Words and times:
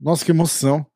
Nossa, 0.00 0.24
que 0.24 0.30
emoção. 0.30 0.86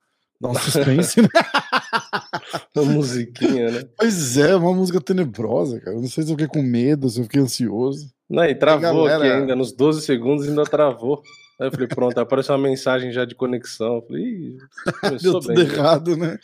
Dá 0.40 0.48
um 0.50 0.54
suspense, 0.54 1.22
né? 1.22 1.28
Uma 2.74 2.84
musiquinha, 2.92 3.70
né? 3.70 3.84
Pois 3.96 4.36
é, 4.36 4.54
uma 4.56 4.72
música 4.72 5.00
tenebrosa, 5.00 5.80
cara. 5.80 5.96
Não 5.96 6.08
sei 6.08 6.24
se 6.24 6.30
eu 6.32 6.36
fiquei 6.36 6.48
com 6.48 6.62
medo, 6.62 7.08
se 7.08 7.20
eu 7.20 7.24
fiquei 7.24 7.40
ansioso. 7.40 8.12
Não, 8.28 8.44
e 8.44 8.54
travou 8.54 9.04
galera- 9.04 9.24
aqui 9.24 9.40
ainda, 9.42 9.54
nos 9.56 9.72
12 9.72 10.02
segundos 10.02 10.48
ainda 10.48 10.64
travou. 10.64 11.22
Aí 11.60 11.68
eu 11.68 11.70
falei, 11.72 11.86
pronto, 11.86 12.18
apareceu 12.18 12.54
uma 12.56 12.68
mensagem 12.68 13.12
já 13.12 13.24
de 13.24 13.34
conexão. 13.34 13.96
Eu 13.96 14.02
falei, 14.02 14.22
Ih, 14.24 14.56
Deu 15.20 15.30
começou 15.32 15.40
tudo 15.40 15.54
bem. 15.54 15.64
errado, 15.64 16.16
né? 16.16 16.38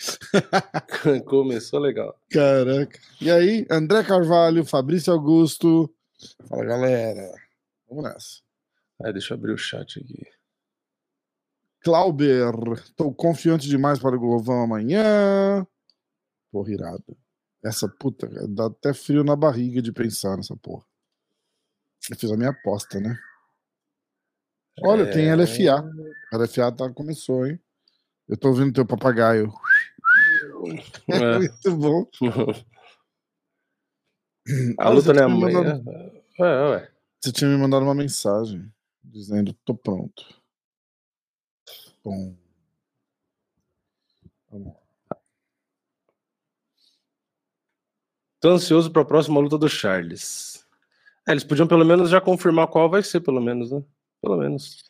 começou 1.26 1.80
legal. 1.80 2.14
Caraca. 2.30 2.98
E 3.20 3.30
aí, 3.30 3.66
André 3.70 4.04
Carvalho, 4.04 4.64
Fabrício 4.64 5.12
Augusto. 5.12 5.90
Fala, 6.48 6.64
galera. 6.64 7.28
Vamos 7.88 8.04
nessa. 8.04 8.38
Aí 9.02 9.12
deixa 9.12 9.34
eu 9.34 9.38
abrir 9.38 9.52
o 9.52 9.58
chat 9.58 9.98
aqui. 9.98 10.22
Clauber, 11.82 12.52
tô 12.94 13.12
confiante 13.12 13.66
demais 13.68 13.98
para 13.98 14.14
o 14.16 14.20
Glovão 14.20 14.62
amanhã. 14.62 15.66
Porra, 16.52 16.72
irado. 16.72 17.16
Essa 17.64 17.88
puta, 17.88 18.28
dá 18.48 18.66
até 18.66 18.92
frio 18.92 19.22
na 19.24 19.36
barriga 19.36 19.80
de 19.82 19.92
pensar 19.92 20.36
nessa 20.36 20.56
porra. 20.56 20.84
Eu 22.10 22.16
fiz 22.16 22.30
a 22.30 22.36
minha 22.36 22.50
aposta, 22.50 22.98
né? 23.00 23.18
Olha, 24.82 25.10
tem 25.10 25.28
É. 25.28 25.34
LFA. 25.34 25.82
LFA 26.32 26.72
tá, 26.72 26.90
começou, 26.92 27.46
hein? 27.46 27.60
Eu 28.28 28.36
tô 28.36 28.48
ouvindo 28.48 28.72
teu 28.72 28.86
papagaio. 28.86 29.52
É. 31.08 31.38
Muito 31.38 31.76
bom. 31.76 32.06
A 34.78 34.86
Olha, 34.88 34.94
luta 34.94 35.12
é 35.12 35.22
amanhã. 35.22 35.62
mandado- 35.62 36.22
É. 36.40 36.90
Você 37.20 37.32
tinha 37.32 37.50
me 37.50 37.56
mandado 37.58 37.82
uma 37.84 37.94
mensagem 37.94 38.72
dizendo, 39.04 39.52
tô 39.64 39.74
pronto. 39.74 40.39
Bom. 42.04 42.34
Vamos 44.50 44.68
lá. 44.68 44.80
Tô 48.40 48.50
ansioso 48.50 48.90
pra 48.90 49.04
próxima 49.04 49.38
luta 49.38 49.58
do 49.58 49.68
Charles. 49.68 50.64
É, 51.28 51.32
eles 51.32 51.44
podiam 51.44 51.66
pelo 51.66 51.84
menos 51.84 52.08
já 52.08 52.20
confirmar 52.20 52.68
qual 52.68 52.88
vai 52.88 53.02
ser, 53.02 53.20
pelo 53.20 53.40
menos, 53.40 53.70
né? 53.70 53.82
Pelo 54.22 54.38
menos. 54.38 54.82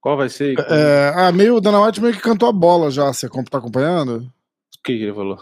Qual 0.00 0.16
vai 0.16 0.28
ser? 0.28 0.56
quando? 0.56 0.72
É, 0.72 1.12
ah, 1.14 1.30
meio, 1.30 1.56
o 1.56 1.60
Dana 1.60 1.84
White 1.84 2.00
meio 2.00 2.14
que 2.14 2.20
cantou 2.20 2.48
a 2.48 2.52
bola 2.52 2.90
já. 2.90 3.12
Você 3.12 3.28
tá 3.28 3.58
acompanhando? 3.58 4.18
O 4.18 4.82
que 4.82 4.96
que 4.96 5.02
ele 5.02 5.14
falou? 5.14 5.38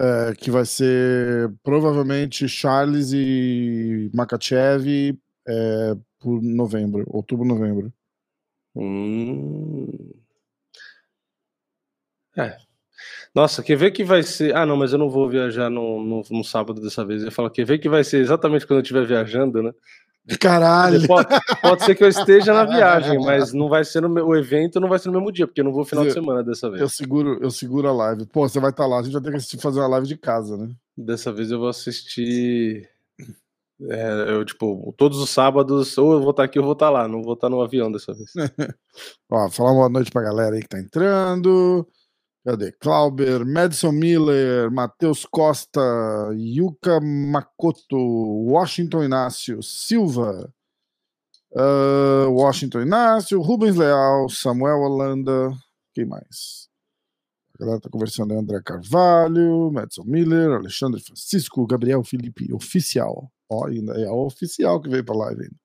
É, 0.00 0.34
que 0.34 0.50
vai 0.50 0.64
ser 0.64 1.52
provavelmente 1.62 2.48
Charles 2.48 3.12
e 3.12 4.10
Makachev 4.14 5.18
é, 5.46 5.96
por 6.18 6.40
novembro, 6.40 7.04
outubro, 7.08 7.44
novembro. 7.46 7.92
Hum. 8.74 9.86
É. 12.36 12.56
Nossa, 13.34 13.62
quer 13.62 13.76
ver 13.76 13.90
que 13.90 14.04
vai 14.04 14.22
ser. 14.22 14.54
Ah, 14.54 14.64
não, 14.66 14.76
mas 14.76 14.92
eu 14.92 14.98
não 14.98 15.10
vou 15.10 15.28
viajar 15.28 15.68
no, 15.70 16.02
no, 16.02 16.22
no 16.30 16.44
sábado 16.44 16.80
dessa 16.80 17.04
vez. 17.04 17.22
Eu 17.22 17.32
falo, 17.32 17.50
quer 17.50 17.64
ver 17.64 17.78
que 17.78 17.88
vai 17.88 18.04
ser 18.04 18.18
exatamente 18.18 18.66
quando 18.66 18.78
eu 18.78 18.82
estiver 18.82 19.06
viajando, 19.06 19.62
né? 19.62 19.72
Caralho! 20.38 21.04
Pode, 21.08 21.26
pode 21.60 21.84
ser 21.84 21.96
que 21.96 22.04
eu 22.04 22.08
esteja 22.08 22.52
na 22.54 22.64
viagem, 22.64 23.18
mas 23.18 23.52
não 23.52 23.68
vai 23.68 23.84
ser 23.84 24.00
no 24.02 24.08
meu, 24.08 24.28
o 24.28 24.36
evento 24.36 24.78
não 24.78 24.88
vai 24.88 24.98
ser 25.00 25.08
no 25.08 25.14
mesmo 25.14 25.32
dia, 25.32 25.48
porque 25.48 25.60
eu 25.60 25.64
não 25.64 25.72
vou 25.72 25.84
final 25.84 26.04
de 26.04 26.10
Eu- 26.10 26.14
semana 26.14 26.44
dessa 26.44 26.68
Eu 26.68 26.72
vez. 26.72 26.92
seguro, 26.94 27.38
eu 27.42 27.50
seguro 27.50 27.88
a 27.88 27.92
live. 27.92 28.26
Pô, 28.26 28.48
você 28.48 28.60
vai 28.60 28.70
estar 28.70 28.86
lá, 28.86 29.00
a 29.00 29.02
gente 29.02 29.12
vai 29.14 29.20
ter 29.22 29.30
que 29.30 29.36
assistir, 29.38 29.58
fazer 29.58 29.80
uma 29.80 29.88
live 29.88 30.06
de 30.06 30.16
casa, 30.16 30.56
né? 30.56 30.70
Dessa 30.96 31.32
vez 31.32 31.50
eu 31.50 31.58
vou 31.58 31.68
assistir. 31.68 32.88
É, 33.90 34.32
eu, 34.32 34.44
tipo, 34.44 34.94
todos 34.96 35.18
os 35.18 35.30
sábados, 35.30 35.96
ou 35.98 36.12
eu 36.12 36.20
vou 36.20 36.30
estar 36.30 36.44
aqui 36.44 36.58
ou 36.58 36.64
vou 36.64 36.74
estar 36.74 36.90
lá. 36.90 37.08
Não 37.08 37.22
vou 37.22 37.34
estar 37.34 37.48
no 37.48 37.60
avião 37.60 37.90
dessa 37.90 38.12
vez. 38.14 38.30
Ó, 39.30 39.48
falar 39.50 39.70
uma 39.70 39.76
boa 39.76 39.88
noite 39.88 40.10
pra 40.10 40.22
galera 40.22 40.56
aí 40.56 40.62
que 40.62 40.68
tá 40.68 40.78
entrando. 40.78 41.86
Cadê? 42.44 42.72
Clauber, 42.72 43.46
Madison 43.46 43.92
Miller, 43.92 44.70
Matheus 44.70 45.24
Costa, 45.24 45.80
Yuka 46.34 47.00
Makoto, 47.00 47.96
Washington 47.96 49.04
Inácio, 49.04 49.62
Silva, 49.62 50.52
ah, 51.54 52.26
Washington 52.28 52.80
Inácio, 52.82 53.40
Rubens 53.40 53.76
Leal, 53.76 54.28
Samuel 54.28 54.80
Holanda, 54.80 55.52
quem 55.94 56.04
mais? 56.04 56.68
A 57.54 57.64
galera 57.64 57.80
tá 57.80 57.90
conversando 57.90 58.32
aí, 58.32 58.38
André 58.38 58.60
Carvalho, 58.60 59.70
Madison 59.70 60.04
Miller, 60.04 60.52
Alexandre 60.52 61.00
Francisco, 61.00 61.66
Gabriel 61.66 62.02
Felipe, 62.02 62.52
oficial. 62.52 63.30
Ó, 63.52 63.66
ainda 63.66 63.92
é 64.00 64.08
o 64.08 64.24
oficial 64.26 64.80
que 64.80 64.88
veio 64.88 65.04
pra 65.04 65.14
live 65.14 65.42
ainda. 65.42 65.56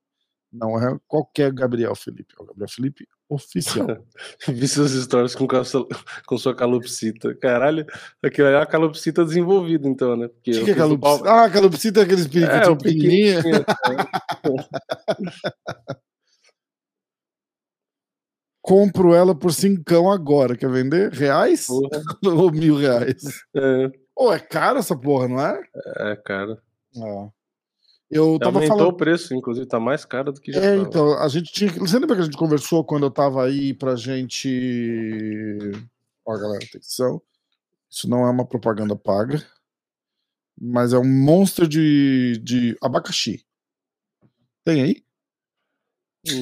Não 0.52 0.78
é 0.81 0.98
qualquer 1.08 1.52
Gabriel 1.53 1.94
Felipe, 1.96 2.34
é 2.40 2.42
o 2.42 2.46
Gabriel 2.46 2.70
Felipe 2.70 3.08
oficial. 3.30 3.88
Vi 4.48 4.68
seus 4.68 4.92
stories 4.92 5.36
com, 5.36 5.46
calça- 5.48 5.86
com 6.25 6.38
sua 6.38 6.56
calopsita. 6.56 7.36
Caralho, 7.36 7.86
aquilo 8.24 8.48
é 8.48 8.58
uma 8.58 8.66
calopsita 8.66 9.24
desenvolvida, 9.25 9.88
então, 9.88 10.16
né? 10.16 10.28
Porque 10.30 10.52
O 10.52 10.59
que, 10.59 10.66
que 10.66 10.72
é 10.72 10.75
calopsita? 10.75 11.24
pau- 11.24 11.34
Ah, 11.34 11.50
calopsita 11.50 12.00
é 12.00 12.03
aqueles 12.03 12.25
É, 12.25 12.30
periquitinhos 12.30 12.68
o 12.70 12.78
pequenininhos. 12.78 13.44
pequenininho. 13.44 14.08
Compro 18.62 19.14
ela 19.14 19.34
por 19.34 19.54
cincão 19.54 20.12
agora. 20.12 20.58
Quer 20.58 20.69
vender? 20.69 21.12
Reais? 21.14 21.68
Ou 22.25 22.52
mil 22.52 22.75
reais? 22.78 23.24
é, 23.56 23.92
Pô, 24.16 24.34
é 24.34 24.40
caro 24.40 24.80
essa 24.80 24.98
porra, 24.98 25.28
não 25.28 25.40
é? 25.40 25.62
é, 26.12 26.16
cara. 26.18 26.62
É. 26.96 27.30
Eu 28.09 28.40
tava 28.40 28.57
Aumentou 28.59 28.78
falando. 28.78 28.94
o 28.94 28.97
preço, 28.97 29.34
inclusive, 29.35 29.66
tá 29.68 29.79
mais 29.79 30.06
caro 30.06 30.31
do 30.31 30.40
que 30.40 30.51
já 30.53 30.62
É, 30.62 30.75
tava. 30.78 30.88
então, 30.88 31.13
a 31.19 31.28
gente 31.28 31.51
tinha. 31.51 31.69
Você 31.73 32.00
lembra 32.00 32.16
que 32.16 32.22
a 32.22 32.25
gente 32.25 32.38
conversou 32.38 32.84
quando 32.84 33.06
eu 33.06 33.12
tava 33.12 33.44
aí 33.45 33.73
pra 33.73 33.95
gente. 33.97 35.59
Ó, 36.25 36.38
galera, 36.38 36.63
atenção. 36.63 37.22
Isso 37.90 38.09
não 38.09 38.25
é 38.25 38.29
uma 38.29 38.45
propaganda 38.45 38.95
paga, 38.95 39.45
mas 40.59 40.94
é 40.94 40.97
um 40.97 41.07
monster 41.07 41.68
de, 41.68 42.40
de 42.44 42.78
abacaxi. 42.81 43.44
Tem 44.63 44.81
aí? 44.84 45.03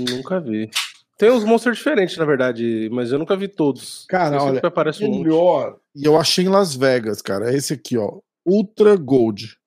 Nunca 0.09 0.39
vi. 0.39 0.69
Tem 1.17 1.31
uns 1.31 1.43
monstros 1.45 1.77
diferentes, 1.77 2.17
na 2.17 2.25
verdade, 2.25 2.89
mas 2.91 3.11
eu 3.11 3.17
nunca 3.19 3.37
vi 3.37 3.47
todos. 3.47 4.05
Cara, 4.09 4.41
olha, 4.43 4.59
aparece 4.63 5.05
um 5.05 5.19
melhor. 5.19 5.79
E 5.95 6.03
eu 6.03 6.17
achei 6.19 6.45
em 6.45 6.49
Las 6.49 6.75
Vegas, 6.75 7.21
cara. 7.21 7.51
É 7.51 7.55
esse 7.55 7.73
aqui, 7.73 7.97
ó. 7.97 8.19
Ultra 8.45 8.95
Gold. 8.97 9.57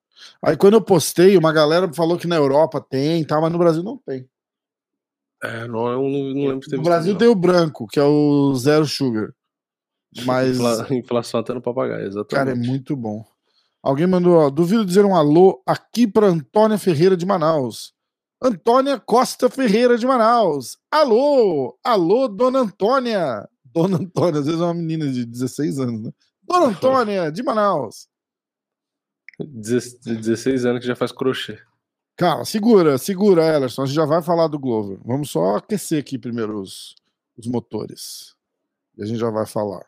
Aí 0.43 0.55
quando 0.57 0.73
eu 0.75 0.81
postei, 0.81 1.37
uma 1.37 1.51
galera 1.53 1.91
falou 1.93 2.17
que 2.17 2.27
na 2.27 2.35
Europa 2.35 2.79
tem, 2.81 3.23
tá, 3.23 3.39
mas 3.39 3.51
no 3.51 3.57
Brasil 3.57 3.83
não 3.83 3.97
tem. 3.97 4.27
É, 5.41 5.67
não, 5.67 5.87
eu 5.87 6.01
não, 6.01 6.09
não 6.33 6.47
lembro 6.49 6.67
No 6.71 6.81
Brasil 6.83 7.13
não. 7.13 7.19
tem 7.19 7.27
o 7.27 7.35
branco, 7.35 7.87
que 7.87 7.99
é 7.99 8.03
o 8.03 8.53
Zero 8.55 8.85
Sugar. 8.85 9.31
Mas, 10.25 10.57
Infla- 10.57 10.87
Inflação 10.91 11.39
até 11.39 11.53
no 11.53 11.61
papagaio, 11.61 12.05
exatamente. 12.07 12.29
cara, 12.35 12.51
é 12.51 12.55
muito 12.55 12.95
bom. 12.95 13.23
Alguém 13.81 14.05
mandou, 14.07 14.35
ó, 14.37 14.49
duvido 14.49 14.83
dizer 14.85 15.05
um 15.05 15.15
alô 15.15 15.61
aqui 15.65 16.05
pra 16.05 16.27
Antônia 16.27 16.77
Ferreira 16.77 17.15
de 17.15 17.25
Manaus. 17.25 17.93
Antônia 18.41 18.99
Costa 18.99 19.49
Ferreira 19.49 19.97
de 19.97 20.05
Manaus. 20.05 20.77
Alô! 20.91 21.77
Alô, 21.83 22.27
dona 22.27 22.59
Antônia! 22.59 23.47
Dona 23.63 23.97
Antônia, 23.97 24.39
às 24.41 24.45
vezes 24.47 24.59
é 24.59 24.63
uma 24.65 24.73
menina 24.73 25.07
de 25.07 25.25
16 25.25 25.79
anos, 25.79 26.01
né? 26.01 26.11
Dona 26.43 26.65
Antônia, 26.75 27.31
de 27.31 27.41
Manaus. 27.43 28.08
16 29.45 30.65
anos 30.65 30.81
que 30.81 30.87
já 30.87 30.95
faz 30.95 31.11
crochê. 31.11 31.59
Calma, 32.15 32.43
segura, 32.43 32.97
segura, 32.97 33.45
Ellerson. 33.45 33.83
A 33.83 33.85
gente 33.85 33.95
já 33.95 34.05
vai 34.05 34.21
falar 34.21 34.47
do 34.47 34.59
Glover. 34.59 34.99
Vamos 35.05 35.29
só 35.29 35.55
aquecer 35.55 36.01
aqui 36.01 36.17
primeiro 36.17 36.59
os, 36.59 36.95
os 37.37 37.47
motores. 37.47 38.35
E 38.97 39.03
a 39.03 39.05
gente 39.05 39.19
já 39.19 39.29
vai 39.29 39.45
falar. 39.45 39.85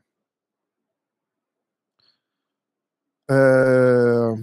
É... 3.30 4.34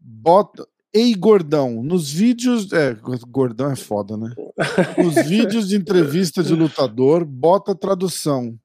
Bota. 0.00 0.66
Ei, 0.94 1.14
gordão, 1.14 1.82
nos 1.82 2.10
vídeos. 2.10 2.72
É, 2.72 2.94
gordão 3.28 3.70
é 3.70 3.76
foda, 3.76 4.16
né? 4.16 4.34
Nos 4.96 5.26
vídeos 5.28 5.68
de 5.68 5.76
entrevista 5.76 6.42
de 6.42 6.54
lutador, 6.54 7.22
bota 7.22 7.74
tradução. 7.74 8.58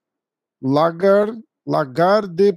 Lagar, 0.61 1.27
lagar 1.67 2.25
de 2.25 2.53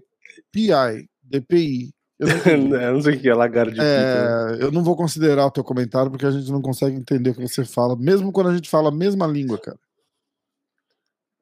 PI, 0.52 1.10
DPI. 1.20 1.92
Eu 2.24 2.28
não 2.28 2.36
entendi. 2.36 2.74
Eu 2.74 2.92
não 2.94 3.02
sei 3.02 3.14
o 3.16 3.20
que 3.20 3.28
é 3.28 3.34
lagarto 3.34 3.72
de 3.72 3.76
pica. 3.78 3.86
né? 3.86 4.58
É, 4.58 4.64
eu 4.64 4.72
não 4.72 4.82
vou 4.82 4.96
considerar 4.96 5.46
o 5.46 5.50
teu 5.50 5.64
comentário 5.64 6.10
porque 6.10 6.26
a 6.26 6.30
gente 6.30 6.50
não 6.50 6.62
consegue 6.62 6.96
entender 6.96 7.30
o 7.30 7.34
que 7.34 7.46
você 7.48 7.64
fala, 7.64 7.96
mesmo 7.96 8.32
quando 8.32 8.50
a 8.50 8.54
gente 8.54 8.68
fala 8.68 8.88
a 8.88 8.94
mesma 8.94 9.26
língua, 9.26 9.58
cara. 9.58 9.78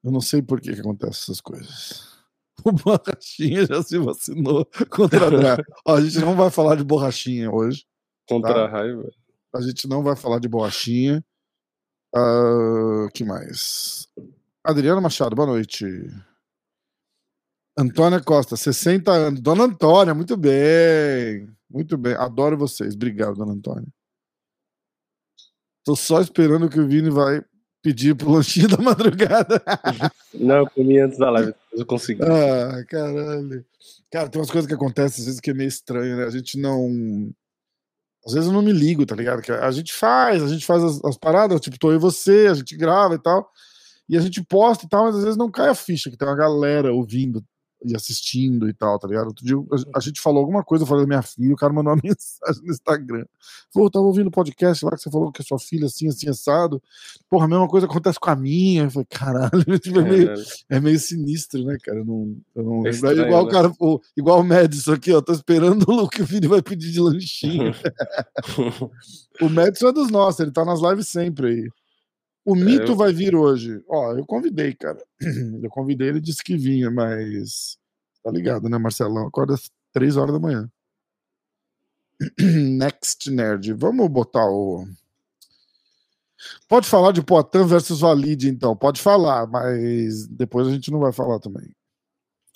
Eu 0.04 0.10
não 0.10 0.20
sei 0.20 0.42
por 0.42 0.60
que, 0.60 0.74
que 0.74 0.80
acontece 0.80 1.22
essas 1.22 1.40
coisas. 1.40 2.10
O 2.64 2.70
Borrachinha 2.70 3.66
já 3.66 3.82
se 3.82 3.98
vacinou 3.98 4.64
contra 4.88 5.54
a. 5.54 5.64
Ó, 5.84 5.96
A 5.96 6.00
gente 6.00 6.20
não 6.20 6.36
vai 6.36 6.48
falar 6.48 6.76
de 6.76 6.84
borrachinha 6.84 7.50
hoje. 7.50 7.84
Contra 8.28 8.54
tá. 8.54 8.64
a 8.66 8.68
raiva. 8.68 9.10
A 9.52 9.60
gente 9.60 9.88
não 9.88 10.00
vai 10.02 10.14
falar 10.14 10.38
de 10.38 10.48
borrachinha. 10.48 11.24
Ah, 12.14 13.08
que 13.12 13.24
mais? 13.24 14.06
Adriano 14.62 15.00
Machado, 15.00 15.34
boa 15.34 15.46
noite. 15.46 15.84
Antônia 17.76 18.20
Costa, 18.20 18.56
60 18.56 19.10
anos. 19.10 19.40
Dona 19.40 19.64
Antônia, 19.64 20.14
muito 20.14 20.36
bem. 20.36 21.48
Muito 21.70 21.96
bem. 21.96 22.14
Adoro 22.14 22.56
vocês. 22.56 22.94
Obrigado, 22.94 23.36
dona 23.36 23.52
Antônia. 23.52 23.88
Tô 25.84 25.96
só 25.96 26.20
esperando 26.20 26.68
que 26.68 26.78
o 26.78 26.86
Vini 26.86 27.10
vai 27.10 27.42
pedir 27.82 28.14
pro 28.14 28.30
lanchinho 28.30 28.68
da 28.68 28.76
madrugada. 28.76 29.60
Não, 30.32 30.58
eu 30.58 30.70
comi 30.70 31.00
antes 31.00 31.18
da 31.18 31.30
live, 31.30 31.54
eu 31.72 31.84
consegui. 31.84 32.22
Ah, 32.22 32.84
caralho. 32.88 33.64
Cara, 34.10 34.28
tem 34.28 34.40
umas 34.40 34.50
coisas 34.50 34.68
que 34.68 34.74
acontecem 34.74 35.20
às 35.20 35.26
vezes 35.26 35.40
que 35.40 35.50
é 35.50 35.54
meio 35.54 35.68
estranho, 35.68 36.16
né? 36.16 36.24
A 36.24 36.30
gente 36.30 36.58
não. 36.58 37.32
Às 38.24 38.34
vezes 38.34 38.48
eu 38.48 38.54
não 38.54 38.62
me 38.62 38.72
ligo, 38.72 39.04
tá 39.04 39.16
ligado? 39.16 39.42
A 39.60 39.70
gente 39.72 39.92
faz, 39.92 40.42
a 40.42 40.48
gente 40.48 40.64
faz 40.64 40.84
as, 40.84 41.04
as 41.04 41.16
paradas, 41.16 41.60
tipo, 41.60 41.78
tô 41.78 41.90
eu 41.90 41.96
e 41.96 41.98
você, 41.98 42.46
a 42.48 42.54
gente 42.54 42.76
grava 42.76 43.14
e 43.14 43.18
tal. 43.18 43.50
E 44.08 44.16
a 44.16 44.20
gente 44.20 44.44
posta 44.44 44.86
e 44.86 44.88
tal, 44.88 45.06
mas 45.06 45.16
às 45.16 45.24
vezes 45.24 45.36
não 45.36 45.50
cai 45.50 45.68
a 45.68 45.74
ficha, 45.74 46.10
que 46.10 46.16
tem 46.16 46.28
uma 46.28 46.36
galera 46.36 46.92
ouvindo 46.92 47.42
e 47.84 47.94
assistindo 47.96 48.68
e 48.68 48.72
tal, 48.72 48.98
tá 48.98 49.08
ligado? 49.08 49.28
Outro 49.28 49.44
dia 49.44 49.56
a, 49.56 49.98
a 49.98 50.00
gente 50.00 50.20
falou 50.20 50.40
alguma 50.40 50.62
coisa, 50.62 50.84
eu 50.84 50.88
falei 50.88 51.04
da 51.04 51.08
minha 51.08 51.22
filha, 51.22 51.54
o 51.54 51.56
cara 51.56 51.72
mandou 51.72 51.92
uma 51.92 52.00
mensagem 52.02 52.62
no 52.62 52.72
Instagram. 52.72 53.24
Falou, 53.72 53.90
tava 53.90 54.04
ouvindo 54.04 54.28
o 54.28 54.30
podcast 54.30 54.84
lá 54.84 54.92
que 54.92 55.02
você 55.02 55.10
falou 55.10 55.32
que 55.32 55.42
a 55.42 55.44
sua 55.44 55.58
filha 55.58 55.86
assim, 55.86 56.08
assim, 56.08 56.28
assado. 56.28 56.82
Porra, 57.28 57.46
a 57.46 57.48
mesma 57.48 57.68
coisa 57.68 57.86
acontece 57.86 58.18
com 58.18 58.30
a 58.30 58.36
minha. 58.36 58.84
Eu 58.84 58.90
falei, 58.90 59.06
caralho, 59.10 59.50
tipo, 59.80 60.00
é, 60.00 60.02
meio, 60.02 60.34
é 60.70 60.80
meio 60.80 60.98
sinistro, 60.98 61.64
né, 61.64 61.76
cara? 61.82 61.98
Eu 61.98 62.04
não, 62.04 62.36
eu 62.54 62.62
não... 62.62 62.86
É 62.86 62.90
estranho, 62.90 63.26
igual 63.26 63.44
né? 63.44 63.48
o 63.48 63.52
cara, 63.52 63.72
o, 63.80 64.00
igual 64.16 64.40
o 64.40 64.44
Madison 64.44 64.94
aqui, 64.94 65.12
ó, 65.12 65.20
tô 65.20 65.32
esperando 65.32 65.82
o 65.88 66.08
que 66.08 66.22
o 66.22 66.26
filho 66.26 66.48
vai 66.48 66.62
pedir 66.62 66.90
de 66.90 67.00
lanchinho. 67.00 67.74
o 69.40 69.48
Madison 69.48 69.88
é 69.88 69.92
dos 69.92 70.10
nossos, 70.10 70.40
ele 70.40 70.52
tá 70.52 70.64
nas 70.64 70.80
lives 70.80 71.08
sempre 71.08 71.46
aí. 71.48 71.81
O 72.44 72.54
Mito 72.54 72.82
é, 72.82 72.90
eu... 72.90 72.96
vai 72.96 73.12
vir 73.12 73.34
hoje. 73.34 73.82
Ó, 73.88 74.16
eu 74.16 74.26
convidei, 74.26 74.74
cara. 74.74 74.98
Eu 75.62 75.70
convidei, 75.70 76.08
ele 76.08 76.20
disse 76.20 76.42
que 76.42 76.56
vinha, 76.56 76.90
mas. 76.90 77.78
Tá 78.22 78.30
ligado, 78.30 78.68
né, 78.68 78.78
Marcelão? 78.78 79.26
Acorda 79.26 79.54
às 79.54 79.70
3 79.92 80.16
horas 80.16 80.34
da 80.34 80.40
manhã. 80.40 80.70
Next 82.40 83.30
Nerd. 83.30 83.72
Vamos 83.74 84.08
botar 84.08 84.44
o. 84.44 84.86
Pode 86.68 86.88
falar 86.88 87.12
de 87.12 87.22
Poitin 87.22 87.64
versus 87.64 88.00
Valide, 88.00 88.48
então. 88.48 88.76
Pode 88.76 89.00
falar, 89.00 89.46
mas 89.46 90.26
depois 90.26 90.66
a 90.66 90.72
gente 90.72 90.90
não 90.90 90.98
vai 90.98 91.12
falar 91.12 91.38
também. 91.38 91.72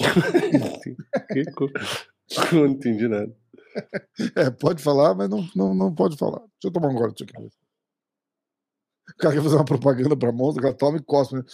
não 2.53 2.67
entendi 2.67 3.09
nada. 3.09 3.33
É, 4.35 4.51
pode 4.51 4.83
falar, 4.83 5.15
mas 5.15 5.29
não, 5.29 5.49
não, 5.55 5.75
não 5.75 5.95
pode 5.95 6.17
falar. 6.17 6.39
Deixa 6.39 6.65
eu 6.65 6.71
tomar 6.71 6.89
um 6.89 6.95
gole 6.95 7.13
disso 7.13 7.25
aqui. 7.25 7.51
O 9.11 9.19
cara 9.19 9.35
quer 9.35 9.43
fazer 9.43 9.57
uma 9.57 9.65
propaganda 9.65 10.17
pra 10.17 10.33
Monza, 10.33 10.59
o 10.59 10.63
cara 10.63 10.75
toma 10.75 10.99
e 10.99 11.03
cospe. 11.03 11.37
Né? 11.37 11.45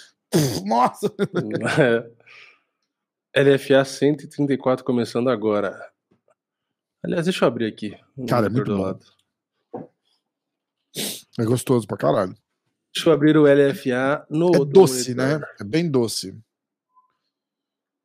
Nossa! 0.64 1.12
LFA 3.34 3.84
134 3.84 4.84
começando 4.84 5.30
agora. 5.30 5.90
Aliás, 7.02 7.24
deixa 7.24 7.44
eu 7.44 7.48
abrir 7.48 7.66
aqui. 7.66 7.96
Cara, 8.28 8.46
é 8.46 8.50
muito 8.50 8.76
bom. 8.76 8.82
Lado. 8.82 9.04
É 11.38 11.44
gostoso 11.44 11.86
pra 11.86 11.96
caralho. 11.96 12.34
Deixa 12.94 13.08
eu 13.08 13.14
abrir 13.14 13.36
o 13.36 13.44
LFA 13.44 14.26
no. 14.28 14.54
É 14.54 14.64
doce, 14.66 15.14
né? 15.14 15.40
É 15.58 15.64
bem 15.64 15.90
doce. 15.90 16.38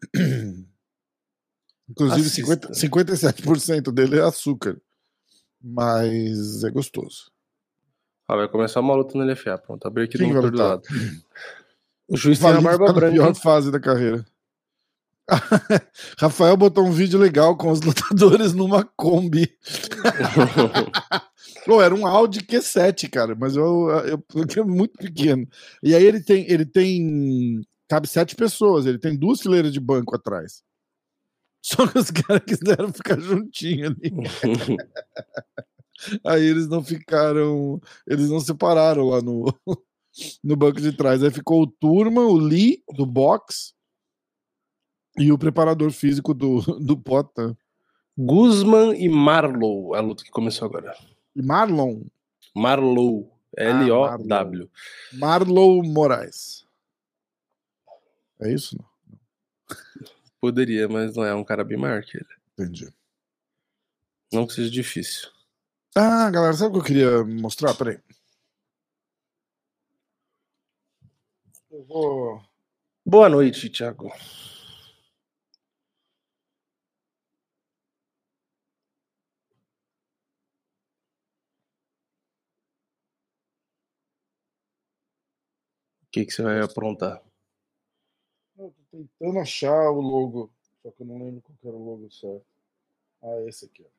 Inclusive, 1.89 2.29
50, 2.29 2.71
57% 2.71 3.91
dele 3.91 4.19
é 4.19 4.23
açúcar. 4.23 4.81
Mas 5.61 6.63
é 6.63 6.69
gostoso. 6.69 7.31
Ah, 8.27 8.35
vai 8.35 8.47
começar 8.49 8.81
uma 8.81 8.93
luta 8.93 9.17
no 9.17 9.23
LFA. 9.23 9.57
Pronto, 9.57 9.87
abri 9.87 10.03
aqui 10.03 10.17
Quem 10.17 10.33
do 10.33 10.57
lado. 10.57 10.83
O 12.09 12.15
juiz 12.15 12.39
tem 12.39 12.49
a 12.49 12.61
barba 12.61 12.85
tá 12.85 12.93
branca. 12.93 13.13
pior 13.13 13.35
fase 13.35 13.69
da 13.69 13.81
carreira. 13.81 14.25
Rafael 16.17 16.55
botou 16.55 16.85
um 16.85 16.91
vídeo 16.91 17.19
legal 17.19 17.57
com 17.57 17.69
os 17.69 17.81
lutadores 17.83 18.53
numa 18.53 18.85
Kombi. 18.95 19.53
Pô, 21.65 21.81
era 21.81 21.93
um 21.93 22.07
Audi 22.07 22.39
Q7, 22.39 23.09
cara, 23.09 23.35
mas 23.35 23.57
eu, 23.57 23.89
eu, 24.05 24.23
eu, 24.55 24.65
muito 24.65 24.97
pequeno. 24.97 25.45
E 25.83 25.93
aí 25.93 26.05
ele 26.05 26.23
tem, 26.23 26.49
ele 26.49 26.65
tem. 26.65 27.61
Cabe 27.89 28.07
sete 28.07 28.37
pessoas, 28.37 28.85
ele 28.85 28.99
tem 28.99 29.17
duas 29.17 29.41
fileiras 29.41 29.73
de 29.73 29.79
banco 29.81 30.15
atrás. 30.15 30.63
Só 31.61 31.85
que 31.85 31.99
os 31.99 32.09
caras 32.09 32.43
quiseram 32.45 32.93
ficar 32.93 33.19
juntinho 33.19 33.87
ali. 33.87 34.13
Aí 36.25 36.43
eles 36.43 36.67
não 36.67 36.83
ficaram, 36.83 37.81
eles 38.05 38.29
não 38.29 38.39
separaram 38.39 39.05
lá 39.05 39.21
no, 39.21 39.45
no 40.43 40.55
banco 40.55 40.81
de 40.81 40.91
trás. 40.95 41.23
Aí 41.23 41.31
ficou 41.31 41.63
o 41.63 41.67
Turma, 41.67 42.21
o 42.21 42.37
Lee 42.37 42.83
do 42.95 43.05
box 43.05 43.73
e 45.17 45.31
o 45.31 45.37
preparador 45.37 45.91
físico 45.91 46.33
do, 46.33 46.61
do 46.79 46.97
Potan. 46.97 47.55
Guzman 48.17 48.95
e 48.99 49.07
Marlow, 49.07 49.93
a 49.93 49.99
luta 49.99 50.23
que 50.23 50.31
começou 50.31 50.67
agora. 50.67 50.95
Marlon? 51.35 52.01
Marlow, 52.55 53.31
L-O-W. 53.55 54.69
Ah, 54.73 55.17
Marlow 55.17 55.83
Moraes. 55.83 56.65
É 58.39 58.51
isso? 58.51 58.75
Poderia, 60.39 60.87
mas 60.87 61.15
não 61.15 61.23
é 61.23 61.33
um 61.35 61.43
cara 61.43 61.63
bem 61.63 61.77
maior 61.77 62.03
que 62.03 62.17
ele. 62.17 62.27
Entendi. 62.53 62.91
Não 64.31 64.47
que 64.47 64.53
seja 64.53 64.69
difícil. 64.69 65.29
Ah, 65.99 66.29
galera, 66.29 66.53
sabe 66.53 66.69
o 66.69 66.73
que 66.73 66.79
eu 66.79 66.83
queria 66.83 67.23
mostrar? 67.25 67.73
Peraí. 67.73 67.99
Eu 71.71 71.83
vou. 71.85 72.39
Boa 73.05 73.27
noite, 73.29 73.69
Thiago. 73.69 74.07
O 74.07 74.11
que, 86.11 86.25
que 86.25 86.31
você 86.31 86.43
vai 86.43 86.59
aprontar? 86.61 87.23
Eu 88.55 88.71
tô 88.91 88.97
tentando 88.97 89.39
achar 89.39 89.89
o 89.89 89.99
logo, 89.99 90.51
só 90.83 90.91
que 90.91 91.01
eu 91.01 91.07
não 91.07 91.17
lembro 91.17 91.41
qual 91.41 91.57
era 91.63 91.75
o 91.75 91.83
logo 91.83 92.11
certo. 92.11 92.45
Ah, 93.23 93.41
esse 93.47 93.65
aqui, 93.65 93.83
ó. 93.83 93.96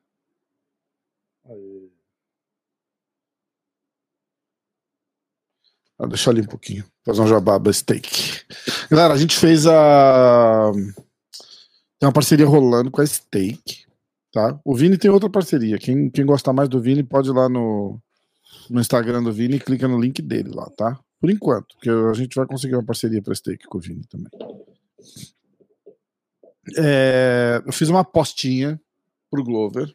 Ah, 5.99 6.07
deixa 6.07 6.29
ali 6.29 6.41
um 6.41 6.45
pouquinho. 6.45 6.85
Fazer 7.05 7.21
um 7.21 7.27
jababa 7.27 7.73
steak. 7.73 8.45
Galera, 8.89 9.13
a 9.13 9.17
gente 9.17 9.35
fez 9.37 9.67
a. 9.67 10.71
Tem 11.99 12.07
uma 12.07 12.13
parceria 12.13 12.45
rolando 12.45 12.89
com 12.89 13.01
a 13.01 13.05
Steak. 13.05 13.85
Tá? 14.31 14.59
O 14.63 14.73
Vini 14.73 14.97
tem 14.97 15.11
outra 15.11 15.29
parceria. 15.29 15.77
Quem, 15.77 16.09
quem 16.09 16.25
gostar 16.25 16.53
mais 16.53 16.69
do 16.69 16.79
Vini 16.79 17.03
pode 17.03 17.29
ir 17.29 17.33
lá 17.33 17.49
no, 17.49 17.99
no 18.69 18.79
Instagram 18.79 19.21
do 19.23 19.33
Vini 19.33 19.55
e 19.55 19.59
clica 19.59 19.87
no 19.87 19.99
link 19.99 20.21
dele 20.21 20.49
lá, 20.53 20.69
tá? 20.77 20.97
Por 21.19 21.29
enquanto, 21.29 21.75
porque 21.75 21.89
a 21.89 22.13
gente 22.13 22.35
vai 22.35 22.45
conseguir 22.45 22.75
uma 22.75 22.85
parceria 22.85 23.21
para 23.21 23.35
Steak 23.35 23.67
com 23.67 23.77
o 23.77 23.81
Vini 23.81 24.05
também. 24.07 24.31
É, 26.77 27.61
eu 27.65 27.73
fiz 27.73 27.89
uma 27.89 28.01
apostinha 28.01 28.79
pro 29.29 29.43
Glover. 29.43 29.93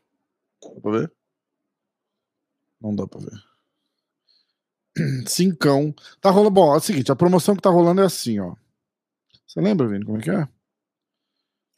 Dá 0.62 0.80
pra 0.82 0.90
ver? 0.92 1.12
Não 2.84 2.94
dá 2.94 3.06
pra 3.06 3.18
ver. 3.18 3.42
Cincão. 5.26 5.94
Tá 6.20 6.30
rolando. 6.30 6.50
Bom, 6.50 6.74
é 6.74 6.76
o 6.76 6.80
seguinte, 6.80 7.10
a 7.10 7.16
promoção 7.16 7.56
que 7.56 7.62
tá 7.62 7.70
rolando 7.70 8.02
é 8.02 8.04
assim, 8.04 8.38
ó. 8.38 8.54
Você 9.46 9.60
lembra, 9.60 9.88
Vini, 9.88 10.04
como 10.04 10.18
é 10.18 10.20
que 10.20 10.30
é? 10.30 10.46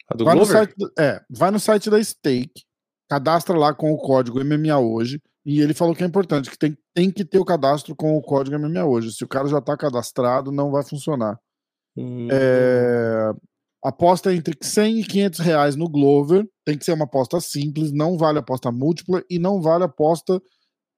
A 0.08 0.16
do 0.16 0.24
vai 0.24 0.34
no 0.34 0.44
site, 0.44 0.74
é, 0.98 1.22
vai 1.30 1.50
no 1.50 1.60
site 1.60 1.90
da 1.90 2.02
Stake, 2.02 2.64
cadastra 3.08 3.56
lá 3.56 3.72
com 3.72 3.92
o 3.92 3.98
código 3.98 4.44
MMA 4.44 4.78
hoje. 4.78 5.20
E 5.44 5.60
ele 5.60 5.74
falou 5.74 5.94
que 5.94 6.02
é 6.02 6.06
importante, 6.06 6.50
que 6.50 6.58
tem, 6.58 6.76
tem 6.92 7.08
que 7.08 7.24
ter 7.24 7.38
o 7.38 7.44
cadastro 7.44 7.94
com 7.94 8.16
o 8.16 8.22
código 8.22 8.58
MMA 8.58 8.84
hoje. 8.84 9.12
Se 9.12 9.22
o 9.22 9.28
cara 9.28 9.46
já 9.46 9.60
tá 9.60 9.76
cadastrado, 9.76 10.50
não 10.50 10.72
vai 10.72 10.82
funcionar. 10.82 11.38
Hum. 11.96 12.26
É, 12.32 13.32
aposta 13.84 14.34
entre 14.34 14.56
100 14.60 15.00
e 15.00 15.04
500 15.04 15.40
reais 15.40 15.76
no 15.76 15.88
Glover. 15.88 16.44
Tem 16.64 16.76
que 16.76 16.84
ser 16.84 16.92
uma 16.92 17.04
aposta 17.04 17.40
simples, 17.40 17.92
não 17.92 18.18
vale 18.18 18.40
aposta 18.40 18.72
múltipla 18.72 19.22
e 19.30 19.38
não 19.38 19.60
vale 19.62 19.84
aposta 19.84 20.42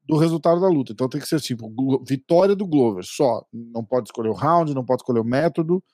do 0.08 0.16
resultado 0.16 0.60
da 0.60 0.68
luta. 0.68 0.92
Então 0.92 1.08
tem 1.08 1.20
que 1.20 1.28
ser 1.28 1.38
tipo, 1.38 1.70
vitória 2.02 2.56
do 2.56 2.66
Glover 2.66 3.04
só. 3.04 3.44
Não 3.52 3.84
pode 3.84 4.08
escolher 4.08 4.30
o 4.30 4.32
round, 4.32 4.74
não 4.74 4.84
pode 4.84 5.02
escolher 5.02 5.20
o 5.20 5.24
método. 5.24 5.84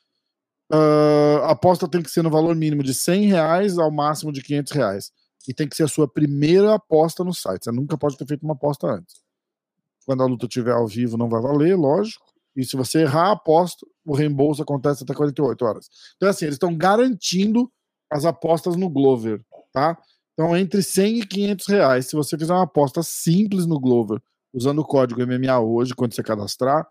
Uh, 0.73 1.43
a 1.43 1.51
aposta 1.51 1.89
tem 1.89 2.01
que 2.01 2.11
ser 2.11 2.23
no 2.23 2.31
valor 2.31 2.55
mínimo 2.55 2.83
de 2.83 2.95
100 2.95 3.27
reais 3.27 3.77
ao 3.77 3.91
máximo 3.91 4.33
de 4.33 4.41
500 4.41 4.73
reais. 4.73 5.13
E 5.49 5.53
tem 5.53 5.69
que 5.69 5.75
ser 5.75 5.83
a 5.83 5.89
sua 5.89 6.07
primeira 6.07 6.75
aposta 6.75 7.25
no 7.25 7.35
site. 7.35 7.65
Você 7.65 7.73
nunca 7.73 7.99
pode 7.99 8.17
ter 8.17 8.25
feito 8.25 8.45
uma 8.45 8.55
aposta 8.55 8.87
antes. 8.87 9.17
Quando 10.07 10.23
a 10.23 10.27
luta 10.27 10.47
estiver 10.47 10.73
ao 10.73 10.87
vivo, 10.87 11.17
não 11.17 11.29
vai 11.29 11.43
valer, 11.43 11.77
lógico. 11.77 12.25
E 12.57 12.65
se 12.65 12.77
você 12.77 13.03
errar 13.03 13.31
a 13.31 13.33
aposta, 13.33 13.85
o 14.07 14.15
reembolso 14.15 14.63
acontece 14.63 15.03
até 15.03 15.13
48 15.13 15.65
horas. 15.65 15.89
Então, 16.17 16.29
assim, 16.29 16.45
eles 16.45 16.55
estão 16.55 16.75
garantindo 16.77 17.71
as 18.09 18.25
apostas 18.25 18.77
no 18.77 18.89
Glover, 18.89 19.45
tá? 19.73 19.99
Então, 20.35 20.57
entre 20.57 20.83
100 20.83 21.21
e 21.21 21.27
500 21.27 21.67
reais, 21.69 22.07
se 22.07 22.17
você 22.17 22.37
fizer 22.37 22.53
uma 22.53 22.65
aposta 22.65 23.03
simples 23.03 23.67
no 23.67 23.81
Glover, 23.81 24.21
usando 24.53 24.81
o 24.81 24.85
código 24.85 25.25
MMA 25.25 25.61
hoje, 25.61 25.95
quando 25.95 26.15
você 26.15 26.23
cadastrar, 26.23 26.87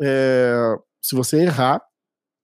é, 0.00 0.76
se 1.02 1.14
você 1.14 1.42
errar, 1.42 1.82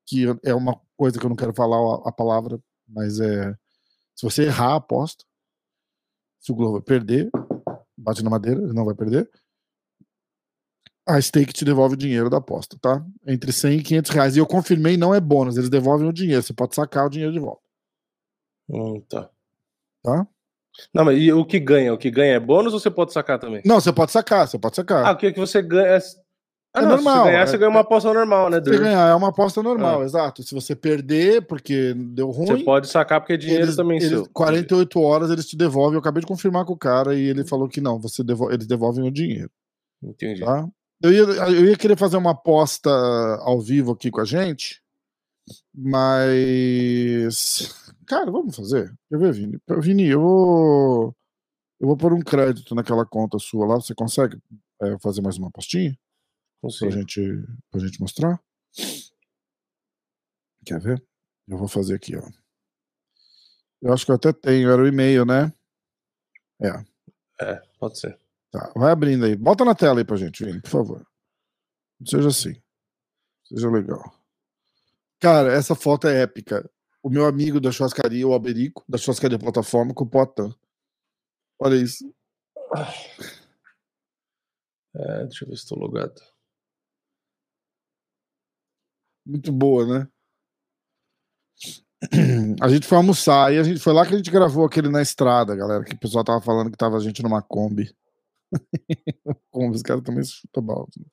que 0.06 0.24
é 0.44 0.54
uma 0.54 0.80
coisa 0.96 1.18
que 1.18 1.24
eu 1.24 1.28
não 1.28 1.36
quero 1.36 1.54
falar 1.54 1.76
a, 2.06 2.12
palavra, 2.12 2.58
mas 2.88 3.20
é. 3.20 3.54
Se 4.14 4.24
você 4.24 4.44
errar 4.44 4.74
a 4.74 4.76
aposta, 4.76 5.24
se 6.40 6.52
o 6.52 6.54
Glover 6.54 6.82
perder, 6.82 7.30
bate 7.96 8.22
na 8.22 8.30
madeira, 8.30 8.60
ele 8.62 8.72
não 8.72 8.84
vai 8.84 8.94
perder. 8.94 9.30
a 11.06 11.20
stake 11.20 11.52
te 11.52 11.64
devolve 11.64 11.94
o 11.94 11.98
dinheiro 11.98 12.30
da 12.30 12.38
aposta, 12.38 12.78
tá? 12.80 13.04
Entre 13.26 13.52
100 13.52 13.78
e 13.78 13.82
500 13.82 14.10
reais. 14.10 14.36
E 14.36 14.38
eu 14.38 14.46
confirmei, 14.46 14.96
não 14.96 15.14
é 15.14 15.20
bônus, 15.20 15.56
eles 15.56 15.70
devolvem 15.70 16.08
o 16.08 16.12
dinheiro. 16.12 16.42
Você 16.42 16.52
pode 16.54 16.74
sacar 16.74 17.06
o 17.06 17.10
dinheiro 17.10 17.32
de 17.32 17.38
volta. 17.38 17.62
Hum, 18.68 19.00
tá. 19.08 19.30
Tá? 20.02 20.26
Não, 20.92 21.04
mas 21.04 21.18
e 21.20 21.32
o 21.32 21.44
que 21.44 21.60
ganha? 21.60 21.92
O 21.92 21.98
que 21.98 22.10
ganha 22.10 22.34
é 22.34 22.40
bônus 22.40 22.72
ou 22.72 22.80
você 22.80 22.90
pode 22.90 23.12
sacar 23.12 23.38
também? 23.38 23.62
Não, 23.64 23.80
você 23.80 23.92
pode 23.92 24.10
sacar, 24.10 24.48
você 24.48 24.58
pode 24.58 24.74
sacar. 24.76 25.04
Ah, 25.06 25.12
o 25.12 25.16
que, 25.16 25.32
que 25.32 25.38
você 25.38 25.60
ganha? 25.62 25.98
Ah, 26.74 26.80
É 26.80 26.82
não, 26.82 26.88
normal, 26.92 27.14
Se 27.14 27.20
você 27.20 27.26
ganhar, 27.30 27.42
é- 27.42 27.46
você 27.46 27.58
ganha 27.58 27.70
uma 27.70 27.80
aposta 27.80 28.14
normal, 28.14 28.48
né? 28.48 28.56
Se 28.56 28.62
Dur? 28.62 28.80
ganhar, 28.80 29.10
é 29.10 29.14
uma 29.14 29.28
aposta 29.28 29.62
normal, 29.62 30.00
Ah. 30.00 30.04
exato. 30.04 30.42
Se 30.42 30.54
você 30.54 30.74
perder 30.74 31.42
porque 31.46 31.92
deu 31.94 32.30
ruim, 32.30 32.46
Você 32.46 32.64
pode 32.64 32.88
sacar 32.88 33.20
porque 33.20 33.34
é 33.34 33.36
dinheiro 33.36 33.64
eles, 33.64 33.76
também 33.76 33.98
eles, 33.98 34.08
seu. 34.08 34.26
48 34.32 34.98
horas 34.98 35.30
eles 35.30 35.46
te 35.46 35.54
devolvem. 35.54 35.96
Eu 35.96 36.00
acabei 36.00 36.22
de 36.22 36.26
confirmar 36.26 36.64
com 36.64 36.72
o 36.72 36.78
cara 36.78 37.14
e 37.14 37.22
ele 37.28 37.44
falou 37.44 37.68
que 37.68 37.82
não, 37.82 38.00
você 38.00 38.24
devo- 38.24 38.50
eles 38.50 38.66
devolvem 38.66 39.06
o 39.06 39.10
dinheiro, 39.12 39.50
Entendi. 40.02 40.40
tá? 40.40 40.66
Eu 41.02 41.12
ia, 41.12 41.20
eu 41.20 41.66
ia 41.66 41.76
querer 41.76 41.98
fazer 41.98 42.16
uma 42.16 42.30
aposta 42.30 42.88
ao 43.42 43.60
vivo 43.60 43.92
aqui 43.92 44.10
com 44.10 44.22
a 44.22 44.24
gente, 44.24 44.80
mas. 45.74 47.81
Cara, 48.06 48.30
vamos 48.30 48.54
fazer. 48.56 48.92
Quer 49.08 49.18
ver, 49.18 49.32
Vini? 49.32 49.58
Vini, 49.80 50.06
eu 50.08 50.20
vou. 50.20 51.16
Eu 51.80 51.86
vou 51.88 51.96
pôr 51.96 52.12
um 52.12 52.20
crédito 52.20 52.74
naquela 52.74 53.04
conta 53.04 53.38
sua 53.38 53.66
lá. 53.66 53.74
Você 53.76 53.94
consegue 53.94 54.40
é, 54.80 54.98
fazer 55.00 55.20
mais 55.20 55.36
uma 55.36 55.48
apostinha? 55.48 55.92
Pra 56.60 56.68
Consigo. 56.68 56.90
gente, 56.92 57.44
pra 57.70 57.80
gente 57.80 58.00
mostrar? 58.00 58.40
Quer 60.64 60.80
ver? 60.80 61.04
Eu 61.48 61.58
vou 61.58 61.66
fazer 61.66 61.94
aqui, 61.94 62.16
ó. 62.16 62.22
Eu 63.80 63.92
acho 63.92 64.04
que 64.04 64.12
eu 64.12 64.16
até 64.16 64.32
tenho, 64.32 64.70
era 64.70 64.80
o 64.80 64.86
e-mail, 64.86 65.24
né? 65.24 65.52
É. 66.60 66.84
É, 67.40 67.62
pode 67.80 67.98
ser. 67.98 68.16
Tá, 68.52 68.72
vai 68.76 68.92
abrindo 68.92 69.24
aí. 69.24 69.34
Bota 69.34 69.64
na 69.64 69.74
tela 69.74 70.00
aí 70.00 70.04
pra 70.04 70.16
gente, 70.16 70.44
Vini, 70.44 70.60
por 70.60 70.70
favor. 70.70 71.06
Não 71.98 72.06
seja 72.06 72.28
assim. 72.28 72.62
Seja 73.44 73.68
legal. 73.68 74.14
Cara, 75.18 75.52
essa 75.52 75.74
foto 75.74 76.06
é 76.06 76.22
épica. 76.22 76.68
O 77.02 77.10
meu 77.10 77.26
amigo 77.26 77.60
da 77.60 77.72
churrascaria, 77.72 78.26
o 78.26 78.32
Alberico, 78.32 78.84
da 78.88 78.96
churrascaria 78.96 79.38
plataforma, 79.38 79.92
com 79.92 80.04
o 80.04 80.08
Potan. 80.08 80.54
Olha 81.58 81.74
isso. 81.74 82.14
É, 84.94 85.24
deixa 85.24 85.44
eu 85.44 85.48
ver 85.48 85.56
se 85.56 85.62
estou 85.62 85.78
logado. 85.78 86.20
Muito 89.26 89.52
boa, 89.52 89.86
né? 89.86 90.08
A 92.60 92.68
gente 92.68 92.86
foi 92.86 92.98
almoçar 92.98 93.52
e 93.52 93.58
a 93.58 93.62
gente 93.62 93.78
foi 93.78 93.92
lá 93.92 94.04
que 94.04 94.12
a 94.12 94.16
gente 94.16 94.30
gravou 94.30 94.64
aquele 94.64 94.88
na 94.88 95.00
estrada, 95.00 95.54
galera. 95.54 95.84
Que 95.84 95.94
o 95.94 95.98
pessoal 95.98 96.24
tava 96.24 96.40
falando 96.40 96.70
que 96.70 96.76
tava 96.76 96.96
a 96.96 97.00
gente 97.00 97.22
numa 97.22 97.40
Kombi. 97.40 97.94
Kombi, 99.50 99.76
os 99.76 99.82
caras 99.82 100.02
também 100.02 100.24
chutam 100.24 100.62
balde. 100.62 100.98
né? 100.98 101.06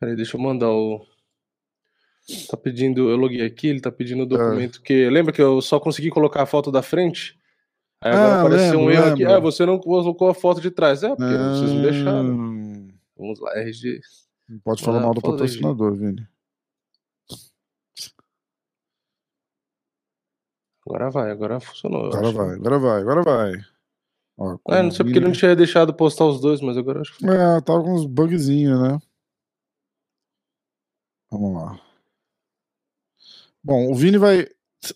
Peraí, 0.00 0.16
deixa 0.16 0.36
eu 0.36 0.40
mandar 0.40 0.70
o. 0.70 1.06
Tá 2.48 2.56
pedindo. 2.56 3.10
Eu 3.10 3.16
loguei 3.16 3.44
aqui, 3.44 3.66
ele 3.68 3.80
tá 3.80 3.92
pedindo 3.92 4.22
o 4.22 4.26
documento 4.26 4.80
que. 4.80 5.08
Lembra 5.10 5.32
que 5.32 5.42
eu 5.42 5.60
só 5.60 5.78
consegui 5.78 6.10
colocar 6.10 6.42
a 6.42 6.46
foto 6.46 6.72
da 6.72 6.82
frente? 6.82 7.38
Aí 8.00 8.12
agora 8.12 8.34
Ah, 8.34 8.40
apareceu 8.40 8.78
um 8.80 8.86
lembro, 8.86 9.04
erro 9.04 9.12
aqui. 9.14 9.24
Ah, 9.24 9.38
você 9.38 9.66
não 9.66 9.78
colocou 9.78 10.28
a 10.28 10.34
foto 10.34 10.60
de 10.60 10.70
trás. 10.70 11.02
É, 11.02 11.08
porque 11.14 11.24
vocês 11.36 11.72
não 11.72 11.82
deixaram. 11.82 12.30
Hum, 12.34 12.88
Vamos 13.16 13.40
lá, 13.40 13.52
RG. 13.58 14.00
Não 14.48 14.58
pode 14.60 14.82
falar 14.82 14.98
Ah, 14.98 15.02
mal 15.02 15.14
do 15.14 15.22
patrocinador, 15.22 15.94
Vini. 15.94 16.26
Agora 20.86 21.10
vai, 21.10 21.30
agora 21.30 21.60
funcionou. 21.60 22.06
Agora 22.06 22.30
vai, 22.30 22.54
agora 22.54 22.78
vai, 22.78 23.00
agora 23.00 23.22
vai. 23.22 23.52
Ó, 24.36 24.58
É, 24.68 24.82
não 24.82 24.90
sei 24.90 25.04
porque 25.04 25.18
ele 25.18 25.26
não 25.26 25.32
tinha 25.32 25.54
deixado 25.56 25.94
postar 25.94 26.26
os 26.26 26.40
dois, 26.40 26.60
mas 26.60 26.76
agora 26.76 27.00
acho 27.00 27.16
que. 27.16 27.24
É, 27.26 27.60
tava 27.62 27.82
com 27.82 27.94
uns 27.94 28.04
bugzinhos, 28.06 28.78
né? 28.80 28.98
Vamos 31.30 31.54
lá. 31.54 31.80
Bom, 33.64 33.90
o 33.90 33.94
Vini 33.94 34.18
vai. 34.18 34.46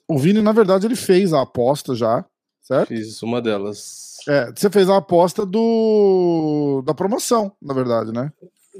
O 0.06 0.18
Vini, 0.18 0.42
na 0.42 0.52
verdade, 0.52 0.86
ele 0.86 0.94
fez 0.96 1.32
a 1.32 1.40
aposta 1.42 1.94
já, 1.94 2.24
certo? 2.60 2.88
Fiz 2.88 3.22
uma 3.22 3.40
delas. 3.40 4.16
É, 4.28 4.52
você 4.54 4.68
fez 4.68 4.90
a 4.90 4.98
aposta 4.98 5.46
do 5.46 6.82
da 6.84 6.92
promoção, 6.92 7.50
na 7.62 7.72
verdade, 7.72 8.12
né? 8.12 8.30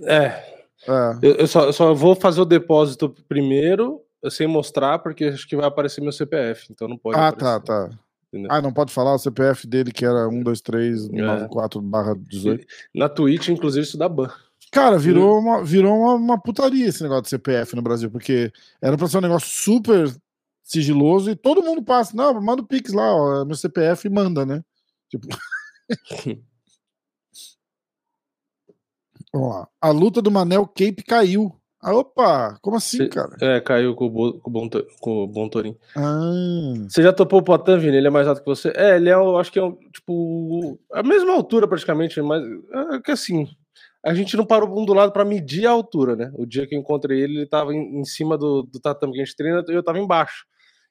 É, 0.05 0.27
É. 0.87 1.19
eu, 1.23 1.35
eu 1.37 1.47
só, 1.47 1.65
eu 1.65 1.73
só 1.73 1.95
vou 1.95 2.15
fazer 2.15 2.41
o 2.41 2.45
depósito 2.45 3.09
primeiro, 3.29 4.03
sem 4.31 4.47
mostrar, 4.47 4.99
porque 4.99 5.25
acho 5.27 5.49
que 5.49 5.57
vai 5.57 5.67
aparecer 5.67 6.01
meu 6.03 6.13
CPF, 6.13 6.67
então 6.71 6.87
não 6.87 6.99
pode 6.99 7.19
Ah, 7.19 7.29
aparecer. 7.29 7.61
tá, 7.65 7.89
tá. 7.89 7.99
Entendeu? 8.31 8.53
Ah, 8.53 8.61
não 8.61 8.73
pode 8.73 8.93
falar 8.93 9.15
o 9.15 9.19
CPF 9.19 9.67
dele, 9.67 9.91
que 9.91 10.05
era 10.05 10.29
123 10.29 11.07
É. 11.09 11.23
94 11.23 11.81
barra 11.81 12.15
18. 12.15 12.67
Na 12.95 13.09
Twitch, 13.09 13.49
inclusive, 13.49 13.87
isso 13.87 13.97
dá 13.97 14.07
ban. 14.07 14.31
Cara, 14.71 14.99
virou, 14.99 15.39
uma, 15.39 15.65
virou 15.65 15.97
uma, 15.97 16.15
uma 16.15 16.41
putaria 16.41 16.87
esse 16.87 17.03
negócio 17.03 17.23
de 17.25 17.31
CPF 17.31 17.75
no 17.75 17.83
Brasil, 17.83 18.11
porque 18.11 18.53
era 18.83 18.97
pra 18.97 19.09
ser 19.09 19.19
um 19.19 19.23
negócio 19.23 19.49
super 19.49 20.15
sigiloso 20.63 21.31
e 21.31 21.37
todo 21.37 21.63
mundo 21.63 21.83
passa. 21.83 22.15
Não, 22.15 22.41
manda 22.41 22.63
o 22.63 22.67
Pix 22.67 22.93
lá, 22.93 23.15
ó, 23.15 23.45
meu 23.45 23.57
CPF 23.57 24.07
e 24.07 24.11
manda, 24.11 24.45
né? 24.45 24.63
Tipo. 25.09 25.27
Vamos 29.33 29.49
lá. 29.51 29.69
A 29.81 29.91
luta 29.91 30.23
do 30.23 30.31
Manel 30.31 30.67
Cape 30.67 31.03
caiu. 31.07 31.55
Ah, 31.81 31.95
opa! 31.95 32.59
Como 32.61 32.77
assim, 32.77 32.97
Cê- 32.99 33.09
cara? 33.09 33.37
É, 33.41 33.61
caiu 33.61 33.95
com 33.95 34.07
o, 34.07 34.11
Bo, 34.11 34.39
com 34.41 34.51
o 34.51 34.53
Bom, 34.53 34.69
com 35.01 35.25
o. 35.25 35.77
Ah, 35.95 36.85
Você 36.89 37.03
já 37.03 37.13
topou 37.13 37.39
o 37.39 37.43
Potan, 37.43 37.79
Vini? 37.79 37.97
Ele 37.97 38.09
é 38.09 38.11
mais 38.11 38.27
alto 38.27 38.41
que 38.41 38.47
você? 38.47 38.73
É, 38.75 38.97
ele 38.97 39.09
é, 39.09 39.15
eu 39.15 39.39
acho 39.39 39.53
que 39.53 39.61
é 39.61 39.63
um, 39.63 39.77
tipo, 39.93 40.79
a 40.93 41.05
mesma 41.05 41.33
altura 41.35 41.69
praticamente, 41.69 42.21
mas 42.21 42.43
é 42.95 43.01
que 43.01 43.13
assim, 43.13 43.47
a 44.05 44.15
gente 44.15 44.37
não 44.37 44.47
parou 44.47 44.79
um 44.81 44.85
do 44.85 44.95
lado 44.95 45.13
pra 45.13 45.25
medir 45.25 45.67
a 45.67 45.71
altura, 45.71 46.17
né? 46.17 46.31
O 46.35 46.47
dia 46.47 46.67
que 46.67 46.75
eu 46.75 46.79
encontrei 46.81 47.21
ele, 47.21 47.39
ele 47.39 47.47
tava 47.47 47.75
em, 47.75 48.01
em 48.01 48.05
cima 48.05 48.39
do, 48.39 48.63
do 48.63 48.81
tatame 48.81 49.13
que 49.13 49.21
a 49.21 49.25
gente 49.25 49.37
treina 49.37 49.63
e 49.69 49.73
eu 49.73 49.83
tava 49.83 49.99
embaixo. 49.99 50.47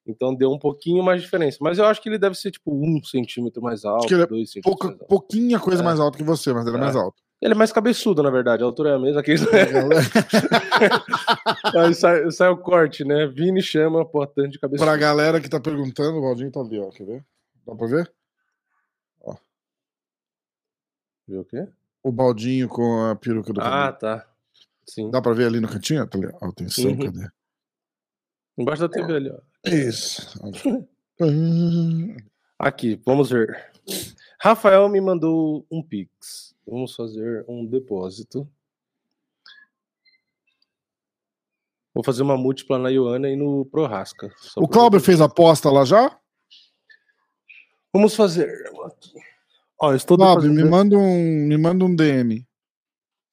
Então 0.05 0.33
deu 0.33 0.51
um 0.51 0.59
pouquinho 0.59 1.03
mais 1.03 1.19
de 1.19 1.25
diferença. 1.25 1.57
Mas 1.61 1.77
eu 1.77 1.85
acho 1.85 2.01
que 2.01 2.07
ele 2.09 2.17
deve 2.17 2.35
ser 2.35 2.51
tipo 2.51 2.71
um 2.73 3.01
centímetro 3.03 3.61
mais 3.61 3.83
alto, 3.83 4.07
que 4.07 4.13
ele 4.13 4.23
é 4.23 4.27
dois 4.27 4.49
centímetros 4.51 4.79
pouca, 4.79 4.87
alto. 4.93 5.05
pouquinha 5.07 5.59
coisa 5.59 5.81
É. 5.81 5.85
mais 5.85 5.99
alta 5.99 6.17
que 6.17 6.23
você, 6.23 6.53
mas 6.53 6.65
ele 6.65 6.77
é, 6.77 6.79
É. 6.79 6.83
mais 6.83 6.95
alto. 6.95 7.21
Ele 7.41 7.53
é 7.53 7.57
mais 7.57 7.71
cabeçudo, 7.71 8.23
na 8.23 8.31
verdade. 8.31 8.63
A 8.63 8.65
altura 8.65 8.91
é 8.91 8.95
a 8.95 8.99
mesma. 8.99 9.19
Aqui... 9.19 9.35
Aí 11.75 11.93
sai, 11.93 12.29
sai 12.31 12.49
o 12.49 12.57
corte, 12.57 13.03
né? 13.03 13.27
Vini 13.27 13.61
chama 13.61 14.05
Potan 14.05 14.49
de 14.49 14.59
cabeçudo. 14.59 14.85
pra 14.89 14.97
galera 14.97 15.39
que 15.39 15.49
tá 15.49 15.59
perguntando, 15.59 16.17
o 16.17 16.21
Valdinho 16.21 16.51
tá 16.51 16.59
ali, 16.61 16.79
ó. 16.79 16.89
Quer 16.89 17.05
ver? 17.05 17.25
Dá 17.65 17.75
pra 17.75 17.87
ver? 17.87 18.11
Viu 21.27 21.41
o 21.41 21.45
quê? 21.45 21.67
O 22.07 22.11
baldinho 22.11 22.69
com 22.69 23.05
a 23.05 23.15
peruca 23.15 23.51
do 23.51 23.59
Ah, 23.59 23.91
cabelo. 23.91 23.97
tá. 23.99 24.29
Sim. 24.89 25.11
Dá 25.11 25.21
pra 25.21 25.33
ver 25.33 25.47
ali 25.47 25.59
no 25.59 25.67
cantinho? 25.67 26.07
Tá. 26.07 26.17
Atenção, 26.41 26.91
Uhum. 26.91 26.99
cadê? 26.99 27.27
Embaixo 28.57 28.81
da 28.81 28.89
TV 28.89 29.13
ali, 29.13 29.29
ó. 29.29 29.39
Isso. 29.69 30.39
Aqui, 32.57 33.01
vamos 33.05 33.29
ver. 33.29 33.71
Rafael 34.39 34.87
me 34.87 35.01
mandou 35.01 35.65
um 35.69 35.83
Pix. 35.83 36.55
Vamos 36.65 36.95
fazer 36.95 37.43
um 37.47 37.65
depósito. 37.65 38.49
Vou 41.93 42.03
fazer 42.03 42.21
uma 42.23 42.37
múltipla 42.37 42.77
na 42.77 42.89
Ioana 42.89 43.29
e 43.29 43.35
no 43.35 43.65
Prorasca. 43.65 44.31
O 44.55 44.67
Clauber 44.67 45.01
fez 45.01 45.19
a 45.19 45.25
aposta 45.25 45.69
lá 45.69 45.83
já? 45.83 46.17
Vamos 47.93 48.15
fazer. 48.15 48.49
aqui. 48.85 49.13
Ó, 49.79 49.93
estou 49.93 50.17
Clauber, 50.17 50.50
me 50.50 50.55
fazendo, 50.55 50.72
manda 50.72 50.98
um, 50.98 51.48
me 51.48 51.57
manda 51.57 51.86
um 51.86 51.96
DM. 51.96 52.48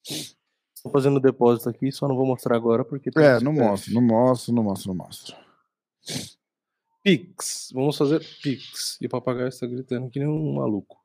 estou 0.05 0.91
fazendo 0.91 1.19
depósito 1.19 1.69
aqui, 1.69 1.91
só 1.91 2.07
não 2.07 2.15
vou 2.15 2.25
mostrar 2.25 2.55
agora 2.55 2.85
porque. 2.85 3.09
É, 3.17 3.39
não 3.39 3.53
CPF. 3.53 3.69
mostra, 3.69 3.93
não 3.93 4.01
mostra, 4.01 4.53
não 4.53 4.63
mostra, 4.63 4.87
não 4.87 4.95
mostra. 4.95 5.45
Pix. 7.03 7.71
Vamos 7.73 7.97
fazer 7.97 8.19
Pix. 8.41 8.97
E 9.01 9.05
o 9.05 9.09
papagaio 9.09 9.47
está 9.47 9.65
gritando 9.65 10.09
que 10.09 10.19
nem 10.19 10.27
um 10.27 10.55
maluco. 10.55 11.03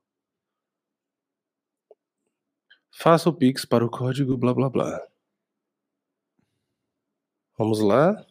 Faça 2.90 3.28
o 3.30 3.34
Pix 3.34 3.64
para 3.64 3.84
o 3.84 3.90
código 3.90 4.36
blá 4.36 4.52
blá 4.52 4.68
blá. 4.68 5.06
Vamos 7.56 7.80
lá. 7.80 8.26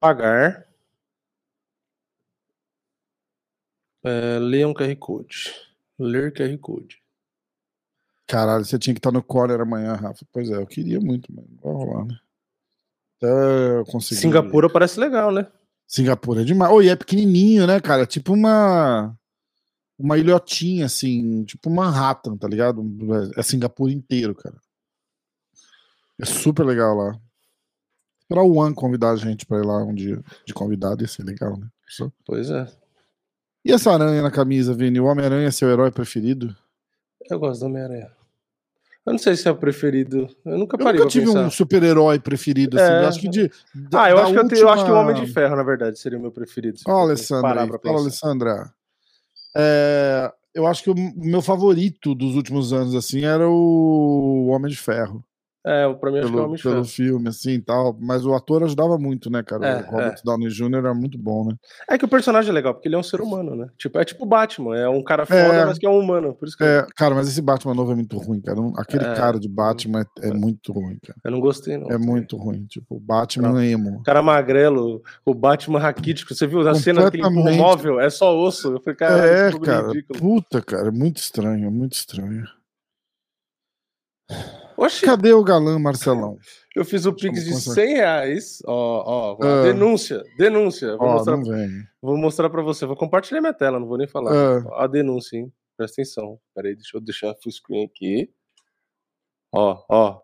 Pagar. 0.00 0.67
É, 4.08 4.38
leia 4.38 4.66
um 4.66 4.72
QR 4.72 4.96
Code. 4.96 5.54
Ler 5.98 6.32
QR 6.32 6.56
Code. 6.58 6.96
Caralho, 8.26 8.64
você 8.64 8.78
tinha 8.78 8.94
que 8.94 8.98
estar 8.98 9.12
no 9.12 9.22
corner 9.22 9.60
amanhã, 9.60 9.94
Rafa. 9.94 10.24
Pois 10.32 10.50
é, 10.50 10.56
eu 10.56 10.66
queria 10.66 10.98
muito, 10.98 11.30
mas 11.30 11.44
não 11.46 11.58
vai 11.62 11.72
rolar, 11.72 12.04
né? 12.06 12.18
Até 13.16 13.78
eu 13.78 13.84
conseguir. 13.84 14.20
Singapura 14.20 14.70
parece 14.70 14.98
legal, 14.98 15.30
né? 15.30 15.46
Singapura 15.86 16.40
é 16.40 16.44
demais. 16.44 16.72
Oi, 16.72 16.88
é 16.88 16.96
pequenininho, 16.96 17.66
né, 17.66 17.80
cara? 17.80 18.06
Tipo 18.06 18.32
uma. 18.32 19.14
Uma 19.98 20.16
ilhotinha, 20.16 20.86
assim. 20.86 21.44
Tipo 21.44 21.68
Manhattan, 21.68 22.36
tá 22.36 22.48
ligado? 22.48 22.82
É 23.36 23.42
Singapura 23.42 23.92
inteiro, 23.92 24.34
cara. 24.34 24.56
É 26.18 26.24
super 26.24 26.64
legal 26.64 26.94
lá. 26.96 27.20
O 28.30 28.58
One 28.58 28.74
convidar 28.74 29.10
a 29.10 29.16
gente 29.16 29.44
pra 29.44 29.58
ir 29.58 29.66
lá 29.66 29.82
um 29.82 29.94
dia 29.94 30.22
de 30.46 30.54
convidado 30.54 31.02
ia 31.02 31.08
ser 31.08 31.24
legal, 31.24 31.56
né? 31.58 31.68
Pois 32.24 32.50
é. 32.50 32.70
E 33.68 33.72
essa 33.72 33.92
aranha 33.92 34.22
na 34.22 34.30
camisa, 34.30 34.72
Vini? 34.72 34.98
O 34.98 35.04
Homem-Aranha 35.04 35.48
é 35.48 35.50
seu 35.50 35.68
herói 35.68 35.90
preferido? 35.90 36.56
Eu 37.30 37.38
gosto 37.38 37.60
do 37.60 37.66
Homem-Aranha. 37.66 38.10
Eu 39.04 39.12
não 39.12 39.18
sei 39.18 39.36
se 39.36 39.46
é 39.46 39.50
o 39.50 39.56
preferido. 39.56 40.26
Eu 40.44 40.56
nunca 40.58 40.76
Eu 40.76 40.78
parei 40.84 40.92
nunca 41.00 41.02
pra 41.04 41.10
tive 41.10 41.26
pensar. 41.26 41.44
um 41.46 41.50
super-herói 41.50 42.18
preferido, 42.18 42.78
assim. 42.80 42.90
É. 42.92 43.02
Eu 43.04 43.08
acho 43.08 43.20
que 43.20 43.28
de. 43.28 43.50
da- 43.74 44.04
Ah, 44.04 44.10
eu 44.10 44.18
acho, 44.18 44.32
que 44.32 44.38
eu, 44.38 44.58
eu 44.60 44.68
acho 44.70 44.84
que 44.84 44.90
o 44.90 44.94
última- 44.94 45.00
Homem 45.00 45.22
de 45.24 45.32
Ferro, 45.32 45.54
na 45.56 45.62
verdade, 45.62 45.98
seria 45.98 46.18
o 46.18 46.22
meu 46.22 46.30
preferido. 46.32 46.78
eu 46.86 46.94
Alessandra. 46.96 47.62
aí. 47.62 47.68
Fala. 47.82 47.98
Alessandra. 48.00 48.72
É, 49.56 50.32
eu 50.54 50.66
acho 50.66 50.82
que 50.82 50.90
o 50.90 50.94
o 50.94 51.12
meu 51.26 51.42
favorito 51.42 52.14
dos 52.14 52.34
últimos 52.36 52.72
anos, 52.72 52.94
assim, 52.94 53.24
era 53.24 53.48
o 53.48 54.46
Homem 54.48 54.70
de 54.70 54.76
Ferro. 54.78 55.22
É, 55.70 55.92
pra 55.94 56.10
mim 56.10 56.18
acho 56.20 56.28
que 56.32 56.38
é 56.38 56.40
o 56.40 56.44
Pelo, 56.46 56.58
pelo 56.62 56.84
filme, 56.84 57.28
assim 57.28 57.50
e 57.52 57.60
tal. 57.60 57.94
Mas 58.00 58.24
o 58.24 58.32
ator 58.34 58.62
ajudava 58.62 58.96
muito, 58.96 59.28
né, 59.30 59.42
cara? 59.42 59.66
É, 59.66 59.80
o 59.82 59.90
Robert 59.90 60.20
Downey 60.24 60.48
Jr. 60.48 60.76
era 60.78 60.94
muito 60.94 61.18
bom, 61.18 61.44
né? 61.48 61.54
É 61.90 61.98
que 61.98 62.04
o 62.04 62.08
personagem 62.08 62.50
é 62.50 62.52
legal, 62.54 62.72
porque 62.74 62.88
ele 62.88 62.94
é 62.94 62.98
um 62.98 63.02
ser 63.02 63.20
humano, 63.20 63.54
né? 63.54 63.68
Tipo, 63.76 63.98
é 63.98 64.04
tipo 64.04 64.24
o 64.24 64.26
Batman, 64.26 64.76
é 64.78 64.88
um 64.88 65.02
cara 65.02 65.26
foda, 65.26 65.38
É. 65.38 65.64
mas 65.66 65.76
que 65.78 65.86
é 65.86 65.90
um 65.90 65.98
humano. 65.98 66.34
Por 66.34 66.48
isso 66.48 66.56
que 66.56 66.62
eu- 66.62 66.66
É, 66.66 66.86
cara, 66.96 67.14
mas 67.14 67.28
esse 67.28 67.42
Batman 67.42 67.74
novo 67.74 67.92
é 67.92 67.94
muito 67.94 68.16
ruim, 68.18 68.40
cara. 68.40 68.58
Aquele 68.76 69.04
É. 69.04 69.14
cara 69.14 69.38
de 69.38 69.48
Batman 69.48 70.06
é, 70.22 70.28
é 70.28 70.32
muito 70.32 70.72
ruim, 70.72 70.96
cara. 71.06 71.18
eu 71.24 71.30
não 71.30 71.40
gostei, 71.40 71.76
não. 71.76 71.90
É 71.90 71.98
muito 71.98 72.36
ruim. 72.36 72.64
Tipo, 72.66 72.96
o 72.96 73.00
Batman 73.00 73.64
emo. 73.66 73.98
O 73.98 74.02
cara 74.02 74.22
magrelo, 74.22 75.02
o 75.24 75.34
Batman 75.34 75.78
raquítico. 75.78 76.34
Você 76.34 76.46
viu 76.46 76.66
a 76.66 76.74
cena 76.74 77.10
que 77.10 77.16
ele 77.18 77.22
empurra 77.26 77.30
o 77.32 77.34
Completamente. 77.44 77.60
móvel? 77.60 78.00
É 78.00 78.08
só 78.08 78.34
osso. 78.38 78.72
Eu 78.72 78.80
falei, 78.80 78.96
caralho, 78.96 79.22
É, 79.22 79.58
cara. 79.60 79.88
ridículo. 79.88 80.18
Puta, 80.18 80.62
cara. 80.62 80.88
É 80.88 80.90
muito 80.90 81.18
estranho, 81.18 81.66
é 81.66 81.70
muito 81.70 81.92
estranho. 81.92 82.44
Oxi, 84.80 85.04
Cadê 85.04 85.32
o 85.32 85.42
galã 85.42 85.76
Marcelão? 85.78 86.38
eu 86.76 86.84
fiz 86.84 87.04
o 87.04 87.12
Pix 87.12 87.42
de 87.44 87.50
começar. 87.50 87.72
100 87.74 87.94
reais. 87.94 88.58
Ó, 88.64 89.34
ó, 89.34 89.44
Ah. 89.44 89.62
denúncia, 89.64 90.22
denúncia. 90.36 90.96
Vou, 90.96 91.08
Ó, 91.08 91.12
mostrar, 91.14 91.36
vou 92.00 92.16
mostrar 92.16 92.50
pra 92.50 92.62
você. 92.62 92.86
Vou 92.86 92.96
compartilhar 92.96 93.40
minha 93.40 93.52
tela, 93.52 93.80
não 93.80 93.88
vou 93.88 93.98
nem 93.98 94.06
falar. 94.06 94.32
Ah. 94.32 94.84
A 94.84 94.86
denúncia, 94.86 95.36
hein? 95.36 95.52
Presta 95.76 96.00
atenção. 96.00 96.38
Peraí, 96.54 96.76
deixa 96.76 96.96
eu 96.96 97.00
deixar 97.00 97.34
full 97.42 97.50
screen 97.50 97.84
aqui. 97.86 98.30
Ó, 99.52 99.82
ó. 99.88 100.20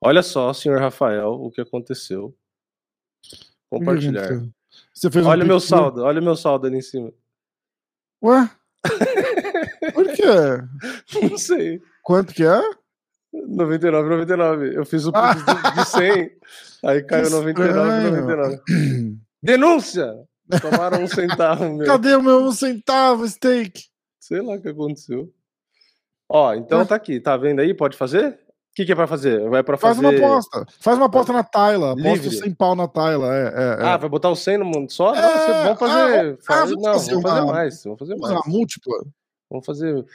Olha 0.00 0.22
só, 0.22 0.52
senhor 0.52 0.80
Rafael, 0.80 1.30
o 1.32 1.50
que 1.50 1.60
aconteceu. 1.60 2.34
Compartilhar. 3.70 4.28
Você 4.92 5.10
fez 5.10 5.24
um 5.24 5.28
Olha 5.28 5.44
o 5.44 5.46
meu 5.46 5.60
saldo, 5.60 6.02
olha 6.02 6.20
meu 6.20 6.34
saldo 6.36 6.66
ali 6.66 6.78
em 6.78 6.82
cima. 6.82 7.12
Ué? 8.24 8.50
Por 9.94 10.06
quê? 10.14 10.24
Não 11.28 11.38
sei. 11.38 11.80
Quanto 12.02 12.32
que 12.34 12.44
é? 12.44 12.60
99, 13.46 14.08
99. 14.08 14.74
Eu 14.76 14.84
fiz 14.84 15.06
o 15.06 15.12
Ah. 15.14 15.34
Pix 15.34 15.44
de, 15.44 15.74
de 15.74 15.84
100. 15.88 16.30
Aí 16.84 17.02
caiu 17.02 17.24
Que 17.24 17.30
99, 17.30 17.78
estranho. 18.06 18.26
99. 18.26 18.60
Denúncia! 19.42 20.14
Tomaram 20.62 21.02
um 21.02 21.06
centavo 21.08 21.74
meu. 21.74 21.86
Cadê 21.86 22.14
o 22.16 22.22
meu 22.22 22.40
um 22.44 22.52
centavo 22.52 23.26
steak? 23.28 23.82
Sei 24.18 24.40
lá 24.40 24.54
o 24.54 24.60
que 24.60 24.68
aconteceu. 24.68 25.30
Ó, 26.28 26.54
então 26.54 26.80
Ah. 26.80 26.86
tá 26.86 26.94
aqui. 26.94 27.20
Tá 27.20 27.36
vendo 27.36 27.60
aí? 27.60 27.74
Pode 27.74 27.96
fazer? 27.96 28.28
O 28.28 28.74
que, 28.74 28.84
que 28.86 28.92
é 28.92 28.94
pra 28.94 29.06
fazer? 29.08 29.48
Vai 29.50 29.62
pra 29.64 29.76
Faz 29.76 29.96
fazer. 29.96 30.16
uma 30.20 30.28
aposta. 30.28 30.64
Faz 30.80 30.96
uma 30.96 31.06
aposta 31.06 31.32
na 31.32 31.42
Tyla. 31.42 31.92
Aposta 31.92 32.08
Livre. 32.10 32.30
sem 32.30 32.54
pau 32.54 32.76
na 32.76 32.86
Tyla. 32.86 33.34
É, 33.34 33.42
é, 33.42 33.82
é. 33.82 33.86
Ah, 33.86 33.96
vai 33.96 34.08
botar 34.08 34.30
o 34.30 34.36
100 34.36 34.58
no 34.58 34.64
mundo 34.64 34.90
só? 34.92 35.12
Não, 35.14 35.18
É, 35.20 35.38
você- 35.38 35.52
vamos 35.64 35.78
fazer. 35.80 36.34
ah, 36.34 36.38
faz- 36.46 36.70
vamos 36.70 36.84
não, 36.84 36.92
fazer 36.92 37.10
vamos 37.10 37.30
fazer 37.30 37.44
mais. 37.46 37.84
Vamos 37.84 37.98
fazer 37.98 38.10
Vamos 38.12 38.22
fazer 38.28 38.34
mais. 38.34 38.46
uma 38.46 38.52
múltipla. 38.56 38.98
Vamos 39.50 39.66
fazer. 39.66 40.06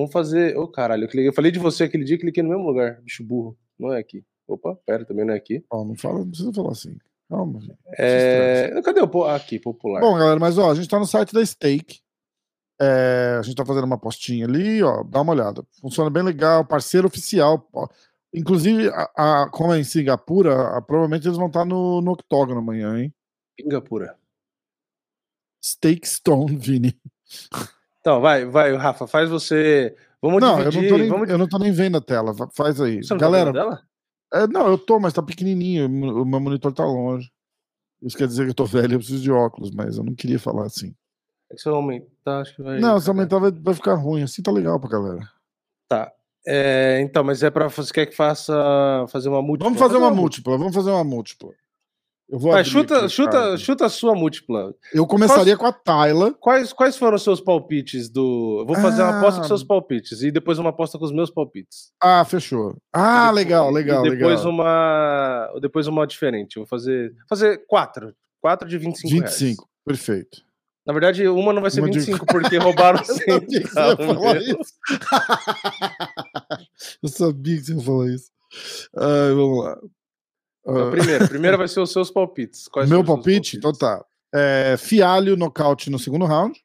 Vamos 0.00 0.12
fazer. 0.12 0.56
Ô, 0.56 0.66
caralho, 0.66 1.04
eu, 1.04 1.08
cliquei- 1.08 1.28
eu 1.28 1.32
falei 1.32 1.50
de 1.52 1.58
você 1.58 1.84
aquele 1.84 2.04
dia 2.04 2.16
e 2.16 2.18
cliquei 2.18 2.42
no 2.42 2.48
mesmo 2.48 2.64
lugar. 2.66 3.00
Bicho 3.02 3.22
burro. 3.22 3.56
Não 3.78 3.92
é 3.92 3.98
aqui. 3.98 4.24
Opa, 4.48 4.76
pera, 4.86 5.04
também 5.04 5.24
não 5.24 5.34
é 5.34 5.36
aqui. 5.36 5.64
Ó, 5.70 5.84
não, 5.84 5.94
fala, 5.94 6.20
não 6.20 6.28
precisa 6.28 6.52
falar 6.52 6.72
assim. 6.72 6.96
Calma, 7.28 7.60
gente. 7.60 7.78
É... 7.98 8.80
Cadê 8.82 9.00
o. 9.00 9.24
Aqui, 9.24 9.58
popular. 9.58 10.00
Bom, 10.00 10.18
galera, 10.18 10.40
mas 10.40 10.58
ó, 10.58 10.70
a 10.70 10.74
gente 10.74 10.88
tá 10.88 10.98
no 10.98 11.06
site 11.06 11.32
da 11.32 11.44
Stake. 11.44 12.00
É, 12.82 13.36
a 13.38 13.42
gente 13.42 13.54
tá 13.54 13.64
fazendo 13.64 13.84
uma 13.84 13.98
postinha 13.98 14.46
ali, 14.46 14.82
ó. 14.82 15.04
Dá 15.04 15.20
uma 15.20 15.32
olhada. 15.32 15.62
Funciona 15.80 16.10
bem 16.10 16.22
legal, 16.22 16.64
parceiro 16.64 17.06
oficial. 17.06 17.68
ó. 17.72 17.86
Inclusive, 18.34 18.88
a, 18.88 19.42
a- 19.42 19.50
como 19.50 19.72
é 19.74 19.78
em 19.78 19.84
Singapura, 19.84 20.76
a- 20.76 20.82
provavelmente 20.82 21.26
eles 21.28 21.36
vão 21.36 21.46
estar 21.48 21.64
no, 21.64 22.00
no 22.00 22.12
octógono 22.12 22.58
amanhã, 22.60 22.98
hein? 22.98 23.14
Pinga 23.56 23.80
pura. 23.80 24.16
Stake 25.62 26.08
Stone, 26.08 26.56
Vini. 26.56 26.98
Então, 28.10 28.20
vai, 28.20 28.44
vai, 28.44 28.74
Rafa, 28.76 29.06
faz 29.06 29.28
você. 29.30 29.94
Vamos 30.20 30.40
Não, 30.40 30.60
eu 30.60 30.70
dividir. 30.70 30.90
não, 30.90 30.96
tô 30.96 30.98
nem, 31.02 31.08
vamos... 31.08 31.28
eu 31.30 31.38
não 31.38 31.48
tô 31.48 31.58
nem 31.58 31.70
vendo 31.72 31.96
a 31.96 32.00
tela. 32.00 32.34
fa- 32.34 32.48
Faz 32.52 32.80
aí. 32.80 33.02
Você 33.02 33.14
não 33.14 33.18
tá 33.18 33.24
Galera, 33.26 33.46
vendo 33.52 33.54
dela? 33.54 33.82
é, 34.34 34.46
não, 34.48 34.66
eu 34.66 34.76
tô, 34.76 34.98
mas 34.98 35.12
tá 35.12 35.22
pequenininho. 35.22 35.86
O 35.86 36.24
meu 36.24 36.40
monitor 36.40 36.72
tá 36.72 36.84
longe. 36.84 37.30
Isso 38.02 38.16
quer 38.16 38.26
dizer 38.26 38.44
que 38.44 38.50
eu 38.50 38.54
tô 38.54 38.64
velho, 38.66 38.94
eu 38.94 38.98
preciso 38.98 39.22
de 39.22 39.30
óculos, 39.30 39.70
mas 39.70 39.96
eu 39.96 40.02
não 40.04 40.14
queria 40.14 40.38
falar 40.38 40.66
assim. 40.66 40.92
É 41.50 41.54
que 41.54 41.60
se 41.62 41.68
eu 41.68 41.74
aumentar, 41.74 42.40
acho 42.40 42.54
que 42.56 42.62
vai. 42.62 42.80
Não, 42.80 42.98
se 43.00 43.08
aumentar 43.08 43.38
vai, 43.38 43.50
vai 43.52 43.74
ficar 43.74 43.94
ruim. 43.94 44.22
Assim 44.22 44.42
tá 44.42 44.50
legal 44.50 44.78
pra 44.80 44.90
galera. 44.90 45.20
Tá. 45.88 46.12
É, 46.46 47.00
então, 47.00 47.22
mas 47.22 47.42
é 47.42 47.50
pra. 47.50 47.68
Você 47.68 47.92
quer 47.92 48.06
que 48.06 48.16
faça. 48.16 48.52
Fazer 49.08 49.28
uma 49.28 49.40
múltipla? 49.42 49.66
Vamos 49.68 49.78
fazer 49.78 49.96
uma 49.98 50.10
múltipla, 50.10 50.58
vamos 50.58 50.74
fazer 50.74 50.90
uma 50.90 51.04
múltipla. 51.04 51.50
Eu 52.30 52.38
vou 52.38 52.52
Vai, 52.52 52.64
chuta, 52.64 52.98
aqui, 52.98 53.08
chuta, 53.08 53.58
chuta 53.58 53.86
a 53.86 53.88
sua 53.88 54.14
múltipla. 54.14 54.72
Eu 54.94 55.04
começaria 55.04 55.56
com 55.56 55.66
a 55.66 55.72
Tayla. 55.72 56.32
Quais, 56.34 56.72
quais 56.72 56.96
foram 56.96 57.16
os 57.16 57.24
seus 57.24 57.40
palpites 57.40 58.08
do. 58.08 58.58
Eu 58.60 58.66
vou 58.66 58.76
fazer 58.76 59.02
uma 59.02 59.18
aposta 59.18 59.40
com 59.40 59.46
Ah. 59.46 59.48
seus 59.48 59.64
palpites 59.64 60.22
e 60.22 60.30
depois 60.30 60.58
uma 60.58 60.70
aposta 60.70 60.96
com 60.96 61.04
os 61.04 61.10
meus 61.12 61.28
palpites. 61.30 61.90
Ah, 62.00 62.24
fechou. 62.24 62.76
Ah, 62.92 63.22
depois- 63.26 63.34
legal, 63.34 63.70
legal, 63.72 64.06
e 64.06 64.10
depois 64.10 64.38
legal. 64.40 64.52
uma. 64.52 65.52
Depois 65.60 65.86
uma 65.88 66.06
diferente. 66.06 66.56
Eu 66.56 66.62
vou 66.62 66.68
fazer. 66.68 67.12
Fazer 67.28 67.64
quatro. 67.66 68.14
Quatro 68.40 68.68
de 68.68 68.78
25 68.78 69.12
reais. 69.12 69.38
25, 69.40 69.68
perfeito. 69.84 70.42
Na 70.86 70.92
verdade, 70.92 71.26
uma 71.28 71.52
não 71.52 71.60
vai 71.60 71.70
ser 71.70 71.80
Uma 71.80 71.90
de- 71.90 71.98
25, 71.98 72.24
porque 72.26 72.56
roubaram 72.58 73.00
Eu 73.02 73.06
sabia 73.06 73.60
que 73.60 73.68
você 73.68 74.38
ia 74.38 74.38
isso. 74.38 74.72
Eu 77.02 77.08
sabia 77.08 77.56
que 77.56 77.64
você 77.64 77.74
ia 77.74 77.80
falar 77.82 78.06
isso. 78.08 78.30
Vamos 78.94 79.64
lá. 79.64 79.78
Então, 80.70 80.88
Ah, 80.88 80.90
primeiro, 80.90 81.28
primeiro 81.28 81.58
vai 81.58 81.68
ser 81.68 81.80
os 81.80 81.92
seus 81.92 82.10
palpites. 82.10 82.68
Quais 82.68 82.88
meu 82.88 83.04
palpite? 83.04 83.56
Então 83.56 83.72
tá. 83.72 84.04
É, 84.34 84.76
Fialho 84.78 85.36
nocaute 85.36 85.90
no 85.90 85.98
segundo 85.98 86.24
round. 86.24 86.58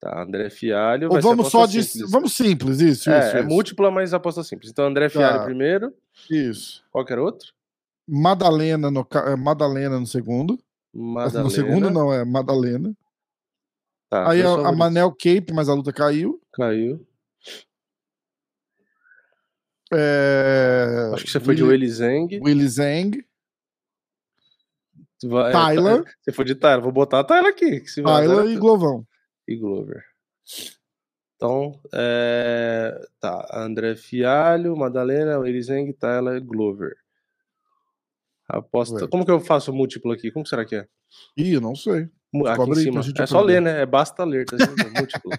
Tá, 0.00 0.22
André 0.22 0.48
Fialho. 0.48 1.08
Ou 1.12 1.20
vamos 1.20 1.48
só 1.48 1.66
de. 1.66 1.82
simples. 1.82 2.10
Vamos 2.10 2.32
simples, 2.34 2.80
isso, 2.80 3.10
É, 3.10 3.18
isso. 3.28 3.36
é 3.36 3.40
isso. 3.40 3.48
múltipla, 3.48 3.90
mas 3.90 4.14
aposta 4.14 4.42
simples. 4.42 4.70
Então, 4.70 4.86
André 4.86 5.08
Fialho 5.08 5.38
Tá. 5.40 5.44
primeiro. 5.44 5.92
Isso. 6.30 6.82
Qualquer 6.90 7.18
outro? 7.18 7.52
Madalena 8.08 8.90
no, 8.90 9.06
é, 9.26 9.36
Madalena 9.36 10.00
no 10.00 10.06
segundo. 10.06 10.58
Madalena. 10.94 11.44
No 11.44 11.50
segundo 11.50 11.90
não, 11.90 12.12
é 12.12 12.24
Madalena. 12.24 12.92
Tá, 14.08 14.30
Aí 14.30 14.42
a, 14.42 14.48
a. 14.52 14.72
Manel 14.72 15.10
Cape, 15.12 15.52
mas 15.52 15.68
a 15.68 15.74
luta 15.74 15.92
caiu. 15.92 16.40
Caiu. 16.52 17.06
É, 19.92 21.10
Acho 21.14 21.24
que 21.24 21.30
você 21.30 21.40
foi 21.40 21.54
de 21.54 21.62
Willi- 21.62 21.74
Willy 21.86 21.90
Zeng. 21.92 22.40
Willy 22.42 22.68
Zeng. 22.68 23.24
Vai- 25.24 25.50
é, 25.50 25.52
Tyler. 25.52 26.04
tá- 26.04 26.10
Você 26.20 26.32
foi 26.32 26.44
de 26.44 26.54
Tyler. 26.54 26.82
Vou 26.82 26.92
botar 26.92 27.20
a 27.20 27.24
Tyler 27.24 27.50
aqui. 27.50 27.80
Que 27.80 27.88
se 27.90 28.02
Tyler 28.02 28.38
eu- 28.38 28.50
e 28.50 28.56
Glovão. 28.56 29.06
e 29.46 29.56
Glover. 29.56 30.04
Então, 31.36 31.72
é... 31.94 33.00
tá. 33.18 33.48
André 33.52 33.96
Fialho, 33.96 34.76
Madalena, 34.76 35.38
Zeng, 35.62 35.92
Tyler 35.94 36.36
e 36.36 36.40
Glover. 36.40 36.94
Aposta. 38.48 39.06
Como 39.08 39.24
que 39.24 39.30
eu 39.30 39.40
faço 39.40 39.72
múltiplo 39.72 40.12
aqui? 40.12 40.30
Como 40.30 40.44
será 40.46 40.64
que 40.64 40.76
é? 40.76 40.86
Ih, 41.36 41.54
eu 41.54 41.60
não 41.60 41.74
sei. 41.74 42.08
Aqui 42.46 42.70
em 42.70 42.74
cima. 42.74 43.00
É 43.18 43.26
só 43.26 43.40
ler, 43.40 43.60
né? 43.62 43.80
É 43.82 43.86
basta 43.86 44.24
ler, 44.24 44.44
tá? 44.44 44.56
Múltiplo. 44.96 45.30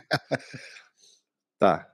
tá. 1.59 1.87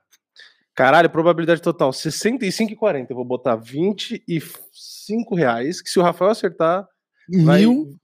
Caralho, 0.76 1.10
probabilidade 1.10 1.62
total 1.62 1.92
65 1.92 2.72
e 2.72 2.76
40. 2.76 3.12
Eu 3.12 3.16
vou 3.16 3.26
botar 3.26 3.56
25 3.56 5.36
reais, 5.36 5.82
que 5.82 5.90
se 5.90 6.00
o 6.00 6.04
Rafael 6.04 6.30
acertar, 6.32 6.88
Mil. 7.30 7.98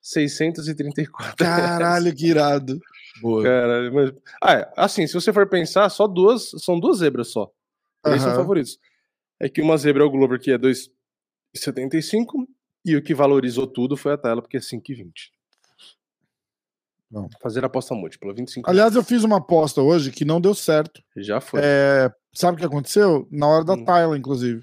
634 0.00 1.44
reais. 1.44 1.60
Caralho, 1.60 2.14
que 2.14 2.26
irado. 2.26 2.80
Boa. 3.20 3.42
Caralho, 3.42 3.92
mas... 3.92 4.12
Ah, 4.42 4.54
é, 4.54 4.72
assim, 4.76 5.06
se 5.06 5.14
você 5.14 5.32
for 5.32 5.48
pensar, 5.48 5.88
só 5.90 6.06
duas, 6.06 6.50
são 6.58 6.78
duas 6.78 6.98
zebras 6.98 7.28
só. 7.28 7.50
Três 8.02 8.22
são 8.22 8.34
favoritos. 8.34 8.78
É 9.40 9.48
que 9.48 9.60
uma 9.60 9.76
zebra 9.76 10.02
é 10.02 10.06
o 10.06 10.10
Glover, 10.10 10.40
que 10.40 10.50
é 10.50 10.58
2,75, 10.58 12.46
e 12.84 12.96
o 12.96 13.02
que 13.02 13.14
valorizou 13.14 13.66
tudo 13.66 13.96
foi 13.96 14.12
a 14.12 14.18
tela, 14.18 14.40
porque 14.40 14.56
é 14.56 14.60
5,20. 14.60 15.12
Bom. 17.10 17.28
Fazer 17.40 17.64
aposta 17.64 17.94
múltipla, 17.94 18.34
25 18.34 18.68
Aliás, 18.68 18.94
eu 18.94 19.02
fiz 19.02 19.24
uma 19.24 19.38
aposta 19.38 19.80
hoje 19.80 20.10
que 20.10 20.24
não 20.26 20.40
deu 20.40 20.54
certo. 20.54 21.02
Já 21.16 21.40
foi. 21.40 21.60
É, 21.62 22.10
sabe 22.34 22.56
o 22.56 22.58
que 22.58 22.66
aconteceu? 22.66 23.26
Na 23.30 23.46
hora 23.46 23.64
da 23.64 23.72
Hum. 23.74 23.84
Tyla, 23.84 24.18
inclusive. 24.18 24.62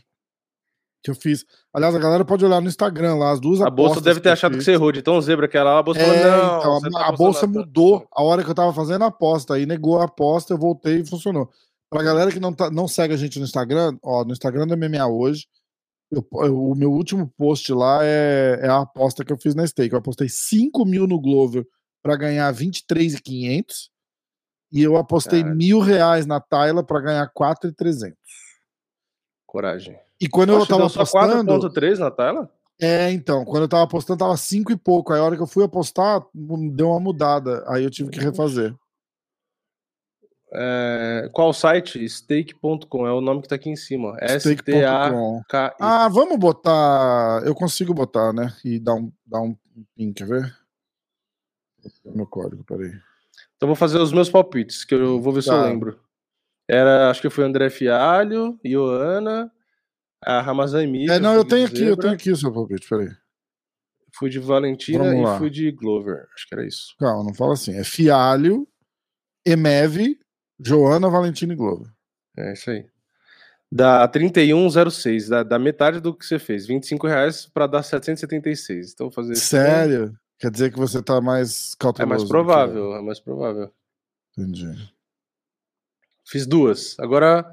Que 1.05 1.11
eu 1.11 1.15
fiz. 1.15 1.45
Aliás, 1.71 1.93
a 1.93 1.99
galera 1.99 2.25
pode 2.25 2.43
olhar 2.43 2.59
no 2.59 2.67
Instagram 2.67 3.13
lá, 3.13 3.29
as 3.29 3.39
duas 3.39 3.61
a 3.61 3.69
bolsa 3.69 4.01
deve 4.01 4.19
ter 4.19 4.29
achado 4.29 4.53
que 4.53 4.57
fiz. 4.57 4.65
você 4.65 4.71
errou 4.71 4.91
de 4.91 5.03
tão 5.03 5.21
zebra 5.21 5.47
que 5.47 5.55
era 5.55 5.71
lá. 5.73 5.77
A 5.79 5.83
bolsa 5.83 5.99
É, 6.01 6.03
falou, 6.03 6.41
não. 6.63 6.77
então, 6.79 6.91
tá 6.91 7.05
a 7.07 7.11
bolsa 7.11 7.45
mudou 7.45 8.07
a 8.11 8.23
hora 8.23 8.43
que 8.43 8.49
eu 8.49 8.55
tava 8.55 8.73
fazendo 8.73 9.03
a 9.03 9.09
aposta. 9.09 9.53
Aí 9.53 9.67
negou 9.67 9.99
a 10.01 10.05
aposta, 10.05 10.51
eu 10.53 10.57
voltei 10.57 11.01
e 11.01 11.05
funcionou. 11.07 11.47
Pra 11.91 12.01
galera 12.01 12.31
que 12.31 12.39
não, 12.39 12.51
tá, 12.51 12.71
não 12.71 12.87
segue 12.87 13.13
a 13.13 13.17
gente 13.17 13.37
no 13.37 13.45
Instagram, 13.45 13.95
ó, 14.01 14.25
no 14.25 14.31
Instagram 14.31 14.65
da 14.65 14.75
MMA 14.75 15.05
hoje, 15.07 15.45
eu- 16.11 16.27
eu- 16.43 16.59
o 16.71 16.73
meu 16.75 16.91
último 16.91 17.31
post 17.37 17.71
lá 17.71 17.99
é, 18.03 18.61
é 18.63 18.67
a 18.67 18.79
aposta 18.81 19.23
que 19.23 19.31
eu 19.31 19.37
fiz 19.37 19.53
na 19.53 19.65
stake. 19.67 19.93
Eu 19.93 19.99
apostei 19.99 20.27
5 20.27 20.83
mil 20.85 21.05
no 21.05 21.21
Glover 21.21 21.67
pra 22.01 22.15
ganhar 22.15 22.51
23,500 22.51 23.91
e 24.71 24.81
eu 24.81 24.97
apostei 24.97 25.41
Caralho. 25.41 25.55
mil 25.55 25.79
reais 25.79 26.25
na 26.25 26.39
Tyla 26.41 26.83
pra 26.83 26.99
ganhar 26.99 27.29
4,300. 27.31 28.17
Coragem. 29.45 29.95
E 30.21 30.29
quando 30.29 30.49
eu 30.53 30.59
Poxa, 30.59 30.69
tava 30.69 30.81
deu 30.81 30.89
só 30.89 31.01
apostando. 31.01 31.51
4.3 31.69 31.97
na 31.99 32.09
tela? 32.11 32.49
É, 32.79 33.11
então, 33.11 33.45
quando 33.45 33.63
eu 33.63 33.69
tava 33.69 33.83
apostando, 33.83 34.19
tava 34.19 34.35
5 34.35 34.71
e 34.71 34.77
pouco. 34.77 35.13
Aí 35.13 35.19
a 35.19 35.23
hora 35.23 35.35
que 35.35 35.41
eu 35.41 35.47
fui 35.47 35.63
apostar, 35.63 36.21
deu 36.33 36.89
uma 36.89 36.99
mudada. 36.99 37.63
Aí 37.67 37.83
eu 37.83 37.89
tive 37.91 38.09
que 38.09 38.19
refazer. 38.19 38.73
É, 40.53 41.29
qual 41.33 41.51
site? 41.51 42.07
Stake.com 42.07 43.05
é 43.07 43.11
o 43.11 43.19
nome 43.19 43.41
que 43.41 43.47
tá 43.47 43.55
aqui 43.55 43.69
em 43.69 43.75
cima. 43.75 44.15
S-T-A-K. 44.21 45.75
Ah, 45.79 46.07
vamos 46.07 46.37
botar. 46.37 47.41
Eu 47.45 47.53
consigo 47.53 47.93
botar, 47.93 48.31
né? 48.31 48.53
E 48.63 48.79
dar 48.79 48.93
um, 48.95 49.11
dar 49.25 49.41
um 49.41 49.55
pin, 49.95 50.13
quer 50.13 50.27
ver? 50.27 50.55
Meu 52.05 52.25
código, 52.25 52.63
peraí. 52.63 52.91
Então 53.57 53.67
vou 53.67 53.75
fazer 53.75 53.99
os 53.99 54.13
meus 54.13 54.29
palpites, 54.29 54.85
que 54.85 54.95
eu 54.95 55.19
vou 55.21 55.33
ver 55.33 55.43
se 55.43 55.49
eu 55.49 55.53
Tá. 55.55 55.63
lembro. 55.65 55.99
Era, 56.67 57.09
acho 57.09 57.21
que 57.21 57.29
foi 57.29 57.43
André 57.43 57.69
Fialho, 57.69 58.57
Ioana, 58.63 59.51
a 60.25 60.41
Ramazan 60.41 60.83
Emília. 60.83 61.13
É, 61.13 61.19
não, 61.19 61.33
eu 61.33 61.45
tenho 61.45 61.65
aqui, 61.67 61.83
eu 61.83 61.97
tenho 61.97 62.13
aqui 62.13 62.31
o 62.31 62.35
seu 62.35 62.51
palpite, 62.51 62.87
peraí. 62.87 63.09
Fui 64.13 64.29
de 64.29 64.39
Valentina 64.39 65.03
Vamos 65.03 65.19
e 65.19 65.23
lá. 65.23 65.37
fui 65.37 65.49
de 65.49 65.71
Glover. 65.71 66.25
Acho 66.33 66.47
que 66.47 66.55
era 66.55 66.65
isso. 66.65 66.95
Calma, 66.97 67.23
não 67.23 67.33
fala 67.33 67.53
assim. 67.53 67.75
É 67.77 67.83
Fialho, 67.83 68.67
Emeve, 69.45 70.17
Joana, 70.59 71.09
Valentina 71.09 71.51
e 71.53 71.55
Globo. 71.55 71.89
É 72.37 72.53
isso 72.53 72.69
aí. 72.69 72.85
Dá 73.71 74.07
31,06, 74.07 75.27
dá, 75.29 75.43
dá 75.43 75.59
metade 75.59 75.99
do 75.99 76.13
que 76.15 76.25
você 76.25 76.39
fez. 76.39 76.65
25 76.65 77.07
reais 77.07 77.45
pra 77.45 77.67
dar 77.67 77.83
776. 77.83 78.93
Então 78.93 79.11
fazer 79.11 79.33
isso. 79.33 79.45
Sério? 79.47 80.17
Quer 80.39 80.49
dizer 80.51 80.71
que 80.71 80.77
você 80.79 81.01
tá 81.01 81.19
mais 81.19 81.73
É 81.73 81.75
cauteloso. 81.79 82.09
mais 82.09 82.21
do 82.21 82.25
que 82.27 82.31
provável, 82.31 82.95
é 82.95 83.01
mais 83.01 83.19
provável. 83.19 83.71
Entendi. 84.37 84.67
Fiz 86.25 86.45
duas. 86.47 86.97
Agora, 86.99 87.45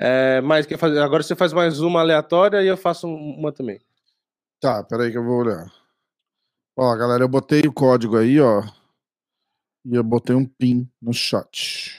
é, 0.00 0.40
mais, 0.40 0.64
quer 0.66 0.78
fazer, 0.78 0.98
agora 1.00 1.22
você 1.22 1.36
faz 1.36 1.52
mais 1.52 1.80
uma 1.80 2.00
aleatória 2.00 2.62
e 2.62 2.66
eu 2.66 2.76
faço 2.76 3.06
um, 3.06 3.36
uma 3.38 3.52
também. 3.52 3.78
Tá, 4.60 4.82
peraí 4.82 5.10
que 5.10 5.18
eu 5.18 5.24
vou 5.24 5.40
olhar. 5.40 5.70
Ó, 6.76 6.96
galera, 6.96 7.22
eu 7.22 7.28
botei 7.28 7.60
o 7.62 7.72
código 7.72 8.16
aí, 8.16 8.40
ó. 8.40 8.62
E 9.84 9.94
eu 9.94 10.02
botei 10.04 10.34
um 10.34 10.46
pin 10.46 10.88
no 11.00 11.12
chat. 11.12 11.98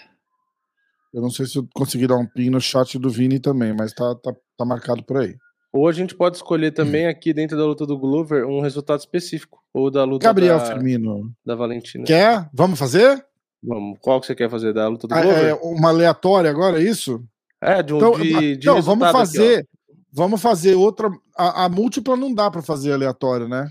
Eu 1.14 1.22
não 1.22 1.30
sei 1.30 1.46
se 1.46 1.58
eu 1.58 1.68
consegui 1.76 2.08
dar 2.08 2.18
um 2.18 2.26
pin 2.26 2.50
no 2.50 2.60
chat 2.62 2.98
do 2.98 3.10
Vini 3.10 3.40
também, 3.40 3.74
mas 3.74 3.94
tá, 3.94 4.16
tá, 4.16 4.34
tá 4.58 4.66
marcado 4.66 5.04
por 5.04 5.18
aí. 5.18 5.36
Ou 5.74 5.88
a 5.88 5.92
gente 5.92 6.16
pode 6.16 6.36
escolher 6.38 6.72
também 6.72 7.08
aqui 7.08 7.34
dentro 7.34 7.58
da 7.58 7.66
luta 7.66 7.86
do 7.86 7.98
Glover 7.98 8.46
um 8.46 8.62
resultado 8.62 9.00
específico. 9.00 9.64
Ou 9.74 9.90
da 9.90 10.04
luta 10.04 10.26
Gabriel 10.26 10.58
da, 10.58 10.66
Firmino. 10.66 11.32
da 11.46 11.56
Valentina. 11.56 12.04
Quer? 12.06 12.50
Vamos 12.54 12.78
fazer? 12.78 13.26
Vamos, 13.64 13.98
qual 14.02 14.20
que 14.20 14.28
você 14.28 14.36
quer 14.36 14.50
fazer? 14.50 14.74
Da 14.74 14.88
luta 14.88 15.08
do 15.08 15.14
Ah, 15.14 15.22
Glover? 15.22 15.46
é 15.46 15.54
uma 15.54 15.90
aleatória 15.90 16.50
agora, 16.50 16.80
é 16.82 16.84
isso? 16.84 17.24
É, 17.62 17.84
de 17.84 17.94
um 17.94 17.98
Então, 17.98 18.12
de, 18.20 18.56
de 18.58 18.70
então 18.70 18.82
vamos 18.82 19.06
resultado 19.06 19.08
aqui, 19.08 19.38
fazer. 19.38 19.68
vamos 20.12 20.42
fazer 20.42 20.76
outra. 20.76 21.10
A, 21.38 21.66
a 21.66 21.70
múltipla 21.70 22.16
não 22.18 22.34
dá 22.34 22.50
pra 22.50 22.62
fazer 22.62 22.92
aleatório, 22.92 23.48
né? 23.48 23.70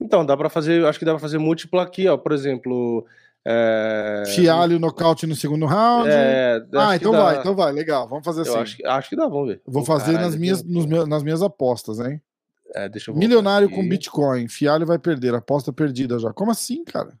Então, 0.00 0.24
dá 0.24 0.36
pra 0.36 0.48
fazer, 0.48 0.84
acho 0.86 0.98
que 0.98 1.04
dá 1.04 1.12
pra 1.12 1.20
fazer 1.20 1.38
múltiplo 1.38 1.78
aqui, 1.78 2.08
ó. 2.08 2.16
Por 2.16 2.32
exemplo. 2.32 3.06
É... 3.44 4.22
Fialho 4.34 4.78
nocaute 4.78 5.26
no 5.26 5.34
segundo 5.34 5.64
round. 5.66 6.08
É, 6.10 6.62
ah, 6.74 6.94
então 6.96 7.12
dá. 7.12 7.22
vai, 7.22 7.38
então 7.38 7.54
vai, 7.54 7.72
legal. 7.72 8.06
Vamos 8.08 8.24
fazer 8.24 8.42
assim. 8.42 8.50
Eu 8.50 8.58
acho 8.60 8.76
que, 8.76 8.86
acho 8.86 9.08
que 9.08 9.16
dá, 9.16 9.26
vamos 9.28 9.48
ver. 9.48 9.62
Vou 9.66 9.84
fazer 9.84 10.12
caralho, 10.12 10.26
nas, 10.26 10.36
minhas, 10.36 10.62
meus- 10.62 11.08
nas 11.08 11.22
minhas 11.22 11.42
apostas, 11.42 12.00
hein? 12.00 12.20
É, 12.74 12.88
deixa 12.88 13.10
eu 13.10 13.14
voltar 13.14 13.26
Milionário 13.26 13.66
aqui. 13.66 13.76
com 13.76 13.88
Bitcoin. 13.88 14.46
Fialho 14.48 14.86
vai 14.86 14.98
perder. 14.98 15.34
Aposta 15.34 15.72
perdida 15.72 16.18
já. 16.18 16.32
Como 16.32 16.50
assim, 16.50 16.84
cara? 16.84 17.12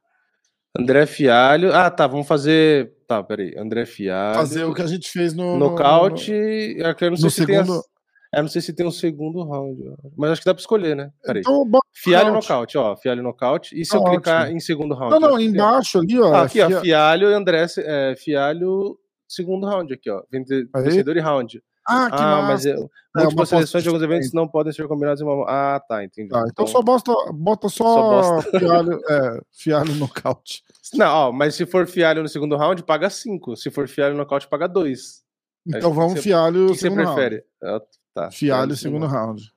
André 0.78 1.06
Fialho. 1.06 1.74
Ah, 1.74 1.90
tá, 1.90 2.06
vamos 2.06 2.26
fazer. 2.26 2.92
Tá, 3.10 3.20
peraí. 3.24 3.52
André 3.58 3.84
Fialho. 3.86 4.36
Fazer 4.36 4.62
o 4.62 4.72
que 4.72 4.82
a 4.82 4.86
gente 4.86 5.10
fez 5.10 5.34
no. 5.34 5.54
no- 5.58 5.70
Nocaute. 5.70 6.32
é 6.32 6.94
que 6.94 7.04
eu 7.04 7.10
não 7.10 7.16
sei 7.16 7.24
no 7.24 7.30
se 7.32 7.44
tem. 7.44 7.56
as- 7.56 7.66
segundo- 7.66 7.84
Eu 8.32 8.42
não 8.42 8.48
sei 8.48 8.62
se 8.62 8.72
tem 8.72 8.86
um 8.86 8.90
segundo 8.92 9.42
round. 9.42 9.82
Mas 10.16 10.30
acho 10.30 10.40
que 10.42 10.44
dá 10.44 10.54
pra 10.54 10.60
escolher, 10.60 10.94
né? 10.94 11.06
no- 11.06 11.12
Peraí. 11.24 11.40
Então, 11.44 11.68
Fialho 11.92 12.32
nocaute. 12.32 12.78
ó. 12.78 12.94
Fialho 12.96 13.20
nocaute. 13.24 13.74
E 13.76 13.84
se 13.84 13.90
Tá 13.90 13.96
eu 13.98 14.04
clicar 14.04 14.42
ótimo. 14.42 14.56
em 14.56 14.60
segundo 14.60 14.94
round? 14.94 15.12
Não, 15.12 15.30
não, 15.30 15.36
tem. 15.38 15.46
embaixo 15.46 15.98
ali, 15.98 16.20
ó. 16.20 16.32
Ah, 16.32 16.42
aqui, 16.42 16.60
ó. 16.60 16.68
Fia- 16.68 16.80
Fialho 16.82 17.28
e 17.30 17.34
André. 17.34 17.66
É, 17.78 18.14
Fialho, 18.16 18.96
segundo 19.26 19.66
round 19.66 19.92
aqui, 19.92 20.08
ó. 20.08 20.22
Vencedor 20.30 21.16
e 21.16 21.20
round. 21.20 21.60
Ah, 21.90 22.10
que 22.10 22.16
Ah, 22.22 22.42
mas 22.42 22.64
massa. 22.64 22.68
eu, 22.70 22.90
É, 23.16 23.20
múltiplas 23.22 23.48
seleções 23.48 23.82
de 23.82 23.88
alguns 23.88 24.02
eventos 24.04 24.32
não 24.32 24.46
podem 24.46 24.72
ser 24.72 24.86
combinados 24.86 25.20
em 25.20 25.24
uma. 25.24 25.44
Ah, 25.48 25.80
tá, 25.80 26.04
entendi. 26.04 26.28
Tá, 26.28 26.44
então 26.48 26.66
só 26.66 26.80
bota, 26.80 27.12
bota 27.32 27.68
só, 27.68 28.22
Só 28.22 28.42
fialho, 28.58 29.00
é, 29.08 29.40
fialho 29.50 29.94
nocaute. 29.96 30.62
Não, 30.94 31.06
ó, 31.28 31.32
mas 31.32 31.54
se 31.54 31.66
for 31.66 31.86
fialho 31.86 32.22
no 32.22 32.28
segundo 32.28 32.56
round, 32.56 32.82
paga 32.84 33.10
5. 33.10 33.56
Se 33.56 33.70
for 33.70 33.88
fialho 33.88 34.12
no 34.14 34.18
nocaute, 34.20 34.46
paga 34.48 34.68
2. 34.68 35.22
Então 35.66 35.90
que 35.90 35.96
vamos 35.96 36.12
você- 36.14 36.22
fialho 36.22 36.66
O 36.66 36.68
que 36.68 36.74
você 36.74 36.80
segundo 36.82 37.02
round. 37.04 37.14
prefere? 37.16 37.44
Ah, 37.62 37.80
tá. 38.14 38.30
Fialho 38.30 38.76
segundo 38.76 39.06
round. 39.06 39.52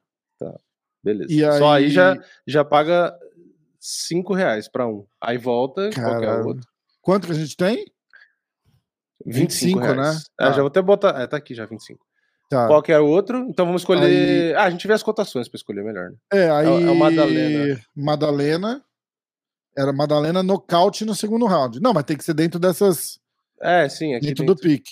Beleza. 1.04 1.32
E 1.32 1.40
Só 1.60 1.72
aí 1.74 1.86
aí- 1.86 1.90
já, 1.90 2.18
já 2.48 2.64
paga 2.66 3.14
5 3.80 4.34
reais 4.34 4.68
pra 4.70 4.88
um. 4.88 5.06
Aí 5.22 5.38
volta, 5.38 5.90
qualquer 5.94 6.28
Caralho. 6.28 6.48
outro. 6.48 6.68
Quanto 7.02 7.28
que 7.28 7.34
a 7.34 7.36
gente 7.36 7.56
tem? 7.58 7.86
25, 9.26 9.80
25, 9.80 9.80
né? 10.02 10.14
Tá. 10.38 10.48
Ah, 10.48 10.52
já 10.52 10.58
vou 10.58 10.68
até 10.68 10.82
botar. 10.82 11.22
É, 11.22 11.28
tá 11.28 11.38
aqui 11.38 11.54
já, 11.54 11.66
25. 11.66 12.06
Tá. 12.50 12.68
Qualquer 12.68 13.00
outro. 13.00 13.40
Então 13.50 13.66
vamos 13.66 13.82
escolher. 13.82 14.56
Ah, 14.56 14.64
a 14.66 14.70
gente 14.70 14.88
vê 14.88 14.94
as 14.94 15.04
cotações 15.04 15.48
pra 15.48 15.58
escolher 15.58 15.84
melhor, 15.84 16.12
né? 16.12 16.16
É, 16.32 16.50
aí. 16.52 16.68
é 16.68 16.90
o 16.90 16.96
Madalena. 16.96 17.82
Madalena. 17.96 18.84
Era 19.76 19.92
Madalena 19.92 20.44
nocaute 20.44 21.04
no 21.04 21.16
segundo 21.16 21.48
round. 21.48 21.80
Não, 21.80 21.94
mas 21.94 22.04
tem 22.04 22.16
que 22.16 22.24
ser 22.24 22.36
dentro 22.36 22.60
dessas. 22.60 23.20
É, 23.60 23.90
sim, 23.90 24.14
aqui 24.14 24.28
dentro 24.28 24.46
dentro. 24.46 24.56
do 24.56 24.62
pique. 24.62 24.92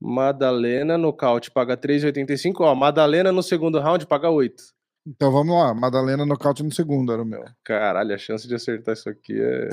Madalena, 0.00 0.98
nocaute, 0.98 1.50
paga 1.50 1.76
3,85. 1.76 2.54
Ó, 2.60 2.74
Madalena 2.74 3.30
no 3.30 3.42
segundo 3.42 3.78
round 3.78 4.04
paga 4.06 4.28
8. 4.28 4.54
Então 5.06 5.30
vamos 5.30 5.54
lá. 5.54 5.72
Madalena 5.72 6.26
nocaute 6.26 6.64
no 6.64 6.72
segundo 6.72 7.12
era 7.12 7.22
o 7.22 7.24
meu. 7.24 7.44
Caralho, 7.64 8.12
a 8.12 8.18
chance 8.18 8.48
de 8.48 8.54
acertar 8.56 8.94
isso 8.94 9.08
aqui 9.08 9.40
é. 9.40 9.68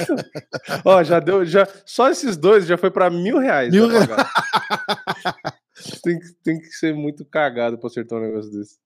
Ó, 0.84 1.02
já 1.04 1.20
deu. 1.20 1.44
Já, 1.44 1.66
só 1.86 2.10
esses 2.10 2.36
dois 2.36 2.66
já 2.66 2.76
foi 2.76 2.90
pra 2.90 3.08
mil 3.08 3.38
reais. 3.38 3.70
Mil 3.72 3.88
pagar. 3.88 4.28
tem, 6.02 6.18
que- 6.18 6.32
tem 6.42 6.58
que 6.60 6.66
ser 6.72 6.94
muito 6.94 7.24
cagado 7.24 7.78
pra 7.78 7.86
acertar 7.88 8.18
um 8.18 8.22
negócio 8.22 8.50
desse. 8.50 8.78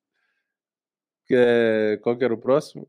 É, 1.31 1.99
qual 2.03 2.17
que 2.17 2.25
era 2.25 2.35
o 2.35 2.39
próximo? 2.39 2.89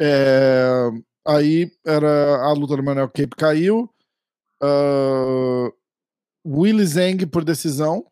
É, 0.00 0.88
aí 1.26 1.70
era 1.84 2.42
a 2.42 2.52
luta 2.52 2.76
do 2.76 2.82
Manuel 2.82 3.08
Cape 3.08 3.36
caiu. 3.36 3.92
Uh, 4.62 5.72
Willy 6.46 6.86
Zeng 6.86 7.26
por 7.26 7.44
decisão. 7.44 8.06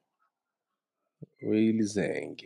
Willy 1.42 1.82
Zeng. 1.84 2.36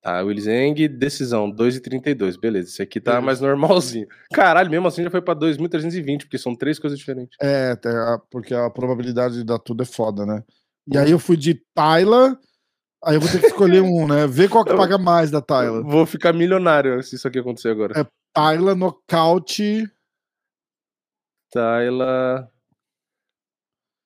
Tá, 0.00 0.20
Willy 0.22 0.40
Zeng, 0.40 0.88
decisão, 0.88 1.50
2,32. 1.50 2.36
Beleza, 2.36 2.68
esse 2.70 2.82
aqui 2.82 3.00
tá 3.00 3.20
mais 3.20 3.40
normalzinho. 3.40 4.08
Caralho, 4.32 4.70
mesmo 4.70 4.88
assim 4.88 5.02
já 5.04 5.10
foi 5.10 5.22
pra 5.22 5.34
2.320, 5.34 6.20
porque 6.24 6.38
são 6.38 6.56
três 6.56 6.78
coisas 6.78 6.98
diferentes. 6.98 7.36
É, 7.40 7.76
porque 8.30 8.52
a 8.54 8.68
probabilidade 8.70 9.34
de 9.34 9.44
dar 9.44 9.58
tudo 9.60 9.82
é 9.82 9.86
foda, 9.86 10.24
né? 10.26 10.42
E 10.86 10.98
aí 10.98 11.10
eu 11.10 11.18
fui 11.18 11.36
de 11.36 11.54
Tyler. 11.74 12.36
Aí 13.04 13.16
eu 13.16 13.20
vou 13.20 13.30
ter 13.30 13.40
que 13.40 13.46
escolher 13.46 13.82
um, 13.82 14.06
né? 14.06 14.26
Ver 14.26 14.48
qual 14.48 14.64
que 14.64 14.76
paga 14.76 14.96
mais 14.96 15.30
da 15.30 15.40
Tyler. 15.40 15.82
Vou 15.82 16.06
ficar 16.06 16.32
milionário 16.32 17.02
se 17.02 17.16
isso 17.16 17.26
aqui 17.26 17.38
acontecer 17.38 17.70
agora. 17.70 18.00
É. 18.00 18.06
Tyler 18.32 18.76
nocaute. 18.76 19.84
Tyler. 21.50 22.48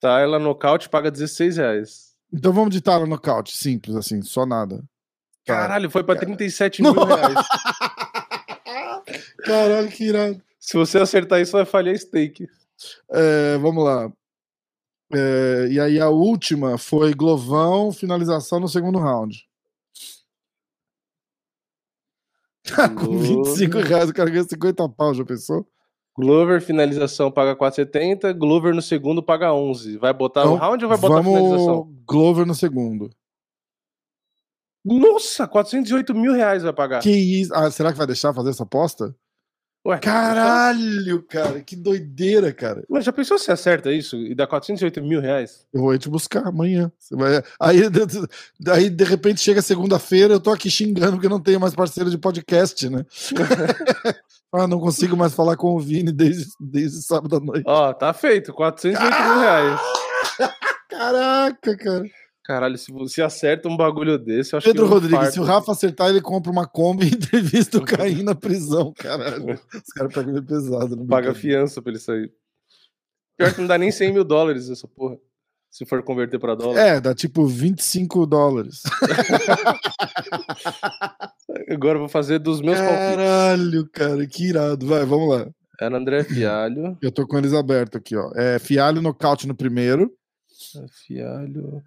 Tyler 0.00 0.40
nocaute 0.40 0.88
paga 0.88 1.10
16 1.10 1.56
reais. 1.58 2.14
Então 2.32 2.52
vamos 2.52 2.70
de 2.70 2.80
Tyler 2.80 3.06
nocaute. 3.06 3.56
Simples, 3.56 3.94
assim, 3.96 4.22
só 4.22 4.44
nada. 4.46 4.82
Caralho, 5.46 5.90
foi 5.90 6.02
pra 6.02 6.16
37 6.16 6.82
Não. 6.82 6.92
mil 6.92 7.04
reais. 7.04 7.34
Caralho, 9.44 9.88
que 9.88 10.04
irado. 10.04 10.42
Se 10.58 10.76
você 10.76 10.98
acertar 10.98 11.40
isso, 11.40 11.52
vai 11.52 11.64
falhar 11.64 11.96
stake. 11.96 12.48
É, 13.10 13.56
vamos 13.58 13.84
lá. 13.84 14.12
É, 15.12 15.68
e 15.70 15.80
aí 15.80 16.00
a 16.00 16.08
última 16.08 16.76
foi 16.78 17.14
Glovão, 17.14 17.92
finalização 17.92 18.58
no 18.58 18.68
segundo 18.68 18.98
round. 18.98 19.46
Com 22.98 23.18
25 23.18 23.78
reais, 23.78 24.10
o 24.10 24.14
cara 24.14 24.28
ganha 24.28 24.42
50 24.42 24.88
pau, 24.88 25.14
já 25.14 25.24
pensou? 25.24 25.66
Glover, 26.18 26.60
finalização 26.62 27.30
paga 27.30 27.54
4,70. 27.54 28.32
Glover 28.32 28.74
no 28.74 28.82
segundo 28.82 29.22
paga 29.22 29.52
11. 29.52 29.98
Vai 29.98 30.12
botar 30.12 30.40
o 30.40 30.54
Então, 30.54 30.56
round 30.56 30.84
ou 30.84 30.88
vai 30.88 30.98
botar 30.98 31.20
a 31.20 31.22
finalização? 31.22 31.66
Vamos 31.66 31.96
Glover 32.06 32.46
no 32.46 32.54
segundo. 32.54 33.10
Nossa, 34.84 35.46
408 35.46 36.14
mil 36.14 36.32
reais 36.32 36.62
vai 36.62 36.72
pagar. 36.72 37.02
Que 37.02 37.10
isso? 37.10 37.52
Ah, 37.54 37.70
será 37.70 37.92
que 37.92 37.98
vai 37.98 38.06
deixar 38.06 38.32
fazer 38.32 38.50
essa 38.50 38.62
aposta? 38.62 39.14
Ué, 39.86 39.98
Caralho, 39.98 41.22
cara, 41.22 41.60
que 41.60 41.76
doideira, 41.76 42.52
cara. 42.52 42.82
Mas 42.88 43.04
já 43.04 43.12
pensou 43.12 43.38
se 43.38 43.52
acerta 43.52 43.92
isso 43.92 44.16
e 44.16 44.34
dá 44.34 44.44
408 44.44 45.00
mil 45.00 45.20
reais? 45.20 45.64
Eu 45.72 45.82
vou 45.82 45.96
te 45.96 46.08
buscar 46.08 46.44
amanhã. 46.44 46.90
Você 46.98 47.14
vai... 47.14 47.40
aí, 47.60 47.82
aí, 48.68 48.90
de 48.90 49.04
repente, 49.04 49.40
chega 49.40 49.62
segunda-feira, 49.62 50.34
eu 50.34 50.40
tô 50.40 50.50
aqui 50.50 50.68
xingando 50.68 51.12
porque 51.12 51.28
não 51.28 51.38
tenho 51.38 51.60
mais 51.60 51.72
parceiro 51.72 52.10
de 52.10 52.18
podcast, 52.18 52.88
né? 52.90 53.06
ah, 54.52 54.66
não 54.66 54.80
consigo 54.80 55.16
mais 55.16 55.32
falar 55.32 55.56
com 55.56 55.76
o 55.76 55.78
Vini 55.78 56.10
desde, 56.10 56.46
desde 56.58 57.02
sábado 57.02 57.36
à 57.36 57.40
noite. 57.40 57.64
Ó, 57.64 57.92
tá 57.92 58.12
feito, 58.12 58.52
408 58.52 59.00
mil 59.00 59.38
reais. 59.38 59.80
Caraca, 60.90 61.76
cara. 61.76 62.04
Caralho, 62.46 62.78
se 62.78 62.92
você 62.92 63.22
acerta 63.22 63.68
um 63.68 63.76
bagulho 63.76 64.16
desse, 64.16 64.52
eu 64.52 64.58
acho 64.58 64.68
Pedro 64.68 64.84
que. 64.84 64.88
eu 64.88 64.92
Rodrigues, 64.94 65.16
infarto. 65.18 65.34
se 65.34 65.40
o 65.40 65.44
Rafa 65.44 65.72
acertar, 65.72 66.10
ele 66.10 66.20
compra 66.20 66.52
uma 66.52 66.64
Kombi 66.64 67.06
e 67.06 67.10
entrevista 67.16 67.78
o 67.78 67.84
Caim 67.84 68.22
na 68.22 68.36
prisão, 68.36 68.92
caralho. 68.96 69.58
Os 69.74 69.92
caras 69.92 70.14
pegam 70.14 70.32
meio 70.32 70.44
pesado. 70.44 70.96
Paga 71.06 71.34
fiança 71.34 71.82
pra 71.82 71.90
ele 71.90 71.98
sair. 71.98 72.32
Pior 73.36 73.52
que 73.52 73.60
não 73.60 73.66
dá 73.66 73.76
nem 73.76 73.90
100 73.90 74.12
mil 74.12 74.22
dólares 74.24 74.70
essa 74.70 74.86
porra. 74.86 75.16
Se 75.72 75.84
for 75.84 76.00
converter 76.04 76.38
pra 76.38 76.54
dólar. 76.54 76.78
É, 76.78 77.00
dá 77.00 77.12
tipo 77.14 77.44
25 77.46 78.24
dólares. 78.26 78.82
Agora 81.68 81.96
eu 81.96 82.00
vou 82.00 82.08
fazer 82.08 82.38
dos 82.38 82.60
meus 82.60 82.78
palpites. 82.78 82.96
Caralho, 82.96 83.88
cara, 83.92 84.26
que 84.26 84.48
irado. 84.48 84.86
Vai, 84.86 85.04
vamos 85.04 85.28
lá. 85.28 85.46
Era 85.80 85.98
André 85.98 86.24
Fialho. 86.24 86.96
Eu 87.02 87.10
tô 87.10 87.26
com 87.26 87.36
eles 87.36 87.52
abertos 87.52 87.98
aqui, 87.98 88.16
ó. 88.16 88.30
É, 88.34 88.58
Fialho 88.58 89.02
nocaute 89.02 89.46
no 89.46 89.54
primeiro. 89.54 90.12
Fialho. 91.04 91.82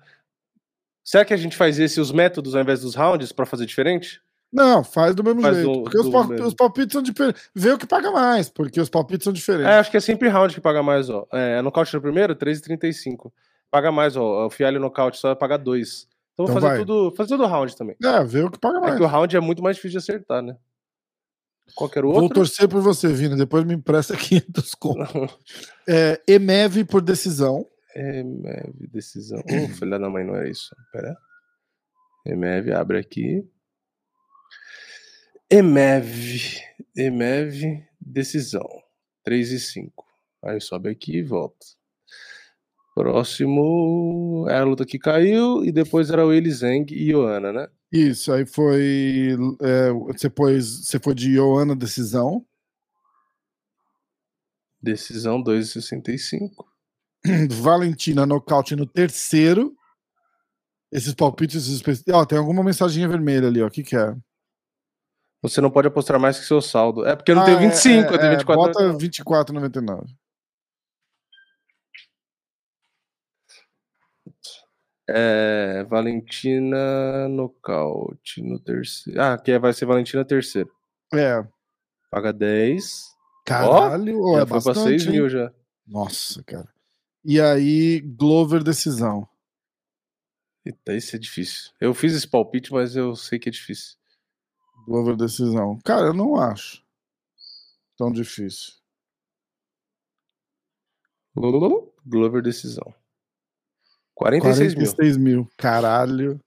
Será 1.03 1.25
que 1.25 1.33
a 1.33 1.37
gente 1.37 1.55
faz 1.57 1.79
esse, 1.79 1.99
os 1.99 2.11
métodos 2.11 2.55
ao 2.55 2.61
invés 2.61 2.81
dos 2.81 2.95
rounds, 2.95 3.31
pra 3.31 3.45
fazer 3.45 3.65
diferente? 3.65 4.21
Não, 4.51 4.83
faz 4.83 5.13
do 5.15 5.23
mesmo 5.23 5.41
Faz 5.41 5.55
jeito. 5.57 5.71
do- 5.71 5.83
porque 5.83 5.97
os, 5.99 6.05
do 6.05 6.11
pal- 6.11 6.27
mesmo. 6.27 6.47
os 6.47 6.53
palpites 6.55 6.93
são 6.93 7.01
diferentes. 7.03 7.49
Vê 7.53 7.71
o 7.71 7.77
que 7.77 7.85
paga 7.85 8.11
mais, 8.11 8.49
porque 8.49 8.81
os 8.81 8.89
palpites 8.89 9.23
são 9.23 9.31
diferentes. 9.33 9.67
É, 9.71 9.77
acho 9.79 9.91
que 9.91 9.97
é 9.97 9.99
sempre 9.99 10.27
round 10.27 10.53
que 10.53 10.61
paga 10.61 10.81
mais, 10.81 11.09
ó. 11.09 11.27
É, 11.31 11.61
nocaute 11.61 11.93
no 11.93 12.01
primeiro, 12.01 12.35
3,35. 12.35 13.31
Paga 13.69 13.91
mais, 13.91 14.15
ó. 14.17 14.47
O 14.47 14.49
Fialho 14.49 14.79
nocaute 14.79 15.17
só 15.19 15.27
vai 15.29 15.35
pagar 15.35 15.57
2. 15.57 16.07
Então 16.33 16.45
vou 16.47 16.55
Então 16.57 16.61
fazer 16.61 16.67
vai. 16.67 16.85
tudo, 16.85 17.15
fazer 17.15 17.29
tudo 17.29 17.45
round 17.45 17.75
também. 17.75 17.95
É, 18.03 18.23
vê 18.23 18.41
o 18.41 18.49
que 18.49 18.57
paga 18.59 18.77
É 18.77 18.81
mais. 18.81 18.95
que 18.95 19.03
o 19.03 19.05
round 19.07 19.35
é 19.35 19.39
muito 19.39 19.61
mais 19.61 19.75
difícil 19.75 19.99
de 19.99 20.03
acertar, 20.03 20.41
né? 20.41 20.55
Qualquer 21.75 22.01
Vou 22.01 22.13
outro. 22.15 22.33
torcer 22.33 22.67
por 22.67 22.81
você, 22.81 23.07
Vina. 23.09 23.35
Depois 23.35 23.63
me 23.63 23.75
empresta 23.75 24.15
500 24.17 24.73
conto. 24.75 24.97
É, 25.87 26.19
Emev 26.27 26.83
por 26.85 27.01
decisão. 27.01 27.65
EMEV, 27.95 28.87
decisão. 28.91 29.39
Ô, 29.39 29.67
filha 29.75 29.97
da 29.97 30.09
mãe, 30.09 30.23
não 30.23 30.35
é 30.35 30.49
isso. 30.49 30.75
Pera. 30.91 31.17
EMEV, 32.25 32.71
abre 32.73 32.99
aqui. 32.99 33.47
EMEV. 35.49 36.61
EMEV, 36.95 37.83
decisão. 37.99 38.67
3 39.23 39.51
e 39.51 39.59
5. 39.59 40.05
Aí 40.43 40.61
sobe 40.61 40.89
aqui 40.89 41.17
e 41.17 41.23
volta. 41.23 41.65
Próximo. 42.95 44.45
Era 44.47 44.61
a 44.61 44.65
luta 44.65 44.85
que 44.85 44.99
caiu. 44.99 45.63
E 45.63 45.71
depois 45.71 46.09
era 46.09 46.25
o 46.25 46.33
Eli 46.33 46.51
Zeng 46.51 46.85
e 46.91 47.11
Joana, 47.11 47.51
né? 47.51 47.67
Isso, 47.91 48.31
aí 48.31 48.45
foi. 48.45 49.35
é, 49.61 49.91
você, 49.91 50.29
pôs, 50.29 50.85
você 50.85 50.99
foi 50.99 51.15
de 51.15 51.33
Joana 51.33 51.75
decisão. 51.75 52.45
Decisão 54.81 55.43
2,65. 55.43 56.65
Valentina 57.61 58.25
nocaute 58.25 58.75
no 58.75 58.85
terceiro. 58.85 59.75
Esses 60.91 61.13
palpites 61.13 61.67
específicos. 61.67 62.13
Ó, 62.13 62.25
tem 62.25 62.37
alguma 62.37 62.63
mensaginha 62.63 63.07
vermelha 63.07 63.47
ali, 63.47 63.61
ó. 63.61 63.67
O 63.67 63.71
que, 63.71 63.83
que 63.83 63.95
é? 63.95 64.15
Você 65.41 65.61
não 65.61 65.69
pode 65.71 65.87
apostar 65.87 66.19
mais 66.19 66.37
que 66.39 66.45
seu 66.45 66.61
saldo. 66.61 67.05
É 67.05 67.15
porque 67.15 67.31
eu 67.31 67.35
não 67.35 67.43
Ah, 67.43 67.45
tenho 67.45 67.57
é, 67.59 67.61
25, 67.61 68.11
é, 68.11 68.15
eu 68.15 68.19
tenho 68.19 68.31
é, 68.33 68.35
24. 68.35 68.55
Bota 68.55 68.93
24,99. 68.97 70.05
É, 75.07 75.83
Valentina 75.85 77.27
nocaute 77.29 78.41
no 78.43 78.59
terceiro. 78.59 79.19
Ah, 79.19 79.37
que 79.37 79.51
é- 79.51 79.59
vai 79.59 79.73
ser 79.73 79.85
Valentina 79.85 80.23
terceiro. 80.23 80.69
É. 81.13 81.43
Paga 82.11 82.31
10. 82.31 83.07
Caralho, 83.45 84.21
ó, 84.21 84.35
é 84.37 84.39
foi 84.41 84.45
pra 84.47 84.55
bastante. 84.73 84.79
6 84.81 85.05
hein? 85.05 85.11
mil 85.11 85.29
já. 85.29 85.51
Nossa, 85.87 86.43
cara. 86.43 86.67
E 87.31 87.39
aí, 87.39 88.01
Glover 88.01 88.63
decisão. 88.63 89.29
Eita, 90.65 90.95
isso 90.95 91.15
é 91.15 91.19
difícil. 91.19 91.71
Eu 91.79 91.93
fiz 91.93 92.15
esse 92.15 92.27
palpite, 92.27 92.73
mas 92.73 92.95
eu 92.95 93.15
sei 93.15 93.37
que 93.37 93.47
é 93.47 93.51
difícil. 93.51 93.97
Glover 94.87 95.15
decisão. 95.15 95.77
Cara, 95.85 96.07
eu 96.07 96.13
não 96.15 96.37
acho 96.37 96.83
tão 97.95 98.11
difícil. 98.11 98.73
Glover 101.35 102.41
decisão. 102.41 102.91
46 104.15 104.73
mil. 104.73 104.85
46 104.85 105.17
mil. 105.17 105.51
Caralho. 105.55 106.41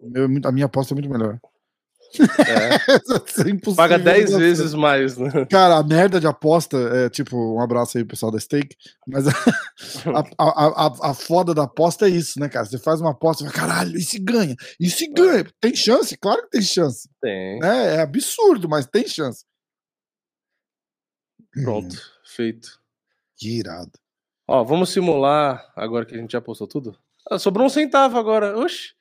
Meu 0.00 0.26
é 0.26 0.26
a 0.44 0.52
minha 0.52 0.66
aposta 0.66 0.94
é 0.94 0.96
muito 0.96 1.10
melhor. 1.10 1.40
É, 2.18 2.74
é 3.70 3.74
paga 3.76 3.98
de 3.98 4.04
10 4.04 4.30
dar 4.30 4.38
vezes 4.38 4.74
mais, 4.74 5.16
né? 5.16 5.46
Cara, 5.50 5.76
a 5.76 5.82
merda 5.82 6.20
de 6.20 6.26
aposta 6.26 6.76
é 6.76 7.08
tipo, 7.08 7.36
um 7.36 7.60
abraço 7.60 7.98
aí, 7.98 8.04
pessoal 8.04 8.32
da 8.32 8.40
Stake. 8.40 8.76
Mas 9.06 9.28
a, 9.28 9.32
a, 10.38 10.86
a, 10.86 11.10
a, 11.10 11.14
foda 11.14 11.54
da 11.54 11.64
aposta 11.64 12.06
é 12.06 12.10
isso, 12.10 12.40
né, 12.40 12.48
cara? 12.48 12.66
Você 12.66 12.78
faz 12.78 13.00
uma 13.00 13.12
aposta 13.12 13.44
e 13.44 13.50
fala, 13.50 13.68
caralho, 13.68 13.96
e 13.96 14.02
se 14.02 14.18
ganha? 14.18 14.56
E 14.78 14.90
se 14.90 15.06
ganha? 15.12 15.44
Tem 15.60 15.74
chance? 15.74 16.16
Claro 16.16 16.42
que 16.42 16.50
tem 16.50 16.62
chance. 16.62 17.08
Tem. 17.20 17.58
né? 17.60 17.96
É 17.96 18.00
absurdo, 18.00 18.68
mas 18.68 18.86
tem 18.86 19.06
chance. 19.06 19.44
Pronto, 21.52 21.96
feito. 22.24 22.80
Que 23.36 23.58
irado. 23.58 23.92
Ó, 24.48 24.64
vamos 24.64 24.90
simular 24.90 25.72
agora 25.76 26.04
que 26.04 26.14
a 26.14 26.18
gente 26.18 26.32
já 26.32 26.40
postou 26.40 26.66
tudo? 26.66 26.98
Ah, 27.28 27.38
sobrou 27.38 27.66
um 27.66 27.70
centavo 27.70 28.18
agora. 28.18 28.58
Oxi. 28.58 28.94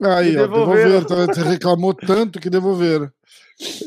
Aí, 0.00 0.32
Me 0.32 0.38
ó, 0.38 0.46
devolveram. 0.46 0.90
devolveram. 1.02 1.26
tá? 1.26 1.34
Você 1.34 1.42
reclamou 1.42 1.94
tanto 1.94 2.40
que 2.40 2.50
devolveram. 2.50 3.10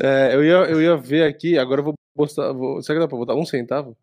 É, 0.01 0.35
eu, 0.35 0.43
ia, 0.43 0.53
eu 0.69 0.81
ia 0.81 0.95
ver 0.95 1.23
aqui, 1.23 1.57
agora 1.57 1.81
eu 1.81 1.85
vou 1.85 1.93
postar. 2.15 2.51
Vou, 2.53 2.81
será 2.81 2.97
que 2.99 3.03
dá 3.03 3.07
pra 3.07 3.17
botar 3.17 3.35
um 3.35 3.45
centavo? 3.45 3.97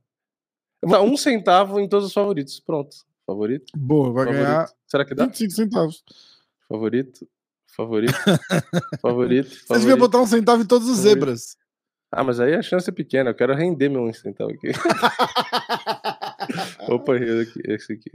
Botar 0.84 1.02
um 1.02 1.16
centavo 1.16 1.80
em 1.80 1.88
todos 1.88 2.08
os 2.08 2.12
favoritos. 2.12 2.60
Pronto. 2.60 2.94
Favorito. 3.26 3.72
Boa, 3.76 4.12
vai 4.12 4.24
favorito. 4.26 4.44
ganhar 4.46 4.68
Será 4.86 5.04
que 5.04 5.14
dá? 5.14 5.24
25 5.26 5.52
centavos. 5.52 6.04
Favorito. 6.68 7.26
Favorito. 7.74 8.12
favorito. 9.00 9.48
Você 9.48 9.56
devia 9.58 9.68
favorito. 9.68 9.98
botar 9.98 10.18
um 10.20 10.26
centavo 10.26 10.62
em 10.62 10.66
todos 10.66 10.88
os 10.88 10.96
Favorito. 10.98 11.18
zebras. 11.20 11.56
Ah, 12.10 12.22
mas 12.24 12.40
aí 12.40 12.54
a 12.54 12.60
chance 12.60 12.90
é 12.90 12.92
pequena. 12.92 13.30
Eu 13.30 13.34
quero 13.34 13.54
render 13.54 13.88
meu 13.88 14.02
um 14.02 14.12
centavo 14.12 14.50
aqui. 14.50 14.72
Opa, 16.88 17.14
esse 17.16 17.92
aqui. 17.94 18.10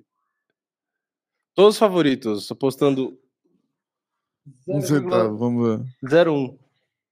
Todos 1.55 1.75
os 1.75 1.79
favoritos. 1.79 2.45
Tô 2.47 2.55
postando. 2.55 3.17
Um 4.67 4.81
centavo, 4.81 5.37
vamos 5.37 5.67
ver. 5.67 5.85
0,1. 6.09 6.57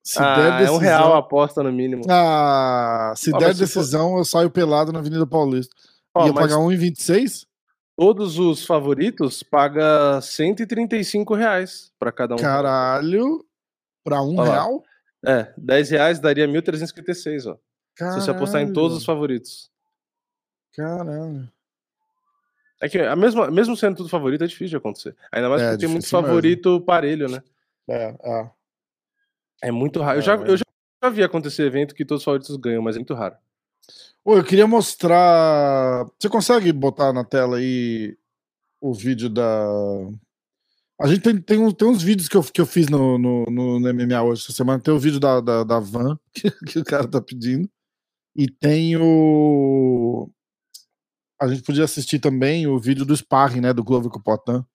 Se 0.04 0.20
Ah, 0.20 0.36
der 0.36 0.46
é 0.48 0.58
decisão. 0.58 0.76
um 0.76 0.78
real 0.80 1.14
a 1.16 1.18
aposta 1.20 1.64
no 1.64 1.72
mínimo. 1.72 2.04
Ah, 2.10 3.14
se 3.16 3.34
Ah, 3.34 3.38
der 3.40 3.56
se 3.56 3.66
for- 3.68 3.80
decisão, 3.80 4.18
eu 4.18 4.24
saio 4.26 4.52
pelado 4.52 4.92
na 4.94 5.00
Avenida 5.00 5.26
Paulista. 5.26 5.76
Ó, 6.14 6.28
Ia 6.28 6.34
mas 6.34 6.44
pagar 6.44 6.60
1,26? 6.60 7.48
todos 7.98 8.38
os 8.38 8.66
favoritos 8.66 9.42
paga 9.42 10.20
135 10.22 11.34
reais 11.34 11.92
pra 11.98 12.12
cada 12.12 12.36
um. 12.36 12.38
Caralho. 12.38 13.44
Pra 14.04 14.22
um 14.22 14.38
Olha 14.38 14.50
lá. 14.50 14.54
real? 14.54 14.84
É, 15.26 15.52
10 15.58 15.90
reais 15.90 16.20
daria 16.20 16.48
1.356, 16.48 17.48
ó. 17.48 17.58
Se 17.98 18.22
você 18.22 18.30
apostar 18.30 18.62
em 18.62 18.72
todos 18.72 18.96
os 18.98 19.04
favoritos. 19.06 19.72
Caralho. 20.76 21.50
É 22.82 22.90
que 22.90 23.00
a 23.00 23.16
mesma, 23.16 23.50
mesmo 23.50 23.76
sendo 23.76 23.98
tudo 23.98 24.10
favorito, 24.10 24.44
é 24.44 24.48
difícil 24.48 24.70
de 24.70 24.76
acontecer. 24.78 25.16
Ainda 25.32 25.50
mais 25.50 25.62
É, 25.62 25.70
porque 25.70 25.80
tem 25.80 25.90
muito 25.90 26.02
difícil 26.02 26.18
mesmo. 26.20 26.28
favorito 26.28 26.82
parelho, 26.82 27.30
né? 27.30 27.42
É, 27.88 28.16
é. 28.24 28.50
É 29.64 29.72
muito 29.72 30.02
raro. 30.02 30.18
Eu 30.18 30.22
É, 30.22 30.26
já, 30.26 30.36
é. 30.36 30.50
eu 30.50 30.58
já 30.58 31.10
vi 31.10 31.24
acontecer 31.24 31.64
evento 31.64 31.96
que 31.96 32.06
todos 32.06 32.22
os 32.22 32.26
favoritos 32.26 32.56
ganham, 32.58 32.82
mas 32.82 32.96
é 32.96 33.00
muito 33.00 33.14
raro. 33.14 33.36
Ô, 34.24 34.36
eu 34.36 34.44
queria 34.44 34.68
mostrar. 34.68 36.06
Você 36.20 36.28
consegue 36.28 36.72
botar 36.74 37.14
na 37.14 37.24
tela 37.24 37.58
aí 37.58 38.18
o 38.82 38.94
vídeo 38.94 39.30
da. 39.30 39.66
A 41.00 41.08
gente 41.08 41.22
tem, 41.22 41.38
tem, 41.42 41.60
uns, 41.60 41.74
tem 41.74 41.88
uns 41.88 42.02
vídeos 42.02 42.28
que 42.28 42.38
eu, 42.38 42.44
que 42.44 42.62
eu 42.62 42.66
fiz 42.66 42.88
no, 42.88 43.18
no, 43.18 43.46
no 43.46 43.80
MMA 43.80 44.24
hoje 44.24 44.44
essa 44.44 44.54
semana. 44.54 44.82
Tem 44.82 44.94
o 44.94 45.00
vídeo 45.00 45.20
da, 45.20 45.42
da, 45.42 45.64
da 45.64 45.80
van 45.80 46.18
que, 46.34 46.50
que 46.52 46.80
o 46.80 46.84
cara 46.84 47.08
tá 47.08 47.22
pedindo. 47.22 47.70
E 48.36 48.50
tem 48.50 48.98
o. 48.98 50.30
A 51.40 51.48
gente 51.48 51.64
podia 51.64 51.84
assistir 51.84 52.20
também 52.20 52.66
o 52.68 52.80
vídeo 52.80 53.06
do 53.06 53.16
Sparring, 53.16 53.62
né? 53.62 53.74
Do 53.74 53.84
Glover 53.84 54.10
com 54.10 54.20
o 54.20 54.24
Potan. 54.24 54.66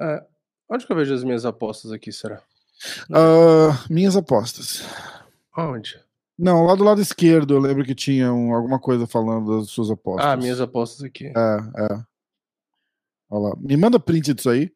É, 0.00 0.22
onde 0.70 0.86
que 0.86 0.92
eu 0.92 0.96
vejo 0.96 1.14
as 1.14 1.24
minhas 1.24 1.44
apostas 1.46 1.92
aqui, 1.92 2.12
será? 2.12 2.42
Ah, 3.12 3.84
minhas 3.88 4.16
apostas. 4.16 4.82
Onde? 5.56 5.98
Não, 6.38 6.64
lá 6.64 6.74
do 6.74 6.82
lado 6.84 7.00
esquerdo 7.00 7.54
eu 7.54 7.60
lembro 7.60 7.84
que 7.84 7.94
tinha 7.94 8.32
um- 8.32 8.52
alguma 8.54 8.78
coisa 8.80 9.06
falando 9.06 9.60
das 9.60 9.70
suas 9.70 9.90
apostas. 9.90 10.26
Ah, 10.26 10.36
minhas 10.36 10.60
apostas 10.60 11.02
aqui. 11.04 11.26
É, 11.26 11.84
é. 11.84 12.04
Olha 13.30 13.48
lá. 13.50 13.56
Me 13.60 13.76
manda 13.76 14.00
print 14.00 14.34
disso 14.34 14.50
aí. 14.50 14.70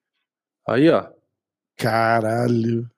Aí, 0.66 0.88
ó. 0.88 1.08
Caralho. 1.76 2.88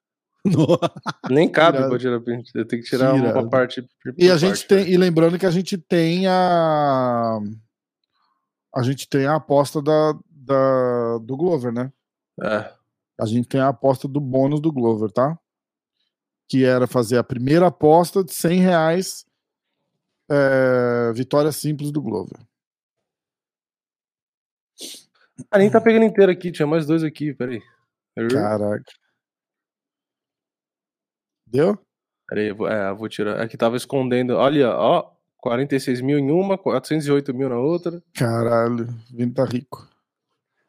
Nossa. 0.44 0.92
Nem 1.30 1.48
cabe 1.50 1.78
pra 1.78 1.98
tirar 1.98 2.20
print. 2.20 2.50
Eu 2.54 2.66
tenho 2.66 2.82
que 2.82 2.88
tirar 2.88 3.12
Que 3.14 3.20
uma 3.20 3.50
parte. 3.50 3.86
E 4.16 4.26
a 4.26 4.30
parte, 4.30 4.38
gente 4.46 4.66
tem, 4.66 4.88
e 4.88 4.96
lembrando 4.96 5.38
que 5.38 5.46
a 5.46 5.50
gente 5.50 5.76
tem 5.76 6.26
a 6.26 7.38
a 8.76 8.82
gente 8.82 9.08
tem 9.08 9.24
a 9.24 9.36
aposta 9.36 9.80
da, 9.80 10.12
da 10.28 11.18
do 11.18 11.34
Glover, 11.34 11.72
né? 11.72 11.90
É. 12.42 12.70
A 13.18 13.24
gente 13.24 13.48
tem 13.48 13.58
a 13.58 13.68
aposta 13.68 14.06
do 14.06 14.20
bônus 14.20 14.60
do 14.60 14.70
Glover, 14.70 15.10
tá? 15.10 15.38
Que 16.46 16.62
era 16.62 16.86
fazer 16.86 17.16
a 17.16 17.24
primeira 17.24 17.68
aposta 17.68 18.22
de 18.22 18.34
100 18.34 18.60
reais 18.60 19.26
é, 20.30 21.10
vitória 21.14 21.50
simples 21.50 21.90
do 21.90 22.02
Glover. 22.02 22.38
Ah, 25.50 25.58
nem 25.58 25.70
tá 25.70 25.80
pegando 25.80 26.04
inteiro 26.04 26.30
aqui, 26.30 26.52
tinha 26.52 26.66
mais 26.66 26.86
dois 26.86 27.02
aqui, 27.02 27.32
peraí. 27.32 27.62
Caraca. 28.30 28.92
Deu? 31.46 31.78
Peraí, 32.28 32.48
eu 32.48 32.56
vou, 32.56 32.68
é, 32.68 32.90
eu 32.90 32.96
vou 32.96 33.08
tirar. 33.08 33.40
Aqui 33.40 33.56
tava 33.56 33.76
escondendo. 33.76 34.34
Olha, 34.34 34.70
ó. 34.70 35.15
46 35.46 36.00
mil 36.00 36.18
em 36.18 36.32
uma, 36.32 36.58
408 36.58 37.32
mil 37.32 37.48
na 37.48 37.58
outra. 37.58 38.02
Caralho, 38.12 38.88
o 38.88 39.16
Vini 39.16 39.32
tá 39.32 39.44
rico. 39.44 39.88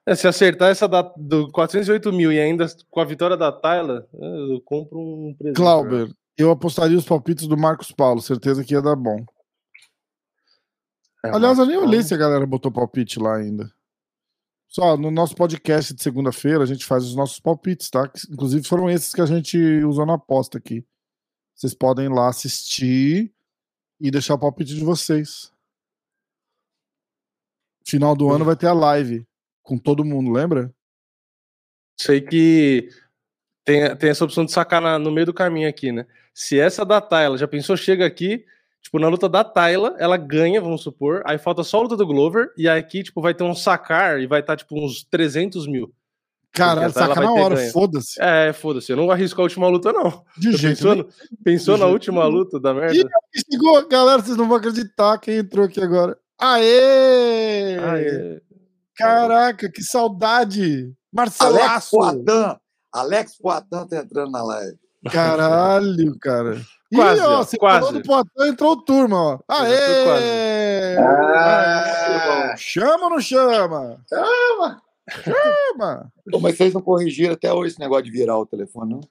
É, 0.06 0.14
se 0.14 0.28
acertar 0.28 0.70
essa 0.70 0.88
da, 0.88 1.02
do 1.18 1.52
408 1.52 2.14
mil 2.14 2.32
e 2.32 2.40
ainda 2.40 2.68
com 2.90 3.00
a 3.00 3.06
vitória 3.06 3.36
da 3.36 3.52
Tyler, 3.52 4.06
eu 4.14 4.62
compro 4.64 5.00
um 5.00 5.36
presente. 5.36 5.58
Clauber, 5.58 6.10
eu 6.38 6.52
apostaria 6.52 6.98
os 6.98 7.06
palpites 7.06 7.48
do 7.48 7.58
Marcos 7.58 7.92
Paulo, 7.92 8.22
certeza 8.22 8.64
que 8.64 8.76
ia 8.76 8.82
dar 8.82 8.96
bom. 8.96 9.26
É, 11.26 11.30
Aliás, 11.30 11.58
eu 11.58 11.66
nem 11.66 11.78
olhei 11.78 12.04
se 12.04 12.14
a 12.14 12.18
galera 12.18 12.46
botou 12.46 12.72
palpite 12.72 13.20
lá 13.20 13.36
ainda. 13.36 13.70
Só 14.68 14.96
no 14.96 15.10
nosso 15.10 15.34
podcast 15.34 15.94
de 15.94 16.04
segunda-feira 16.04 16.64
a 16.64 16.68
gente 16.68 16.86
faz 16.86 17.04
os 17.04 17.16
nossos 17.16 17.40
palpites, 17.40 17.90
tá? 17.90 18.08
Que, 18.08 18.20
inclusive 18.32 18.68
foram 18.68 18.88
esses 18.88 19.12
que 19.12 19.22
a 19.22 19.26
gente 19.26 19.58
usou 19.84 20.06
na 20.06 20.14
aposta 20.14 20.60
aqui. 20.60 20.86
Vocês 21.56 21.74
podem 21.74 22.06
ir 22.06 22.14
lá 22.14 22.30
assistir 22.30 23.34
e 24.00 24.12
deixar 24.12 24.36
o 24.36 24.40
palpite 24.40 24.76
de 24.76 24.84
vocês. 24.84 25.52
Final 27.88 28.16
do 28.16 28.30
ano 28.30 28.46
vai 28.46 28.56
ter 28.56 28.68
a 28.68 28.74
live 28.74 29.26
com 29.64 29.78
todo 29.78 30.04
mundo, 30.06 30.32
lembra? 30.32 30.74
Sei 32.00 32.22
que 32.22 32.90
tem, 33.66 33.96
tem 33.98 34.10
essa 34.10 34.24
opção 34.26 34.46
de 34.46 34.52
sacar 34.52 34.82
na- 34.82 35.00
no 35.00 35.12
meio 35.12 35.26
do 35.26 35.34
caminho 35.34 35.68
aqui, 35.68 35.92
né? 35.92 36.06
Se 36.34 36.60
essa 36.60 36.86
da 36.86 37.02
Tyler, 37.02 37.38
já 37.40 37.48
pensou, 37.48 37.76
chega 37.76 38.06
aqui, 38.06 38.46
tipo, 38.82 39.00
na 39.00 39.08
luta 39.08 39.28
da 39.28 39.44
Tyler, 39.44 39.94
ela 39.98 40.16
ganha, 40.18 40.62
vamos 40.62 40.84
supor, 40.84 41.24
aí 41.26 41.38
falta 41.38 41.64
só 41.64 41.80
a 41.80 41.82
luta 41.82 41.98
do 41.98 42.06
Glover, 42.06 42.54
e 42.58 42.70
aqui, 42.70 43.04
tipo, 43.04 43.22
vai 43.22 43.34
ter 43.34 43.44
um 43.44 43.56
sacar 43.56 44.20
e 44.22 44.28
vai 44.28 44.42
estar, 44.42 44.56
tipo, 44.56 44.78
uns 44.80 45.04
300 45.04 45.66
mil. 45.68 45.94
Caralho, 46.54 46.92
saca 46.92 47.22
na 47.22 47.32
hora, 47.32 47.58
foda-se. 47.72 48.20
É, 48.20 48.52
foda-se, 48.52 48.92
eu 48.92 48.98
não 48.98 49.12
arrisco 49.12 49.40
a 49.40 49.44
última 49.44 49.68
luta, 49.68 49.94
não. 49.94 50.24
De 50.38 50.52
jeito 50.58 50.78
pensou, 50.78 50.96
nenhum. 50.96 51.10
pensou 51.44 51.76
De 51.76 51.82
na 51.82 51.86
jeito 51.88 51.94
última 51.94 52.26
luta 52.26 52.60
da 52.60 52.74
merda? 52.74 52.96
Ih, 52.96 53.04
Chegou, 53.52 53.88
galera, 53.88 54.22
vocês 54.22 54.36
não 54.38 54.48
vão 54.48 54.58
acreditar 54.58 55.18
quem 55.20 55.38
entrou 55.38 55.66
aqui 55.66 55.80
agora. 55.82 56.18
Aê! 56.40 57.78
Ah, 57.80 58.00
é. 58.00 58.42
Caraca, 58.96 59.72
que 59.72 59.84
saudade! 59.84 60.72
Alex 60.74 60.94
Marcelaço! 61.14 61.92
Poitin. 61.92 62.58
Alex 62.94 63.38
Poitin 63.38 63.88
tá 63.88 63.98
entrando 63.98 64.32
na 64.32 64.44
live. 64.44 64.78
Caralho, 65.12 66.18
cara. 66.20 66.60
Quase, 66.96 67.20
Ih, 67.20 67.24
ó, 67.26 67.40
ó, 67.40 67.44
você 67.44 67.58
quase. 67.58 67.86
falou 67.86 67.94
do 67.94 68.02
Poitin, 68.02 68.50
entrou 68.50 68.72
o 68.72 68.82
turma, 68.82 69.18
ó. 69.18 69.40
Aê! 69.50 70.96
Ah. 70.98 72.56
Chama 72.58 73.04
ou 73.04 73.10
não 73.10 73.20
chama? 73.20 73.98
Chama. 74.08 74.82
Chama! 75.10 76.12
Pô, 76.32 76.40
mas 76.40 76.58
vocês 76.58 76.74
não 76.74 76.82
corrigiram 76.82 77.34
até 77.34 77.52
hoje 77.54 77.72
esse 77.72 77.80
negócio 77.80 78.04
de 78.04 78.12
virar 78.12 78.38
o 78.38 78.46
telefone, 78.46 78.94
não? 78.96 79.02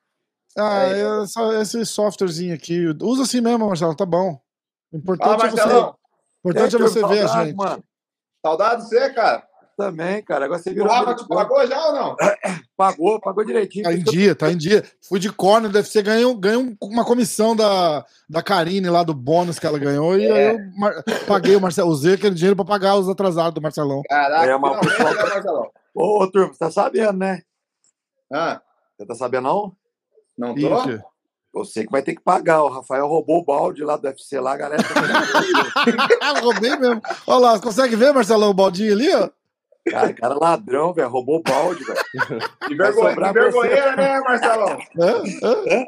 Ah, 0.59 0.85
É. 0.89 1.23
é 1.23 1.27
só 1.27 1.53
esse 1.61 1.85
softwarezinho 1.85 2.55
aqui. 2.55 2.87
Usa 3.03 3.23
assim 3.23 3.41
mesmo, 3.41 3.67
Marcelo, 3.67 3.95
tá 3.95 4.07
bom. 4.07 4.41
O 4.93 4.97
importante 4.97 5.39
Fala, 5.41 5.47
é 5.47 5.51
você, 5.51 5.75
o 5.75 6.49
importante 6.51 6.77
é 6.77 6.79
você 6.79 7.07
ver 7.07 7.21
a 7.25 7.29
Saudade, 7.29 7.47
gente. 7.49 7.57
Mano. 7.57 7.85
Saudade 8.45 8.83
de 8.83 8.89
você, 8.89 9.11
cara. 9.11 9.43
Também, 9.77 10.23
cara. 10.23 10.47
Agora 10.47 10.59
você 10.59 10.71
O 10.71 10.75
virou. 10.75 10.89
Rafa 10.89 11.15
te 11.15 11.29
pagou 11.29 11.67
já 11.67 11.87
ou 11.89 11.93
não? 11.95 12.17
Pagou, 12.77 13.19
pagou 13.21 13.43
direitinho. 13.45 13.85
Tá 13.85 13.93
em 13.95 14.03
dia, 14.03 14.35
tá 14.35 14.53
em 14.53 14.57
dia. 14.57 14.85
Fui 15.09 15.19
de 15.19 15.33
corner, 15.33 15.71
deve 15.71 15.89
ser 15.89 16.03
ganhou, 16.03 16.35
ganhou 16.37 16.75
uma 16.83 17.07
comissão 17.07 17.57
da, 17.57 18.05
da 18.29 18.43
Karine 18.43 18.89
lá 18.91 19.03
do 19.03 19.15
bônus 19.15 19.59
que 19.59 19.67
ela 19.67 19.79
ganhou. 19.79 20.19
E 20.19 20.31
aí 20.31 20.55
eu 20.55 20.59
mar- 20.79 21.03
paguei 21.27 21.57
o 21.57 21.61
Marcelo. 21.61 21.91
Usei 21.91 22.15
aquele 22.15 22.35
dinheiro 22.35 22.55
pra 22.55 22.67
pagar 22.67 22.97
os 22.97 23.09
atrasados 23.09 23.55
do 23.55 23.63
Marcelão. 23.63 24.03
Caraca, 24.09 24.47
É, 24.51 24.55
o 24.55 24.59
finalmente, 24.59 24.87
pessoal- 24.89 25.15
né, 25.15 25.23
Marcelão? 25.23 25.71
Ô, 25.97 26.23
ô, 26.23 26.31
turma, 26.31 26.53
você 26.53 26.59
tá 26.59 26.71
sabendo, 26.71 27.15
né? 27.19 27.41
Ah, 28.31 28.61
Você 28.99 29.07
tá 29.07 29.15
sabendo, 29.15 29.45
não? 29.45 29.77
não 30.37 30.55
tô? 30.55 31.01
Você 31.55 31.87
que 31.87 31.91
vai 31.91 32.03
ter 32.03 32.15
que 32.15 32.21
pagar. 32.21 32.63
O 32.63 32.69
Rafael 32.69 33.07
roubou 33.07 33.39
o 33.39 33.45
balde 33.45 33.83
lá 33.83 33.97
do 33.97 34.07
UFC 34.07 34.39
lá, 34.39 34.53
a 34.53 34.57
galera. 34.59 34.83
Tá... 34.83 36.41
Roubei 36.41 36.77
mesmo. 36.77 37.01
Olha 37.27 37.39
lá, 37.39 37.59
consegue 37.59 37.97
ver, 37.97 38.13
Marcelão, 38.13 38.51
o 38.51 38.55
baldinho 38.55 38.93
ali, 38.93 39.15
ó? 39.15 39.31
cara, 39.91 40.13
cara 40.13 40.35
ladrão, 40.35 40.93
velho. 40.93 41.09
Roubou 41.09 41.39
o 41.39 41.43
balde, 41.43 41.83
velho. 41.83 41.99
Que, 42.69 42.75
vergonha, 42.75 43.17
que 43.17 43.33
vergonheira, 43.33 43.97
né, 43.97 44.21
Marcelão? 44.21 44.79
Hã? 45.01 45.23
Hã? 45.43 45.87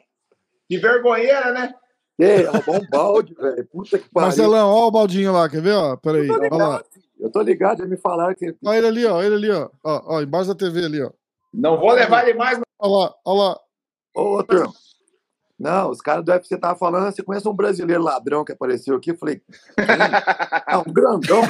Que 0.67 0.79
vergonheira, 0.79 1.53
né? 1.53 1.75
Ei, 2.19 2.45
roubou 2.45 2.77
um 2.77 2.89
balde, 2.89 3.35
velho. 3.35 3.67
Puta 3.67 3.99
que 3.99 4.09
pariu. 4.09 4.29
Marcelão, 4.29 4.71
ó 4.71 4.87
o 4.87 4.91
baldinho 4.91 5.33
lá, 5.35 5.51
quer 5.51 5.61
ver? 5.61 5.75
Ó, 5.75 5.97
peraí, 5.99 6.31
olha 6.31 6.55
lá. 6.55 6.83
Eu 7.21 7.31
tô 7.31 7.41
ligado, 7.43 7.79
já 7.79 7.87
me 7.87 7.97
falaram 7.97 8.35
que. 8.35 8.55
Ó 8.65 8.73
ele 8.73 8.87
ali, 8.87 9.07
ó, 9.07 9.23
ele 9.23 9.35
ali, 9.35 9.51
ó. 9.51 9.69
Ó, 9.85 10.03
ó, 10.17 10.23
embaixo 10.23 10.49
da 10.49 10.55
TV 10.55 10.85
ali, 10.85 11.03
ó. 11.03 11.11
Não 11.53 11.79
vou 11.79 11.93
levar 11.93 12.27
ele 12.29 12.39
mais. 12.39 12.61
Olha 12.79 12.93
lá, 13.07 13.15
olha 13.25 13.39
lá. 13.43 13.61
Ô, 14.17 14.39
ô, 14.39 14.45
turma. 14.45 14.73
Não, 15.59 15.91
os 15.91 16.01
caras 16.01 16.25
do 16.25 16.31
UFC 16.31 16.55
estavam 16.55 16.79
falando, 16.79 17.11
você 17.13 17.21
conhece 17.21 17.49
um 17.49 17.53
brasileiro 17.53 18.01
ladrão 18.01 18.45
que 18.45 18.53
apareceu 18.53 18.95
aqui? 18.95 19.11
Eu 19.11 19.19
falei, 19.19 19.43
quem? 19.77 19.87
ah, 20.67 20.79
um 20.87 20.93
grandão. 20.93 21.43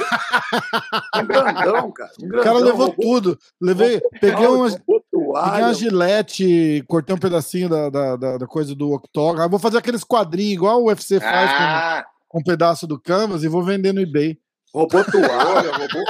Um 1.15 1.25
grandão, 1.27 1.91
cara. 1.91 2.11
Um 2.19 2.25
O 2.25 2.27
grandão, 2.29 2.43
cara 2.43 2.65
levou 2.65 2.87
roubou 2.87 2.95
tudo. 3.21 3.39
Levei, 3.61 4.01
peguei 4.19 4.47
umas, 4.47 4.73
roubou 4.73 5.03
Peguei 5.11 5.25
toalha. 5.27 5.65
uma 5.65 5.73
gilete, 5.75 6.83
cortei 6.87 7.15
um 7.15 7.19
pedacinho 7.19 7.69
da, 7.69 7.89
da, 7.91 8.15
da, 8.15 8.37
da 8.39 8.47
coisa 8.47 8.73
do 8.73 8.91
octógono. 8.91 9.47
Vou 9.47 9.59
fazer 9.59 9.77
aqueles 9.77 10.03
quadrinhos 10.03 10.53
igual 10.53 10.81
o 10.81 10.87
UFC 10.87 11.19
faz 11.19 11.51
Ah, 11.53 12.05
com, 12.27 12.29
com 12.29 12.39
um 12.39 12.43
pedaço 12.43 12.87
do 12.87 12.99
canvas 12.99 13.43
e 13.43 13.47
vou 13.47 13.63
vender 13.63 13.93
no 13.93 14.01
eBay. 14.01 14.39
Roubou 14.73 15.03
toalha, 15.03 15.71
roubou. 15.71 16.03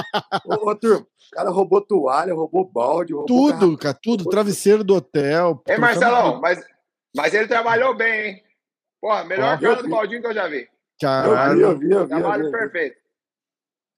Ô, 0.46 0.70
ô, 0.70 0.76
turma, 0.76 1.00
o 1.00 1.36
cara 1.36 1.50
roubou 1.50 1.82
toalha, 1.82 2.34
roubou 2.34 2.66
balde, 2.66 3.14
roubou 3.14 3.28
Tudo, 3.28 3.78
cara, 3.78 3.98
tudo. 4.02 4.26
Travesseiro 4.26 4.84
do 4.84 4.96
hotel. 4.96 5.62
Ei, 5.68 5.76
trocamos 5.76 5.80
Marcelão, 5.80 6.32
tudo. 6.32 6.42
mas, 6.42 6.60
mas 7.16 7.34
ele 7.34 7.48
trabalhou 7.48 7.96
bem, 7.96 8.26
hein? 8.28 8.44
Porra, 9.02 9.24
melhor 9.24 9.60
cara 9.60 9.82
do. 9.82 9.90
Baldinho 9.90 10.22
que 10.22 10.28
eu 10.28 10.34
já 10.34 10.48
vi. 10.48 10.68
garrafa. 11.02 11.30
Eu 11.30 11.32
vi, 11.32 11.36
Caralho. 11.36 11.62
eu 11.62 11.78
vi, 11.78 11.92
eu 11.92 12.02
vi. 12.04 12.10
Trabalho 12.10 12.44
eu 12.44 12.52
vi. 12.52 12.58
perfeito. 12.58 12.96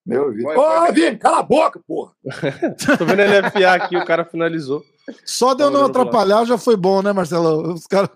Eu 0.07 0.31
vi. 0.31 0.41
Foi, 0.43 0.57
Ô. 0.57 0.91
Vini, 0.93 1.17
cala 1.17 1.39
a 1.39 1.43
boca, 1.43 1.79
porra. 1.87 2.13
Tô 2.97 3.05
vendo 3.05 3.21
ele 3.21 3.49
FA 3.49 3.71
aqui, 3.73 3.97
o 3.97 4.05
cara 4.05 4.25
finalizou. 4.25 4.83
Só 5.25 5.53
de 5.55 5.63
eu 5.63 5.71
Tava 5.71 5.79
não 5.79 5.85
atrapalhar 5.89 6.45
já 6.45 6.57
foi 6.57 6.75
bom, 6.75 7.01
né, 7.01 7.11
Marcelão? 7.11 7.73
Os 7.73 7.87
caras 7.87 8.09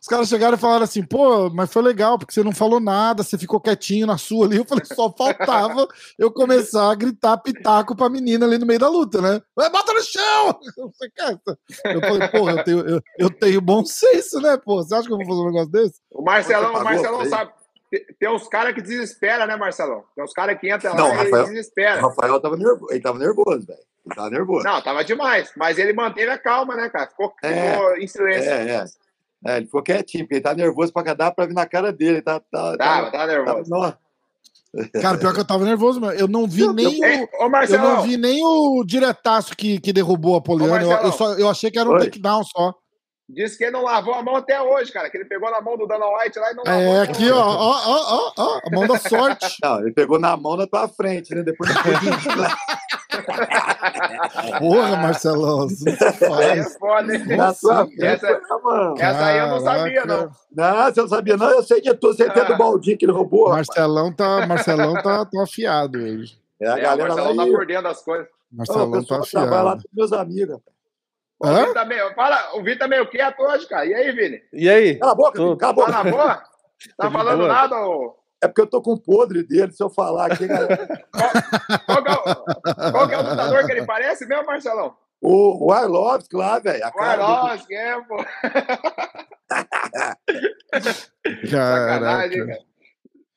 os 0.00 0.06
caras 0.06 0.28
chegaram 0.28 0.56
e 0.56 0.60
falaram 0.60 0.84
assim, 0.84 1.02
pô, 1.02 1.50
mas 1.50 1.72
foi 1.72 1.82
legal, 1.82 2.18
porque 2.18 2.32
você 2.32 2.42
não 2.42 2.52
falou 2.52 2.80
nada, 2.80 3.22
você 3.22 3.36
ficou 3.38 3.60
quietinho 3.60 4.06
na 4.06 4.18
sua 4.18 4.46
ali. 4.46 4.56
Eu 4.56 4.64
falei, 4.64 4.84
só 4.84 5.10
faltava 5.12 5.86
eu 6.18 6.30
começar 6.30 6.90
a 6.90 6.94
gritar 6.94 7.36
pitaco 7.38 7.96
pra 7.96 8.08
menina 8.08 8.46
ali 8.46 8.58
no 8.58 8.66
meio 8.66 8.78
da 8.80 8.88
luta, 8.88 9.20
né? 9.20 9.40
Vai, 9.54 9.70
bota 9.70 9.92
no 9.92 10.02
chão! 10.02 10.58
Eu 11.84 12.00
falei, 12.00 12.28
porra, 12.28 12.52
eu 12.52 12.64
tenho, 12.64 12.80
eu, 12.88 13.00
eu 13.18 13.30
tenho 13.30 13.60
bom 13.60 13.84
senso, 13.84 14.40
né, 14.40 14.56
pô? 14.56 14.82
Você 14.82 14.94
acha 14.94 15.06
que 15.06 15.12
eu 15.12 15.16
vou 15.18 15.26
fazer 15.26 15.40
um 15.40 15.46
negócio 15.46 15.70
desse? 15.70 16.00
O 16.10 16.22
Marcelão, 16.22 16.72
o 16.74 16.84
Marcelão 16.84 17.24
sabe. 17.26 17.52
Tem- 18.18 18.28
uns 18.28 18.48
caras 18.48 18.74
que 18.74 18.82
desesperam, 18.82 19.46
né, 19.46 19.54
Marcelão? 19.56 20.02
Tem 20.16 20.24
uns 20.24 20.32
caras 20.32 20.58
que 20.58 20.72
entram 20.72 20.94
Não, 20.96 21.08
lá 21.08 21.14
e 21.14 21.16
Rafael- 21.18 21.36
eles 21.36 21.48
O 21.48 21.52
desesperam. 21.52 22.08
Rafael 22.08 22.40
tava 22.40 22.56
nervoso. 22.56 22.86
Ele 22.90 23.00
tava 23.00 23.18
nervoso, 23.20 23.66
velho. 23.66 23.78
Ele 24.06 24.14
tava 24.16 24.30
nervoso. 24.30 24.64
Não, 24.64 24.82
tava 24.82 25.04
demais. 25.04 25.52
Mas 25.56 25.78
ele 25.78 25.92
manteve 25.92 26.28
a 26.30 26.36
calma, 26.38 26.74
né, 26.74 26.88
cara? 26.88 27.06
Ficou, 27.08 27.32
É. 27.42 27.72
ficou 27.72 27.96
em 27.96 28.06
silêncio. 28.08 28.50
É, 28.50 28.68
é. 28.70 28.84
É, 29.46 29.56
ele 29.58 29.66
ficou 29.66 29.82
quietinho, 29.82 30.24
porque 30.24 30.34
ele 30.36 30.42
tá 30.42 30.54
nervoso 30.54 30.92
pra 30.92 31.14
dar 31.14 31.32
pra 31.32 31.46
vir 31.46 31.54
na 31.54 31.66
cara 31.66 31.92
dele. 31.92 32.12
Ele 32.14 32.22
tá, 32.22 32.40
tá, 32.40 32.76
Tava, 32.76 32.76
tava 32.78 33.10
tava- 33.10 33.26
nervoso. 33.26 33.70
Nossa. 33.70 33.98
Cara, 35.00 35.18
pior 35.18 35.32
que 35.32 35.40
eu 35.40 35.44
tava 35.44 35.64
nervoso, 35.64 36.00
mano. 36.00 36.18
Eu 36.18 36.26
não 36.26 36.48
vi 36.48 36.66
nem 36.72 36.86
o, 36.86 37.04
Ei, 37.04 37.22
ô, 37.22 37.44
eu 37.68 37.78
não 37.78 38.02
vi 38.02 38.16
nem 38.16 38.44
o 38.44 38.82
diretaço 38.84 39.54
que, 39.56 39.78
que 39.78 39.92
derrubou 39.92 40.34
a 40.36 40.40
Poliana. 40.42 40.82
Eu, 40.82 40.90
eu, 40.90 41.12
só, 41.12 41.34
eu 41.34 41.48
achei 41.48 41.70
que 41.70 41.78
era 41.78 41.88
um 41.88 41.92
Oi. 41.92 42.00
takedown 42.00 42.42
só. 42.42 42.74
disse 43.28 43.56
que 43.56 43.64
ele 43.64 43.70
não 43.70 43.84
lavou 43.84 44.14
a 44.14 44.22
mão 44.22 44.34
até 44.34 44.60
hoje, 44.60 44.90
cara. 44.90 45.08
Que 45.08 45.16
ele 45.18 45.26
pegou 45.26 45.48
na 45.48 45.60
mão 45.60 45.76
do 45.76 45.86
Dana 45.86 46.06
White 46.06 46.38
lá 46.40 46.50
e 46.50 46.54
não 46.54 46.64
lavou. 46.64 46.82
É, 46.82 47.00
aqui, 47.02 47.30
ó, 47.30 47.38
ó, 47.38 47.76
ó, 47.86 48.16
ó, 48.16 48.32
ó, 48.36 48.60
a 48.66 48.70
mão 48.74 48.86
da 48.88 48.98
sorte. 48.98 49.46
Não, 49.62 49.80
ele 49.80 49.92
pegou 49.92 50.18
na 50.18 50.36
mão 50.36 50.56
na 50.56 50.66
tua 50.66 50.88
frente, 50.88 51.32
né? 51.32 51.42
Depois 51.44 51.70
Porra, 54.58 54.96
Marcelão, 54.96 55.68
você 55.68 55.88
Aí 55.90 55.96
é 55.96 56.62
faz. 56.62 56.76
foda, 56.78 57.14
hein? 57.14 57.24
frente. 57.24 57.40
Essa-. 57.40 57.88
Essa 58.98 59.26
aí 59.26 59.38
eu 59.38 59.46
não 59.48 59.60
sabia, 59.60 60.04
não. 60.04 60.30
Não, 60.54 60.84
você 60.84 61.00
não 61.00 61.08
sabia, 61.08 61.36
não. 61.36 61.50
Eu 61.50 61.62
sei 61.62 61.80
de 61.80 61.94
tudo. 61.94 62.14
Você 62.14 62.28
tem 62.30 62.42
Ah. 62.42 62.46
do 62.46 62.56
baldinho 62.56 62.96
que 62.98 63.04
ele 63.04 63.12
roubou. 63.12 63.48
rapaz. 63.48 63.66
Marcelão 63.68 64.12
tá, 64.12 64.46
Marcelão 64.46 64.94
tá, 64.94 65.24
tá 65.24 65.42
afiado 65.42 65.98
hoje. 65.98 66.38
É 66.60 66.68
a 66.68 66.70
É, 66.70 66.74
o 66.78 66.82
galera 66.82 67.08
lá. 67.14 67.14
Marcelão 67.16 67.36
tá 67.36 67.52
por 67.58 67.66
dentro 67.66 67.82
das 67.84 68.02
coisas. 68.02 68.26
Ô, 68.26 68.56
Marcelão 68.56 68.90
tá 68.92 68.98
pessoal 69.00 69.22
trabalha 69.22 69.62
lá 69.62 69.70
afiado. 69.72 69.82
com 69.88 69.96
meus 69.96 70.12
amigos. 70.12 70.54
rapaz. 70.54 70.74
O 71.40 71.46
Hã? 71.46 71.58
Vitor 71.60 71.74
tá 71.74 71.84
meio, 71.84 72.14
fala, 72.14 72.50
o 72.54 72.62
Vitor 72.62 72.78
tá 72.78 72.88
meio 72.88 73.06
quieto 73.10 73.40
hoje, 73.40 73.66
cara. 73.66 73.84
E 73.86 73.92
aí, 73.94 74.12
Vini? 74.12 74.40
E 74.52 74.68
aí? 74.68 74.94
Cala 74.98 75.12
a 75.12 75.14
boca, 75.14 75.32
Tô- 75.32 75.44
Vini, 75.46 75.58
cala 75.58 75.72
a 75.72 75.74
Tá 75.76 75.80
boca. 75.82 75.92
na 76.04 76.10
boa? 76.10 76.42
Tá 76.96 77.10
falando 77.10 77.46
nada, 77.48 77.76
ô? 77.86 78.14
É 78.44 78.48
porque 78.48 78.60
eu 78.60 78.66
tô 78.66 78.82
com 78.82 78.92
o 78.92 79.00
podre 79.00 79.42
dele. 79.42 79.72
Se 79.72 79.82
eu 79.82 79.88
falar 79.88 80.30
aqui, 80.32 80.46
galera. 80.46 80.76
Qual 81.86 81.98
é 81.98 82.12
o, 82.12 82.92
qual 82.92 83.08
que 83.08 83.14
é 83.14 83.18
o 83.18 83.22
lutador 83.22 83.64
que 83.64 83.72
ele 83.72 83.86
parece 83.86 84.26
mesmo, 84.26 84.44
Marcelão? 84.44 84.94
O, 85.20 85.66
o 85.68 85.72
Arlovski 85.72 86.36
lá, 86.36 86.58
velho. 86.58 86.86
O 86.86 86.92
cara 86.92 87.16
do- 87.16 87.22
Arlovski, 87.22 87.74
é, 87.74 88.00
pô. 88.02 88.16
Sacanagem, 91.48 92.46
cara. 92.46 92.58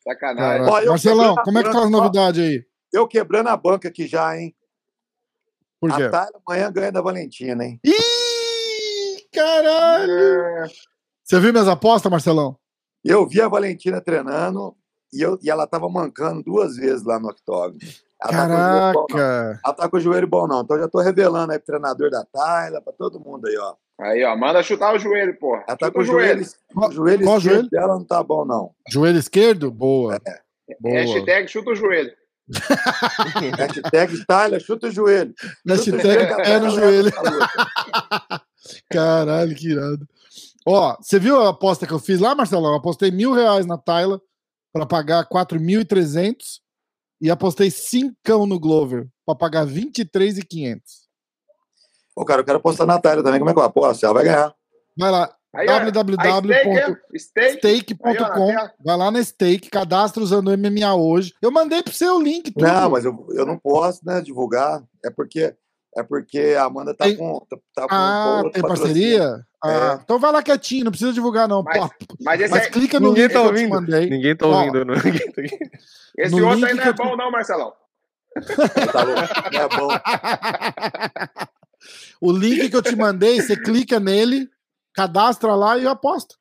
Sacanagem. 0.03 0.65
Caraca. 0.65 0.71
Ó, 0.71 0.85
Marcelão, 0.89 1.35
como 1.35 1.59
é 1.59 1.63
que 1.63 1.71
tá 1.71 1.83
as 1.83 1.89
novidades 1.89 2.41
aí? 2.43 2.65
Eu 2.93 3.07
quebrando 3.07 3.47
a 3.47 3.57
banca 3.57 3.87
aqui 3.87 4.07
já, 4.07 4.37
hein? 4.37 4.53
Por 5.79 5.95
quê? 5.95 6.03
A 6.03 6.27
amanhã 6.45 6.71
ganha 6.71 6.91
da 6.91 7.01
Valentina, 7.01 7.63
hein? 7.63 7.79
Ih, 7.85 9.27
caralho! 9.33 10.11
É, 10.11 10.67
Você 11.23 11.39
viu 11.39 11.51
minhas 11.53 11.67
apostas, 11.67 12.11
Marcelão? 12.11 12.57
Eu 13.05 13.27
vi 13.27 13.41
a 13.41 13.47
Valentina 13.47 14.01
treinando 14.01 14.75
e, 15.13 15.21
eu, 15.21 15.39
e 15.41 15.49
ela 15.49 15.67
tava 15.67 15.89
mancando 15.89 16.43
duas 16.43 16.75
vezes 16.75 17.03
lá 17.03 17.19
no 17.19 17.29
octógono. 17.29 17.79
Ela 18.21 18.31
tá 18.31 18.47
com 18.47 18.57
o 18.57 18.59
joelho 18.59 18.67
bom, 18.93 19.05
não. 19.07 19.07
Caraca! 19.07 19.61
Ela 19.63 19.73
tá 19.73 19.89
com 19.89 19.97
o 19.97 19.99
joelho 19.99 20.27
bom, 20.27 20.47
não. 20.47 20.61
Então 20.61 20.77
eu 20.77 20.83
já 20.83 20.89
tô 20.89 20.99
revelando 20.99 21.51
aí 21.51 21.59
pro 21.59 21.67
treinador 21.67 22.09
da 22.09 22.25
Tayla, 22.25 22.81
pra 22.81 22.93
todo 22.93 23.19
mundo 23.19 23.47
aí, 23.47 23.57
ó. 23.57 23.75
Aí, 23.99 24.23
ó, 24.23 24.35
manda 24.35 24.61
chutar 24.61 24.93
o 24.93 24.99
joelho, 24.99 25.37
porra. 25.39 25.63
Ela 25.67 25.77
tá 25.77 25.87
Chuta 25.87 25.91
com 25.91 25.99
o 25.99 26.03
joelho, 26.03 26.45
o 26.75 26.91
joelho 26.91 27.23
Qual 27.23 27.37
esquerdo 27.37 27.55
joelho? 27.55 27.69
dela 27.69 27.93
não 27.95 28.03
tá 28.03 28.23
bom, 28.23 28.45
não. 28.45 28.71
Joelho 28.87 29.17
esquerdo? 29.17 29.71
Boa. 29.71 30.19
Boa. 30.79 30.95
Hashtag 30.95 31.47
chuta 31.47 31.71
o 31.71 31.75
joelho. 31.75 32.11
Hashtag 33.57 34.25
Tayla, 34.25 34.59
chuta 34.59 34.87
o 34.87 34.91
joelho. 34.91 35.33
Hashtag 35.67 36.35
pé 36.35 36.59
no 36.59 36.69
joelho. 36.69 37.11
Caralho, 38.91 39.55
que 39.55 39.71
irado. 39.71 40.07
Ó, 40.65 40.95
você 40.99 41.17
viu 41.17 41.41
a 41.41 41.49
aposta 41.49 41.87
que 41.87 41.93
eu 41.93 41.99
fiz 41.99 42.19
lá, 42.19 42.35
Marcelão? 42.35 42.71
Eu 42.71 42.77
apostei 42.77 43.09
mil 43.09 43.31
reais 43.31 43.65
na 43.65 43.77
Tayla 43.77 44.21
para 44.77 44.85
pagar 44.85 45.27
4.300 45.27 46.59
e 47.21 47.31
apostei 47.31 47.71
cincão 47.71 48.45
no 48.45 48.59
Glover 48.59 49.07
para 49.25 49.35
pagar 49.35 49.65
23.500. 49.65 50.81
Ô, 52.15 52.25
cara, 52.25 52.41
eu 52.41 52.45
quero 52.45 52.57
apostar 52.57 52.87
na 52.87 52.99
Tayla 52.99 53.23
também. 53.23 53.39
Como 53.39 53.49
é 53.49 53.53
que 53.53 53.59
eu 53.59 53.63
aposto? 53.63 54.03
Ela 54.03 54.13
vai 54.13 54.23
ganhar. 54.23 54.53
Vai 54.97 55.11
lá, 55.11 55.37
www.stake.com. 55.53 58.53
Vai 58.83 58.97
lá 58.97 59.11
na 59.11 59.23
Stake, 59.23 59.69
cadastra 59.69 60.21
usando 60.21 60.49
o 60.49 60.57
MMA 60.57 60.93
hoje. 60.95 61.33
Eu 61.41 61.51
mandei 61.51 61.81
pro 61.81 61.93
seu 61.93 62.19
link 62.19 62.51
tudo. 62.51 62.65
Não, 62.65 62.89
mas 62.89 63.05
eu, 63.05 63.25
eu 63.31 63.45
não 63.45 63.57
posso, 63.57 64.05
né, 64.05 64.19
divulgar. 64.21 64.83
É 65.03 65.09
porque, 65.09 65.55
é 65.97 66.03
porque 66.03 66.55
a 66.57 66.65
Amanda 66.65 66.93
tá 66.93 67.05
Tem- 67.05 67.17
com, 67.17 67.39
tá, 67.49 67.57
tá 67.73 67.87
com 67.87 67.95
Ah, 67.95 68.35
outro 68.37 68.51
tem 68.51 68.61
parceria? 68.61 69.45
Ah, 69.63 69.99
Então 70.03 70.19
vai 70.19 70.31
lá 70.31 70.43
quietinho, 70.43 70.85
não 70.85 70.91
precisa 70.91 71.11
divulgar, 71.11 71.47
não. 71.47 71.63
Mas- 71.63 71.79
Pô, 71.79 71.89
Mas 72.21 72.41
esse, 72.41 72.51
mas 72.51 72.63
aí- 72.65 72.71
clica 72.71 72.99
no 72.99 73.09
Ninguém 73.09 73.23
link 73.23 73.33
tá 73.33 73.39
que 73.41 73.45
eu 73.45 73.49
te 73.53 73.55
ouvindo. 73.55 73.69
mandei. 73.69 74.09
Ninguém 74.09 74.35
tá 74.35 74.45
ouvindo, 74.47 74.85
não. 74.85 74.93
Tá- 75.35 75.41
esse 76.23 76.35
no 76.35 76.43
outro 76.47 76.59
link 76.59 76.69
aí 76.69 76.73
não 76.75 76.83
é 76.83 76.87
eu 76.89 76.93
bom, 76.93 77.15
não, 77.17 77.31
Marcelão. 77.31 77.73
Tá 78.91 79.03
louco? 79.03 79.21
Não 79.51 79.61
é 79.61 79.69
bom. 79.69 79.87
o 82.21 82.31
link 82.31 82.69
que 82.69 82.75
eu 82.75 82.81
te 82.81 82.95
mandei, 82.95 83.41
você 83.41 83.55
clica 83.55 83.99
nele, 83.99 84.49
cadastra 84.93 85.53
lá 85.55 85.77
e 85.77 85.87
aposta. 85.87 86.35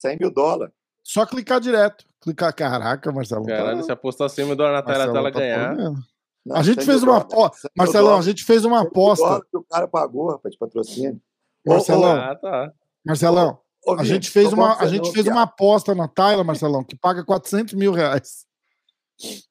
100 0.00 0.18
mil 0.20 0.30
dólares. 0.32 0.74
Só 1.02 1.26
clicar 1.26 1.60
direto. 1.60 2.04
Clicar, 2.20 2.54
caraca, 2.54 3.10
Marcelo. 3.10 3.44
Caralho, 3.46 3.78
tá- 3.78 3.82
se 3.84 3.92
apostar 3.92 4.28
100 4.30 4.46
mil 4.46 4.56
dólares 4.56 4.84
na 4.86 4.92
tela 4.92 5.12
dela 5.12 5.32
tá 5.32 5.38
ganhar. 5.40 5.70
podendo. 5.76 6.00
Não, 6.44 6.56
A 6.56 6.62
gente 6.62 6.78
100 6.78 6.86
fez 6.86 7.02
uma 7.02 7.18
aposta. 7.18 7.56
100 7.58 7.70
mil 7.70 7.72
Marcelão, 7.76 8.18
a 8.18 8.22
gente 8.22 8.44
fez 8.44 8.64
uma 8.64 8.76
100 8.78 8.82
mil 8.82 8.88
aposta. 8.90 9.46
que 9.50 9.56
o 9.56 9.64
cara 9.64 9.86
pagou, 9.88 10.30
rapaz, 10.30 10.52
de 10.52 10.58
patrocínio. 10.58 11.20
Marcelão, 11.66 12.16
Ah, 12.16 12.34
tá. 12.34 12.72
Marcelão, 13.04 13.58
Ô, 13.86 13.94
a 13.94 14.04
gente 14.04 14.30
fez 14.30 14.52
uma, 14.52 14.76
a 14.78 14.86
gente 14.86 15.10
fez 15.12 15.26
uma 15.26 15.42
aposta 15.42 15.94
na 15.94 16.06
Tyler, 16.08 16.44
Marcelão, 16.44 16.84
que 16.84 16.96
paga 16.96 17.24
400 17.24 17.74
mil 17.74 17.92
reais. 17.92 18.44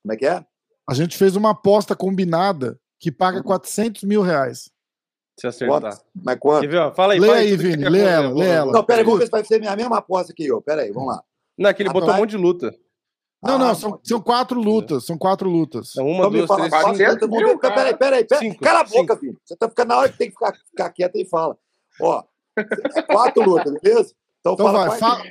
Como 0.01 0.13
é 0.13 0.17
que 0.17 0.25
é? 0.25 0.45
A 0.89 0.93
gente 0.93 1.17
fez 1.17 1.35
uma 1.35 1.51
aposta 1.51 1.95
combinada 1.95 2.77
que 2.99 3.11
paga 3.11 3.41
400 3.41 4.03
mil 4.03 4.21
reais. 4.21 4.69
Se 5.39 5.47
acertar. 5.47 5.81
Quanto? 5.81 6.01
Mas 6.13 6.39
quanto? 6.39 6.75
Ó? 6.77 6.91
Fala 6.93 7.13
aí, 7.13 7.19
Lê 7.19 7.27
fala 7.27 7.39
aí, 7.39 7.55
Vini, 7.57 7.89
lê 7.89 7.99
ela, 8.01 8.33
lê 8.33 8.47
ela. 8.47 8.71
Não, 8.71 8.83
pera 8.83 8.99
aí, 8.99 9.05
vamos 9.05 9.19
ver 9.19 9.25
se 9.25 9.31
vai 9.31 9.43
ser 9.43 9.65
a 9.67 9.75
mesma 9.75 9.97
aposta 9.97 10.33
que 10.35 10.45
eu. 10.45 10.61
Pera 10.61 10.81
aí, 10.81 10.91
vamos 10.91 11.09
lá. 11.09 11.23
Não, 11.57 11.69
é 11.69 11.73
que 11.73 11.81
ele 11.81 11.89
Ah, 11.89 11.93
botou 11.93 12.13
um 12.13 12.17
monte 12.17 12.31
de 12.31 12.37
luta. 12.37 12.75
Não, 13.43 13.55
Ah, 13.55 13.57
não, 13.57 13.75
são, 13.75 13.99
são 14.03 14.21
quatro 14.21 14.59
lutas. 14.61 15.05
São 15.05 15.17
quatro 15.17 15.49
lutas. 15.49 15.95
É 15.97 16.01
uma, 16.01 16.11
Então 16.19 16.29
me 16.31 16.37
duas, 16.37 16.47
fala, 16.47 16.69
três, 16.69 16.83
cinco. 16.83 16.97
quatro. 16.97 17.19
todo 17.19 17.29
mundo- 17.31 17.59
cara? 17.59 17.73
Peraí, 17.73 17.97
peraí, 17.97 18.23
peraí. 18.25 18.49
Cinco, 18.51 18.61
Cala 18.63 18.81
a 18.81 18.85
cinco. 18.85 19.01
boca, 19.01 19.17
filho. 19.17 19.37
Você 19.43 19.55
tá 19.55 19.67
ficando 19.67 19.87
na 19.89 19.97
hora 19.97 20.09
que 20.09 20.17
tem 20.17 20.27
que 20.27 20.33
ficar, 20.33 20.53
ficar 20.55 20.89
quieto 20.91 21.15
e 21.15 21.25
fala. 21.25 21.57
Ó, 21.99 22.23
quatro 23.07 23.43
lutas, 23.43 23.73
beleza? 23.81 24.13
Então, 24.39 24.53
Então 24.53 24.65
fala 24.67 24.79
vai, 24.79 24.87
quais, 24.87 24.99
fala. 24.99 25.23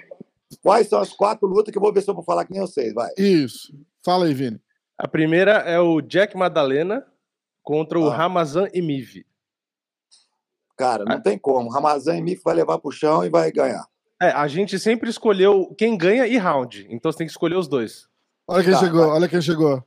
quais 0.63 0.89
são 0.89 0.99
as 1.01 1.13
quatro 1.13 1.47
lutas 1.47 1.71
que 1.71 1.79
eu 1.79 1.83
vou 1.83 1.93
ver 1.93 2.03
se 2.03 2.11
eu 2.11 2.15
vou 2.15 2.25
falar 2.25 2.45
que 2.45 2.53
nem 2.53 2.61
vocês, 2.61 2.93
vai. 2.93 3.11
Isso. 3.17 3.73
Fala 4.05 4.25
aí, 4.27 4.35
Vini. 4.35 4.61
A 4.99 5.07
primeira 5.07 5.53
é 5.53 5.79
o 5.79 6.01
Jack 6.01 6.37
Madalena 6.37 7.07
contra 7.63 7.99
o 7.99 8.09
Ah. 8.11 8.17
Ramazan 8.17 8.69
Emiv. 8.75 9.25
Cara, 10.77 11.05
Ah. 11.07 11.15
não 11.15 11.23
tem 11.23 11.39
como. 11.39 11.71
Ramazan 11.71 12.17
e 12.17 12.23
Mif 12.23 12.43
vai 12.43 12.55
levar 12.55 12.79
pro 12.79 12.91
chão 12.91 13.25
e 13.25 13.29
vai 13.29 13.51
ganhar. 13.53 13.87
É, 14.23 14.29
a 14.31 14.47
gente 14.49 14.79
sempre 14.79 15.09
escolheu 15.09 15.75
quem 15.79 15.97
ganha 15.97 16.27
e 16.27 16.37
round. 16.37 16.87
Então 16.91 17.11
você 17.11 17.19
tem 17.19 17.27
que 17.27 17.33
escolher 17.33 17.57
os 17.57 17.67
dois. 17.69 18.07
Olha 18.47 18.63
quem 18.65 18.73
Tá, 18.73 18.79
chegou, 18.81 19.01
vai. 19.07 19.11
olha 19.11 19.29
quem 19.29 19.41
chegou. 19.41 19.85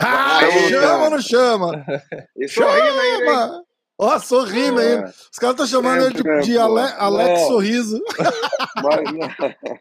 Ah, 0.00 0.38
Aí, 0.38 0.68
chama 0.70 1.04
ou 1.04 1.10
não 1.10 1.20
chama? 1.20 1.84
Hein? 2.40 2.48
Chama! 2.48 3.62
Ó, 3.96 4.18
sorrindo 4.18 4.80
ainda. 4.80 5.04
Os 5.30 5.38
caras 5.38 5.54
estão 5.54 5.66
chamando 5.66 6.06
ele 6.06 6.14
de, 6.22 6.28
É, 6.28 6.38
de. 6.40 6.58
Ale- 6.58 6.92
Alex 6.96 7.40
Não. 7.42 7.48
Sorriso. 7.48 8.02
Mas 8.82 9.12
não, 9.12 9.28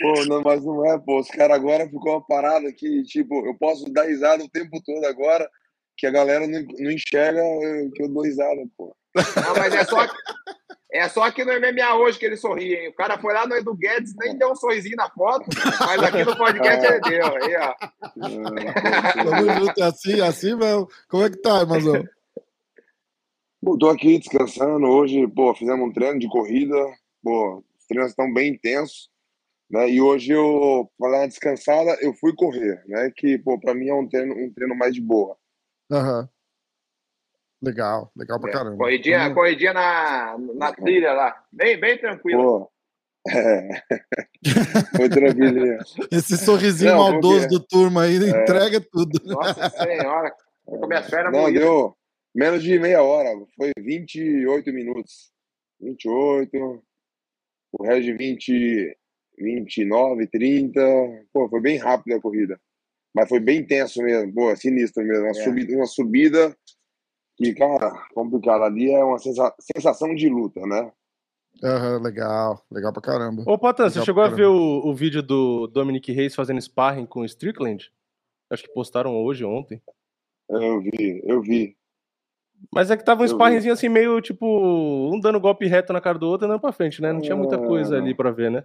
pô, 0.00 0.24
não, 0.26 0.42
mas 0.42 0.64
não 0.64 0.86
é, 0.90 0.98
pô. 0.98 1.20
Os 1.20 1.28
caras 1.28 1.56
agora 1.56 1.86
ficou 1.86 2.12
uma 2.12 2.26
parada 2.26 2.72
que, 2.72 3.02
tipo, 3.04 3.46
eu 3.46 3.54
posso 3.58 3.84
dar 3.92 4.04
risada 4.04 4.42
o 4.42 4.48
tempo 4.48 4.82
todo 4.84 5.04
agora, 5.04 5.48
que 5.98 6.06
a 6.06 6.10
galera 6.10 6.46
não, 6.46 6.62
não 6.78 6.90
enxerga 6.90 7.40
eh, 7.40 7.88
que 7.94 8.02
eu 8.04 8.08
dou 8.08 8.22
risada, 8.22 8.62
pô. 8.76 8.94
Não, 9.14 9.54
mas 9.56 9.74
é 9.74 9.84
só, 9.84 10.06
é 10.96 11.08
só 11.08 11.24
aqui 11.24 11.44
no 11.44 11.52
MMA 11.52 11.94
hoje 11.96 12.18
que 12.18 12.26
ele 12.26 12.36
sorri, 12.36 12.74
hein? 12.74 12.88
O 12.88 12.94
cara 12.94 13.18
foi 13.18 13.32
lá 13.34 13.46
no 13.46 13.54
Edu 13.54 13.74
Guedes, 13.74 14.14
nem 14.16 14.36
deu 14.36 14.50
um 14.50 14.56
sorrisinho 14.56 14.96
na 14.96 15.10
foto, 15.10 15.46
mas 15.80 16.02
aqui 16.02 16.24
no 16.24 16.36
podcast 16.36 16.86
ele 16.86 17.00
deu. 17.00 17.26
Aí, 17.36 17.56
ó. 17.56 17.74
Tamo 19.24 19.52
junto, 19.60 19.80
é 19.80 19.84
assim, 19.84 20.20
é 20.20 20.26
assim 20.26 20.54
mesmo. 20.54 20.88
Como 21.08 21.24
é 21.24 21.30
que 21.30 21.36
tá, 21.36 21.60
irmãozão? 21.60 22.04
Pô, 23.62 23.76
tô 23.76 23.88
aqui 23.88 24.18
descansando 24.18 24.86
hoje, 24.86 25.26
pô, 25.26 25.54
fizemos 25.54 25.88
um 25.88 25.92
treino 25.92 26.18
de 26.18 26.28
corrida, 26.28 26.76
pô, 27.22 27.64
os 27.78 27.86
treinos 27.86 28.10
estão 28.10 28.32
bem 28.32 28.52
intensos, 28.52 29.10
né? 29.68 29.90
E 29.90 30.00
hoje 30.00 30.32
eu, 30.32 30.88
pra 30.96 31.10
dar 31.10 31.18
uma 31.18 31.28
descansada, 31.28 31.98
eu 32.00 32.14
fui 32.14 32.32
correr, 32.34 32.84
né? 32.86 33.10
Que, 33.16 33.38
pô, 33.38 33.58
pra 33.58 33.74
mim 33.74 33.88
é 33.88 33.94
um 33.94 34.08
treino, 34.08 34.34
um 34.34 34.52
treino 34.52 34.76
mais 34.76 34.94
de 34.94 35.00
boa. 35.00 35.36
Aham. 35.90 36.28
Legal, 37.66 38.12
legal 38.16 38.40
pra 38.40 38.52
caramba. 38.52 38.76
Corridinha, 38.76 39.18
Vamos- 39.20 39.34
corridinha 39.34 39.72
na, 39.72 40.36
na 40.54 40.72
trilha 40.72 41.12
lá. 41.12 41.34
Bem, 41.52 41.78
bem 41.80 41.98
tranquilo. 41.98 42.42
Pô, 42.42 42.72
é. 43.28 43.68
Foi 44.96 45.08
tranquilinho. 45.08 45.78
Esse 46.12 46.36
sorrisinho 46.36 46.92
Não, 46.92 46.98
maldoso 47.10 47.40
porque- 47.48 47.54
do 47.58 47.60
turma 47.66 48.02
aí 48.04 48.16
entrega 48.16 48.80
tudo. 48.80 49.20
Nossa 49.24 49.68
senhora. 49.70 50.32
Comer 50.64 50.96
as 50.98 51.10
pernas 51.10 51.32
Não, 51.32 51.52
deu 51.52 51.96
menos 52.34 52.62
de 52.62 52.78
meia 52.78 53.02
hora, 53.02 53.30
foi 53.56 53.72
28 53.78 54.72
minutos. 54.72 55.32
28, 55.80 56.82
o 57.72 57.84
resto 57.84 58.02
de 58.04 58.12
20, 58.12 58.96
29, 59.38 60.26
30. 60.28 60.80
Pô, 61.32 61.48
foi 61.48 61.60
bem 61.60 61.78
rápido 61.78 62.14
a 62.16 62.20
corrida. 62.20 62.60
Mas 63.14 63.28
foi 63.28 63.40
bem 63.40 63.60
intenso 63.60 64.02
mesmo, 64.02 64.32
pô, 64.34 64.54
sinistro 64.56 65.02
mesmo. 65.04 65.24
Uma, 65.24 65.30
É. 65.30 65.34
subida, 65.34 65.76
uma 65.76 65.86
subida 65.86 66.56
que, 67.36 67.54
cara, 67.54 67.90
complicado. 68.14 68.62
Ali 68.64 68.90
é 68.90 69.02
uma 69.04 69.18
sensa- 69.18 69.54
sensação 69.60 70.14
de 70.14 70.28
luta, 70.28 70.60
né? 70.66 70.90
Aham, 71.62 72.02
legal, 72.02 72.62
legal 72.70 72.92
pra 72.92 73.00
caramba. 73.02 73.42
Ô, 73.46 73.56
Potan, 73.58 73.88
você 73.88 74.02
chegou 74.04 74.22
a 74.22 74.28
ver 74.28 74.46
o, 74.46 74.86
o 74.86 74.94
vídeo 74.94 75.22
do 75.22 75.66
Dominic 75.66 76.12
Reis 76.12 76.34
fazendo 76.34 76.60
sparring 76.60 77.06
com 77.06 77.20
o 77.20 77.24
Strickland? 77.24 77.90
Acho 78.50 78.62
que 78.64 78.72
postaram 78.74 79.16
hoje, 79.16 79.44
ontem. 79.44 79.80
Eu 80.48 80.80
vi, 80.80 81.22
eu 81.24 81.40
vi. 81.40 81.76
Mas 82.72 82.90
é 82.90 82.96
que 82.96 83.04
tava 83.04 83.22
um 83.22 83.24
Eu 83.24 83.28
vi. 83.28 83.34
sparringzinho 83.34 83.72
assim, 83.72 83.88
meio 83.88 84.20
tipo, 84.20 84.46
um 84.46 85.18
dando 85.18 85.40
golpe 85.40 85.66
reto 85.66 85.92
na 85.92 86.00
cara 86.00 86.18
do 86.18 86.26
outro 86.28 86.46
e 86.46 86.48
andando 86.48 86.60
pra 86.60 86.72
frente, 86.72 87.00
né? 87.02 87.12
Não 87.12 87.20
tinha 87.20 87.36
muita 87.36 87.56
É, 87.56 87.66
coisa 87.66 87.96
não. 87.96 88.02
ali 88.04 88.14
pra 88.14 88.30
ver, 88.30 88.50
né? 88.50 88.64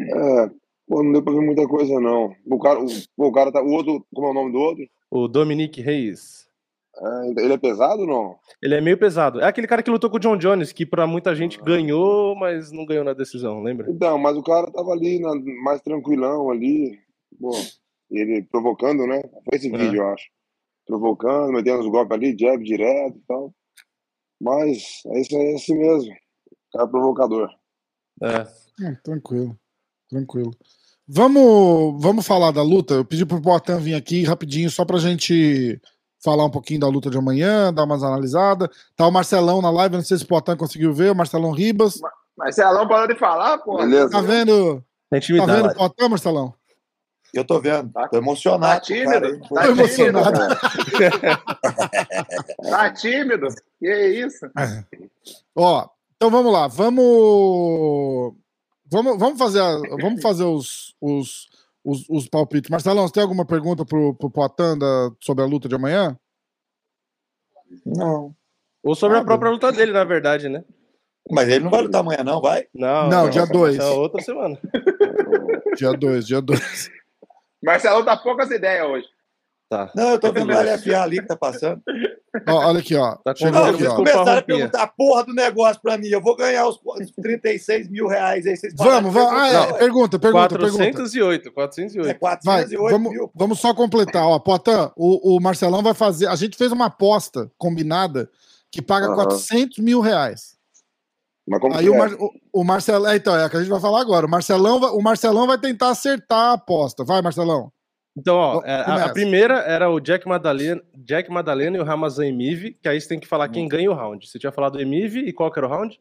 É, 0.00 0.50
pô, 0.88 1.02
não 1.02 1.12
deu 1.12 1.22
pra 1.22 1.32
ver 1.32 1.40
muita 1.40 1.66
coisa, 1.68 2.00
não. 2.00 2.34
O 2.46 2.58
cara, 2.58 2.80
o, 2.80 2.86
o 3.16 3.32
cara 3.32 3.52
tá. 3.52 3.62
O 3.62 3.70
outro, 3.72 4.04
como 4.14 4.28
é 4.28 4.30
o 4.30 4.34
nome 4.34 4.52
do 4.52 4.58
outro? 4.58 4.88
O 5.10 5.28
Dominic 5.28 5.80
Reis. 5.80 6.43
É, 6.96 7.28
ele 7.42 7.52
é 7.52 7.58
pesado 7.58 8.02
ou 8.02 8.06
não? 8.06 8.38
Ele 8.62 8.74
é 8.74 8.80
meio 8.80 8.96
pesado. 8.96 9.40
É 9.40 9.46
aquele 9.46 9.66
cara 9.66 9.82
que 9.82 9.90
lutou 9.90 10.08
com 10.08 10.16
o 10.16 10.20
John 10.20 10.36
Jones, 10.36 10.72
que 10.72 10.86
pra 10.86 11.06
muita 11.06 11.34
gente 11.34 11.60
ganhou, 11.60 12.36
mas 12.36 12.70
não 12.70 12.86
ganhou 12.86 13.04
na 13.04 13.12
decisão, 13.12 13.62
lembra? 13.62 13.90
Então, 13.90 14.16
mas 14.18 14.36
o 14.36 14.42
cara 14.42 14.70
tava 14.70 14.90
ali, 14.92 15.18
na- 15.18 15.34
mais 15.62 15.80
tranquilão 15.82 16.50
ali. 16.50 16.98
Pô, 17.40 17.50
ele 18.10 18.42
provocando, 18.50 19.06
né? 19.06 19.20
Foi 19.44 19.58
esse 19.58 19.74
É. 19.74 19.76
vídeo, 19.76 20.02
eu 20.02 20.08
acho. 20.08 20.24
Provocando, 20.86 21.52
metendo 21.52 21.80
os 21.80 21.88
golpes 21.88 22.12
ali, 22.16 22.36
jab 22.38 22.62
direto 22.62 23.16
e 23.16 23.22
tal. 23.26 23.52
Mas 24.40 25.02
é 25.06 25.20
isso 25.20 25.36
aí, 25.36 25.52
é 25.52 25.54
assim 25.54 25.76
mesmo. 25.78 26.14
Cara 26.72 26.86
provocador. 26.86 27.48
É. 28.22 28.42
Hum, 28.80 28.96
tranquilo, 29.02 29.58
tranquilo. 30.08 30.50
Vamos, 31.06 32.00
vamos 32.02 32.26
falar 32.26 32.50
da 32.50 32.62
luta. 32.62 32.94
Eu 32.94 33.04
pedi 33.04 33.26
pro 33.26 33.40
Poitin 33.40 33.78
vir 33.78 33.94
aqui 33.94 34.22
rapidinho, 34.24 34.70
só 34.70 34.84
pra 34.84 34.98
gente 34.98 35.80
falar 36.24 36.46
um 36.46 36.50
pouquinho 36.50 36.80
da 36.80 36.88
luta 36.88 37.10
de 37.10 37.18
amanhã, 37.18 37.72
dar 37.72 37.84
umas 37.84 38.02
analisadas. 38.02 38.68
Tá 38.96 39.06
o 39.06 39.12
Marcelão 39.12 39.60
na 39.60 39.70
live, 39.70 39.96
não 39.96 40.02
sei 40.02 40.16
se 40.16 40.24
o 40.24 40.26
Poitin 40.26 40.56
conseguiu 40.56 40.92
ver, 40.94 41.12
o 41.12 41.14
Marcelão 41.14 41.50
Ribas. 41.50 42.00
Marcelão 42.36 42.88
parou 42.88 43.06
de 43.06 43.14
falar, 43.14 43.58
pô. 43.58 43.76
Beleza? 43.76 44.08
Tá 44.10 44.22
vendo? 44.22 44.82
Tá 45.10 45.18
vendo 45.46 45.68
o 45.68 45.74
Poitin, 45.74 46.08
Marcelão? 46.08 46.54
Eu 47.34 47.44
tô 47.44 47.60
vendo. 47.60 47.90
Tá- 47.92 48.08
Tô 48.08 48.16
emocionado. 48.16 48.80
Tá 48.80 48.86
com 48.86 49.00
o 49.00 49.04
cara 49.04 49.20
tímido? 49.20 49.40
Tá 49.40 49.48
Tô 49.48 49.54
tímido, 49.66 49.80
emocionado. 49.82 50.38
Tá 52.70 52.90
tímido? 52.92 53.48
Que 53.78 54.06
isso? 54.24 54.46
Ó, 55.54 55.86
então 56.16 56.30
vamos 56.30 56.52
lá, 56.52 56.66
vamos. 56.68 58.34
Vamos, 58.90 59.18
vamos 59.18 59.38
fazer, 59.38 59.60
a- 59.60 59.78
vamos 60.00 60.22
fazer 60.22 60.44
os, 60.44 60.94
os, 61.00 61.48
os, 61.84 62.08
os 62.08 62.28
palpites. 62.28 62.70
Marcelão, 62.70 63.06
você 63.06 63.14
tem 63.14 63.22
alguma 63.22 63.44
pergunta 63.44 63.84
pro, 63.84 64.14
pro 64.14 64.30
Poitin 64.30 64.78
da- 64.78 65.10
sobre 65.20 65.44
a 65.44 65.46
luta 65.46 65.68
de 65.68 65.74
amanhã? 65.74 66.18
Não. 67.84 68.34
Ou 68.82 68.94
sobre 68.94 69.16
a 69.16 69.20
Nada. 69.20 69.26
própria 69.26 69.50
luta 69.50 69.72
dele, 69.72 69.92
na 69.92 70.04
verdade, 70.04 70.48
né? 70.48 70.64
Mas 71.30 71.48
ele 71.48 71.64
não 71.64 71.70
vai 71.70 71.82
lutar 71.82 72.00
amanhã, 72.02 72.22
não, 72.22 72.40
vai? 72.40 72.66
Não, 72.74 73.08
Não, 73.08 73.28
dia 73.30 73.46
dois. 73.46 73.78
É 73.78 73.84
outra 73.86 74.20
semana. 74.22 74.58
Dia 75.76 75.92
2, 75.92 76.26
dia 76.26 76.40
2. 76.40 76.90
Marcelo 77.62 78.04
dá 78.04 78.16
poucas 78.16 78.50
ideias 78.50 78.86
hoje. 78.86 79.06
Tá. 79.70 79.90
Não, 79.96 80.10
eu 80.10 80.20
tô 80.20 80.30
vendo 80.32 80.50
o 80.52 80.54
LFA 80.54 81.02
ali 81.02 81.20
que 81.20 81.26
tá 81.26 81.36
passando. 81.36 81.82
Olha 82.48 82.80
aqui, 82.80 82.94
ó. 82.96 83.14
Tá 83.16 83.34
Chegou 83.34 83.62
aqui, 83.64 83.78
vocês 83.78 83.90
ó. 83.90 83.96
começaram 83.96 84.38
a 84.38 84.42
perguntar 84.42 84.82
a 84.82 84.86
porra 84.86 85.24
do 85.24 85.32
negócio 85.32 85.80
pra 85.80 85.96
mim. 85.96 86.08
Eu 86.08 86.20
vou 86.20 86.36
ganhar 86.36 86.66
os 86.66 86.78
os 86.84 87.10
36 87.22 87.88
mil 87.88 88.06
reais 88.06 88.46
aí. 88.46 88.56
Vocês 88.56 88.74
Vamos, 88.76 89.12
vamos. 89.12 89.32
Ah, 89.32 89.48
é, 89.48 89.72
pergunta, 89.74 90.18
pergunta, 90.18 90.58
pergunta. 90.58 90.76
408, 90.84 91.48
É 91.48 91.52
408. 91.52 92.06
Vai, 92.06 92.14
408 92.14 92.92
vamos, 92.92 93.12
mil. 93.12 93.30
vamos 93.34 93.60
só 93.60 93.74
completar. 93.74 94.26
Ó, 94.26 94.38
Poitin, 94.38 94.90
o, 94.96 95.36
o 95.36 95.40
Marcelão 95.40 95.82
vai 95.82 95.94
fazer. 95.94 96.26
A 96.26 96.36
gente 96.36 96.56
fez 96.56 96.72
uma 96.72 96.86
aposta 96.86 97.50
combinada 97.56 98.28
que 98.70 98.82
paga 98.82 99.06
Aham. 99.06 99.14
400 99.14 99.78
mil 99.78 100.00
reais. 100.00 100.54
Mas 101.46 101.60
como 101.60 101.74
Aí 101.74 101.84
que 101.84 101.90
o, 101.90 101.94
é? 101.94 101.98
Mar, 101.98 102.12
o, 102.14 102.30
o 102.52 102.64
Marcelão. 102.64 103.10
É, 103.10 103.16
então, 103.16 103.36
é 103.36 103.46
o 103.46 103.50
que 103.50 103.56
a 103.56 103.60
gente 103.60 103.68
vai 103.70 103.80
falar 103.80 104.00
agora. 104.00 104.26
O 104.26 104.30
Marcelão, 104.30 104.78
o 104.96 105.02
Marcelão 105.02 105.46
vai 105.46 105.58
tentar 105.58 105.90
acertar 105.90 106.38
a 106.38 106.52
aposta. 106.54 107.04
Vai, 107.04 107.20
Marcelão. 107.22 107.70
Então, 108.16 108.36
ó, 108.36 108.62
é, 108.64 108.72
a- 108.72 109.04
a, 109.06 109.12
primeira 109.12 109.54
era 109.62 109.90
o 109.90 109.98
Jack 109.98 110.26
Madalena, 110.28 110.80
Jack 110.96 111.30
Madalena 111.30 111.76
e 111.76 111.80
o 111.80 111.84
Ramazan 111.84 112.26
Emive, 112.26 112.74
que 112.80 112.88
aí 112.88 113.00
você 113.00 113.08
tem 113.08 113.18
que 113.18 113.26
falar 113.26 113.48
quem 113.48 113.66
ganha 113.68 113.90
o 113.90 113.94
round. 113.94 114.28
Você 114.28 114.38
tinha 114.38 114.52
falado 114.52 114.80
Emive 114.80 115.20
e 115.20 115.32
qual 115.32 115.50
que 115.50 115.58
era 115.58 115.66
o 115.66 115.70
round? 115.70 116.00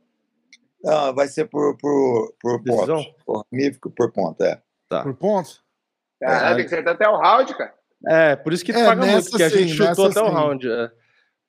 Não, 0.83 1.13
vai 1.15 1.27
ser 1.27 1.45
por, 1.45 1.75
por, 1.77 2.33
por 2.39 2.61
Decisão? 2.61 3.03
ponto. 3.25 3.45
Por 3.49 3.91
por 3.95 4.11
ponto, 4.11 4.43
é. 4.43 4.61
Tá. 4.89 5.01
Por 5.01 5.15
pontos? 5.15 5.63
Caralho, 6.21 6.57
tem 6.57 6.65
que 6.67 6.73
acertar 6.73 6.93
até 6.93 7.07
o 7.09 7.17
round, 7.17 7.55
cara. 7.55 7.73
É, 8.07 8.35
por 8.35 8.53
isso 8.53 8.63
que 8.65 8.73
tu 8.73 8.79
É, 8.79 8.85
paga 8.85 9.05
muito, 9.05 9.29
porque 9.29 9.43
a 9.43 9.49
gente 9.49 9.73
chutou 9.73 10.05
até 10.07 10.21
o 10.21 10.25
sim. 10.27 10.31
round. 10.33 10.69
é. 10.69 10.91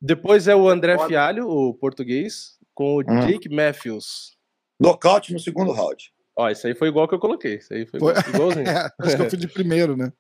Depois 0.01 0.47
é 0.49 0.55
o 0.55 0.69
André 0.69 0.97
Foda. 0.97 1.09
Fialho, 1.09 1.49
o 1.49 1.75
português, 1.75 2.59
com 2.75 2.97
o 2.97 3.01
Hum. 3.01 3.27
Jake 3.27 3.49
Matthews. 3.49 4.37
Nocaute 4.81 5.33
no 5.33 5.39
segundo 5.41 5.73
round. 5.73 6.13
Ó, 6.37 6.49
isso 6.51 6.67
aí 6.67 6.75
foi 6.75 6.89
igual 6.89 7.07
que 7.09 7.15
eu 7.15 7.19
coloquei. 7.21 7.57
Isso 7.57 7.73
aí 7.75 7.87
foi, 7.87 8.01
Foi. 8.01 8.13
igualzinho. 8.33 8.65
É, 8.69 8.91
acho 9.01 9.17
que 9.17 9.23
eu 9.23 9.31
fui 9.31 9.39
de 9.39 9.49
primeiro, 9.49 9.97
né? 9.97 10.13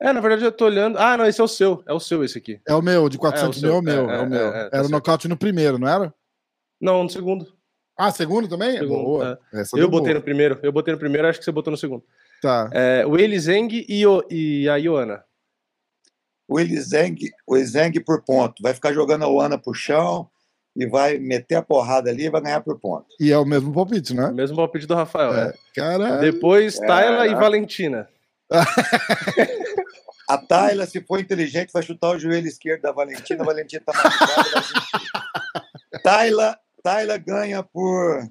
É, 0.00 0.12
na 0.12 0.20
verdade 0.20 0.44
eu 0.44 0.52
tô 0.52 0.66
olhando. 0.66 0.98
Ah, 0.98 1.16
não, 1.16 1.24
esse 1.26 1.40
é 1.40 1.44
o 1.44 1.48
seu. 1.48 1.82
É 1.86 1.92
o 1.92 2.00
seu 2.00 2.24
esse 2.24 2.36
aqui. 2.38 2.60
É 2.66 2.74
o 2.74 2.82
meu, 2.82 3.08
de 3.08 3.16
400 3.16 3.62
É, 3.62 3.66
o 3.68 3.70
mil 3.70 3.74
é 3.74 3.78
o 3.78 3.82
meu. 3.82 4.10
É, 4.10 4.14
É, 4.16 4.18
o 4.18 4.22
é, 4.22 4.26
meu. 4.26 4.50
tá 4.52 4.70
era 4.72 4.86
o 4.86 4.90
nocaute 4.90 5.28
no 5.28 5.36
primeiro, 5.36 5.78
não 5.78 5.88
era? 5.88 6.12
Não, 6.80 7.02
no 7.04 7.10
segundo. 7.10 7.46
Ah, 7.96 8.10
segundo 8.10 8.48
também? 8.48 8.72
Segundo, 8.78 9.04
boa. 9.04 9.38
Essa 9.52 9.78
Eu 9.78 9.88
botei 9.88 10.08
boa. 10.08 10.18
no 10.18 10.22
primeiro. 10.22 10.58
Eu 10.62 10.72
botei 10.72 10.92
no 10.92 10.98
primeiro, 10.98 11.28
acho 11.28 11.38
que 11.38 11.44
você 11.44 11.52
botou 11.52 11.70
no 11.70 11.76
segundo. 11.76 12.02
Tá. 12.42 12.68
É, 12.72 13.06
o 13.06 13.16
Eli 13.16 13.38
Zeng 13.38 13.86
e, 13.88 14.06
o, 14.06 14.22
e 14.28 14.68
a 14.68 14.76
Ioana. 14.76 15.22
O 16.46 16.60
Elizeng, 16.60 17.16
o 17.46 17.56
Elizeng 17.56 17.92
por 18.00 18.22
ponto. 18.22 18.62
Vai 18.62 18.74
ficar 18.74 18.92
jogando 18.92 19.22
a 19.24 19.28
Oana 19.28 19.56
pro 19.56 19.72
chão 19.72 20.28
e 20.76 20.86
vai 20.86 21.18
meter 21.18 21.54
a 21.54 21.62
porrada 21.62 22.10
ali 22.10 22.24
e 22.24 22.30
vai 22.30 22.42
ganhar 22.42 22.60
por 22.60 22.78
ponto. 22.78 23.06
E 23.18 23.32
é 23.32 23.38
o 23.38 23.46
mesmo 23.46 23.72
palpite, 23.72 24.12
né? 24.12 24.30
Mesmo 24.32 24.56
palpite 24.56 24.86
do 24.86 24.94
Rafael. 24.94 25.32
É. 25.34 25.48
é. 25.48 25.54
Cara, 25.74 26.16
Depois, 26.18 26.78
É, 26.82 26.86
Tayla 26.86 27.26
e 27.28 27.30
né? 27.30 27.36
Valentina. 27.36 28.08
A 30.28 30.38
Tayla, 30.38 30.86
se 30.86 31.00
for 31.02 31.20
inteligente, 31.20 31.70
vai 31.72 31.82
chutar 31.82 32.10
o 32.10 32.18
joelho 32.18 32.46
esquerdo 32.46 32.82
da 32.82 32.92
Valentina. 32.92 33.42
A 33.42 33.46
Valentina 33.46 33.82
tá 33.84 33.92
machucada. 33.92 34.64
Tayla, 36.02 36.58
Tayla 36.82 37.18
ganha 37.18 37.62
por. 37.62 38.26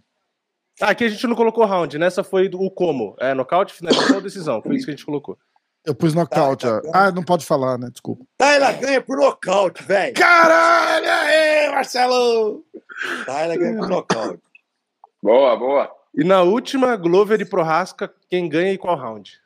Ah, 0.81 0.89
aqui 0.89 1.03
a 1.03 1.09
gente 1.09 1.25
não 1.27 1.35
colocou 1.35 1.65
round. 1.65 1.97
Nessa 1.97 2.23
foi 2.23 2.49
do- 2.49 2.59
o 2.59 2.69
como. 2.71 3.15
É, 3.19 3.33
nocaute, 3.33 3.73
finalização 3.73 4.15
ou 4.17 4.21
decisão. 4.21 4.61
Foi 4.61 4.75
isso 4.75 4.85
que 4.85 4.91
a 4.91 4.95
gente 4.95 5.05
colocou. 5.05 5.37
eu 5.85 5.93
pus 5.93 6.13
nocaute. 6.13 6.65
Tá, 6.65 6.81
tá. 6.81 6.89
Ah, 6.93 7.11
não 7.11 7.23
pode 7.23 7.45
falar, 7.45 7.77
né? 7.77 7.89
Desculpa. 7.91 8.25
Tayla 8.37 8.71
ganha 8.73 9.01
por 9.01 9.17
nocaute, 9.17 9.83
velho. 9.83 10.13
Caralho, 10.15 11.05
aí, 11.09 11.69
Marcelo! 11.71 12.65
Tayla 13.25 13.55
ganha 13.57 13.77
por 13.77 13.87
nocaute. 13.89 14.41
Boa, 15.21 15.55
boa. 15.57 15.91
E 16.15 16.23
na 16.23 16.41
última, 16.41 16.95
Glover 16.95 17.39
e 17.41 17.45
Prohaska, 17.45 18.11
quem 18.29 18.47
ganha 18.49 18.71
e 18.73 18.77
qual 18.77 18.97
round? 18.97 19.39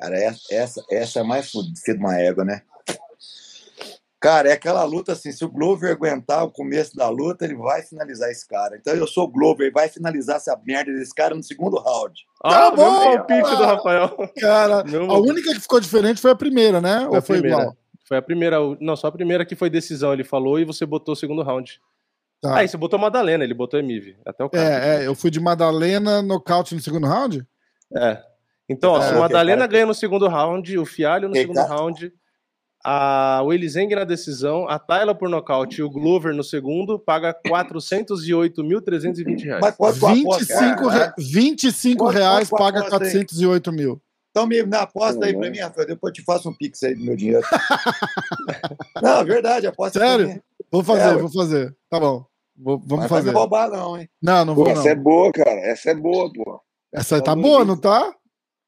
Cara, 0.00 0.16
essa, 0.18 0.40
essa, 0.50 0.84
essa 0.90 1.20
é 1.20 1.22
mais 1.22 1.50
fodida 1.50 1.98
uma 1.98 2.16
égua, 2.18 2.44
né? 2.44 2.62
Cara, 4.18 4.48
é 4.48 4.52
aquela 4.52 4.82
luta 4.82 5.12
assim, 5.12 5.30
se 5.30 5.44
o 5.44 5.48
Glover 5.48 5.92
aguentar 5.92 6.42
o 6.42 6.50
começo 6.50 6.96
da 6.96 7.08
luta, 7.08 7.44
ele 7.44 7.54
vai 7.54 7.82
finalizar 7.82 8.30
esse 8.30 8.48
cara. 8.48 8.76
Então 8.76 8.94
eu 8.94 9.06
sou 9.06 9.24
o 9.24 9.28
Glover, 9.28 9.66
ele 9.66 9.74
vai 9.74 9.88
finalizar 9.88 10.36
essa 10.36 10.58
merda 10.64 10.90
desse 10.92 11.14
cara 11.14 11.34
no 11.34 11.42
segundo 11.42 11.76
round. 11.78 12.14
Ah, 12.42 12.50
Tá 12.50 12.70
bom, 12.72 13.04
palpite 13.04 13.42
cara. 13.42 13.56
do 13.56 13.64
Rafael. 13.64 14.30
Cara, 14.40 14.84
Meu- 14.84 15.10
a 15.10 15.18
única 15.20 15.52
que 15.52 15.60
ficou 15.60 15.78
diferente 15.78 16.20
foi 16.20 16.30
a 16.30 16.36
primeira, 16.36 16.80
né? 16.80 17.00
Foi 17.06 17.16
Ou 17.16 17.22
foi 17.22 17.36
primeira. 17.38 17.62
igual? 17.62 17.76
Foi 18.08 18.16
a 18.16 18.22
primeira. 18.22 18.56
Não, 18.80 18.96
só 18.96 19.08
a 19.08 19.12
primeira 19.12 19.44
que 19.44 19.54
foi 19.54 19.68
decisão, 19.68 20.12
ele 20.12 20.24
falou, 20.24 20.58
e 20.58 20.64
você 20.64 20.86
botou 20.86 21.12
o 21.12 21.16
segundo 21.16 21.42
round. 21.42 21.80
Tá. 22.40 22.56
Aí 22.56 22.68
você 22.68 22.76
botou 22.76 22.98
Madalena, 22.98 23.44
ele 23.44 23.54
botou 23.54 23.78
Emive. 23.78 24.16
Até 24.24 24.42
o 24.44 24.50
cara. 24.50 24.64
É, 24.64 25.02
é, 25.02 25.06
eu 25.06 25.14
fui 25.14 25.30
de 25.30 25.40
Madalena 25.40 26.22
nocaute 26.22 26.74
no 26.74 26.80
segundo 26.80 27.06
round? 27.06 27.46
É. 27.94 28.22
Então, 28.68 28.92
ó, 28.92 29.00
se 29.00 29.14
o 29.14 29.18
Madalena 29.20 29.58
cara. 29.60 29.70
ganha 29.72 29.86
no 29.86 29.94
segundo 29.94 30.26
round, 30.28 30.76
o 30.78 30.84
Fialho 30.84 31.28
no 31.28 31.32
Ok, 31.34 31.42
segundo 31.42 31.56
tá. 31.56 31.66
round, 31.66 32.12
a 32.84 33.40
o 33.44 33.52
Elizeng 33.52 33.94
na 33.94 34.04
decisão, 34.04 34.68
a 34.68 34.78
Tayla 34.78 35.14
por 35.14 35.28
nocaute 35.28 35.80
e 35.80 35.82
o 35.84 35.90
Glover 35.90 36.34
no 36.34 36.42
segundo, 36.44 36.98
paga 36.98 37.32
408.320 37.46 39.44
reais. 39.44 39.60
Mas 39.60 39.76
quanto 39.76 39.98
tu 40.00 40.06
aposta? 40.06 40.44
25, 40.54 40.88
re... 40.88 40.98
Cara, 40.98 41.14
25 41.18 42.04
Quanto- 42.04 42.14
reais 42.16 42.48
quanto 42.48 42.58
paga 42.60 42.78
aposta 42.80 43.04
aí? 43.04 43.10
408 43.12 43.72
mil. 43.72 44.00
Então 44.30 44.46
me 44.46 44.62
na 44.64 44.82
aposta 44.82 45.24
aí 45.24 45.34
pra 45.36 45.50
mim, 45.50 45.58
Rafael. 45.58 45.86
Depois 45.86 46.10
eu 46.10 46.14
te 46.14 46.22
faço 46.22 46.48
um 46.50 46.54
pix 46.54 46.82
aí 46.82 46.94
do 46.94 47.02
meu 47.04 47.16
dinheiro. 47.16 47.42
Não, 49.02 49.20
é 49.20 49.24
verdade, 49.24 49.66
aposta 49.66 49.98
pra 49.98 50.08
Sério? 50.08 50.42
Vou 50.70 50.82
fazer, 50.84 51.02
É, 51.02 51.14
vou 51.16 51.32
fazer. 51.32 51.76
Tá 51.88 51.98
bom. 52.00 52.24
Vou- 52.58 52.78
vamos 52.78 53.04
Mas 53.04 53.08
fazer. 53.08 53.30
roubar, 53.30 53.70
não, 53.70 53.98
hein? 53.98 54.08
Não, 54.22 54.44
não 54.44 54.54
Pô, 54.54 54.64
vou 54.64 54.72
não. 54.74 54.80
essa 54.80 54.88
é 54.90 54.94
boa, 54.94 55.30
cara. 55.32 55.50
Essa 55.60 55.90
é 55.90 55.94
boa, 55.94 56.30
pô. 56.32 56.60
Essa 56.92 57.18
tá 57.18 57.34
Tá 57.34 57.36
boa, 57.36 57.64
não 57.64 57.76
tá? 57.78 58.14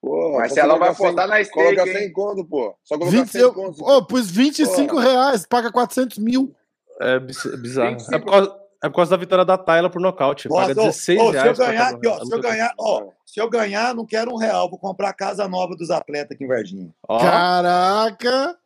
Pô, 0.01 0.33
Marcelão 0.39 0.79
vai 0.79 0.91
apostar 0.91 1.27
na 1.27 1.37
cem- 1.43 1.51
Coloca 1.53 1.73
stake, 1.83 1.93
100 1.93 2.03
hein? 2.05 2.13
conto, 2.13 2.45
pô. 2.45 2.75
Só 2.85 2.97
colocar 2.97 3.17
20, 3.19 3.29
100 3.31 3.41
eu, 3.41 3.53
conto. 3.53 3.85
oh, 3.85 4.05
pus 4.07 4.31
25 4.31 4.97
reais, 4.97 5.45
paga 5.47 5.73
400 5.73 6.19
mil. 6.19 6.55
É 7.01 7.19
biz- 7.19 7.57
bizarro. 7.61 7.91
25. 7.99 8.15
É 8.15 8.19
por, 8.19 8.31
causa, 8.31 8.57
é 8.85 8.89
por 8.89 8.97
causa 8.97 9.11
da 9.11 9.17
vitória 9.17 9.45
da 9.45 9.59
Tayla 9.59 9.91
por 9.91 10.01
nocaute. 10.01 10.49
Paga 10.49 10.75
Nossa, 10.75 10.81
ô, 10.81 10.85
16 10.87 11.21
ô, 11.21 11.23
se 11.23 11.27
eu 11.29 11.33
reais. 11.43 11.59
ganhar 11.59 11.89
aqui, 11.89 12.07
ó, 12.07 12.25
se 12.25 12.33
eu 12.35 12.41
ganhar, 12.41 12.75
ó, 12.79 13.09
se 13.27 13.41
eu 13.41 13.51
ganhar, 13.51 13.95
não 13.95 14.07
quero 14.07 14.33
um 14.33 14.37
real, 14.37 14.71
vou 14.71 14.79
comprar 14.79 15.09
a 15.09 15.15
casa 15.15 15.49
nova 15.49 15.75
dos 15.77 15.91
atletas 15.91 16.33
aqui 16.37 16.45
em 16.45 16.49
Varginha. 16.49 16.95
Ó, 17.09 17.19
Caraca! 17.19 18.57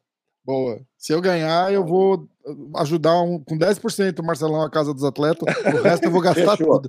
Boa. 0.44 0.80
Se 1.02 1.12
eu 1.12 1.20
ganhar, 1.20 1.72
eu 1.72 1.84
vou 1.84 2.28
ajudar 2.76 3.20
um, 3.22 3.42
com 3.42 3.58
10% 3.58 4.20
o 4.20 4.24
Marcelão 4.24 4.62
a 4.62 4.70
casa 4.70 4.94
dos 4.94 5.02
atletas. 5.02 5.42
O 5.74 5.82
resto 5.82 6.04
eu 6.04 6.12
vou 6.12 6.20
gastar 6.20 6.56
Fechou. 6.56 6.80
tudo. 6.80 6.88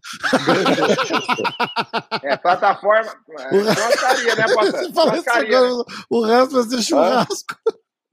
É, 2.22 2.38
plataforma. 2.38 3.12
É, 3.40 4.36
né, 4.36 4.46
Potter? 4.54 4.94
fala 4.94 5.18
isso 5.18 5.24
Churrascaria. 5.24 5.62
né? 5.62 5.84
o 6.12 6.22
resto 6.24 6.54
vai 6.54 6.64
ser 6.64 6.82
churrasco 6.84 7.56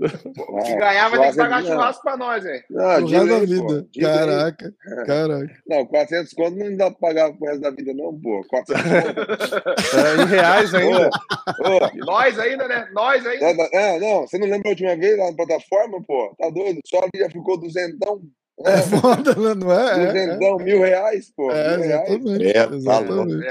Se 0.08 0.76
ganhar, 0.76 1.08
vai 1.10 1.20
ter 1.20 1.30
que 1.30 1.36
pagar 1.36 1.62
Churrasco- 1.64 2.02
pra 2.02 2.16
nós, 2.16 2.44
hein? 2.46 2.62
Não, 2.70 2.96
o 2.98 3.04
de 3.06 3.12
resto 3.14 3.28
da 3.28 3.38
vida. 3.40 3.62
pô. 3.62 3.80
De 3.90 4.00
lei. 4.00 4.02
Caraca, 4.14 4.74
caraca. 5.06 5.56
Não, 5.66 5.86
400 5.86 6.32
conto 6.32 6.56
não 6.56 6.76
dá 6.76 6.90
pra 6.90 7.00
pagar 7.08 7.32
pro 7.32 7.46
resto 7.46 7.60
da 7.60 7.70
vida, 7.70 7.92
não, 7.94 8.18
pô. 8.20 8.42
400 8.48 8.82
conto. 8.84 9.96
é, 9.98 10.22
em 10.22 10.26
reais 10.26 10.74
ainda. 10.74 11.10
Ô, 11.10 12.04
nós 12.06 12.38
ainda, 12.38 12.66
né? 12.68 12.88
Nós 12.92 13.26
ainda. 13.26 13.44
É, 13.72 13.96
é, 13.96 14.00
não, 14.00 14.20
você 14.22 14.38
não 14.38 14.46
lembra 14.46 14.68
a 14.68 14.70
última 14.70 14.96
vez 14.96 15.18
lá 15.18 15.26
na 15.30 15.36
plataforma, 15.36 16.02
pô? 16.06 16.34
Tá 16.38 16.48
doido? 16.50 16.80
Só 16.86 16.98
ali 17.00 17.10
já 17.18 17.28
ficou 17.28 17.58
duzentão. 17.58 18.20
É 18.64 18.76
foda, 18.78 19.34
né? 19.36 19.54
não 19.54 19.72
é? 19.72 19.88
É, 19.90 20.02
é. 20.02 20.06
Duzentão, 20.06 20.56
mil 20.58 20.80
reais, 20.80 21.32
pô. 21.34 21.50
É, 21.50 21.76
mil 21.78 21.86
reais. 21.86 22.10
exatamente. 22.10 22.46
É, 22.46 22.66
tá 22.66 22.74
exatamente. 22.74 23.46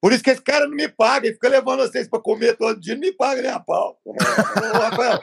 Por 0.00 0.12
isso 0.12 0.22
que 0.22 0.30
esse 0.30 0.40
cara 0.40 0.64
não 0.68 0.76
me 0.76 0.88
paga, 0.88 1.26
ele 1.26 1.34
fica 1.34 1.48
levando 1.48 1.80
vocês 1.80 2.06
pra 2.08 2.20
comer 2.20 2.56
todo 2.56 2.78
dia, 2.78 2.94
não 2.94 3.00
me 3.00 3.12
paga 3.12 3.42
nem 3.42 3.50
a 3.50 3.58
pau. 3.58 3.98
Ô, 4.06 4.12
Rafael, 4.78 5.20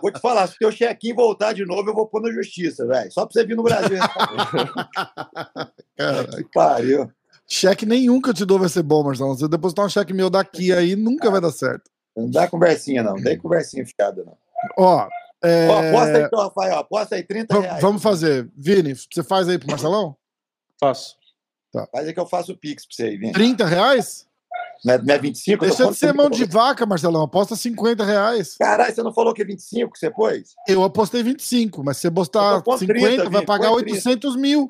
vou 0.00 0.12
te 0.12 0.20
falar, 0.20 0.46
se 0.46 0.56
teu 0.58 0.70
chequinho 0.70 1.16
voltar 1.16 1.52
de 1.52 1.64
novo, 1.64 1.90
eu 1.90 1.94
vou 1.94 2.06
pôr 2.06 2.22
na 2.22 2.30
justiça, 2.30 2.86
velho. 2.86 3.10
Só 3.10 3.26
pra 3.26 3.32
você 3.32 3.44
vir 3.44 3.56
no 3.56 3.64
Brasil. 3.64 3.98
Caraca. 5.96 6.36
que 6.36 6.44
pariu. 6.52 7.10
Cheque 7.48 7.84
nenhum 7.84 8.20
que 8.20 8.30
eu 8.30 8.34
te 8.34 8.44
dou 8.44 8.58
vai 8.58 8.68
ser 8.68 8.82
bom, 8.82 9.02
Marcelo. 9.02 9.34
Se 9.36 9.44
eu 9.44 9.48
depositar 9.48 9.84
um 9.84 9.88
cheque 9.88 10.12
meu 10.12 10.30
daqui 10.30 10.72
aí, 10.72 10.96
nunca 10.96 11.30
vai 11.30 11.40
dar 11.40 11.50
certo. 11.50 11.90
Não 12.16 12.30
dá 12.30 12.46
conversinha, 12.48 13.02
não. 13.02 13.14
Não 13.16 13.22
tem 13.22 13.36
conversinha 13.38 13.84
fiada, 13.84 14.24
não. 14.24 14.36
Ó, 14.78 15.08
é, 15.42 15.68
Ó, 15.68 15.78
aposta 15.88 16.16
aí, 16.18 16.22
então, 16.24 16.38
Rafael. 16.38 16.78
Aposta 16.78 17.14
aí, 17.16 17.22
30 17.24 17.54
va- 17.54 17.60
reais. 17.60 17.80
vamos 17.82 18.02
fazer. 18.02 18.48
Vini, 18.56 18.94
você 18.94 19.22
faz 19.22 19.48
aí 19.48 19.58
pro 19.58 19.68
Marcelão? 19.68 20.16
Faço. 20.78 21.16
Faz 21.90 22.06
aí 22.06 22.12
que 22.12 22.20
eu 22.20 22.26
faço 22.26 22.52
o 22.52 22.56
Pix 22.56 22.86
pra 22.86 22.94
você 22.94 23.02
aí, 23.04 23.16
Vini. 23.16 23.32
30 23.32 23.64
reais? 23.66 24.26
Não 24.84 24.94
é, 24.94 24.98
não 24.98 25.14
é 25.14 25.18
25? 25.18 25.64
Eu 25.64 25.70
tô 25.70 25.76
Deixa 25.76 25.92
de 25.92 25.98
ser 25.98 26.12
mão 26.12 26.28
de 26.28 26.44
vaca, 26.44 26.84
Marcelão. 26.84 27.22
Aposta 27.22 27.54
50 27.54 28.04
reais. 28.04 28.56
Caralho, 28.58 28.94
você 28.94 29.02
não 29.02 29.14
falou 29.14 29.32
que 29.32 29.42
é 29.42 29.44
25 29.44 29.92
que 29.92 29.98
você 29.98 30.10
pôs? 30.10 30.54
Eu 30.66 30.82
apostei 30.82 31.22
25, 31.22 31.84
mas 31.84 31.96
se 31.96 32.02
você 32.02 32.10
botar 32.10 32.60
tô 32.60 32.72
com 32.72 32.78
50, 32.78 32.98
30, 32.98 33.30
vai 33.30 33.44
pagar 33.44 33.70
põe 33.70 33.84
30. 33.84 34.08
800 34.08 34.36
mil. 34.36 34.68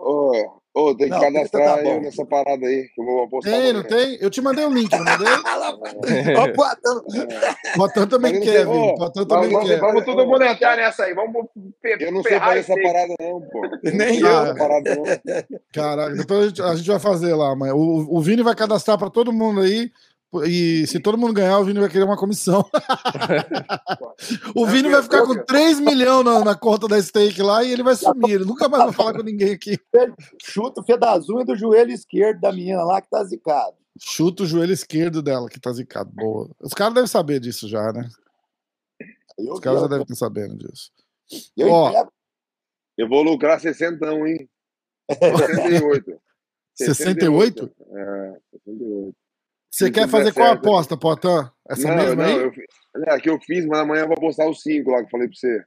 Ô, 0.75 0.89
ô, 0.91 0.95
tem 0.97 1.07
que 1.09 1.13
Não, 1.13 1.21
cadastrar 1.21 1.75
tá 1.77 1.83
eu 1.85 2.01
nessa 2.01 2.25
parada 2.25 2.67
aí, 2.67 2.89
que 2.95 3.01
eu 3.01 3.05
vou 3.05 3.25
apostar. 3.25 3.53
Tem, 3.53 3.73
não 3.75 3.83
tem? 3.83 4.17
Eu 4.21 4.31
te 4.31 4.41
mandei 4.41 4.65
o 4.65 4.73
link, 4.73 4.91
não 4.91 5.05
mandei? 5.05 5.29
Ó, 6.37 6.45
o 6.45 6.53
Platão. 6.55 6.97
O 7.75 7.77
Potan 7.77 8.07
também 8.07 8.41
quer, 8.41 8.65
mas 8.67 9.13
também 9.13 9.51
vamos- 9.51 9.69
quer. 9.69 9.81
Vamos 9.81 10.05
todo 10.05 10.27
mundo 10.27 10.43
entrar 10.45 10.77
nessa 10.77 11.05
aí. 11.05 11.15
Vamos 11.15 11.47
Eu 12.01 12.13
não 12.13 12.23
sei 12.23 12.39
fazer 12.39 12.61
essa 12.61 12.75
parada, 12.75 13.15
não, 13.21 13.41
pô. 13.43 13.61
Nem 13.93 14.21
Eu 14.21 14.57
parada, 14.57 14.97
não. 14.97 16.17
Depois 16.17 16.41
a 16.41 16.49
gente, 16.49 16.63
a 16.63 16.75
gente 16.75 16.89
vai 16.91 16.99
fazer 16.99 17.35
lá 17.35 17.53
amanhã. 17.53 17.75
O, 17.75 18.17
o 18.17 18.21
Vini 18.23 18.43
vai 18.43 18.55
cadastrar 18.55 18.97
pra 18.99 19.11
todo 19.11 19.33
mundo 19.33 19.61
aí. 19.61 19.91
E 20.47 20.87
se 20.87 20.99
todo 20.99 21.19
mundo 21.19 21.35
ganhar, 21.35 21.59
o 21.59 21.65
Vini 21.65 21.79
vai 21.79 21.91
querer 21.91 22.05
uma 22.05 22.17
comissão. 22.17 22.65
o 24.57 24.65
Vini 24.67 24.89
vai 24.89 25.03
ficar 25.03 25.27
com 25.27 25.45
3 25.45 25.81
milhões 25.81 26.25
na, 26.25 26.43
na 26.43 26.55
conta 26.55 26.89
da 26.89 27.01
stake 27.01 27.43
lá 27.43 27.63
e 27.63 27.71
ele 27.71 27.83
vai 27.83 27.95
sumir. 27.95 28.37
Ele 28.37 28.45
nunca 28.45 28.67
mais 28.67 28.85
vai 28.85 28.93
falar 28.93 29.13
com 29.13 29.23
ninguém 29.23 29.53
aqui. 29.53 29.79
Chuta 30.43 30.81
o 30.81 31.35
unhas 31.35 31.47
do 31.47 31.55
joelho 31.55 31.93
esquerdo 31.93 32.41
da 32.41 32.51
menina 32.51 32.83
lá 32.83 33.03
que 33.03 33.11
tá 33.11 33.23
zicado. 33.25 33.77
Chuta 34.01 34.45
o 34.45 34.47
joelho 34.47 34.73
esquerdo 34.73 35.21
dela, 35.21 35.51
que 35.51 35.61
tá 35.61 35.71
zicado. 35.71 36.11
Boa. 36.15 36.51
Os 36.61 36.73
caras 36.73 36.95
devem 36.95 37.09
saber 37.09 37.39
disso 37.39 37.69
já, 37.69 37.93
né? 37.93 38.09
Os 39.37 39.61
caras 39.61 39.83
já 39.83 39.87
devem 39.87 40.05
estar 40.05 40.15
sabendo 40.15 40.57
disso. 40.57 40.91
eu 41.55 41.69
Ó. 41.69 42.07
Eu 42.97 43.09
vou 43.09 43.23
lucrar 43.23 43.61
60, 43.61 44.07
hein? 44.27 44.49
68. 45.11 46.21
68? 46.75 47.71
É, 47.95 48.33
68. 48.65 49.22
Você 49.73 49.91
quer 49.91 50.07
fazer 50.09 50.25
der 50.27 50.35
qual 50.35 50.49
certo. 50.49 50.59
aposta, 50.67 50.97
Potan? 50.99 51.51
Essa 51.69 51.89
não, 51.89 51.97
mesma 51.97 52.15
não, 52.15 52.25
aí? 52.25 52.37
eu, 52.43 52.53
é, 53.07 53.19
que 53.21 53.31
eu 53.31 53.41
fiz, 53.41 53.65
mas 53.65 53.81
amanhã 53.81 54.03
eu 54.03 54.09
vou 54.09 54.17
postar 54.21 54.47
os 54.49 54.61
5 54.63 54.91
lá 54.91 54.99
que 54.99 55.05
eu 55.07 55.11
falei 55.11 55.29
pra 55.29 55.37
você. 55.37 55.65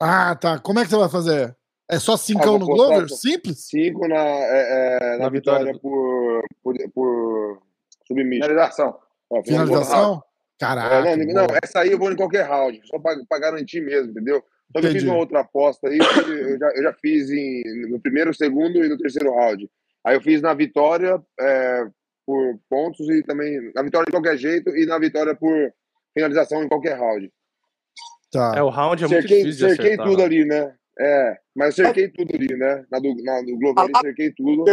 Ah, 0.00 0.34
tá. 0.36 0.58
Como 0.58 0.78
é 0.78 0.84
que 0.84 0.90
você 0.90 0.96
vai 0.96 1.08
fazer? 1.08 1.56
É 1.90 1.98
só 1.98 2.16
cincão 2.18 2.56
Ah, 2.56 2.58
no 2.58 2.66
vou 2.66 2.76
postar 2.76 2.92
Glover? 2.98 3.08
Simples? 3.10 3.66
5 3.68 4.08
na, 4.08 4.16
é, 4.16 4.98
é, 5.00 5.10
na, 5.12 5.18
Na 5.24 5.28
vitória, 5.30 5.72
vitória. 5.72 5.80
por, 5.80 6.44
por, 6.62 6.74
por 6.92 7.62
submission. 8.06 8.42
Finalização. 8.46 8.98
Ó, 9.30 9.42
Finalização? 9.42 10.22
É, 10.22 10.58
Caraca. 10.58 11.16
não, 11.16 11.16
não, 11.34 11.46
boa. 11.46 11.58
essa 11.62 11.80
aí 11.80 11.92
eu 11.92 11.98
vou 11.98 12.12
em 12.12 12.16
qualquer 12.16 12.46
round, 12.46 12.80
só 12.84 12.98
pra, 12.98 13.14
pra 13.28 13.38
garantir 13.38 13.80
mesmo, 13.80 14.10
entendeu? 14.10 14.42
Só 14.72 14.80
que 14.80 14.86
eu 14.88 14.92
fiz 14.92 15.04
uma 15.04 15.16
outra 15.16 15.40
aposta 15.40 15.88
aí, 15.88 15.98
eu 15.98 16.58
já, 16.58 16.68
eu 16.74 16.82
já 16.82 16.92
fiz 16.94 17.30
em, 17.30 17.62
no 17.88 18.00
primeiro, 18.00 18.34
segundo 18.34 18.84
e 18.84 18.88
no 18.88 18.98
terceiro 18.98 19.34
round. 19.34 19.70
Aí 20.04 20.16
eu 20.16 20.20
fiz 20.20 20.42
na 20.42 20.54
vitória 20.54 21.20
é, 21.40 21.86
por 22.26 22.58
pontos 22.68 23.08
e 23.08 23.22
também 23.22 23.72
na 23.74 23.82
vitória 23.82 24.04
de 24.06 24.10
qualquer 24.10 24.36
jeito 24.36 24.76
e 24.76 24.84
na 24.84 24.98
vitória 24.98 25.34
por 25.34 25.72
finalização 26.12 26.62
em 26.64 26.68
qualquer 26.68 26.98
round. 26.98 27.30
Tá. 28.32 28.54
É, 28.56 28.62
o 28.62 28.68
round 28.68 29.04
é 29.04 29.06
muito 29.06 29.20
cerquei 29.20 29.44
difícil 29.44 29.68
de 29.68 29.74
cerquei 29.74 29.94
acertar. 29.94 30.06
tudo 30.06 30.18
né? 30.18 30.24
ali, 30.24 30.44
né? 30.44 30.74
É, 30.98 31.38
mas 31.54 31.74
cerquei 31.74 32.08
tudo 32.08 32.34
ali, 32.34 32.56
né? 32.56 32.84
Na 32.90 32.98
do, 32.98 33.14
na 33.22 33.40
do 33.42 33.56
Globo 33.56 33.80
ali, 33.80 33.92
cerquei 34.00 34.32
tudo. 34.32 34.64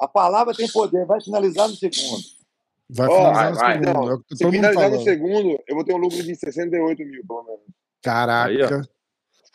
A 0.00 0.08
palavra 0.08 0.54
tem 0.54 0.68
poder, 0.70 1.04
vai 1.06 1.20
finalizar 1.20 1.68
no 1.68 1.74
segundo. 1.74 2.22
Vai 2.90 3.08
finalizar 3.08 3.50
no 3.50 3.56
vai. 3.56 3.72
segundo. 3.72 4.06
Não, 4.06 4.14
é 4.14 4.36
Se 4.36 4.50
finalizar 4.50 4.90
no 4.90 5.02
segundo, 5.02 5.62
eu 5.66 5.74
vou 5.74 5.84
ter 5.84 5.94
um 5.94 5.98
lucro 5.98 6.22
de 6.22 6.34
68 6.36 7.04
mil, 7.04 7.26
pelo 7.26 7.42
menos. 7.44 7.60
Caraca. 8.02 8.82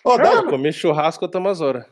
Ô, 0.03 0.17
dá, 0.17 0.43
Comer 0.43 0.73
churrasco 0.73 1.23
eu 1.25 1.29
tomo 1.29 1.49
as 1.49 1.61
horas. 1.61 1.85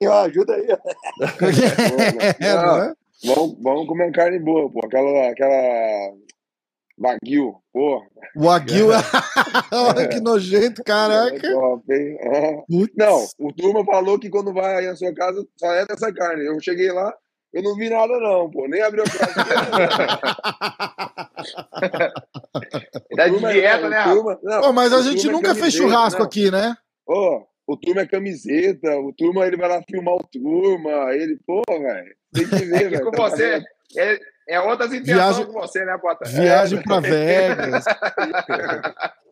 eu 0.00 0.12
ajuda 0.12 0.54
aí. 0.54 0.66
é, 2.40 2.54
não 2.54 2.82
é? 2.82 2.94
Vamos, 3.24 3.56
vamos 3.60 3.86
comer 3.86 4.04
uma 4.04 4.12
carne 4.12 4.38
boa, 4.38 4.70
pô. 4.70 4.80
Aquela, 4.84 5.30
aquela 5.30 6.12
Wagyu, 6.98 7.54
pô. 7.72 8.02
O 8.36 8.50
Aguil. 8.50 8.88
Olha 9.72 10.08
que 10.08 10.20
nojento, 10.20 10.80
É 10.82 10.84
caraca. 10.84 11.40
top, 11.52 11.92
hein? 11.92 12.18
Ah. 12.22 12.62
Putz. 12.68 12.94
Não, 12.96 13.26
o 13.38 13.52
turma 13.52 13.84
falou 13.84 14.18
que 14.18 14.28
quando 14.28 14.52
vai 14.52 14.76
aí 14.76 14.86
na 14.86 14.96
sua 14.96 15.14
casa 15.14 15.44
só 15.56 15.72
é 15.72 15.86
dessa 15.86 16.12
carne. 16.12 16.44
Eu 16.44 16.60
cheguei 16.60 16.90
lá, 16.92 17.14
eu 17.52 17.62
não 17.62 17.74
vi 17.76 17.88
nada, 17.88 18.18
não, 18.18 18.50
pô. 18.50 18.66
Nem 18.68 18.82
abriu 18.82 19.04
a. 19.04 19.06
Ele 23.10 23.20
é 23.22 23.28
de 23.28 23.38
dieta, 23.38 23.88
né, 23.88 24.04
turma, 24.04 24.38
não, 24.42 24.60
Pô, 24.62 24.72
mas 24.72 24.92
a 24.92 25.02
gente 25.02 25.28
é 25.28 25.30
nunca 25.32 25.54
fez 25.54 25.72
churrasco 25.72 26.20
não. 26.20 26.26
aqui, 26.26 26.50
né? 26.50 26.76
Ô, 27.06 27.42
o 27.68 27.76
turma 27.76 28.00
é 28.00 28.06
camiseta, 28.06 28.96
o 28.98 29.12
turma 29.12 29.46
ele 29.46 29.56
vai 29.58 29.68
lá 29.68 29.82
filmar 29.88 30.14
o 30.14 30.24
turma, 30.24 31.14
ele, 31.14 31.38
pô, 31.46 31.62
velho, 31.68 32.14
tem 32.32 32.48
que 32.48 32.64
ver, 32.64 32.86
E 32.86 32.88
velho. 32.88 33.04
com 33.04 33.10
tá 33.10 33.22
você. 33.28 33.62
É, 33.96 34.18
é 34.48 34.60
outras 34.60 34.92
intenções 34.92 35.16
Viagem- 35.36 35.46
com 35.46 35.52
você, 35.52 35.84
né, 35.84 35.98
Pota? 35.98 36.28
Viagem 36.28 36.82
pra 36.82 37.00
Vegas. 37.00 37.84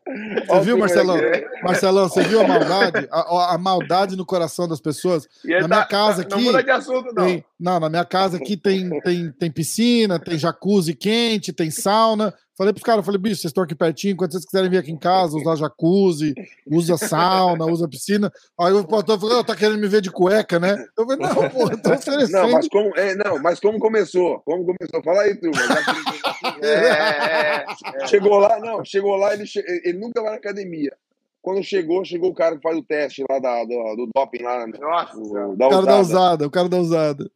Você 0.48 0.60
viu, 0.60 0.78
Marcelão? 0.78 1.16
Marcelão, 1.62 2.08
você 2.08 2.22
viu 2.22 2.40
a 2.40 2.46
maldade? 2.46 3.08
A, 3.10 3.54
a- 3.54 3.58
maldade 3.58 4.16
no 4.16 4.24
coração 4.24 4.68
das 4.68 4.80
pessoas? 4.80 5.26
Ele 5.44 5.60
Na 5.62 5.68
minha 5.68 5.80
tá- 5.80 5.86
casa 5.86 6.26
Não 6.28 6.36
aqui, 6.36 6.44
muda 6.46 6.62
de 6.62 6.70
assunto, 6.70 7.12
não. 7.14 7.24
Tem, 7.26 7.44
não, 7.58 7.80
na 7.80 7.88
minha 7.88 8.04
casa 8.04 8.36
aqui 8.36 8.56
tem, 8.56 8.88
tem, 9.00 9.32
tem 9.32 9.50
piscina, 9.50 10.18
tem 10.18 10.38
jacuzzi 10.38 10.94
quente, 10.94 11.52
tem 11.52 11.70
sauna. 11.70 12.32
Falei 12.58 12.72
pros 12.72 12.84
caras, 12.84 13.04
falei, 13.04 13.20
bicho, 13.20 13.34
vocês 13.42 13.50
estão 13.50 13.64
aqui 13.64 13.74
pertinho, 13.74 14.16
quando 14.16 14.32
vocês 14.32 14.46
quiserem 14.46 14.70
vir 14.70 14.78
aqui 14.78 14.90
em 14.90 14.96
casa, 14.96 15.36
usar 15.36 15.56
jacuzzi, 15.56 16.32
usa 16.66 16.96
sauna, 16.96 17.66
usa 17.66 17.86
piscina. 17.86 18.32
Aí 18.58 18.72
o 18.72 18.82
pastor 18.86 19.20
falou, 19.20 19.40
"Ah, 19.40 19.44
tá 19.44 19.54
querendo 19.54 19.78
me 19.78 19.86
ver 19.86 20.00
de 20.00 20.10
cueca, 20.10 20.58
né? 20.58 20.74
Eu 20.96 21.04
falei, 21.06 21.18
não, 21.26 21.50
pô, 21.50 21.70
eu 21.70 21.82
tô 21.82 21.92
oferecendo. 21.92 22.32
Não, 22.32 22.50
mas 22.52 22.66
como, 22.68 22.96
é, 22.96 23.14
não, 23.14 23.38
mas 23.42 23.60
como 23.60 23.78
começou? 23.78 24.40
Como 24.40 24.64
começou? 24.64 25.02
Fala 25.04 25.22
aí, 25.22 25.36
que- 25.36 25.50
É, 26.62 26.68
é, 26.68 27.66
é. 28.02 28.06
Chegou 28.06 28.38
lá, 28.38 28.58
não, 28.58 28.82
chegou 28.84 29.16
lá, 29.16 29.34
ele, 29.34 29.46
che- 29.46 29.64
ele 29.96 30.04
nunca 30.04 30.20
vai 30.22 30.32
na 30.32 30.36
academia. 30.36 30.96
Quando 31.42 31.62
chegou, 31.62 32.04
chegou 32.04 32.30
o 32.30 32.34
cara 32.34 32.56
que 32.56 32.62
faz 32.62 32.76
o 32.76 32.82
teste 32.82 33.24
lá 33.30 33.38
da, 33.38 33.62
do, 33.64 33.96
do 33.96 34.10
doping 34.14 34.42
lá, 34.42 34.66
né? 34.66 34.72
Nossa. 34.78 35.16
O- 35.16 35.52
O 35.52 35.56
da 35.56 35.68
cara 35.68 35.86
da 35.86 35.98
usada. 35.98 36.00
usada, 36.00 36.46
o 36.46 36.50
cara 36.50 36.68
da 36.68 36.76
usada. 36.78 37.30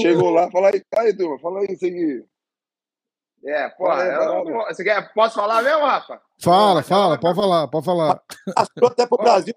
Chegou 0.00 0.30
lá, 0.30 0.50
fala 0.50 0.68
aí, 0.68 0.82
fala 0.94 1.06
aí, 1.06 1.16
turma, 1.16 1.38
fala 1.38 1.60
aí, 1.60 1.66
isso 1.70 1.86
aqui. 1.86 2.24
É, 3.44 3.68
pô, 3.70 3.86
Fala 3.86 4.04
eu 4.04 4.44
você 4.66 4.82
quer, 4.82 5.12
posso 5.14 5.36
falar 5.36 5.62
mesmo, 5.62 5.84
Rafa? 5.84 6.20
Fala, 6.42 6.82
fala, 6.82 7.18
pode 7.18 7.36
falar, 7.36 7.68
pode 7.68 7.84
falar. 7.86 8.20
Passou 8.54 8.88
até 8.88 9.06
pro 9.06 9.18
Brasil 9.18 9.54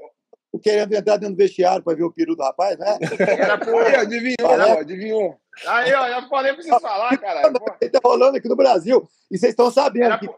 querendo 0.62 0.94
entrar 0.94 1.18
dentro 1.18 1.34
do 1.36 1.38
vestiário 1.38 1.84
para 1.84 1.96
ver 1.96 2.04
o 2.04 2.12
peru 2.12 2.36
do 2.36 2.44
rapaz, 2.44 2.78
né? 2.78 2.98
Era 3.20 3.58
por... 3.58 3.84
Aí, 3.86 3.96
adivinhou, 3.96 4.36
pô, 4.38 4.80
adivinhou. 4.80 5.38
Aí, 5.68 5.94
ó, 5.94 6.08
já 6.10 6.28
falei 6.28 6.54
pra 6.54 6.62
vocês 6.62 6.82
falar, 6.82 7.18
cara. 7.18 7.42
Ele 7.82 7.90
tá 7.90 8.00
rolando 8.04 8.38
aqui 8.38 8.48
no 8.48 8.56
Brasil. 8.56 9.08
E 9.32 9.38
vocês 9.38 9.52
estão 9.52 9.72
sabendo 9.72 10.06
Era 10.06 10.20
que, 10.20 10.28
por... 10.28 10.38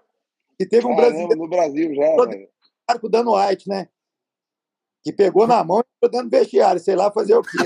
que 0.57 0.65
teve 0.65 0.85
um 0.85 0.95
Caramba, 0.95 1.09
brasileiro 1.11 1.41
no 1.41 1.47
Brasil 1.49 1.95
já, 1.95 2.15
velho. 2.25 2.47
com 2.99 3.07
o 3.07 3.09
Dan 3.09 3.25
White, 3.29 3.67
né? 3.69 3.87
Que 5.03 5.11
pegou 5.11 5.45
na 5.47 5.63
mão 5.63 5.79
e 5.81 5.83
ficou 5.95 6.09
dentro 6.09 6.29
do 6.29 6.37
vestiário, 6.37 6.79
sei 6.79 6.95
lá 6.95 7.11
fazer 7.11 7.35
o 7.35 7.41
quê. 7.41 7.57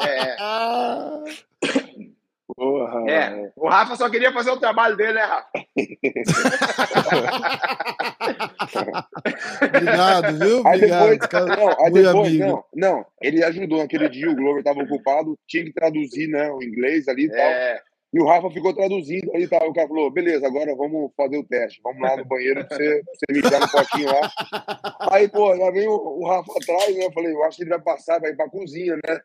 É, 0.00 0.36
Ah, 0.40 1.22
Porra, 2.56 3.10
é. 3.10 3.52
O 3.56 3.68
Rafa 3.68 3.96
só 3.96 4.08
queria 4.08 4.32
fazer 4.32 4.50
o 4.50 4.58
trabalho 4.58 4.96
dele, 4.96 5.12
né, 5.14 5.24
Rafa? 5.24 5.50
obrigado, 9.66 10.38
viu? 10.38 10.66
Aí 10.66 10.76
Obrigado. 10.76 11.10
depois, 11.10 11.28
cara 11.28 11.56
não, 11.56 11.68
aí 11.84 11.92
depois, 11.92 12.28
amigo. 12.28 12.44
não, 12.46 12.64
não, 12.74 13.06
ele 13.20 13.44
ajudou 13.44 13.78
naquele 13.78 14.08
dia, 14.08 14.30
o 14.30 14.34
Glover 14.36 14.58
estava 14.60 14.80
ocupado, 14.80 15.38
tinha 15.46 15.64
que 15.64 15.72
traduzir, 15.72 16.28
né, 16.28 16.50
o 16.50 16.62
inglês 16.62 17.08
ali 17.08 17.24
e 17.26 17.30
tal. 17.30 17.38
E 18.14 18.20
o 18.20 18.24
Rafa 18.26 18.50
ficou 18.50 18.72
traduzindo 18.74 19.30
ali, 19.34 19.46
tá? 19.48 19.58
o 19.66 19.72
cara 19.74 19.88
falou, 19.88 20.10
beleza, 20.10 20.46
agora 20.46 20.74
vamos 20.74 21.10
fazer 21.16 21.36
o 21.38 21.44
teste, 21.44 21.80
vamos 21.82 22.00
lá 22.00 22.16
no 22.16 22.24
banheiro 22.24 22.64
pra 22.66 22.76
você, 22.76 23.02
pra 23.04 23.12
você 23.14 23.32
mijar 23.32 23.60
no 23.60 23.70
potinho 23.70 24.06
lá. 24.06 24.30
Aí, 25.12 25.28
pô, 25.28 25.56
já 25.56 25.70
veio 25.70 25.90
o, 25.90 26.22
o 26.22 26.26
Rafa 26.26 26.52
atrás, 26.52 26.96
né, 26.96 27.04
eu 27.06 27.12
falei, 27.12 27.32
eu 27.32 27.44
acho 27.44 27.56
que 27.58 27.62
ele 27.64 27.70
vai 27.70 27.80
passar, 27.80 28.20
vai 28.20 28.30
ir 28.30 28.36
pra 28.36 28.48
cozinha, 28.48 28.94
né. 28.96 29.20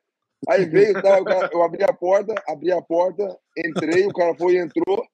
Aí 0.50 0.66
veio, 0.66 0.94
tá, 1.02 1.24
cara- 1.24 1.50
eu 1.54 1.62
abri 1.62 1.84
a 1.84 1.94
porta, 1.94 2.34
abri 2.48 2.72
a 2.72 2.82
porta, 2.82 3.38
entrei, 3.56 4.06
o 4.08 4.14
cara 4.14 4.34
foi 4.36 4.54
e 4.56 4.58
entrou, 4.58 5.06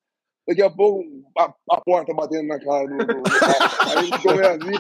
daqui 0.48 0.62
a 0.62 0.70
pouco 0.70 1.04
a, 1.38 1.54
a 1.72 1.82
porta 1.82 2.14
batendo 2.14 2.48
na 2.48 2.60
cara 2.60 2.88
do, 2.88 2.98
do, 2.98 3.06
do 3.22 3.30
Rafa. 3.30 4.00
Aí 4.00 4.10
meio 4.36 4.48
assim, 4.48 4.72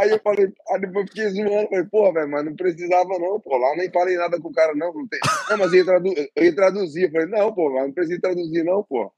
Aí 0.00 0.10
eu 0.10 0.20
falei, 0.22 0.52
aí 0.70 0.80
depois 0.80 1.06
eu 1.06 1.08
fiquei 1.08 1.28
zoando, 1.30 1.68
falei, 1.68 1.84
pô, 1.90 2.12
velho, 2.12 2.28
mas 2.30 2.44
não 2.44 2.54
precisava 2.56 3.18
não, 3.18 3.40
pô, 3.40 3.56
lá 3.56 3.70
eu 3.70 3.76
nem 3.76 3.90
falei 3.90 4.16
nada 4.16 4.40
com 4.40 4.48
o 4.48 4.52
cara, 4.52 4.74
não, 4.74 4.92
não 4.92 5.06
tem. 5.08 5.20
Não, 5.50 5.56
mas 5.58 5.72
eu 5.72 5.78
ia, 5.78 5.84
tradu 5.84 6.14
eu 6.36 6.44
ia 6.44 6.54
traduzir, 6.54 7.04
eu 7.04 7.10
falei, 7.10 7.26
não, 7.26 7.52
pô, 7.54 7.70
mas 7.72 7.84
não 7.86 7.92
precisa 7.92 8.20
traduzir, 8.20 8.62
não, 8.64 8.82
pô. 8.84 9.10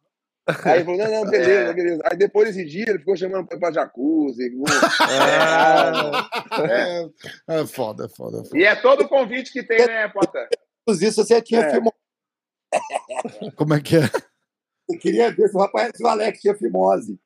Aí 0.64 0.76
ele 0.78 0.84
falou, 0.86 0.98
não, 0.98 1.10
não, 1.24 1.30
beleza, 1.30 1.70
É. 1.70 1.72
beleza. 1.74 2.02
Aí 2.06 2.16
depois 2.16 2.48
desse 2.48 2.64
dia 2.66 2.86
ele 2.88 2.98
ficou 3.00 3.14
chamando 3.16 3.46
pra 3.46 3.56
ir 3.58 3.60
pra 3.60 3.70
jacuzzi. 3.72 4.48
ficou- 4.50 4.64
É, 7.48 7.60
é 7.60 7.66
foda, 7.66 8.06
é 8.06 8.08
foda, 8.08 8.40
é 8.40 8.44
foda. 8.44 8.58
E 8.58 8.64
é 8.64 8.74
todo 8.76 9.02
o 9.04 9.08
convite 9.08 9.52
que 9.52 9.62
tem, 9.62 9.86
né, 9.86 10.08
Pota? 10.08 10.48
Isso 10.88 11.22
você 11.22 11.42
tinha 11.42 11.60
É. 11.60 11.70
fimose. 11.70 11.92
Como 13.56 13.74
é 13.74 13.80
que 13.80 13.96
é? 13.96 14.00
Eu 14.88 14.98
queria 14.98 15.30
ver 15.30 15.48
se 15.48 15.56
o 15.56 15.60
rapaz, 15.60 15.92
se 15.94 16.02
o 16.02 16.06
Alex 16.06 16.40
tinha 16.40 16.54
fimose. 16.54 17.18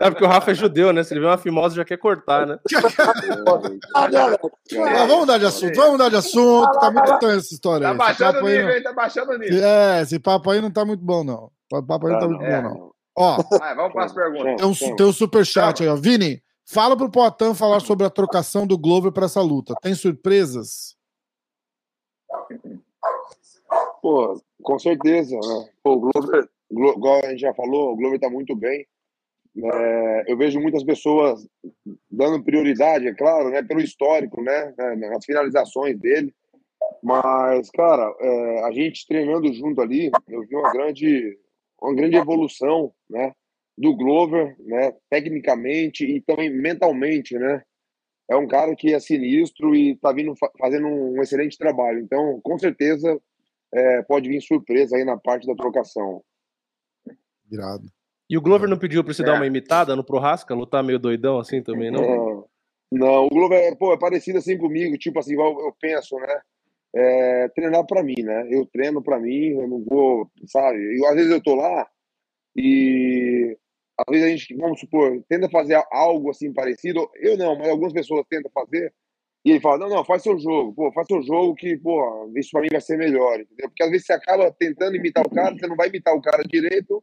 É 0.00 0.10
porque 0.10 0.24
o 0.24 0.28
Rafa 0.28 0.50
é 0.50 0.54
judeu, 0.54 0.92
né? 0.92 1.02
Se 1.02 1.12
ele 1.14 1.20
vê 1.20 1.26
uma 1.26 1.38
fimose, 1.38 1.76
já 1.76 1.84
quer 1.84 1.96
cortar, 1.96 2.46
né? 2.46 2.58
Ah, 3.94 4.08
vamos 5.06 5.20
mudar 5.20 5.38
de 5.38 5.46
assunto, 5.46 5.74
vamos 5.76 5.92
mudar 5.92 6.08
de 6.08 6.16
assunto. 6.16 6.78
Tá 6.78 6.90
muito 6.90 7.12
estranho 7.12 7.38
essa 7.38 7.54
história 7.54 7.86
Tá 7.88 7.94
baixando 7.94 8.38
o 8.42 8.46
aí 8.46 8.52
nível, 8.52 8.66
não- 8.68 8.74
hein? 8.74 8.82
Tá 8.82 8.92
baixando 8.92 9.32
o 9.32 9.38
nível. 9.38 9.64
É, 9.64 10.02
esse 10.02 10.18
papo 10.18 10.50
aí 10.50 10.60
não 10.60 10.70
tá 10.70 10.84
muito 10.84 11.04
bom, 11.04 11.24
não. 11.24 11.50
O 11.72 11.82
papo 11.82 12.06
aí 12.06 12.12
não 12.12 12.20
tá 12.20 12.28
muito 12.28 12.44
é. 12.44 12.62
bom, 12.62 12.68
não. 12.68 12.92
Ó, 13.16 13.36
vamos 13.74 13.92
para 13.92 14.04
as 14.04 14.12
perguntas. 14.12 14.78
tem 14.78 14.90
um, 14.92 14.96
tem 14.96 15.06
um 15.06 15.12
superchat 15.12 15.82
aí, 15.82 15.88
ó. 15.88 15.96
Vini, 15.96 16.42
fala 16.64 16.96
pro 16.96 17.10
Poitin 17.10 17.54
falar 17.54 17.80
sobre 17.80 18.06
a 18.06 18.10
trocação 18.10 18.66
do 18.66 18.78
Glover 18.78 19.10
pra 19.12 19.24
essa 19.26 19.40
luta. 19.40 19.74
Tem 19.82 19.94
surpresas? 19.94 20.96
Pô, 24.00 24.40
com 24.62 24.78
certeza, 24.78 25.36
né? 25.36 25.68
Pô, 25.82 25.92
o 25.94 26.00
Glover, 26.00 26.48
Glo- 26.70 26.94
igual 26.96 27.20
a 27.24 27.30
gente 27.30 27.40
já 27.40 27.54
falou, 27.54 27.92
o 27.92 27.96
Glover 27.96 28.18
tá 28.20 28.28
muito 28.30 28.54
bem. 28.54 28.86
É, 29.56 30.24
eu 30.28 30.36
vejo 30.36 30.60
muitas 30.60 30.84
pessoas 30.84 31.44
dando 32.10 32.44
prioridade, 32.44 33.08
é 33.08 33.14
claro, 33.14 33.50
né, 33.50 33.62
pelo 33.62 33.80
histórico, 33.80 34.40
né, 34.42 34.72
né, 34.78 34.94
nas 35.08 35.24
finalizações 35.24 35.98
dele. 35.98 36.32
Mas, 37.02 37.70
cara, 37.70 38.14
é, 38.20 38.64
a 38.64 38.70
gente 38.72 39.06
treinando 39.06 39.52
junto 39.52 39.80
ali, 39.80 40.10
eu 40.28 40.42
vi 40.46 40.54
uma 40.54 40.70
grande, 40.72 41.38
uma 41.80 41.94
grande 41.94 42.16
evolução, 42.16 42.92
né, 43.08 43.32
do 43.76 43.96
Glover, 43.96 44.54
né, 44.60 44.92
tecnicamente 45.10 46.04
e 46.04 46.20
também 46.20 46.50
mentalmente, 46.50 47.36
né. 47.36 47.62
É 48.30 48.36
um 48.36 48.46
cara 48.46 48.76
que 48.76 48.92
é 48.92 49.00
sinistro 49.00 49.74
e 49.74 49.96
tá 49.96 50.12
vindo 50.12 50.36
fa- 50.36 50.50
fazendo 50.58 50.86
um 50.86 51.20
excelente 51.22 51.56
trabalho. 51.56 51.98
Então, 52.00 52.38
com 52.42 52.58
certeza, 52.58 53.18
é, 53.72 54.02
pode 54.02 54.28
vir 54.28 54.40
surpresa 54.40 54.96
aí 54.96 55.04
na 55.04 55.16
parte 55.16 55.46
da 55.46 55.54
trocação. 55.54 56.22
Irado. 57.50 57.86
E 58.30 58.36
o 58.36 58.42
Glover 58.42 58.68
não 58.68 58.78
pediu 58.78 59.02
pra 59.02 59.12
você 59.14 59.22
dar 59.22 59.34
É. 59.34 59.36
uma 59.36 59.46
imitada 59.46 59.96
no 59.96 60.04
Prohasca? 60.04 60.54
Lutar 60.54 60.84
meio 60.84 60.98
doidão 60.98 61.38
assim 61.38 61.62
também, 61.62 61.90
não? 61.90 62.02
Não, 62.02 62.48
não 62.92 63.26
o 63.26 63.30
Globo 63.30 63.54
é, 63.54 63.74
pô, 63.74 63.92
é 63.92 63.98
parecido 63.98 64.38
assim 64.38 64.58
comigo, 64.58 64.98
tipo 64.98 65.18
assim, 65.18 65.32
igual 65.32 65.58
eu 65.60 65.74
penso, 65.80 66.16
né? 66.16 66.40
É, 66.94 67.48
treinar 67.48 67.86
pra 67.86 68.02
mim, 68.02 68.22
né? 68.22 68.46
Eu 68.50 68.66
treino 68.66 69.02
pra 69.02 69.18
mim, 69.18 69.58
eu 69.58 69.66
não 69.68 69.82
vou, 69.84 70.30
sabe? 70.46 70.98
Eu, 70.98 71.06
às 71.06 71.14
vezes 71.14 71.30
eu 71.30 71.42
tô 71.42 71.54
lá 71.54 71.86
e 72.56 73.56
às 73.98 74.04
vezes 74.10 74.26
a 74.26 74.30
gente, 74.30 74.54
vamos 74.56 74.80
supor, 74.80 75.22
tenta 75.28 75.48
fazer 75.48 75.82
algo 75.90 76.30
assim 76.30 76.52
parecido. 76.52 77.08
Eu 77.16 77.36
não, 77.36 77.56
mas 77.58 77.68
algumas 77.68 77.92
pessoas 77.92 78.24
tentam 78.28 78.50
fazer. 78.52 78.92
E 79.44 79.50
ele 79.52 79.60
fala, 79.60 79.78
não, 79.78 79.88
não, 79.88 80.04
faz 80.04 80.22
seu 80.22 80.38
jogo, 80.38 80.74
pô, 80.74 80.92
faz 80.92 81.06
seu 81.06 81.22
jogo 81.22 81.54
que, 81.54 81.76
pô, 81.78 82.30
isso 82.36 82.50
pra 82.50 82.60
mim 82.60 82.68
vai 82.70 82.80
ser 82.80 82.98
melhor, 82.98 83.40
entendeu? 83.40 83.68
Porque 83.68 83.82
às 83.82 83.90
vezes 83.90 84.06
você 84.06 84.12
acaba 84.12 84.50
tentando 84.52 84.96
imitar 84.96 85.24
o 85.24 85.30
cara, 85.30 85.56
você 85.56 85.66
não 85.66 85.76
vai 85.76 85.88
imitar 85.88 86.14
o 86.14 86.20
cara 86.20 86.42
direito 86.42 87.02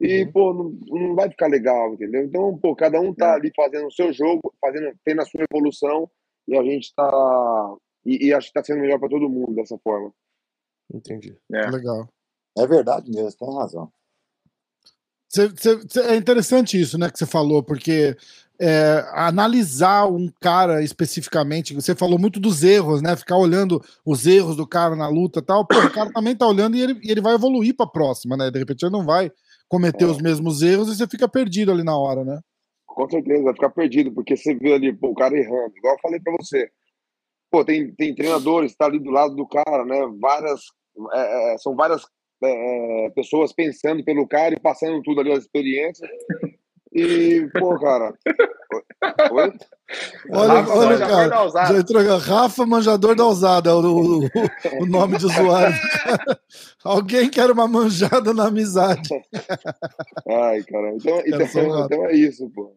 e, 0.00 0.26
pô, 0.26 0.52
não, 0.52 0.70
não 0.88 1.14
vai 1.14 1.28
ficar 1.30 1.46
legal, 1.46 1.92
entendeu? 1.94 2.24
Então, 2.24 2.58
pô, 2.58 2.74
cada 2.74 3.00
um 3.00 3.14
tá 3.14 3.34
ali 3.34 3.52
fazendo 3.54 3.86
o 3.86 3.92
seu 3.92 4.12
jogo, 4.12 4.52
fazendo, 4.60 4.92
tendo 5.04 5.20
a 5.20 5.24
sua 5.26 5.44
evolução 5.50 6.10
e 6.48 6.56
a 6.56 6.62
gente 6.62 6.92
tá. 6.94 7.74
E, 8.04 8.26
e 8.26 8.34
acho 8.34 8.48
que 8.48 8.54
tá 8.54 8.64
sendo 8.64 8.80
melhor 8.80 8.98
pra 8.98 9.08
todo 9.08 9.28
mundo 9.28 9.54
dessa 9.54 9.78
forma. 9.78 10.12
Entendi. 10.92 11.36
É. 11.52 11.70
Legal. 11.70 12.08
É 12.58 12.66
verdade 12.66 13.10
mesmo, 13.10 13.38
tem 13.38 13.54
razão. 13.56 13.90
Cê- 15.28 15.50
cê- 15.56 15.80
cê- 15.88 16.00
é 16.02 16.16
interessante 16.16 16.80
isso, 16.80 16.98
né, 16.98 17.10
que 17.10 17.18
você 17.18 17.26
falou, 17.26 17.62
porque 17.62 18.16
é, 18.60 19.04
analisar 19.12 20.06
um 20.06 20.30
cara 20.40 20.82
especificamente, 20.82 21.74
você 21.74 21.94
falou 21.94 22.18
muito 22.18 22.38
dos 22.38 22.62
erros, 22.62 23.02
né? 23.02 23.16
Ficar 23.16 23.36
olhando 23.36 23.80
os 24.04 24.26
erros 24.26 24.56
do 24.56 24.66
cara 24.66 24.94
na 24.94 25.08
luta 25.08 25.40
e 25.40 25.42
tal. 25.42 25.66
Pô, 25.66 25.76
o 25.76 25.92
cara 25.92 26.12
também 26.12 26.36
tá 26.36 26.46
olhando 26.46 26.76
e 26.76 26.82
ele, 26.82 27.00
e 27.02 27.10
ele 27.10 27.20
vai 27.20 27.34
evoluir 27.34 27.76
pra 27.76 27.86
próxima, 27.86 28.36
né? 28.36 28.50
De 28.50 28.58
repente 28.58 28.84
ele 28.84 28.92
não 28.92 29.04
vai 29.04 29.30
cometer 29.68 30.04
os 30.04 30.20
mesmos 30.20 30.62
erros 30.62 30.88
e 30.88 30.96
você 30.96 31.06
fica 31.06 31.28
perdido 31.28 31.72
ali 31.72 31.82
na 31.82 31.96
hora, 31.96 32.24
né? 32.24 32.38
Com 32.86 33.10
certeza, 33.10 33.42
vai 33.42 33.54
ficar 33.54 33.70
perdido, 33.70 34.12
porque 34.12 34.36
você 34.36 34.54
vê 34.54 34.74
ali, 34.74 34.92
pô, 34.92 35.08
o 35.08 35.14
cara 35.14 35.36
errando. 35.36 35.72
Igual 35.76 35.94
eu 35.94 36.00
falei 36.00 36.20
pra 36.20 36.32
você. 36.38 36.70
Pô, 37.50 37.64
tem, 37.64 37.92
tem 37.94 38.14
treinadores 38.14 38.72
que 38.72 38.78
tá 38.78 38.86
ali 38.86 39.00
do 39.00 39.10
lado 39.10 39.34
do 39.34 39.46
cara, 39.46 39.84
né? 39.84 40.08
Várias. 40.20 40.60
é, 41.12 41.54
é, 41.54 41.58
são 41.58 41.74
várias 41.74 42.02
é, 42.42 43.06
é, 43.06 43.10
pessoas 43.10 43.52
pensando 43.52 44.04
pelo 44.04 44.28
cara 44.28 44.54
e 44.54 44.60
passando 44.60 45.02
tudo 45.02 45.20
ali, 45.20 45.32
as 45.32 45.40
experiências. 45.40 46.08
E, 46.94 47.48
pô, 47.58 47.78
cara. 47.80 48.14
Oi? 49.32 49.52
Olha, 50.30 50.52
Rafa, 50.54 50.72
olha 50.74 50.98
cara. 50.98 51.48
Já 51.68 51.78
entrou, 51.78 52.18
Rafa 52.18 52.64
Manjador 52.66 53.14
da 53.16 53.24
Ousada, 53.26 53.70
é 53.70 53.72
o, 53.72 53.80
o- 54.20 54.30
o 54.80 54.86
nome 54.86 55.18
de 55.18 55.26
usuário. 55.26 55.76
cara. 56.04 56.40
Alguém 56.84 57.28
quer 57.28 57.50
uma 57.50 57.66
manjada 57.66 58.32
na 58.32 58.46
amizade. 58.46 59.08
Ai, 60.28 60.62
cara. 60.62 60.92
Então, 60.94 61.22
então, 61.26 61.84
então 61.84 62.06
é 62.06 62.12
isso, 62.14 62.48
pô. 62.50 62.74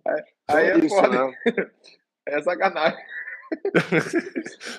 Aí 0.47 0.65
é 0.67 0.71
é 0.71 0.77
isso, 0.79 0.95
foda. 0.95 1.09
né? 1.27 1.33
É 2.29 2.41
sacanagem. 2.41 2.99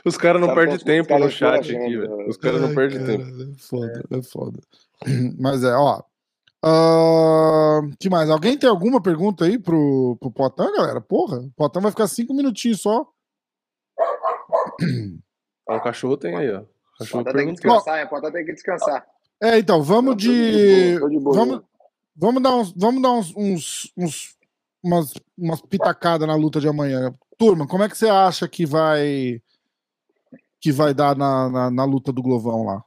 Os 0.04 0.18
caras 0.18 0.38
não 0.40 0.48
Cara, 0.48 0.60
perdem 0.60 0.78
tempo 0.84 1.18
no 1.18 1.30
chat 1.30 1.74
aqui, 1.74 1.96
velho. 1.96 2.28
Os 2.28 2.36
caras 2.36 2.60
não 2.60 2.74
perdem 2.74 2.98
cara, 2.98 3.18
tempo. 3.18 3.42
É 3.42 3.58
foda, 3.58 4.04
é 4.10 4.22
foda. 4.22 4.60
Mas 5.40 5.64
é, 5.64 5.72
ó. 5.74 6.02
Ah, 6.64 7.80
que 8.00 8.10
mais? 8.10 8.28
Alguém 8.30 8.58
tem 8.58 8.68
alguma 8.68 9.00
pergunta 9.00 9.44
aí 9.44 9.58
pro, 9.58 10.16
pro 10.20 10.30
Potan, 10.30 10.72
galera? 10.72 11.00
Porra, 11.00 11.38
o 11.38 11.50
Potan 11.52 11.80
vai 11.80 11.90
ficar 11.90 12.08
cinco 12.08 12.34
minutinhos 12.34 12.80
só. 12.82 13.06
Ah, 15.68 15.76
O 15.76 15.80
cachorro 15.80 16.16
tem 16.16 16.34
aí, 16.36 16.50
ó. 16.52 16.60
O 16.60 16.66
cachorro 16.98 17.24
Pota 17.24 17.36
tem 17.36 17.46
que 17.46 17.52
descansar? 17.52 18.08
Pota 18.08 18.32
tem 18.32 18.44
que 18.44 18.52
descansar. 18.52 19.06
É, 19.40 19.58
então, 19.58 19.82
vamos 19.82 20.16
de 20.16 20.94
de. 20.98 21.18
boa. 21.20 21.34
Vamos, 21.36 21.62
vamos 22.16 22.42
dar 22.42 22.56
uns, 22.56 22.72
vamos 22.76 23.02
dar 23.02 23.12
uns, 23.12 23.32
uns, 23.36 23.92
uns- 23.96 24.36
umas, 24.82 25.14
umas 25.36 25.60
pitacadas 25.60 26.26
na 26.26 26.34
luta 26.34 26.60
de 26.60 26.66
amanhã. 26.68 27.14
Turma, 27.36 27.66
como 27.68 27.84
é 27.84 27.88
que 27.88 27.96
você 27.96 28.08
acha 28.08 28.48
que 28.48 28.66
vai 28.66 29.40
que 30.60 30.72
vai 30.72 30.92
dar 30.92 31.16
na, 31.16 31.48
na, 31.48 31.70
na 31.70 31.84
luta 31.84 32.10
do 32.12 32.20
Glovão 32.22 32.64
lá? 32.64 32.82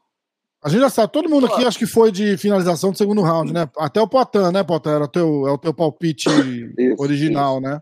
A 0.63 0.69
gente 0.69 0.81
já 0.81 0.89
sabe, 0.89 1.11
todo 1.11 1.29
mundo 1.29 1.47
aqui 1.47 1.65
acho 1.65 1.79
que 1.79 1.87
foi 1.87 2.11
de 2.11 2.37
finalização 2.37 2.91
do 2.91 2.97
segundo 2.97 3.23
round, 3.23 3.51
né? 3.51 3.67
Até 3.77 3.99
o 3.99 4.07
Potan, 4.07 4.51
né, 4.51 4.63
Potan? 4.63 4.95
Era 4.95 5.03
o 5.05 5.07
teu, 5.07 5.47
é 5.47 5.51
o 5.51 5.57
teu 5.57 5.73
palpite 5.73 6.29
Isso, 6.77 7.01
original, 7.01 7.59
né? 7.59 7.81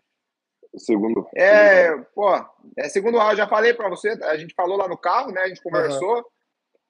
Segundo. 0.78 1.28
É, 1.36 1.94
pô, 2.16 2.34
é 2.78 2.88
segundo 2.88 3.18
round, 3.18 3.36
já 3.36 3.48
falei 3.48 3.74
pra 3.74 3.90
você, 3.90 4.10
a 4.24 4.38
gente 4.38 4.54
falou 4.54 4.78
lá 4.78 4.88
no 4.88 4.98
carro, 4.98 5.32
né? 5.32 5.42
A 5.42 5.48
gente 5.48 5.62
conversou. 5.62 6.24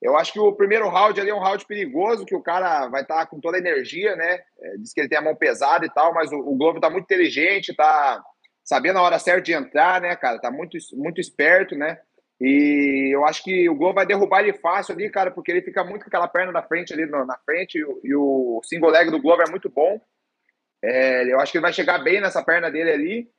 Eu 0.01 0.15
acho 0.15 0.31
que 0.31 0.39
o 0.39 0.53
primeiro 0.53 0.87
round 0.87 1.19
ali 1.19 1.29
é 1.29 1.35
um 1.35 1.41
round 1.41 1.65
perigoso, 1.65 2.25
que 2.25 2.35
o 2.35 2.41
cara 2.41 2.87
vai 2.87 3.01
estar 3.01 3.25
com 3.25 3.39
toda 3.39 3.57
a 3.57 3.59
energia, 3.59 4.15
né? 4.15 4.39
É, 4.61 4.77
diz 4.77 4.93
que 4.93 5.01
ele 5.01 5.09
tem 5.09 5.17
a 5.17 5.21
mão 5.21 5.35
pesada 5.35 5.85
e 5.85 5.89
tal, 5.89 6.13
mas 6.13 6.31
o, 6.31 6.37
o 6.37 6.55
Globo 6.55 6.79
tá 6.79 6.89
muito 6.89 7.05
inteligente, 7.05 7.75
tá 7.75 8.23
sabendo 8.63 8.99
a 8.99 9.01
hora 9.01 9.17
certa 9.17 9.41
de 9.41 9.53
entrar, 9.53 9.99
né, 9.99 10.15
cara? 10.15 10.39
Tá 10.39 10.51
muito, 10.51 10.77
muito 10.93 11.19
esperto, 11.19 11.75
né? 11.75 11.99
E 12.41 13.13
eu 13.13 13.25
acho 13.25 13.43
que 13.43 13.69
o 13.69 13.75
Globo 13.75 13.95
vai 13.95 14.05
derrubar 14.05 14.39
ele 14.41 14.53
fácil 14.53 14.93
ali, 14.95 15.09
cara, 15.09 15.29
porque 15.29 15.51
ele 15.51 15.61
fica 15.61 15.83
muito 15.83 16.03
com 16.03 16.07
aquela 16.07 16.27
perna 16.27 16.53
da 16.53 16.63
frente 16.63 16.93
ali 16.93 17.05
na 17.05 17.37
frente, 17.45 17.77
e, 18.03 18.15
o- 18.15 18.61
single 18.63 18.89
leg 18.91 19.11
do 19.11 19.21
Globo 19.21 19.41
é 19.41 19.49
muito 19.49 19.69
bom. 19.69 19.99
É, 20.81 21.31
eu 21.31 21.39
acho 21.39 21.51
que 21.51 21.57
ele 21.57 21.63
vai 21.63 21.73
chegar 21.73 21.97
bem 21.99 22.21
nessa 22.21 22.41
perna 22.43 22.71
dele 22.71 22.91
ali. 22.91 23.29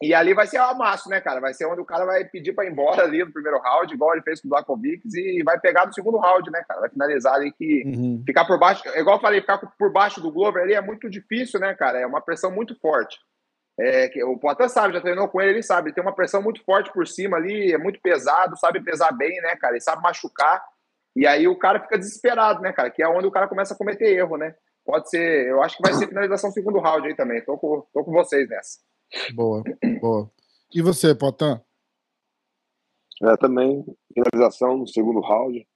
E 0.00 0.14
ali 0.14 0.32
vai 0.32 0.46
ser 0.46 0.60
o 0.60 0.62
amasso, 0.62 1.08
né, 1.08 1.20
cara? 1.20 1.40
Vai 1.40 1.52
ser 1.52 1.66
onde 1.66 1.80
o 1.80 1.84
cara 1.84 2.04
vai 2.04 2.24
pedir 2.24 2.52
pra 2.52 2.64
ir 2.64 2.70
embora 2.70 3.02
ali 3.02 3.18
no 3.24 3.32
primeiro 3.32 3.58
round, 3.58 3.92
igual 3.92 4.12
ele 4.12 4.22
fez 4.22 4.40
com 4.40 4.46
o 4.46 4.50
Blakovic, 4.50 5.02
e 5.12 5.42
vai 5.42 5.58
pegar 5.58 5.86
no 5.86 5.92
segundo 5.92 6.18
round, 6.18 6.48
né, 6.52 6.64
cara? 6.68 6.82
Vai 6.82 6.90
finalizar 6.90 7.34
ali 7.34 7.50
que 7.50 7.82
Uhum. 7.84 8.22
ficar 8.24 8.44
por 8.44 8.60
baixo, 8.60 8.88
é 8.90 9.00
igual 9.00 9.16
eu 9.16 9.20
falei, 9.20 9.40
ficar 9.40 9.58
por 9.58 9.92
baixo 9.92 10.20
do 10.20 10.30
Glover 10.30 10.62
ali 10.62 10.74
é 10.74 10.80
muito 10.80 11.10
difícil, 11.10 11.58
né, 11.58 11.74
cara? 11.74 11.98
É 11.98 12.06
uma 12.06 12.20
pressão 12.20 12.48
muito 12.52 12.78
forte. 12.78 13.18
É, 13.78 14.08
que 14.08 14.22
o 14.24 14.36
Poitin 14.36 14.68
sabe, 14.68 14.94
já 14.94 15.00
treinou 15.00 15.28
com 15.28 15.40
ele, 15.40 15.52
ele 15.52 15.62
sabe, 15.62 15.88
ele 15.88 15.94
tem 15.94 16.02
uma 16.02 16.14
pressão 16.14 16.42
muito 16.42 16.64
forte 16.64 16.92
por 16.92 17.06
cima 17.06 17.36
ali, 17.36 17.72
é 17.72 17.78
muito 17.78 18.00
pesado, 18.00 18.58
sabe 18.58 18.82
pesar 18.82 19.12
bem, 19.12 19.40
né, 19.40 19.54
cara? 19.54 19.74
Ele 19.74 19.80
sabe 19.80 20.02
machucar. 20.02 20.60
E 21.14 21.26
aí 21.26 21.46
o 21.46 21.56
cara 21.56 21.80
fica 21.80 21.96
desesperado, 21.96 22.60
né, 22.60 22.72
cara? 22.72 22.90
Que 22.90 23.02
é 23.02 23.08
onde 23.08 23.26
o 23.26 23.30
cara 23.30 23.46
começa 23.46 23.74
a 23.74 23.76
cometer 23.76 24.16
erro, 24.16 24.36
né? 24.36 24.54
Pode 24.84 25.08
ser, 25.10 25.48
eu 25.48 25.62
acho 25.62 25.76
que 25.76 25.82
vai 25.82 25.92
ser 25.94 26.08
finalização 26.08 26.50
segundo 26.50 26.80
round 26.80 27.06
aí 27.06 27.14
também. 27.14 27.44
Tô 27.44 27.56
com, 27.56 27.86
tô 27.92 28.04
com 28.04 28.10
vocês 28.10 28.48
nessa. 28.48 28.78
Boa, 29.34 29.62
boa. 30.00 30.30
E 30.74 30.82
você, 30.82 31.14
Potan? 31.14 31.60
É, 33.22 33.36
também, 33.36 33.84
finalização 34.12 34.78
no 34.78 34.86
segundo 34.86 35.20
round. 35.20 35.66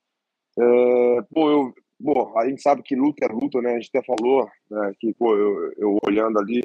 É, 0.59 1.23
pô, 1.33 1.51
eu, 1.51 1.75
pô, 2.03 2.39
a 2.39 2.49
gente 2.49 2.63
sabe 2.63 2.83
que 2.83 2.95
luta 2.95 3.25
é 3.25 3.29
luta, 3.29 3.61
né? 3.61 3.73
A 3.73 3.75
gente 3.75 3.91
até 3.93 4.05
falou 4.05 4.49
né, 4.71 4.93
que, 4.99 5.13
pô, 5.15 5.37
eu, 5.37 5.73
eu 5.77 5.99
olhando 6.07 6.39
ali, 6.39 6.63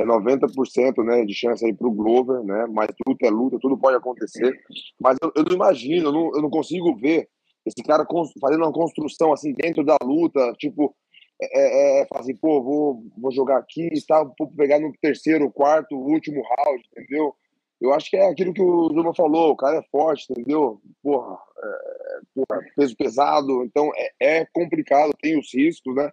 é 0.00 0.04
90% 0.04 1.04
né, 1.04 1.24
de 1.24 1.34
chance 1.34 1.64
aí 1.64 1.74
pro 1.74 1.90
Glover, 1.90 2.42
né? 2.42 2.66
Mas 2.70 2.88
luta 3.06 3.26
é 3.26 3.30
luta, 3.30 3.58
tudo 3.60 3.78
pode 3.78 3.96
acontecer. 3.96 4.58
Mas 5.00 5.18
eu, 5.22 5.32
eu 5.36 5.44
não 5.44 5.54
imagino, 5.54 6.08
eu 6.08 6.12
não, 6.12 6.34
eu 6.34 6.42
não 6.42 6.50
consigo 6.50 6.96
ver 6.96 7.28
esse 7.66 7.82
cara 7.86 8.06
fazendo 8.40 8.64
uma 8.64 8.72
construção 8.72 9.32
assim 9.32 9.52
dentro 9.52 9.84
da 9.84 9.96
luta, 10.02 10.52
tipo, 10.58 10.94
é, 11.42 12.00
é, 12.00 12.02
é, 12.02 12.06
assim, 12.14 12.34
pô, 12.36 12.62
vou, 12.62 13.02
vou 13.16 13.32
jogar 13.32 13.58
aqui 13.58 13.88
e 13.92 14.06
tal, 14.06 14.34
vou 14.38 14.50
pegar 14.52 14.78
no 14.78 14.92
terceiro, 15.00 15.50
quarto, 15.50 15.96
último 15.96 16.42
round, 16.42 16.82
entendeu? 16.92 17.34
Eu 17.80 17.94
acho 17.94 18.10
que 18.10 18.16
é 18.16 18.28
aquilo 18.28 18.52
que 18.52 18.62
o 18.62 18.88
Zuma 18.88 19.14
falou, 19.14 19.52
o 19.52 19.56
cara 19.56 19.78
é 19.78 19.82
forte, 19.90 20.26
entendeu? 20.30 20.80
Porra, 21.02 21.38
é, 21.58 22.20
porra, 22.34 22.62
peso 22.76 22.94
pesado, 22.96 23.64
então 23.64 23.90
é, 23.96 24.40
é 24.40 24.46
complicado, 24.52 25.12
tem 25.20 25.38
os 25.38 25.52
riscos, 25.54 25.94
né? 25.94 26.10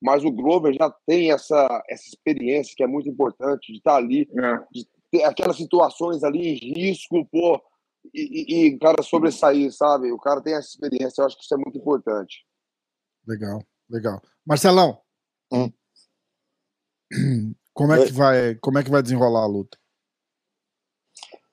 Mas 0.00 0.24
o 0.24 0.30
Glover 0.30 0.74
já 0.74 0.90
tem 1.06 1.32
essa, 1.32 1.82
essa 1.88 2.08
experiência 2.08 2.74
que 2.76 2.82
é 2.82 2.86
muito 2.86 3.08
importante 3.08 3.72
de 3.72 3.78
estar 3.78 3.96
ali, 3.96 4.28
ter 5.10 5.24
aquelas 5.24 5.56
situações 5.56 6.22
ali 6.22 6.54
em 6.54 6.72
risco, 6.74 7.26
pô, 7.26 7.60
e, 8.14 8.20
e, 8.20 8.66
e 8.68 8.74
o 8.76 8.78
cara 8.78 9.02
sobressair, 9.02 9.72
sabe? 9.72 10.12
O 10.12 10.18
cara 10.18 10.40
tem 10.40 10.54
essa 10.54 10.68
experiência, 10.68 11.20
eu 11.20 11.26
acho 11.26 11.36
que 11.36 11.42
isso 11.42 11.54
é 11.54 11.58
muito 11.58 11.78
importante. 11.78 12.46
Legal, 13.26 13.60
legal. 13.90 14.22
Marcelão, 14.46 15.00
Hum. 15.52 15.70
Como 17.72 17.92
é 17.92 18.06
que 18.06 18.12
vai, 18.12 18.54
como 18.56 18.78
é 18.78 18.84
que 18.84 18.90
vai 18.90 19.02
desenrolar 19.02 19.42
a 19.42 19.46
luta? 19.46 19.78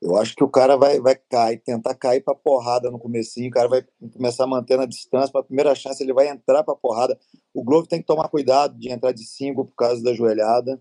Eu 0.05 0.15
acho 0.17 0.35
que 0.35 0.43
o 0.43 0.49
cara 0.49 0.77
vai, 0.77 0.99
vai 0.99 1.15
cair, 1.15 1.57
tentar 1.57 1.95
cair 1.95 2.23
pra 2.23 2.35
porrada 2.35 2.91
no 2.91 2.99
comecinho, 2.99 3.49
o 3.49 3.51
cara 3.51 3.67
vai 3.67 3.83
começar 4.13 4.45
mantendo 4.45 4.83
a 4.83 4.85
distância, 4.85 5.31
para 5.31 5.41
a 5.41 5.45
primeira 5.45 5.73
chance 5.73 6.03
ele 6.03 6.13
vai 6.13 6.27
entrar 6.29 6.63
pra 6.63 6.75
porrada. 6.75 7.19
O 7.51 7.63
Globo 7.63 7.87
tem 7.87 8.01
que 8.01 8.05
tomar 8.05 8.29
cuidado 8.29 8.77
de 8.77 8.91
entrar 8.91 9.11
de 9.11 9.25
cinco 9.25 9.65
por 9.65 9.73
causa 9.73 10.03
da 10.03 10.13
joelhada, 10.13 10.79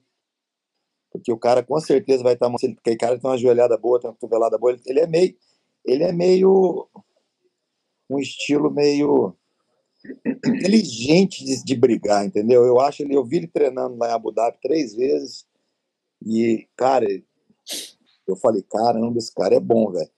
porque 1.11 1.33
o 1.33 1.39
cara 1.39 1.63
com 1.63 1.81
certeza 1.81 2.23
vai 2.23 2.35
estar, 2.35 2.53
se 2.59 2.67
ele, 2.67 2.75
porque 2.75 2.91
o 2.91 2.99
cara 2.99 3.19
tem 3.19 3.31
uma 3.31 3.39
joelhada 3.39 3.79
boa, 3.79 3.99
tem 3.99 4.11
uma 4.11 4.15
cotovelada 4.15 4.59
boa, 4.59 4.73
ele, 4.73 4.83
ele 4.85 5.01
é 5.01 5.07
meio, 5.07 5.35
ele 5.87 6.05
é 6.05 6.13
meio 6.13 6.87
um 8.11 8.19
estilo 8.19 8.71
meio 8.71 9.35
inteligente 10.47 11.43
de, 11.43 11.65
de, 11.65 11.75
brigar, 11.75 12.27
entendeu? 12.27 12.63
Eu 12.67 12.79
acho 12.79 13.03
ele, 13.03 13.17
eu 13.17 13.25
vi 13.25 13.39
ele 13.39 13.47
treinando 13.47 13.97
lá 13.97 14.11
em 14.11 14.13
Abu 14.13 14.31
Dhabi 14.31 14.59
três 14.61 14.95
vezes 14.95 15.47
e, 16.23 16.69
cara, 16.77 17.07
eu 18.31 18.37
falei, 18.37 18.63
caramba, 18.63 19.19
esse 19.19 19.33
cara 19.33 19.55
é 19.55 19.61
bom, 19.61 19.91
velho. 19.91 20.11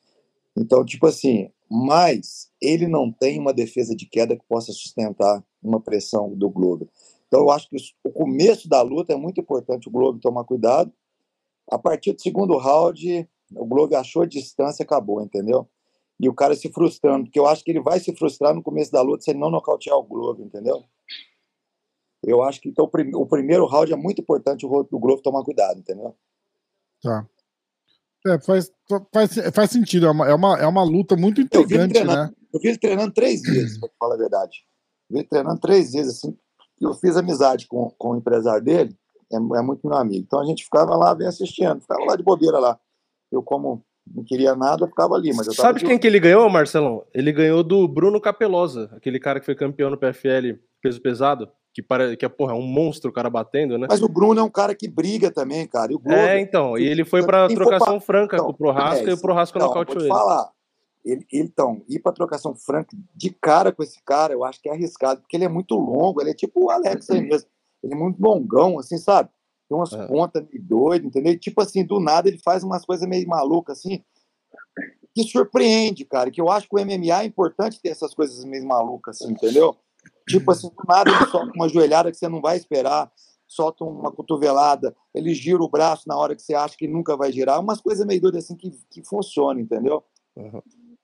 Então, 0.57 0.85
tipo 0.85 1.07
assim, 1.07 1.51
mas 1.71 2.51
ele 2.61 2.87
não 2.87 3.13
tem 3.13 3.39
uma 3.39 3.53
defesa 3.53 3.95
de 3.95 4.07
queda 4.07 4.37
que 4.37 4.45
possa 4.49 4.73
sustentar 4.73 5.45
uma 5.63 5.81
pressão 5.81 6.35
do 6.35 6.49
Globo. 6.49 6.89
Então, 7.27 7.41
eu 7.41 7.51
acho 7.51 7.69
que 7.69 7.77
o 8.05 8.11
começo 8.11 8.69
da 8.69 8.81
luta 8.83 9.13
é 9.13 9.17
muito 9.17 9.41
importante 9.41 9.89
o 9.89 9.91
Globo 9.91 10.21
tomar 10.21 10.45
cuidado. 10.45 10.93
A 11.71 11.79
partir 11.79 12.13
do 12.13 12.23
segundo 12.23 12.57
round, 12.57 13.29
o 13.55 13.67
Globo 13.67 13.97
achou 13.97 14.23
a 14.23 14.27
distância 14.27 14.85
acabou, 14.85 15.21
entendeu? 15.21 15.69
E 16.19 16.29
o 16.29 16.35
cara 16.35 16.55
se 16.55 16.71
frustrando, 16.73 17.25
porque 17.25 17.39
eu 17.39 17.47
acho 17.47 17.63
que 17.65 17.71
ele 17.71 17.81
vai 17.81 18.01
se 18.01 18.15
frustrar 18.15 18.55
no 18.55 18.63
começo 18.63 18.93
da 18.93 19.03
luta 19.03 19.25
se 19.25 19.31
ele 19.31 19.41
não 19.41 19.51
nocautear 19.51 19.99
o 19.99 20.05
Globo, 20.05 20.43
entendeu? 20.43 20.85
Eu 22.23 22.43
acho 22.43 22.61
que 22.61 22.69
então, 22.69 22.89
o 23.15 23.27
primeiro 23.27 23.67
round 23.67 23.93
é 23.93 23.97
muito 23.97 24.21
importante 24.23 24.65
o 24.65 24.99
Globo 24.99 25.21
tomar 25.21 25.45
cuidado, 25.45 25.79
entendeu? 25.81 26.15
Tá. 27.03 27.29
É, 28.27 28.39
faz, 28.41 28.71
faz, 29.13 29.55
faz 29.55 29.71
sentido, 29.71 30.07
é 30.07 30.11
uma, 30.11 30.29
é, 30.29 30.35
uma, 30.35 30.59
é 30.59 30.67
uma 30.67 30.83
luta 30.83 31.17
muito 31.17 31.41
intrigante, 31.41 32.03
né? 32.03 32.31
Eu 32.53 32.61
ele 32.63 32.79
treinando 32.79 33.13
três 33.13 33.43
vezes, 33.43 33.79
pra 33.79 33.89
falar 33.99 34.15
a 34.15 34.19
verdade. 34.19 34.65
Eu 35.11 35.19
ele 35.19 35.27
treinando 35.27 35.61
três 35.61 35.93
vezes, 35.93 36.19
assim. 36.19 36.37
Eu 36.81 36.95
fiz 36.95 37.17
amizade 37.17 37.67
com, 37.67 37.91
com 37.99 38.11
o 38.11 38.17
empresário 38.17 38.63
dele, 38.63 38.97
é, 39.33 39.37
é 39.37 39.63
muito 39.63 39.87
meu 39.87 39.97
amigo. 39.97 40.25
Então 40.27 40.41
a 40.41 40.45
gente 40.45 40.65
ficava 40.65 40.97
lá 40.97 41.15
bem 41.15 41.27
assistindo, 41.27 41.81
ficava 41.81 42.05
lá 42.05 42.17
de 42.17 42.23
bobeira 42.23 42.59
lá. 42.59 42.79
Eu, 43.31 43.43
como 43.43 43.85
não 44.15 44.25
queria 44.25 44.55
nada, 44.55 44.87
ficava 44.87 45.15
ali. 45.15 45.35
Mas 45.35 45.55
Sabe 45.55 45.81
de... 45.81 45.87
quem 45.87 45.99
que 45.99 46.07
ele 46.07 46.21
ganhou, 46.21 46.49
Marcelão? 46.49 47.05
Ele 47.13 47.33
ganhou 47.33 47.63
do 47.63 47.89
Bruno 47.89 48.21
Capelosa, 48.21 48.91
aquele 48.93 49.19
cara 49.19 49.41
que 49.41 49.47
foi 49.47 49.55
campeão 49.55 49.91
no 49.91 49.99
PFL 49.99 50.59
peso 50.81 51.01
pesado 51.01 51.49
que 51.77 51.83
para 51.83 52.17
que 52.17 52.25
é, 52.25 52.29
porra, 52.31 52.53
é 52.53 52.55
um 52.55 52.63
monstro 52.63 53.11
o 53.11 53.13
cara 53.13 53.29
batendo, 53.29 53.77
né? 53.77 53.87
Mas 53.87 54.01
o 54.01 54.09
Bruno 54.09 54.41
é 54.41 54.43
um 54.43 54.49
cara 54.49 54.75
que 54.75 54.89
briga 54.89 55.31
também, 55.31 55.67
cara. 55.67 55.93
E 55.93 55.95
o 55.95 55.99
Glover, 55.99 56.31
é, 56.31 56.41
então, 56.41 56.79
e 56.79 56.87
ele 56.87 57.05
foi 57.05 57.23
para 57.23 57.47
trocação 57.49 57.99
pra... 57.99 58.01
franca 58.01 58.37
então, 58.37 58.47
com 58.47 58.53
o 58.53 58.57
Prohasco 58.57 59.07
é, 59.07 59.11
e 59.11 59.13
o 59.13 59.21
Prohasco 59.21 59.59
então, 59.59 59.69
nocauteou 59.69 60.01
ele. 60.01 60.09
falar. 60.09 60.51
Ele, 61.05 61.27
então, 61.31 61.83
ir 61.87 61.99
para 61.99 62.13
trocação 62.13 62.55
franca 62.55 62.97
de 63.15 63.29
cara 63.29 63.73
com 63.73 63.83
esse 63.83 64.03
cara, 64.03 64.33
eu 64.33 64.43
acho 64.43 64.59
que 64.59 64.71
é 64.71 64.73
arriscado, 64.73 65.21
porque 65.21 65.37
ele 65.37 65.45
é 65.45 65.51
muito 65.51 65.75
longo, 65.75 66.19
ele 66.23 66.31
é 66.31 66.35
tipo 66.35 66.65
o 66.65 66.71
Alex 66.71 67.11
aí 67.11 67.21
mesmo. 67.21 67.47
Ele 67.83 67.93
é 67.93 67.97
muito 67.97 68.23
longão, 68.23 68.79
assim, 68.79 68.97
sabe? 68.97 69.29
Tem 69.69 69.77
umas 69.77 69.93
é. 69.93 70.07
pontas 70.07 70.47
meio 70.51 70.65
doidas, 70.65 71.07
entendeu? 71.07 71.39
Tipo 71.39 71.61
assim, 71.61 71.85
do 71.85 72.01
nada 72.01 72.27
ele 72.27 72.39
faz 72.43 72.65
umas 72.65 72.87
coisas 72.87 73.07
meio 73.07 73.29
malucas, 73.29 73.81
assim, 73.81 74.03
que 75.15 75.25
surpreende, 75.25 76.07
cara. 76.07 76.31
Que 76.31 76.41
eu 76.41 76.49
acho 76.49 76.67
que 76.71 76.75
o 76.75 76.83
MMA 76.83 77.23
é 77.23 77.27
importante 77.27 77.83
ter 77.83 77.91
essas 77.91 78.15
coisas 78.15 78.43
meio 78.47 78.67
malucas, 78.67 79.21
assim, 79.21 79.31
entendeu? 79.31 79.77
Tipo 80.29 80.51
assim, 80.51 80.69
do 80.69 80.75
nada 80.89 81.11
ele 81.11 81.27
solta 81.31 81.53
uma 81.55 81.69
joelhada 81.69 82.11
que 82.11 82.17
você 82.17 82.29
não 82.29 82.41
vai 82.41 82.57
esperar, 82.57 83.11
solta 83.47 83.85
uma 83.85 84.11
cotovelada, 84.11 84.95
ele 85.15 85.33
gira 85.35 85.63
o 85.63 85.69
braço 85.69 86.09
na 86.09 86.17
hora 86.17 86.35
que 86.35 86.43
você 86.43 86.55
acha 86.55 86.77
que 86.77 86.89
nunca 86.89 87.17
vai 87.17 87.31
girar, 87.31 87.61
umas 87.61 87.81
coisas 87.81 88.05
meio 88.05 88.21
doidas 88.21 88.45
assim 88.45 88.57
que, 88.57 88.71
que 88.91 89.05
funcionam, 89.05 89.61
entendeu? 89.61 90.03
Uhum. 90.37 90.61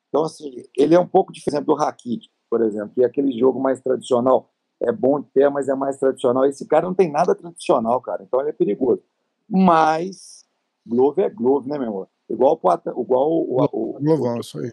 Então, 0.09 0.25
assim, 0.25 0.51
ele 0.77 0.95
é 0.95 1.01
um 1.01 1.07
pouco 1.07 1.33
diferente 1.33 1.64
do 1.64 1.75
Rakit, 1.75 2.29
por 2.51 2.61
exemplo, 2.61 2.91
que 2.95 3.03
é 3.03 3.07
aquele 3.07 3.33
jogo 3.39 3.61
mais 3.61 3.81
tradicional. 3.81 4.51
É 4.81 4.91
bom 4.91 5.20
de 5.20 5.29
ter, 5.31 5.49
mas 5.49 5.68
é 5.68 5.75
mais 5.75 5.97
tradicional. 5.97 6.45
Esse 6.45 6.66
cara 6.66 6.87
não 6.87 6.95
tem 6.95 7.11
nada 7.11 7.35
tradicional, 7.35 8.01
cara, 8.01 8.25
então 8.25 8.41
ele 8.41 8.51
é 8.51 8.53
perigoso. 8.53 9.03
Mas, 9.49 10.45
Glove 10.87 11.23
é 11.23 11.31
Glove, 11.31 11.68
né, 11.68 11.79
meu 11.79 11.89
amor? 11.89 12.09
Igual 12.29 12.61
o. 12.62 13.03
Igual 13.03 13.31
o, 13.31 13.61
o, 13.61 13.68
o, 13.73 13.99
o 13.99 14.41
isso 14.41 14.59
aí. 14.59 14.70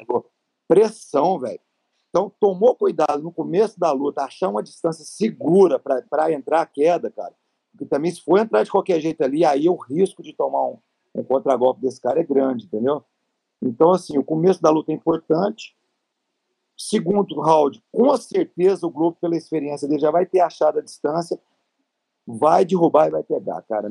Pressão, 0.67 1.39
velho. 1.39 1.59
Então, 2.09 2.31
tomou 2.39 2.75
cuidado 2.75 3.21
no 3.21 3.31
começo 3.31 3.79
da 3.79 3.91
luta, 3.91 4.23
achar 4.23 4.49
uma 4.49 4.63
distância 4.63 5.05
segura 5.05 5.79
para 5.79 6.31
entrar 6.31 6.61
a 6.61 6.65
queda, 6.65 7.11
cara. 7.11 7.33
Porque 7.71 7.85
também, 7.85 8.11
se 8.11 8.21
for 8.21 8.39
entrar 8.39 8.63
de 8.63 8.71
qualquer 8.71 8.99
jeito 8.99 9.23
ali, 9.23 9.45
aí 9.45 9.69
o 9.69 9.75
risco 9.75 10.23
de 10.23 10.33
tomar 10.33 10.65
um, 10.65 10.77
um 11.13 11.23
contragolpe 11.23 11.81
desse 11.81 12.01
cara 12.01 12.19
é 12.19 12.23
grande, 12.23 12.65
entendeu? 12.65 13.03
Então, 13.61 13.91
assim, 13.91 14.17
o 14.17 14.23
começo 14.23 14.61
da 14.61 14.69
luta 14.69 14.91
é 14.91 14.95
importante. 14.95 15.77
Segundo 16.75 17.39
round, 17.41 17.83
com 17.91 18.15
certeza 18.17 18.87
o 18.87 18.89
Globo, 18.89 19.17
pela 19.19 19.35
experiência 19.35 19.87
dele, 19.87 19.99
já 19.99 20.09
vai 20.09 20.25
ter 20.25 20.39
achado 20.39 20.79
a 20.79 20.81
distância, 20.81 21.39
vai 22.25 22.65
derrubar 22.65 23.07
e 23.07 23.11
vai 23.11 23.23
pegar, 23.23 23.61
cara. 23.63 23.89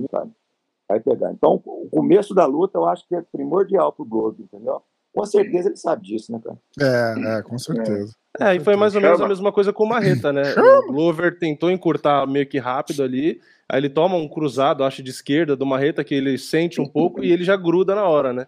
Vai 0.89 0.99
pegar. 0.99 1.31
Então, 1.33 1.63
o 1.65 1.89
começo 1.91 2.35
da 2.35 2.47
luta 2.47 2.79
eu 2.79 2.87
acho 2.87 3.07
que 3.07 3.15
é 3.15 3.23
primordial 3.23 3.93
pro 3.93 4.05
Globo, 4.05 4.43
entendeu? 4.43 4.83
Com 5.13 5.25
certeza 5.25 5.69
ele 5.69 5.77
sabe 5.77 6.03
disso, 6.07 6.31
né, 6.31 6.41
cara? 6.43 6.59
É, 6.81 7.39
é, 7.39 7.43
com 7.43 7.59
certeza. 7.59 8.15
É, 8.41 8.55
e 8.55 8.61
foi 8.61 8.77
mais 8.77 8.95
ou 8.95 9.01
menos 9.01 9.21
a 9.21 9.27
mesma 9.27 9.51
coisa 9.51 9.73
com 9.73 9.85
o 9.85 9.89
Marreta, 9.89 10.33
né? 10.33 10.43
O 10.87 10.93
Glover 10.93 11.39
tentou 11.39 11.71
encurtar 11.71 12.27
meio 12.27 12.47
que 12.47 12.59
rápido 12.59 13.03
ali, 13.03 13.41
aí 13.69 13.81
ele 13.81 13.89
toma 13.89 14.17
um 14.17 14.29
cruzado, 14.29 14.85
acho, 14.85 15.03
de 15.03 15.11
esquerda 15.11 15.57
do 15.57 15.67
Marreta, 15.67 16.05
que 16.05 16.15
ele 16.15 16.39
sente 16.39 16.81
um 16.81 16.87
pouco 16.87 17.25
e 17.25 17.33
ele 17.33 17.43
já 17.43 17.57
gruda 17.57 17.95
na 17.95 18.05
hora, 18.05 18.33
né? 18.33 18.47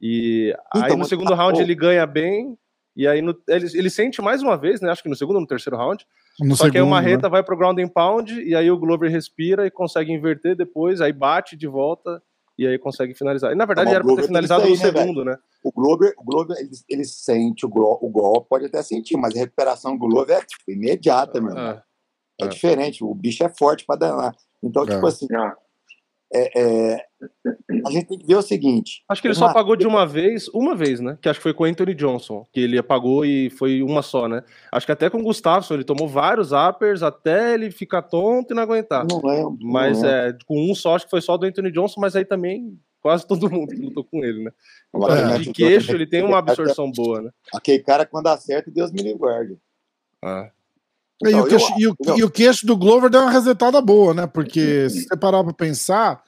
E 0.00 0.54
então, 0.74 0.84
aí 0.84 0.96
no 0.96 1.04
segundo 1.04 1.34
round 1.34 1.60
ele 1.60 1.74
ganha 1.74 2.06
bem, 2.06 2.56
e 2.96 3.06
aí 3.06 3.22
no, 3.22 3.36
ele, 3.48 3.66
ele 3.74 3.90
sente 3.90 4.20
mais 4.20 4.42
uma 4.42 4.56
vez, 4.56 4.80
né? 4.80 4.90
Acho 4.90 5.02
que 5.02 5.08
no 5.08 5.16
segundo 5.16 5.36
ou 5.36 5.42
no 5.42 5.46
terceiro 5.46 5.76
round. 5.76 6.04
No 6.40 6.56
só 6.56 6.64
segundo, 6.64 6.72
que 6.72 6.78
aí 6.78 6.82
o 6.82 6.88
Marreta 6.88 7.28
né? 7.28 7.30
vai 7.30 7.42
pro 7.44 7.56
ground 7.56 7.78
and 7.78 7.88
pound, 7.88 8.40
e 8.42 8.56
aí 8.56 8.70
o 8.70 8.78
Glover 8.78 9.10
respira 9.10 9.66
e 9.66 9.70
consegue 9.70 10.12
inverter 10.12 10.56
depois, 10.56 11.00
aí 11.00 11.12
bate 11.12 11.56
de 11.56 11.66
volta 11.68 12.20
e 12.58 12.66
aí 12.66 12.78
consegue 12.78 13.14
finalizar. 13.14 13.52
E 13.52 13.54
na 13.54 13.64
verdade 13.64 13.94
era 13.94 14.02
para 14.02 14.16
ter 14.16 14.26
finalizado 14.26 14.64
no 14.64 14.70
né, 14.70 14.76
segundo, 14.76 15.24
né? 15.24 15.38
O 15.62 15.70
Glover, 15.70 16.12
o 16.18 16.24
Glover 16.24 16.56
ele, 16.58 16.70
ele 16.88 17.04
sente 17.04 17.64
o, 17.64 17.68
o 17.68 18.10
golpe, 18.10 18.48
pode 18.48 18.66
até 18.66 18.82
sentir, 18.82 19.16
mas 19.16 19.34
a 19.36 19.38
recuperação 19.38 19.96
do 19.96 20.08
Glover 20.08 20.36
é 20.36 20.40
tipo, 20.40 20.70
imediata, 20.70 21.40
meu 21.40 21.50
irmão. 21.50 21.70
É, 21.70 21.82
é, 22.40 22.44
é, 22.44 22.48
diferente, 22.48 23.04
o 23.04 23.14
bicho 23.14 23.44
é 23.44 23.48
forte 23.48 23.86
para 23.86 24.00
danar. 24.00 24.36
Então, 24.62 24.84
tipo 24.84 25.06
é. 25.06 25.08
assim, 25.08 25.28
é, 26.32 26.60
é, 26.60 27.06
a 27.86 27.90
gente 27.90 28.06
tem 28.06 28.18
que 28.18 28.26
ver 28.26 28.36
o 28.36 28.42
seguinte. 28.42 29.02
Acho 29.08 29.22
que 29.22 29.28
ele 29.28 29.34
uma... 29.34 29.46
só 29.46 29.46
apagou 29.46 29.76
de 29.76 29.86
uma 29.86 30.06
vez, 30.06 30.48
uma 30.48 30.74
vez, 30.74 31.00
né? 31.00 31.18
Que 31.20 31.28
acho 31.28 31.38
que 31.38 31.42
foi 31.42 31.54
com 31.54 31.64
o 31.64 31.66
Anthony 31.66 31.94
Johnson, 31.94 32.46
que 32.52 32.60
ele 32.60 32.78
apagou 32.78 33.24
e 33.24 33.48
foi 33.50 33.82
uma 33.82 34.02
só, 34.02 34.28
né? 34.28 34.42
Acho 34.70 34.84
que 34.84 34.92
até 34.92 35.08
com 35.08 35.18
o 35.18 35.22
Gustafsson 35.22 35.74
ele 35.74 35.84
tomou 35.84 36.06
vários 36.06 36.52
uppers 36.52 37.02
até 37.02 37.54
ele 37.54 37.70
ficar 37.70 38.02
tonto 38.02 38.52
e 38.52 38.54
não 38.54 38.62
aguentar. 38.62 39.06
Não 39.08 39.22
lembro. 39.24 39.58
Mas 39.62 40.02
não 40.02 40.08
é, 40.08 40.36
com 40.46 40.70
um 40.70 40.74
só, 40.74 40.96
acho 40.96 41.06
que 41.06 41.10
foi 41.10 41.22
só 41.22 41.36
do 41.36 41.46
Anthony 41.46 41.70
Johnson, 41.70 42.00
mas 42.00 42.14
aí 42.14 42.24
também 42.24 42.78
quase 43.00 43.26
todo 43.26 43.50
mundo 43.50 43.74
que 43.74 43.80
lutou 43.80 44.04
com 44.04 44.22
ele, 44.22 44.44
né? 44.44 44.50
Então, 44.94 45.10
é, 45.10 45.38
de 45.38 45.52
queixo, 45.52 45.92
ele 45.92 46.06
tem 46.06 46.22
uma 46.22 46.38
absorção 46.38 46.90
boa, 46.90 47.22
né? 47.22 47.30
Aquele 47.54 47.78
cara, 47.78 48.04
quando 48.04 48.26
acerta, 48.26 48.70
Deus 48.70 48.92
me 48.92 49.02
livre. 49.02 49.58
Ah. 50.22 50.50
Então, 51.20 51.40
e, 51.40 51.40
o 51.40 51.46
queixo, 51.46 51.72
eu, 51.72 51.78
e, 51.78 51.86
o, 51.86 52.18
e, 52.18 52.24
o 52.24 52.30
queixo, 52.30 52.66
do 52.66 52.76
Glover 52.76 53.10
deu 53.10 53.22
uma 53.22 53.30
resetada 53.30 53.80
boa, 53.80 54.14
né? 54.14 54.26
Porque 54.26 54.88
se 54.88 55.04
você 55.04 55.16
parar 55.16 55.42
pra 55.42 55.52
pensar, 55.52 56.22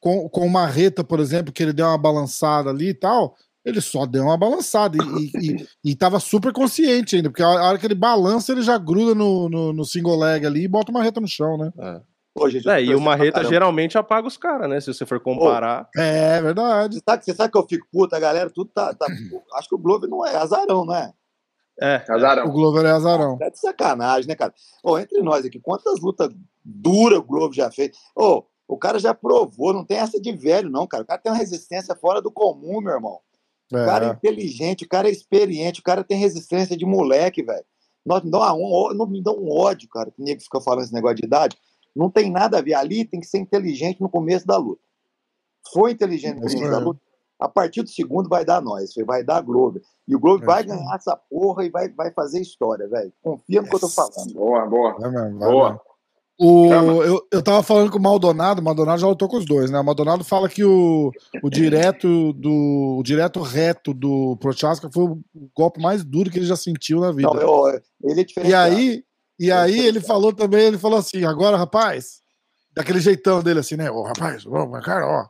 com, 0.00 0.28
com 0.28 0.46
o 0.46 0.50
Marreta, 0.50 1.02
por 1.02 1.20
exemplo, 1.20 1.52
que 1.52 1.62
ele 1.62 1.72
deu 1.72 1.86
uma 1.86 1.98
balançada 1.98 2.70
ali 2.70 2.90
e 2.90 2.94
tal, 2.94 3.34
ele 3.64 3.80
só 3.80 4.06
deu 4.06 4.24
uma 4.24 4.36
balançada 4.36 4.96
e, 4.96 5.30
e, 5.34 5.66
e, 5.84 5.96
tava 5.96 6.20
super 6.20 6.52
consciente 6.52 7.16
ainda, 7.16 7.30
porque 7.30 7.42
a 7.42 7.48
hora 7.48 7.78
que 7.78 7.86
ele 7.86 7.94
balança, 7.94 8.52
ele 8.52 8.62
já 8.62 8.78
gruda 8.78 9.14
no, 9.14 9.48
no, 9.48 9.72
no 9.72 9.84
single 9.84 10.16
leg 10.16 10.46
ali 10.46 10.64
e 10.64 10.68
bota 10.68 10.92
o 10.92 10.94
Marreta 10.94 11.20
no 11.20 11.26
chão, 11.26 11.58
né? 11.58 11.72
É. 11.78 12.00
Pô, 12.32 12.50
gente, 12.50 12.68
é, 12.68 12.84
e 12.84 12.94
o 12.94 13.00
Marreta 13.00 13.42
geralmente 13.42 13.96
apaga 13.96 14.28
os 14.28 14.36
caras, 14.36 14.68
né? 14.68 14.78
Se 14.78 14.92
você 14.92 15.06
for 15.06 15.18
comparar. 15.18 15.88
é 16.36 16.42
verdade. 16.42 16.96
Você 16.96 17.02
sabe, 17.08 17.24
você 17.24 17.34
sabe 17.34 17.50
que 17.50 17.58
eu 17.58 17.66
fico 17.66 17.86
puta, 17.90 18.14
a 18.14 18.20
galera, 18.20 18.50
tudo 18.50 18.70
tá. 18.72 18.92
tá 18.94 19.06
acho 19.56 19.68
que 19.68 19.74
o 19.74 19.78
Glover 19.78 20.08
não 20.08 20.24
é 20.24 20.36
azarão, 20.36 20.84
não 20.84 20.94
é? 21.80 22.04
É, 22.08 22.12
azarão. 22.12 22.46
O 22.46 22.52
Glover 22.52 22.84
é 22.84 22.90
azarão. 22.90 23.38
É 23.40 23.50
de 23.50 23.58
sacanagem, 23.58 24.28
né, 24.28 24.34
cara? 24.34 24.54
Ô, 24.82 24.98
entre 24.98 25.20
nós 25.22 25.44
aqui, 25.44 25.60
quantas 25.60 26.00
lutas 26.00 26.30
duras 26.64 27.18
o 27.18 27.22
Glover 27.22 27.54
já 27.54 27.70
fez? 27.70 27.96
Ô, 28.14 28.44
o 28.68 28.76
cara 28.76 28.98
já 28.98 29.14
provou, 29.14 29.72
não 29.72 29.84
tem 29.84 29.98
essa 29.98 30.20
de 30.20 30.32
velho, 30.32 30.68
não, 30.70 30.86
cara. 30.86 31.02
O 31.02 31.06
cara 31.06 31.20
tem 31.20 31.30
uma 31.30 31.38
resistência 31.38 31.94
fora 31.94 32.20
do 32.20 32.30
comum, 32.30 32.80
meu 32.80 32.94
irmão. 32.94 33.20
É. 33.72 33.82
O 33.82 33.86
cara 33.86 34.06
é 34.06 34.10
inteligente, 34.10 34.84
o 34.84 34.88
cara 34.88 35.08
é 35.08 35.10
experiente, 35.10 35.80
o 35.80 35.82
cara 35.82 36.02
tem 36.02 36.18
resistência 36.18 36.76
de 36.76 36.84
moleque, 36.84 37.42
velho. 37.42 37.64
Não, 38.04 38.20
me 38.22 38.30
dá 38.30 38.54
um, 38.54 38.94
não 38.94 39.06
me 39.06 39.22
dá 39.22 39.32
um 39.32 39.50
ódio, 39.50 39.88
cara, 39.88 40.10
que 40.10 40.22
nego 40.22 40.40
fica 40.40 40.60
falando 40.60 40.84
esse 40.84 40.94
negócio 40.94 41.16
de 41.16 41.24
idade. 41.24 41.56
Não 41.94 42.08
tem 42.08 42.30
nada 42.30 42.58
a 42.58 42.62
ver. 42.62 42.74
Ali 42.74 43.04
tem 43.04 43.18
que 43.18 43.26
ser 43.26 43.38
inteligente 43.38 44.00
no 44.00 44.08
começo 44.08 44.46
da 44.46 44.56
luta. 44.56 44.82
Foi 45.72 45.90
inteligente 45.90 46.36
no 46.36 46.42
começo 46.42 46.64
é. 46.64 46.70
da 46.70 46.78
luta, 46.78 47.00
a 47.38 47.48
partir 47.48 47.82
do 47.82 47.88
segundo 47.88 48.28
vai 48.28 48.44
dar 48.44 48.60
nós, 48.62 48.94
vai 49.06 49.22
dar 49.22 49.40
Glover. 49.42 49.82
E 50.08 50.14
o 50.14 50.20
Glover 50.20 50.42
é 50.44 50.46
vai 50.46 50.64
ganhar 50.64 50.94
essa 50.94 51.16
porra 51.16 51.64
e 51.64 51.70
vai, 51.70 51.88
vai 51.90 52.10
fazer 52.12 52.40
história, 52.40 52.88
velho. 52.88 53.12
Confia 53.22 53.62
no 53.62 53.68
que 53.68 53.74
eu 53.74 53.80
tô 53.80 53.88
falando. 53.88 54.32
Boa, 54.32 54.66
boa. 54.66 54.98
Vai 54.98 55.10
mesmo, 55.10 55.38
boa. 55.38 55.70
Mesmo. 55.70 55.80
O, 56.38 56.70
eu, 57.02 57.26
eu 57.32 57.42
tava 57.42 57.62
falando 57.62 57.90
com 57.90 57.98
o 57.98 58.02
Maldonado, 58.02 58.60
o 58.60 58.64
Maldonado 58.64 59.00
já 59.00 59.06
lutou 59.06 59.26
com 59.26 59.38
os 59.38 59.46
dois, 59.46 59.70
né? 59.70 59.80
O 59.80 59.84
Maldonado 59.84 60.22
fala 60.22 60.50
que 60.50 60.62
o, 60.62 61.10
o 61.42 61.48
direto 61.48 62.34
do 62.34 62.98
o 62.98 63.02
direto 63.02 63.40
reto 63.40 63.94
do 63.94 64.36
Prochaska 64.36 64.90
foi 64.92 65.04
o 65.04 65.22
golpe 65.56 65.80
mais 65.80 66.04
duro 66.04 66.30
que 66.30 66.38
ele 66.38 66.44
já 66.44 66.56
sentiu 66.56 67.00
na 67.00 67.10
vida. 67.10 67.30
Não, 67.32 67.40
eu, 67.40 67.80
ele 68.04 68.20
é 68.20 68.24
diferente. 68.24 68.50
E 68.50 68.54
aí, 68.54 69.04
e 69.40 69.50
aí 69.50 69.86
ele 69.86 70.00
falou 70.00 70.30
também, 70.30 70.66
ele 70.66 70.76
falou 70.76 70.98
assim, 70.98 71.24
agora, 71.24 71.56
rapaz, 71.56 72.20
daquele 72.74 73.00
jeitão 73.00 73.42
dele 73.42 73.60
assim, 73.60 73.76
né? 73.76 73.90
Ô, 73.90 74.02
rapaz, 74.02 74.44
ô, 74.44 74.70
cara, 74.82 75.06
ó, 75.06 75.26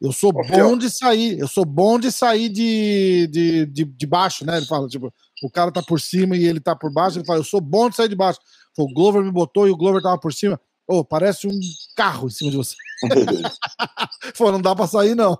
eu 0.00 0.12
sou 0.12 0.30
Ô, 0.30 0.32
bom 0.34 0.44
Fiel. 0.44 0.76
de 0.78 0.90
sair, 0.90 1.38
eu 1.38 1.48
sou 1.48 1.64
bom 1.64 1.98
de 1.98 2.10
sair 2.12 2.48
de, 2.48 3.26
de, 3.30 3.66
de, 3.66 3.84
de 3.84 4.06
baixo, 4.06 4.44
né? 4.46 4.56
Ele 4.58 4.66
fala, 4.66 4.86
tipo, 4.88 5.12
o 5.42 5.50
cara 5.50 5.70
tá 5.72 5.82
por 5.82 6.00
cima 6.00 6.36
e 6.36 6.44
ele 6.44 6.60
tá 6.60 6.74
por 6.76 6.92
baixo, 6.92 7.18
ele 7.18 7.24
fala, 7.26 7.40
eu 7.40 7.44
sou 7.44 7.60
bom 7.60 7.88
de 7.90 7.96
sair 7.96 8.08
de 8.08 8.16
baixo. 8.16 8.38
O 8.78 8.92
Glover 8.92 9.22
me 9.24 9.30
botou 9.32 9.66
e 9.66 9.70
o 9.70 9.76
Glover 9.76 10.00
tava 10.02 10.18
por 10.18 10.32
cima. 10.32 10.60
Ô, 10.86 11.04
parece 11.04 11.46
um 11.46 11.60
carro 11.96 12.28
em 12.28 12.30
cima 12.30 12.50
de 12.50 12.56
você. 12.56 12.74
Pô, 14.36 14.50
não 14.50 14.60
dá 14.60 14.74
pra 14.74 14.86
sair, 14.86 15.14
não. 15.14 15.36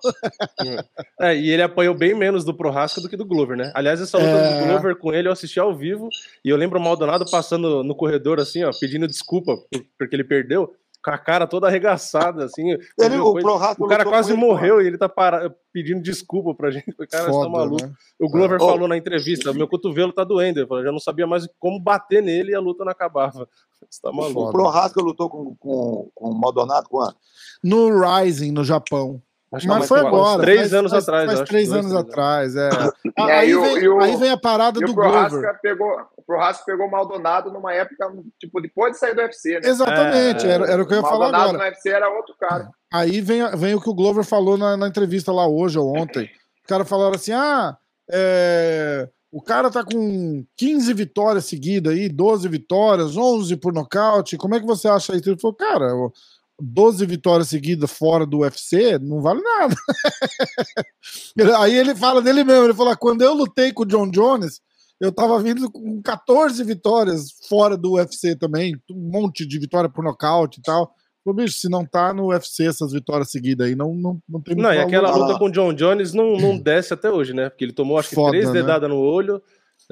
É, 1.20 1.36
e 1.36 1.50
ele 1.50 1.62
apanhou 1.62 1.94
bem 1.94 2.14
menos 2.14 2.44
do 2.44 2.54
Prohaska 2.54 3.00
do 3.00 3.08
que 3.08 3.16
do 3.16 3.24
Glover, 3.24 3.56
né? 3.56 3.72
Aliás, 3.74 4.00
essa 4.00 4.18
luta 4.18 4.28
É. 4.30 4.60
do 4.60 4.66
Glover 4.66 4.96
com 4.96 5.12
ele 5.12 5.28
eu 5.28 5.32
assisti 5.32 5.58
ao 5.58 5.74
vivo 5.74 6.08
e 6.44 6.48
eu 6.50 6.56
lembro 6.56 6.78
o 6.78 6.82
Maldonado 6.82 7.24
passando 7.30 7.82
no 7.82 7.94
corredor 7.94 8.40
assim, 8.40 8.62
ó, 8.64 8.70
pedindo 8.78 9.06
desculpa 9.06 9.56
por- 9.56 9.84
porque 9.98 10.14
ele 10.16 10.24
perdeu, 10.24 10.70
com 11.04 11.10
a 11.10 11.18
cara 11.18 11.46
toda 11.46 11.66
arregaçada, 11.68 12.44
assim. 12.44 12.70
Ele, 12.98 13.18
o 13.18 13.32
coisa- 13.32 13.46
Prohaska 13.48 13.84
o 13.84 13.86
cara 13.88 14.04
quase 14.04 14.32
com 14.32 14.38
ele, 14.38 14.46
morreu 14.46 14.82
e 14.82 14.86
ele 14.86 14.98
tá 14.98 15.08
para- 15.08 15.54
pedindo 15.72 16.02
desculpa 16.02 16.54
pra 16.54 16.70
gente. 16.70 16.90
O 16.90 17.06
cara 17.08 17.30
está 17.30 17.48
maluco. 17.48 17.82
né? 17.84 17.92
O 18.20 18.28
Glover 18.28 18.60
Ô. 18.60 18.66
falou 18.66 18.88
na 18.88 18.96
entrevista: 18.96 19.52
meu 19.52 19.68
cotovelo 19.68 20.12
tá 20.12 20.24
doendo. 20.24 20.60
Ele 20.60 20.66
falou, 20.66 20.82
já 20.84 20.92
não 20.92 20.98
sabia 20.98 21.26
mais 21.26 21.46
como 21.58 21.78
bater 21.80 22.22
nele 22.22 22.50
e 22.52 22.54
a 22.54 22.60
luta 22.60 22.84
não 22.84 22.92
acabava. 22.92 23.48
Você 23.88 24.00
tá 24.02 24.10
maluco. 24.12 24.40
O 24.40 24.44
Foda. 24.46 24.52
Prohaska 24.52 25.00
lutou 25.00 25.30
com, 25.30 25.54
com, 25.56 26.10
com 26.14 26.30
o 26.30 26.38
Maldonado 26.38 26.88
quando? 26.90 27.14
No 27.62 27.88
Rising, 28.00 28.50
no 28.50 28.64
Japão. 28.64 29.22
Mas 29.50 29.64
mais 29.64 29.88
foi 29.88 30.00
uns 30.00 30.06
agora. 30.06 30.42
Três 30.42 30.60
faz- 30.60 30.74
anos 30.74 30.90
faz- 30.92 31.04
atrás. 31.04 31.26
Faz 31.26 31.40
acho, 31.40 31.48
três 31.50 31.68
dois, 31.68 31.80
anos 31.84 31.96
atrás, 31.96 32.54
é. 32.56 32.68
E 33.18 33.22
aí, 33.22 33.30
aí 33.30 33.54
o- 33.56 33.62
vem, 33.62 33.88
o- 33.88 34.00
aí 34.00 34.16
vem 34.16 34.30
a 34.30 34.36
parada 34.36 34.78
E 34.80 34.84
do 34.84 34.92
o 34.92 34.94
Glover. 34.94 35.58
Pegou, 35.62 35.88
o 36.16 36.22
Prohaska 36.22 36.64
pegou 36.66 36.86
o 36.86 36.90
Maldonado 36.90 37.50
numa 37.50 37.72
época, 37.72 38.12
tipo, 38.38 38.60
depois 38.60 38.92
de 38.92 38.98
sair 38.98 39.14
do 39.14 39.22
UFC, 39.22 39.54
né? 39.54 39.60
Exatamente, 39.64 40.46
É, 40.46 40.50
era, 40.50 40.66
era 40.72 40.82
o 40.82 40.86
que 40.86 40.92
eu 40.92 40.98
o 40.98 41.00
ia 41.00 41.06
falar 41.08 41.30
Maldonado 41.32 41.48
agora. 41.50 41.58
no 41.58 41.64
UFC 41.70 41.88
era 41.88 42.08
outro 42.10 42.34
cara. 42.38 42.68
Aí 42.92 43.20
vem, 43.20 43.42
vem 43.56 43.74
o 43.74 43.80
que 43.80 43.88
o 43.90 43.94
Glover 43.94 44.24
falou 44.24 44.58
na, 44.58 44.76
na 44.76 44.88
entrevista 44.88 45.32
lá 45.32 45.46
hoje 45.46 45.78
ou 45.78 45.96
ontem. 45.96 46.24
Os 46.24 46.66
caras 46.66 46.88
falaram 46.88 47.14
assim: 47.14 47.32
ah, 47.32 47.76
é, 48.10 49.08
o 49.32 49.42
cara 49.42 49.70
tá 49.70 49.84
com 49.84 50.44
15 50.56 50.92
vitórias 50.94 51.44
seguidas 51.46 51.92
aí, 51.92 52.08
12 52.08 52.48
vitórias, 52.48 53.16
11 53.16 53.56
por 53.56 53.72
nocaute. 53.72 54.36
Como 54.36 54.54
é 54.54 54.60
que 54.60 54.66
você 54.66 54.88
acha 54.88 55.14
isso? 55.16 55.28
Ele 55.30 55.40
falou, 55.40 55.54
cara, 55.56 55.86
12 56.60 57.06
vitórias 57.06 57.48
seguidas 57.48 57.90
fora 57.90 58.26
do 58.26 58.38
UFC 58.38 58.98
não 58.98 59.20
vale 59.20 59.40
nada. 59.40 59.74
Aí 61.60 61.74
ele 61.74 61.94
fala 61.94 62.20
dele 62.20 62.44
mesmo: 62.44 62.64
ele 62.64 62.74
falou, 62.74 62.96
quando 62.96 63.22
eu 63.22 63.34
lutei 63.34 63.72
com 63.72 63.82
o 63.82 63.86
John 63.86 64.10
Jones. 64.10 64.60
Eu 65.00 65.12
tava 65.12 65.40
vindo 65.40 65.70
com 65.70 66.02
14 66.02 66.64
vitórias 66.64 67.30
fora 67.48 67.76
do 67.76 67.92
UFC 67.92 68.34
também, 68.34 68.74
um 68.90 69.10
monte 69.12 69.46
de 69.46 69.56
vitória 69.56 69.88
por 69.88 70.02
nocaute 70.02 70.58
e 70.58 70.62
tal. 70.62 70.92
Pô, 71.24 71.32
bicho, 71.32 71.58
se 71.58 71.68
não 71.68 71.84
tá 71.84 72.12
no 72.12 72.28
UFC 72.28 72.66
essas 72.66 72.90
vitórias 72.90 73.30
seguidas 73.30 73.66
aí, 73.66 73.76
não, 73.76 73.94
não, 73.94 74.18
não 74.28 74.40
tem 74.40 74.56
Não, 74.56 74.72
e 74.72 74.76
muito 74.76 74.88
aquela 74.88 75.14
luta 75.14 75.38
com 75.38 75.44
o 75.44 75.52
John 75.52 75.72
Jones 75.72 76.12
não, 76.12 76.36
não 76.36 76.58
desce 76.58 76.94
até 76.94 77.10
hoje, 77.10 77.34
né? 77.34 77.48
Porque 77.48 77.64
ele 77.64 77.72
tomou 77.72 77.98
acho 77.98 78.08
que 78.08 78.14
Foda, 78.14 78.30
três 78.30 78.46
né? 78.46 78.54
dedadas 78.54 78.88
no 78.88 78.96
olho. 78.96 79.40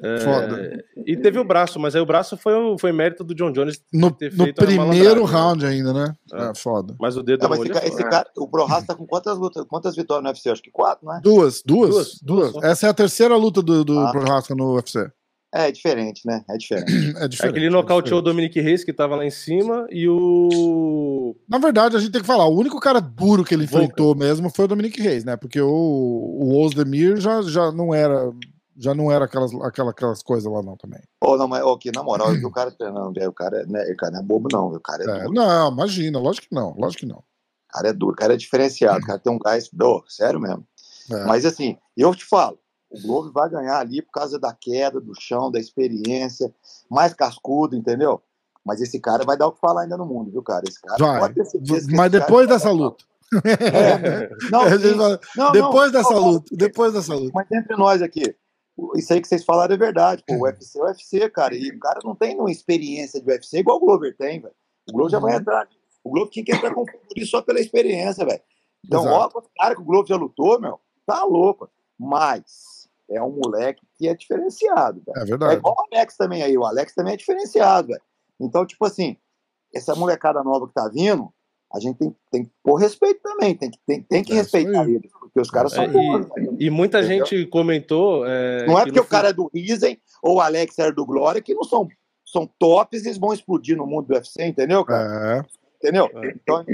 É, 0.02 0.18
Foda. 0.20 0.84
E 1.06 1.16
teve 1.16 1.38
o 1.38 1.44
braço, 1.44 1.78
mas 1.80 1.94
aí 1.96 2.00
o 2.02 2.06
braço 2.06 2.36
foi, 2.36 2.52
o- 2.54 2.78
foi 2.78 2.92
mérito 2.92 3.24
do 3.24 3.34
John 3.34 3.50
Jones 3.52 3.80
No, 3.92 4.10
ter 4.10 4.30
no 4.34 4.44
feito 4.44 4.62
a 4.62 4.66
primeiro 4.66 5.24
né? 5.24 5.30
round 5.32 5.64
ainda, 5.66 5.92
né? 5.92 6.14
É. 6.32 6.50
É, 6.50 6.52
foda. 6.54 6.94
Mas 7.00 7.16
o 7.16 7.22
dedo 7.22 7.42
Não, 7.42 7.50
no 7.50 7.56
mas 7.56 7.60
esse, 7.64 7.70
é 7.70 7.80
ca- 7.80 7.86
esse 7.86 7.96
foda. 7.96 8.08
cara, 8.10 8.30
o 8.36 8.46
Prohaska 8.48 8.86
tá 8.88 8.94
com 8.94 9.06
quantas 9.06 9.38
lutas, 9.38 9.64
quantas 9.68 9.96
vitórias 9.96 10.22
no 10.24 10.28
UFC? 10.30 10.50
Acho 10.50 10.62
que 10.62 10.70
quatro, 10.70 11.06
né? 11.06 11.20
Duas, 11.22 11.62
duas, 11.64 11.90
Duas, 11.90 12.18
duas. 12.22 12.52
duas 12.52 12.52
só. 12.52 12.60
Essa 12.62 12.86
é 12.86 12.90
a 12.90 12.94
terceira 12.94 13.36
luta 13.36 13.62
do, 13.62 13.84
do 13.84 13.98
Ah. 14.00 14.10
Prohaska 14.12 14.54
no 14.54 14.74
UFC. 14.74 15.10
É 15.54 15.70
diferente, 15.72 16.20
né? 16.26 16.42
É 16.50 16.56
diferente. 16.58 16.86
É 17.16 17.28
diferente. 17.28 17.52
Aquele 17.52 17.66
é 17.66 17.70
nocauteou 17.70 18.18
o 18.18 18.22
diferente. 18.22 18.24
Dominic 18.24 18.60
Reis, 18.60 18.84
que 18.84 18.92
tava 18.92 19.16
lá 19.16 19.24
em 19.24 19.30
cima, 19.30 19.86
e 19.90 20.06
o. 20.08 21.34
Na 21.48 21.56
verdade, 21.58 21.96
a 21.96 22.00
gente 22.00 22.10
tem 22.12 22.20
que 22.20 22.26
falar, 22.26 22.46
o 22.46 22.58
único 22.58 22.78
cara 22.80 23.00
duro 23.00 23.44
que 23.44 23.54
ele 23.54 23.64
enfrentou 23.64 24.14
mesmo 24.14 24.50
foi 24.50 24.66
o 24.66 24.68
Dominic 24.68 25.00
Reis, 25.00 25.24
né? 25.24 25.36
Porque 25.36 25.60
o, 25.60 25.68
o 25.70 26.60
Ozdemir 26.62 27.16
já, 27.18 27.40
já 27.42 27.72
não 27.72 27.94
era 27.94 28.30
já 28.78 28.94
não 28.94 29.10
era 29.10 29.24
aquelas, 29.24 29.52
aquela, 29.62 29.90
aquelas 29.90 30.22
coisas 30.22 30.50
lá 30.50 30.62
não 30.62 30.76
também. 30.76 31.00
Ô, 31.22 31.36
não, 31.36 31.48
mas 31.48 31.62
ok, 31.64 31.90
na 31.94 32.02
moral, 32.02 32.32
o 32.32 32.50
cara 32.50 32.70
treinando, 32.70 33.12
velho, 33.12 33.30
o 33.30 33.32
cara, 33.32 33.64
né, 33.66 33.90
o 33.90 33.96
cara 33.96 34.12
não 34.12 34.20
é 34.20 34.22
bobo, 34.22 34.48
não. 34.52 34.68
O 34.68 34.80
cara 34.80 35.02
é, 35.02 35.06
É, 35.06 35.22
duro. 35.24 35.32
não, 35.34 35.72
imagina, 35.72 36.18
lógico 36.18 36.48
que 36.48 36.54
não, 36.54 36.74
lógico 36.76 37.00
que 37.00 37.06
não. 37.06 37.18
O 37.18 37.72
cara 37.72 37.88
é 37.88 37.92
duro, 37.92 38.12
o 38.12 38.16
cara 38.16 38.34
é 38.34 38.36
diferenciado, 38.36 38.98
o 38.98 39.06
cara 39.06 39.18
tem 39.18 39.32
um 39.32 39.38
gás, 39.38 39.68
do, 39.72 40.04
sério 40.08 40.40
mesmo. 40.40 40.66
É. 41.10 41.24
Mas 41.24 41.44
assim, 41.44 41.76
eu 41.96 42.14
te 42.14 42.24
falo, 42.24 42.58
o 42.90 43.00
Globo 43.00 43.32
vai 43.32 43.48
ganhar 43.48 43.78
ali 43.78 44.02
por 44.02 44.12
causa 44.12 44.38
da 44.38 44.52
queda, 44.52 45.00
do 45.00 45.12
chão, 45.20 45.50
da 45.50 45.58
experiência, 45.58 46.52
mais 46.90 47.12
cascudo, 47.12 47.76
entendeu? 47.76 48.20
Mas 48.64 48.80
esse 48.80 48.98
cara 48.98 49.24
vai 49.24 49.36
dar 49.36 49.46
o 49.46 49.52
que 49.52 49.60
falar 49.60 49.82
ainda 49.82 49.96
no 49.96 50.04
mundo, 50.06 50.30
viu, 50.30 50.42
cara? 50.42 50.64
Esse 50.66 50.80
cara 50.80 50.96
Vai. 50.98 51.20
pode 51.20 51.34
ter 51.34 51.44
certeza 51.44 51.88
Mas 51.92 52.10
depois 52.10 52.48
dessa 52.48 52.70
luta. 52.70 53.04
É, 53.44 54.28
não, 54.50 54.60
vai- 54.96 55.18
não, 55.36 55.52
depois 55.52 55.92
não, 55.92 56.00
dessa 56.00 56.14
luta, 56.18 56.56
depois 56.56 56.92
dessa 56.92 57.14
luta. 57.14 57.32
Mas 57.34 57.46
entre 57.52 57.76
nós 57.76 58.02
aqui, 58.02 58.34
isso 58.96 59.12
aí 59.12 59.20
que 59.20 59.28
vocês 59.28 59.44
falaram 59.44 59.74
é 59.74 59.78
verdade. 59.78 60.22
Pô, 60.26 60.34
o 60.34 60.42
UFC 60.42 60.78
é 60.78 60.82
o 60.82 60.86
UFC, 60.86 61.30
cara. 61.30 61.54
E 61.54 61.70
o 61.70 61.78
cara 61.78 62.00
não 62.04 62.14
tem 62.14 62.38
uma 62.38 62.50
experiência 62.50 63.20
de 63.20 63.30
UFC 63.30 63.58
igual 63.58 63.76
o 63.78 63.80
Glover 63.80 64.16
tem, 64.16 64.40
velho. 64.40 64.54
O 64.88 64.92
Glover 64.92 65.10
já 65.12 65.18
vai 65.18 65.34
Uhum. 65.34 65.40
entrar. 65.40 65.68
O 66.04 66.10
Glover 66.10 66.30
tinha 66.30 66.44
que 66.44 66.52
entrar 66.52 66.72
com 66.74 66.84
isso 67.16 67.30
só 67.30 67.42
pela 67.42 67.58
experiência, 67.60 68.24
velho. 68.24 68.40
Então, 68.84 69.00
Exato. 69.02 69.38
ó, 69.38 69.40
os 69.40 69.48
caras 69.56 69.76
que 69.76 69.82
o 69.82 69.84
Glover 69.84 70.06
já 70.08 70.16
lutou, 70.16 70.60
meu, 70.60 70.78
tá 71.04 71.24
louco. 71.24 71.68
Mas 71.98 72.88
é 73.10 73.20
um 73.22 73.30
moleque 73.30 73.82
que 73.96 74.06
é 74.08 74.14
diferenciado, 74.14 75.02
velho. 75.04 75.18
É 75.18 75.22
É 75.22 75.24
verdade. 75.24 75.54
igual 75.56 75.74
o 75.76 75.94
Alex 75.94 76.16
também 76.16 76.42
aí. 76.42 76.56
O 76.56 76.64
Alex 76.64 76.94
também 76.94 77.14
é 77.14 77.16
diferenciado, 77.16 77.88
velho. 77.88 78.02
Então, 78.38 78.66
tipo 78.66 78.84
assim, 78.86 79.16
essa 79.74 79.94
molecada 79.94 80.42
nova 80.44 80.68
que 80.68 80.74
tá 80.74 80.88
vindo, 80.88 81.32
a 81.74 81.80
gente 81.80 81.98
tem, 81.98 82.14
tem 82.30 82.44
que 82.44 82.50
pôr 82.62 82.76
respeito 82.76 83.20
também. 83.22 83.54
Tem 83.56 83.70
que, 83.70 83.78
tem, 83.86 84.02
tem 84.02 84.22
que 84.24 84.32
É 84.32 84.36
respeitar 84.36 84.82
aí. 84.82 84.94
eles. 84.94 85.10
Porque 85.12 85.40
os 85.40 85.50
caras 85.50 85.72
É, 85.72 85.76
são 85.76 85.84
e- 85.84 85.88
bons, 85.92 86.28
velho. 86.34 86.56
E 86.58 86.70
muita 86.70 87.00
Entendeu? 87.00 87.26
gente 87.26 87.46
comentou. 87.46 88.24
é, 88.26 88.66
Não 88.66 88.78
é 88.78 88.84
que 88.84 88.88
porque 88.92 89.00
o 89.00 89.04
cara 89.04 89.28
é 89.28 89.32
do 89.32 89.50
Risen 89.52 89.98
ou 90.22 90.36
o 90.36 90.40
Alex 90.40 90.78
era 90.78 90.92
do 90.92 91.04
Glória 91.04 91.42
que 91.42 91.54
não 91.54 91.64
são, 91.64 91.88
são 92.24 92.46
tops 92.58 93.02
e 93.04 93.08
eles 93.08 93.18
vão 93.18 93.32
explodir 93.32 93.76
no 93.76 93.86
mundo 93.86 94.06
do 94.06 94.14
UFC, 94.14 94.44
entendeu, 94.44 94.84
cara? 94.84 95.38
É, 95.38 95.56
Entendeu? 95.76 96.08
É. 96.14 96.28
Então 96.30 96.64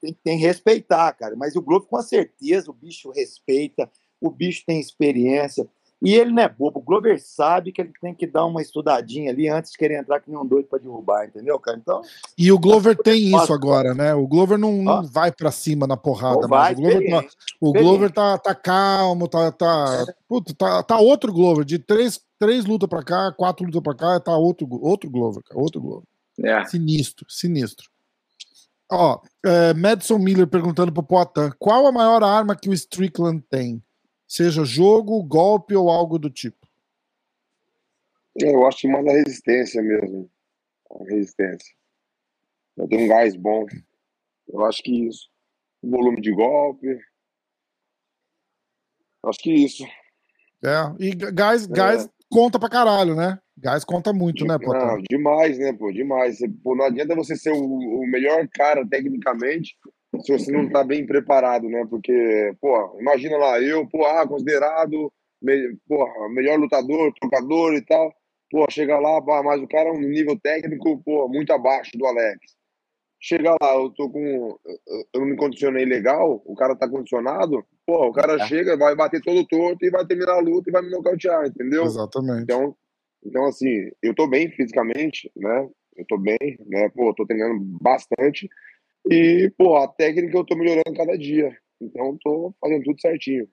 tem, 0.00 0.16
tem 0.22 0.38
que 0.38 0.44
respeitar, 0.46 1.12
cara. 1.14 1.34
Mas 1.36 1.56
o 1.56 1.62
Globo, 1.62 1.86
com 1.86 2.00
certeza, 2.00 2.70
o 2.70 2.74
bicho 2.74 3.10
respeita, 3.10 3.90
o 4.20 4.30
bicho 4.30 4.62
tem 4.66 4.78
experiência. 4.78 5.66
E 6.04 6.14
ele 6.14 6.32
não 6.32 6.42
é 6.42 6.48
bobo. 6.48 6.80
O 6.80 6.82
Glover 6.82 7.20
sabe 7.20 7.72
que 7.72 7.80
ele 7.80 7.92
tem 8.00 8.14
que 8.14 8.26
dar 8.26 8.44
uma 8.44 8.60
estudadinha 8.60 9.30
ali 9.30 9.48
antes 9.48 9.72
de 9.72 9.78
querer 9.78 9.98
entrar 9.98 10.20
que 10.20 10.30
nem 10.30 10.38
um 10.38 10.46
doido 10.46 10.66
pra 10.68 10.78
derrubar, 10.78 11.26
entendeu, 11.26 11.58
cara? 11.58 11.78
Então, 11.78 12.02
E 12.36 12.52
o 12.52 12.58
Glover 12.58 12.96
tem 12.96 13.22
isso 13.22 13.30
Nossa. 13.32 13.54
agora, 13.54 13.94
né? 13.94 14.14
O 14.14 14.26
Glover 14.26 14.58
não, 14.58 14.72
não 14.82 15.00
Ó. 15.00 15.02
vai 15.02 15.32
pra 15.32 15.50
cima 15.50 15.86
na 15.86 15.96
porrada. 15.96 16.42
não 16.42 16.48
vai, 16.48 16.74
mas 16.74 16.78
o 16.78 16.82
Glover, 16.82 17.10
tá, 17.10 17.28
o 17.60 17.72
Glover 17.72 18.12
tá, 18.12 18.38
tá 18.38 18.54
calmo, 18.54 19.28
tá, 19.28 19.50
tá, 19.52 20.06
puta, 20.28 20.54
tá, 20.54 20.82
tá 20.82 20.98
outro 20.98 21.32
Glover. 21.32 21.64
De 21.64 21.78
três, 21.78 22.20
três 22.38 22.64
lutas 22.64 22.88
pra 22.88 23.02
cá, 23.02 23.32
quatro 23.32 23.64
lutas 23.64 23.82
pra 23.82 23.94
cá, 23.94 24.20
tá 24.20 24.36
outro, 24.36 24.68
outro 24.82 25.10
Glover, 25.10 25.42
cara, 25.42 25.60
outro 25.60 25.80
Glover. 25.80 26.04
É. 26.42 26.64
Sinistro, 26.66 27.26
sinistro. 27.28 27.88
Ó, 28.90 29.20
é, 29.44 29.72
Madison 29.72 30.18
Miller 30.18 30.46
perguntando 30.46 30.92
pro 30.92 31.02
Poitin, 31.02 31.50
qual 31.58 31.86
a 31.86 31.92
maior 31.92 32.22
arma 32.22 32.54
que 32.54 32.68
o 32.68 32.74
Strickland 32.74 33.42
tem? 33.48 33.82
Seja 34.34 34.64
jogo, 34.64 35.22
golpe 35.22 35.76
ou 35.76 35.88
algo 35.88 36.18
do 36.18 36.28
tipo. 36.28 36.66
Eu 38.34 38.66
acho 38.66 38.78
que 38.78 38.88
mais 38.88 39.06
a 39.06 39.12
resistência 39.12 39.80
mesmo. 39.80 40.28
A 40.90 41.04
resistência. 41.04 41.72
Eu 42.76 42.88
tenho 42.88 43.04
um 43.04 43.08
gás 43.08 43.36
bom. 43.36 43.64
Eu 44.48 44.64
acho 44.64 44.82
que 44.82 45.06
isso. 45.06 45.30
Volume 45.80 46.20
de 46.20 46.32
golpe. 46.32 46.98
Acho 49.24 49.38
que 49.38 49.52
isso. 49.52 49.84
É, 50.64 50.92
e 50.98 51.14
gás, 51.14 51.66
gás 51.66 52.10
conta 52.28 52.58
pra 52.58 52.68
caralho, 52.68 53.14
né? 53.14 53.38
Gás 53.56 53.84
conta 53.84 54.12
muito, 54.12 54.44
né, 54.44 54.58
Não, 54.58 54.58
Poitin? 54.58 55.04
demais, 55.08 55.58
né, 55.60 55.72
pô? 55.72 55.92
Demais. 55.92 56.40
Pô, 56.60 56.74
não 56.74 56.86
adianta 56.86 57.14
você 57.14 57.36
ser 57.36 57.52
o, 57.52 57.62
o 57.64 58.04
melhor 58.08 58.48
cara 58.48 58.84
tecnicamente 58.84 59.76
se 60.22 60.32
você 60.32 60.52
não 60.52 60.68
tá 60.68 60.82
bem 60.84 61.06
preparado, 61.06 61.68
né? 61.68 61.84
Porque, 61.88 62.54
pô, 62.60 62.96
imagina 63.00 63.36
lá, 63.36 63.60
eu, 63.60 63.86
pô, 63.88 64.04
ah, 64.04 64.26
considerado 64.26 65.12
me, 65.42 65.76
porra, 65.88 66.28
melhor 66.30 66.58
lutador, 66.58 67.12
trocador 67.20 67.74
e 67.74 67.82
tal. 67.84 68.12
Pô, 68.50 68.64
chega 68.70 68.98
lá, 68.98 69.20
pá, 69.22 69.42
mas 69.42 69.60
o 69.60 69.66
cara 69.68 69.88
é 69.88 69.92
um 69.92 70.00
nível 70.00 70.38
técnico, 70.40 71.02
pô, 71.04 71.28
muito 71.28 71.52
abaixo 71.52 71.90
do 71.96 72.06
Alex. 72.06 72.38
Chega 73.20 73.52
lá, 73.60 73.74
eu 73.74 73.90
tô 73.90 74.10
com. 74.10 74.20
eu- 74.64 75.04
Eu 75.14 75.20
não 75.20 75.26
me 75.28 75.36
condicionei 75.36 75.84
legal, 75.84 76.42
o 76.44 76.54
cara 76.54 76.76
tá 76.76 76.88
condicionado, 76.88 77.64
pô, 77.86 78.08
o 78.08 78.12
cara 78.12 78.34
É. 78.34 78.46
chega, 78.46 78.76
vai 78.76 78.94
bater 78.94 79.20
todo 79.22 79.46
torto 79.46 79.84
e 79.84 79.90
vai 79.90 80.04
terminar 80.06 80.34
a 80.34 80.40
luta 80.40 80.68
e 80.68 80.72
vai 80.72 80.82
me 80.82 80.90
nocautear, 80.90 81.46
entendeu? 81.46 81.84
Exatamente. 81.84 82.42
Então, 82.42 82.76
então 83.24 83.46
assim, 83.46 83.90
eu 84.02 84.14
tô 84.14 84.26
bem 84.28 84.50
fisicamente, 84.50 85.30
né? 85.36 85.68
eu 85.96 86.04
tô 86.08 86.18
bem, 86.18 86.36
né? 86.66 86.88
Pô, 86.90 87.14
tô 87.14 87.24
treinando 87.24 87.60
bastante. 87.80 88.48
E, 89.10 89.52
pô, 89.56 89.76
a 89.76 89.88
técnica 89.88 90.36
eu 90.36 90.44
tô 90.44 90.56
melhorando 90.56 90.96
cada 90.96 91.16
dia. 91.16 91.56
Então, 91.80 92.16
tô 92.22 92.54
fazendo 92.60 92.84
tudo 92.84 93.00
certinho. 93.00 93.48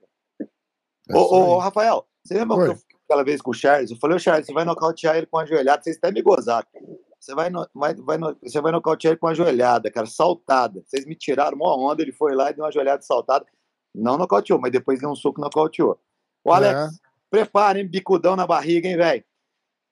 É 1.10 1.16
ô, 1.16 1.20
ô, 1.20 1.58
Rafael, 1.58 2.06
você 2.24 2.36
lembra 2.36 2.58
que 2.58 2.72
eu, 2.72 2.78
aquela 3.06 3.24
vez 3.24 3.42
com 3.42 3.52
o 3.52 3.54
Charles? 3.54 3.92
Eu 3.92 3.98
falei, 3.98 4.16
ô 4.16 4.20
Charles, 4.20 4.46
você 4.46 4.54
vai 4.54 4.64
nocautear 4.64 5.18
ele 5.18 5.26
com 5.26 5.38
a 5.38 5.46
joelhada, 5.46 5.84
vocês 5.84 5.98
até 5.98 6.12
me 6.12 6.22
gozaram. 6.22 6.68
Você 7.20 7.36
vai, 7.36 7.50
no, 7.50 7.68
vai, 7.74 7.94
vai 7.96 8.18
no, 8.18 8.36
você 8.42 8.62
vai 8.62 8.72
nocautear 8.72 9.12
ele 9.12 9.20
com 9.20 9.28
uma 9.28 9.36
joelhada, 9.36 9.92
cara, 9.92 10.08
saltada. 10.08 10.82
Vocês 10.86 11.06
me 11.06 11.16
tiraram 11.16 11.58
uma 11.58 11.76
onda, 11.78 12.02
ele 12.02 12.12
foi 12.12 12.34
lá 12.34 12.50
e 12.50 12.54
deu 12.54 12.64
uma 12.64 12.72
joelhada 12.72 13.02
saltada. 13.02 13.46
Não 13.94 14.18
nocauteou, 14.18 14.60
mas 14.60 14.72
depois 14.72 15.00
deu 15.00 15.10
um 15.10 15.16
soco 15.16 15.40
e 15.40 15.44
nocauteou. 15.44 16.00
O 16.44 16.52
Alex, 16.52 16.80
é. 16.80 16.90
prepara, 17.30 17.80
hein? 17.80 17.88
Bicudão 17.88 18.36
na 18.36 18.48
barriga, 18.48 18.88
hein, 18.88 18.98
velho? 18.98 19.24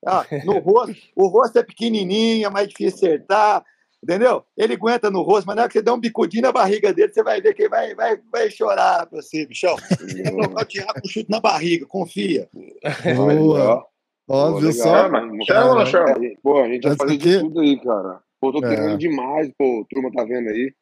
Ah, 0.06 0.24
no 0.44 0.58
rosto, 0.58 0.96
o 1.14 1.26
rosto 1.26 1.58
é 1.58 1.62
pequenininho, 1.62 2.46
é 2.46 2.50
mais 2.50 2.68
difícil 2.68 2.96
acertar, 2.96 3.64
entendeu? 4.02 4.44
Ele 4.56 4.74
aguenta 4.74 5.10
no 5.10 5.22
rosto, 5.22 5.46
mas 5.46 5.56
na 5.56 5.62
hora 5.62 5.68
que 5.68 5.78
você 5.78 5.82
dá 5.82 5.94
um 5.94 6.00
bicudinho 6.00 6.42
na 6.42 6.52
barriga 6.52 6.92
dele, 6.92 7.12
você 7.12 7.22
vai 7.22 7.40
ver 7.40 7.54
que 7.54 7.62
ele 7.62 7.68
vai, 7.68 7.94
vai, 7.94 8.18
vai 8.30 8.50
chorar 8.50 9.06
pra 9.06 9.20
você, 9.20 9.46
bichão. 9.46 9.76
Nocautear 10.32 10.92
com 11.00 11.08
chute 11.08 11.30
na 11.30 11.40
barriga, 11.40 11.86
confia. 11.86 12.48
Boa. 13.16 13.86
Ó, 14.28 14.60
viu 14.60 14.72
só? 14.72 14.84
Chama 14.84 15.20
ou 15.68 15.74
não 15.74 15.86
chama? 15.86 16.14
Pô, 16.42 16.62
a 16.62 16.68
gente 16.68 16.86
vai 16.86 16.96
fazer 16.96 17.16
de 17.16 17.40
tudo 17.40 17.60
aí, 17.60 17.80
cara. 17.80 18.20
Pô, 18.40 18.52
tô 18.52 18.60
treinando 18.60 18.94
é. 18.94 18.96
demais, 18.96 19.50
pô, 19.58 19.84
turma 19.90 20.10
tá 20.12 20.24
vendo 20.24 20.48
aí. 20.48 20.72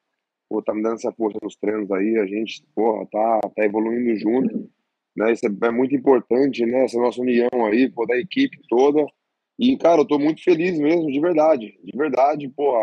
Pô, 0.49 0.63
tá 0.63 0.75
me 0.75 0.83
dando 0.83 0.95
essa 0.95 1.13
força 1.13 1.39
nos 1.43 1.57
treinos 1.57 1.91
aí, 1.91 2.19
a 2.19 2.27
gente, 2.27 2.63
porra, 2.75 3.07
tá, 3.11 3.41
tá 3.55 3.65
evoluindo 3.65 4.19
junto. 4.19 4.71
Né? 5.17 5.33
Isso 5.33 5.47
é, 5.47 5.67
é 5.67 5.71
muito 5.71 5.95
importante, 5.95 6.65
né? 6.65 6.85
Essa 6.85 6.99
nossa 6.99 7.21
união 7.21 7.49
aí, 7.67 7.91
pô, 7.91 8.07
da 8.07 8.17
equipe 8.17 8.59
toda. 8.69 9.05
E, 9.59 9.77
cara, 9.77 10.01
eu 10.01 10.07
tô 10.07 10.19
muito 10.19 10.43
feliz 10.43 10.79
mesmo, 10.79 11.07
de 11.07 11.21
verdade. 11.21 11.79
De 11.83 11.97
verdade, 11.97 12.49
pô, 12.49 12.75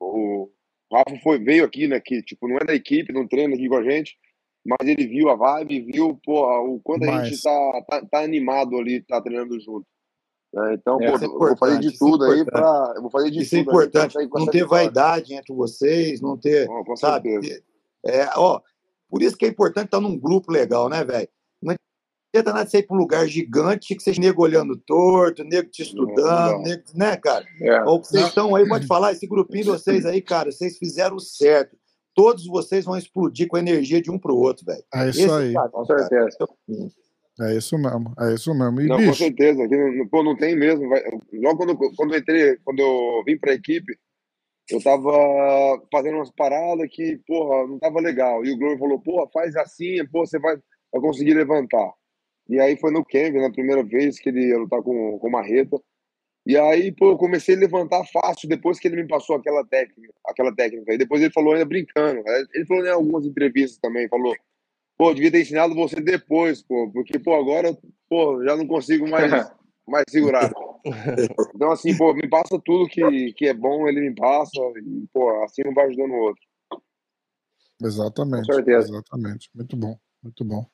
o 0.00 0.50
Rafa 0.92 1.18
foi, 1.22 1.38
veio 1.38 1.64
aqui, 1.64 1.88
né? 1.88 2.00
Que, 2.00 2.22
tipo, 2.22 2.46
não 2.46 2.56
é 2.56 2.64
da 2.64 2.74
equipe, 2.74 3.12
não 3.12 3.26
treina 3.26 3.54
aqui 3.54 3.68
com 3.68 3.76
a 3.76 3.82
gente 3.82 4.16
mas 4.68 4.86
ele 4.86 5.06
viu 5.06 5.30
a 5.30 5.34
vibe, 5.34 5.80
viu 5.80 6.20
pô, 6.22 6.44
o 6.74 6.78
quanto 6.80 7.06
mas... 7.06 7.20
a 7.20 7.24
gente 7.24 7.42
tá, 7.42 7.82
tá, 7.88 8.06
tá, 8.10 8.20
animado 8.20 8.76
ali, 8.76 9.00
tá 9.00 9.18
treinando 9.18 9.58
junto. 9.58 9.86
É, 10.54 10.74
então, 10.74 11.00
é, 11.00 11.10
pô, 11.10 11.16
é 11.16 11.24
eu 11.24 11.38
vou 11.38 11.56
fazer 11.56 11.78
de 11.78 11.98
tudo 11.98 12.26
é 12.26 12.34
aí 12.34 12.44
para. 12.44 12.92
Eu 12.96 13.02
vou 13.02 13.10
fazer 13.10 13.30
de 13.30 13.40
isso 13.40 13.56
é 13.56 13.64
tudo. 13.64 13.70
Isso 13.70 13.80
é 13.80 14.24
importante. 14.24 14.28
Não 14.34 14.46
ter 14.46 14.66
vaidade 14.66 15.34
entre 15.34 15.54
vocês, 15.54 16.20
não 16.20 16.36
ter. 16.36 16.68
Oh, 16.68 16.96
sabe? 16.96 17.30
É, 18.04 18.28
ó, 18.36 18.60
por 19.08 19.22
isso 19.22 19.36
que 19.36 19.46
é 19.46 19.48
importante 19.48 19.86
estar 19.86 20.00
num 20.00 20.18
grupo 20.18 20.52
legal, 20.52 20.88
né, 20.88 21.02
velho? 21.02 21.28
Não 22.32 22.40
adianta 22.40 22.52
nada 22.52 22.68
você 22.68 22.78
ir 22.78 22.86
para 22.86 22.96
um 22.96 23.00
lugar 23.00 23.26
gigante 23.26 23.94
que 23.94 24.02
vocês 24.02 24.18
nego 24.18 24.42
olhando 24.42 24.76
torto, 24.76 25.42
nego 25.44 25.70
te 25.70 25.82
estudando, 25.82 26.62
nego, 26.62 26.82
né, 26.94 27.16
cara? 27.16 27.44
É. 27.60 27.82
Ou 27.84 28.04
vocês 28.04 28.26
estão 28.26 28.54
aí, 28.54 28.68
pode 28.68 28.86
falar, 28.86 29.12
esse 29.12 29.26
grupinho 29.26 29.64
de 29.64 29.70
vocês 29.70 30.04
aí, 30.04 30.20
cara, 30.20 30.52
vocês 30.52 30.76
fizeram 30.76 31.18
certo 31.18 31.76
todos 32.18 32.44
vocês 32.48 32.84
vão 32.84 32.96
explodir 32.96 33.46
com 33.46 33.54
a 33.54 33.60
energia 33.60 34.02
de 34.02 34.10
um 34.10 34.18
para 34.18 34.32
o 34.32 34.40
outro, 34.40 34.66
velho. 34.66 34.82
É 34.92 35.08
isso 35.08 35.20
Esse 35.20 35.30
aí. 35.30 35.52
Cara, 35.54 35.68
com 35.68 35.84
certeza. 35.84 36.36
É 37.40 37.56
isso 37.56 37.78
mesmo, 37.78 38.12
é 38.18 38.34
isso 38.34 38.52
mesmo. 38.52 38.80
E, 38.80 38.88
não, 38.88 38.96
bicho... 38.96 39.10
com 39.10 39.14
certeza. 39.14 39.62
Aqui 39.62 39.76
não, 39.76 40.08
pô, 40.08 40.24
não 40.24 40.36
tem 40.36 40.56
mesmo. 40.56 40.88
Vai, 40.88 41.00
logo 41.34 41.56
quando, 41.56 41.76
quando 41.94 42.12
eu 42.12 42.18
entrei, 42.18 42.56
quando 42.64 42.80
eu 42.80 43.22
vim 43.24 43.38
para 43.38 43.52
a 43.52 43.54
equipe, 43.54 43.96
eu 44.68 44.82
tava 44.82 45.12
fazendo 45.92 46.16
umas 46.16 46.32
paradas 46.32 46.88
que, 46.90 47.20
porra, 47.24 47.68
não 47.68 47.78
tava 47.78 48.00
legal. 48.00 48.44
E 48.44 48.50
o 48.50 48.58
Globo 48.58 48.80
falou, 48.80 49.00
porra, 49.00 49.30
faz 49.32 49.54
assim, 49.54 50.04
pô, 50.10 50.26
você 50.26 50.40
vai, 50.40 50.56
vai 50.92 51.00
conseguir 51.00 51.34
levantar. 51.34 51.92
E 52.48 52.58
aí 52.58 52.78
foi 52.78 52.90
no 52.90 53.04
Kevin, 53.04 53.40
na 53.40 53.52
primeira 53.52 53.82
vez 53.82 54.18
que 54.18 54.28
ele 54.28 54.48
ia 54.48 54.58
lutar 54.58 54.82
com, 54.82 55.18
com 55.18 55.30
Marreta. 55.30 55.78
E 56.46 56.56
aí, 56.56 56.90
pô, 56.90 57.10
eu 57.10 57.18
comecei 57.18 57.54
a 57.54 57.58
levantar 57.58 58.02
fácil 58.06 58.48
depois 58.48 58.80
que 58.80 58.88
ele 58.88 59.02
me 59.02 59.06
passou 59.06 59.36
aquela 59.36 59.62
técnica, 59.66 60.14
aquela 60.26 60.54
técnica. 60.54 60.94
E 60.94 60.98
depois 60.98 61.20
ele 61.20 61.32
falou 61.32 61.52
ainda 61.52 61.66
brincando. 61.66 62.22
Ele 62.54 62.64
falou 62.64 62.86
em 62.86 62.90
algumas 62.90 63.26
entrevistas 63.26 63.78
também, 63.78 64.08
falou, 64.08 64.34
pô, 64.96 65.12
devia 65.12 65.30
ter 65.30 65.42
ensinado 65.42 65.74
você 65.74 66.00
depois, 66.00 66.62
pô, 66.62 66.90
porque, 66.90 67.18
pô, 67.18 67.34
agora, 67.34 67.76
pô, 68.08 68.42
já 68.42 68.56
não 68.56 68.66
consigo 68.66 69.06
mais, 69.06 69.30
mais 69.86 70.04
segurar. 70.08 70.50
Então, 71.54 71.70
assim, 71.70 71.94
pô, 71.98 72.14
me 72.14 72.26
passa 72.26 72.58
tudo 72.64 72.88
que, 72.88 73.32
que 73.34 73.46
é 73.46 73.52
bom, 73.52 73.86
ele 73.86 74.00
me 74.00 74.14
passa, 74.14 74.58
e, 74.58 75.06
pô, 75.12 75.28
assim 75.44 75.62
não 75.62 75.74
vai 75.74 75.86
ajudando 75.86 76.12
o 76.12 76.20
outro. 76.20 76.42
Exatamente. 77.82 78.46
Com 78.46 78.54
certeza. 78.54 78.88
Exatamente. 78.88 79.50
Muito 79.54 79.76
bom, 79.76 79.98
muito 80.22 80.44
bom. 80.44 80.66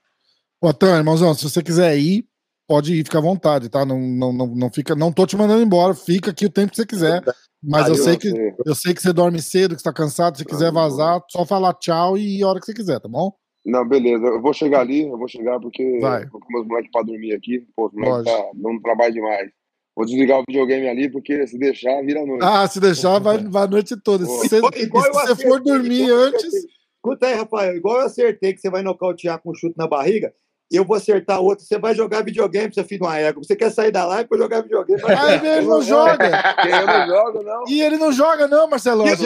Pô, 0.65 0.73
Tan, 0.73 0.97
irmãozão, 0.97 1.35
se 1.35 1.45
você 1.45 1.63
quiser 1.63 1.95
ir, 1.99 2.25
pode 2.67 2.95
ir, 2.95 3.05
fica 3.05 3.19
à 3.19 3.21
vontade, 3.21 3.69
tá? 3.69 3.85
Não, 3.85 4.01
não, 4.01 4.33
não, 4.33 4.47
não 4.47 4.71
fica, 4.73 4.95
não 4.95 5.13
tô 5.13 5.27
te 5.27 5.37
mandando 5.37 5.63
embora, 5.63 5.93
fica 5.93 6.31
aqui 6.31 6.47
o 6.47 6.51
tempo 6.51 6.71
que 6.71 6.77
você 6.77 6.87
quiser. 6.87 7.23
Mas 7.63 7.87
eu, 7.87 7.97
sei 7.97 8.17
que 8.17 8.33
eu 8.65 8.75
sei 8.75 8.95
que 8.95 9.03
você 9.03 9.13
dorme 9.13 9.43
cedo, 9.43 9.75
que 9.75 9.81
está 9.83 9.93
cansado, 9.93 10.39
se 10.39 10.45
quiser 10.47 10.73
vazar, 10.73 11.21
só 11.31 11.45
falar 11.45 11.75
tchau 11.75 12.17
e 12.17 12.43
a 12.43 12.49
hora 12.49 12.61
que 12.61 12.65
você 12.65 12.73
quiser, 12.73 12.99
tá 12.99 13.07
bom? 13.07 13.31
Não, 13.63 13.87
beleza. 13.87 14.25
Eu 14.25 14.41
vou 14.41 14.55
chegar 14.55 14.81
ali, 14.81 15.03
eu 15.03 15.19
vou 15.19 15.29
chegar 15.29 15.61
porque 15.61 15.99
Vai. 16.01 16.25
vou 16.29 16.41
com 16.41 16.51
meus 16.51 16.67
moleques 16.67 16.91
para 16.91 17.05
dormir 17.05 17.35
aqui. 17.35 17.67
Pô, 17.77 17.89
os 17.89 17.93
moleques 17.93 18.33
tá 18.33 18.51
dando 18.55 18.81
trabalho 18.81 19.13
demais. 19.13 19.51
Vou 19.95 20.07
desligar 20.07 20.41
o 20.41 20.45
videogame 20.49 20.89
ali, 20.89 21.13
porque 21.13 21.47
se 21.47 21.59
deixar, 21.59 22.01
vira 22.01 22.25
noite. 22.25 22.43
Ah, 22.43 22.67
se 22.67 22.81
deixar, 22.81 23.19
vai, 23.19 23.37
vai 23.45 23.65
a 23.65 23.69
noite 23.69 24.01
toda. 24.03 24.25
Se 24.25 24.49
você, 24.49 24.63
se 24.63 24.89
você 24.89 25.47
for 25.47 25.61
dormir 25.61 26.11
antes. 26.11 26.55
Escuta 26.97 27.27
aí, 27.27 27.35
Rafael, 27.35 27.77
igual 27.77 27.99
eu 27.99 28.07
acertei 28.07 28.55
que 28.55 28.63
você 28.63 28.71
vai 28.71 28.83
nocautear 28.83 29.39
com 29.39 29.51
um 29.51 29.55
chute 29.55 29.77
na 29.77 29.87
barriga, 29.87 30.33
eu 30.71 30.85
vou 30.85 30.97
acertar 30.97 31.41
outro. 31.41 31.65
Você 31.65 31.79
vai 31.79 31.95
jogar 31.95 32.25
videogame, 32.25 32.73
seu 32.73 32.85
filho 32.85 33.01
de 33.01 33.07
uma 33.07 33.19
égua. 33.19 33.43
Você 33.43 33.55
quer 33.55 33.71
sair 33.71 33.91
da 33.91 34.05
live 34.07 34.29
para 34.29 34.39
jogar 34.39 34.63
videogame? 34.63 35.03
Mas 35.03 35.43
ele 35.43 35.67
não 35.67 35.83
joga. 35.83 36.25
Eu 36.65 36.87
não 36.87 37.07
jogo, 37.07 37.43
não. 37.43 37.65
E 37.69 37.83
ele 37.83 37.97
não 37.97 38.13
joga, 38.13 38.49
não, 38.49 38.69
Marcelo. 38.69 39.07
Ele 39.07 39.17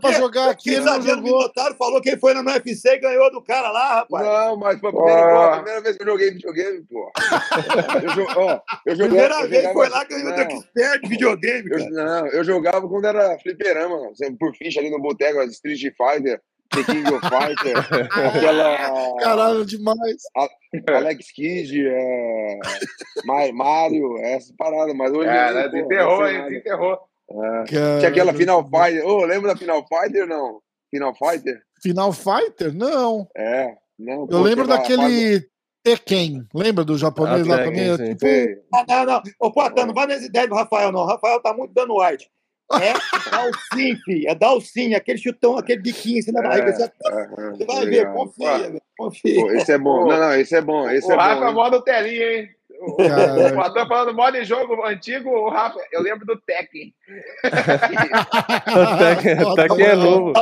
para 0.00 0.12
jogar 0.12 0.50
aqui. 0.50 0.70
Ele 0.70 0.84
não 0.84 1.00
jogou. 1.00 1.40
Otário 1.40 1.76
falou 1.76 2.00
que 2.00 2.10
ele 2.10 2.20
foi 2.20 2.34
no 2.34 2.42
UFC 2.42 2.88
e 2.88 2.98
ganhou 2.98 3.30
do 3.30 3.42
cara 3.42 3.70
lá, 3.70 3.94
rapaz. 3.96 4.26
Não, 4.26 4.56
mas 4.56 4.80
foi 4.80 4.90
a 4.90 4.92
primeira, 4.92 5.52
primeira 5.56 5.80
vez 5.80 5.96
que 5.96 6.02
eu 6.02 6.06
joguei 6.06 6.30
videogame, 6.32 6.84
pô. 6.90 7.12
Eu, 8.00 8.26
ó, 8.36 8.60
eu 8.86 8.96
jogava, 8.96 9.08
primeira 9.08 9.34
eu 9.34 9.48
vez 9.48 9.62
jogava... 9.62 9.72
foi 9.74 9.88
lá 9.88 10.04
que 10.04 10.14
ganhou 10.14 10.34
do 10.34 10.40
expert 10.40 11.02
de 11.02 11.08
videogame, 11.08 11.70
cara. 11.70 11.82
Eu, 11.82 11.90
não, 11.90 12.26
eu 12.28 12.44
jogava 12.44 12.88
quando 12.88 13.04
era 13.04 13.38
fliperama, 13.38 13.96
por 14.38 14.54
ficha 14.54 14.80
ali 14.80 14.90
no 14.90 15.00
boteco, 15.00 15.42
Street 15.42 15.80
Fighter. 15.96 16.40
The 16.70 16.84
King 16.84 17.12
of 17.12 17.20
Fighter, 17.28 17.76
aquela. 18.12 19.18
Caralho, 19.18 19.64
demais. 19.64 20.22
A, 20.36 20.48
Alex 20.96 21.32
Kidd, 21.32 21.84
é, 21.84 22.58
Mario, 23.52 24.18
essa 24.18 24.54
parada, 24.56 24.94
mas 24.94 25.12
hoje. 25.12 25.28
É, 25.28 25.52
né? 25.52 25.68
Desenterrou, 25.68 26.28
hein? 26.28 26.44
Desenterrou. 26.44 26.98
É. 27.30 27.64
Tinha 27.64 28.08
aquela 28.08 28.32
Final 28.32 28.62
Fighter. 28.64 29.06
Ô, 29.06 29.18
oh, 29.18 29.24
lembra 29.24 29.52
da 29.52 29.58
Final 29.58 29.84
Fighter 29.86 30.26
não? 30.26 30.60
Final 30.90 31.14
Fighter? 31.14 31.60
Final 31.82 32.12
Fighter? 32.12 32.74
Não. 32.74 33.28
É, 33.36 33.74
não. 33.98 34.28
Eu 34.30 34.40
lembro 34.40 34.66
daquele. 34.66 35.48
Tekken, 35.82 36.46
lembra 36.54 36.84
do 36.84 36.98
japonês 36.98 37.48
ah, 37.48 37.56
lá 37.56 37.64
também? 37.64 37.96
Tipo... 37.96 38.26
Ah, 38.74 38.84
não, 38.86 39.06
não. 39.06 39.22
Ô, 39.40 39.50
pô, 39.50 39.62
não 39.86 39.94
vai 39.94 40.06
nas 40.06 40.22
ideias 40.22 40.46
do 40.46 40.54
Rafael, 40.54 40.92
não. 40.92 41.00
O 41.00 41.06
Rafael 41.06 41.40
tá 41.40 41.54
muito 41.54 41.72
dando 41.72 41.96
white. 41.96 42.30
É 42.72 42.92
Dalcin, 43.30 43.96
filho. 44.04 44.28
É 44.28 44.34
Dalcin, 44.34 44.94
aquele 44.94 45.18
chutão, 45.18 45.56
aquele 45.56 45.80
biquinho 45.80 46.20
assim 46.20 46.30
na 46.30 46.42
barriga. 46.42 46.72
Você, 46.72 46.84
é, 46.84 47.50
você 47.50 47.64
vai 47.64 47.86
ver, 47.86 48.12
confia, 48.12 48.80
confia. 48.96 49.40
Pô, 49.40 49.50
esse 49.52 49.72
é 49.72 49.78
bom. 49.78 50.06
Não, 50.06 50.20
não, 50.20 50.34
esse 50.34 50.54
é 50.54 50.60
bom. 50.60 50.88
Esse 50.88 51.08
o 51.08 51.12
é 51.12 51.16
Rafa 51.16 51.46
bom, 51.46 51.54
modo 51.54 51.82
telinha, 51.82 52.32
hein? 52.32 52.48
O 52.80 52.96
Patrão 53.56 53.86
falando 53.86 54.16
modo 54.16 54.32
de 54.32 54.44
jogo 54.44 54.82
antigo, 54.86 55.28
o 55.28 55.50
Rafa, 55.50 55.78
eu 55.92 56.00
lembro 56.00 56.24
do 56.24 56.40
Tekken. 56.40 56.94
o 59.46 59.54
Tekken 59.54 59.86
é 59.86 59.96
novo. 59.96 60.32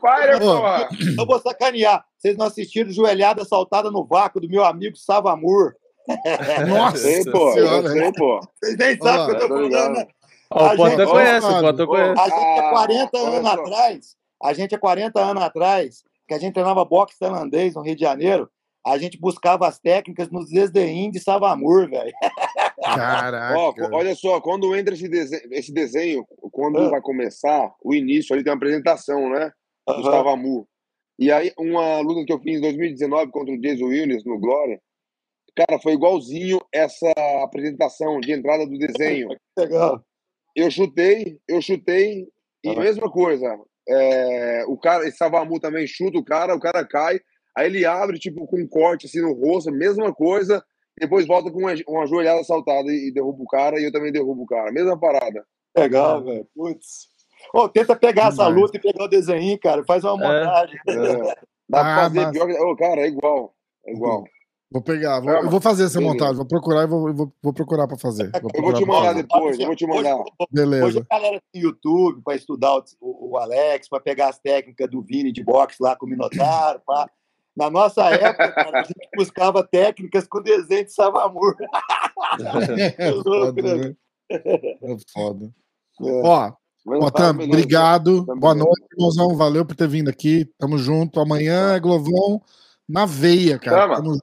Fire, 0.00 0.38
porra. 0.38 0.88
Eu 1.18 1.26
vou 1.26 1.40
sacanear. 1.40 2.04
Vocês 2.18 2.36
não 2.36 2.46
assistiram 2.46 2.90
Joelhada 2.90 3.44
Saltada 3.44 3.90
no 3.90 4.04
Vácuo 4.04 4.40
do 4.40 4.48
meu 4.48 4.64
amigo 4.64 4.96
Savamur? 4.96 5.74
Nossa, 6.68 6.98
sei, 6.98 7.24
pô. 7.24 7.52
Sei, 7.52 8.12
pô. 8.12 8.40
Vocês 8.60 8.76
nem 8.76 8.96
sabem 8.98 9.22
o 9.22 9.26
que 9.26 9.32
eu 9.32 9.38
tô 9.38 9.48
falando, 9.48 9.94
né? 9.94 10.06
Oh, 10.50 10.64
o 10.64 10.76
Potter 10.76 11.08
conhece, 11.08 11.46
o 11.46 11.60
Potter 11.60 11.86
conhece. 11.86 12.20
A 12.20 12.28
gente 12.28 12.58
é 12.58 12.70
40 12.70 13.18
anos 13.18 13.46
atrás, 13.46 14.16
a 14.42 14.52
gente 14.52 14.74
é 14.74 14.78
40 14.78 15.20
anos 15.20 15.42
atrás, 15.42 16.04
que 16.28 16.34
a 16.34 16.38
gente 16.38 16.54
treinava 16.54 16.84
boxe 16.84 17.18
tailandês 17.18 17.74
no 17.74 17.82
Rio 17.82 17.96
de 17.96 18.02
Janeiro, 18.02 18.48
a 18.86 18.98
gente 18.98 19.18
buscava 19.18 19.66
as 19.66 19.80
técnicas 19.80 20.30
nos 20.30 20.48
desdeim 20.48 21.10
de 21.10 21.18
Savamur, 21.18 21.90
velho. 21.90 22.12
Caraca. 22.80 23.58
Ó, 23.58 23.74
olha 23.92 24.14
só, 24.14 24.40
quando 24.40 24.76
entra 24.76 24.94
esse 24.94 25.08
desenho, 25.08 25.42
esse 25.50 25.72
desenho 25.72 26.24
quando 26.52 26.78
ah. 26.78 26.90
vai 26.90 27.00
começar, 27.00 27.74
o 27.82 27.92
início 27.92 28.32
ali 28.32 28.44
tem 28.44 28.52
uma 28.52 28.56
apresentação, 28.56 29.28
né? 29.28 29.50
Do 29.88 29.94
uhum. 29.94 30.04
Savamur. 30.04 30.66
E 31.18 31.32
aí, 31.32 31.52
uma 31.58 31.98
luta 32.00 32.24
que 32.24 32.32
eu 32.32 32.38
fiz 32.38 32.58
em 32.58 32.60
2019 32.60 33.32
contra 33.32 33.52
o 33.52 33.60
Jason 33.60 33.86
Williams 33.86 34.24
no 34.24 34.38
Glória, 34.38 34.80
cara, 35.56 35.80
foi 35.80 35.94
igualzinho 35.94 36.60
essa 36.72 37.10
apresentação 37.42 38.20
de 38.20 38.32
entrada 38.32 38.66
do 38.66 38.78
desenho. 38.78 39.28
Legal 39.58 40.04
eu 40.56 40.70
chutei, 40.70 41.38
eu 41.48 41.60
chutei, 41.62 42.26
e 42.64 42.70
ah, 42.70 42.74
mesma 42.80 43.10
coisa. 43.10 43.56
É, 43.88 44.64
o 44.66 44.76
cara, 44.76 45.06
esse 45.06 45.16
Savamu 45.16 45.60
também 45.60 45.86
chuta 45.86 46.18
o 46.18 46.24
cara, 46.24 46.54
o 46.54 46.60
cara 46.60 46.84
cai, 46.84 47.20
aí 47.56 47.66
ele 47.66 47.84
abre, 47.84 48.18
tipo, 48.18 48.46
com 48.46 48.58
um 48.60 48.66
corte 48.66 49.06
assim 49.06 49.20
no 49.20 49.32
rosto, 49.34 49.70
mesma 49.70 50.12
coisa, 50.12 50.64
depois 50.98 51.26
volta 51.26 51.50
com 51.52 51.58
uma, 51.60 51.74
uma 51.86 52.06
joelhada 52.06 52.42
saltada 52.42 52.90
e, 52.90 53.08
e 53.08 53.12
derruba 53.12 53.42
o 53.42 53.46
cara, 53.46 53.78
e 53.78 53.84
eu 53.84 53.92
também 53.92 54.10
derrubo 54.10 54.42
o 54.42 54.46
cara. 54.46 54.72
Mesma 54.72 54.98
parada. 54.98 55.44
Legal, 55.76 56.24
velho. 56.24 56.48
Putz. 56.54 57.08
Ô, 57.54 57.68
tenta 57.68 57.94
pegar 57.94 58.28
essa 58.28 58.48
luta 58.48 58.78
e 58.78 58.80
pegar 58.80 59.04
o 59.04 59.08
desenho, 59.08 59.58
cara. 59.60 59.84
Faz 59.84 60.02
uma 60.02 60.12
É. 60.14 60.40
montagem. 60.40 60.80
É. 60.88 60.92
Dá 61.68 61.80
pra 61.80 61.92
Ah, 61.96 62.02
fazer 62.04 62.20
mas- 62.22 62.30
pior 62.32 62.46
que. 62.46 62.52
Ô, 62.54 62.76
cara, 62.76 63.00
é 63.02 63.06
igual. 63.08 63.54
É 63.86 63.92
igual. 63.92 64.24
Vou 64.76 64.82
pegar, 64.82 65.20
vou, 65.20 65.30
eu 65.30 65.48
vou 65.50 65.58
fazer 65.60 65.84
essa 65.84 65.98
beleza. 65.98 66.12
montagem, 66.12 66.36
vou 66.36 66.44
procurar 66.46 66.82
e 66.82 66.86
vou, 66.86 67.14
vou, 67.14 67.32
vou 67.42 67.52
procurar 67.54 67.88
pra 67.88 67.96
fazer. 67.96 68.30
Vou 68.42 68.50
Eu 68.54 68.62
vou 68.62 68.74
te 68.74 68.84
procurar 68.84 68.84
pra 68.84 68.86
mandar 68.86 69.08
fazer. 69.08 69.22
depois, 69.22 69.58
eu 69.58 69.66
vou 69.66 69.76
te 69.76 69.86
mandar. 69.86 70.14
Hoje, 70.16 70.24
hoje 70.38 70.48
Beleza. 70.50 71.06
a 71.10 71.14
galera 71.18 71.42
tem 71.50 71.62
YouTube 71.62 72.20
para 72.22 72.34
estudar 72.36 72.76
o, 72.76 72.84
o- 73.00 73.38
Alex, 73.38 73.88
para 73.88 74.00
pegar 74.00 74.28
as 74.28 74.38
técnicas 74.38 74.90
do 74.90 75.00
Vini 75.00 75.32
de 75.32 75.42
boxe 75.42 75.76
lá 75.80 75.96
com 75.96 76.04
o 76.04 76.08
Minotauro. 76.08 76.80
pá. 76.86 77.08
Na 77.56 77.70
nossa 77.70 78.04
época, 78.10 78.52
cara, 78.52 78.80
a 78.80 78.82
gente 78.82 79.08
buscava 79.16 79.62
técnicas 79.66 80.26
com 80.28 80.42
desenho 80.42 80.84
de 80.84 80.92
Savamur. 80.92 81.56
É 82.98 83.12
foda, 83.22 83.62
né? 83.62 83.74
né? 83.74 83.94
É 84.82 84.96
foda. 85.10 85.50
É. 86.02 86.22
Ó, 86.22 86.52
beleza. 86.84 87.42
obrigado. 87.44 88.26
Tá 88.26 88.34
Boa 88.34 88.54
noite, 88.54 88.84
irmãozão. 88.92 89.34
Valeu 89.36 89.64
por 89.64 89.74
ter 89.74 89.88
vindo 89.88 90.10
aqui. 90.10 90.44
Tamo 90.58 90.76
junto. 90.76 91.18
Amanhã 91.18 91.74
é 91.74 91.80
Glovão 91.80 92.42
na 92.88 93.06
veia, 93.06 93.58
cara. 93.58 93.96
Tamo- 93.96 94.18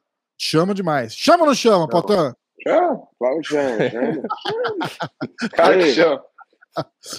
Chama 0.46 0.74
demais. 0.74 1.16
Chama 1.16 1.44
ou 1.44 1.48
não 1.48 1.56
chama, 1.56 1.88
Chama. 1.88 1.88
Potan? 1.88 2.36
Ah, 2.68 2.98
Claro 3.18 3.40
que 3.40 3.48
chama, 3.48 3.78
chama. 3.90 5.50
Cara, 5.54 5.78
que 5.78 5.94
chama. 5.94 6.24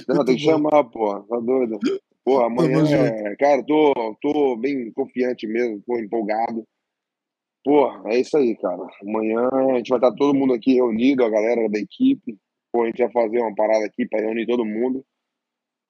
Não, 0.08 0.24
tem 0.26 0.36
que 0.36 0.42
chamar, 0.42 0.84
pô. 0.84 1.20
Tá 1.22 1.40
doido. 1.40 1.78
Porra, 2.22 2.46
amanhã, 2.46 2.84
é... 2.96 3.36
cara, 3.36 3.64
tô, 3.64 4.16
tô 4.20 4.56
bem 4.56 4.92
confiante 4.92 5.46
mesmo, 5.46 5.82
tô 5.86 5.98
empolgado. 5.98 6.64
Porra, 7.64 8.02
é 8.12 8.18
isso 8.20 8.36
aí, 8.36 8.56
cara. 8.58 8.86
Amanhã 9.02 9.48
a 9.50 9.76
gente 9.78 9.88
vai 9.88 9.98
estar 9.98 10.12
todo 10.12 10.34
mundo 10.34 10.52
aqui 10.52 10.74
reunido, 10.74 11.24
a 11.24 11.30
galera 11.30 11.66
da 11.70 11.78
equipe. 11.78 12.36
Pô, 12.70 12.82
a 12.82 12.86
gente 12.86 12.98
vai 12.98 13.10
fazer 13.10 13.38
uma 13.38 13.54
parada 13.54 13.86
aqui 13.86 14.06
pra 14.06 14.20
reunir 14.20 14.46
todo 14.46 14.66
mundo. 14.66 15.02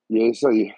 E 0.09 0.20
é 0.20 0.28
isso 0.31 0.47
aí. 0.47 0.73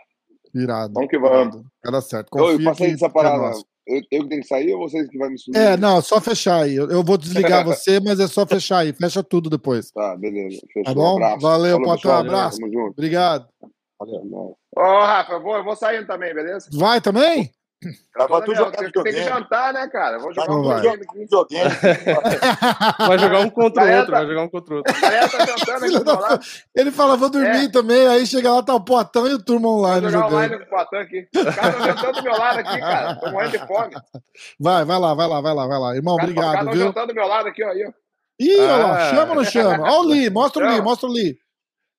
Irado. 0.55 0.95
Vamos 0.95 1.11
que 1.11 1.19
vamos. 1.19 1.57
Vai 1.85 1.93
dar 1.93 2.01
certo. 2.01 2.28
Eu, 2.35 2.53
Confia 2.53 2.65
passei 2.65 2.87
que 2.87 2.93
dessa 2.95 3.07
é 3.07 3.11
parada. 3.11 3.37
nosso. 3.37 3.66
Eu, 3.87 4.03
eu 4.11 4.23
que 4.25 4.29
tenho 4.29 4.43
que 4.43 4.49
sair 4.49 4.75
ou 4.75 4.81
vocês 4.81 5.09
que 5.09 5.17
vai 5.17 5.29
me 5.29 5.39
subir? 5.39 5.57
É, 5.57 5.77
não, 5.77 6.03
só 6.03 6.21
fechar 6.21 6.63
aí. 6.63 6.75
Eu, 6.75 6.91
eu 6.91 7.05
vou 7.05 7.17
desligar 7.17 7.63
você, 7.65 8.01
mas 8.01 8.19
é 8.19 8.27
só 8.27 8.45
fechar 8.45 8.79
aí. 8.79 8.93
Fecha 8.93 9.23
tudo 9.23 9.49
depois. 9.49 9.91
Tá, 9.93 10.17
beleza. 10.17 10.61
Fechou. 10.73 10.85
Tá 10.85 10.95
bom? 10.95 11.17
Abraço. 11.17 11.41
Valeu, 11.41 11.79
Potão. 11.79 11.95
pessoal. 11.95 12.21
Abraço. 12.21 12.59
Tamo 12.59 12.73
junto. 12.73 12.91
Obrigado. 12.91 13.49
Valeu. 13.99 14.57
Ô, 14.77 14.81
Rafa, 14.81 15.33
eu 15.35 15.43
vou, 15.43 15.57
eu 15.57 15.65
vou 15.65 15.77
saindo 15.77 16.07
também, 16.07 16.35
beleza? 16.35 16.69
Vai 16.73 17.01
também? 17.01 17.51
Era 18.17 18.27
pra 18.29 18.41
tu 18.41 18.47
Meu, 18.53 18.57
jogar 18.57 18.71
tem, 18.73 18.81
tem 18.91 18.91
que 19.03 19.11
videogame. 19.11 19.25
jantar, 19.29 19.73
né, 19.75 19.89
cara? 19.89 20.19
Vou 20.19 20.33
jogar 20.35 20.53
um 20.53 20.63
vai. 20.63 20.77
videogame. 20.81 21.07
Videogame. 21.21 21.71
Vai 23.07 23.19
jogar 23.19 23.41
um 23.41 23.51
contra 23.51 23.85
o 23.85 23.97
outro, 23.97 24.13
tá- 24.13 24.19
vai 24.19 24.27
jogar 24.27 24.43
um 24.43 24.49
contra 24.49 24.75
o 24.75 24.77
outro. 24.79 24.95
Tá. 26.05 26.41
Ele 26.75 26.91
fala, 26.91 27.17
vou 27.17 27.29
dormir 27.31 27.67
É. 27.67 27.71
também. 27.71 28.07
Aí 28.07 28.27
chega 28.27 28.51
lá, 28.53 28.63
tá 28.63 28.75
o 28.75 28.81
Potão 28.85 29.27
e 29.27 29.35
o 29.35 29.43
turma 29.43 29.69
Vou 29.69 29.79
online 29.79 30.09
jogar 30.11 30.25
jogando. 30.31 30.35
online 30.37 30.59
com 30.59 30.65
o 30.65 30.71
Patã 30.79 30.99
aqui. 31.01 31.29
Os 31.35 31.43
caras 31.55 31.75
estão 31.75 31.87
jantando 31.87 32.13
do 32.13 32.23
meu 32.23 32.39
lado 32.39 32.59
aqui, 32.61 32.79
cara. 32.81 33.15
Tô 33.17 33.31
morrendo 33.31 33.51
de 33.53 33.67
fome. 33.67 33.95
Vai, 34.61 34.85
vai 34.85 34.99
lá, 34.99 35.15
vai 35.15 35.29
lá, 35.29 35.41
vai 35.41 35.55
lá, 35.55 35.67
vai 35.67 35.79
lá. 35.79 35.97
Irmão, 35.97 36.15
Os 36.15 36.21
caras 36.21 36.31
obrigado, 36.37 36.59
estão 36.59 36.73
viu? 36.73 36.87
jantando 36.87 37.07
do 37.09 37.15
meu 37.15 37.27
lado 37.27 37.49
aqui, 37.49 37.65
ó. 37.65 37.69
Aí, 37.71 37.85
ó. 37.87 37.91
Ih, 38.39 38.61
olha 38.61 38.77
lá, 38.77 38.97
Ah. 38.97 39.11
chama 39.11 39.29
ou 39.31 39.35
não 39.37 39.45
chama? 39.45 39.83
Olha 39.85 39.99
o 39.99 40.03
Lee, 40.05 40.31
mostra 40.31 40.65
o 40.65 40.69
Lee, 40.69 40.81
mostra 40.83 41.09
o 41.09 41.13
Lee. 41.13 41.37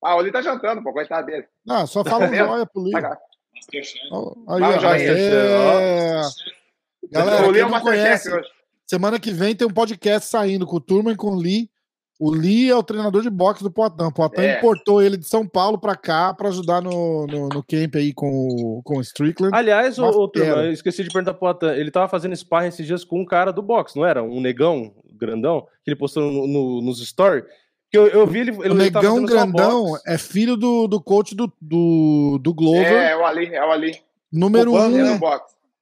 Ah, 0.03 0.13
o 0.15 0.19
Oli 0.19 0.31
tá 0.31 0.41
jantando, 0.43 0.83
pô, 0.83 0.93
coitado 0.93 1.25
dele. 1.25 1.45
Ah, 1.67 1.87
só 1.87 2.03
fala 2.05 2.25
um 2.25 2.33
joia 2.35 2.65
pro 2.67 2.83
Lee. 2.83 2.93
Ó, 4.11 4.33
Aí, 4.47 4.79
joia. 4.79 5.11
É. 5.17 6.21
Galera, 7.11 7.51
quem 7.51 7.61
é 7.61 7.65
não 7.69 7.79
conhece, 7.81 8.29
Masterchef 8.29 8.33
hoje. 8.35 8.49
semana 8.85 9.19
que 9.19 9.31
vem 9.31 9.55
tem 9.55 9.67
um 9.67 9.71
podcast 9.73 10.29
saindo 10.29 10.65
com 10.65 10.75
o 10.77 10.81
Turma 10.81 11.11
e 11.11 11.15
com 11.15 11.31
o 11.31 11.35
Lee. 11.39 11.69
O 12.19 12.31
Lee 12.31 12.69
é 12.69 12.75
o 12.75 12.81
treinador 12.81 13.21
de 13.21 13.29
boxe 13.29 13.61
do 13.63 13.69
Poitin. 13.71 14.01
O 14.03 14.11
Poitin 14.11 14.41
É. 14.41 14.57
importou 14.57 15.01
ele 15.03 15.17
de 15.17 15.27
São 15.27 15.47
Paulo 15.47 15.77
pra 15.77 15.95
cá 15.95 16.33
pra 16.33 16.49
ajudar 16.49 16.81
no, 16.81 17.27
no, 17.27 17.47
no 17.47 17.63
camp 17.63 17.95
aí 17.95 18.11
com, 18.11 18.27
o- 18.27 18.81
com 18.83 18.97
o 18.97 19.01
Strickland. 19.01 19.55
Aliás, 19.55 19.99
o, 19.99 20.01
Uma 20.03 20.17
o 20.17 20.27
turma, 20.27 20.47
fera. 20.55 20.65
eu 20.65 20.71
esqueci 20.71 21.03
de 21.03 21.11
perguntar 21.11 21.35
pro 21.35 21.47
Atan. 21.47 21.75
Ele 21.75 21.91
tava 21.91 22.09
fazendo 22.09 22.35
sparring 22.35 22.69
esses 22.69 22.87
dias 22.87 23.03
com 23.03 23.21
um 23.21 23.25
cara 23.25 23.53
do 23.53 23.61
boxe, 23.61 23.95
não 23.95 24.03
era? 24.05 24.23
Um 24.23 24.41
negão 24.41 24.93
grandão, 25.13 25.61
que 25.83 25.91
ele 25.91 25.95
postou 25.95 26.23
no, 26.31 26.47
no- 26.47 26.81
nos 26.81 27.07
stories. 27.07 27.43
Que 27.89 27.97
eu, 27.97 28.07
eu 28.07 28.27
vi 28.27 28.39
ele. 28.39 28.51
ele 28.51 28.69
o 28.69 28.73
Negão 28.73 29.23
Grandão 29.23 29.93
é 30.05 30.17
filho 30.17 30.57
do, 30.57 30.87
do 30.87 31.01
coach 31.01 31.33
do, 31.35 31.51
do, 31.61 32.37
do 32.41 32.53
Glover, 32.53 32.85
É, 32.85 33.11
é 33.11 33.15
o 33.17 33.25
Ali, 33.25 33.53
é 33.53 33.65
o 33.65 33.71
Ali. 33.71 33.97
número 34.31 34.71
Cubano, 34.71 34.95
um, 34.95 35.03
né? 35.03 35.19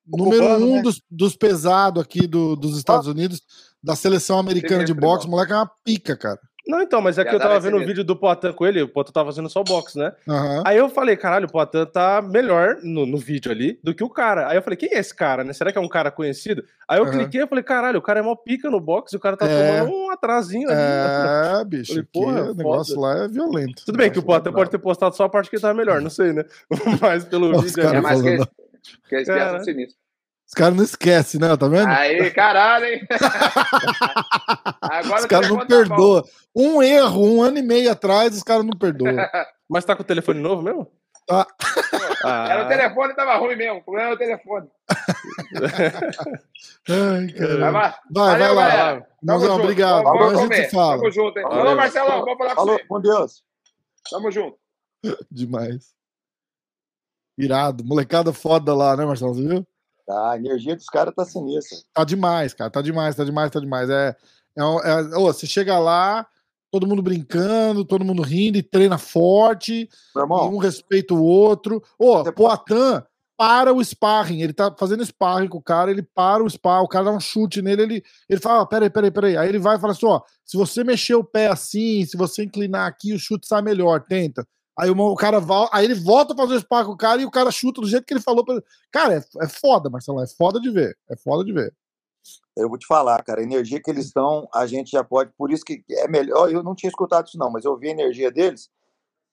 número 0.08 0.42
cubano, 0.44 0.66
um 0.68 0.76
né? 0.76 0.82
dos, 0.84 1.02
dos 1.10 1.36
pesados 1.36 2.02
aqui 2.02 2.28
do- 2.28 2.56
dos 2.56 2.78
Estados 2.78 3.08
Unidos, 3.08 3.42
da 3.84 3.96
seleção 3.96 4.38
americana 4.38 4.84
de 4.84 4.92
Sinistro, 4.92 5.02
boxe. 5.10 5.28
O 5.28 5.30
moleque 5.32 5.52
é 5.52 5.56
uma 5.56 5.72
pica, 5.84 6.16
cara. 6.16 6.40
Não, 6.68 6.82
então, 6.82 7.00
mas 7.02 7.18
é 7.18 7.24
que 7.24 7.34
eu 7.36 7.40
tava 7.40 7.60
vendo 7.60 7.76
o 7.78 7.80
ser 7.80 7.86
vídeo 7.86 8.04
do 8.04 8.16
Poitin 8.16 8.52
com 8.52 8.66
ele, 8.66 8.82
o 8.82 8.88
Poitin 8.88 9.12
tava 9.12 9.28
fazendo 9.30 9.48
só 9.50 9.64
boxe, 9.64 9.98
né? 10.00 10.14
Aham. 10.28 10.64
Aí 10.66 10.78
eu 10.78 10.90
falei, 10.90 11.16
caralho, 11.16 11.46
o 11.48 11.52
Poitin 11.52 11.86
tá 11.86 12.22
melhor 12.22 12.78
no, 12.82 13.06
no 13.06 13.18
vídeo 13.18 13.52
ali 13.52 13.80
do 13.84 13.94
que 13.94 14.04
o 14.04 14.10
cara. 14.10 14.48
Aí 14.50 14.58
eu 14.58 14.62
falei, 14.64 14.76
quem 14.78 14.90
é 14.92 14.98
esse 15.00 15.14
cara, 15.14 15.44
né? 15.44 15.54
Será 15.54 15.72
que 15.72 15.78
é 15.78 15.82
um 15.82 15.88
cara 15.88 16.10
conhecido? 16.10 16.64
Aí 16.88 16.98
eu 17.00 17.04
Aham. 17.04 17.12
cliquei 17.20 17.44
e 17.44 17.48
falei, 17.48 17.64
caralho, 17.64 18.00
o 18.00 18.02
cara 18.02 18.20
é 18.20 18.24
mó 18.24 18.36
pica 18.36 18.70
no 18.70 18.80
boxe 18.80 19.16
e 19.16 19.18
o 19.18 19.20
cara 19.20 19.38
tá 19.38 19.46
É. 19.48 19.80
tomando 19.80 19.96
um 19.96 20.10
atrasinho 20.12 20.68
ali. 20.70 20.80
É, 20.80 21.66
bicho, 21.70 21.88
Falei, 21.94 22.04
que 22.04 22.10
porra, 22.12 22.42
o 22.52 22.56
negócio 22.56 23.00
lá 23.00 23.26
é 23.26 23.28
violento. 23.28 23.84
Tudo 23.86 23.98
bem 23.98 24.10
que 24.12 24.20
o 24.20 24.24
Poitin 24.24 24.52
pode 24.52 24.70
ter 24.72 24.80
postado 24.80 25.16
só 25.16 25.26
a 25.26 25.30
parte 25.30 25.50
que 25.50 25.56
ele 25.58 25.62
tava 25.62 25.74
melhor, 25.74 26.02
não 26.02 26.10
sei, 26.10 26.34
né? 26.34 26.44
Mas 27.02 27.26
pelo 27.26 27.56
Os 27.56 27.64
vídeo 27.64 27.76
caras 27.84 27.94
É 27.98 28.02
mais 28.02 28.22
que, 28.22 28.30
falando. 28.32 28.50
que 29.10 29.16
eles 29.16 29.28
Cara. 29.28 29.46
pensam 29.52 29.64
sinistro. 29.66 30.05
Os 30.56 30.58
caras 30.58 30.78
não 30.78 30.84
esquecem, 30.86 31.38
né? 31.38 31.58
Tá 31.58 31.68
vendo? 31.68 31.90
Aí, 31.90 32.32
caralho, 32.32 32.86
hein? 32.86 33.06
Agora 34.82 35.20
Os 35.20 35.26
caras 35.26 35.50
não 35.50 35.68
perdoam. 35.68 36.24
Um 36.56 36.82
erro, 36.82 37.26
um 37.26 37.42
ano 37.44 37.58
e 37.58 37.62
meio 37.62 37.92
atrás, 37.92 38.34
os 38.38 38.42
caras 38.42 38.64
não 38.64 38.72
perdoam. 38.72 39.14
Mas 39.70 39.84
tá 39.84 39.98
com 39.98 40.02
o 40.02 40.06
telefone 40.06 40.40
novo 40.40 40.62
mesmo? 40.62 40.90
Tá. 41.28 41.46
Ah, 42.24 42.48
Era 42.50 42.66
o 42.66 42.68
telefone 42.70 43.14
tava 43.16 43.36
ruim 43.36 43.58
mesmo. 43.58 43.80
O 43.80 43.84
problema 43.84 44.08
era 44.12 44.16
o 44.16 44.18
telefone. 44.18 44.70
Ai, 46.88 47.28
Vai, 47.28 47.34
cara. 47.34 47.58
vai. 47.58 47.72
Vai, 47.72 47.94
vai 48.12 48.40
Valeu, 48.40 48.54
lá. 48.54 48.94
Tamo 48.94 49.06
Mãozão, 49.24 49.50
junto. 49.50 49.62
obrigado. 49.64 50.04
Vamos, 50.04 50.22
Amanhã 50.22 50.30
a 50.32 50.36
vamos 50.40 50.56
gente 50.58 50.72
fala. 50.72 50.98
Tamo 50.98 51.12
junto, 51.12 51.38
hein? 51.40 51.44
Valeu. 51.50 51.72
Ô, 51.72 51.76
Marcelão, 51.76 52.24
vou 52.26 52.38
falar 52.38 52.50
com 52.52 52.56
Falou, 52.56 52.78
você. 52.78 52.86
com 52.86 53.02
Deus. 53.02 53.44
Tamo 54.10 54.32
junto. 54.32 54.58
Demais. 55.30 55.94
Irado. 57.38 57.84
Molecada 57.84 58.32
foda 58.32 58.74
lá, 58.74 58.96
né, 58.96 59.04
Marcelo? 59.06 59.34
Você 59.34 59.46
viu? 59.46 59.68
Tá, 60.06 60.32
a 60.32 60.38
energia 60.38 60.76
dos 60.76 60.86
caras 60.86 61.14
tá 61.16 61.26
sinistra. 61.26 61.78
Tá 61.94 62.04
demais, 62.04 62.54
cara. 62.54 62.70
Tá 62.70 62.82
demais, 62.82 63.16
tá 63.16 63.24
demais, 63.24 63.52
tá 63.52 63.60
demais. 63.60 63.90
É, 63.90 64.16
é, 64.58 64.62
é- 64.62 65.18
ô, 65.18 65.26
você 65.26 65.48
chega 65.48 65.80
lá, 65.80 66.28
todo 66.72 66.88
mundo 66.88 67.02
brincando, 67.02 67.84
todo 67.84 68.06
mundo 68.06 68.22
rindo 68.22 68.58
e 68.58 68.64
treina 68.64 68.98
forte, 68.98 69.90
irmão, 70.16 70.54
um 70.54 70.58
respeita 70.58 71.14
o 71.14 71.24
outro. 71.24 71.82
Ô, 71.98 72.24
Você 72.24 72.32
Poitin 72.32 73.04
para 73.38 73.74
o 73.74 73.84
sparring. 73.84 74.42
Ele 74.42 74.54
tá 74.54 74.74
fazendo 74.78 75.06
sparring 75.06 75.48
com 75.48 75.58
o 75.58 75.62
cara, 75.62 75.92
ele 75.92 76.02
para 76.02 76.44
o 76.44 76.50
sparring, 76.50 76.86
o 76.86 76.88
cara 76.88 77.06
dá 77.06 77.12
um 77.12 77.20
chute 77.20 77.62
nele, 77.62 77.82
ele, 77.82 78.04
ele 78.30 78.40
fala: 78.40 78.62
ah, 78.62 78.66
peraí, 78.66 78.90
peraí, 78.90 79.12
peraí. 79.12 79.38
Aí 79.38 79.50
ele 79.50 79.60
vai 79.60 79.78
e 79.78 79.80
fala 79.80 79.94
assim: 79.94 80.06
ó, 80.06 80.22
se 80.44 80.58
você 80.58 80.84
mexer 80.84 81.16
o 81.16 81.24
pé 81.24 81.48
assim, 81.48 82.06
se 82.06 82.16
você 82.18 82.44
inclinar 82.44 82.88
aqui, 82.88 83.14
o 83.14 83.20
chute 83.20 83.48
sai 83.48 83.62
melhor, 83.62 84.02
tenta. 84.02 84.48
Aí 84.78 84.90
o, 84.90 84.98
o 84.98 85.16
cara 85.16 85.40
vai, 85.40 85.68
aí 85.72 85.86
ele 85.86 85.96
volta 85.96 86.34
a 86.34 86.38
fazer 86.38 86.56
o 86.56 86.60
sparring 86.60 86.88
com 86.88 86.92
o 86.94 86.98
cara 86.98 87.22
e 87.22 87.26
o 87.26 87.32
cara 87.32 87.50
chuta 87.52 87.80
do 87.82 87.88
jeito 87.88 88.06
que 88.06 88.14
ele 88.14 88.22
falou. 88.22 88.44
Pra... 88.44 88.56
ele. 88.56 88.64
Cara, 88.92 89.16
é, 89.16 89.44
é 89.44 89.48
foda, 89.48 89.90
Marcelo, 89.90 90.22
é 90.22 90.28
foda 90.28 90.60
de 90.60 90.70
ver. 90.70 90.98
É 91.10 91.16
foda 91.16 91.46
de 91.46 91.54
ver. 91.54 91.74
eu 92.58 92.68
vou 92.68 92.78
te 92.78 92.86
falar, 92.86 93.22
cara, 93.24 93.40
a 93.40 93.44
energia 93.44 93.82
que 93.82 93.90
eles 93.90 94.08
estão, 94.08 94.48
a 94.54 94.66
gente 94.66 94.92
já 94.92 95.04
pode. 95.04 95.32
Por 95.38 95.52
isso 95.52 95.64
que 95.64 95.84
é 95.90 96.08
melhor. 96.08 96.52
Eu 96.52 96.62
não 96.62 96.76
tinha 96.76 96.90
escutado 96.90 97.28
isso, 97.28 97.38
não, 97.38 97.50
mas 97.50 97.64
eu 97.64 97.78
vi 97.78 97.88
a 97.88 97.92
energia 97.92 98.32
deles. 98.32 98.70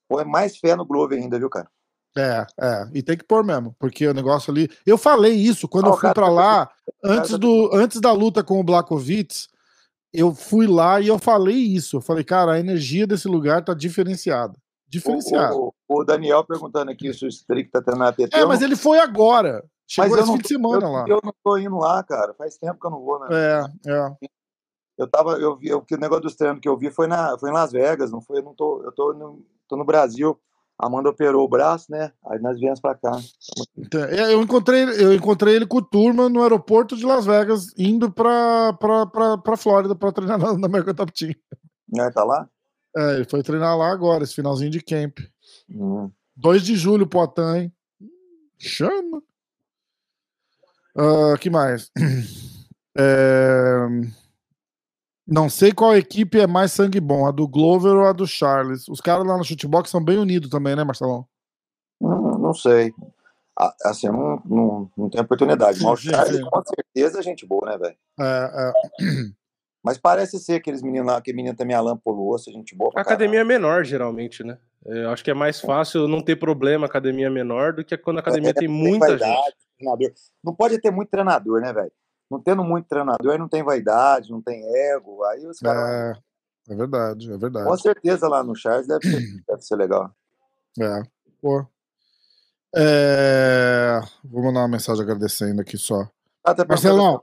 Põe 0.07 0.23
mais 0.25 0.57
fé 0.57 0.75
no 0.75 0.85
Glover 0.85 1.19
ainda, 1.19 1.37
viu, 1.39 1.49
cara? 1.49 1.69
É, 2.15 2.45
é, 2.61 2.89
e 2.93 3.01
tem 3.01 3.17
que 3.17 3.23
pôr 3.23 3.43
mesmo, 3.43 3.75
porque 3.79 4.07
o 4.07 4.13
negócio 4.13 4.51
ali. 4.51 4.69
Eu 4.85 4.97
falei 4.97 5.33
isso 5.33 5.67
quando 5.67 5.85
Ah, 5.85 5.89
eu 5.89 5.97
fui 5.97 6.13
pra 6.13 6.27
tá- 6.27 6.31
lá, 6.31 6.71
antes, 7.03 7.31
tá- 7.31 7.37
do, 7.37 7.71
antes 7.73 7.99
da 7.99 8.11
luta 8.11 8.43
com 8.43 8.59
o 8.59 8.63
Blakovic, 8.63 9.47
eu 10.13 10.33
fui 10.33 10.67
lá 10.67 11.01
e 11.01 11.07
eu 11.07 11.17
falei 11.17 11.55
isso. 11.55 11.97
Eu 11.97 12.01
falei, 12.01 12.23
cara, 12.23 12.53
a 12.53 12.59
energia 12.59 13.07
desse 13.07 13.27
lugar 13.27 13.65
tá 13.65 13.73
diferenciada. 13.73 14.53
Diferenciada. 14.99 15.55
O, 15.55 15.73
o- 15.87 16.01
o 16.01 16.03
Daniel 16.03 16.43
perguntando 16.43 16.91
aqui 16.91 17.13
se 17.13 17.25
o 17.25 17.27
Strick 17.27 17.69
tá 17.71 17.81
treinando 17.81 18.09
a 18.09 18.13
TT. 18.13 18.35
É, 18.37 18.45
mas 18.45 18.59
não- 18.59 18.67
ele 18.67 18.75
foi 18.75 18.99
agora. 18.99 19.63
Chegou 19.87 20.11
mas 20.11 20.19
esse 20.19 20.27
não 20.27 20.35
fim 20.37 20.41
de 20.43 20.47
semana 20.47 20.85
eu, 20.85 20.91
lá. 20.91 21.05
Eu 21.07 21.19
não 21.23 21.33
tô 21.43 21.57
indo 21.57 21.77
lá, 21.77 22.01
cara. 22.03 22.33
Faz 22.35 22.57
tempo 22.57 22.79
que 22.79 22.87
eu 22.87 22.91
não 22.91 23.01
vou, 23.01 23.19
né? 23.19 23.27
É, 23.31 23.91
é. 23.91 24.27
Eu 24.97 25.07
tava, 25.09 25.31
eu 25.33 25.55
vi, 25.57 25.69
eu, 25.69 25.79
o 25.79 25.97
negócio 25.97 26.23
dos 26.23 26.35
treinos 26.35 26.59
que 26.61 26.69
eu 26.69 26.77
vi 26.77 26.89
foi, 26.91 27.07
na, 27.07 27.37
foi 27.39 27.49
em 27.49 27.53
Las 27.53 27.71
Vegas, 27.71 28.11
não 28.11 28.21
foi, 28.21 28.39
eu 28.39 28.43
não 28.43 28.53
tô, 28.53 28.81
eu 28.83 28.91
tô 28.91 29.11
no, 29.13 29.43
tô 29.67 29.75
no 29.75 29.83
Brasil. 29.83 30.39
A 30.79 30.87
Amanda 30.87 31.09
operou 31.09 31.43
o 31.45 31.47
braço, 31.47 31.91
né? 31.91 32.11
Aí 32.27 32.39
nós 32.39 32.59
viemos 32.59 32.79
pra 32.79 32.95
cá. 32.95 33.11
Então, 33.77 34.03
é, 34.03 34.33
eu, 34.33 34.41
encontrei, 34.41 34.83
eu 34.83 35.13
encontrei 35.13 35.55
ele 35.55 35.67
com 35.67 35.77
o 35.77 35.81
turma 35.81 36.29
no 36.29 36.41
aeroporto 36.41 36.95
de 36.95 37.05
Las 37.05 37.25
Vegas, 37.25 37.67
indo 37.77 38.11
pra, 38.11 38.73
pra 38.73 39.57
Flórida 39.57 39.95
pra 39.95 40.11
treinar 40.11 40.37
na, 40.39 40.57
na 40.57 40.67
American 40.67 40.93
Top 40.95 41.11
Team. 41.11 41.33
Né, 41.91 42.09
tá 42.11 42.23
lá? 42.23 42.47
É, 42.95 43.15
ele 43.15 43.25
foi 43.25 43.41
treinar 43.41 43.77
lá 43.77 43.91
agora, 43.91 44.23
esse 44.23 44.35
finalzinho 44.35 44.69
de 44.69 44.81
camp. 44.81 45.19
Hum. 45.69 46.11
2 46.35 46.63
de 46.63 46.75
julho, 46.75 47.07
Poitin, 47.07 47.41
hein? 47.55 47.73
Chama. 48.59 49.21
Ah, 50.95 51.35
que 51.39 51.49
mais? 51.49 51.91
É, 52.95 53.87
Não 55.25 55.49
sei 55.49 55.71
qual 55.71 55.97
equipe 55.97 56.39
é 56.39 56.45
mais 56.45 56.71
sangue 56.71 56.99
bom, 56.99 57.25
a 57.25 57.31
do 57.31 57.47
Glover 57.47 57.93
ou 57.95 58.05
a 58.05 58.13
do 58.13 58.27
Charles. 58.27 58.87
Os 58.87 59.01
caras 59.01 59.25
lá 59.25 59.35
no 59.35 59.43
chutebox 59.43 59.89
são 59.89 60.03
bem 60.03 60.19
unidos 60.19 60.47
também, 60.51 60.75
né, 60.75 60.83
Marcelão? 60.83 61.25
Hum, 61.99 62.37
não 62.37 62.53
sei. 62.53 62.93
Assim, 63.83 64.09
não, 64.09 64.39
não, 64.45 64.91
não 64.95 65.09
tenho 65.09 65.23
oportunidade. 65.23 65.81
Mas 65.81 65.91
o 65.91 65.97
Sim, 66.03 66.09
Charles, 66.11 66.35
sim. 66.37 66.43
com 66.43 66.61
certeza, 66.63 67.19
é 67.19 67.23
gente 67.23 67.47
boa, 67.47 67.65
né, 67.65 67.77
velho? 67.79 67.95
É, 68.19 68.51
é. 68.69 68.73
Mas 69.83 69.97
parece 69.97 70.39
ser 70.39 70.53
aqueles 70.53 70.81
meninos 70.81 71.07
lá, 71.07 71.17
aquele 71.17 71.35
menino 71.35 71.55
também, 71.55 71.75
Alan 71.75 71.97
Poluosso, 71.97 72.49
gente 72.51 72.73
boa 72.73 72.89
A 72.89 72.93
pra 72.93 73.01
academia 73.01 73.41
é 73.41 73.43
menor, 73.43 73.83
geralmente, 73.83 74.41
né? 74.43 74.57
Eu 74.85 75.09
acho 75.09 75.23
que 75.23 75.29
é 75.31 75.33
mais 75.33 75.59
fácil 75.59 76.07
não 76.07 76.21
ter 76.21 76.37
problema 76.37 76.85
academia 76.85 77.29
menor 77.29 77.73
do 77.73 77.83
que 77.83 77.97
quando 77.97 78.17
a 78.17 78.19
academia 78.21 78.51
É, 78.51 78.53
tem 78.53 78.67
não 78.67 78.75
muita 78.75 79.07
vaidade, 79.07 79.35
gente. 79.45 79.55
treinador. 79.77 80.11
Não 80.43 80.55
pode 80.55 80.79
ter 80.79 80.89
muito 80.91 81.09
treinador, 81.09 81.61
né, 81.61 81.73
velho? 81.73 81.91
Não 82.31 82.39
tendo 82.39 82.63
muito 82.63 82.87
treinador, 82.87 83.33
aí 83.33 83.37
não 83.37 83.49
tem 83.49 83.61
vaidade, 83.61 84.31
não 84.31 84.41
tem 84.41 84.63
ego. 84.93 85.23
Aí 85.25 85.45
os 85.45 85.59
caras. 85.59 86.17
É, 86.69 86.73
é 86.73 86.75
verdade, 86.75 87.29
é 87.29 87.33
Com 87.33 87.39
verdade. 87.39 87.81
certeza 87.81 88.27
lá 88.29 88.41
no 88.41 88.55
Charles 88.55 88.87
deve 88.87 89.01
ser, 89.05 89.21
deve 89.47 89.61
ser 89.61 89.75
legal. 89.75 90.09
É, 90.79 91.03
pô. 91.41 91.65
É, 92.75 93.99
Vou 94.23 94.41
mandar 94.43 94.61
uma 94.61 94.67
mensagem 94.69 95.03
agradecendo 95.03 95.61
aqui 95.61 95.77
só. 95.77 96.07
Ah, 96.43 96.55
tá 96.55 96.65
Marcelão, 96.65 97.21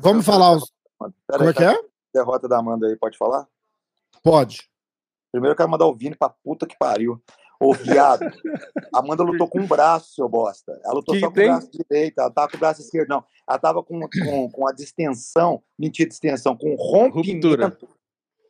vamos 0.00 0.24
falar 0.24 0.52
os. 0.56 0.72
Pera 0.98 1.38
Como 1.38 1.44
aí, 1.44 1.48
é 1.50 1.52
que 1.52 1.64
é? 1.64 1.80
Derrota 2.14 2.48
da 2.48 2.58
Amanda 2.58 2.86
aí, 2.86 2.96
pode 2.96 3.16
falar? 3.16 3.46
Pode. 4.22 4.68
Primeiro 5.32 5.52
eu 5.52 5.56
quero 5.56 5.68
mandar 5.68 5.86
o 5.86 5.94
Vini 5.94 6.16
pra 6.16 6.28
puta 6.28 6.66
que 6.66 6.76
pariu. 6.78 7.22
Ô, 7.60 7.72
viado. 7.74 8.24
A 8.94 9.00
Amanda 9.00 9.22
lutou 9.22 9.48
com 9.48 9.60
um 9.60 9.66
braço, 9.66 10.14
seu 10.14 10.28
bosta. 10.28 10.80
Ela 10.84 10.94
lutou 10.94 11.14
Que 11.14 11.20
só 11.20 11.28
com 11.28 11.32
tem? 11.34 11.46
o 11.46 11.52
braço 11.52 11.70
direito, 11.70 12.18
ela 12.18 12.30
tava 12.30 12.48
com 12.50 12.56
o 12.56 12.60
braço 12.60 12.80
esquerdo, 12.80 13.08
não. 13.08 13.24
Ela 13.48 13.58
tava 13.58 13.82
com, 13.82 14.00
com, 14.00 14.50
com 14.50 14.68
a 14.68 14.72
distensão, 14.72 15.62
mentira, 15.78 16.08
distensão, 16.08 16.56
com 16.56 16.74
rompimento, 16.76 17.48
Ruptura. 17.48 17.78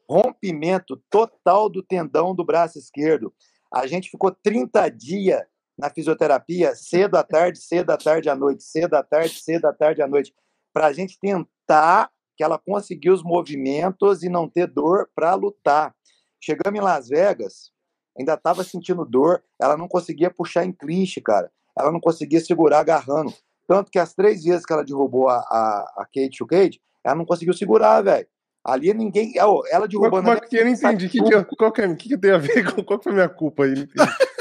rompimento 0.08 0.96
total 1.10 1.68
do 1.68 1.82
tendão 1.82 2.34
do 2.34 2.44
braço 2.44 2.78
esquerdo. 2.78 3.32
A 3.72 3.86
gente 3.86 4.10
ficou 4.10 4.30
30 4.30 4.88
dias 4.90 5.42
na 5.76 5.88
fisioterapia, 5.90 6.74
cedo 6.74 7.16
à 7.16 7.22
tarde, 7.22 7.58
cedo 7.60 7.90
à 7.90 7.96
tarde 7.96 8.28
à 8.28 8.34
noite, 8.34 8.62
cedo 8.62 8.94
à 8.94 9.02
tarde, 9.02 9.40
cedo 9.40 9.64
à 9.66 9.72
tarde 9.72 10.02
à 10.02 10.06
noite, 10.08 10.34
para 10.72 10.86
a 10.86 10.92
gente 10.92 11.18
tentar 11.20 12.10
que 12.39 12.44
ela 12.44 12.56
conseguir 12.56 13.10
os 13.10 13.20
movimentos 13.24 14.23
e 14.23 14.28
não 14.28 14.48
ter 14.48 14.69
dor 14.69 15.10
para 15.12 15.35
lutar. 15.35 15.93
Chegamos 16.40 16.78
em 16.78 16.82
Las 16.82 17.09
Vegas, 17.09 17.73
ainda 18.16 18.35
estava 18.35 18.62
sentindo 18.62 19.05
dor, 19.05 19.43
ela 19.60 19.77
não 19.77 19.89
conseguia 19.89 20.31
puxar 20.31 20.65
em 20.65 20.70
clinch, 20.70 21.20
cara. 21.20 21.51
Ela 21.77 21.90
não 21.90 21.98
conseguia 21.98 22.40
segurar 22.40 22.78
agarrando. 22.78 23.35
Tanto 23.66 23.90
que 23.90 23.98
as 23.98 24.15
três 24.15 24.44
vezes 24.44 24.65
que 24.65 24.73
ela 24.73 24.85
derrubou 24.85 25.28
a, 25.28 25.36
a, 25.39 25.93
a 25.98 26.05
Kate 26.06 26.47
Cage, 26.48 26.81
ela 27.05 27.16
não 27.16 27.24
conseguiu 27.27 27.52
segurar, 27.52 28.02
velho. 28.02 28.27
Ali 28.65 28.93
ninguém. 28.94 29.32
Ela 29.36 29.55
Mas, 29.81 29.89
derrubando. 29.89 30.23
mas 30.28 30.40
que 30.48 30.56
eu 30.56 30.65
não 30.65 30.73
entendi. 30.73 31.09
Que 31.09 31.20
que, 31.23 31.56
qual, 31.56 31.73
que, 31.73 31.81
é- 31.82 31.94
que, 31.97 32.09
que 32.10 32.19
tem 32.19 32.32
a 32.32 32.39
ver 32.39 32.73
com 32.73 32.85
qual 32.85 32.98
que 32.98 33.05
foi 33.05 33.12
a 33.12 33.15
minha 33.16 33.28
culpa 33.28 33.65
aí? 33.65 33.86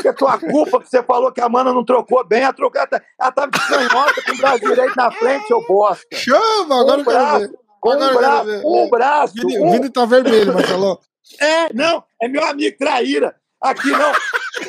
Que 0.02 0.08
é 0.08 0.14
tua 0.14 0.38
culpa 0.40 0.80
que 0.82 0.90
você 0.90 1.02
falou 1.04 1.32
que 1.32 1.42
a 1.42 1.50
mana 1.50 1.74
não 1.74 1.84
trocou 1.86 2.26
bem, 2.28 2.42
ela 2.44 2.54
trocou, 2.54 2.80
ela, 2.80 2.88
tá- 2.88 3.02
ela 3.20 3.32
tava 3.32 3.52
de 3.52 3.60
canhota 3.68 4.22
com 4.24 4.32
o 4.34 4.38
braço 4.38 4.60
direito 4.60 4.96
na 4.96 5.12
frente, 5.12 5.48
seu 5.48 5.66
bosta. 5.66 6.06
Chama, 6.16 6.82
agora 6.82 7.02
eu 7.02 7.06
quero 7.06 7.18
braço, 7.18 7.40
ver. 7.52 7.60
Com 7.80 7.92
Agora 7.92 8.42
um 8.42 8.46
ver. 8.46 8.62
um 8.66 8.90
braço. 8.90 9.34
Vini, 9.36 9.60
um- 9.60 9.68
o 9.68 9.72
Vini 9.72 9.90
tá 9.90 10.06
vermelho, 10.06 10.54
Marcelão. 10.54 11.00
É, 11.42 11.74
não, 11.74 12.02
é 12.22 12.28
meu 12.30 12.42
amigo 12.46 12.78
traíra. 12.78 13.36
Aqui 13.60 13.90
não. 13.92 14.12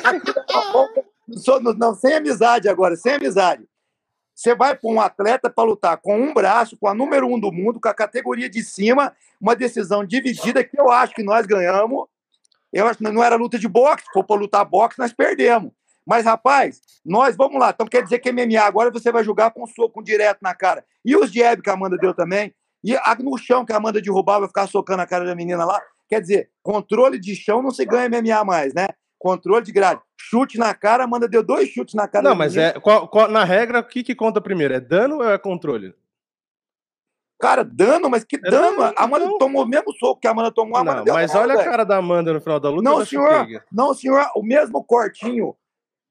Aqui 0.03 0.33
não, 0.35 0.89
não, 1.25 1.37
sou- 1.37 1.61
não, 1.61 1.71
não, 1.73 1.95
sem 1.95 2.13
amizade 2.13 2.67
agora, 2.67 2.97
sem 2.97 3.13
amizade. 3.13 3.63
Você 4.35 4.53
vai 4.53 4.75
para 4.75 4.89
um 4.89 4.99
atleta 4.99 5.49
para 5.49 5.63
lutar 5.63 5.95
com 5.97 6.19
um 6.19 6.33
braço, 6.33 6.75
com 6.77 6.87
a 6.89 6.93
número 6.93 7.27
um 7.27 7.39
do 7.39 7.49
mundo, 7.49 7.79
com 7.79 7.87
a 7.87 7.93
categoria 7.93 8.49
de 8.49 8.61
cima, 8.61 9.13
uma 9.39 9.55
decisão 9.55 10.03
dividida 10.03 10.61
que 10.61 10.77
eu 10.77 10.91
acho 10.91 11.13
que 11.15 11.23
nós 11.23 11.45
ganhamos. 11.45 12.07
Eu 12.73 12.87
acho 12.87 12.97
que 12.97 13.03
não 13.05 13.23
era 13.23 13.37
luta 13.37 13.57
de 13.57 13.67
boxe, 13.69 14.03
se 14.05 14.11
for 14.11 14.25
para 14.25 14.35
lutar 14.39 14.65
boxe, 14.65 14.99
nós 14.99 15.13
perdemos. 15.13 15.71
Mas, 16.05 16.25
rapaz, 16.25 16.81
nós 17.05 17.37
vamos 17.37 17.57
lá. 17.57 17.69
Então 17.69 17.87
quer 17.87 18.03
dizer 18.03 18.19
que 18.19 18.33
MMA 18.33 18.59
agora 18.61 18.91
você 18.91 19.13
vai 19.13 19.23
jogar 19.23 19.51
com 19.51 19.65
soco 19.65 20.03
direto 20.03 20.39
na 20.41 20.53
cara. 20.53 20.83
E 21.05 21.15
os 21.15 21.31
jab 21.31 21.61
que 21.61 21.69
a 21.69 21.73
Amanda 21.73 21.97
deu 21.97 22.13
também. 22.13 22.53
E 22.83 22.95
a, 22.95 23.15
no 23.19 23.37
chão 23.37 23.65
que 23.65 23.73
a 23.73 23.77
Amanda 23.77 24.01
derrubava, 24.01 24.39
vai 24.41 24.47
ficar 24.47 24.67
socando 24.67 25.01
a 25.01 25.07
cara 25.07 25.25
da 25.25 25.35
menina 25.35 25.65
lá. 25.65 25.81
Quer 26.07 26.21
dizer, 26.21 26.49
controle 26.63 27.19
de 27.19 27.35
chão 27.35 27.61
não 27.61 27.71
se 27.71 27.85
ganha 27.85 28.09
MMA 28.09 28.43
mais, 28.43 28.73
né? 28.73 28.87
Controle 29.17 29.63
de 29.65 29.71
grade. 29.71 30.01
Chute 30.17 30.57
na 30.57 30.73
cara, 30.73 31.03
Amanda 31.03 31.27
deu 31.27 31.43
dois 31.43 31.69
chutes 31.69 31.93
na 31.93 32.07
cara 32.07 32.23
Não, 32.23 32.31
da 32.31 32.35
mas 32.37 32.55
menina. 32.55 32.73
é. 32.75 32.79
qual- 32.79 33.07
qual- 33.07 33.29
na 33.29 33.43
regra, 33.43 33.79
o 33.79 33.83
que, 33.83 34.01
que 34.03 34.15
conta 34.15 34.39
primeiro? 34.41 34.73
É 34.73 34.79
dano 34.79 35.17
ou 35.17 35.29
é 35.29 35.37
controle? 35.37 35.93
Cara, 37.39 37.63
dano, 37.63 38.09
mas 38.09 38.23
que 38.25 38.35
É 38.35 38.39
dano? 38.51 38.83
A 38.83 38.93
Amanda 39.03 39.25
então. 39.25 39.37
tomou 39.37 39.63
o 39.63 39.67
mesmo 39.67 39.93
soco 39.97 40.19
que 40.19 40.27
a 40.27 40.31
Amanda 40.31 40.51
tomou. 40.51 40.75
A 40.77 40.81
Amanda 40.81 41.03
Não, 41.05 41.13
mas 41.13 41.33
olha 41.35 41.53
a 41.55 41.63
cara 41.63 41.85
da 41.85 41.95
Amanda 41.97 42.33
no 42.33 42.41
final 42.41 42.59
da 42.59 42.69
luta. 42.69 42.83
Não, 42.83 43.05
senhor. 43.05 43.29
Chukaga. 43.29 43.63
Não, 43.71 43.93
senhor, 43.93 44.29
o 44.35 44.43
mesmo 44.43 44.83
cortinho. 44.83 45.55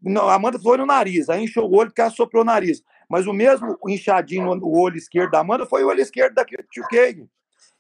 Não, 0.01 0.29
a 0.29 0.35
Amanda 0.35 0.59
foi 0.59 0.79
no 0.79 0.87
nariz, 0.87 1.29
aí 1.29 1.43
encheu 1.45 1.65
o 1.65 1.75
olho 1.77 1.91
porque 1.91 2.01
ela 2.01 2.11
soprou 2.11 2.43
o 2.43 2.47
nariz. 2.47 2.83
Mas 3.09 3.27
o 3.27 3.33
mesmo 3.33 3.79
inchadinho 3.87 4.55
no 4.55 4.69
olho 4.69 4.97
esquerdo 4.97 5.31
da 5.31 5.41
Amanda 5.41 5.65
foi 5.65 5.83
o 5.83 5.89
olho 5.89 6.01
esquerdo 6.01 6.35
da 6.35 6.45
Tio 6.45 6.85
Cage. 6.91 7.27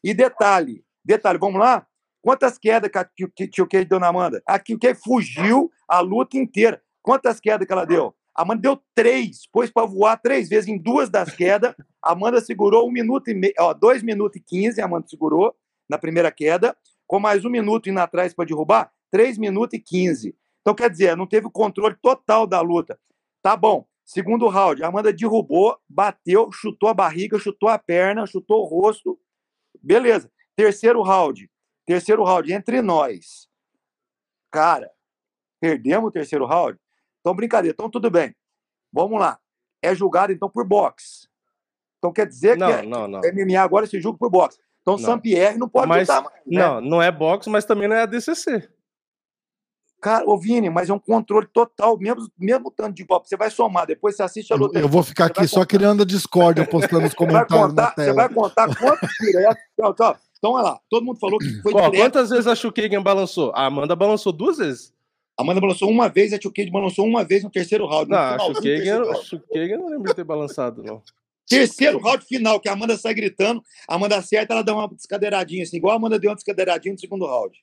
E 0.02 0.14
detalhe, 0.14 0.84
detalhe, 1.05 1.38
vamos 1.38 1.60
lá? 1.60 1.86
Quantas 2.22 2.59
quedas 2.59 2.90
que 2.90 2.98
a 2.98 3.05
Tio- 3.50 3.66
Cage 3.68 3.84
deu 3.84 4.00
na 4.00 4.09
Amanda? 4.09 4.42
A 4.46 4.59
Tio 4.59 4.78
Cage 4.78 5.00
fugiu 5.05 5.70
a 5.86 6.00
luta 6.00 6.36
inteira. 6.36 6.82
Quantas 7.02 7.40
quedas 7.40 7.66
que 7.66 7.72
ela 7.72 7.84
deu? 7.84 8.14
A 8.34 8.42
Amanda 8.42 8.62
deu 8.62 8.80
três, 8.94 9.46
pôs 9.50 9.70
para 9.70 9.84
voar 9.86 10.16
três 10.16 10.48
vezes 10.48 10.68
em 10.68 10.78
duas 10.78 11.10
das 11.10 11.34
quedas. 11.34 11.74
A 12.02 12.12
Amanda 12.12 12.40
segurou 12.40 12.88
um 12.88 12.92
minuto 12.92 13.28
e 13.28 13.34
meio, 13.34 13.52
ó, 13.59 13.74
dois 13.74 14.02
minutos 14.02 14.36
e 14.36 14.40
quinze, 14.40 14.80
a 14.80 14.84
Amanda 14.84 15.06
segurou 15.09 15.55
na 15.88 15.98
primeira 15.98 16.30
queda, 16.30 16.76
com 17.06 17.18
mais 17.18 17.44
um 17.44 17.50
minuto 17.50 17.88
indo 17.90 17.98
atrás 17.98 18.32
para 18.34 18.44
derrubar, 18.44 18.92
três 19.10 19.36
minutos 19.38 19.76
e 19.76 19.80
quinze. 19.80 20.36
Então, 20.60 20.74
quer 20.74 20.90
dizer, 20.90 21.16
não 21.16 21.26
teve 21.26 21.46
o 21.46 21.50
controle 21.50 21.96
total 22.00 22.46
da 22.46 22.60
luta. 22.60 22.98
Tá 23.42 23.56
bom. 23.56 23.86
Segundo 24.09 24.48
round, 24.48 24.82
a 24.82 24.86
Amanda 24.89 25.12
derrubou, 25.12 25.78
bateu, 25.86 26.51
chutou 26.51 26.89
a 26.89 26.94
barriga, 26.94 27.39
chutou 27.39 27.68
a 27.68 27.78
perna, 27.78 28.24
chutou 28.26 28.62
o 28.62 28.64
rosto. 28.64 29.20
Beleza. 29.82 30.32
Terceiro 30.56 31.02
round. 31.02 31.51
Terceiro 31.85 32.24
round, 32.24 32.51
entre 32.51 32.80
nós. 32.80 33.47
Cara, 34.51 34.90
perdemos 35.60 36.09
o 36.09 36.10
terceiro 36.10 36.47
round? 36.47 36.78
Então, 37.20 37.35
brincadeira. 37.36 37.74
Então, 37.74 37.90
tudo 37.90 38.10
bem. 38.10 38.35
Vamos 38.90 39.20
lá. 39.20 39.39
É 39.82 39.94
julgado, 39.94 40.32
então, 40.32 40.48
por 40.48 40.66
boxe. 40.66 41.28
Então, 41.98 42.10
quer 42.10 42.26
dizer 42.26 42.56
Não, 42.56 42.66
que 42.66 42.72
é- 42.72 42.82
não, 42.86 43.06
não. 43.06 43.20
MMA 43.22 43.60
agora 43.60 43.86
se 43.86 44.01
julga 44.01 44.18
por 44.18 44.30
boxe. 44.30 44.59
Então, 44.80 44.97
Não. 44.97 45.05
Saint-Pierre 45.05 45.59
não 45.59 45.68
pode 45.68 45.86
Mas- 45.86 46.09
lutar 46.09 46.22
mais. 46.22 46.35
né? 46.47 46.59
Não, 46.59 46.80
não 46.80 47.02
é 47.02 47.12
boxe, 47.12 47.51
mas 47.51 47.66
também 47.66 47.86
não 47.86 47.94
é 47.97 48.01
ADCC. 48.05 48.70
Cara, 50.00 50.24
ô 50.28 50.38
Vini, 50.38 50.70
mas 50.70 50.88
é 50.88 50.92
um 50.94 50.98
controle 50.98 51.46
total, 51.52 51.98
mesmo, 51.98 52.30
mesmo 52.38 52.70
tanto 52.70 52.94
de 52.94 53.04
golpe. 53.04 53.28
Você 53.28 53.36
vai 53.36 53.50
somar, 53.50 53.86
depois 53.86 54.14
você 54.16 54.22
assiste 54.22 54.52
a 54.52 54.56
Eu, 54.56 54.60
luta. 54.60 54.78
eu 54.78 54.88
vou 54.88 55.02
ficar 55.02 55.26
aqui 55.26 55.46
só 55.48 55.64
criando 55.66 56.02
a 56.02 56.06
discórdia, 56.06 56.64
postando 56.64 57.06
os 57.06 57.14
Você 57.18 57.26
vai 57.26 57.46
comentários 57.46 57.74
na 57.74 57.86
contar, 57.86 57.94
você 58.04 58.12
vai 58.12 58.28
contar 58.28 58.76
quantos 58.76 59.08
direto. 59.20 59.58
Então, 59.74 59.90
então, 59.90 60.16
então, 60.38 60.52
olha 60.52 60.62
lá, 60.62 60.80
todo 60.88 61.04
mundo 61.04 61.18
falou 61.18 61.38
que 61.38 61.50
foi 61.62 61.72
Ó, 61.74 61.90
direto. 61.90 62.00
quantas 62.00 62.30
vezes 62.30 62.46
a 62.46 62.54
Chukagan 62.54 63.02
balançou? 63.02 63.50
A 63.56 63.66
Amanda 63.66 63.96
balançou 63.96 64.32
duas 64.32 64.58
vezes. 64.58 64.94
A 65.36 65.42
Amanda 65.42 65.60
balançou 65.60 65.90
uma 65.90 66.08
vez, 66.08 66.32
a 66.32 66.38
Cade 66.38 66.70
balançou 66.70 67.04
uma 67.04 67.24
vez 67.24 67.42
no 67.42 67.50
terceiro 67.50 67.86
round. 67.86 68.08
Não, 68.08 68.38
Chukagan, 68.54 69.02
a 69.02 69.56
eu 69.58 69.78
não 69.78 69.88
lembro 69.88 70.08
de 70.08 70.14
ter 70.14 70.24
balançado, 70.24 70.82
não. 70.82 71.02
Terceiro 71.48 71.98
round 71.98 72.24
final, 72.24 72.60
que 72.60 72.68
a 72.68 72.72
Amanda 72.72 72.96
sai 72.96 73.14
gritando, 73.14 73.62
a 73.88 73.94
Amanda 73.94 74.16
acerta, 74.16 74.52
ela 74.52 74.62
dá 74.62 74.74
uma 74.74 74.88
descadeiradinha, 74.88 75.62
assim, 75.64 75.78
igual 75.78 75.94
a 75.94 75.96
Amanda 75.96 76.18
deu 76.18 76.30
uma 76.30 76.36
descadeiradinha 76.36 76.92
no 76.92 77.00
segundo 77.00 77.24
round. 77.26 77.58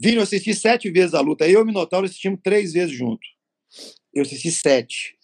Vini, 0.00 0.16
eu 0.16 0.22
assisti 0.22 0.54
sete 0.54 0.90
vezes 0.90 1.14
a 1.14 1.20
luta. 1.20 1.46
Eu 1.46 1.60
e 1.60 1.62
o 1.62 1.66
Minotauro 1.66 2.06
assistimos 2.06 2.40
três 2.42 2.72
vezes 2.72 2.94
junto. 2.96 3.20
Eu 4.14 4.22
assisti 4.22 4.50
sete. 4.50 5.16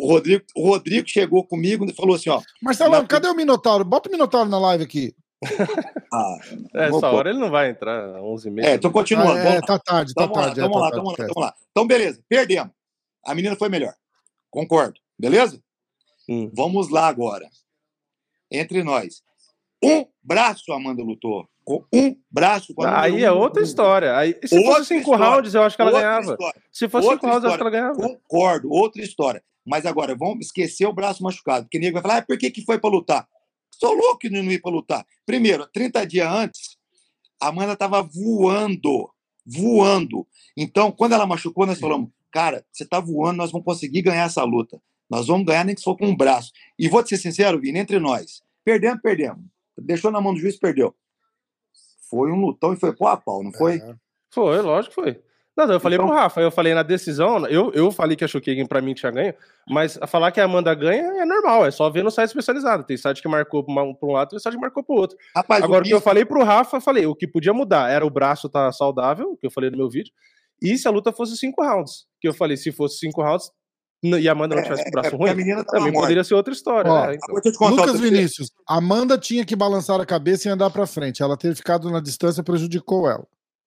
O 0.00 0.06
Rodrigo, 0.06 0.44
o 0.54 0.66
Rodrigo 0.68 1.08
chegou 1.08 1.44
comigo 1.44 1.84
e 1.84 1.94
falou 1.94 2.14
assim: 2.16 2.30
ó. 2.30 2.40
Marcelão, 2.62 3.02
Na- 3.02 3.06
cadê 3.08 3.28
o 3.28 3.34
Minotauro? 3.34 3.84
Bota 3.84 4.08
o 4.08 4.12
Minotauro 4.12 4.48
na 4.48 4.58
live 4.58 4.84
aqui. 4.84 5.14
Ah, 6.10 6.38
Essa 6.74 6.90
vou 6.90 7.00
pôr. 7.02 7.14
hora 7.14 7.28
ele 7.30 7.38
não 7.38 7.50
vai 7.50 7.68
entrar, 7.68 8.02
11h30. 8.22 8.64
é, 8.64 8.78
tô 8.78 8.90
continuando. 8.90 9.32
Ah, 9.32 9.38
é, 9.56 9.60
tá 9.60 9.78
tarde, 9.78 10.14
tá 10.14 10.22
Vamos 10.22 10.38
lá, 10.38 10.44
tarde. 10.44 10.60
é, 10.60 10.62
vamos 10.62 10.76
tá 10.78 10.80
lá, 10.84 10.90
vamos 10.90 11.04
lá, 11.04 11.10
esquece. 11.12 11.32
vamos 11.34 11.48
lá. 11.50 11.54
Então, 11.70 11.86
beleza, 11.86 12.24
perdemos. 12.26 12.72
A 13.26 13.34
menina 13.34 13.54
foi 13.54 13.68
melhor. 13.68 13.94
Concordo. 14.50 14.98
Beleza? 15.18 15.62
Hum. 16.26 16.50
Vamos 16.54 16.88
lá 16.88 17.08
agora. 17.08 17.46
Entre 18.50 18.82
nós. 18.82 19.22
Um 19.84 20.06
braço 20.22 20.72
a 20.72 20.76
Amanda 20.76 21.02
lutou. 21.02 21.46
Um 21.92 22.16
braço. 22.30 22.74
Com 22.74 22.82
a 22.84 23.02
Aí 23.02 23.22
é 23.24 23.32
um 23.32 23.36
outra 23.38 23.60
mundo. 23.60 23.68
história. 23.68 24.16
Aí, 24.16 24.34
se 24.44 24.56
Outra 24.56 24.72
fosse 24.74 24.84
cinco 24.86 25.12
história. 25.12 25.24
rounds, 25.34 25.54
eu 25.54 25.62
acho 25.62 25.76
que 25.76 25.82
ela 25.82 25.90
ganhava. 25.92 26.30
história. 26.32 26.62
Se 26.72 26.88
fosse 26.88 27.08
cinco 27.08 27.26
rounds, 27.26 27.42
eu 27.44 27.48
acho 27.50 27.56
que 27.58 27.62
ela 27.62 27.70
ganhava. 27.70 27.94
Concordo, 27.96 28.70
outra 28.70 29.02
história. 29.02 29.42
Mas 29.66 29.84
agora, 29.84 30.14
vamos 30.16 30.46
esquecer 30.46 30.86
o 30.86 30.92
braço 30.92 31.22
machucado. 31.22 31.66
Porque 31.66 31.78
nego 31.78 31.94
vai 31.94 32.02
falar, 32.02 32.16
ah, 32.18 32.22
por 32.22 32.38
que, 32.38 32.50
que 32.50 32.64
foi 32.64 32.78
para 32.78 32.90
lutar? 32.90 33.28
Sou 33.78 33.92
louco 33.92 34.18
que 34.18 34.30
não 34.30 34.42
ia 34.50 34.60
para 34.60 34.70
lutar. 34.72 35.06
Primeiro, 35.26 35.66
30 35.72 36.06
dias 36.06 36.26
antes, 36.32 36.76
a 37.40 37.48
Amanda 37.48 37.74
estava 37.74 38.02
voando. 38.02 39.10
Voando. 39.46 40.26
Então, 40.56 40.90
quando 40.90 41.12
ela 41.12 41.26
machucou, 41.26 41.66
nós 41.66 41.78
falamos, 41.78 42.08
cara, 42.32 42.64
você 42.72 42.84
está 42.84 42.98
voando, 43.00 43.36
nós 43.38 43.50
vamos 43.52 43.64
conseguir 43.64 44.02
ganhar 44.02 44.24
essa 44.24 44.42
luta. 44.44 44.80
Nós 45.08 45.26
vamos 45.26 45.46
ganhar 45.46 45.64
nem 45.64 45.74
que 45.74 45.82
for 45.82 45.96
com 45.96 46.06
um 46.06 46.16
braço. 46.16 46.50
E 46.78 46.88
vou 46.88 47.02
te 47.02 47.10
ser 47.10 47.18
sincero, 47.18 47.60
Vini, 47.60 47.78
entre 47.78 47.98
nós, 47.98 48.42
perdemos, 48.64 49.00
perdemos. 49.00 49.42
Deixou 49.78 50.10
na 50.10 50.20
mão 50.20 50.34
do 50.34 50.40
juiz, 50.40 50.58
perdeu. 50.58 50.94
Foi 52.10 52.30
um 52.30 52.40
lutão 52.40 52.72
e 52.72 52.76
foi 52.76 52.94
pau 52.94 53.08
a 53.08 53.16
pau, 53.16 53.42
não 53.42 53.52
foi? 53.52 53.76
É. 53.76 53.94
Foi, 54.32 54.60
lógico 54.60 54.94
que 54.94 55.00
foi. 55.02 55.20
Não, 55.56 55.72
eu 55.72 55.80
falei 55.80 55.96
Então- 55.96 56.06
pro 56.06 56.16
Rafa, 56.16 56.40
eu 56.40 56.52
falei 56.52 56.72
na 56.72 56.84
decisão, 56.84 57.44
eu, 57.48 57.72
eu 57.72 57.90
falei 57.90 58.16
que 58.16 58.22
a 58.24 58.28
Shokagen 58.28 58.64
pra 58.64 58.80
mim 58.80 58.94
tinha 58.94 59.10
ganho, 59.10 59.34
mas 59.68 59.98
falar 60.06 60.30
que 60.30 60.40
a 60.40 60.44
Amanda 60.44 60.72
ganha 60.72 61.02
é 61.20 61.24
normal, 61.24 61.66
é 61.66 61.70
só 61.72 61.90
ver 61.90 62.04
no 62.04 62.12
site 62.12 62.28
especializado. 62.28 62.84
Tem 62.84 62.96
site 62.96 63.20
que 63.20 63.26
marcou 63.26 63.64
pra, 63.64 63.72
uma, 63.74 63.92
pra 63.92 64.08
um 64.08 64.12
lado, 64.12 64.28
tem 64.30 64.38
site 64.38 64.54
que 64.54 64.60
marcou 64.60 64.84
pro 64.84 64.94
outro. 64.94 65.16
Rapaz, 65.34 65.64
Agora, 65.64 65.80
o 65.82 65.84
que 65.84 65.92
eu 65.92 66.00
falei 66.00 66.24
pro 66.24 66.44
Rafa, 66.44 66.76
eu 66.76 66.80
falei, 66.80 67.06
o 67.06 67.14
que 67.14 67.26
podia 67.26 67.52
mudar 67.52 67.90
era 67.90 68.06
o 68.06 68.10
braço 68.10 68.46
estar 68.46 68.70
saudável, 68.70 69.36
que 69.40 69.46
eu 69.48 69.50
falei 69.50 69.68
no 69.68 69.76
meu 69.76 69.90
vídeo, 69.90 70.12
e 70.62 70.78
se 70.78 70.86
a 70.86 70.92
luta 70.92 71.10
fosse 71.12 71.36
cinco 71.36 71.60
rounds. 71.64 72.06
Que 72.20 72.28
eu 72.28 72.34
falei, 72.34 72.56
se 72.56 72.70
fosse 72.70 72.98
cinco 72.98 73.20
rounds 73.20 73.50
e 74.02 74.28
a 74.28 74.32
Amanda 74.32 74.54
não 74.56 74.62
tivesse 74.62 74.82
com 74.84 74.88
o 74.88 74.92
braço 74.92 75.08
é 75.08 75.18
ruim, 75.18 75.28
também 75.64 75.92
morta. 75.92 76.00
poderia 76.00 76.24
ser 76.24 76.34
outra 76.34 76.52
história. 76.52 76.90
Ó, 76.90 77.06
né? 77.06 77.16
Então, 77.16 77.68
Lucas. 77.68 78.00
Vinícius, 78.00 78.50
Amanda 78.66 79.18
tinha 79.18 79.44
que 79.44 79.56
balançar 79.56 80.00
a 80.00 80.06
cabeça 80.06 80.48
e 80.48 80.50
andar 80.52 80.70
pra 80.70 80.86
frente. 80.86 81.22
Ela 81.22 81.36
ter 81.36 81.54
ficado 81.56 81.90
na 81.90 82.00
distância 82.00 82.42
prejudicou 82.42 83.08
ela. 83.10 83.24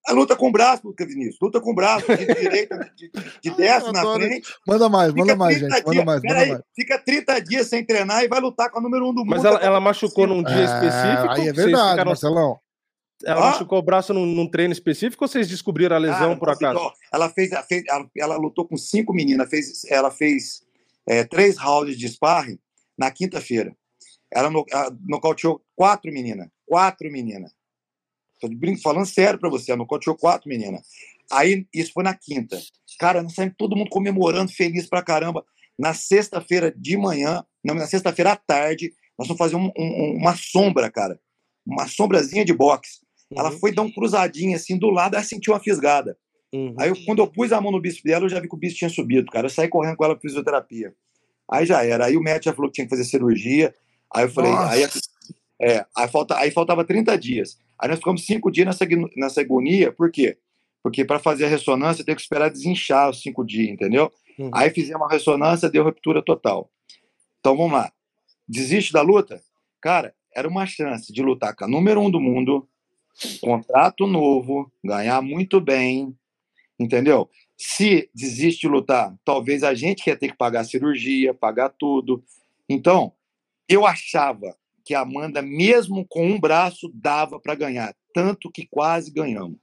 A 0.08 0.14
luta 0.14 0.36
com 0.36 0.50
o 0.50 0.52
braço, 0.52 0.82
Lucas 0.88 1.08
Vinícius. 1.08 1.38
Luta 1.40 1.62
com 1.62 1.72
o 1.72 1.76
braço, 1.76 2.08
de 2.08 2.26
direita, 2.26 2.92
de, 2.96 3.12
de, 3.12 3.50
de 3.52 3.56
desce 3.56 3.92
na 3.92 4.00
adoro. 4.00 4.24
frente. 4.24 4.50
Manda 4.68 4.90
mais, 4.90 5.14
manda 5.14 5.36
mais, 5.36 5.58
30 5.60 5.76
gente. 5.76 5.84
Manda 5.86 5.92
dias- 5.94 6.06
mais, 6.06 6.22
manda 6.24 6.34
peraí, 6.34 6.50
mais. 6.54 6.62
Fica 6.76 6.98
30 6.98 7.40
dias 7.40 7.68
sem 7.68 7.86
treinar 7.86 8.24
e 8.24 8.28
vai 8.28 8.40
lutar 8.40 8.72
com 8.72 8.80
a 8.80 8.82
número 8.82 9.06
um 9.08 9.14
do 9.14 9.20
mundo. 9.20 9.30
Mas 9.30 9.46
ela, 9.46 9.60
Tá 9.60 9.66
ela 9.66 9.80
machucou 9.80 10.26
num 10.26 10.42
dia 10.42 10.56
É, 10.56 10.64
específico? 10.64 11.30
aí 11.34 11.48
é 11.50 11.54
verdade, 11.54 11.90
ficaram- 11.92 12.06
Marcelão. 12.10 12.58
Ela 13.26 13.42
Ah. 13.42 13.52
machucou 13.52 13.80
o 13.80 13.82
braço 13.84 14.14
num, 14.14 14.26
num 14.26 14.50
treino 14.50 14.72
específico 14.74 15.24
ou 15.24 15.28
vocês 15.28 15.48
descobriram 15.48 15.96
a 15.96 16.00
lesão 16.00 16.20
Cara, 16.20 16.38
por 16.40 16.50
acaso? 16.50 16.80
ó, 16.80 16.92
ela 17.14 17.30
fez, 17.30 17.52
ela, 17.52 17.64
fez 17.64 17.84
ela, 17.88 18.10
ela 18.18 18.38
lutou 18.38 18.68
com 18.68 18.78
cinco 18.78 19.14
meninas, 19.14 19.50
fez, 19.50 19.84
ela 19.86 20.10
fez 20.12 20.64
é, 21.08 21.24
três 21.24 21.58
rounds 21.58 21.98
de 21.98 22.08
sparring 22.08 22.60
na 22.98 23.10
quinta-feira. 23.12 23.76
Ela, 24.34 24.50
no, 24.50 24.66
ela 24.72 24.96
nocauteou 25.08 25.62
quatro 25.76 26.12
meninas. 26.12 26.48
Quatro 26.66 27.12
meninas. 27.12 27.52
Tô 28.40 28.48
brinco, 28.48 28.82
falando 28.82 29.06
sério 29.06 29.40
pra 29.40 29.50
você, 29.50 29.72
ela 29.72 29.80
nocauteou 29.80 30.16
quatro 30.16 30.48
meninas. 30.50 30.82
Aí, 31.32 31.68
isso 31.74 31.92
foi 31.94 32.04
na 32.04 32.14
quinta. 32.16 32.60
Cara, 33.00 33.22
nós 33.22 33.34
saímos 33.34 33.56
todo 33.58 33.76
mundo 33.76 33.90
comemorando, 33.90 34.52
feliz 34.52 34.88
pra 34.88 35.02
caramba. 35.02 35.46
Na 35.78 35.94
sexta-feira 35.94 36.72
de 36.76 36.98
manhã, 36.98 37.44
não, 37.64 37.76
na 37.76 37.88
sexta-feira 37.88 38.32
à 38.34 38.36
tarde, 38.36 38.94
nós 39.18 39.28
vamos 39.28 39.38
fazer 39.40 39.56
um- 39.56 39.72
um- 39.78 40.18
uma 40.18 40.36
sombra, 40.36 40.90
cara. 40.92 41.20
Uma 41.66 41.88
sombrazinha 41.88 42.44
de 42.46 42.54
boxe. 42.54 43.00
Ela 43.36 43.52
Uhum, 43.52 43.60
foi 43.60 43.72
dar 43.74 43.82
um 43.84 43.92
cruzadinho 43.92 44.56
assim 44.56 44.78
do 44.78 44.90
lado, 44.90 45.16
ela 45.16 45.24
sentiu 45.24 45.54
uma 45.54 45.60
fisgada. 45.60 46.18
uhum. 46.54 46.76
Aí, 46.78 46.90
eu, 46.90 46.96
quando 47.06 47.20
eu 47.20 47.28
pus 47.28 47.52
a 47.52 47.62
mão 47.62 47.72
no 47.72 47.80
bíceps 47.80 48.04
dela, 48.04 48.26
eu 48.26 48.30
já 48.30 48.40
vi 48.40 48.48
que 48.48 48.56
o 48.56 48.58
bíceps 48.58 48.78
tinha 48.80 48.90
subido, 48.90 49.32
cara. 49.32 49.46
Eu 49.46 49.50
saí 49.50 49.68
correndo 49.68 49.96
com 49.96 50.04
ela 50.06 50.16
pra 50.16 50.22
fisioterapia. 50.22 50.94
Aí 51.50 51.66
já 51.66 51.84
era. 51.86 52.06
Aí 52.06 52.18
o 52.18 52.22
médico 52.22 52.46
já 52.46 52.54
falou 52.54 52.70
que 52.70 52.76
tinha 52.76 52.86
que 52.86 52.90
fazer 52.90 53.04
cirurgia. 53.04 53.74
Aí 54.14 54.26
eu 54.26 54.30
falei, 54.30 54.52
Nossa. 54.52 54.72
aí, 54.74 54.84
é, 55.62 55.86
aí, 55.96 56.08
falta, 56.10 56.38
aí 56.38 56.52
faltava 56.52 56.84
30 56.84 57.18
dias. 57.18 57.58
Aí 57.78 57.90
nós 57.90 58.00
ficamos 58.00 58.26
cinco 58.26 58.52
dias 58.52 58.68
nessa, 58.68 58.86
nessa 59.16 59.42
agonia, 59.42 59.92
por 59.92 60.12
quê? 60.12 60.38
Porque 60.84 61.06
para 61.06 61.20
fazer 61.20 61.46
a 61.46 61.48
ressonância 61.48 62.04
tem 62.04 62.16
que 62.16 62.22
esperar 62.22 62.50
desinchar 62.50 63.10
os 63.10 63.22
cinco 63.22 63.44
dias, 63.46 63.70
entendeu? 63.70 64.12
Uhum. 64.38 64.50
Aí 64.54 64.70
fizemos 64.72 65.08
a 65.08 65.12
ressonância, 65.12 65.70
deu 65.70 65.84
ruptura 65.84 66.22
total. 66.24 66.70
Então 67.40 67.56
vamos 67.56 67.74
lá. 67.74 67.92
Desiste 68.48 68.92
da 68.92 69.02
luta? 69.02 69.42
Cara, 69.80 70.14
era 70.36 70.48
uma 70.48 70.66
chance 70.66 71.12
de 71.12 71.22
lutar 71.22 71.56
com 71.56 71.66
a 71.66 71.68
número 71.68 72.02
um 72.02 72.10
do 72.10 72.20
mundo, 72.20 72.68
contrato 73.42 74.08
novo, 74.08 74.72
ganhar 74.84 75.22
muito 75.22 75.60
bem, 75.60 76.16
entendeu? 76.80 77.30
Se 77.58 78.10
desiste 78.14 78.62
de 78.62 78.68
lutar, 78.68 79.16
talvez 79.24 79.64
a 79.64 79.74
gente 79.74 80.08
ia 80.08 80.16
ter 80.16 80.30
que 80.30 80.38
pagar 80.38 80.62
a 80.62 80.66
cirurgia, 80.66 81.34
pagar 81.34 81.70
tudo. 81.70 82.24
Então, 82.68 83.14
eu 83.70 83.86
achava 83.86 84.56
que 84.84 84.96
a 84.96 85.02
Amanda, 85.02 85.42
mesmo 85.42 86.06
com 86.10 86.26
um 86.26 86.40
braço, 86.40 86.92
dava 86.94 87.40
para 87.40 87.56
ganhar. 87.56 87.96
Tanto 88.14 88.52
que 88.52 88.66
quase 88.66 89.12
ganhamos. 89.12 89.58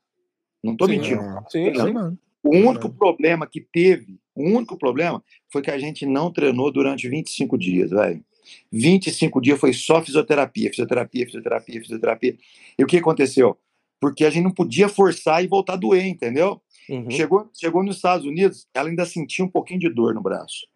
Não 0.62 0.72
estou 0.72 0.88
mentindo. 0.88 1.22
Sim, 1.50 1.72
sim. 1.74 2.18
O 2.42 2.56
único 2.56 2.88
problema 2.88 3.46
que 3.46 3.60
teve, 3.60 4.18
o 4.34 4.42
único 4.42 4.78
problema 4.78 5.22
foi 5.52 5.60
que 5.60 5.70
a 5.70 5.78
gente 5.78 6.06
não 6.06 6.32
treinou 6.32 6.70
durante 6.72 7.08
25 7.08 7.58
dias, 7.58 7.90
velho. 7.90 8.24
25 8.72 9.40
dias 9.40 9.58
foi 9.58 9.72
só 9.72 10.02
fisioterapia, 10.02 10.70
fisioterapia, 10.70 11.26
fisioterapia, 11.26 11.80
fisioterapia. 11.80 12.36
E 12.78 12.84
o 12.84 12.86
que 12.86 12.96
aconteceu? 12.96 13.56
Porque 14.00 14.24
a 14.24 14.30
gente 14.30 14.44
não 14.44 14.52
podia 14.52 14.88
forçar 14.88 15.42
e 15.42 15.48
voltar 15.48 15.74
a 15.74 15.76
doer, 15.76 16.06
entendeu? 16.06 16.60
Uhum. 16.88 17.10
Chegou, 17.10 17.50
chegou 17.52 17.82
nos 17.82 17.96
Estados 17.96 18.26
Unidos, 18.26 18.66
ela 18.72 18.88
ainda 18.88 19.04
sentia 19.04 19.44
um 19.44 19.48
pouquinho 19.48 19.80
de 19.80 19.88
dor 19.88 20.14
no 20.14 20.22
braço. 20.22 20.66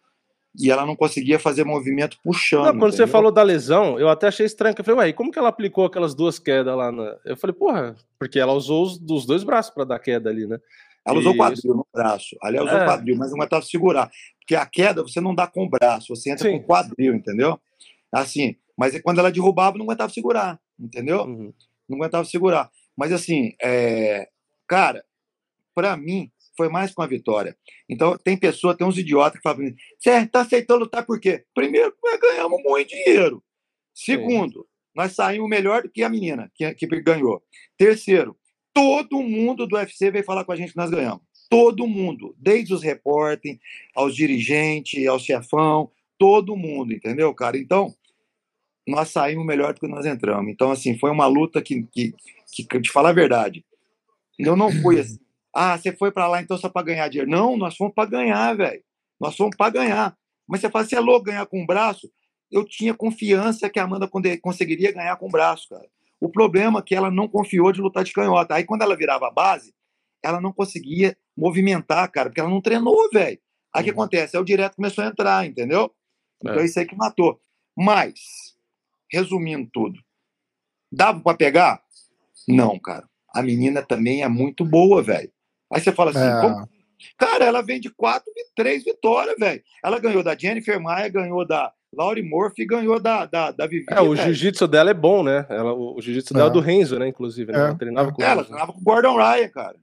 E 0.58 0.70
ela 0.70 0.84
não 0.84 0.94
conseguia 0.94 1.38
fazer 1.38 1.64
movimento 1.64 2.18
puxando. 2.22 2.66
Não, 2.66 2.78
quando 2.78 2.92
você 2.92 3.02
entendeu? 3.02 3.12
falou 3.12 3.32
da 3.32 3.42
lesão, 3.42 3.98
eu 3.98 4.08
até 4.08 4.28
achei 4.28 4.44
estranho. 4.44 4.74
Eu 4.76 4.84
falei, 4.84 5.00
ué, 5.00 5.08
e 5.08 5.12
como 5.14 5.32
que 5.32 5.38
ela 5.38 5.48
aplicou 5.48 5.86
aquelas 5.86 6.14
duas 6.14 6.38
quedas 6.38 6.76
lá 6.76 6.92
na. 6.92 7.16
Eu 7.24 7.36
falei, 7.38 7.54
porra, 7.54 7.96
porque 8.18 8.38
ela 8.38 8.52
usou 8.52 8.84
os 8.84 8.98
dos 8.98 9.24
dois 9.24 9.44
braços 9.44 9.72
pra 9.72 9.84
dar 9.84 9.98
queda 9.98 10.28
ali, 10.28 10.46
né? 10.46 10.58
Ela 11.04 11.18
usou 11.18 11.32
o 11.32 11.36
quadril 11.36 11.74
no 11.74 11.86
braço. 11.92 12.36
Aliás, 12.42 12.66
usou 12.66 12.78
o 12.78 12.82
É. 12.82 12.86
quadril, 12.86 13.16
mas 13.16 13.30
não 13.30 13.38
aguentava 13.38 13.64
segurar. 13.64 14.10
Porque 14.38 14.54
a 14.54 14.64
queda 14.66 15.02
você 15.02 15.20
não 15.20 15.34
dá 15.34 15.46
com 15.46 15.64
o 15.64 15.68
braço, 15.68 16.14
você 16.14 16.30
entra 16.30 16.48
Sim. 16.48 16.58
com 16.58 16.64
o 16.64 16.66
quadril, 16.66 17.14
entendeu? 17.14 17.60
Assim, 18.12 18.56
mas 18.76 18.94
é 18.94 19.00
quando 19.00 19.18
ela 19.18 19.30
derrubava, 19.30 19.76
não 19.76 19.84
aguentava 19.84 20.12
segurar, 20.12 20.60
entendeu? 20.78 21.22
Uhum. 21.22 21.52
Não 21.88 21.98
aguentava 21.98 22.24
segurar. 22.24 22.70
Mas 22.96 23.12
assim, 23.12 23.54
é... 23.60 24.28
cara, 24.66 25.04
pra 25.74 25.96
mim, 25.96 26.30
foi 26.56 26.68
mais 26.68 26.94
que 26.94 27.00
uma 27.00 27.08
vitória. 27.08 27.56
Então, 27.88 28.16
tem 28.18 28.36
pessoa, 28.36 28.76
tem 28.76 28.86
uns 28.86 28.98
idiotas 28.98 29.38
que 29.38 29.42
falam 29.42 29.58
pra 29.58 29.66
mim, 29.66 29.74
você 29.98 30.26
tá 30.26 30.42
aceitando 30.42 30.80
lutar 30.80 31.04
por 31.04 31.18
quê? 31.18 31.44
Primeiro, 31.54 31.94
nós 32.02 32.20
ganhamos 32.20 32.62
muito 32.62 32.90
dinheiro. 32.90 33.42
Segundo, 33.94 34.66
nós 34.94 35.12
saímos 35.12 35.48
melhor 35.48 35.82
do 35.82 35.90
que 35.90 36.02
a 36.02 36.08
menina 36.08 36.50
que, 36.54 36.74
que 36.74 36.86
ganhou. 37.00 37.42
Terceiro, 37.76 38.36
todo 38.72 39.22
mundo 39.22 39.66
do 39.66 39.76
UFC 39.76 40.10
veio 40.10 40.24
falar 40.24 40.44
com 40.44 40.52
a 40.52 40.56
gente 40.56 40.72
que 40.72 40.76
nós 40.76 40.90
ganhamos. 40.90 41.20
Todo 41.48 41.86
mundo, 41.86 42.34
desde 42.38 42.72
os 42.72 42.82
repórteres, 42.82 43.58
aos 43.94 44.16
dirigentes, 44.16 45.06
ao 45.06 45.18
chefão, 45.18 45.90
todo 46.18 46.56
mundo, 46.56 46.92
entendeu, 46.92 47.34
cara? 47.34 47.58
Então, 47.58 47.94
nós 48.86 49.10
saímos 49.10 49.44
melhor 49.44 49.74
do 49.74 49.80
que 49.80 49.86
nós 49.86 50.06
entramos. 50.06 50.50
Então, 50.50 50.70
assim, 50.70 50.98
foi 50.98 51.10
uma 51.10 51.26
luta 51.26 51.60
que, 51.60 51.82
que, 51.92 52.14
que 52.68 52.80
de 52.80 52.90
falar 52.90 53.10
a 53.10 53.14
verdade, 53.14 53.64
eu 54.38 54.56
não 54.56 54.72
fui 54.72 54.98
assim, 54.98 55.18
ah, 55.54 55.76
você 55.76 55.92
foi 55.92 56.10
para 56.10 56.26
lá 56.26 56.40
então 56.40 56.56
só 56.56 56.68
para 56.68 56.86
ganhar 56.86 57.08
dinheiro. 57.08 57.30
Não, 57.30 57.56
nós 57.56 57.76
fomos 57.76 57.94
para 57.94 58.08
ganhar, 58.08 58.56
velho. 58.56 58.82
Nós 59.20 59.36
fomos 59.36 59.56
para 59.56 59.70
ganhar. 59.70 60.16
Mas 60.46 60.60
você 60.60 60.70
fala, 60.70 60.84
você 60.84 60.96
é 60.96 61.00
louco 61.00 61.26
ganhar 61.26 61.46
com 61.46 61.62
o 61.62 61.66
braço? 61.66 62.10
Eu 62.50 62.64
tinha 62.64 62.94
confiança 62.94 63.70
que 63.70 63.78
a 63.78 63.84
Amanda 63.84 64.08
conseguiria 64.40 64.92
ganhar 64.92 65.16
com 65.16 65.26
o 65.26 65.30
braço, 65.30 65.68
cara. 65.68 65.86
O 66.22 66.28
problema 66.30 66.78
é 66.78 66.82
que 66.82 66.94
ela 66.94 67.10
não 67.10 67.26
confiou 67.26 67.72
de 67.72 67.80
lutar 67.80 68.04
de 68.04 68.12
canhota. 68.12 68.54
Aí, 68.54 68.64
quando 68.64 68.82
ela 68.82 68.96
virava 68.96 69.26
a 69.26 69.30
base, 69.30 69.74
ela 70.22 70.40
não 70.40 70.52
conseguia 70.52 71.16
movimentar, 71.36 72.08
cara, 72.12 72.28
porque 72.28 72.40
ela 72.40 72.48
não 72.50 72.60
treinou, 72.60 73.08
velho. 73.12 73.40
Aí 73.74 73.80
o 73.82 73.84
que 73.84 73.90
Uhum. 73.90 73.96
acontece? 74.02 74.36
Aí 74.36 74.40
o 74.42 74.44
direto 74.44 74.76
começou 74.76 75.02
a 75.02 75.08
entrar, 75.08 75.44
entendeu? 75.46 75.92
Então 76.40 76.54
É. 76.60 76.62
é 76.62 76.64
isso 76.64 76.78
aí 76.78 76.86
que 76.86 76.94
matou. 76.94 77.40
Mas, 77.76 78.20
resumindo 79.10 79.68
tudo, 79.72 79.98
dava 80.92 81.18
para 81.20 81.36
pegar? 81.36 81.82
Não, 82.46 82.78
cara. 82.78 83.08
A 83.34 83.42
menina 83.42 83.82
também 83.82 84.22
é 84.22 84.28
muito 84.28 84.64
boa, 84.64 85.02
velho. 85.02 85.32
Aí 85.72 85.80
você 85.80 85.90
fala 85.90 86.10
assim, 86.10 86.20
É. 86.20 86.40
como- 86.40 86.68
cara, 87.16 87.44
ela 87.46 87.62
vem 87.62 87.80
de 87.80 87.90
quatro, 87.90 88.30
três 88.54 88.84
vitórias, 88.84 89.34
velho. 89.38 89.62
Ela 89.82 89.98
ganhou 89.98 90.22
da 90.22 90.36
Jennifer 90.36 90.80
Maia, 90.80 91.08
ganhou 91.08 91.44
da 91.46 91.72
Laurie 91.94 92.22
Murphy, 92.22 92.64
ganhou 92.64 92.98
da, 92.98 93.26
da, 93.26 93.50
da 93.50 93.66
Vivi. 93.66 93.84
É, 93.90 94.00
o 94.00 94.16
jiu-jitsu 94.16 94.66
dela 94.66 94.90
é 94.90 94.94
bom, 94.94 95.22
né? 95.22 95.46
Ela, 95.48 95.74
o 95.74 96.00
jiu-jitsu 96.00 96.32
dela 96.32 96.46
é 96.46 96.50
É. 96.50 96.52
do 96.52 96.60
Renzo, 96.60 96.98
né? 96.98 97.08
Inclusive, 97.08 97.52
né? 97.52 97.58
É. 97.58 97.62
Ela 97.62 97.74
treinava 97.74 98.12
com 98.12 98.22
Ela 98.22 98.32
ela. 98.32 98.44
treinava 98.44 98.72
com 98.72 98.80
o 98.80 98.82
Gordon 98.82 99.16
Ryan, 99.16 99.48
cara. 99.48 99.76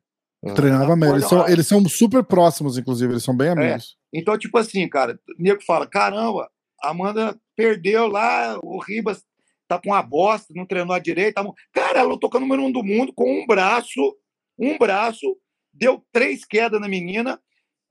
Treinava 0.55 0.95
mesmo. 0.95 1.15
Eles 1.15 1.27
são, 1.27 1.47
eles 1.49 1.67
são 1.67 1.83
super 1.89 2.23
próximos, 2.23 2.77
inclusive, 2.77 3.13
eles 3.13 3.23
são 3.23 3.35
bem 3.35 3.49
amigos. 3.49 3.97
Então, 4.13 4.37
tipo 4.37 4.57
assim, 4.57 4.87
cara, 4.87 5.19
o 5.37 5.41
nego 5.41 5.61
fala: 5.61 5.85
caramba, 5.85 6.49
a 6.81 6.89
Amanda 6.91 7.37
perdeu 7.55 8.07
lá, 8.07 8.57
o 8.63 8.79
Ribas 8.79 9.23
tá 9.67 9.77
com 9.77 9.89
uma 9.89 10.01
bosta, 10.01 10.53
não 10.55 10.65
treinou 10.65 10.93
a 10.95 10.99
direita. 10.99 11.43
Cara, 11.73 11.99
ela 11.99 12.13
o 12.15 12.39
número 12.39 12.63
um 12.63 12.71
do 12.71 12.83
mundo 12.83 13.11
com 13.13 13.41
um 13.41 13.45
braço, 13.45 14.15
um 14.57 14.77
braço, 14.77 15.37
deu 15.73 16.03
três 16.11 16.45
quedas 16.45 16.79
na 16.79 16.87
menina. 16.87 17.39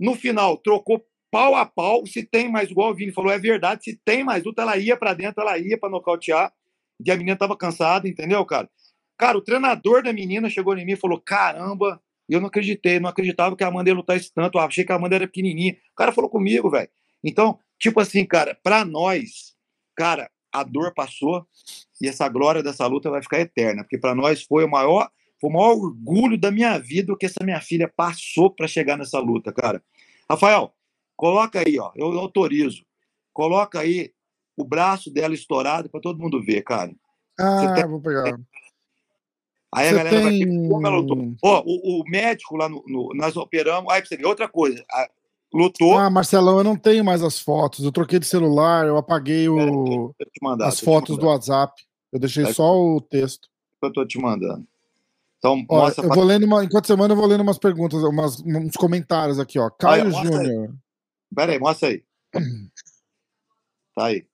No 0.00 0.14
final, 0.14 0.56
trocou 0.56 1.04
pau 1.30 1.54
a 1.54 1.64
pau. 1.66 2.06
Se 2.06 2.22
tem 2.22 2.50
mais, 2.50 2.70
igual 2.70 2.90
o 2.90 2.94
Vini 2.94 3.12
falou, 3.12 3.32
é 3.32 3.38
verdade. 3.38 3.84
Se 3.84 4.00
tem 4.04 4.24
mais 4.24 4.44
luta, 4.44 4.62
ela 4.62 4.76
ia 4.76 4.96
pra 4.96 5.14
dentro, 5.14 5.42
ela 5.42 5.58
ia 5.58 5.78
pra 5.78 5.88
nocautear. 5.88 6.52
E 7.04 7.10
a 7.10 7.16
menina 7.16 7.36
tava 7.36 7.56
cansada, 7.56 8.08
entendeu, 8.08 8.44
cara? 8.44 8.68
Cara, 9.16 9.38
o 9.38 9.42
treinador 9.42 10.02
da 10.02 10.12
menina 10.12 10.48
chegou 10.48 10.76
em 10.76 10.84
mim 10.84 10.92
e 10.92 10.96
falou: 10.96 11.20
caramba, 11.20 12.00
eu 12.28 12.40
não 12.40 12.48
acreditei, 12.48 13.00
não 13.00 13.08
acreditava 13.08 13.56
que 13.56 13.64
a 13.64 13.68
Amanda 13.68 13.90
ia 13.90 13.94
lutar 13.94 14.16
esse 14.16 14.32
tanto. 14.32 14.58
Eu 14.58 14.62
achei 14.62 14.84
que 14.84 14.92
a 14.92 14.96
Amanda 14.96 15.16
era 15.16 15.26
pequenininha. 15.26 15.76
O 15.92 15.96
cara 15.96 16.12
falou 16.12 16.30
comigo, 16.30 16.70
velho. 16.70 16.88
Então, 17.24 17.58
tipo 17.78 18.00
assim, 18.00 18.24
cara, 18.24 18.56
pra 18.62 18.84
nós, 18.84 19.54
cara, 19.96 20.30
a 20.52 20.62
dor 20.62 20.92
passou 20.94 21.46
e 22.00 22.08
essa 22.08 22.28
glória 22.28 22.62
dessa 22.62 22.86
luta 22.86 23.10
vai 23.10 23.22
ficar 23.22 23.40
eterna, 23.40 23.82
porque 23.82 23.98
pra 23.98 24.14
nós 24.14 24.42
foi 24.42 24.64
o 24.64 24.70
maior, 24.70 25.10
foi 25.40 25.50
o 25.50 25.52
maior 25.52 25.72
orgulho 25.72 26.38
da 26.38 26.50
minha 26.50 26.78
vida 26.78 27.12
o 27.12 27.16
que 27.16 27.26
essa 27.26 27.44
minha 27.44 27.60
filha 27.60 27.92
passou 27.94 28.50
pra 28.50 28.68
chegar 28.68 28.96
nessa 28.96 29.18
luta, 29.18 29.52
cara. 29.52 29.82
Rafael, 30.30 30.72
coloca 31.18 31.58
aí, 31.66 31.78
ó, 31.78 31.90
eu 31.96 32.06
autorizo. 32.18 32.82
Coloca 33.34 33.80
aí 33.80 34.10
o 34.56 34.64
braço 34.64 35.10
dela 35.12 35.34
estourado 35.34 35.90
pra 35.90 36.00
todo 36.00 36.18
mundo 36.18 36.42
ver, 36.42 36.62
cara. 36.62 36.92
Ah, 37.38 37.74
tem- 37.74 37.86
vou 37.86 38.00
pegar. 38.00 38.24
Aí 39.70 39.86
a 39.86 39.90
Você 39.90 39.96
galera 39.98 40.22
vai 40.22 40.32
ter 40.32 40.46
tem- 40.46 40.68
como 40.70 40.86
ela 40.86 40.96
lutou. 40.96 41.34
Ó, 41.44 41.62
o, 41.66 42.00
o 42.00 42.04
médico 42.08 42.56
lá 42.56 42.70
no, 42.70 42.82
no- 42.88 43.10
Nós 43.14 43.36
operamos. 43.36 43.92
Aí 43.92 44.00
pra 44.00 44.08
você 44.08 44.16
ver, 44.16 44.24
outra 44.24 44.48
coisa. 44.48 44.82
a- 44.90 45.10
lutou. 45.52 45.98
Ah, 45.98 46.08
Marcelão, 46.08 46.56
eu 46.58 46.64
não 46.64 46.74
tenho 46.74 47.04
mais 47.04 47.22
as 47.22 47.38
fotos. 47.38 47.84
Eu 47.84 47.92
troquei 47.92 48.18
de 48.18 48.24
celular, 48.26 48.86
eu 48.86 48.96
apaguei 48.96 49.46
o, 49.46 49.58
eu 49.60 50.14
mandar. 50.42 50.68
as 50.68 50.80
fotos 50.80 51.18
do 51.18 51.26
WhatsApp. 51.26 51.74
Eu 52.10 52.18
deixei 52.18 52.44
Vai- 52.44 52.54
só 52.54 52.74
o 52.74 52.98
texto. 53.00 53.48
Eu 53.82 53.92
tô 53.92 54.06
te 54.06 54.18
mandando. 54.18 54.66
Então, 55.36 55.62
Ó, 55.68 55.76
mostra 55.82 56.02
eu 56.02 56.08
pra- 56.08 56.16
vou 56.16 56.24
lendo 56.24 56.44
uma, 56.46 56.64
enquanto 56.64 56.86
semana 56.86 57.12
eu 57.12 57.16
vou 57.18 57.26
lendo 57.26 57.42
umas 57.42 57.58
perguntas, 57.58 58.02
umas, 58.02 58.40
uns 58.40 58.74
comentários 58.74 59.38
aqui, 59.38 59.58
ó. 59.58 59.68
Caio. 59.68 60.10
Júnior. 60.10 60.74
Pera 61.34 61.52
aí, 61.52 61.58
mostra 61.58 61.88
aí. 61.88 62.02
Tá 63.94 64.06
aí. 64.06 64.24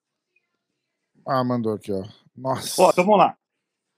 Ah, 1.27 1.43
mandou 1.43 1.73
aqui, 1.73 1.91
ó. 1.91 2.03
Nossa. 2.37 2.83
Ó, 2.83 2.91
então 2.91 3.05
vamos 3.05 3.19
lá. 3.19 3.35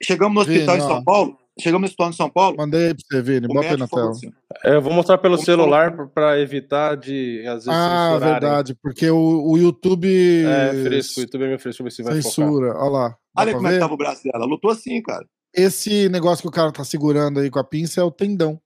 Chegamos 0.00 0.34
no 0.34 0.40
hospital 0.42 0.76
Vini, 0.76 0.86
em 0.86 0.90
ó. 0.90 0.94
São 0.94 1.04
Paulo. 1.04 1.38
Chegamos 1.58 1.80
no 1.80 1.86
hospital 1.86 2.08
em 2.08 2.12
São 2.12 2.30
Paulo. 2.30 2.56
Mandei 2.56 2.86
aí 2.88 2.94
pra 2.94 3.02
você, 3.10 3.22
Vini. 3.22 3.46
O 3.46 3.48
Bota 3.48 3.68
aí 3.70 3.76
na 3.76 3.88
tela. 3.88 4.10
assim, 4.10 4.32
É, 4.64 4.74
eu 4.76 4.82
vou 4.82 4.92
mostrar 4.92 5.18
pelo 5.18 5.34
Como 5.34 5.44
celular 5.44 5.96
pra- 5.96 6.06
pra 6.06 6.38
evitar 6.38 6.96
de, 6.96 7.40
às 7.48 7.64
vezes, 7.64 7.68
Ah, 7.68 8.10
censurarem. 8.12 8.32
verdade, 8.40 8.74
porque 8.80 9.10
o, 9.10 9.50
o 9.50 9.58
YouTube 9.58 10.44
É, 10.46 10.84
fresco. 10.84 11.18
O 11.18 11.22
YouTube 11.24 11.42
é 11.42 11.46
meio 11.48 11.58
fresco. 11.58 11.82
Deixa 11.82 12.02
eu 12.02 12.04
ver 12.04 12.12
se 12.12 12.14
vai 12.14 12.22
focar. 12.22 12.32
censura. 12.32 12.76
Olha 12.78 12.90
lá. 12.90 13.08
Dá 13.08 13.16
Olha 13.42 13.54
como 13.54 13.66
é 13.66 13.72
que 13.72 13.78
tava 13.80 13.94
o 13.94 13.96
braço 13.96 14.22
dela. 14.22 14.44
Lutou 14.44 14.70
assim, 14.70 15.02
cara. 15.02 15.26
Esse 15.52 16.08
negócio 16.10 16.42
que 16.42 16.48
o 16.48 16.52
cara 16.52 16.70
tá 16.70 16.84
segurando 16.84 17.40
aí 17.40 17.50
com 17.50 17.58
a 17.58 17.64
pinça 17.64 18.00
é 18.00 18.04
o 18.04 18.10
tendão. 18.12 18.60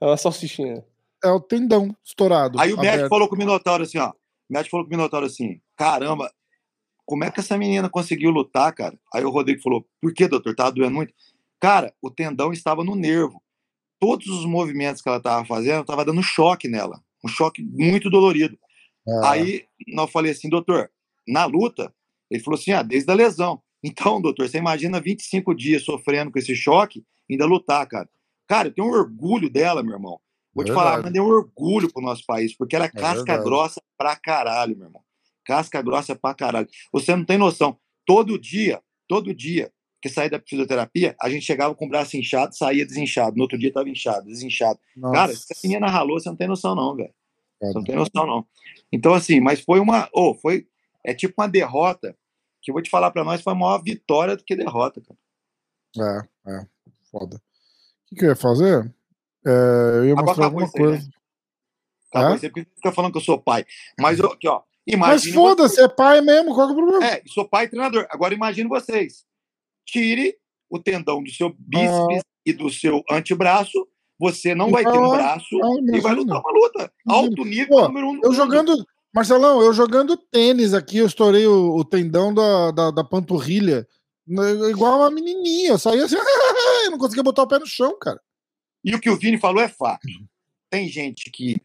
é 0.00 0.04
uma 0.06 0.16
salsichinha. 0.16 0.82
É 1.22 1.30
o 1.30 1.40
tendão 1.40 1.94
estourado. 2.04 2.60
Aí 2.60 2.72
o 2.72 2.76
médico 2.76 2.94
aberto. 2.94 3.10
falou 3.10 3.28
com 3.28 3.34
o 3.34 3.38
Minotauro 3.38 3.82
assim, 3.82 3.98
ó. 3.98 4.10
O 4.10 4.52
médico 4.52 4.70
falou 4.70 4.86
com 4.86 4.94
o 4.94 4.96
Minotauro 4.96 5.26
assim: 5.26 5.60
caramba, 5.76 6.32
como 7.04 7.24
é 7.24 7.30
que 7.30 7.40
essa 7.40 7.56
menina 7.56 7.88
conseguiu 7.88 8.30
lutar, 8.30 8.72
cara? 8.74 8.98
Aí 9.12 9.24
o 9.24 9.30
Rodrigo 9.30 9.62
falou: 9.62 9.86
por 10.00 10.12
que, 10.12 10.28
doutor? 10.28 10.54
Tava 10.54 10.72
doendo 10.72 10.94
muito? 10.94 11.12
Cara, 11.60 11.92
o 12.00 12.10
tendão 12.10 12.52
estava 12.52 12.84
no 12.84 12.94
nervo. 12.94 13.42
Todos 13.98 14.28
os 14.28 14.44
movimentos 14.44 15.02
que 15.02 15.08
ela 15.08 15.20
tava 15.20 15.44
fazendo, 15.44 15.84
tava 15.84 16.04
dando 16.04 16.22
choque 16.22 16.68
nela. 16.68 17.02
Um 17.24 17.28
choque 17.28 17.62
muito 17.62 18.08
dolorido. 18.08 18.56
Ah, 19.08 19.32
Aí 19.32 19.64
nós 19.88 20.10
falei 20.10 20.32
assim, 20.32 20.48
doutor, 20.48 20.90
na 21.26 21.46
luta, 21.46 21.92
ele 22.30 22.42
falou 22.42 22.58
assim: 22.58 22.72
ah, 22.72 22.82
desde 22.82 23.10
a 23.10 23.14
lesão. 23.14 23.60
Então, 23.82 24.20
doutor, 24.20 24.48
você 24.48 24.58
imagina 24.58 25.00
25 25.00 25.54
dias 25.54 25.84
sofrendo 25.84 26.30
com 26.30 26.38
esse 26.38 26.54
choque, 26.54 27.04
ainda 27.30 27.46
lutar, 27.46 27.86
cara. 27.86 28.08
Cara, 28.46 28.68
eu 28.68 28.74
tenho 28.74 28.88
um 28.88 28.92
orgulho 28.92 29.48
dela, 29.50 29.82
meu 29.82 29.94
irmão. 29.94 30.20
Vou 30.58 30.64
te 30.64 30.72
falar, 30.72 30.96
Verdade. 30.96 31.04
mas 31.04 31.12
deu 31.12 31.24
um 31.24 31.28
orgulho 31.28 31.92
pro 31.92 32.02
nosso 32.02 32.24
país, 32.26 32.52
porque 32.56 32.74
ela 32.74 32.86
é 32.86 32.88
casca 32.88 33.22
verdade. 33.24 33.44
grossa 33.44 33.80
pra 33.96 34.16
caralho, 34.16 34.76
meu 34.76 34.86
irmão. 34.88 35.02
Casca 35.44 35.80
grossa 35.80 36.16
pra 36.16 36.34
caralho. 36.34 36.68
Você 36.92 37.14
não 37.14 37.24
tem 37.24 37.38
noção. 37.38 37.78
Todo 38.04 38.36
dia, 38.36 38.82
todo 39.06 39.32
dia 39.32 39.70
que 40.02 40.08
saía 40.08 40.30
da 40.30 40.40
fisioterapia, 40.40 41.14
a 41.22 41.30
gente 41.30 41.44
chegava 41.44 41.76
com 41.76 41.86
o 41.86 41.88
braço 41.88 42.16
inchado, 42.16 42.56
saía 42.56 42.84
desinchado. 42.84 43.36
No 43.36 43.42
outro 43.42 43.56
dia 43.56 43.72
tava 43.72 43.88
inchado, 43.88 44.26
desinchado. 44.26 44.80
nossa. 44.96 45.14
Cara, 45.14 45.32
se 45.32 45.52
a 45.52 45.56
menina 45.62 45.86
ralou, 45.88 46.18
você 46.18 46.28
não 46.28 46.36
tem 46.36 46.48
noção, 46.48 46.74
não, 46.74 46.96
velho. 46.96 47.14
Você 47.60 47.66
não 47.66 47.72
Foda. 47.74 47.86
tem 47.86 47.94
noção, 47.96 48.26
não. 48.26 48.46
Então, 48.92 49.14
assim, 49.14 49.38
mas 49.40 49.60
foi 49.60 49.78
uma. 49.78 50.08
Oh, 50.12 50.34
foi. 50.34 50.66
É 51.04 51.14
tipo 51.14 51.34
uma 51.40 51.48
derrota 51.48 52.16
que 52.60 52.72
eu 52.72 52.74
vou 52.74 52.82
te 52.82 52.90
falar 52.90 53.12
pra 53.12 53.22
nós 53.22 53.42
foi 53.42 53.54
maior 53.54 53.80
vitória 53.80 54.36
do 54.36 54.42
que 54.42 54.56
derrota, 54.56 55.00
cara. 55.94 56.28
É, 56.46 56.52
é. 56.52 56.66
Foda. 57.12 57.36
O 57.36 58.08
que, 58.08 58.16
que 58.16 58.24
eu 58.24 58.30
ia 58.30 58.36
fazer? 58.36 58.92
É, 59.48 59.98
eu 59.98 60.04
ia 60.08 60.14
mostrar 60.14 60.44
alguma 60.44 60.66
né? 60.66 60.70
coisa. 60.70 61.08
Acabou, 62.12 62.34
Hã? 62.34 62.38
Você 62.38 62.50
fica 62.50 62.92
falando 62.92 63.12
que 63.12 63.18
eu 63.18 63.22
sou 63.22 63.38
pai. 63.38 63.64
Mas, 63.98 64.20
aqui, 64.20 64.46
ó. 64.46 64.62
Mas 64.96 65.24
foda-se, 65.30 65.80
é 65.80 65.88
pai 65.88 66.20
mesmo, 66.20 66.54
qual 66.54 66.66
que 66.66 66.72
é 66.72 66.76
o 66.76 66.78
problema? 66.78 67.06
É, 67.06 67.22
sou 67.26 67.46
pai 67.46 67.64
e 67.64 67.68
treinador. 67.68 68.06
Agora 68.10 68.34
imagine 68.34 68.68
vocês. 68.68 69.24
Tire 69.86 70.36
o 70.70 70.78
tendão 70.78 71.22
do 71.22 71.30
seu 71.30 71.54
bíceps 71.58 72.22
e 72.44 72.52
do 72.52 72.70
seu 72.70 73.02
antebraço. 73.10 73.86
Você 74.18 74.54
não 74.54 74.68
E 74.68 74.72
vai 74.72 74.84
ter 74.84 74.98
um 74.98 75.10
braço 75.10 75.62
Ah, 75.62 75.96
e 75.96 76.00
vai 76.00 76.14
lutar 76.14 76.40
uma 76.40 76.50
luta. 76.50 76.92
Alto 77.06 77.44
nível, 77.44 77.76
Pô, 77.76 77.88
número 77.88 78.08
um. 78.08 78.20
Eu 78.22 78.32
jogando. 78.32 78.84
Marcelão, 79.14 79.62
eu 79.62 79.72
jogando 79.72 80.16
tênis 80.16 80.74
aqui, 80.74 80.98
eu 80.98 81.06
estourei 81.06 81.46
o, 81.46 81.76
o 81.76 81.84
tendão 81.84 82.32
da, 82.32 82.70
da, 82.70 82.90
da 82.90 83.04
panturrilha. 83.04 83.86
né, 84.26 84.52
Igual 84.70 84.98
uma 84.98 85.10
menininha. 85.10 85.70
Eu 85.70 85.78
saía 85.78 86.04
assim, 86.04 86.16
eu 86.84 86.90
não 86.90 86.98
conseguia 86.98 87.22
botar 87.22 87.42
o 87.42 87.48
pé 87.48 87.58
no 87.58 87.66
chão, 87.66 87.96
cara. 87.98 88.20
E 88.84 88.94
o 88.94 89.00
que 89.00 89.10
o 89.10 89.16
Vini 89.16 89.38
falou 89.38 89.62
é 89.62 89.68
fato. 89.68 90.06
Tem 90.70 90.88
gente 90.88 91.30
que 91.30 91.56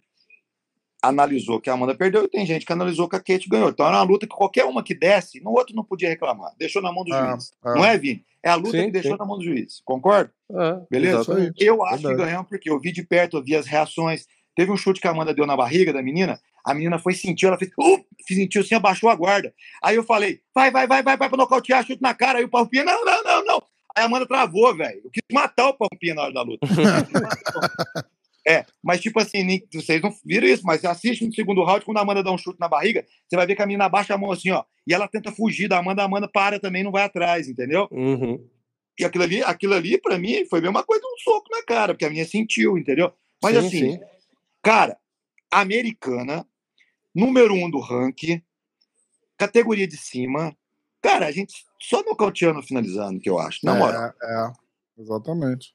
analisou 1.02 1.60
que 1.60 1.70
a 1.70 1.74
Amanda 1.74 1.94
perdeu 1.94 2.24
e 2.24 2.30
tem 2.30 2.46
gente 2.46 2.66
que 2.66 2.72
analisou 2.72 3.10
que 3.10 3.16
a 3.16 3.20
Kate 3.20 3.50
ganhou. 3.50 3.70
Então 3.70 3.86
era 3.86 3.98
uma 3.98 4.04
luta 4.04 4.26
que 4.26 4.34
qualquer 4.36 4.64
uma 4.66 4.82
que 4.82 4.96
desse, 4.96 5.42
no 5.42 5.52
outro 5.52 5.76
não 5.76 5.84
podia 5.84 6.08
reclamar. 6.10 6.54
Deixou 6.58 6.82
na 6.82 6.92
mão 6.94 7.04
do 7.04 7.14
Ah, 7.14 7.32
juiz. 7.32 7.52
ah. 7.64 7.74
Não 7.76 7.84
é, 7.86 7.98
Vini? 7.98 8.26
É 8.42 8.50
a 8.50 8.56
luta 8.56 8.72
Sim, 8.72 8.86
que 8.86 8.92
deixou 8.92 9.12
sim. 9.14 9.18
na 9.18 9.26
mão 9.26 9.38
do 9.38 9.44
juiz. 9.44 9.82
Concorda? 9.86 10.34
É, 10.52 10.82
Beleza? 10.90 11.18
exatamente. 11.22 11.64
Eu 11.64 11.84
acho 11.84 11.98
que 11.98 12.08
Verdade. 12.08 12.26
ganhamos 12.30 12.48
porque 12.50 12.70
eu 12.70 12.80
vi 12.80 12.92
de 12.92 13.04
perto, 13.04 13.38
eu 13.38 13.44
vi 13.44 13.56
as 13.56 13.66
reações. 13.66 14.26
Teve 14.56 14.72
um 14.72 14.78
chute 14.78 15.02
que 15.02 15.08
a 15.08 15.12
Amanda 15.12 15.34
deu 15.34 15.46
na 15.48 15.58
barriga 15.58 15.92
da 15.92 16.02
menina. 16.02 16.40
A 16.64 16.74
menina 16.74 16.98
foi 17.00 17.14
sentiu, 17.14 17.50
ela 17.50 17.58
fez, 17.58 17.72
uh, 17.78 18.06
sentiu 18.26 18.62
assim, 18.62 18.76
abaixou 18.76 19.10
a 19.10 19.16
guarda. 19.16 19.54
Aí 19.82 19.96
eu 19.98 20.04
falei, 20.04 20.40
vai, 20.56 20.72
vai, 20.72 20.88
vai, 20.88 21.04
vai, 21.04 21.18
vai 21.18 21.28
pra 21.28 21.38
nocautear, 21.38 21.86
chute 21.86 22.02
na 22.02 22.14
cara. 22.14 22.40
Aí 22.40 22.46
o 22.46 22.50
Palpinha, 22.50 22.84
não, 22.86 23.04
não, 23.04 23.24
não, 23.24 23.46
não. 23.46 23.53
Aí 23.96 24.04
a 24.04 24.06
Amanda 24.06 24.26
travou, 24.28 24.76
velho. 24.76 25.02
Eu 25.04 25.12
quis 25.12 25.22
matar 25.32 25.70
o 25.70 25.74
Palpinha 25.78 26.16
na 26.16 26.24
hora 26.24 26.34
da 26.34 26.42
luta. 26.42 26.66
é, 28.48 28.66
mas 28.84 29.02
tipo 29.02 29.20
assim, 29.20 29.44
nem- 29.44 29.68
vocês 29.72 30.02
não 30.02 30.12
viram 30.26 30.48
isso, 30.48 30.64
mas 30.66 30.84
assiste 30.84 31.26
no 31.26 31.34
segundo 31.34 31.64
round, 31.64 31.86
quando 31.86 31.98
a 31.98 32.02
Amanda 32.02 32.24
dá 32.24 32.32
um 32.32 32.38
chute 32.38 32.60
na 32.60 32.68
barriga, 32.68 33.06
você 33.28 33.36
vai 33.36 33.46
ver 33.46 33.56
que 33.56 33.62
a 33.62 33.66
menina 33.66 33.86
abaixa 33.86 34.14
a 34.14 34.18
mão 34.18 34.32
assim, 34.32 34.52
ó. 34.52 34.64
E 34.88 34.94
ela 34.94 35.08
tenta 35.08 35.32
fugir 35.32 35.68
da 35.68 35.78
Amanda, 35.78 36.02
a 36.02 36.06
Amanda 36.06 36.28
para 36.28 36.60
também, 36.60 36.84
não 36.84 36.92
vai 36.92 37.04
atrás, 37.04 37.48
entendeu? 37.48 37.88
Uhum. 37.92 38.44
E 39.00 39.06
aquilo 39.06 39.24
ali, 39.24 39.44
aquilo 39.44 39.74
ali, 39.74 40.00
pra 40.00 40.20
mim, 40.20 40.46
foi 40.50 40.60
a 40.60 40.62
mesma 40.64 40.84
coisa 40.84 41.04
um 41.06 41.18
soco 41.24 41.48
na 41.52 41.64
cara, 41.64 41.94
porque 41.94 42.06
a 42.06 42.10
minha 42.10 42.26
sentiu, 42.26 42.78
entendeu? 42.78 43.12
Mas 43.42 43.54
Sim, 43.54 43.66
assim, 43.68 43.92
sim. 43.94 44.00
cara, 44.62 44.98
americana, 45.52 46.46
número 47.14 47.54
um 47.54 47.70
do 47.70 47.80
ranking, 47.80 48.42
categoria 49.38 49.88
de 49.88 49.98
cima. 49.98 50.56
Cara, 51.04 51.28
a 51.28 51.32
gente 51.32 51.54
só 51.80 52.02
nocauteando 52.04 52.62
finalizando, 52.64 53.20
que 53.20 53.30
eu 53.30 53.38
acho, 53.38 53.60
na 53.64 53.76
moral. 53.76 54.14
É, 54.24 54.48
é. 54.48 54.52
Exatamente. 54.98 55.74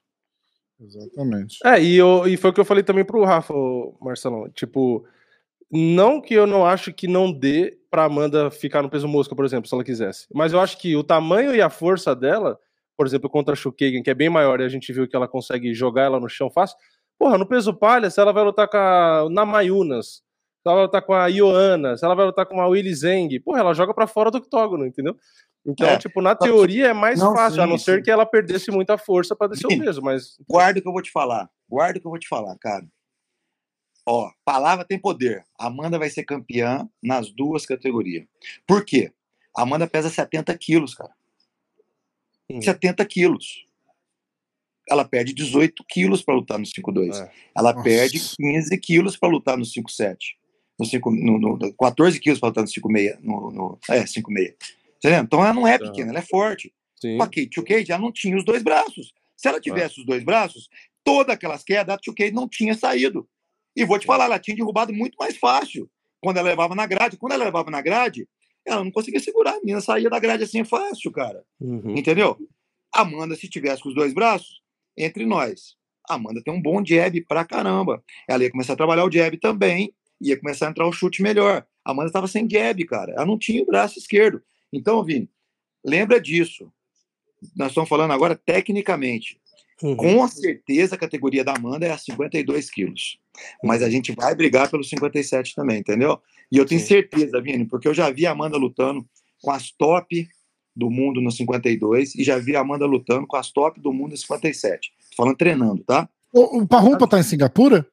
Exatamente. 0.81 1.57
É, 1.63 1.81
e, 1.81 1.95
eu, 1.95 2.27
e 2.27 2.35
foi 2.35 2.49
o 2.49 2.53
que 2.53 2.59
eu 2.59 2.65
falei 2.65 2.83
também 2.83 3.05
pro 3.05 3.23
Rafa, 3.23 3.53
Marcelão. 4.01 4.49
Tipo, 4.49 5.05
não 5.71 6.19
que 6.19 6.33
eu 6.33 6.47
não 6.47 6.65
acho 6.65 6.91
que 6.91 7.07
não 7.07 7.31
dê 7.31 7.77
pra 7.91 8.05
Amanda 8.05 8.49
ficar 8.49 8.81
no 8.81 8.89
peso 8.89 9.07
mosca, 9.07 9.35
por 9.35 9.45
exemplo, 9.45 9.67
se 9.67 9.75
ela 9.75 9.83
quisesse. 9.83 10.25
Mas 10.33 10.51
eu 10.51 10.59
acho 10.59 10.77
que 10.77 10.95
o 10.95 11.03
tamanho 11.03 11.53
e 11.53 11.61
a 11.61 11.69
força 11.69 12.15
dela, 12.15 12.57
por 12.97 13.05
exemplo, 13.05 13.29
contra 13.29 13.53
a 13.53 13.55
Shukagan, 13.55 14.01
que 14.01 14.09
é 14.09 14.15
bem 14.15 14.29
maior, 14.29 14.61
e 14.61 14.63
a 14.63 14.69
gente 14.69 14.91
viu 14.91 15.07
que 15.07 15.15
ela 15.15 15.27
consegue 15.27 15.73
jogar 15.73 16.03
ela 16.03 16.19
no 16.19 16.29
chão 16.29 16.49
fácil. 16.49 16.77
Porra, 17.19 17.37
no 17.37 17.45
peso 17.45 17.73
palha, 17.73 18.09
se 18.09 18.19
ela 18.19 18.31
vai 18.31 18.43
lutar 18.43 18.67
com 18.67 18.77
a 18.77 19.27
Namayunas, 19.29 20.23
ela 20.65 20.75
vai 20.75 20.83
lutar 20.85 21.01
com 21.01 21.13
a 21.13 21.27
Ioana, 21.27 21.97
se 21.97 22.03
ela 22.05 22.15
vai 22.15 22.25
lutar 22.25 22.45
com 22.45 22.59
a 22.61 22.67
Willy 22.67 22.93
Zeng, 22.93 23.39
porra, 23.39 23.59
ela 23.59 23.73
joga 23.73 23.93
pra 23.93 24.07
fora 24.07 24.29
do 24.29 24.37
octógono, 24.39 24.85
entendeu? 24.85 25.15
Então, 25.65 25.87
É. 25.87 25.97
tipo, 25.97 26.21
na 26.21 26.35
teoria 26.35 26.87
é 26.87 26.93
mais 26.93 27.19
Não, 27.19 27.33
fácil, 27.35 27.61
a 27.61 27.65
sim, 27.65 27.69
não 27.71 27.77
ser 27.77 27.97
sim. 27.97 28.03
que 28.03 28.11
ela 28.11 28.25
perdesse 28.25 28.71
muita 28.71 28.97
força 28.97 29.35
pra 29.35 29.47
descer 29.47 29.67
o 29.67 29.69
peso, 29.79 30.01
mas 30.01 30.37
Guarda 30.47 30.79
o 30.79 30.81
que 30.81 30.87
eu 30.87 30.93
vou 30.93 31.01
te 31.01 31.11
falar. 31.11 31.49
Guarda 31.69 31.97
o 31.97 32.01
que 32.01 32.07
eu 32.07 32.11
vou 32.11 32.19
te 32.19 32.27
falar, 32.27 32.57
cara. 32.59 32.85
Ó, 34.05 34.31
palavra 34.43 34.85
tem 34.85 34.97
poder. 34.97 35.43
A 35.59 35.67
Amanda 35.67 35.99
vai 35.99 36.09
ser 36.09 36.23
campeã 36.23 36.89
nas 37.03 37.29
duas 37.29 37.65
categorias. 37.65 38.25
Por 38.65 38.83
quê? 38.83 39.11
A 39.55 39.61
Amanda 39.63 39.85
pesa 39.87 40.09
70 40.09 40.57
quilos, 40.57 40.95
cara. 40.95 41.11
Hum. 42.49 42.61
70 42.61 43.05
quilos. 43.05 43.65
Ela 44.89 45.05
perde 45.05 45.33
18 45.33 45.83
quilos 45.87 46.23
para 46.23 46.33
lutar 46.33 46.57
no 46.57 46.65
5-2. 46.65 47.19
É. 47.19 47.31
Ela 47.55 47.71
Nossa. 47.73 47.83
perde 47.83 48.19
15 48.19 48.75
quilos 48.79 49.15
para 49.15 49.29
lutar 49.29 49.55
no 49.57 49.65
5-7. 49.65 50.38
No 50.79 50.85
5, 50.85 51.11
no, 51.11 51.37
no, 51.39 51.73
14 51.73 52.19
quilos 52.19 52.39
no 52.39 52.51
5-6. 52.51 53.19
No, 53.21 53.51
no, 53.51 53.79
é, 53.89 54.03
5-6. 54.03 54.55
Entendeu? 54.97 55.21
Então 55.21 55.41
ela 55.41 55.53
não 55.53 55.67
é 55.67 55.77
pequena, 55.77 56.11
ela 56.11 56.19
é 56.19 56.23
forte. 56.23 56.73
sim. 56.99 57.19
A 57.21 57.25
Kate 57.25 57.49
Chukade, 57.53 57.91
ela 57.91 58.01
não 58.01 58.11
tinha 58.11 58.37
os 58.37 58.45
dois 58.45 58.63
braços. 58.63 59.13
Se 59.35 59.47
ela 59.47 59.59
tivesse 59.59 59.99
os 59.99 60.05
dois 60.05 60.23
braços, 60.23 60.69
todas 61.03 61.33
aquelas 61.33 61.63
quedas, 61.63 61.95
a 61.95 61.99
Chukade 62.03 62.31
não 62.31 62.47
tinha 62.47 62.73
saído. 62.73 63.27
E 63.75 63.85
vou 63.85 63.97
te 63.97 64.05
falar, 64.05 64.25
ela 64.25 64.39
tinha 64.39 64.55
derrubado 64.55 64.93
muito 64.93 65.15
mais 65.17 65.37
fácil 65.37 65.89
quando 66.21 66.37
ela 66.37 66.49
levava 66.49 66.75
na 66.75 66.85
grade. 66.85 67.17
Quando 67.17 67.33
ela 67.33 67.45
levava 67.45 67.71
na 67.71 67.81
grade, 67.81 68.27
ela 68.65 68.83
não 68.83 68.91
conseguia 68.91 69.19
segurar. 69.19 69.53
A 69.53 69.59
menina 69.59 69.81
saía 69.81 70.09
da 70.09 70.19
grade 70.19 70.43
assim 70.43 70.63
fácil, 70.63 71.11
cara. 71.11 71.43
Uhum. 71.59 71.95
Entendeu? 71.95 72.37
Amanda, 72.93 73.35
se 73.35 73.47
tivesse 73.47 73.81
com 73.81 73.89
os 73.89 73.95
dois 73.95 74.13
braços, 74.13 74.61
entre 74.97 75.25
nós. 75.25 75.77
Amanda 76.09 76.41
tem 76.43 76.53
um 76.53 76.61
bom 76.61 76.83
jab 76.83 77.21
pra 77.21 77.45
caramba. 77.45 78.03
Ela 78.27 78.43
ia 78.43 78.51
começar 78.51 78.73
a 78.73 78.77
trabalhar 78.77 79.05
o 79.05 79.11
jab 79.11 79.37
também, 79.37 79.93
ia 80.21 80.37
começar 80.37 80.67
a 80.67 80.69
entrar 80.69 80.87
o 80.87 80.91
chute 80.91 81.21
melhor. 81.21 81.65
A 81.83 81.91
Amanda 81.91 82.07
estava 82.07 82.27
sem 82.27 82.49
jab, 82.49 82.83
cara. 82.85 83.13
Ela 83.13 83.25
não 83.25 83.37
tinha 83.37 83.61
o 83.63 83.65
braço 83.65 83.97
esquerdo. 83.97 84.41
Então, 84.71 85.03
Vini, 85.03 85.29
lembra 85.83 86.19
disso. 86.19 86.71
Nós 87.55 87.69
estamos 87.69 87.89
falando 87.89 88.11
agora 88.11 88.35
tecnicamente. 88.35 89.39
Uhum. 89.81 89.95
Com 89.95 90.27
certeza 90.27 90.95
a 90.95 90.97
categoria 90.97 91.43
da 91.43 91.55
Amanda 91.55 91.85
é 91.85 91.91
a 91.91 91.97
52 91.97 92.69
quilos. 92.69 93.17
Mas 93.63 93.81
a 93.81 93.89
gente 93.89 94.13
vai 94.13 94.35
brigar 94.35 94.69
pelo 94.69 94.83
57 94.83 95.55
também, 95.55 95.79
entendeu? 95.79 96.19
E 96.51 96.57
eu 96.57 96.65
tenho 96.65 96.81
Sim. 96.81 96.87
certeza, 96.87 97.41
Vini, 97.41 97.65
porque 97.65 97.87
eu 97.87 97.93
já 97.93 98.09
vi 98.09 98.25
a 98.25 98.31
Amanda 98.31 98.57
lutando 98.57 99.05
com 99.41 99.51
as 99.51 99.71
top 99.71 100.27
do 100.75 100.89
mundo 100.89 101.21
no 101.21 101.31
52 101.31 102.15
e 102.15 102.23
já 102.23 102.37
vi 102.37 102.55
a 102.55 102.61
Amanda 102.61 102.85
lutando 102.85 103.25
com 103.25 103.37
as 103.37 103.51
top 103.51 103.79
do 103.79 103.93
mundo 103.93 104.11
no 104.11 104.17
57. 104.17 104.91
Tô 105.11 105.15
falando 105.15 105.37
treinando, 105.37 105.83
tá? 105.83 106.09
O, 106.33 106.59
o 106.59 106.67
Parrumpa 106.67 107.07
tá 107.07 107.19
em 107.19 107.23
Singapura? 107.23 107.87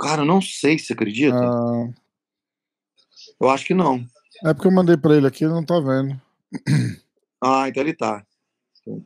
Cara, 0.00 0.22
eu 0.22 0.26
não 0.26 0.40
sei 0.40 0.78
se 0.78 0.92
acredita. 0.92 1.36
Ah, 1.38 1.88
Eu 3.40 3.50
acho 3.50 3.64
que 3.66 3.74
não. 3.74 4.04
é 4.44 4.54
porque 4.54 4.68
eu 4.68 4.72
mandei 4.72 4.96
pra 4.96 5.14
ele 5.14 5.26
aqui, 5.26 5.44
ele 5.44 5.52
não 5.52 5.64
tá 5.64 5.78
vendo. 5.80 6.20
Ah, 7.42 7.68
então 7.68 7.82
ele 7.82 7.94
tá. 7.94 8.24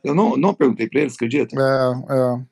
Eu 0.03 0.15
não, 0.15 0.35
não 0.37 0.53
perguntei 0.53 0.87
pra 0.89 1.01
ele, 1.01 1.09
você 1.09 1.15
acredita? 1.15 1.55
É, 1.55 2.13
é. 2.13 2.45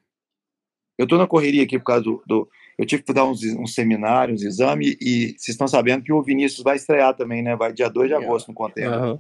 Eu 0.98 1.08
tô 1.08 1.18
na 1.18 1.26
correria 1.28 1.64
aqui 1.64 1.78
por 1.80 1.86
causa 1.86 2.04
do. 2.04 2.24
do- 2.28 2.50
eu 2.78 2.86
tive 2.88 3.04
que 3.04 3.14
dar 3.14 3.24
uns, 3.26 3.44
uns 3.44 3.76
seminários, 3.76 4.42
uns 4.42 4.46
exames, 4.48 4.98
e 5.00 5.28
vocês 5.38 5.50
estão 5.50 5.68
sabendo 5.68 6.04
que 6.04 6.12
o 6.12 6.24
Vinícius 6.24 6.64
vai 6.64 6.76
estrear 6.76 7.16
também, 7.16 7.44
né? 7.44 7.56
Vai 7.56 7.72
dia 7.72 7.88
2 7.90 8.08
de 8.10 8.16
agosto 8.16 8.48
no 8.48 8.54
Contender. 8.56 8.92
Aham. 8.94 9.20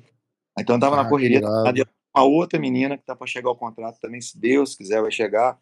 Então 0.60 0.76
eu 0.76 0.80
tava 0.80 1.00
Ah, 1.00 1.04
na 1.04 1.10
correria. 1.10 1.40
que 1.40 1.46
irado. 1.46 1.90
Uma 2.16 2.26
outra 2.26 2.60
menina 2.60 2.98
que 2.98 3.04
tá 3.06 3.16
pra 3.16 3.26
chegar 3.28 3.50
ao 3.50 3.56
contrato 3.56 4.00
também, 4.00 4.20
se 4.22 4.40
Deus 4.40 4.76
quiser, 4.76 5.02
vai 5.02 5.12
chegar. 5.12 5.58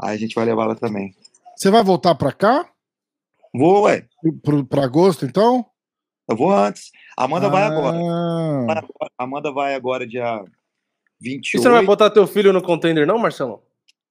Aí 0.00 0.14
a 0.14 0.18
gente 0.18 0.34
vai 0.34 0.44
levar 0.46 0.64
ela 0.64 0.74
também. 0.74 1.14
Você 1.56 1.70
vai 1.70 1.82
voltar 1.82 2.14
pra 2.14 2.32
cá? 2.32 2.66
Vou, 3.58 3.82
ué. 3.82 4.06
Pro, 4.42 4.64
pra 4.64 4.84
agosto, 4.84 5.24
então? 5.24 5.66
Eu 6.28 6.36
vou 6.36 6.52
antes. 6.52 6.92
A 7.16 7.24
Amanda 7.24 7.48
vai 7.48 7.62
agora. 7.64 7.96
Ah, 7.96 8.64
Vai 8.66 8.78
agora. 8.78 9.12
A 9.18 9.24
Amanda 9.24 9.52
vai 9.52 9.74
agora 9.74 10.06
dia 10.06 10.44
E 11.20 11.28
28. 11.30 11.62
você 11.62 11.68
não 11.68 11.74
vai 11.76 11.84
botar 11.84 12.10
teu 12.10 12.26
filho 12.26 12.52
no 12.52 12.62
contender, 12.62 13.04
não, 13.06 13.18
Marcelão? 13.18 13.60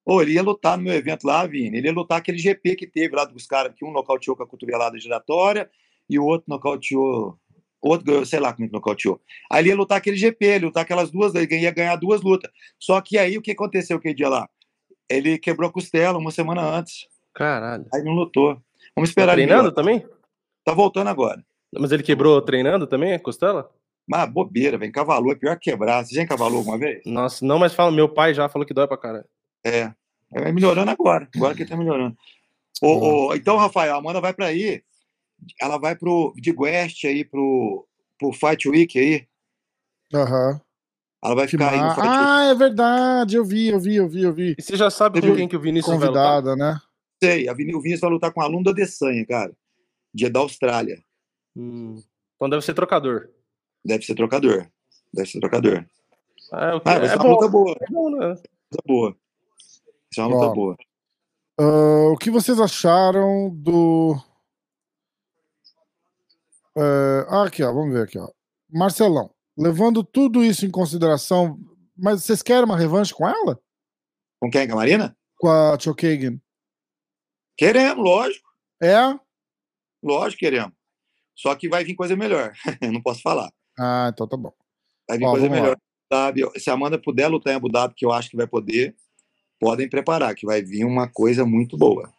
Ô, 0.04 0.20
ele 0.20 0.32
ia 0.32 0.42
lutar 0.42 0.76
no 0.76 0.84
meu 0.84 0.92
evento 0.92 1.24
lá, 1.26 1.46
Vini. 1.46 1.78
Ele 1.78 1.88
ia 1.88 1.92
lutar 1.94 2.18
aquele 2.18 2.36
GP 2.36 2.76
que 2.76 2.86
teve 2.86 3.14
lá 3.16 3.24
dos 3.24 3.46
caras, 3.46 3.72
que 3.74 3.84
um 3.84 3.90
nocauteou 3.92 4.36
com 4.36 4.42
a 4.42 4.46
cotovelada 4.46 4.98
giratória 4.98 5.70
e 6.10 6.18
o 6.18 6.24
outro 6.24 6.44
nocauteou. 6.48 7.38
Outro, 7.80 8.04
ganhou, 8.06 8.26
sei 8.26 8.40
lá 8.40 8.52
como 8.52 8.66
é 8.66 8.70
nocauteou. 8.70 9.20
Aí 9.50 9.62
ele 9.62 9.68
ia 9.70 9.76
lutar 9.76 9.96
aquele 9.96 10.16
GP, 10.16 10.44
ele 10.44 10.64
ia 10.64 10.66
lutar 10.66 10.82
aquelas 10.82 11.10
duas, 11.10 11.34
ele 11.34 11.56
ia 11.56 11.70
ganhar 11.70 11.96
duas 11.96 12.20
lutas. 12.20 12.50
Só 12.78 13.00
que 13.00 13.16
aí 13.16 13.38
o 13.38 13.42
que 13.42 13.52
aconteceu 13.52 13.96
aquele 13.96 14.14
dia 14.14 14.28
lá? 14.28 14.48
Ele 15.08 15.38
quebrou 15.38 15.70
a 15.70 15.72
costela 15.72 16.18
uma 16.18 16.30
semana 16.30 16.62
antes. 16.62 17.06
Caralho. 17.34 17.86
Aí 17.94 18.02
não 18.02 18.12
lutou. 18.12 18.60
Vamos 18.98 19.08
Tá 19.08 19.12
esperar 19.12 19.38
ele. 19.38 19.46
treinando 19.46 19.72
também? 19.72 20.06
Tá 20.64 20.74
voltando 20.74 21.08
agora. 21.08 21.42
Mas 21.78 21.92
ele 21.92 22.02
quebrou 22.02 22.40
treinando 22.42 22.86
também, 22.86 23.12
a 23.14 23.18
costela? 23.18 23.70
Mas 24.06 24.30
bobeira, 24.30 24.78
velho. 24.78 24.90
Cavalou 24.92 25.32
é 25.32 25.34
pior 25.34 25.58
que 25.58 25.70
quebrar. 25.70 26.04
Você 26.04 26.14
já 26.14 26.22
encavalou 26.22 26.58
alguma 26.58 26.78
vez? 26.78 27.02
Nossa, 27.04 27.44
não, 27.44 27.58
mas 27.58 27.74
fala, 27.74 27.90
meu 27.90 28.08
pai 28.08 28.32
já 28.32 28.48
falou 28.48 28.66
que 28.66 28.72
dói 28.72 28.86
pra 28.86 28.96
caralho. 28.96 29.26
É. 29.64 29.92
Vai 30.32 30.52
melhorando 30.52 30.90
agora. 30.90 31.28
Agora 31.36 31.54
que 31.54 31.62
ele 31.62 31.70
tá 31.70 31.76
melhorando. 31.76 32.16
Ô, 32.82 33.28
ô, 33.28 33.34
então, 33.34 33.56
Rafael, 33.56 33.94
a 33.94 33.98
Amanda 33.98 34.20
vai 34.20 34.32
para 34.32 34.46
aí. 34.46 34.82
Ela 35.60 35.78
vai 35.78 35.94
pro 35.94 36.32
de 36.36 36.52
West 36.56 37.04
aí 37.04 37.24
pro, 37.24 37.86
pro 38.18 38.32
Fight 38.32 38.68
Week 38.68 38.98
aí. 38.98 39.26
Aham. 40.14 40.60
Ela 41.22 41.34
vai 41.34 41.44
Que 41.46 41.50
ficar 41.52 41.70
aí 41.72 41.80
no 41.80 41.90
Fight 41.94 42.06
Week. 42.06 42.16
Ah, 42.18 42.44
é 42.44 42.54
verdade, 42.54 43.36
eu 43.36 43.44
vi, 43.44 43.68
eu 43.68 43.78
vi, 43.80 43.96
eu 43.96 44.08
vi, 44.08 44.22
eu 44.22 44.32
vi. 44.32 44.54
E 44.58 44.62
você 44.62 44.76
já 44.76 44.88
sabe 44.90 45.20
com 45.20 45.34
quem 45.34 45.48
que 45.48 45.56
o 45.56 45.60
Vinícius 45.60 45.98
vai 45.98 46.08
lutar? 46.08 46.42
Convidada, 46.42 46.56
né? 46.56 46.80
Sei, 47.22 47.48
a 47.48 47.52
Vini- 47.54 47.74
o 47.74 47.80
Vinícius 47.80 48.00
vai 48.02 48.10
lutar 48.10 48.32
com 48.32 48.40
um 48.40 48.44
aluno 48.44 48.64
da 48.64 48.72
Desanha, 48.72 49.24
cara. 49.26 49.52
Dia 50.14 50.30
da 50.30 50.40
Austrália. 50.40 51.02
Hum. 51.56 51.96
Então 52.36 52.48
deve 52.48 52.64
ser 52.64 52.74
trocador. 52.74 53.28
Deve 53.84 54.04
ser 54.04 54.14
trocador. 54.14 54.68
Deve 55.12 55.28
ser 55.28 55.40
trocador. 55.40 55.84
Ah, 56.52 56.76
o 56.76 56.80
que- 56.80 56.88
Ah, 56.88 56.98
vai 56.98 57.04
é 57.06 57.08
ser 57.08 57.16
uma 57.16 57.24
bom, 57.24 57.30
luta 57.32 57.48
boa. 57.48 57.76
é 57.80 57.86
bom, 57.90 58.10
né? 58.10 58.26
Luta 58.28 58.82
boa. 58.86 59.10
Vai 59.10 59.18
ser 60.14 60.20
uma 60.22 60.28
luta 60.36 60.54
boa. 60.54 60.76
Ah, 61.60 62.12
o 62.12 62.16
que 62.16 62.30
vocês 62.30 62.60
acharam 62.60 63.50
do. 63.50 64.14
É, 66.76 67.26
ah, 67.28 67.44
aqui, 67.44 67.62
ó, 67.62 67.72
vamos 67.72 67.92
ver 67.92 68.02
aqui, 68.04 68.18
ó. 68.18 68.28
Marcelão, 68.70 69.30
levando 69.56 70.04
tudo 70.04 70.44
isso 70.44 70.64
em 70.64 70.70
consideração, 70.70 71.58
mas 71.96 72.22
vocês 72.22 72.42
querem 72.42 72.64
uma 72.64 72.76
revanche 72.78 73.12
com 73.12 73.28
ela? 73.28 73.58
Com 74.40 74.48
quem? 74.50 74.66
Com 74.68 74.74
a 74.74 74.76
Marina? 74.76 75.16
Com 75.38 75.48
a 75.48 75.76
Chokagan? 75.78 76.38
Queremos, 77.58 78.04
lógico. 78.04 78.48
É? 78.80 78.96
Lógico, 80.02 80.38
queremos. 80.40 80.72
Só 81.34 81.54
que 81.56 81.68
vai 81.68 81.84
vir 81.84 81.94
coisa 81.96 82.16
melhor. 82.16 82.52
Eu 82.80 82.92
não 82.92 83.02
posso 83.02 83.20
falar. 83.20 83.50
Ah, 83.78 84.10
então 84.12 84.26
tá 84.28 84.36
bom. 84.36 84.52
Vai 85.08 85.18
vir 85.18 85.24
Ó, 85.26 85.30
coisa 85.32 85.48
melhor. 85.48 85.76
Se 86.56 86.70
a 86.70 86.74
Amanda 86.74 86.98
puder 86.98 87.28
lutar 87.28 87.52
em 87.52 87.56
Abu 87.56 87.68
Dhabi, 87.68 87.94
que 87.96 88.06
eu 88.06 88.12
acho 88.12 88.30
que 88.30 88.36
vai 88.36 88.46
poder, 88.46 88.94
podem 89.60 89.88
preparar, 89.88 90.34
que 90.34 90.46
vai 90.46 90.62
vir 90.62 90.84
uma 90.84 91.08
coisa 91.08 91.44
muito 91.44 91.76
boa. 91.76 92.10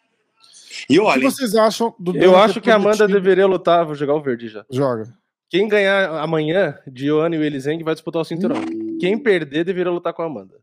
E 0.88 0.98
O 0.98 1.02
que 1.04 1.08
olha, 1.08 1.22
vocês 1.30 1.54
acham 1.54 1.94
do 1.98 2.16
Eu 2.16 2.36
acho 2.36 2.60
que 2.60 2.70
a 2.70 2.76
Amanda 2.76 2.98
prometido? 2.98 3.20
deveria 3.20 3.46
lutar, 3.46 3.84
vou 3.84 3.94
jogar 3.94 4.14
o 4.14 4.22
verde 4.22 4.48
já. 4.48 4.64
Joga. 4.70 5.12
Quem 5.48 5.66
ganhar 5.66 6.10
amanhã, 6.20 6.78
Dione 6.86 7.36
e 7.36 7.38
o 7.40 7.42
Elizeng 7.42 7.82
vai 7.82 7.94
disputar 7.94 8.22
o 8.22 8.24
cinturão. 8.24 8.58
Hum. 8.60 8.98
Quem 9.00 9.18
perder 9.18 9.64
deveria 9.64 9.90
lutar 9.90 10.12
com 10.12 10.22
a 10.22 10.26
Amanda. 10.26 10.54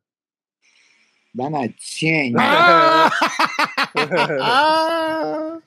danadinha. 1.34 2.34
Ah! 2.40 3.10
ah! 4.42 5.60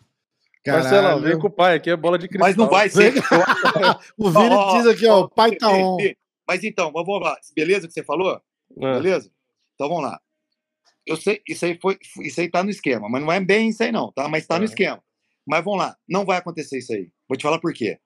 Marcelão, 0.66 1.14
vem 1.14 1.22
Caralho. 1.22 1.38
com 1.40 1.46
o 1.46 1.50
pai, 1.50 1.74
aqui 1.76 1.90
é 1.90 1.96
bola 1.96 2.18
de 2.18 2.28
cristal. 2.28 2.48
Mas 2.48 2.56
não 2.56 2.68
vai 2.68 2.88
ser. 2.88 3.14
O 4.18 4.30
Vini 4.30 4.48
ó, 4.54 4.76
diz 4.76 4.86
aqui, 4.86 5.06
ó, 5.06 5.20
ó, 5.20 5.20
o 5.24 5.28
pai 5.28 5.56
tá 5.56 5.68
on. 5.70 5.96
Mas 6.46 6.62
então, 6.64 6.92
vamos 6.92 7.20
lá. 7.20 7.36
Beleza 7.56 7.86
que 7.88 7.92
você 7.94 8.02
falou? 8.04 8.30
Ah, 8.32 8.40
Beleza? 8.94 9.30
Então 9.74 9.88
vamos 9.88 10.04
lá. 10.04 10.20
Eu 11.06 11.16
sei, 11.16 11.40
isso 11.48 11.64
aí 11.64 11.78
foi, 11.80 11.98
isso 12.20 12.40
aí 12.40 12.48
tá 12.50 12.62
no 12.62 12.70
esquema, 12.70 13.08
mas 13.08 13.22
não 13.22 13.32
é 13.32 13.40
bem 13.40 13.70
isso 13.70 13.82
aí 13.82 13.90
não, 13.90 14.12
tá? 14.12 14.28
Mas 14.28 14.46
tá 14.46 14.56
no 14.56 14.60
Uhum. 14.60 14.64
esquema. 14.66 15.02
Mas 15.46 15.64
vamos 15.64 15.78
lá, 15.80 15.96
não 16.06 16.24
vai 16.26 16.36
acontecer 16.36 16.78
isso 16.78 16.92
aí. 16.92 17.10
Vou 17.26 17.36
te 17.38 17.42
falar 17.42 17.58
por 17.58 17.72
quê. 17.72 17.98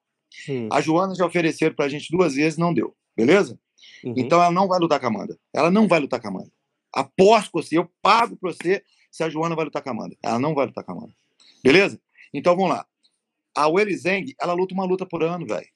hum, 0.49 0.69
A 0.73 0.81
Joana 0.81 1.15
já 1.15 1.27
ofereceram 1.27 1.75
pra 1.75 1.89
gente 1.89 2.11
duas 2.11 2.35
vezes, 2.35 2.57
não 2.57 2.73
deu. 2.73 2.95
Beleza? 3.17 3.59
uhum. 4.05 4.15
Então 4.17 4.41
ela 4.41 4.53
não 4.53 4.69
vai 4.69 4.79
lutar 4.79 5.01
com 5.01 5.07
a 5.07 5.09
Amanda. 5.09 5.37
Ela 5.53 5.71
não 5.73 5.89
vai 5.89 5.99
lutar 5.99 6.21
com 6.21 6.29
a 6.29 6.31
Amanda. 6.31 6.51
Aposto 6.95 7.51
com 7.51 7.61
você, 7.61 7.77
eu 7.79 7.91
pago 8.01 8.37
pra 8.37 8.53
você 8.53 8.83
se 9.15 9.23
a 9.23 9.28
Joana 9.31 9.55
vai 9.55 9.65
lutar 9.65 9.81
com 9.81 9.91
a 9.91 9.93
Amanda. 9.93 10.16
Ela 10.20 10.41
não 10.41 10.55
vai 10.57 10.66
lutar 10.66 10.82
com 10.82 10.91
a 10.91 10.95
Amanda. 10.97 11.15
Beleza? 11.62 12.01
Então 12.32 12.57
vamos 12.57 12.70
lá. 12.70 12.85
A 13.57 13.69
Weili 13.69 13.97
Zeng, 13.97 14.35
ela 14.41 14.53
luta 14.55 14.74
uma 14.74 14.85
luta 14.85 15.07
por 15.07 15.23
ano, 15.23 15.47
velho. 15.47 15.69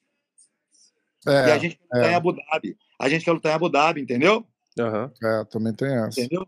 e 1.25 1.29
a 1.29 1.55
É, 1.55 1.59
gente 1.59 1.77
quer 1.77 1.83
lutar 1.95 2.09
é. 2.09 2.11
em 2.11 2.15
Abu 2.15 2.33
Dhabi. 2.33 2.77
A 2.99 3.07
gente 3.07 3.23
quer 3.23 3.31
lutar 3.31 3.51
em 3.53 3.55
Abu 3.55 3.69
Dhabi, 3.69 4.01
entendeu? 4.01 4.45
Aham. 4.77 5.09
é, 5.23 5.45
também 5.45 5.73
tem 5.73 5.87
essa. 6.03 6.19
Entendeu? 6.19 6.45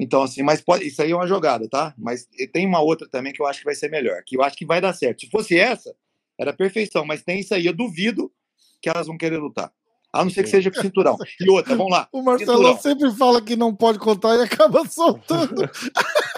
Então, 0.00 0.24
assim, 0.24 0.42
mas 0.42 0.60
pode, 0.60 0.84
isso 0.88 1.00
aí 1.00 1.12
é 1.12 1.14
uma 1.14 1.26
jogada, 1.28 1.68
tá? 1.68 1.94
Mas 1.96 2.28
tem 2.52 2.66
uma 2.66 2.80
outra 2.80 3.08
também 3.08 3.32
que 3.32 3.40
eu 3.40 3.46
acho 3.46 3.60
que 3.60 3.64
vai 3.64 3.76
ser 3.76 3.88
melhor, 3.88 4.24
que 4.26 4.36
eu 4.36 4.42
acho 4.42 4.56
que 4.56 4.66
vai 4.66 4.80
dar 4.80 4.92
certo. 4.92 5.20
Se 5.20 5.30
fosse 5.30 5.56
essa, 5.56 5.94
era 6.36 6.52
perfeição, 6.52 7.04
mas 7.06 7.22
tem 7.22 7.38
isso 7.38 7.54
aí, 7.54 7.64
eu 7.64 7.72
duvido 7.72 8.32
que 8.82 8.88
elas 8.88 9.06
vão 9.06 9.16
querer 9.16 9.36
lutar. 9.38 9.72
A 10.14 10.22
não 10.24 10.30
ser 10.30 10.44
que 10.44 10.48
seja 10.48 10.70
com 10.70 10.80
cinturão. 10.80 11.16
E 11.40 11.50
outra, 11.50 11.74
vamos 11.76 11.90
lá, 11.92 12.08
O 12.12 12.22
Marcelão 12.22 12.56
Cinturão. 12.76 12.78
sempre 12.80 13.10
fala 13.18 13.42
que 13.42 13.56
não 13.56 13.74
pode 13.74 13.98
contar 13.98 14.36
e 14.36 14.42
acaba 14.42 14.84
soltando. 14.88 15.68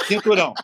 cinturão. 0.09 0.55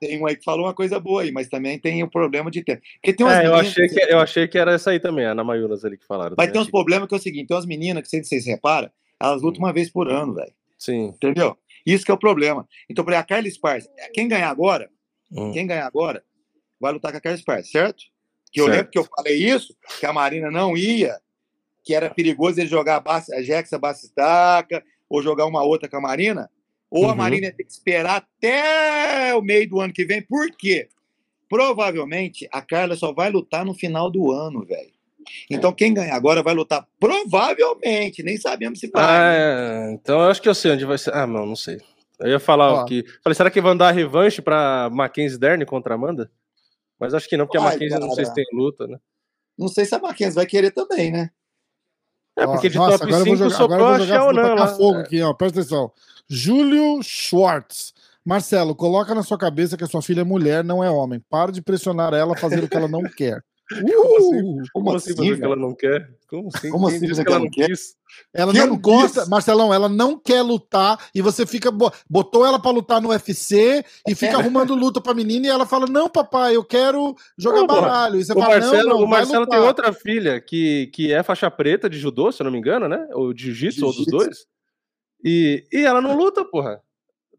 Tem 0.00 0.20
um 0.20 0.26
aí 0.26 0.34
que 0.36 0.42
falou 0.44 0.66
uma 0.66 0.74
coisa 0.74 0.98
boa 0.98 1.22
aí, 1.22 1.30
mas 1.30 1.48
também 1.48 1.78
tem 1.78 2.02
o 2.02 2.10
problema 2.10 2.50
de 2.50 2.64
tempo. 2.64 2.82
Porque 2.94 3.12
tem 3.12 3.24
umas 3.24 3.38
É, 3.38 3.46
eu 3.46 3.54
achei, 3.54 3.88
que, 3.88 4.00
eu 4.00 4.18
achei 4.18 4.48
que 4.48 4.58
era 4.58 4.72
essa 4.72 4.90
aí 4.90 4.98
também, 4.98 5.26
a 5.26 5.30
Ana 5.32 5.44
Mayunas 5.44 5.84
ali 5.84 5.96
que 5.96 6.06
falaram. 6.06 6.34
Mas 6.36 6.50
tem 6.50 6.60
uns 6.60 6.70
problemas 6.70 7.06
que 7.08 7.14
é 7.14 7.18
o 7.18 7.20
seguinte: 7.20 7.46
tem 7.48 7.56
umas 7.56 7.66
meninas 7.66 8.02
que, 8.02 8.08
se 8.08 8.24
vocês 8.24 8.46
reparam, 8.46 8.90
elas 9.20 9.42
lutam 9.42 9.60
uma 9.62 9.72
vez 9.72 9.90
por 9.90 10.08
ano, 10.10 10.34
velho. 10.34 10.52
Sim. 10.76 11.06
Entendeu? 11.08 11.56
Isso 11.86 12.04
que 12.04 12.10
é 12.10 12.14
o 12.14 12.18
problema. 12.18 12.66
Então, 12.90 13.04
por 13.04 13.12
exemplo, 13.12 13.24
a 13.24 13.28
Carla 13.28 13.46
Esparza, 13.48 13.88
quem 14.12 14.26
ganhar 14.26 14.48
agora, 14.50 14.90
Hum. 15.30 15.52
quem 15.52 15.66
ganhar 15.66 15.86
agora, 15.86 16.22
vai 16.80 16.92
lutar 16.92 17.12
com 17.12 17.18
a 17.18 17.20
Carla 17.20 17.38
Esparza, 17.38 17.68
certo? 17.70 18.02
Que 18.50 18.60
eu 18.60 18.64
Certo. 18.66 18.76
lembro 18.76 18.90
que 18.90 18.98
eu 18.98 19.04
falei 19.04 19.36
isso, 19.36 19.74
que 20.00 20.06
a 20.06 20.12
Marina 20.12 20.50
não 20.50 20.76
ia, 20.76 21.16
que 21.84 21.94
era 21.94 22.08
perigoso 22.10 22.58
ele 22.60 22.68
jogar 22.68 22.96
a, 22.96 23.00
Bas- 23.00 23.30
a 23.30 23.42
Jexa 23.42 23.78
Bacistaca, 23.78 24.82
ou 25.08 25.22
jogar 25.22 25.46
uma 25.46 25.62
outra 25.62 25.88
com 25.88 25.98
a 25.98 26.00
Marina, 26.00 26.50
ou 26.90 27.04
a 27.06 27.08
Uhum. 27.10 27.14
Marina 27.16 27.46
ia 27.46 27.52
ter 27.52 27.64
que 27.64 27.70
esperar 27.72 28.16
até 28.16 29.34
o 29.34 29.42
meio 29.42 29.68
do 29.68 29.80
ano 29.80 29.92
que 29.92 30.04
vem. 30.04 30.22
Por 30.22 30.50
quê? 30.56 30.88
Provavelmente 31.48 32.48
a 32.50 32.60
Carla 32.62 32.96
só 32.96 33.12
vai 33.12 33.30
lutar 33.30 33.64
no 33.64 33.74
final 33.74 34.10
do 34.10 34.32
ano, 34.32 34.64
velho. 34.64 34.92
Então 35.50 35.72
quem 35.72 35.94
ganhar 35.94 36.14
agora 36.16 36.42
vai 36.42 36.52
lutar 36.54 36.86
provavelmente, 37.00 38.22
nem 38.22 38.36
sabemos 38.36 38.80
se 38.80 38.88
vai. 38.90 39.04
Ah, 39.04 39.34
é. 39.34 39.92
então 39.92 40.20
eu 40.20 40.28
acho 40.30 40.42
que 40.42 40.48
eu 40.48 40.54
sei 40.54 40.72
onde 40.72 40.84
vai 40.84 40.98
ser. 40.98 41.14
Ah, 41.14 41.26
não, 41.26 41.46
não 41.46 41.56
sei. 41.56 41.78
Eu 42.20 42.28
ia 42.30 42.40
falar 42.40 42.72
Ó. 42.72 42.84
que. 42.84 43.04
Falei, 43.22 43.34
será 43.34 43.50
que 43.50 43.60
vão 43.60 43.76
dar 43.76 43.90
revanche 43.90 44.40
pra 44.42 44.88
Mackenzie 44.92 45.38
Dern 45.38 45.64
contra 45.64 45.94
a 45.94 45.96
Amanda? 45.96 46.30
Mas 46.98 47.12
acho 47.14 47.28
que 47.28 47.36
não, 47.36 47.46
porque 47.46 47.58
a 47.58 47.60
Ai, 47.62 47.70
Mackenzie 47.72 47.98
não 47.98 48.10
sei 48.10 48.24
se 48.24 48.30
cara. 48.34 48.44
tem 48.46 48.58
luta, 48.58 48.86
né? 48.86 48.98
Não 49.58 49.68
sei 49.68 49.84
se 49.84 49.94
a 49.94 49.98
Mackenzie 49.98 50.34
vai 50.34 50.46
querer 50.46 50.70
também, 50.70 51.10
né? 51.10 51.30
É, 52.36 52.46
porque 52.46 52.68
de 52.68 52.76
nossa, 52.76 52.98
top 52.98 53.04
agora 53.04 53.22
eu 53.22 53.26
vou 53.26 53.36
5 53.36 53.50
jogar, 53.50 53.62
agora 53.64 53.78
sobrou 53.78 53.88
eu 53.88 53.94
a 53.94 53.98
vou 53.98 54.06
jogar, 54.06 54.14
Shell 54.14 54.24
vou 54.24 54.32
não 54.34 54.42
tacar 54.42 54.56
lá. 54.56 54.76
fogo 54.76 54.98
aqui, 54.98 55.22
ó. 55.22 55.32
Presta 55.34 55.60
atenção. 55.60 55.92
Júlio 56.28 57.00
Schwartz. 57.02 57.92
Marcelo, 58.24 58.74
coloca 58.74 59.14
na 59.14 59.22
sua 59.22 59.36
cabeça 59.38 59.76
que 59.76 59.84
a 59.84 59.86
sua 59.86 60.00
filha 60.02 60.22
é 60.22 60.24
mulher, 60.24 60.64
não 60.64 60.82
é 60.82 60.90
homem. 60.90 61.20
Para 61.28 61.52
de 61.52 61.60
pressionar 61.60 62.14
ela 62.14 62.34
a 62.34 62.36
fazer 62.36 62.64
o 62.64 62.68
que 62.68 62.76
ela 62.76 62.88
não 62.88 63.02
quer. 63.16 63.42
Como 63.68 64.16
assim? 64.16 64.42
Como, 64.42 64.62
Como 64.72 64.90
assim 64.96 65.10
assim, 65.12 65.16
fazer 65.16 65.32
o 65.32 65.36
que 65.38 65.44
ela 65.44 65.56
não 65.56 65.74
quer? 65.74 66.10
Como 66.28 66.48
assim? 66.54 66.68
Como 66.70 66.86
assim 66.86 67.00
que 67.00 67.20
ela 67.28 67.38
não 67.38 67.50
quer? 67.50 67.68
quis? 67.68 67.96
Ela 68.32 68.52
Que 68.52 68.58
não 68.58 68.76
gosta? 68.78 69.26
Marcelão, 69.26 69.72
ela 69.72 69.88
não 69.88 70.18
quer 70.18 70.42
lutar 70.42 70.98
e 71.14 71.22
você 71.22 71.46
fica 71.46 71.70
bo- 71.70 71.90
botou 72.08 72.44
ela 72.44 72.60
pra 72.60 72.70
lutar 72.70 73.00
no 73.00 73.08
UFC 73.08 73.84
e 74.06 74.14
fica 74.14 74.36
arrumando 74.38 74.74
luta 74.74 75.00
pra 75.00 75.14
menina 75.14 75.46
e 75.46 75.50
ela 75.50 75.64
fala: 75.66 75.86
"Não, 75.86 76.08
papai, 76.08 76.54
eu 76.54 76.64
quero 76.64 77.14
jogar 77.38 77.60
Não, 77.60 77.66
baralho". 77.66 78.20
E 78.20 78.24
você 78.24 78.32
O 78.32 78.36
fala: 78.38 78.58
Marcelo, 78.60 78.88
"Não, 78.90 78.98
não, 78.98 79.04
o 79.04 79.08
Marcelo 79.08 79.46
tem 79.46 79.58
lutar". 79.58 79.68
outra 79.68 79.92
filha 79.92 80.40
que, 80.40 80.88
que 80.88 81.12
é 81.12 81.22
faixa 81.22 81.50
preta 81.50 81.88
de 81.88 81.98
judô, 81.98 82.30
se 82.30 82.42
eu 82.42 82.44
não 82.44 82.52
me 82.52 82.58
engano, 82.58 82.86
né? 82.88 83.08
Ou 83.12 83.32
de 83.32 83.44
jiu-jitsu, 83.44 83.86
ou 83.86 83.92
dos 83.94 84.06
dois. 84.06 84.46
E, 85.24 85.64
e 85.72 85.78
ela 85.84 86.02
não 86.02 86.14
luta, 86.14 86.44
porra. 86.44 86.80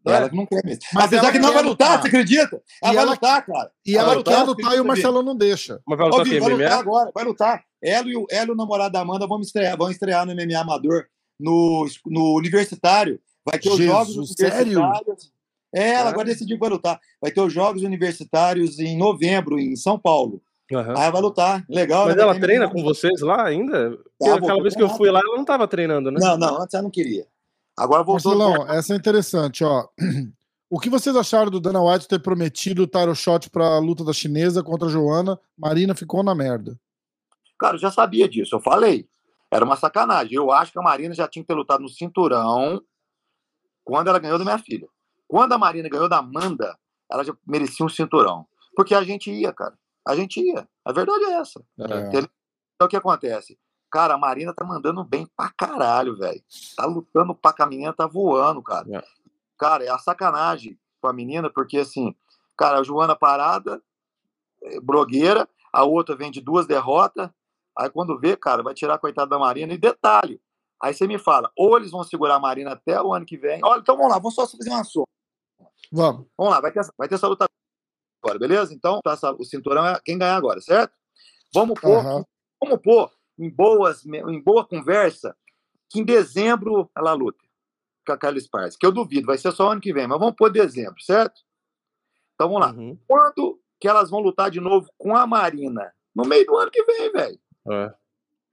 É? 0.06 0.16
Ela 0.16 0.28
que 0.30 0.36
não 0.36 0.46
quer 0.46 0.64
mesmo. 0.64 0.80
Mas 0.94 1.04
Apesar 1.04 1.22
ela 1.24 1.32
que 1.32 1.38
não 1.38 1.52
vai 1.52 1.62
lutar, 1.62 1.88
lutar. 1.88 2.02
você 2.02 2.08
acredita? 2.08 2.62
Ela 2.82 2.92
E 2.92 2.94
vai 2.94 3.02
ela- 3.04 3.12
lutar, 3.12 3.46
cara. 3.46 3.70
E 3.84 3.92
Ela 3.94 4.02
ela 4.02 4.14
vai 4.14 4.22
quer 4.24 4.30
lutar, 4.30 4.46
lutar 4.46 4.76
e 4.76 4.80
o 4.80 4.84
Marcelo 4.84 5.22
não 5.22 5.36
deixa. 5.36 5.80
Mas 5.86 5.98
vai 5.98 6.08
lutar 6.08 6.24
vai 6.26 6.50
lutar 6.52 6.78
agora, 6.78 7.10
vai 7.14 7.24
lutar. 7.24 7.64
Ela 7.82 8.08
e 8.08 8.16
o, 8.16 8.26
ela 8.30 8.46
e 8.48 8.50
o 8.50 8.56
namorado 8.56 8.92
da 8.92 9.00
Amanda 9.00 9.26
vão 9.26 9.40
estrear, 9.40 9.76
vão 9.76 9.90
estrear 9.90 10.24
no 10.26 10.32
MMA 10.32 10.58
Amador, 10.60 11.04
no, 11.38 11.86
no 12.06 12.36
Universitário. 12.36 13.18
Vai 13.44 13.58
ter 13.58 13.68
os 13.68 13.76
Jesus, 13.76 14.08
Jogos 14.14 14.34
sério? 14.36 14.78
Universitários. 14.80 15.32
É, 15.74 15.90
ela 15.90 16.10
agora 16.10 16.26
decidiu 16.26 16.56
que 16.56 16.60
vai 16.60 16.70
lutar. 16.70 16.98
Vai 17.20 17.30
ter 17.30 17.40
os 17.40 17.52
Jogos 17.52 17.82
Universitários 17.82 18.78
em 18.78 18.96
novembro, 18.96 19.58
em 19.58 19.76
São 19.76 19.98
Paulo. 19.98 20.40
Aham. 20.72 20.94
Aí 20.96 21.02
ela 21.02 21.10
vai 21.10 21.20
lutar. 21.22 21.64
Legal. 21.68 22.06
Mas 22.06 22.16
né? 22.16 22.22
Ela 22.22 22.40
treina 22.40 22.64
MMA. 22.66 22.72
com 22.74 22.82
vocês 22.82 23.20
lá 23.20 23.44
ainda? 23.46 23.90
Porque 24.18 24.30
Tá, 24.32 24.36
aquela 24.36 24.62
vez 24.62 24.74
que 24.74 24.82
eu 24.82 24.88
fui 24.88 25.10
lá, 25.10 25.20
ela 25.20 25.36
não 25.36 25.44
tava 25.44 25.68
treinando, 25.68 26.10
né? 26.10 26.18
Não, 26.20 26.36
não, 26.36 26.62
antes 26.62 26.74
ela 26.74 26.82
não 26.82 26.90
queria. 26.90 27.26
Agora 27.76 28.02
voltou. 28.02 28.36
Marcelão, 28.36 28.68
essa 28.68 28.94
é 28.94 28.96
interessante, 28.96 29.64
ó. 29.64 29.88
O 30.68 30.80
que 30.80 30.90
vocês 30.90 31.14
acharam 31.14 31.48
do 31.48 31.60
Dana 31.60 31.80
White 31.80 32.08
ter 32.08 32.18
prometido 32.18 32.82
o 32.82 32.86
title 32.88 33.14
shot 33.14 33.48
pra 33.50 33.78
luta 33.78 34.04
da 34.04 34.12
chinesa 34.12 34.64
contra 34.64 34.88
a 34.88 34.90
Joana? 34.90 35.38
Marina 35.56 35.94
ficou 35.94 36.24
na 36.24 36.34
merda. 36.34 36.76
Cara, 37.56 37.76
eu 37.76 37.80
já 37.80 37.92
sabia 37.92 38.28
disso, 38.28 38.56
eu 38.56 38.60
falei. 38.60 39.08
Era 39.48 39.64
uma 39.64 39.76
sacanagem. 39.76 40.34
Eu 40.34 40.50
acho 40.50 40.72
que 40.72 40.78
a 40.80 40.82
Marina 40.82 41.14
já 41.14 41.28
tinha 41.28 41.44
que 41.44 41.46
ter 41.46 41.54
lutado 41.54 41.82
no 41.82 41.88
cinturão 41.88 42.82
quando 43.84 44.08
ela 44.08 44.18
ganhou 44.18 44.38
da 44.38 44.44
minha 44.44 44.58
filha. 44.58 44.88
Quando 45.28 45.52
a 45.52 45.58
Marina 45.58 45.88
ganhou 45.88 46.08
da 46.08 46.18
Amanda, 46.18 46.76
ela 47.10 47.22
já 47.22 47.32
merecia 47.46 47.86
um 47.86 47.88
cinturão. 47.88 48.44
Porque 48.74 48.92
a 48.92 49.04
gente 49.04 49.30
ia, 49.30 49.52
cara. 49.52 49.78
A 50.06 50.16
gente 50.16 50.40
ia. 50.40 50.68
A 50.84 50.92
verdade 50.92 51.24
é 51.26 51.32
essa. 51.34 51.64
É. 51.78 52.08
Então 52.74 52.86
o 52.86 52.88
que 52.88 52.96
acontece? 52.96 53.56
Cara, 53.90 54.14
a 54.14 54.18
Marina 54.18 54.52
tá 54.52 54.64
mandando 54.64 55.02
bem 55.04 55.26
pra 55.36 55.50
caralho, 55.50 56.16
velho. 56.16 56.42
Tá 56.76 56.84
lutando 56.86 57.34
pra 57.34 57.66
menina 57.66 57.92
tá 57.92 58.06
voando, 58.06 58.62
cara. 58.62 58.86
É. 58.98 59.04
Cara, 59.58 59.84
é 59.84 59.88
a 59.88 59.98
sacanagem 59.98 60.78
com 61.00 61.08
a 61.08 61.12
menina, 61.12 61.48
porque 61.48 61.78
assim, 61.78 62.14
cara, 62.56 62.78
a 62.80 62.82
Joana 62.82 63.14
parada, 63.16 63.80
eh, 64.62 64.80
brogueira, 64.80 65.48
a 65.72 65.84
outra 65.84 66.16
vem 66.16 66.30
de 66.30 66.40
duas 66.40 66.66
derrotas, 66.66 67.30
aí 67.76 67.88
quando 67.90 68.18
vê, 68.18 68.36
cara, 68.36 68.62
vai 68.62 68.74
tirar 68.74 68.94
a 68.94 68.98
coitada 68.98 69.30
da 69.30 69.38
Marina. 69.38 69.72
E 69.72 69.78
detalhe, 69.78 70.40
aí 70.82 70.92
você 70.92 71.06
me 71.06 71.18
fala, 71.18 71.50
ou 71.56 71.76
eles 71.76 71.90
vão 71.90 72.02
segurar 72.02 72.34
a 72.36 72.40
Marina 72.40 72.72
até 72.72 73.00
o 73.00 73.14
ano 73.14 73.24
que 73.24 73.36
vem. 73.38 73.60
Olha, 73.64 73.80
então 73.80 73.96
vamos 73.96 74.10
lá, 74.12 74.18
vamos 74.18 74.34
só 74.34 74.46
fazer 74.46 74.70
uma 74.70 74.84
soma. 74.84 75.06
Vamos. 75.92 76.26
Vamos 76.36 76.52
lá, 76.52 76.60
vai 76.60 76.72
ter, 76.72 76.80
essa- 76.80 76.92
vai 76.98 77.08
ter 77.08 77.14
essa 77.14 77.28
luta 77.28 77.46
agora, 78.22 78.38
beleza? 78.38 78.74
Então, 78.74 79.00
tá 79.02 79.12
essa- 79.12 79.32
o 79.32 79.44
cinturão 79.44 79.86
é 79.86 80.00
quem 80.04 80.18
ganhar 80.18 80.36
agora, 80.36 80.60
certo? 80.60 80.92
Vamos 81.54 81.80
pôr 81.80 81.98
Aham. 81.98 82.24
vamos 82.60 82.80
pôr 82.82 83.10
em, 83.38 83.50
boas, 83.50 84.04
em 84.06 84.40
boa 84.40 84.64
conversa 84.66 85.36
que 85.88 86.00
em 86.00 86.04
dezembro 86.04 86.90
ela 86.96 87.12
luta 87.12 87.38
com 88.06 88.12
a 88.12 88.18
Carla 88.18 88.38
Esparza, 88.38 88.76
que 88.78 88.86
eu 88.86 88.92
duvido, 88.92 89.26
vai 89.26 89.36
ser 89.38 89.50
só 89.52 89.70
ano 89.72 89.80
que 89.80 89.92
vem, 89.92 90.06
mas 90.06 90.18
vamos 90.18 90.36
pôr 90.36 90.50
dezembro, 90.50 91.00
certo? 91.02 91.40
Então 92.34 92.48
vamos 92.48 92.60
lá. 92.66 92.72
Uhum. 92.72 92.96
Quando 93.06 93.60
que 93.80 93.88
elas 93.88 94.10
vão 94.10 94.20
lutar 94.20 94.50
de 94.50 94.60
novo 94.60 94.88
com 94.96 95.16
a 95.16 95.26
Marina? 95.26 95.92
No 96.14 96.24
meio 96.24 96.46
do 96.46 96.56
ano 96.56 96.70
que 96.70 96.82
vem, 96.84 97.12
velho. 97.12 97.38
É. 97.70 97.92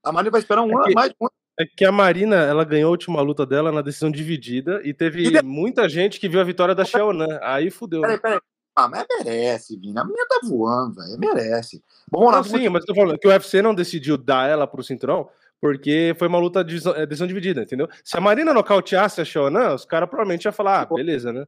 A 0.03 0.11
Marina 0.11 0.31
vai 0.31 0.41
esperar 0.41 0.63
um 0.63 0.71
É 0.71 0.73
ano, 0.75 0.83
que- 0.85 0.93
mais 0.95 1.11
um 1.21 1.25
ano. 1.25 1.31
É 1.59 1.65
que 1.67 1.85
a 1.85 1.91
Marina, 1.91 2.35
ela 2.37 2.63
ganhou 2.63 2.87
a 2.87 2.91
última 2.91 3.21
luta 3.21 3.45
dela 3.45 3.71
na 3.71 3.81
decisão 3.83 4.09
dividida 4.09 4.81
e 4.83 4.91
teve 4.91 5.27
E 5.27 5.31
de- 5.31 5.43
muita 5.43 5.87
gente 5.87 6.19
que 6.19 6.27
viu 6.27 6.41
a 6.41 6.43
vitória 6.43 6.73
da 6.73 6.83
Xiaonan. 6.83 7.39
Aí 7.43 7.69
fudeu. 7.69 8.01
né? 8.01 8.07
Peraí, 8.17 8.19
peraí. 8.19 8.39
Ah, 8.75 8.87
mas 8.87 9.05
merece, 9.17 9.77
Vini. 9.77 9.97
A 9.97 10.03
menina 10.03 10.25
tá 10.27 10.39
voando, 10.43 10.95
velho. 10.95 11.19
Merece. 11.19 11.83
Lá, 12.11 12.19
Não, 12.19 12.31
vamos 12.31 12.47
sim, 12.49 12.69
mas 12.69 12.81
eu 12.81 12.87
tô 12.87 12.95
falando 12.95 13.19
que 13.19 13.27
o 13.27 13.31
UFC 13.31 13.61
não 13.61 13.75
decidiu 13.75 14.17
dar 14.17 14.49
ela 14.49 14.65
pro 14.65 14.83
cinturão 14.83 15.29
porque 15.61 16.13
foi 16.19 16.27
uma 16.27 16.39
luta 16.39 16.63
de 16.63 16.73
decisão- 16.73 16.93
eh, 16.95 17.05
decisão 17.05 17.27
dividida, 17.27 17.61
entendeu? 17.61 17.87
Se 18.03 18.17
a 18.17 18.21
Marina 18.21 18.53
nocauteasse 18.53 19.21
a 19.21 19.25
Xiaonan, 19.25 19.75
os 19.75 19.85
caras 19.85 20.09
provavelmente 20.09 20.43
iam 20.43 20.51
falar, 20.51 20.81
ah, 20.81 20.85
beleza, 20.85 21.31
né? 21.31 21.45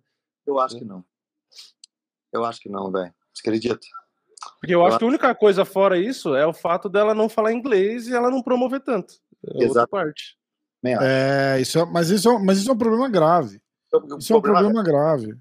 Eu 0.47 0.57
acho 0.59 0.77
que 0.77 0.85
não. 0.85 1.03
Eu 2.31 2.45
acho 2.45 2.61
que 2.61 2.69
não, 2.69 2.89
velho. 2.91 3.13
Você 3.33 3.41
acredita? 3.41 3.79
Porque 4.61 4.73
eu 4.75 4.85
acho 4.85 4.97
que 4.99 5.03
a 5.03 5.07
única 5.07 5.33
coisa 5.35 5.65
fora 5.65 5.97
isso 5.97 6.35
é 6.35 6.45
o 6.45 6.53
fato 6.53 6.87
dela 6.87 7.13
não 7.15 7.27
falar 7.27 7.51
inglês 7.51 8.07
e 8.07 8.13
ela 8.13 8.29
não 8.29 8.41
promover 8.41 8.79
tanto. 8.81 9.15
É 9.45 9.49
outra 9.53 9.65
Exato. 9.65 9.87
parte. 9.89 10.37
Bem, 10.81 10.95
É, 11.01 11.59
isso 11.59 11.79
é, 11.79 11.85
mas, 11.85 12.09
isso 12.09 12.29
é, 12.29 12.37
mas 12.39 12.57
isso 12.59 12.69
é 12.69 12.73
um 12.73 12.77
problema 12.77 13.09
grave. 13.09 13.59
o 13.91 14.17
Isso 14.17 14.31
é 14.33 14.37
um 14.37 14.41
problema 14.41 14.71
problema 14.71 14.83
grave. 14.83 15.35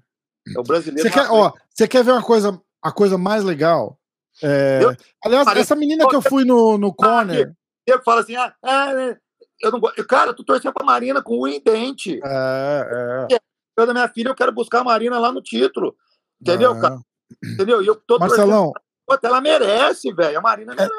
é 0.55 0.59
o 0.59 0.63
brasileiro. 0.63 1.07
Você 1.07 1.13
quer, 1.13 1.29
ó, 1.31 1.53
você 1.75 1.87
quer 1.87 2.03
ver 2.03 2.11
uma 2.11 2.23
coisa, 2.23 2.59
a 2.81 2.91
coisa 2.91 3.17
mais 3.17 3.43
legal? 3.43 3.99
É, 4.41 4.79
Eu- 4.83 4.95
aliás, 5.23 5.45
Parece- 5.45 5.61
essa 5.63 5.75
menina 5.75 6.07
que 6.07 6.15
eu 6.15 6.21
fui 6.21 6.43
no, 6.45 6.77
no 6.77 6.93
corner. 6.93 7.53
Eu 7.85 8.01
falo 8.03 8.19
assim, 8.21 8.35
ah, 8.35 8.53
né, 8.63 9.17
eu 9.61 9.71
não 9.71 9.79
gosto. 9.79 10.05
Cara, 10.07 10.33
tô 10.33 10.43
torcendo 10.43 10.73
pra 10.73 10.85
Marina 10.85 11.21
com 11.21 11.47
e 11.47 11.59
dente. 11.61 12.19
É, 12.23 13.27
é. 13.31 13.37
Eu 13.77 13.85
da 13.85 13.93
minha 13.93 14.07
filha, 14.09 14.29
eu 14.29 14.35
quero 14.35 14.51
buscar 14.53 14.79
a 14.79 14.83
Marina 14.83 15.19
lá 15.19 15.31
no 15.31 15.41
título. 15.41 15.95
Entendeu, 16.41 16.75
é. 16.75 16.81
cara? 16.81 16.99
Entendeu? 17.43 17.81
E 17.81 17.87
eu 17.87 17.95
tô 17.95 18.17
Marcelão, 18.17 18.71
torcendo. 19.07 19.25
Ela 19.25 19.41
merece, 19.41 20.11
velho. 20.13 20.39
A 20.39 20.41
Marina 20.41 20.73
É. 20.73 20.75
merece. 20.75 20.93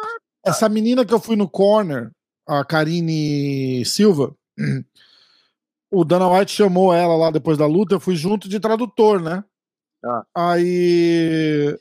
essa 0.44 0.69
menina 0.69 1.05
que 1.05 1.12
eu 1.12 1.19
fui 1.20 1.35
no 1.36 1.48
corner, 1.48 2.11
a 2.47 2.65
Karine 2.65 3.85
Silva, 3.85 4.35
o 5.90 6.05
Dana 6.05 6.28
White 6.28 6.53
chamou 6.53 6.93
ela 6.93 7.16
lá 7.16 7.31
depois 7.31 7.59
da 7.59 7.66
luta, 7.66 7.94
eu 7.94 8.01
fui 8.01 8.15
junto 8.16 8.48
de 8.48 8.61
tradutor, 8.61 9.20
né? 9.20 9.43
Ah. 10.07 10.23
Aí 10.35 11.77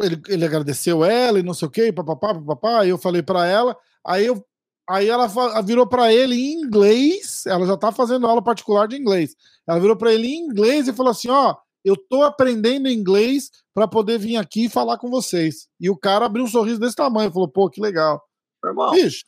ele, 0.00 0.22
ele 0.28 0.44
agradeceu 0.44 1.04
ela 1.04 1.38
e 1.38 1.42
não 1.42 1.54
sei 1.54 1.68
o 1.68 1.70
que, 1.70 1.92
papapá, 1.92 2.34
papapá, 2.34 2.80
aí 2.80 2.88
eu 2.88 2.98
falei 2.98 3.22
pra 3.22 3.46
ela, 3.46 3.76
aí 4.04 4.26
eu 4.26 4.44
Aí 4.88 5.08
ela 5.08 5.26
virou 5.62 5.86
pra 5.86 6.12
ele 6.12 6.34
em 6.34 6.60
inglês, 6.60 7.46
ela 7.46 7.66
já 7.66 7.76
tá 7.76 7.90
fazendo 7.90 8.26
aula 8.26 8.42
particular 8.42 8.86
de 8.86 8.96
inglês. 8.96 9.34
Ela 9.66 9.80
virou 9.80 9.96
pra 9.96 10.12
ele 10.12 10.26
em 10.26 10.40
inglês 10.44 10.86
e 10.86 10.92
falou 10.92 11.10
assim: 11.10 11.30
"Ó, 11.30 11.56
eu 11.82 11.96
tô 11.96 12.22
aprendendo 12.22 12.88
inglês 12.88 13.50
pra 13.72 13.88
poder 13.88 14.18
vir 14.18 14.36
aqui 14.36 14.66
e 14.66 14.68
falar 14.68 14.98
com 14.98 15.08
vocês". 15.08 15.68
E 15.80 15.88
o 15.88 15.96
cara 15.96 16.26
abriu 16.26 16.44
um 16.44 16.48
sorriso 16.48 16.78
desse 16.78 16.96
tamanho, 16.96 17.32
falou: 17.32 17.48
"Pô, 17.48 17.70
que 17.70 17.80
legal". 17.80 18.22
Irmão, 18.62 18.90
Bicho, 18.90 19.24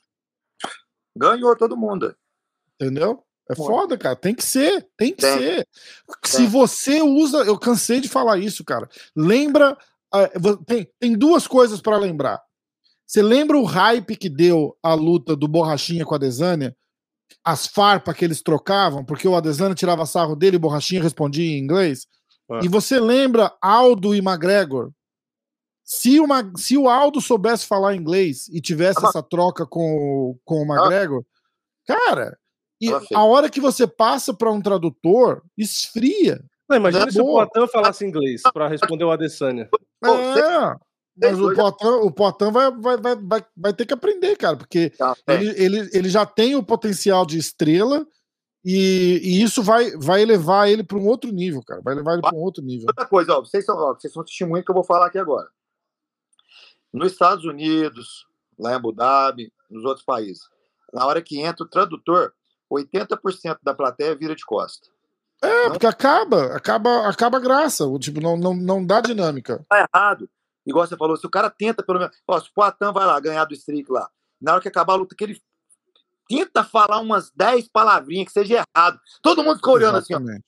ganhou 1.16 1.57
todo 1.57 1.77
mundo. 1.77 2.15
entendeu? 2.78 3.26
É 3.48 3.55
foda, 3.55 3.97
cara. 3.97 4.16
Tem 4.16 4.35
que 4.35 4.44
ser, 4.44 4.86
tem 4.97 5.12
que 5.12 5.23
Tem. 5.23 5.39
ser. 5.39 5.68
Se 6.24 6.36
Tem. 6.39 6.47
você 6.48 7.01
usa, 7.02 7.39
eu 7.39 7.59
cansei 7.59 8.01
de 8.01 8.09
falar 8.09 8.39
isso, 8.39 8.64
cara. 8.64 8.89
Lembra, 9.14 9.77
ah, 10.12 10.28
tem, 10.66 10.89
tem 10.98 11.16
duas 11.16 11.47
coisas 11.47 11.81
pra 11.81 11.97
lembrar. 11.97 12.43
Você 13.06 13.23
lembra 13.23 13.56
o 13.56 13.64
hype 13.64 14.16
que 14.16 14.28
deu 14.28 14.77
a 14.82 14.94
luta 14.94 15.36
do 15.36 15.47
Borrachinha 15.47 16.05
com 16.05 16.14
a 16.14 16.18
Desânia? 16.18 16.77
As 17.44 17.66
farpas 17.68 18.16
que 18.16 18.24
eles 18.24 18.43
trocavam, 18.43 19.05
porque 19.05 19.28
o 19.28 19.36
Adesanya 19.36 19.74
tirava 19.77 20.05
sarro 20.06 20.35
dele 20.35 20.56
e 20.56 20.59
o 20.59 20.60
Borrachinha 20.60 21.02
respondia 21.02 21.44
em 21.44 21.59
inglês? 21.62 22.06
Ah. 22.51 22.60
E 22.64 22.68
você 22.68 22.98
lembra 22.98 23.52
Aldo 23.62 24.12
e 24.14 24.18
McGregor? 24.18 24.90
Se 25.85 26.18
o, 26.18 26.27
Ma- 26.27 26.51
se 26.56 26.77
o 26.77 26.89
Aldo 26.89 27.20
soubesse 27.20 27.64
falar 27.64 27.94
inglês 27.94 28.48
e 28.48 28.60
tivesse 28.60 28.97
Tava- 28.97 29.09
essa 29.10 29.23
troca 29.23 29.64
com, 29.64 30.36
com 30.44 30.62
o 30.62 30.66
McGregor, 30.66 31.24
cara, 31.86 32.36
e 32.81 32.90
a 33.15 33.24
hora 33.24 33.48
que 33.48 33.61
você 33.61 33.86
passa 33.86 34.35
para 34.35 34.51
um 34.51 34.61
tradutor, 34.61 35.43
esfria. 35.57 36.43
Não, 36.69 36.77
imagina 36.77 37.07
É 37.07 37.11
se 37.11 37.20
o. 37.20 37.24
Poitin 37.24 37.73
falasse 37.73 38.05
inglês 38.05 38.43
pra 38.53 38.69
responder 38.69 39.05
o 39.05 39.11
Adesanya. 39.11 39.69
Pô, 40.01 40.15
é, 40.15 40.77
mas 41.16 41.39
o 41.39 41.55
Poitin, 41.55 41.86
o 41.86 42.11
Poitin 42.11 42.51
vai, 42.51 42.70
vai, 42.70 42.97
vai, 42.98 43.16
vai, 43.16 43.47
vai 43.57 43.73
ter 43.73 43.86
que 43.86 43.94
aprender, 43.94 44.36
cara, 44.36 44.57
porque 44.57 44.90
Tá, 44.90 45.16
é. 45.27 45.35
ele, 45.35 45.62
ele, 45.62 45.90
ele 45.93 46.09
já 46.09 46.27
tem 46.27 46.55
o 46.55 46.62
potencial 46.62 47.24
de 47.24 47.39
estrela 47.39 48.07
e, 48.65 49.20
e 49.23 49.43
isso 49.43 49.62
vai, 49.62 49.93
vai 49.93 50.24
levar 50.24 50.69
ele 50.69 50.82
para 50.82 50.98
um 50.98 51.07
outro 51.07 51.31
nível, 51.31 51.62
cara. 51.65 51.81
Vai 51.82 51.94
levar 51.94 52.15
ele 52.15 52.23
para 52.23 52.35
um 52.35 52.40
outro 52.40 52.62
nível. 52.62 52.86
Outra 52.89 53.07
coisa, 53.07 53.39
ó, 53.39 53.40
vocês 53.40 53.65
são, 53.65 53.77
ó, 53.78 53.94
vocês 53.94 54.12
são 54.12 54.24
testemunha 54.24 54.62
que 54.62 54.70
eu 54.70 54.74
vou 54.74 54.85
falar 54.85 55.07
aqui 55.07 55.19
agora. 55.19 55.48
Nos 56.93 57.12
Estados 57.12 57.44
Unidos, 57.44 58.27
lá 58.59 58.73
em 58.73 58.74
Abu 58.74 58.93
Dhabi, 58.93 59.53
nos 59.70 59.85
outros 59.85 60.05
países, 60.05 60.43
na 60.93 61.07
hora 61.07 61.23
que 61.23 61.40
entra 61.40 61.65
o 61.65 61.69
tradutor, 61.69 62.32
80% 62.72 63.59
da 63.62 63.74
plateia 63.74 64.14
vira 64.14 64.34
de 64.34 64.44
costa. 64.44 64.88
É, 65.43 65.68
porque 65.68 65.86
acaba, 65.86 66.56
acaba, 66.56 67.09
acaba 67.09 67.36
a 67.36 67.40
graça. 67.40 67.84
o 67.86 67.98
Tipo, 67.98 68.20
não, 68.20 68.36
não, 68.36 68.55
não 68.55 68.84
dá 68.84 69.01
dinâmica. 69.01 69.64
Tá 69.68 69.86
errado. 69.93 70.28
Igual 70.66 70.86
você 70.86 70.97
falou, 70.97 71.16
se 71.16 71.26
o 71.26 71.30
cara 71.30 71.51
tenta 71.51 71.82
pelo 71.82 71.98
menos. 71.98 72.16
Ó, 72.26 72.40
se 72.40 72.48
o 72.48 72.52
Poitin 72.52 72.93
vai 72.93 73.06
lá 73.06 73.20
ganhar 73.20 73.44
do 73.44 73.55
Strick 73.55 73.90
lá, 73.90 74.09
na 74.40 74.52
hora 74.52 74.60
que 74.60 74.68
acabar 74.68 74.94
a 74.94 74.97
luta, 74.97 75.14
que 75.14 75.24
ele 75.24 75.40
tenta 76.28 76.64
falar 76.64 77.01
umas 77.01 77.30
10 77.30 77.68
palavrinhas 77.68 78.26
que 78.26 78.32
seja 78.32 78.64
errado. 78.76 78.98
Todo 79.22 79.44
mundo 79.44 79.56
fica 79.56 79.70
olhando 79.70 79.98
assim, 79.98 80.14
ó. 80.14 80.18
Exatamente. 80.18 80.44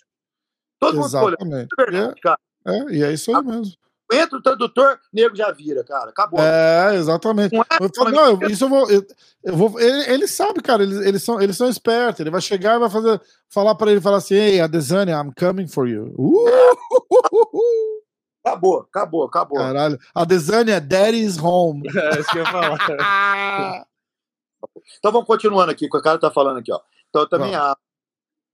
Todo 0.78 0.96
mundo 0.96 1.06
fica 1.06 1.22
olhando. 1.22 1.68
Exatamente. 1.76 2.20
É. 2.26 2.48
É, 2.66 2.78
é, 2.78 2.92
e 2.92 3.02
é 3.04 3.12
isso 3.12 3.34
aí 3.34 3.44
mesmo. 3.44 3.74
Entra 4.12 4.38
o 4.38 4.42
tradutor, 4.42 4.98
nego 5.12 5.36
já 5.36 5.50
vira, 5.52 5.84
cara. 5.84 6.10
Acabou. 6.10 6.40
É, 6.40 6.94
exatamente. 6.96 7.54
Não 7.54 7.62
é? 7.62 7.66
Eu 7.80 7.90
falo, 7.94 8.10
não, 8.10 8.26
eu- 8.42 8.48
isso 8.50 8.64
eu 8.64 8.68
vou. 8.68 8.90
Eu, 8.90 9.06
eu 9.44 9.56
vou 9.56 9.80
ele, 9.80 10.12
ele 10.12 10.26
sabe, 10.26 10.60
cara, 10.62 10.82
eles, 10.82 10.98
eles, 11.06 11.22
são, 11.22 11.40
eles 11.40 11.56
são 11.56 11.68
espertos. 11.68 12.20
Ele 12.20 12.30
vai 12.30 12.40
chegar 12.40 12.76
e 12.76 12.80
vai 12.80 12.90
fazer, 12.90 13.20
falar 13.48 13.74
pra 13.74 13.90
ele, 13.90 14.00
falar 14.00 14.18
assim: 14.18 14.34
Ei, 14.34 14.60
Adesanya, 14.60 15.20
I'm 15.20 15.32
coming 15.38 15.66
for 15.68 15.86
you. 15.88 16.14
Uh! 16.18 16.48
Acabou, 18.44 18.78
acabou, 18.80 19.24
acabou. 19.24 19.58
Caralho. 19.58 19.98
Adesanya, 20.14 20.80
daddy 20.80 21.22
is 21.22 21.36
home. 21.36 21.82
É 21.94 22.20
isso 22.20 22.30
que 22.30 22.38
eu 22.38 22.44
ia 22.44 22.50
falar. 22.50 23.84
Então 24.98 25.12
vamos 25.12 25.26
continuando 25.26 25.70
aqui, 25.70 25.86
o 25.86 25.90
que 25.90 25.96
o 25.96 26.02
cara 26.02 26.18
tá 26.18 26.30
falando 26.30 26.58
aqui, 26.58 26.72
ó. 26.72 26.80
Então 27.08 27.22
eu 27.22 27.28
também 27.28 27.54
acho, 27.54 27.76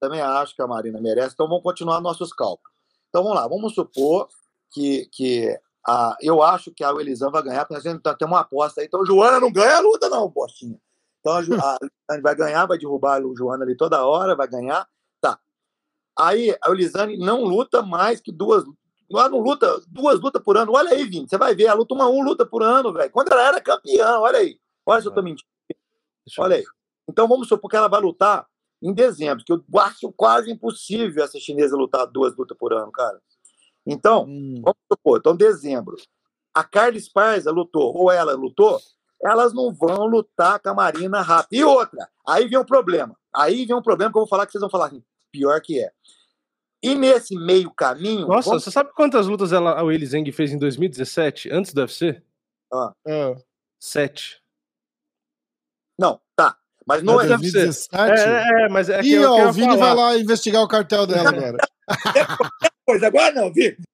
também 0.00 0.20
acho 0.20 0.54
que 0.54 0.60
a 0.60 0.66
Marina 0.66 1.00
merece, 1.00 1.32
então 1.34 1.48
vamos 1.48 1.62
continuar 1.62 2.00
nossos 2.00 2.32
cálculos. 2.32 2.74
Então 3.08 3.22
vamos 3.22 3.38
lá, 3.38 3.46
vamos 3.48 3.72
supor 3.74 4.28
que, 4.74 5.06
que 5.12 5.58
a, 5.86 6.16
eu 6.20 6.42
acho 6.42 6.72
que 6.72 6.82
a 6.82 6.90
Elisão 6.90 7.30
vai 7.30 7.42
ganhar, 7.42 7.64
porque 7.64 7.76
a 7.86 7.92
gente 7.92 8.02
tá- 8.02 8.14
tem 8.14 8.26
uma 8.26 8.40
aposta 8.40 8.80
aí. 8.80 8.86
Então 8.86 9.06
Joana 9.06 9.38
não 9.38 9.52
ganha 9.52 9.76
a 9.76 9.80
luta, 9.80 10.08
não, 10.08 10.28
bostinha. 10.28 10.78
Então 11.20 11.32
a, 11.32 11.38
a 11.38 11.40
Elisane 11.80 12.22
vai 12.22 12.34
ganhar, 12.34 12.66
vai 12.66 12.76
derrubar 12.76 13.18
a 13.18 13.34
Joana 13.36 13.64
ali 13.64 13.76
toda 13.76 14.04
hora, 14.04 14.34
vai 14.34 14.48
ganhar. 14.48 14.86
Tá. 15.20 15.38
Aí 16.18 16.54
a 16.62 16.70
Elisane 16.70 17.16
não 17.16 17.44
luta 17.44 17.82
mais 17.82 18.20
que 18.20 18.32
duas. 18.32 18.64
Ela 19.10 19.28
não 19.28 19.38
luta 19.38 19.80
duas 19.86 20.20
lutas 20.20 20.42
por 20.42 20.56
ano. 20.56 20.72
Olha 20.72 20.90
aí, 20.90 21.04
Vini, 21.04 21.28
você 21.28 21.38
vai 21.38 21.54
ver, 21.54 21.64
ela 21.64 21.74
luta 21.76 21.94
uma, 21.94 22.06
uma 22.08 22.24
luta 22.24 22.44
por 22.44 22.62
ano, 22.62 22.92
velho. 22.92 23.10
Quando 23.12 23.30
ela 23.30 23.46
era 23.46 23.60
campeã, 23.60 24.18
olha 24.18 24.38
aí. 24.38 24.58
Olha 24.84 25.00
se 25.00 25.06
eu 25.06 25.12
tô 25.12 25.22
mentindo. 25.22 25.48
Deixa 26.26 26.40
eu 26.40 26.44
Olha 26.44 26.56
aí. 26.56 26.64
Então 27.08 27.28
vamos 27.28 27.46
supor 27.46 27.70
que 27.70 27.76
ela 27.76 27.88
vai 27.88 28.00
lutar 28.00 28.46
em 28.82 28.92
dezembro, 28.92 29.44
que 29.44 29.52
eu 29.52 29.62
acho 29.78 30.12
quase 30.12 30.50
impossível 30.50 31.22
essa 31.22 31.38
chinesa 31.38 31.76
lutar 31.76 32.06
duas 32.06 32.34
lutas 32.36 32.56
por 32.56 32.72
ano, 32.72 32.90
cara. 32.90 33.20
Então, 33.86 34.24
hum. 34.24 34.60
vamos 34.62 34.78
supor, 34.90 35.18
então 35.18 35.36
dezembro. 35.36 35.96
A 36.54 36.62
Carla 36.64 36.96
Esparza 36.96 37.50
lutou, 37.50 37.94
ou 37.96 38.10
ela 38.10 38.32
lutou, 38.34 38.80
elas 39.22 39.52
não 39.52 39.72
vão 39.74 40.06
lutar 40.06 40.60
com 40.60 40.68
a 40.70 40.74
Marina 40.74 41.20
rápido. 41.20 41.52
E 41.58 41.64
outra, 41.64 42.08
aí 42.26 42.46
vem 42.46 42.58
um 42.58 42.64
problema. 42.64 43.16
Aí 43.34 43.64
vem 43.66 43.76
um 43.76 43.82
problema 43.82 44.12
que 44.12 44.18
eu 44.18 44.22
vou 44.22 44.28
falar 44.28 44.46
que 44.46 44.52
vocês 44.52 44.60
vão 44.60 44.70
falar 44.70 44.86
assim, 44.86 45.02
pior 45.32 45.60
que 45.60 45.82
é. 45.82 45.90
E 46.82 46.94
nesse 46.94 47.34
meio 47.34 47.70
caminho. 47.70 48.28
Nossa, 48.28 48.50
vamos- 48.50 48.64
você 48.64 48.70
sabe 48.70 48.90
quantas 48.94 49.26
lutas 49.26 49.52
ela, 49.52 49.72
a 49.72 49.82
Willy 49.82 50.06
Zeng 50.06 50.30
fez 50.32 50.52
em 50.52 50.58
2017, 50.58 51.50
antes 51.50 51.72
do 51.72 51.80
UFC? 51.80 52.22
É. 53.06 53.36
Sete. 53.80 54.42
Não, 55.98 56.20
tá. 56.36 56.56
Mas 56.86 57.02
não 57.02 57.14
é. 57.20 57.26
Mas 57.26 57.40
deve 57.40 57.50
ser. 57.50 57.64
2017. 57.64 58.20
É, 58.28 58.64
é, 58.64 58.68
mas 58.68 58.88
é 58.90 59.00
que 59.00 59.08
Ih, 59.08 59.14
eu 59.14 59.32
ó, 59.32 59.36
quero 59.36 59.48
o 59.48 59.52
Vini 59.52 59.78
falar. 59.78 59.94
vai 59.94 59.94
lá 59.94 60.18
investigar 60.18 60.62
o 60.62 60.68
cartel 60.68 61.06
dela 61.06 61.30
agora. 61.30 61.56
coisa. 62.86 63.06
Agora 63.06 63.32
não, 63.32 63.52
Vitor. 63.52 63.84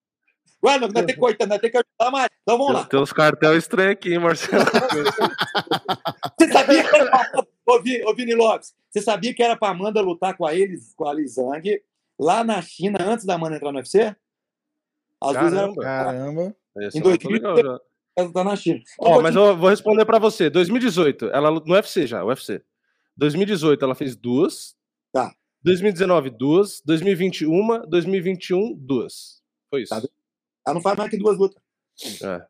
Agora 0.63 0.79
não, 0.79 0.87
nós 0.89 0.93
temos 0.93 1.13
que 1.13 1.19
cortar, 1.19 1.47
nós 1.47 1.59
temos 1.59 1.71
que 1.71 1.77
ajudar 1.77 2.11
mais. 2.11 2.29
Então 2.43 2.57
vamos 2.57 2.73
lá. 2.73 2.85
Tem 2.85 2.99
uns 2.99 3.11
cartel 3.13 3.57
estranhos 3.57 3.93
aqui, 3.93 4.13
hein, 4.13 4.19
Marcelo? 4.19 4.63
Você 6.39 6.51
sabia 6.51 6.83
que 6.87 6.95
era 6.95 7.09
pra... 7.09 7.43
ô, 7.67 7.81
Vi- 7.81 8.03
ô, 8.05 8.13
Vini 8.13 8.33
Lopes, 8.35 8.73
você 8.89 9.01
sabia 9.01 9.33
que 9.33 9.41
era 9.43 9.55
pra 9.55 9.69
Amanda 9.69 10.01
lutar 10.01 10.35
com 10.35 10.45
a 10.45 10.53
Elis, 10.55 10.93
com 10.95 11.07
a 11.07 11.13
Lizang 11.13 11.81
lá 12.19 12.43
na 12.43 12.61
China 12.61 12.97
antes 13.01 13.25
da 13.25 13.35
Amanda 13.35 13.55
entrar 13.55 13.71
no 13.71 13.77
UFC? 13.77 14.15
Às 15.23 15.33
vezes 15.37 15.53
era 15.57 15.73
Caramba. 15.73 15.81
Caramba. 15.83 16.55
Esse 16.79 16.97
Em 16.97 17.01
eu 17.01 17.09
não 17.09 17.17
tô 17.17 17.29
2000, 17.29 17.31
legal 17.31 17.57
já. 17.57 17.79
pra 18.15 18.23
lutar 18.25 18.45
na 18.45 18.55
China. 18.55 18.81
Ó, 18.99 19.21
mas 19.21 19.35
eu 19.35 19.57
vou 19.57 19.69
responder 19.69 20.05
pra 20.05 20.19
você. 20.19 20.49
2018, 20.49 21.27
ela 21.31 21.51
no 21.51 21.73
UFC 21.73 22.07
já, 22.07 22.23
UFC. 22.23 22.61
2018 23.17 23.83
ela 23.83 23.95
fez 23.95 24.15
duas. 24.15 24.75
Tá. 25.11 25.33
2019 25.63 26.29
duas, 26.31 26.81
2021, 26.85 27.87
2021 27.87 28.73
duas. 28.75 29.41
Foi 29.69 29.83
isso. 29.83 29.89
Tá 29.89 30.01
Ela 30.65 30.73
não 30.73 30.81
faz 30.81 30.97
mais 30.97 31.09
que 31.09 31.17
duas 31.17 31.37
lutas. 31.37 31.61
É. 32.23 32.45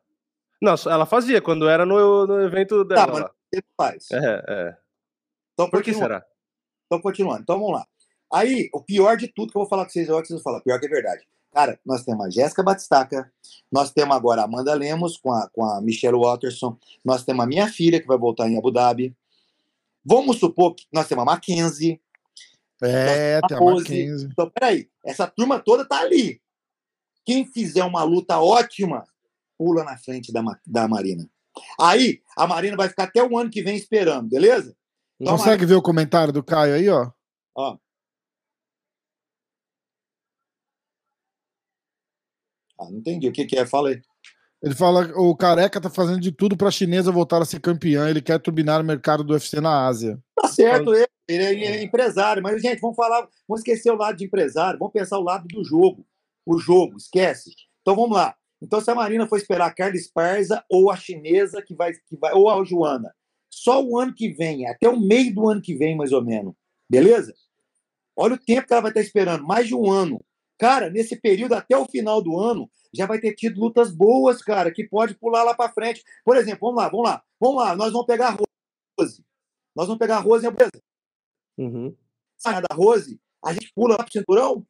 Não, 0.60 0.74
ela 0.86 1.04
fazia 1.04 1.42
quando 1.42 1.68
era 1.68 1.84
no, 1.84 2.26
no 2.26 2.40
evento 2.42 2.84
dela. 2.84 3.06
Tá, 3.06 3.12
mas 3.12 3.30
ele 3.52 3.64
faz. 3.76 4.10
É, 4.12 4.44
é. 4.48 4.76
Então, 5.52 5.68
Por 5.68 5.82
que 5.82 5.92
será? 5.92 6.24
Então, 6.86 7.00
continuando. 7.00 7.42
Então, 7.42 7.58
vamos 7.58 7.72
lá. 7.72 7.86
Aí, 8.32 8.70
o 8.72 8.80
pior 8.80 9.16
de 9.16 9.28
tudo 9.28 9.52
que 9.52 9.58
eu 9.58 9.62
vou 9.62 9.68
falar 9.68 9.84
com 9.84 9.90
vocês 9.90 10.08
agora, 10.08 10.22
que 10.22 10.28
vocês 10.28 10.42
vão 10.42 10.52
falar, 10.52 10.62
pior 10.62 10.80
que 10.80 10.86
é 10.86 10.88
verdade. 10.88 11.26
Cara, 11.52 11.78
nós 11.84 12.02
temos 12.02 12.24
a 12.24 12.30
Jéssica 12.30 12.62
Batistaca, 12.62 13.30
nós 13.70 13.90
temos 13.92 14.16
agora 14.16 14.40
a 14.40 14.44
Amanda 14.44 14.72
Lemos 14.72 15.18
com 15.18 15.30
a, 15.30 15.50
com 15.50 15.62
a 15.62 15.82
Michelle 15.82 16.16
Watterson, 16.16 16.78
nós 17.04 17.24
temos 17.24 17.44
a 17.44 17.46
minha 17.46 17.68
filha, 17.68 18.00
que 18.00 18.06
vai 18.06 18.16
voltar 18.16 18.48
em 18.48 18.56
Abu 18.56 18.70
Dhabi. 18.70 19.14
Vamos 20.02 20.38
supor 20.38 20.74
que 20.74 20.86
nós 20.90 21.06
temos 21.06 21.22
a 21.22 21.26
Mackenzie. 21.26 22.00
É, 22.82 23.40
tem 23.46 23.56
a. 23.56 23.60
Mackenzie. 23.60 24.28
Então, 24.30 24.50
peraí, 24.50 24.88
essa 25.04 25.26
turma 25.26 25.60
toda 25.60 25.86
tá 25.86 26.00
ali. 26.00 26.40
Quem 27.24 27.46
fizer 27.46 27.84
uma 27.84 28.02
luta 28.02 28.40
ótima, 28.40 29.04
pula 29.56 29.84
na 29.84 29.96
frente 29.96 30.32
da, 30.32 30.42
da 30.66 30.88
Marina. 30.88 31.28
Aí, 31.80 32.20
a 32.36 32.46
Marina 32.46 32.76
vai 32.76 32.88
ficar 32.88 33.04
até 33.04 33.22
o 33.22 33.38
ano 33.38 33.50
que 33.50 33.62
vem 33.62 33.76
esperando, 33.76 34.28
beleza? 34.28 34.74
Então, 35.20 35.36
Consegue 35.36 35.64
ver 35.64 35.74
o 35.74 35.82
comentário 35.82 36.32
do 36.32 36.42
Caio 36.42 36.74
aí, 36.74 36.88
ó? 36.88 37.10
Ó. 37.54 37.78
Ah, 42.80 42.90
não 42.90 42.98
entendi. 42.98 43.28
O 43.28 43.32
que, 43.32 43.44
que 43.44 43.56
é? 43.56 43.64
Fala 43.64 43.90
aí. 43.90 44.02
Ele 44.62 44.74
fala 44.74 45.12
o 45.16 45.36
Careca 45.36 45.80
tá 45.80 45.90
fazendo 45.90 46.20
de 46.20 46.30
tudo 46.30 46.56
pra 46.56 46.70
chinesa 46.70 47.10
voltar 47.10 47.42
a 47.42 47.44
ser 47.44 47.60
campeã. 47.60 48.08
Ele 48.08 48.22
quer 48.22 48.38
turbinar 48.38 48.80
o 48.80 48.84
mercado 48.84 49.24
do 49.24 49.32
UFC 49.32 49.60
na 49.60 49.86
Ásia. 49.86 50.20
Tá 50.40 50.48
certo, 50.48 50.94
ele, 50.94 51.08
ele 51.34 51.64
é- 51.64 51.76
é 51.76 51.82
empresário, 51.82 52.42
mas, 52.42 52.60
gente, 52.60 52.80
vamos 52.80 52.96
falar, 52.96 53.20
vamos 53.48 53.60
esquecer 53.60 53.90
o 53.90 53.96
lado 53.96 54.16
de 54.16 54.24
empresário, 54.24 54.78
vamos 54.78 54.92
pensar 54.92 55.18
o 55.18 55.22
lado 55.22 55.46
do 55.48 55.64
jogo. 55.64 56.06
O 56.44 56.58
jogo, 56.58 56.96
esquece. 56.96 57.52
Então 57.80 57.94
vamos 57.94 58.16
lá. 58.16 58.34
Então, 58.60 58.80
se 58.80 58.90
a 58.90 58.94
Marina 58.94 59.26
for 59.26 59.36
esperar 59.36 59.66
a 59.66 59.74
Carla 59.74 59.96
Esparza 59.96 60.64
ou 60.68 60.90
a 60.90 60.96
chinesa 60.96 61.62
que 61.62 61.74
vai, 61.74 61.92
que 61.92 62.16
vai, 62.16 62.32
ou 62.32 62.48
a 62.48 62.62
Joana, 62.64 63.14
só 63.50 63.82
o 63.82 63.98
ano 63.98 64.14
que 64.14 64.28
vem, 64.28 64.66
até 64.66 64.88
o 64.88 64.98
meio 64.98 65.34
do 65.34 65.48
ano 65.48 65.60
que 65.60 65.74
vem, 65.74 65.96
mais 65.96 66.12
ou 66.12 66.24
menos. 66.24 66.54
Beleza? 66.88 67.34
Olha 68.16 68.34
o 68.34 68.38
tempo 68.38 68.66
que 68.66 68.72
ela 68.72 68.82
vai 68.82 68.90
estar 68.90 69.00
esperando, 69.00 69.44
mais 69.44 69.66
de 69.66 69.74
um 69.74 69.90
ano. 69.90 70.20
Cara, 70.58 70.90
nesse 70.90 71.16
período, 71.16 71.54
até 71.54 71.76
o 71.76 71.86
final 71.86 72.22
do 72.22 72.38
ano, 72.38 72.70
já 72.94 73.06
vai 73.06 73.18
ter 73.18 73.34
tido 73.34 73.60
lutas 73.60 73.90
boas, 73.90 74.42
cara, 74.42 74.70
que 74.70 74.84
pode 74.84 75.14
pular 75.14 75.42
lá 75.42 75.54
para 75.54 75.72
frente. 75.72 76.04
Por 76.24 76.36
exemplo, 76.36 76.60
vamos 76.60 76.76
lá, 76.76 76.88
vamos 76.88 77.04
lá, 77.04 77.22
vamos 77.40 77.56
lá, 77.56 77.76
nós 77.76 77.92
vamos 77.92 78.06
pegar 78.06 78.28
a 78.28 78.30
Rose. 79.00 79.24
Nós 79.74 79.86
vamos 79.86 79.98
pegar 79.98 80.18
a 80.18 80.20
Rose 80.20 80.44
Dhabi. 80.44 80.70
Uhum. 81.58 81.94
Da 82.44 82.74
Rose, 82.74 83.20
a 83.44 83.52
gente 83.52 83.72
pula 83.74 83.96
lá 83.96 84.02
pro 84.02 84.12
cinturão. 84.12 84.66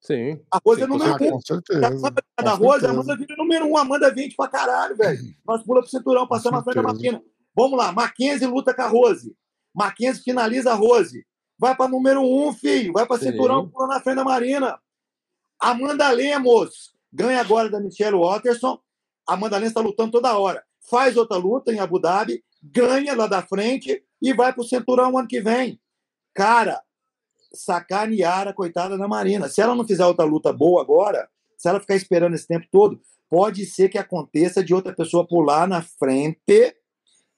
Sim. 0.00 0.38
A 0.50 0.60
Rose 0.64 0.80
Sim, 0.80 0.84
é 0.84 0.86
número 0.86 1.14
um. 1.14 1.18
com 1.18 1.36
A 1.36 1.40
certeza. 1.40 1.86
Amanda 1.86 2.22
com 2.36 2.44
da 2.44 2.52
Rose, 2.52 2.68
a 2.68 2.70
certeza. 2.80 2.90
Amanda 2.92 3.16
vira 3.16 3.36
número 3.36 3.66
um, 3.66 3.76
a 3.76 3.80
Amanda 3.80 4.12
20 4.12 4.36
pra 4.36 4.48
caralho, 4.48 4.96
velho. 4.96 5.34
Nós 5.46 5.62
pula 5.62 5.80
pro 5.80 5.90
cinturão, 5.90 6.28
passamos 6.28 6.60
a 6.60 6.62
frente 6.62 6.76
da. 6.76 6.82
Marquina. 6.82 7.22
Vamos 7.56 7.78
lá, 7.78 7.90
Mackenzie 7.90 8.46
luta 8.46 8.74
com 8.74 8.82
a 8.82 8.88
Rose. 8.88 9.34
Mackenzie 9.74 10.22
finaliza 10.22 10.72
a 10.72 10.74
Rose. 10.74 11.26
Vai 11.58 11.74
pra 11.74 11.88
número 11.88 12.20
um, 12.20 12.52
filho. 12.52 12.92
Vai 12.92 13.06
pra 13.06 13.16
Sim. 13.16 13.30
cinturão, 13.30 13.68
pula 13.68 13.86
na 13.86 14.00
frente 14.00 14.16
da 14.16 14.24
Marina. 14.24 14.78
Amanda 15.58 16.10
Lemos 16.10 16.94
ganha 17.12 17.40
agora 17.40 17.70
da 17.70 17.80
Michelle 17.80 18.18
Watterson. 18.18 18.78
Amanda 19.26 19.56
Lemos 19.56 19.70
está 19.70 19.80
lutando 19.80 20.10
toda 20.12 20.36
hora. 20.36 20.62
Faz 20.90 21.16
outra 21.16 21.38
luta 21.38 21.72
em 21.72 21.78
Abu 21.78 21.98
Dhabi, 21.98 22.44
ganha 22.72 23.14
lá 23.14 23.26
da 23.26 23.42
frente 23.42 24.02
e 24.22 24.32
vai 24.32 24.52
pro 24.52 24.64
cinturão 24.64 25.16
ano 25.18 25.28
que 25.28 25.40
vem. 25.40 25.80
Cara, 26.34 26.82
sacanear 27.52 28.48
a 28.48 28.52
coitada 28.52 28.96
da 28.96 29.06
Marina. 29.06 29.48
Se 29.48 29.60
ela 29.60 29.74
não 29.74 29.86
fizer 29.86 30.04
outra 30.06 30.24
luta 30.24 30.52
boa 30.52 30.80
agora, 30.82 31.28
se 31.56 31.68
ela 31.68 31.80
ficar 31.80 31.94
esperando 31.94 32.34
esse 32.34 32.46
tempo 32.46 32.66
todo, 32.70 33.00
pode 33.28 33.64
ser 33.66 33.88
que 33.88 33.98
aconteça 33.98 34.62
de 34.62 34.74
outra 34.74 34.94
pessoa 34.94 35.26
pular 35.26 35.68
na 35.68 35.82
frente 35.82 36.76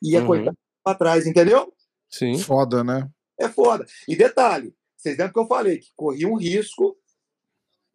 e 0.02 0.16
a 0.16 0.20
Uhum. 0.20 0.26
coitada 0.26 0.56
para 0.84 0.98
trás, 0.98 1.26
entendeu? 1.26 1.72
Sim. 2.08 2.38
Foda, 2.38 2.84
né? 2.84 3.08
É 3.38 3.48
foda. 3.48 3.84
E 4.08 4.16
detalhe, 4.16 4.74
vocês 4.96 5.16
lembram 5.18 5.32
que 5.32 5.40
eu 5.40 5.46
falei 5.46 5.78
que 5.78 5.88
corria 5.96 6.28
um 6.28 6.36
risco 6.36 6.96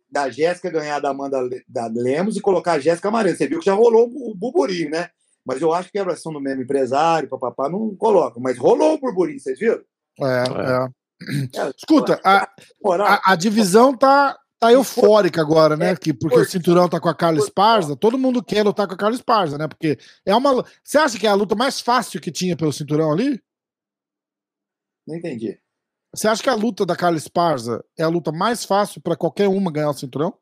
da 0.10 0.30
Jéssica 0.30 0.70
ganhar 0.70 1.00
da 1.00 1.10
Amanda 1.10 1.40
da 1.68 1.88
Lemos 1.88 2.36
e 2.36 2.42
colocar 2.42 2.74
a 2.74 2.80
Jéssica 2.80 3.10
Marina. 3.10 3.36
Você 3.36 3.48
viu 3.48 3.60
que 3.60 3.66
já 3.66 3.74
rolou 3.74 4.10
o 4.12 4.36
burburinho, 4.36 4.90
né? 4.90 5.10
Mas 5.46 5.62
eu 5.62 5.74
acho 5.74 5.92
que 5.92 5.98
a 5.98 6.04
versão 6.04 6.32
do 6.32 6.40
mesmo 6.40 6.62
empresário, 6.62 7.30
papapá, 7.30 7.70
não 7.70 7.96
coloca. 7.96 8.40
Mas 8.40 8.58
rolou 8.58 8.94
o 8.94 9.00
burburinho, 9.00 9.40
vocês 9.40 9.58
viram? 9.58 9.82
É, 10.20 10.24
É. 10.24 10.86
é. 10.86 11.02
É, 11.56 11.70
Escuta, 11.78 12.20
a, 12.26 12.50
moral, 12.84 13.08
a, 13.08 13.34
a 13.34 13.36
divisão 13.36 13.96
tá, 13.96 14.36
tá 14.60 14.74
eufórica 14.74 15.40
agora, 15.40 15.78
né? 15.78 15.96
Que, 15.96 16.14
porque 16.14 16.40
o 16.40 16.46
cinturão 16.46 16.90
tá 16.90 17.00
com 17.00 17.10
a 17.10 17.16
Carla 17.16 17.38
Esparza. 17.38 17.96
Todo 17.96 18.18
mundo 18.18 18.44
quer 18.44 18.64
lutar 18.64 18.88
com 18.88 18.96
a 18.96 18.98
Carla 18.98 19.16
Esparza, 19.16 19.56
né? 19.58 19.68
Porque 19.68 20.00
é 20.26 20.36
uma. 20.36 20.66
Você 20.84 20.98
acha 20.98 21.20
que 21.20 21.28
é 21.28 21.30
a 21.30 21.36
luta 21.36 21.54
mais 21.54 21.80
fácil 21.80 22.20
que 22.20 22.32
tinha 22.32 22.58
pelo 22.58 22.74
cinturão 22.74 23.12
ali? 23.12 23.40
não 25.08 25.16
entendi. 25.16 25.60
Você 26.14 26.28
acha 26.28 26.44
que 26.44 26.50
a 26.50 26.56
luta 26.56 26.86
da 26.86 26.96
Carla 26.96 27.18
Esparza 27.18 27.84
é 27.98 28.04
a 28.04 28.08
luta 28.08 28.32
mais 28.32 28.66
fácil 28.66 29.02
pra 29.02 29.16
qualquer 29.16 29.48
uma 29.48 29.72
ganhar 29.72 29.90
o 29.90 29.94
cinturão? 29.94 30.34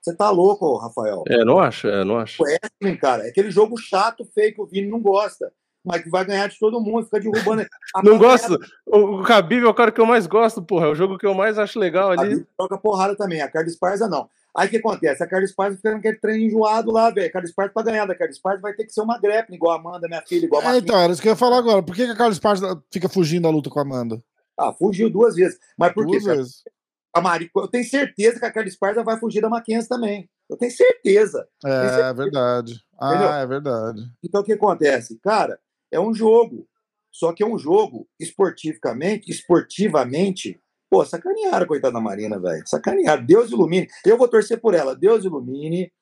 Você 0.00 0.14
tá 0.14 0.30
louco, 0.30 0.76
Rafael? 0.76 1.24
É, 1.28 1.44
não 1.44 1.58
acho, 1.58 1.88
é, 1.88 2.04
não 2.04 2.18
acho. 2.18 2.42
wrestling, 2.42 2.96
cara. 2.96 3.26
É 3.26 3.30
aquele 3.30 3.50
jogo 3.50 3.76
chato, 3.76 4.24
feio, 4.34 4.54
que 4.54 4.60
o 4.60 4.66
Vini 4.66 4.88
não 4.88 5.00
gosta. 5.00 5.52
Mas 5.84 6.02
que 6.02 6.10
vai 6.10 6.24
ganhar 6.24 6.48
de 6.48 6.58
todo 6.58 6.80
mundo, 6.80 7.04
fica 7.04 7.20
derrubando. 7.20 7.64
Não 8.04 8.18
gosto. 8.18 8.58
O, 8.84 8.98
o 8.98 9.22
Khabib 9.22 9.64
é 9.64 9.68
o 9.68 9.72
cara 9.72 9.92
que 9.92 10.00
eu 10.00 10.04
mais 10.04 10.26
gosto, 10.26 10.60
porra. 10.60 10.86
É 10.86 10.90
o 10.90 10.94
jogo 10.94 11.16
que 11.16 11.24
eu 11.24 11.32
mais 11.32 11.56
acho 11.56 11.78
legal 11.78 12.10
ali. 12.10 12.44
Troca 12.58 12.76
porrada 12.76 13.16
também. 13.16 13.40
A 13.40 13.48
Carla 13.48 13.68
Esparza, 13.68 14.08
não. 14.08 14.28
Aí 14.54 14.66
o 14.66 14.70
que 14.70 14.76
acontece? 14.78 15.22
A 15.22 15.26
Carla 15.26 15.44
Esparza 15.44 15.76
fica 15.76 15.92
naquele 15.92 16.16
treino 16.18 16.44
enjoado 16.44 16.90
lá, 16.90 17.10
velho. 17.10 17.28
A 17.28 17.30
Carla 17.30 17.46
Esparza, 17.46 17.72
pra 17.72 17.82
ganhar 17.84 18.06
da 18.06 18.14
Carla 18.14 18.32
Esparza, 18.32 18.60
vai 18.60 18.74
ter 18.74 18.84
que 18.84 18.92
ser 18.92 19.00
uma 19.00 19.18
grepe, 19.18 19.54
igual 19.54 19.76
a 19.76 19.80
Amanda, 19.80 20.08
minha 20.08 20.22
filha, 20.26 20.44
igual 20.44 20.60
a 20.60 20.74
é, 20.74 20.78
Então, 20.78 20.98
era 20.98 21.12
isso 21.12 21.22
que 21.22 21.28
eu 21.28 21.32
ia 21.32 21.36
falar 21.36 21.58
agora. 21.58 21.82
Por 21.82 21.94
que, 21.94 22.04
que 22.04 22.12
a 22.12 22.16
Carla 22.16 22.32
Esparza 22.32 22.82
fica 22.92 23.08
fugindo 23.08 23.44
da 23.44 23.50
luta 23.50 23.70
com 23.70 23.78
a 23.78 23.82
Amanda? 23.82 24.22
Ah, 24.58 24.72
fugiu 24.72 25.08
duas 25.08 25.36
vezes. 25.36 25.58
Mas 25.78 25.92
por 25.92 26.04
duas 26.04 26.24
quê? 26.24 26.28
Vezes. 26.28 26.64
A 27.14 27.38
eu 27.56 27.68
tenho 27.68 27.84
certeza 27.84 28.38
que 28.38 28.44
a 28.44 28.52
Carla 28.52 28.68
Esparza 28.68 29.02
vai 29.02 29.18
fugir 29.18 29.40
da 29.40 29.48
Mackenzie 29.48 29.88
também. 29.88 30.28
Eu 30.48 30.56
tenho 30.56 30.70
certeza. 30.70 31.48
É, 31.64 31.68
tenho 31.68 31.88
certeza. 31.88 32.14
verdade. 32.14 32.84
Ah, 33.00 33.08
Entendeu? 33.08 33.32
é 33.32 33.46
verdade. 33.46 34.00
Então 34.22 34.40
o 34.40 34.44
que 34.44 34.52
acontece? 34.52 35.18
Cara, 35.20 35.58
é 35.90 35.98
um 35.98 36.14
jogo. 36.14 36.68
Só 37.10 37.32
que 37.32 37.42
é 37.42 37.46
um 37.46 37.58
jogo 37.58 38.08
esportivamente, 38.20 39.30
esportivamente, 39.30 40.60
pô, 40.90 41.04
sacanearam, 41.04 41.66
coitada 41.66 41.94
da 41.94 42.00
Marina, 42.00 42.38
velho. 42.38 42.62
Sacanearam. 42.66 43.24
Deus 43.24 43.50
ilumine. 43.50 43.88
Eu 44.04 44.16
vou 44.16 44.28
torcer 44.28 44.60
por 44.60 44.74
ela. 44.74 44.94
Deus 44.94 45.24
ilumine 45.24 45.92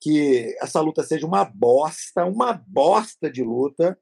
que 0.00 0.56
essa 0.60 0.80
luta 0.80 1.02
seja 1.02 1.26
uma 1.26 1.44
bosta, 1.44 2.24
uma 2.24 2.52
bosta 2.66 3.30
de 3.30 3.42
luta. 3.42 3.98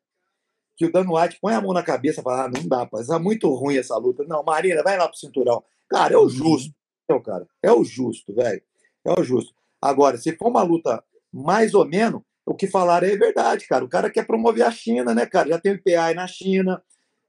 Que 0.76 0.86
o 0.86 0.92
Dan 0.92 1.06
White 1.10 1.38
põe 1.42 1.54
a 1.54 1.60
mão 1.60 1.74
na 1.74 1.82
cabeça 1.82 2.20
e 2.20 2.24
fala: 2.24 2.44
ah, 2.44 2.48
não 2.48 2.66
dá, 2.66 2.86
pô, 2.86 2.98
é 3.00 3.18
muito 3.18 3.52
ruim 3.54 3.76
essa 3.76 3.96
luta. 3.96 4.24
Não, 4.26 4.42
Marina, 4.42 4.82
vai 4.82 4.96
lá 4.96 5.06
pro 5.08 5.18
cinturão. 5.18 5.62
Cara, 5.90 6.14
é 6.14 6.16
o 6.16 6.28
justo. 6.28 6.72
Então, 7.04 7.20
cara, 7.20 7.46
é 7.62 7.72
o 7.72 7.84
justo, 7.84 8.32
velho. 8.32 8.62
É 9.04 9.20
o 9.20 9.24
justo. 9.24 9.52
Agora, 9.82 10.16
se 10.16 10.36
for 10.36 10.48
uma 10.48 10.62
luta 10.62 11.02
mais 11.32 11.74
ou 11.74 11.84
menos, 11.84 12.22
o 12.46 12.54
que 12.54 12.66
falaram 12.66 13.08
é 13.08 13.16
verdade, 13.16 13.66
cara. 13.66 13.84
O 13.84 13.88
cara 13.88 14.10
quer 14.10 14.26
promover 14.26 14.64
a 14.64 14.70
China, 14.70 15.14
né, 15.14 15.26
cara? 15.26 15.48
Já 15.48 15.58
tem 15.58 15.72
o 15.72 15.74
IPA 15.76 16.04
aí 16.04 16.14
na 16.14 16.26
China. 16.26 16.82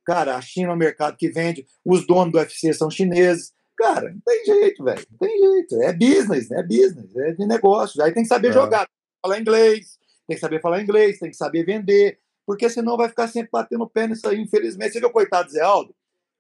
Cara, 0.05 0.35
a 0.35 0.41
China 0.41 0.71
é 0.71 0.73
um 0.73 0.77
mercado 0.77 1.15
que 1.17 1.29
vende, 1.29 1.65
os 1.85 2.05
donos 2.05 2.31
do 2.31 2.37
UFC 2.37 2.73
são 2.73 2.89
chineses. 2.89 3.53
Cara, 3.77 4.11
não 4.11 4.19
tem 4.19 4.45
jeito, 4.45 4.83
velho. 4.83 5.05
Não 5.11 5.17
tem 5.17 5.39
jeito. 5.39 5.81
É 5.81 5.93
business, 5.93 6.49
né? 6.49 6.59
É 6.59 6.63
business, 6.63 7.15
é 7.15 7.31
de 7.33 7.45
negócio. 7.45 8.01
Aí 8.03 8.11
tem 8.11 8.23
que 8.23 8.29
saber 8.29 8.49
é. 8.49 8.53
jogar, 8.53 8.87
falar 9.21 9.39
inglês, 9.39 9.97
tem 10.27 10.35
que 10.35 10.41
saber 10.41 10.61
falar 10.61 10.81
inglês, 10.81 11.19
tem 11.19 11.29
que 11.29 11.37
saber 11.37 11.65
vender, 11.65 12.19
porque 12.45 12.69
senão 12.69 12.97
vai 12.97 13.09
ficar 13.09 13.27
sempre 13.27 13.49
batendo 13.51 13.87
pé 13.87 14.07
nisso 14.07 14.27
aí, 14.27 14.39
infelizmente. 14.39 14.93
Você 14.93 14.99
viu 14.99 15.09
coitado 15.09 15.51
Zé 15.51 15.61
Aldo? 15.61 15.95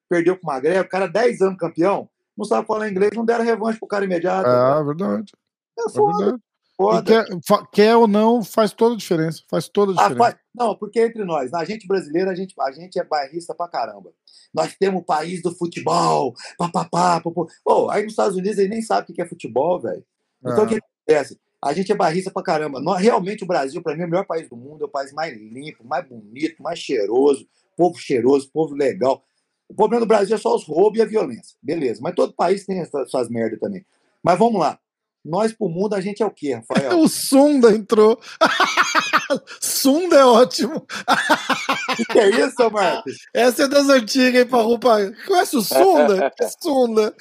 Perdeu 0.09 0.37
com 0.37 0.43
o 0.43 0.47
Magrelo, 0.47 0.83
o 0.83 0.89
cara 0.89 1.07
10 1.07 1.41
anos 1.41 1.57
campeão, 1.57 2.09
não 2.37 2.45
sabe 2.45 2.67
falar 2.67 2.89
inglês, 2.89 3.11
não 3.15 3.25
deram 3.25 3.43
revanche 3.43 3.79
pro 3.79 3.87
cara 3.87 4.05
imediato. 4.05 4.47
É, 4.47 4.83
verdade. 4.83 5.31
É 5.79 5.89
foda. 5.89 6.25
É 6.25 6.27
verdade. 6.27 7.41
Quer, 7.45 7.57
quer, 7.71 7.95
ou 7.95 8.07
não, 8.07 8.43
faz 8.43 8.73
toda 8.73 8.95
a 8.95 8.97
diferença. 8.97 9.43
Faz 9.47 9.69
toda 9.69 9.91
a 9.91 9.95
ah, 9.95 10.09
diferença. 10.09 10.23
Ah, 10.23 10.31
faz, 10.31 10.41
não, 10.55 10.75
porque 10.75 10.99
entre 10.99 11.23
nós, 11.23 11.53
a 11.53 11.63
gente 11.63 11.87
brasileiro, 11.87 12.29
a 12.29 12.35
gente, 12.35 12.55
a 12.59 12.71
gente 12.71 12.99
é 12.99 13.03
bairrista 13.03 13.53
pra 13.53 13.67
caramba. 13.67 14.11
Nós 14.53 14.75
temos 14.75 15.01
o 15.01 15.05
país 15.05 15.41
do 15.41 15.55
futebol, 15.55 16.33
papapá. 16.57 17.21
Oh, 17.65 17.89
aí 17.89 18.03
nos 18.03 18.13
Estados 18.13 18.35
Unidos 18.35 18.57
eles 18.57 18.69
nem 18.69 18.81
sabem 18.81 19.11
o 19.11 19.13
que 19.13 19.21
é 19.21 19.27
futebol, 19.27 19.79
velho. 19.79 20.03
Então 20.43 20.63
o 20.63 20.67
que 20.67 20.79
acontece? 21.07 21.39
A 21.63 21.73
gente 21.73 21.91
é 21.91 21.95
barrista 21.95 22.31
pra 22.31 22.41
caramba. 22.41 22.81
Nós, 22.81 22.99
realmente 22.99 23.43
o 23.43 23.47
Brasil, 23.47 23.81
para 23.83 23.95
mim, 23.95 24.01
é 24.01 24.05
o 24.05 24.09
melhor 24.09 24.25
país 24.25 24.49
do 24.49 24.55
mundo, 24.55 24.83
é 24.83 24.87
o 24.87 24.89
país 24.89 25.13
mais 25.13 25.37
limpo, 25.37 25.85
mais 25.85 26.07
bonito, 26.07 26.61
mais 26.61 26.79
cheiroso, 26.79 27.47
povo 27.77 27.99
cheiroso, 27.99 28.49
povo 28.51 28.73
legal. 28.73 29.23
O 29.71 29.73
problema 29.73 30.01
do 30.01 30.07
Brasil 30.07 30.35
é 30.35 30.39
só 30.39 30.53
os 30.53 30.65
roubos 30.65 30.99
e 30.99 31.01
a 31.01 31.05
violência. 31.05 31.55
Beleza, 31.63 32.01
mas 32.03 32.13
todo 32.13 32.33
país 32.33 32.65
tem 32.65 32.79
essas, 32.79 33.09
suas 33.09 33.29
merdas 33.29 33.57
também. 33.57 33.85
Mas 34.21 34.37
vamos 34.37 34.59
lá. 34.59 34.77
Nós 35.23 35.53
pro 35.53 35.69
mundo, 35.69 35.93
a 35.93 36.01
gente 36.01 36.21
é 36.21 36.25
o 36.25 36.31
quê, 36.31 36.55
Rafael? 36.55 36.99
o 36.99 37.07
Sunda 37.07 37.71
entrou. 37.71 38.19
Sunda 39.61 40.17
é 40.17 40.25
ótimo. 40.25 40.85
O 41.91 42.05
que 42.05 42.19
é 42.19 42.29
isso, 42.29 42.71
Marcos? 42.71 43.17
Essa 43.33 43.63
é 43.63 43.67
das 43.67 43.89
antigas, 43.89 44.41
hein, 44.41 44.47
Parrupa? 44.47 44.97
Conhece 45.27 45.57
o 45.57 45.61
Sunda? 45.61 46.31
Sunda. 46.59 47.13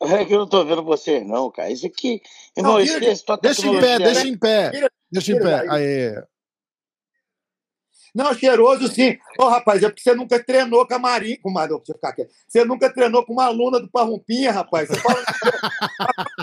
É 0.00 0.24
que 0.24 0.34
eu 0.34 0.38
não 0.38 0.48
tô 0.48 0.64
vendo 0.64 0.82
vocês, 0.82 1.24
não, 1.26 1.50
cara. 1.50 1.70
Isso 1.70 1.86
aqui. 1.86 2.22
Irmão, 2.56 2.72
não, 2.72 2.80
esquece, 2.80 3.24
deixa 3.42 3.66
em 3.68 3.78
pé, 3.78 3.98
deixa 3.98 4.26
em 4.26 4.38
pé. 4.38 4.70
Deixa 5.12 5.32
em 5.32 5.38
pé. 5.38 5.66
Aí. 5.68 6.22
Não, 8.14 8.34
cheiroso 8.34 8.88
sim. 8.88 9.12
Ô, 9.38 9.44
oh, 9.44 9.48
rapaz, 9.48 9.82
é 9.82 9.88
porque 9.88 10.02
você 10.02 10.14
nunca 10.14 10.42
treinou 10.42 10.86
com 10.86 10.94
a 10.94 10.98
Marinha. 10.98 11.38
Com 11.42 11.50
uma, 11.50 11.66
você, 11.66 11.92
ficar 11.92 12.10
aqui. 12.10 12.26
você 12.46 12.64
nunca 12.64 12.92
treinou 12.92 13.24
com 13.24 13.32
uma 13.32 13.46
aluna 13.46 13.80
do 13.80 13.88
Parrumpinha, 13.90 14.52
rapaz. 14.52 14.88
Você 14.88 15.00
fala. 15.00 15.24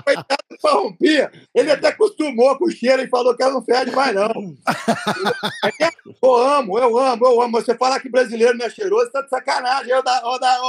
Coitado 0.06 0.44
do 0.49 0.57
Parrumpinha. 0.61 1.31
Ele 1.53 1.72
até 1.72 1.89
acostumou 1.89 2.57
com 2.57 2.65
o 2.65 2.72
cheiro 2.72 3.02
e 3.02 3.10
falou 3.10 3.35
que 3.35 3.44
ela 3.44 3.53
não 3.53 3.64
fede 3.64 3.91
mais, 3.91 4.15
não. 4.15 4.56
eu 6.23 6.35
amo, 6.35 6.80
eu 6.80 6.98
amo, 6.98 7.26
eu 7.26 7.41
amo. 7.41 7.61
Você 7.61 7.76
falar 7.76 7.99
que 7.99 8.10
brasileiro 8.10 8.57
não 8.57 8.65
é 8.65 8.69
cheiroso, 8.69 9.11
tá 9.11 9.22
de 9.22 9.30
sacanagem. 9.30 9.91
Eu 9.91 10.03
da, 10.03 10.26
ô, 10.26 10.38
da, 10.39 10.61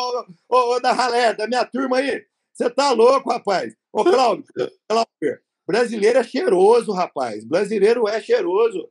ô, 0.49 0.81
da 0.81 0.93
ralé, 0.93 1.35
da 1.35 1.47
minha 1.47 1.65
turma 1.65 1.99
aí. 1.99 2.25
Você 2.53 2.69
tá 2.69 2.91
louco, 2.91 3.31
rapaz. 3.31 3.73
Ô, 3.93 4.05
Cláudio, 4.05 4.45
brasileiro 5.67 6.19
é 6.19 6.25
cheiroso, 6.25 6.93
rapaz. 6.93 7.45
Brasileiro 7.45 8.09
é 8.09 8.21
cheiroso. 8.21 8.89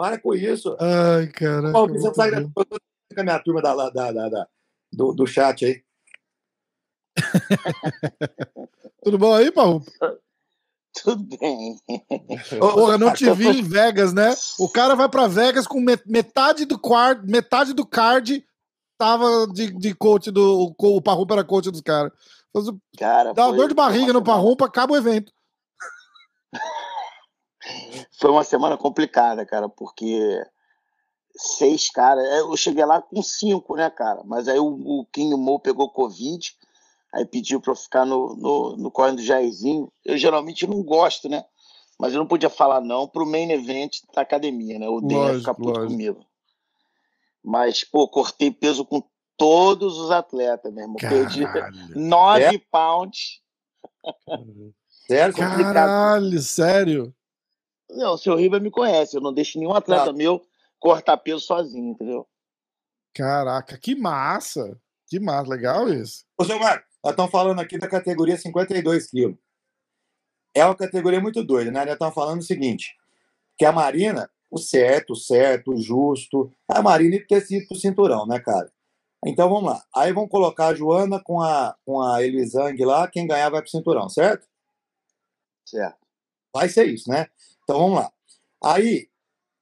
Para 0.00 0.18
com 0.18 0.34
isso. 0.34 0.74
Ai, 0.80 1.26
cara. 1.26 1.72
Você 1.72 2.14
sai 2.14 2.30
da, 2.30 2.40
com 2.40 2.64
a 3.18 3.22
minha 3.22 3.38
turma 3.38 3.60
da, 3.60 3.74
da, 3.90 4.10
da, 4.10 4.28
da 4.30 4.48
do, 4.90 5.12
do 5.12 5.26
chat 5.26 5.62
aí. 5.62 5.82
Tudo 9.04 9.18
bom 9.18 9.34
aí, 9.34 9.52
Paulo? 9.52 9.84
Tudo 11.04 11.36
bem. 11.36 11.76
Porra, 12.58 12.96
não 12.96 13.12
te 13.12 13.30
vi 13.34 13.48
em 13.48 13.62
Vegas, 13.62 14.14
né? 14.14 14.34
O 14.58 14.70
cara 14.70 14.94
vai 14.94 15.06
para 15.06 15.28
Vegas 15.28 15.66
com 15.66 15.84
metade 16.06 16.64
do 16.64 16.78
card, 16.78 17.30
metade 17.30 17.74
do 17.74 17.84
card 17.86 18.42
tava 18.96 19.46
de, 19.52 19.70
de 19.70 19.94
coach 19.94 20.30
do. 20.30 20.74
O 20.78 21.02
Parrumpa 21.02 21.34
era 21.34 21.44
coach 21.44 21.70
dos 21.70 21.82
caras. 21.82 22.10
Cara, 22.96 23.34
Dá 23.34 23.48
uma 23.48 23.54
dor 23.54 23.68
de 23.68 23.74
barriga 23.74 24.14
no 24.14 24.24
Parrumpa, 24.24 24.64
acaba 24.64 24.94
o 24.94 24.96
evento. 24.96 25.30
Foi 28.18 28.30
uma 28.30 28.44
semana 28.44 28.76
complicada, 28.76 29.46
cara, 29.46 29.68
porque 29.68 30.42
seis 31.36 31.90
caras. 31.90 32.24
É, 32.24 32.40
eu 32.40 32.56
cheguei 32.56 32.84
lá 32.84 33.00
com 33.00 33.22
cinco, 33.22 33.76
né, 33.76 33.88
cara? 33.90 34.22
Mas 34.24 34.48
aí 34.48 34.58
o, 34.58 34.66
o 34.66 35.06
Kim 35.06 35.30
Mo 35.34 35.58
pegou 35.58 35.90
Covid, 35.90 36.54
aí 37.14 37.24
pediu 37.24 37.60
pra 37.60 37.72
eu 37.72 37.76
ficar 37.76 38.04
no, 38.04 38.34
no, 38.36 38.76
no 38.76 38.90
corre 38.90 39.12
do 39.12 39.22
Jairzinho. 39.22 39.90
Eu 40.04 40.16
geralmente 40.16 40.66
não 40.66 40.82
gosto, 40.82 41.28
né? 41.28 41.44
Mas 41.98 42.14
eu 42.14 42.18
não 42.18 42.26
podia 42.26 42.48
falar 42.48 42.80
não 42.80 43.06
pro 43.06 43.26
main 43.26 43.50
event 43.50 43.98
da 44.14 44.22
academia, 44.22 44.78
né? 44.78 44.86
Eu 44.86 44.94
odeio 44.94 45.38
ficar 45.38 45.54
puto 45.54 45.68
lógico. 45.68 45.88
comigo. 45.88 46.26
Mas, 47.42 47.84
pô, 47.84 48.08
cortei 48.08 48.50
peso 48.50 48.84
com 48.84 49.02
todos 49.36 49.98
os 49.98 50.10
atletas, 50.10 50.72
mesmo. 50.72 50.96
Perdi 50.96 51.44
nove 51.94 52.56
é? 52.56 52.62
pounds. 52.70 53.40
Sério? 55.06 55.34
Caralho, 55.34 56.40
sério? 56.40 57.14
Não, 57.94 58.14
o 58.14 58.18
seu 58.18 58.36
River 58.36 58.60
me 58.60 58.70
conhece. 58.70 59.16
Eu 59.16 59.20
não 59.20 59.32
deixo 59.32 59.58
nenhum 59.58 59.74
atleta 59.74 60.12
meu 60.12 60.42
cortar 60.78 61.16
peso 61.18 61.40
sozinho, 61.40 61.90
entendeu? 61.90 62.26
Caraca, 63.14 63.78
que 63.78 63.94
massa! 63.94 64.80
Que 65.08 65.18
massa, 65.18 65.50
legal 65.50 65.88
isso. 65.88 66.24
Ô, 66.38 66.44
seu 66.44 66.58
Marco, 66.58 66.86
nós 67.02 67.12
estamos 67.12 67.32
falando 67.32 67.60
aqui 67.60 67.76
da 67.76 67.88
categoria 67.88 68.36
52 68.36 69.10
quilos. 69.10 69.36
É 70.54 70.64
uma 70.64 70.76
categoria 70.76 71.20
muito 71.20 71.42
doida, 71.42 71.70
né? 71.70 71.84
Nós 71.84 71.94
estamos 71.94 72.14
falando 72.14 72.40
o 72.40 72.44
seguinte: 72.44 72.96
que 73.58 73.64
a 73.64 73.72
Marina, 73.72 74.30
o 74.48 74.58
certo, 74.58 75.14
o 75.14 75.16
certo, 75.16 75.72
o 75.72 75.76
justo, 75.76 76.52
a 76.68 76.80
Marina 76.80 77.18
ter 77.28 77.40
sido 77.40 77.66
pro 77.66 77.76
cinturão, 77.76 78.24
né, 78.26 78.38
cara? 78.38 78.72
Então 79.26 79.48
vamos 79.48 79.70
lá. 79.70 79.84
Aí 79.94 80.12
vamos 80.12 80.30
colocar 80.30 80.68
a 80.68 80.74
Joana 80.74 81.20
com 81.22 81.40
a, 81.40 81.76
com 81.84 82.00
a 82.00 82.22
Elisang 82.22 82.84
lá, 82.84 83.08
quem 83.08 83.26
ganhar 83.26 83.50
vai 83.50 83.60
pro 83.60 83.70
cinturão, 83.70 84.08
certo? 84.08 84.46
Certo. 85.66 85.98
Vai 86.54 86.68
ser 86.68 86.86
isso, 86.86 87.10
né? 87.10 87.28
Então 87.70 87.78
vamos 87.78 88.00
lá. 88.00 88.12
Aí, 88.64 89.08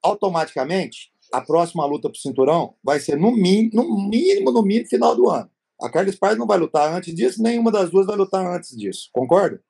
automaticamente, 0.02 1.12
a 1.30 1.42
próxima 1.42 1.84
luta 1.84 2.08
pro 2.08 2.18
cinturão 2.18 2.74
vai 2.82 2.98
ser 2.98 3.18
no 3.18 3.30
mínimo, 3.30 3.84
no 3.84 4.08
mínimo, 4.08 4.50
no 4.50 4.62
mínimo, 4.62 4.88
final 4.88 5.14
do 5.14 5.28
ano. 5.28 5.50
A 5.78 5.90
Carlos 5.90 6.16
Paz 6.16 6.38
não 6.38 6.46
vai 6.46 6.56
lutar 6.56 6.90
antes 6.90 7.14
disso, 7.14 7.42
nenhuma 7.42 7.70
das 7.70 7.90
duas 7.90 8.06
vai 8.06 8.16
lutar 8.16 8.46
antes 8.46 8.74
disso. 8.74 9.10
Concorda? 9.12 9.62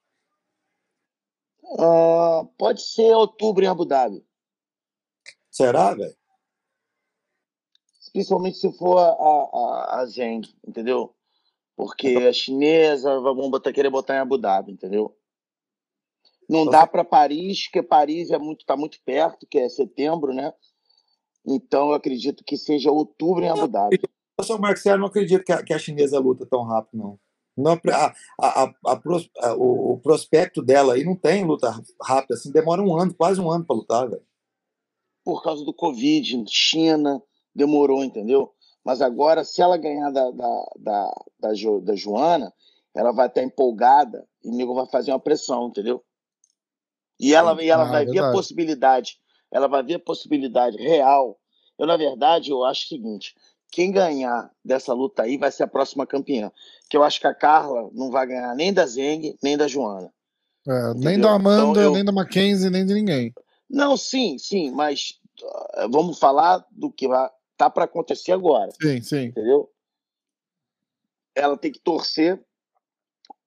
Uh, 1.65 2.47
pode 2.56 2.81
ser 2.81 3.12
outubro 3.12 3.65
em 3.65 3.66
Abu 3.66 3.85
Dhabi. 3.85 4.24
Será, 5.51 5.93
velho? 5.93 6.16
Principalmente 8.12 8.59
se 8.59 8.73
for 8.78 8.98
a, 8.98 9.10
a, 9.10 10.01
a 10.01 10.06
Zeng, 10.06 10.43
entendeu? 10.65 11.12
Porque 11.74 12.12
então 12.12 12.28
a 12.28 12.32
chinesa, 12.32 13.19
vamos 13.19 13.51
botar, 13.51 13.73
querer 13.73 13.90
botar 13.90 14.15
em 14.15 14.20
Abu 14.20 14.39
Dhabi, 14.39 14.70
entendeu? 14.70 15.18
Não 16.49 16.65
dá 16.65 16.87
para 16.87 17.05
Paris, 17.05 17.65
porque 17.65 17.83
Paris 17.83 18.31
é 18.31 18.39
muito, 18.39 18.61
está 18.61 18.77
muito 18.77 18.99
perto, 19.05 19.47
que 19.47 19.59
é 19.59 19.69
setembro, 19.69 20.33
né? 20.33 20.53
Então 21.47 21.89
eu 21.89 21.95
acredito 21.95 22.43
que 22.45 22.57
seja 22.57 22.91
outubro 22.91 23.45
em 23.45 23.49
Abu 23.49 23.69
Dhabi. 23.69 24.01
Eu 24.39 24.45
sou 24.45 24.59
Marcelo, 24.59 25.01
não 25.01 25.09
acredito 25.09 25.45
que 25.45 25.53
a, 25.53 25.62
que 25.62 25.75
a 25.75 25.79
chinesa 25.79 26.19
luta 26.19 26.47
tão 26.47 26.62
rápido, 26.62 26.97
não. 26.97 27.20
não 27.57 27.73
a, 27.93 28.15
a, 28.41 28.75
a, 28.87 29.55
o, 29.57 29.95
o, 29.95 30.01
prospecto 30.01 30.62
dela 30.62 30.95
aí 30.95 31.05
não 31.05 31.16
tem 31.16 31.45
luta 31.45 31.70
rápida, 32.01 32.35
assim, 32.35 32.53
demora 32.53 32.81
um 32.81 32.97
ano, 32.97 33.12
quase 33.12 33.41
um 33.41 33.51
ano 33.51 33.65
para 33.65 33.77
lutar, 33.77 34.09
velho. 34.09 34.23
Por 35.25 35.43
causa 35.43 35.65
do 35.65 35.75
Covid, 35.75 36.45
China, 36.49 37.23
demorou, 37.55 38.05
entendeu? 38.05 38.55
Mas 38.85 39.03
agora, 39.03 39.45
se 39.45 39.61
ela 39.61 39.77
ganhar 39.77 40.11
da, 40.11 40.31
da, 40.31 40.70
da, 40.79 41.25
da, 41.41 41.55
jo, 41.55 41.81
da 41.81 41.95
Joana, 41.95 42.55
ela 42.95 43.12
vai 43.12 43.27
estar 43.27 43.43
empolgada 43.43 44.27
e 44.43 44.49
o 44.49 44.55
nego 44.55 44.75
vai 44.75 44.87
fazer 44.87 45.11
uma 45.11 45.20
pressão, 45.20 45.69
entendeu? 45.69 46.03
E 47.19 47.35
ela, 47.35 47.61
e 47.62 47.69
ela 47.69 47.85
Ah, 47.85 47.90
vai 47.90 48.05
ver 48.05 48.11
a 48.11 48.12
verdade. 48.12 48.32
possibilidade, 48.32 49.19
ela 49.51 49.66
vai 49.66 49.82
ver 49.82 49.95
a 49.95 49.99
possibilidade 50.01 50.77
real. 50.77 51.39
Eu, 51.78 51.86
na 51.86 51.97
verdade, 51.97 52.51
eu 52.51 52.65
acho 52.65 52.85
o 52.85 52.89
seguinte: 52.89 53.35
quem 53.70 53.90
ganhar 53.90 54.51
dessa 54.65 54.93
luta 54.93 55.23
aí 55.23 55.36
vai 55.36 55.51
ser 55.51 55.65
a 55.65 55.69
próxima 55.69 56.07
campeã. 56.07 56.51
Que 56.89 56.97
eu 56.97 57.03
acho 57.03 57.20
que 57.20 57.27
a 57.27 57.35
Carla 57.35 57.90
não 57.93 58.11
vai 58.11 58.27
ganhar 58.27 58.55
nem 58.55 58.73
da 58.73 58.86
Zeng, 58.86 59.36
nem 59.43 59.57
da 59.57 59.66
Joana. 59.69 60.12
É, 60.66 60.95
nem 60.95 61.19
da 61.19 61.32
Amanda, 61.32 61.62
Então 61.70 61.82
eu- 61.82 61.93
nem 61.95 62.05
da 62.05 62.12
Mackenzie, 62.12 62.70
nem 62.70 62.85
de 62.85 62.95
ninguém. 62.95 63.32
Não, 63.69 63.97
sim, 63.97 64.39
sim, 64.39 64.70
mas 64.70 65.19
ah, 65.74 65.86
vamos 65.90 66.19
falar 66.19 66.65
do 66.70 66.90
que 66.90 67.07
vai, 67.09 67.28
tá 67.57 67.69
para 67.70 67.85
acontecer 67.85 68.32
agora, 68.32 68.70
Sim, 68.81 69.01
sim. 69.03 69.24
entendeu? 69.27 69.70
Ela 71.35 71.57
tem 71.57 71.70
que 71.70 71.78
torcer, 71.81 72.43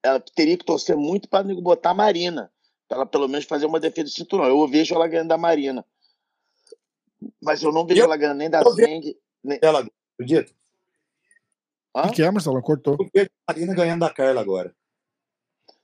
ela 0.04 0.20
teria 0.20 0.58
que 0.58 0.66
torcer 0.66 0.96
muito 0.96 1.28
para 1.28 1.44
botar 1.56 1.92
a 1.92 1.96
Marina, 1.96 2.52
ela 2.92 3.06
pelo 3.06 3.28
menos 3.28 3.46
fazer 3.46 3.66
uma 3.66 3.80
defesa 3.80 4.10
de 4.10 4.16
cinturão. 4.16 4.46
Eu 4.46 4.68
vejo 4.68 4.94
ela 4.94 5.08
ganhando 5.08 5.30
da 5.30 5.38
Marina, 5.38 5.86
mas 7.42 7.64
eu 7.64 7.72
não 7.72 7.86
vejo 7.86 8.02
Eu- 8.02 8.06
ela 8.06 8.18
ganhando 8.18 8.38
nem 8.38 8.50
da 8.50 8.62
Zeng. 8.64 9.18
Nem... 9.44 9.60
Ela, 9.62 9.88
acredita? 10.16 10.52
Hã? 11.96 12.08
O 12.08 12.12
que 12.12 12.22
é, 12.24 12.30
Marcelo? 12.32 12.62
Cortou. 12.62 12.98
Eu 13.00 13.10
vejo 13.14 13.30
a 13.48 13.54
Marina 13.54 13.74
ganhando 13.74 14.00
da 14.02 14.10
Carla 14.14 14.42
agora. 14.42 14.76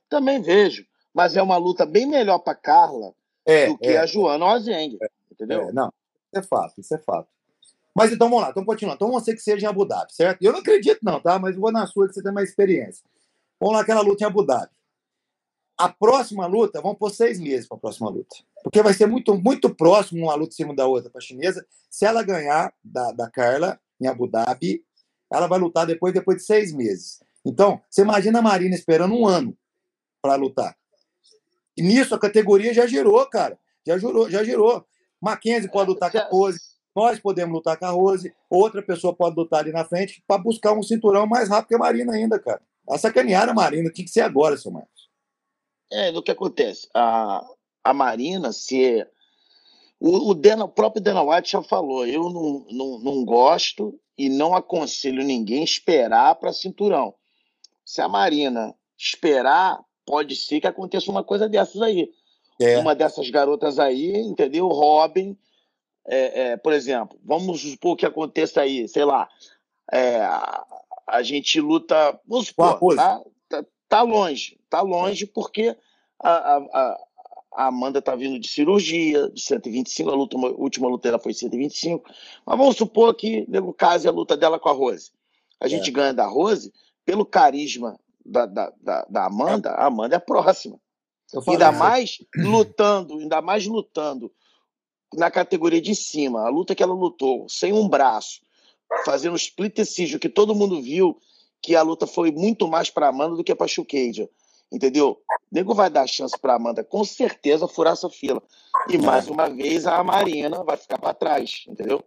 Também 0.08 0.40
vejo, 0.40 0.86
mas 1.12 1.36
é 1.36 1.42
uma 1.42 1.56
luta 1.56 1.84
bem 1.84 2.06
melhor 2.06 2.38
para 2.38 2.54
Carla 2.54 3.12
É, 3.44 3.66
do 3.66 3.76
que 3.78 3.88
é, 3.88 3.98
a 3.98 4.06
Joana 4.06 4.44
ou 4.46 4.50
a 4.52 4.58
Zeng, 4.58 4.98
entendeu? 5.30 5.68
é, 5.68 5.72
não, 5.72 5.88
isso 5.88 6.36
é 6.36 6.42
fato, 6.42 6.80
isso 6.80 6.94
é 6.94 6.98
fato. 6.98 7.28
Mas 7.94 8.12
então 8.12 8.28
vamos 8.28 8.44
lá, 8.44 8.50
então 8.50 8.64
continuando. 8.64 8.96
Então 8.96 9.08
vamos 9.08 9.24
ser 9.24 9.34
que 9.34 9.40
seja 9.42 9.66
em 9.66 9.68
Abu 9.68 9.84
Dhabi, 9.84 10.12
certo? 10.14 10.40
Eu 10.42 10.52
não 10.52 10.60
acredito, 10.60 11.00
não, 11.02 11.20
tá? 11.20 11.38
Mas 11.38 11.56
eu 11.56 11.60
vou 11.60 11.72
na 11.72 11.86
sua 11.86 12.06
que 12.06 12.14
você 12.14 12.22
tem 12.22 12.32
mais 12.32 12.48
experiência. 12.48 13.04
Vamos 13.60 13.74
lá, 13.74 13.82
aquela 13.82 14.00
luta 14.00 14.22
em 14.22 14.26
Abu 14.26 14.46
Dhabi. 14.46 14.70
A 15.78 15.88
próxima 15.88 16.44
luta, 16.46 16.82
vamos 16.82 16.98
por 16.98 17.10
seis 17.12 17.38
meses 17.38 17.68
para 17.68 17.76
a 17.76 17.80
próxima 17.80 18.10
luta. 18.10 18.36
Porque 18.64 18.82
vai 18.82 18.92
ser 18.92 19.06
muito, 19.06 19.36
muito 19.36 19.72
próximo 19.72 20.24
uma 20.24 20.34
luta 20.34 20.52
em 20.52 20.56
cima 20.56 20.74
da 20.74 20.86
outra 20.86 21.08
para 21.08 21.20
a 21.20 21.22
chinesa. 21.22 21.64
Se 21.88 22.04
ela 22.04 22.24
ganhar 22.24 22.74
da, 22.82 23.12
da 23.12 23.30
Carla 23.30 23.80
em 24.00 24.08
Abu 24.08 24.26
Dhabi, 24.26 24.84
ela 25.32 25.46
vai 25.46 25.58
lutar 25.60 25.86
depois, 25.86 26.12
depois 26.12 26.38
de 26.38 26.42
seis 26.42 26.72
meses. 26.72 27.20
Então, 27.44 27.80
você 27.88 28.02
imagina 28.02 28.40
a 28.40 28.42
Marina 28.42 28.74
esperando 28.74 29.14
um 29.14 29.24
ano 29.24 29.56
para 30.20 30.34
lutar. 30.34 30.76
E 31.76 31.82
nisso 31.82 32.12
a 32.12 32.18
categoria 32.18 32.74
já 32.74 32.86
gerou, 32.86 33.24
cara. 33.26 33.56
Já 33.86 33.96
gerou, 33.96 34.28
já 34.28 34.42
gerou. 34.42 34.84
Mackenzie 35.20 35.70
pode 35.70 35.90
lutar 35.90 36.10
com 36.10 36.18
a 36.18 36.28
Rose, 36.28 36.60
nós 36.94 37.20
podemos 37.20 37.54
lutar 37.54 37.76
com 37.76 37.86
a 37.86 37.90
Rose, 37.90 38.34
outra 38.50 38.82
pessoa 38.82 39.14
pode 39.14 39.36
lutar 39.36 39.60
ali 39.60 39.70
na 39.70 39.84
frente 39.84 40.22
para 40.26 40.42
buscar 40.42 40.72
um 40.72 40.82
cinturão 40.82 41.26
mais 41.26 41.48
rápido 41.48 41.68
que 41.68 41.74
a 41.76 41.78
Marina 41.78 42.12
ainda, 42.12 42.38
cara. 42.38 42.60
A 42.88 42.98
sacanearam 42.98 43.52
a 43.52 43.54
Marina, 43.54 43.90
tinha 43.90 44.04
que 44.04 44.10
ser 44.10 44.22
agora, 44.22 44.56
seu 44.56 44.72
Marcos. 44.72 45.07
É, 45.90 46.12
do 46.12 46.22
que 46.22 46.30
acontece? 46.30 46.88
A, 46.94 47.44
a 47.82 47.94
Marina, 47.94 48.52
se. 48.52 49.06
O, 50.00 50.30
o, 50.30 50.34
Dana, 50.34 50.64
o 50.64 50.68
próprio 50.68 51.02
Dana 51.02 51.22
White 51.22 51.52
já 51.52 51.62
falou: 51.62 52.06
eu 52.06 52.30
não, 52.30 52.66
não, 52.70 52.98
não 52.98 53.24
gosto 53.24 53.98
e 54.16 54.28
não 54.28 54.54
aconselho 54.54 55.24
ninguém 55.24 55.62
esperar 55.62 56.34
para 56.36 56.52
cinturão. 56.52 57.14
Se 57.84 58.00
a 58.00 58.08
Marina 58.08 58.74
esperar, 58.98 59.80
pode 60.04 60.36
ser 60.36 60.60
que 60.60 60.66
aconteça 60.66 61.10
uma 61.10 61.24
coisa 61.24 61.48
dessas 61.48 61.80
aí. 61.80 62.10
É. 62.60 62.78
Uma 62.78 62.94
dessas 62.94 63.30
garotas 63.30 63.78
aí, 63.78 64.18
entendeu? 64.18 64.66
Robin, 64.66 65.36
é, 66.06 66.40
é, 66.40 66.56
por 66.56 66.72
exemplo, 66.72 67.18
vamos 67.24 67.60
supor 67.60 67.96
que 67.96 68.04
aconteça 68.04 68.62
aí, 68.62 68.88
sei 68.88 69.04
lá, 69.04 69.28
é, 69.92 70.16
a, 70.16 70.66
a 71.06 71.22
gente 71.22 71.60
luta. 71.60 72.18
Vamos 72.26 72.48
supor, 72.48 72.96
tá, 72.96 73.22
tá, 73.88 74.02
longe, 74.02 74.58
tá 74.68 74.80
longe 74.82 75.26
porque 75.26 75.76
a, 76.22 76.30
a, 76.30 76.56
a- 76.56 77.04
Amanda 77.66 78.00
tá 78.00 78.14
vindo 78.14 78.38
de 78.38 78.46
cirurgia, 78.48 79.28
de 79.30 79.40
125, 79.40 80.10
a 80.10 80.14
luta, 80.14 80.36
a 80.36 80.40
última 80.50 80.86
luta 80.88 81.08
dela 81.08 81.18
foi 81.18 81.32
125. 81.34 82.08
Mas 82.46 82.58
vamos 82.58 82.76
supor 82.76 83.14
que, 83.14 83.44
no 83.48 83.72
caso, 83.72 84.08
a 84.08 84.12
luta 84.12 84.36
dela 84.36 84.60
com 84.60 84.68
a 84.68 84.72
Rose. 84.72 85.10
A 85.58 85.66
gente 85.66 85.90
ganha 85.90 86.12
da 86.14 86.26
Rose 86.26 86.72
pelo 87.04 87.24
carisma 87.26 87.98
da, 88.24 88.46
da, 88.46 88.72
da, 88.80 89.06
da 89.08 89.24
Amanda, 89.26 89.70
a 89.70 89.86
Amanda 89.86 90.14
é 90.14 90.18
a 90.18 90.20
próxima. 90.20 90.78
Ainda 91.52 91.72
mais 91.72 92.18
lutando, 92.36 93.18
ainda 93.18 93.42
mais 93.42 93.66
lutando 93.66 94.30
na 95.14 95.30
categoria 95.30 95.80
de 95.80 95.94
cima. 95.94 96.46
A 96.46 96.50
luta 96.50 96.74
que 96.74 96.82
ela 96.82 96.94
lutou, 96.94 97.48
sem 97.48 97.72
um 97.72 97.88
braço, 97.88 98.40
fazendo 99.04 99.34
split 99.36 99.74
decision, 99.74 100.20
que 100.20 100.28
todo 100.28 100.54
mundo 100.54 100.80
viu 100.80 101.18
que 101.62 101.74
a 101.76 101.82
luta 101.82 102.06
foi 102.06 102.30
muito 102.30 102.66
mais 102.68 102.90
para 102.90 103.08
Amanda 103.08 103.36
do 103.36 103.44
que 103.44 103.54
para 103.54 103.66
Chukaja. 103.68 104.28
Entendeu? 104.70 105.10
O 105.10 105.54
nego 105.54 105.74
vai 105.74 105.88
dar 105.88 106.06
chance 106.06 106.38
para 106.38 106.54
Amanda, 106.54 106.84
com 106.84 107.02
certeza, 107.02 107.66
furar 107.66 107.94
essa 107.94 108.10
fila. 108.10 108.42
E 108.88 108.98
mais 108.98 109.26
uma 109.28 109.48
vez 109.48 109.86
a 109.86 110.02
Marina 110.04 110.62
vai 110.62 110.76
ficar 110.76 110.98
para 110.98 111.14
trás, 111.14 111.64
entendeu? 111.66 112.04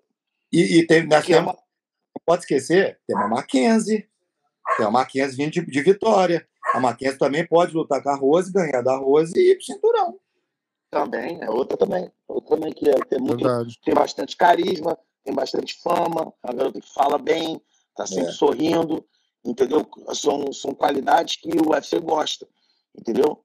E, 0.54 0.80
e 0.82 1.04
nós 1.06 1.24
é 1.24 1.28
temos- 1.34 1.54
não 1.56 2.22
pode 2.26 2.42
esquecer, 2.44 3.00
tem 3.08 3.16
uma 3.16 3.28
Mackenzie. 3.28 4.08
Tem 4.78 4.86
uma 4.86 4.92
Mackenzie 4.92 5.36
vindo 5.38 5.52
de, 5.52 5.66
de 5.66 5.82
vitória. 5.82 6.48
A 6.74 6.80
Mackenzie 6.80 7.18
também 7.18 7.46
pode 7.48 7.74
lutar 7.74 8.02
com 8.04 8.10
a 8.10 8.16
Rose, 8.16 8.52
ganhar 8.54 8.82
da 8.84 8.96
Rose 8.96 9.34
e 9.36 9.52
ir 9.52 9.56
pro 9.56 9.66
cinturão. 9.66 10.20
Também, 10.92 11.42
é 11.42 11.50
outra 11.50 11.76
também. 11.78 12.12
Outra 12.28 12.56
também 12.58 12.72
que 12.74 12.88
é, 12.90 12.94
tem, 13.06 13.20
muito, 13.20 13.44
Verdade. 13.44 13.80
tem 13.84 13.94
bastante 13.94 14.36
carisma, 14.38 14.98
tem 15.24 15.34
bastante 15.34 15.80
fama, 15.82 16.32
é 16.44 16.48
uma 16.48 16.54
garota 16.54 16.80
que 16.80 16.94
fala 16.94 17.18
bem, 17.18 17.60
tá 17.96 18.06
sempre 18.06 18.30
É. 18.30 18.34
sorrindo, 18.34 19.04
entendeu? 19.46 19.88
São, 20.14 20.52
são 20.54 20.74
qualidades 20.74 21.36
que 21.38 21.50
o 21.50 21.72
UFC 21.72 22.00
gosta, 22.00 22.48
entendeu? 22.98 23.44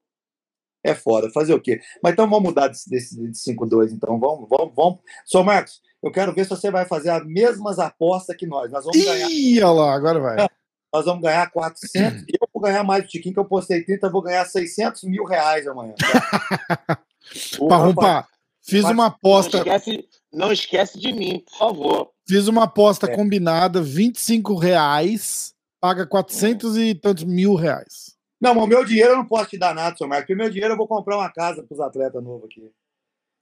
É 0.83 0.93
foda, 0.95 1.29
fazer 1.31 1.53
o 1.53 1.61
quê? 1.61 1.81
Mas 2.01 2.13
então 2.13 2.29
vamos 2.29 2.49
mudar 2.49 2.67
desse, 2.69 2.89
desse 2.89 3.15
de 3.15 3.37
5-2, 3.37 3.91
então. 3.91 4.17
Vamos, 4.19 4.47
vamos, 4.49 4.73
vamos. 4.75 4.99
Sô 5.25 5.43
Marcos, 5.43 5.81
eu 6.01 6.11
quero 6.11 6.33
ver 6.33 6.43
se 6.45 6.49
você 6.51 6.71
vai 6.71 6.85
fazer 6.85 7.09
as 7.09 7.25
mesmas 7.25 7.77
apostas 7.79 8.35
que 8.37 8.45
nós. 8.47 8.71
Nós 8.71 8.85
vamos 8.85 9.03
ganhar, 9.03 9.29
Ih, 9.29 9.61
olha 9.63 9.71
lá, 9.81 9.93
agora 9.95 10.19
vai. 10.19 10.47
nós 10.93 11.03
vamos 11.05 11.21
ganhar 11.23 11.51
400. 11.51 12.21
eu 12.29 12.47
vou 12.53 12.61
ganhar 12.61 12.83
mais 12.83 13.03
do 13.03 13.09
Tiquinho, 13.09 13.33
que 13.33 13.39
eu 13.39 13.45
postei 13.45 13.83
30, 13.83 14.07
eu 14.07 14.11
vou 14.11 14.21
ganhar 14.21 14.45
600 14.45 15.03
mil 15.03 15.25
reais 15.25 15.67
amanhã. 15.67 15.95
Parrumpa, 17.67 18.27
fiz 18.61 18.83
Mas- 18.83 18.91
uma 18.93 19.03
Não 19.03 19.09
aposta, 19.15 19.57
esquece, 19.57 20.07
não 20.31 20.51
esquece 20.51 20.99
de 20.99 21.11
mim, 21.11 21.39
por 21.39 21.57
favor. 21.57 22.11
fiz 22.27 22.47
uma 22.47 22.63
aposta 22.63 23.07
É. 23.11 23.15
combinada, 23.15 23.81
25 23.81 24.55
reais, 24.55 25.53
paga 25.79 26.05
400 26.05 26.77
e 26.77 26.95
tantos 26.95 27.23
mil 27.23 27.55
reais. 27.55 28.15
Não, 28.39 28.53
mas 28.53 28.63
o 28.63 28.67
meu 28.67 28.85
dinheiro 28.85 29.11
eu 29.11 29.17
não 29.17 29.25
posso 29.25 29.49
te 29.49 29.57
dar 29.57 29.73
nada, 29.73 29.97
seu 29.97 30.07
Marcos. 30.07 30.23
Porque 30.25 30.33
o 30.33 30.37
meu 30.37 30.49
dinheiro 30.49 30.73
eu 30.73 30.77
vou 30.77 30.87
comprar 30.87 31.17
uma 31.17 31.31
casa 31.31 31.63
para 31.63 31.73
os 31.73 31.79
atletas 31.79 32.23
novos 32.23 32.45
aqui. 32.45 32.71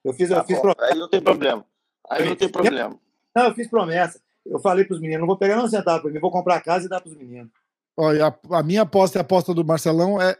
Eu 0.03 0.13
fiz, 0.13 0.29
eu 0.29 0.37
Tá 0.37 0.43
fiz 0.43 0.55
bom, 0.55 0.61
promessa. 0.61 0.93
Aí 0.93 0.99
não 0.99 1.09
tem 1.09 1.21
problema. 1.21 1.65
Aí 2.09 2.29
não 2.29 2.35
tem 2.35 2.49
problema. 2.49 2.99
Não, 3.35 3.43
eu 3.45 3.53
fiz 3.53 3.67
promessa. 3.67 4.21
Eu 4.45 4.59
falei 4.59 4.85
para 4.85 4.93
os 4.93 5.01
meninos, 5.01 5.21
não 5.21 5.27
vou 5.27 5.37
pegar 5.37 5.61
um 5.61 5.67
centavo 5.67 6.03
para 6.03 6.11
mim, 6.11 6.19
vou 6.19 6.31
comprar 6.31 6.55
a 6.55 6.61
casa 6.61 6.85
e 6.85 6.89
dar 6.89 7.01
para 7.01 7.09
os 7.09 7.17
meninos. 7.17 7.51
Olha, 7.97 8.27
a, 8.27 8.57
a 8.59 8.63
minha 8.63 8.83
aposta 8.83 9.17
e 9.17 9.19
a 9.19 9.21
aposta 9.21 9.53
do 9.53 9.65
Marcelão 9.65 10.21
é 10.21 10.37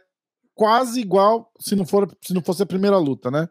quase 0.54 1.00
igual 1.00 1.52
se 1.58 1.74
não, 1.74 1.84
for, 1.84 2.08
se 2.22 2.32
não 2.32 2.40
fosse 2.42 2.62
a 2.62 2.66
primeira 2.66 2.96
luta, 2.98 3.30
né? 3.30 3.48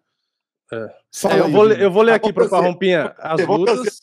É. 0.73 0.95
Fala 1.13 1.35
É, 1.35 1.39
eu, 1.41 1.51
vou, 1.51 1.71
eu 1.71 1.91
vou 1.91 2.01
ler 2.01 2.13
Ah, 2.13 2.15
aqui 2.15 2.33
para 2.33 2.45
você. 2.45 2.49
Parrompinha 2.49 3.13
as 3.19 3.45
lutas 3.45 3.99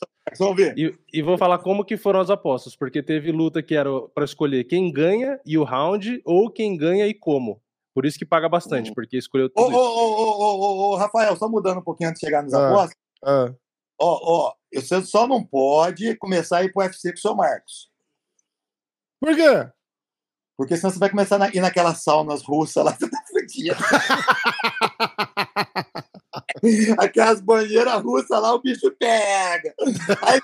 e, 0.76 0.94
e 1.12 1.22
vou 1.22 1.36
falar 1.36 1.58
como 1.58 1.84
que 1.84 1.96
foram 1.96 2.20
as 2.20 2.30
apostas, 2.30 2.76
porque 2.76 3.02
teve 3.02 3.32
luta 3.32 3.62
que 3.62 3.74
era 3.74 3.90
para 4.14 4.24
escolher 4.24 4.64
quem 4.64 4.92
ganha 4.92 5.40
e 5.44 5.58
o 5.58 5.64
round, 5.64 6.22
ou 6.24 6.50
quem 6.50 6.76
ganha 6.76 7.06
e 7.06 7.14
como. 7.14 7.60
Por 7.94 8.06
isso 8.06 8.18
que 8.18 8.24
paga 8.24 8.48
bastante, 8.48 8.90
Hum. 8.90 8.94
porque 8.94 9.18
escolheu 9.18 9.50
tudo 9.50 9.76
ô, 9.76 10.92
ô, 10.92 10.96
Rafael, 10.96 11.36
só 11.36 11.48
mudando 11.48 11.78
um 11.78 11.82
pouquinho 11.82 12.08
antes 12.10 12.20
de 12.20 12.26
chegar 12.26 12.42
nos 12.42 12.54
Ah. 12.54 12.68
apostas. 12.68 12.96
Ah, 13.24 13.52
Ó, 14.00 14.48
ó, 14.48 14.52
você 14.74 15.00
só 15.02 15.26
não 15.28 15.44
pode 15.44 16.16
começar 16.16 16.58
a 16.58 16.64
ir 16.64 16.72
pro 16.72 16.82
UFC 16.82 17.10
com 17.12 17.18
o 17.18 17.20
seu 17.20 17.34
Marcos. 17.36 17.88
por 19.20 19.34
quê? 19.36 19.68
Porque 20.56 20.76
senão 20.76 20.90
você 20.92 20.98
vai 20.98 21.10
começar 21.10 21.40
a 21.42 21.48
ir 21.48 21.60
naquelas 21.60 22.02
saunas 22.02 22.42
russas 22.42 22.84
lá, 22.84 22.92
tá 22.92 23.08
fudido. 23.28 23.76
Aquelas 26.98 27.40
banheiras 27.40 28.02
russas 28.02 28.40
lá, 28.40 28.54
o 28.54 28.60
bicho 28.60 28.90
pega. 28.98 29.74
Aí 30.22 30.40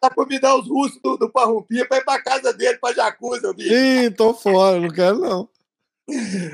tá 0.00 0.10
convidar 0.10 0.56
os 0.56 0.68
russos 0.68 1.00
do, 1.02 1.16
do 1.16 1.30
Parrumpinha 1.30 1.86
pra 1.86 1.98
ir 1.98 2.04
pra 2.04 2.22
casa 2.22 2.52
dele, 2.52 2.78
pra 2.78 2.92
Jacuza, 2.92 3.50
o 3.50 3.54
bicho. 3.54 3.72
Ih, 3.72 4.10
tô 4.10 4.32
fora, 4.32 4.78
não 4.80 4.90
quero 4.90 5.18
não. 5.18 5.48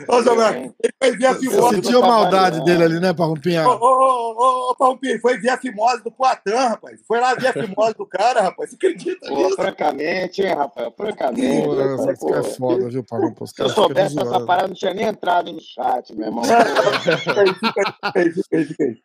Ô, 0.08 0.34
Marcos, 0.34 0.72
ele 0.82 0.94
foi 0.98 1.16
ver 1.16 1.26
a 1.26 1.32
Você 1.34 1.40
fimose. 1.40 1.74
sentiu 1.74 2.02
a 2.02 2.06
maldade 2.06 2.58
né? 2.60 2.64
dele 2.64 2.84
ali, 2.84 3.00
né, 3.00 3.12
Parrumpinha? 3.12 3.68
Ô, 3.68 3.72
ô, 3.72 3.84
ô, 3.84 4.32
ô, 4.32 4.70
ô, 4.70 4.74
Parrumpinha, 4.74 5.20
foi 5.20 5.36
ver 5.38 5.50
a 5.50 5.58
fimose 5.58 6.02
do 6.02 6.10
Poitin, 6.10 6.54
rapaz. 6.54 7.00
Foi 7.06 7.20
lá 7.20 7.34
ver 7.34 7.48
a 7.48 7.52
fimose 7.52 7.94
do 7.94 8.06
cara, 8.06 8.40
rapaz. 8.40 8.70
Você 8.70 8.76
acredita 8.76 9.28
Pô, 9.28 9.36
nisso? 9.36 9.56
francamente, 9.56 10.42
hein, 10.42 10.54
Rafael? 10.54 10.94
Francamente. 10.96 11.66
Pô, 11.66 11.80
essa 11.80 12.12
esse 12.12 12.26
cara 12.26 12.40
é 12.40 12.42
foda, 12.44 12.88
viu, 12.88 13.04
Parrumpa? 13.04 13.44
Os 13.44 13.50
Se 13.50 13.60
eu 13.62 13.68
ficam 13.68 13.84
soubesse 13.84 14.18
essa 14.18 14.40
parada, 14.46 14.68
não 14.68 14.74
tinha 14.74 14.94
nem 14.94 15.04
entrado 15.04 15.52
no 15.52 15.60
chat, 15.60 16.14
meu 16.16 16.28
irmão. 16.28 16.44
Fica 16.44 17.40
aí, 17.42 17.54
fica 17.54 17.80
aí, 18.16 18.32
fica 18.32 18.56
aí, 18.56 18.64
fica 18.64 18.84
aí. 18.84 18.96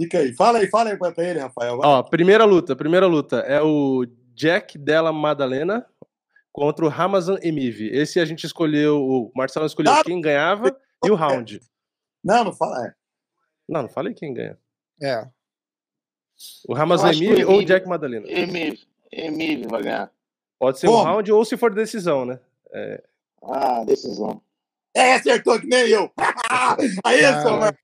Fica 0.00 0.18
aí. 0.18 0.32
Fala 0.34 0.58
aí, 0.58 0.66
fala 0.68 0.90
aí 0.90 0.96
pra 0.96 1.12
ele, 1.18 1.40
Rafael. 1.40 1.76
vai. 1.76 1.86
Ó, 1.88 2.02
primeira 2.02 2.44
luta, 2.46 2.74
primeira 2.74 3.06
luta 3.06 3.36
é 3.40 3.60
o 3.62 4.06
Jack 4.34 4.78
Della 4.78 5.12
Madalena 5.12 5.86
contra 6.56 6.86
o 6.86 6.88
Ramazan 6.88 7.36
Emiv. 7.42 7.82
Esse 7.92 8.18
a 8.18 8.24
gente 8.24 8.46
escolheu, 8.46 8.98
o 8.98 9.30
Marcelo 9.36 9.66
escolheu 9.66 9.92
Ah, 9.92 10.02
quem 10.02 10.22
ganhava 10.22 10.74
e 11.04 11.10
o 11.10 11.14
round. 11.14 11.60
Não, 12.24 12.44
não 12.44 12.52
fala. 12.52 12.86
É. 12.86 12.94
Não, 13.68 13.82
não 13.82 13.88
falei 13.90 14.14
quem 14.14 14.32
ganha. 14.32 14.58
É. 15.02 15.28
O 16.66 16.72
Ramazan 16.72 17.08
Eu 17.08 17.10
acho 17.10 17.18
que 17.18 17.26
Emiv 17.26 17.44
o 17.46 17.52
ou 17.52 17.58
o 17.58 17.64
Jack 17.64 17.86
Madalena. 17.86 18.26
Emílio, 18.26 18.78
Emílio 19.12 19.68
vai 19.68 19.82
ganhar. 19.82 20.10
Pode 20.58 20.78
ser 20.78 20.88
um 20.88 20.92
Como? 20.92 21.04
round 21.04 21.30
ou 21.30 21.44
se 21.44 21.58
for 21.58 21.74
decisão, 21.74 22.24
né? 22.24 22.40
Ah, 23.42 23.84
decisão. 23.84 24.40
É, 24.94 25.12
acertou 25.14 25.60
que 25.60 25.66
nem 25.66 25.86
eu. 25.88 26.10
Aí, 27.04 27.20
seu 27.20 27.32
Caraca. 27.32 27.78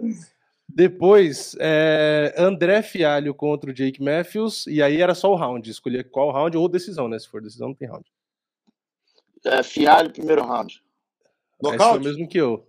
Marcos. 0.00 0.33
Depois, 0.74 1.54
é, 1.60 2.34
André 2.36 2.82
Fialho 2.82 3.32
contra 3.32 3.70
o 3.70 3.72
Jake 3.72 4.02
Matthews, 4.02 4.66
e 4.66 4.82
aí 4.82 5.00
era 5.00 5.14
só 5.14 5.30
o 5.30 5.36
round, 5.36 5.70
escolher 5.70 6.10
qual 6.10 6.32
round 6.32 6.56
ou 6.56 6.68
decisão, 6.68 7.06
né? 7.06 7.16
Se 7.16 7.28
for 7.28 7.40
decisão, 7.40 7.68
não 7.68 7.74
tem 7.76 7.86
round. 7.86 8.04
É, 9.44 9.62
Fialho, 9.62 10.12
primeiro 10.12 10.44
round. 10.44 10.74
Esse 10.74 10.82
foi 11.60 11.68
o 11.68 11.72
Nocaute? 11.78 12.04
mesmo 12.04 12.28
que 12.28 12.38
eu. 12.38 12.66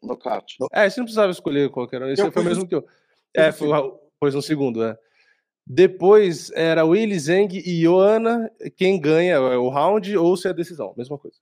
Nocaute. 0.00 0.56
É, 0.72 0.86
esse 0.86 0.98
não 0.98 1.04
precisava 1.04 1.32
escolher 1.32 1.68
qualquer 1.68 2.00
um, 2.00 2.08
esse 2.08 2.22
Eu 2.22 2.30
foi 2.30 2.42
o 2.42 2.44
mesmo 2.44 2.68
que 2.68 2.76
eu. 2.76 2.86
É, 3.34 3.50
foi, 3.50 3.68
pôs 4.20 4.32
no 4.32 4.40
segundo, 4.40 4.84
é. 4.84 4.96
Depois 5.66 6.52
era 6.52 6.84
Willy 6.84 7.18
Zeng 7.18 7.48
e 7.52 7.82
Joana, 7.82 8.48
quem 8.76 9.00
ganha 9.00 9.34
é 9.34 9.58
o 9.58 9.68
round 9.68 10.16
ou 10.16 10.36
se 10.36 10.46
é 10.46 10.54
decisão, 10.54 10.94
mesma 10.96 11.18
coisa. 11.18 11.38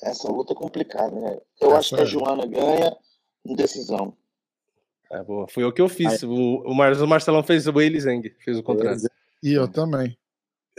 Essa 0.00 0.30
luta 0.30 0.52
é 0.52 0.56
complicada, 0.56 1.10
né? 1.10 1.40
Eu 1.60 1.70
Essa 1.70 1.78
acho 1.78 1.88
que 1.96 2.00
a 2.00 2.04
é. 2.04 2.06
Joana 2.06 2.46
ganha 2.46 2.96
decisão. 3.44 4.16
É, 5.10 5.22
boa. 5.22 5.46
Foi 5.48 5.64
o 5.64 5.72
que 5.72 5.82
eu 5.82 5.88
fiz. 5.88 6.22
O, 6.22 6.62
o, 6.62 6.74
Mar- 6.74 6.92
o 7.00 7.06
Marcelão 7.06 7.42
fez 7.42 7.66
o 7.66 7.72
Willy 7.72 8.00
Zeng, 8.00 8.34
fez 8.44 8.58
o 8.58 8.62
contrário. 8.62 9.00
E 9.42 9.52
eu 9.52 9.68
também. 9.68 10.16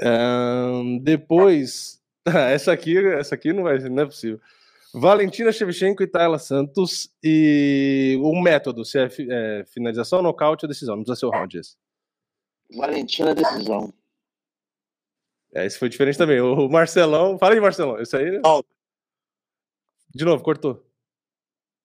Ahn, 0.01 0.97
depois, 0.99 2.01
essa 2.25 2.71
aqui, 2.71 2.97
essa 2.97 3.35
aqui 3.35 3.53
não, 3.53 3.63
vai, 3.63 3.77
não 3.79 4.03
é 4.03 4.05
possível. 4.05 4.39
Valentina 4.93 5.51
Shevchenko 5.51 6.03
e 6.03 6.07
Tayla 6.07 6.39
Santos. 6.39 7.09
E 7.23 8.17
o 8.21 8.41
método, 8.41 8.83
se 8.85 8.97
é, 8.97 9.09
é 9.29 9.65
finalização, 9.65 10.21
nocaute 10.21 10.65
ou 10.65 10.69
decisão. 10.69 10.95
Não 10.95 11.03
precisa 11.03 11.19
ser 11.19 11.25
o 11.25 11.29
round 11.31 11.57
esse. 11.57 11.75
Valentina, 12.75 13.35
decisão. 13.35 13.93
É, 15.53 15.65
esse 15.65 15.77
foi 15.77 15.87
diferente 15.89 16.17
também. 16.17 16.41
O 16.41 16.67
Marcelão. 16.67 17.37
Fala 17.37 17.53
aí, 17.53 17.59
Marcelão. 17.61 17.99
Esse 17.99 18.15
aí. 18.17 18.39
Alto. 18.43 18.67
De 20.13 20.23
novo, 20.25 20.41
cortou. 20.43 20.84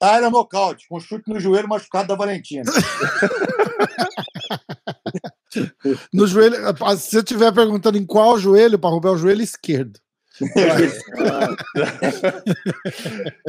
Ah, 0.02 0.16
era 0.16 0.30
nocaute, 0.30 0.86
com 0.88 0.98
chute 0.98 1.28
no 1.28 1.38
joelho 1.38 1.68
machucado 1.68 2.08
da 2.08 2.14
Valentina. 2.14 2.64
No 6.14 6.28
joelho, 6.28 6.54
se 6.96 7.10
você 7.10 7.18
estiver 7.18 7.52
perguntando 7.52 7.98
em 7.98 8.06
qual 8.06 8.38
joelho, 8.38 8.78
para 8.78 8.90
roubar 8.90 9.10
o 9.12 9.18
joelho 9.18 9.42
esquerdo. 9.42 9.98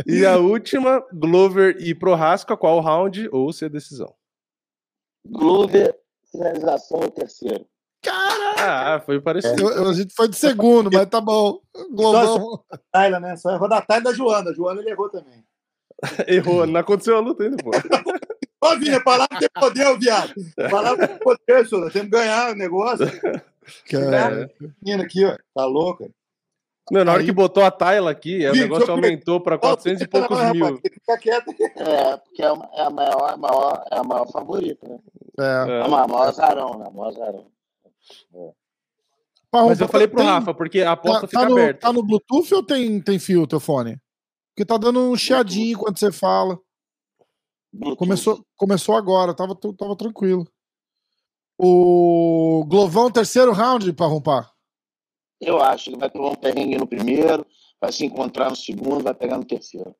E 0.06 0.26
a 0.26 0.38
última, 0.38 1.06
Glover 1.14 1.78
e 1.80 1.94
Prohaska, 1.94 2.57
qual 2.57 2.80
round 2.82 3.30
ou 3.32 3.53
se 3.53 3.65
é 3.65 3.69
decisão? 3.69 4.14
Glover, 5.28 5.95
finalização 6.32 7.02
é 7.02 7.06
o 7.06 7.11
terceiro. 7.11 7.65
Ah, 8.57 8.99
foi 9.06 9.22
parecido. 9.22 9.61
Eu- 9.61 9.69
eu- 9.84 9.90
a 9.90 9.94
gente 9.94 10.14
foi 10.15 10.28
de 10.28 10.36
segundo, 10.36 10.90
mas 10.91 11.07
tá 11.07 11.22
bom. 11.22 11.60
Globão. 11.91 12.64
Taila, 12.91 13.19
né? 13.19 13.36
Só 13.38 13.52
errou 13.52 13.69
da 13.69 13.80
Taila 13.82 14.02
e 14.02 14.06
da 14.06 14.14
Joana. 14.14 14.49
A 14.49 14.53
Joana 14.53 14.82
ele 14.82 14.90
errou 14.90 15.07
também. 15.10 15.44
Errou, 16.28 16.65
não 16.68 16.80
aconteceu 16.80 17.18
a 17.18 17.19
luta 17.19 17.44
ainda, 17.44 17.57
pô. 17.64 17.72
Ô, 18.64 18.78
Vini, 18.78 18.99
palavra 19.03 19.40
tem 19.40 19.49
poder, 19.60 19.98
viado. 19.99 20.34
Palavra 20.69 21.07
tem 21.07 21.18
poder, 21.18 21.68
senhor. 21.68 21.91
Temos 21.91 22.10
que 22.10 22.15
ganhar 22.18 22.52
o 22.52 22.56
negócio. 22.56 23.06
Cara, 23.90 24.52
Menina 24.82 25.03
aqui, 25.03 25.23
ó. 25.26 25.36
Tá 25.53 25.65
louca. 25.65 26.10
Não, 26.91 27.06
na 27.06 27.11
hora 27.14 27.22
Aí- 27.22 27.26
que 27.26 27.32
botou 27.32 27.64
a 27.64 27.72
Taila 27.72 28.11
aqui, 28.11 28.45
o 28.48 28.53
negócio 28.53 28.88
eu- 28.88 28.95
aumentou 28.95 29.40
para 29.40 29.57
400 29.57 30.02
e 30.02 30.07
poucos 30.07 30.38
Não, 30.38 30.52
mil. 30.52 30.65
rapaz, 30.65 30.82
Fica 30.94 31.18
quieto. 31.18 31.49
É, 31.78 32.18
porque 32.18 32.41
é, 32.44 32.52
uma- 32.52 32.69
é 32.73 32.82
a 32.82 32.90
maior, 32.90 33.30
a 33.34 33.38
maior, 33.38 33.84
é 33.91 33.98
a 33.98 34.03
maior 34.03 34.32
favorita, 34.32 34.88
né? 34.88 34.99
é. 35.40 35.44
É 35.44 35.80
É. 35.80 35.82
a 35.84 35.88
maior, 35.88 36.07
maior 36.07 36.32
zarão, 36.34 36.78
né? 36.80 36.86
A 36.88 36.91
maior 36.91 37.11
zarão. 37.14 37.45
Parrum, 39.49 39.68
Mas 39.68 39.82
eu 39.82 39.88
falei 39.88 40.07
pro 40.07 40.18
tem- 40.18 40.26
Rafa, 40.28 40.53
porque 40.53 40.82
a 40.82 40.91
aposta 40.94 41.22
Tá, 41.22 41.28
fica 41.28 41.41
tá 41.41 41.49
no, 41.49 41.53
aberta. 41.57 41.80
tá 41.82 41.94
no 41.94 42.03
Bluetooth 42.03 42.53
ou 42.53 42.64
tem, 42.64 43.02
tem 43.02 43.19
fio 43.19 43.41
o 43.44 43.48
teu 43.48 43.60
fone? 43.60 43.98
Porque 44.52 44.65
tá 44.65 44.78
dando 44.78 44.99
um 44.99 45.15
chiadinho 45.15 45.78
quando 45.78 45.98
você 45.98 46.11
fala. 46.11 46.60
Começou, 47.98 48.45
começou 48.56 48.95
agora, 48.95 49.34
tava, 49.34 49.56
tava 49.56 49.95
tranquilo. 49.95 50.45
O 51.57 52.65
Glovão, 52.68 53.10
terceiro 53.10 53.53
round 53.53 53.94
para 53.94 54.07
rompar. 54.07 54.52
Eu 55.40 55.61
acho. 55.61 55.90
Ele 55.90 55.98
vai 55.98 56.10
tomar 56.10 56.30
um 56.30 56.36
perrengue 56.36 56.78
no 56.78 56.88
primeiro, 56.88 57.45
vai 57.80 57.91
se 57.91 58.06
encontrar 58.06 58.49
no 58.49 58.56
segundo, 58.56 59.03
vai 59.03 59.14
pegar 59.14 59.38
no 59.38 59.45
terceiro. 59.45 59.95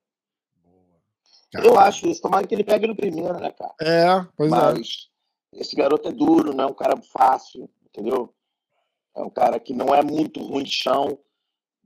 Eu 1.53 1.80
acho 1.80 2.07
isso. 2.07 2.22
Tomara 2.22 2.45
que 2.45 2.56
ele 2.56 2.64
pegue 2.64 2.88
no 2.88 2.95
primeiro, 2.95 3.40
né, 3.40 3.52
cara? 3.52 3.73
É, 3.82 4.28
pois 4.36 4.52
é. 4.52 4.56
Mas 4.56 5.10
esse 5.53 5.76
garoto 5.76 6.07
é 6.07 6.11
duro, 6.11 6.53
não 6.53 6.65
é 6.65 6.68
um 6.68 6.73
cara 6.73 7.02
fácil, 7.02 7.69
entendeu? 7.86 8.34
É 9.15 9.22
um 9.22 9.30
cara 9.30 9.60
que 9.60 9.73
não 9.73 9.94
é 9.94 10.02
muito 10.02 10.41
ruim 10.41 10.64
de 10.64 10.72
chão, 10.72 11.18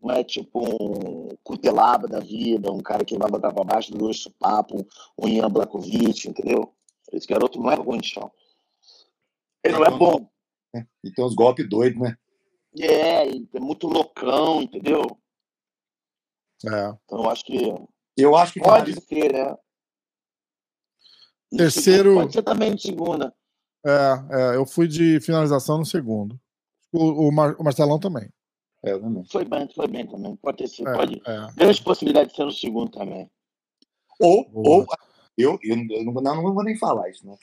não 0.06 0.14
é 0.16 0.24
tipo 0.24 0.60
um 0.60 1.30
cutelaba 1.44 2.08
da 2.08 2.20
vida, 2.20 2.72
um 2.72 2.80
cara 2.82 3.04
que 3.04 3.18
vai 3.18 3.30
botar 3.30 3.52
pra 3.54 3.64
baixo 3.64 3.92
do 3.92 3.98
dois 3.98 4.28
papo, 4.40 4.86
um 5.18 5.28
Ian 5.28 5.50
Blakovic, 5.50 6.28
entendeu? 6.30 6.72
Esse 7.12 7.28
garoto 7.28 7.60
não 7.60 7.72
é 7.72 7.76
ruim 7.76 8.00
de 8.00 8.10
chão. 8.10 8.32
Ele 9.64 9.74
não 9.76 9.84
é 9.86 9.90
bom. 9.98 10.30
E 11.04 11.12
tem 11.12 11.24
uns 11.26 11.34
golpes 11.34 11.68
doidos, 11.68 12.00
né? 12.02 12.16
É, 12.78 13.28
é 13.30 13.60
muito 13.60 13.88
loucão, 13.88 14.62
entendeu? 14.62 15.02
É. 16.66 16.90
Então 17.06 17.24
eu 17.24 17.30
acho 17.30 17.44
que 17.46 17.74
Eu 18.18 18.36
acho 18.36 18.54
que 18.54 18.60
pode 18.60 18.94
ser, 19.02 19.32
né? 19.34 19.56
Terceiro- 21.56 22.16
Pode 22.16 22.34
ser 22.34 22.44
também 22.44 22.72
no 22.72 22.80
segunda. 22.80 23.34
É, 23.86 23.92
é, 24.32 24.56
eu 24.56 24.66
fui 24.66 24.88
de 24.88 25.20
finalização 25.22 25.78
no 25.78 25.86
segundo. 25.86 26.40
O, 26.92 27.28
o, 27.28 27.32
Mar- 27.32 27.56
o 27.60 27.64
Marcelão 27.64 28.00
também. 28.00 28.30
É, 28.86 28.92
eu 28.92 29.02
também. 29.02 29.24
Foi 29.26 29.46
bem, 29.46 29.68
foi 29.74 29.88
bem 29.88 30.06
também. 30.08 30.36
Pode 30.38 30.58
ter 30.58 30.68
sido. 30.68 30.90
É, 30.90 30.94
Pode. 30.94 31.22
é. 31.26 31.48
Grande 31.56 31.82
possibilidade 31.84 32.30
de 32.30 32.36
ser 32.36 32.46
no 32.46 32.52
segundo 32.52 32.92
também. 32.92 33.30
Ou, 34.20 34.48
Boa. 34.50 34.70
ou 34.78 34.86
eu, 35.38 35.60
eu, 35.64 35.78
eu 35.90 36.04
não, 36.06 36.14
vou- 36.14 36.22
não, 36.24 36.36
não 36.44 36.54
vou 36.54 36.64
nem 36.64 36.78
falar 36.78 37.10
isso, 37.10 37.26
né? 37.28 37.36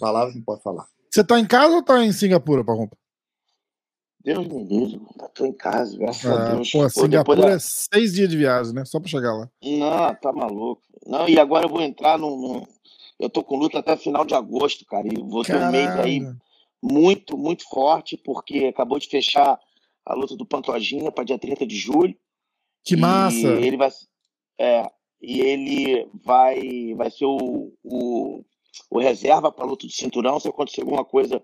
Palavras 0.00 0.34
não 0.34 0.42
pode 0.42 0.62
falar. 0.62 0.86
Você 1.10 1.24
tá 1.24 1.38
em 1.38 1.46
casa 1.46 1.74
ou 1.74 1.82
tá 1.82 2.02
em 2.04 2.12
Singapura, 2.12 2.64
Parrum? 2.64 2.88
Deus 4.22 4.46
me 4.48 4.64
livre, 4.64 5.00
tá 5.16 5.28
tô 5.28 5.46
em 5.46 5.52
casa, 5.52 5.96
graças 5.96 6.26
a 6.30 6.34
É, 6.34 6.54
Deus. 6.56 6.70
pô, 6.70 6.88
Singapura 6.88 7.36
depois 7.42 7.54
é 7.54 7.58
seis 7.60 8.12
dias 8.14 8.28
de 8.28 8.36
viagem, 8.36 8.74
né? 8.74 8.84
Só 8.84 8.98
pra 8.98 9.08
chegar 9.08 9.32
lá. 9.34 9.44
da- 9.44 9.50
Não, 9.62 10.14
tá 10.16 10.32
maluco. 10.32 10.82
Não, 11.06 11.28
e 11.28 11.38
agora 11.38 11.66
eu 11.66 11.70
vou 11.70 11.80
entrar 11.82 12.18
num. 12.18 12.36
num- 12.36 12.66
Eu 13.18 13.30
tô 13.30 13.42
com 13.42 13.56
luta 13.56 13.78
até 13.78 13.96
final 13.96 14.24
de 14.26 14.34
agosto, 14.34 14.84
cara. 14.84 15.06
E 15.08 15.16
vou 15.18 15.42
ter 15.42 15.56
um 15.56 15.70
mês 15.70 15.88
aí 15.96 16.20
muito, 16.82 17.38
muito 17.38 17.66
forte, 17.68 18.14
porque 18.16 18.66
acabou 18.66 18.98
de 18.98 19.08
fechar 19.08 19.58
a 20.06 20.14
luta 20.14 20.36
do 20.36 20.46
Pantojinha 20.46 21.10
para 21.10 21.24
dia 21.24 21.38
30 21.38 21.66
de 21.66 21.76
julho. 21.76 22.16
Que 22.84 22.96
massa! 22.96 23.36
E 23.36 23.66
ele 23.66 23.76
vai, 23.76 23.90
é, 24.58 24.90
e 25.20 25.40
ele 25.40 26.08
vai, 26.24 26.94
vai 26.94 27.10
ser 27.10 27.24
o, 27.24 27.72
o, 27.82 28.44
o 28.88 28.98
reserva 29.00 29.50
para 29.50 29.64
a 29.64 29.68
luta 29.68 29.86
do 29.86 29.92
cinturão. 29.92 30.38
Se 30.38 30.48
acontecer 30.48 30.82
alguma 30.82 31.04
coisa 31.04 31.42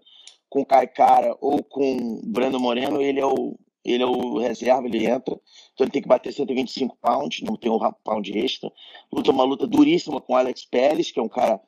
com 0.49 0.61
o 0.61 0.67
Caicara 0.67 1.37
ou 1.41 1.63
com 1.65 1.97
o 1.97 2.23
Brando 2.25 2.61
Moreno, 2.61 3.03
ele 3.03 3.19
é 3.19 3.27
o, 3.27 3.59
ele 3.85 4.05
é 4.05 4.07
o 4.07 4.39
reserva, 4.39 4.87
ele 4.87 5.05
entra. 5.05 5.35
Então 5.75 5.85
ele 5.85 5.91
tem 5.91 6.03
que 6.03 6.09
bater 6.09 6.33
125 6.33 6.97
pounds, 7.01 7.43
não 7.43 7.57
tem 7.57 7.73
um 7.73 7.79
pound 8.05 8.39
extra. 8.39 8.71
Luta 9.13 9.33
uma 9.33 9.45
luta 9.45 9.67
duríssima 9.67 10.21
com 10.21 10.35
o 10.35 10.37
Alex 10.37 10.65
Pérez, 10.65 11.11
que 11.11 11.19
é 11.19 11.23
um 11.23 11.29
cara 11.29 11.61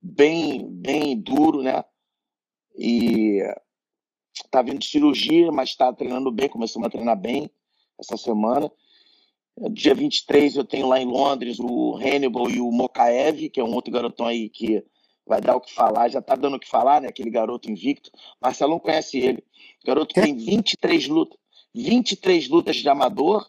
bem, 0.00 0.64
bem 0.70 1.18
duro, 1.18 1.62
né? 1.62 1.84
E 2.78 3.42
tá 4.50 4.62
vindo 4.62 4.78
de 4.78 4.88
cirurgia, 4.88 5.50
mas 5.50 5.70
está 5.70 5.92
treinando 5.92 6.30
bem, 6.30 6.48
começou 6.48 6.84
a 6.84 6.90
treinar 6.90 7.16
bem 7.16 7.50
essa 7.98 8.16
semana. 8.16 8.70
Dia 9.70 9.94
23 9.94 10.56
eu 10.56 10.64
tenho 10.64 10.86
lá 10.86 11.00
em 11.00 11.06
Londres 11.06 11.58
o 11.58 11.96
Hannibal 11.96 12.50
e 12.50 12.60
o 12.60 12.70
Mokaev, 12.70 13.48
que 13.48 13.58
é 13.58 13.64
um 13.64 13.72
outro 13.74 13.92
garotão 13.92 14.26
aí 14.26 14.50
que 14.50 14.84
vai 15.26 15.40
dar 15.40 15.56
o 15.56 15.60
que 15.60 15.74
falar, 15.74 16.08
já 16.08 16.22
tá 16.22 16.36
dando 16.36 16.56
o 16.56 16.60
que 16.60 16.68
falar, 16.68 17.00
né? 17.00 17.08
Aquele 17.08 17.30
garoto 17.30 17.70
invicto. 17.70 18.10
Marcelão 18.40 18.78
conhece 18.78 19.18
ele. 19.18 19.42
O 19.82 19.86
garoto 19.86 20.14
tem 20.14 20.36
23 20.36 21.08
lutas, 21.08 21.38
23 21.74 22.48
lutas 22.48 22.76
de 22.76 22.88
amador, 22.88 23.48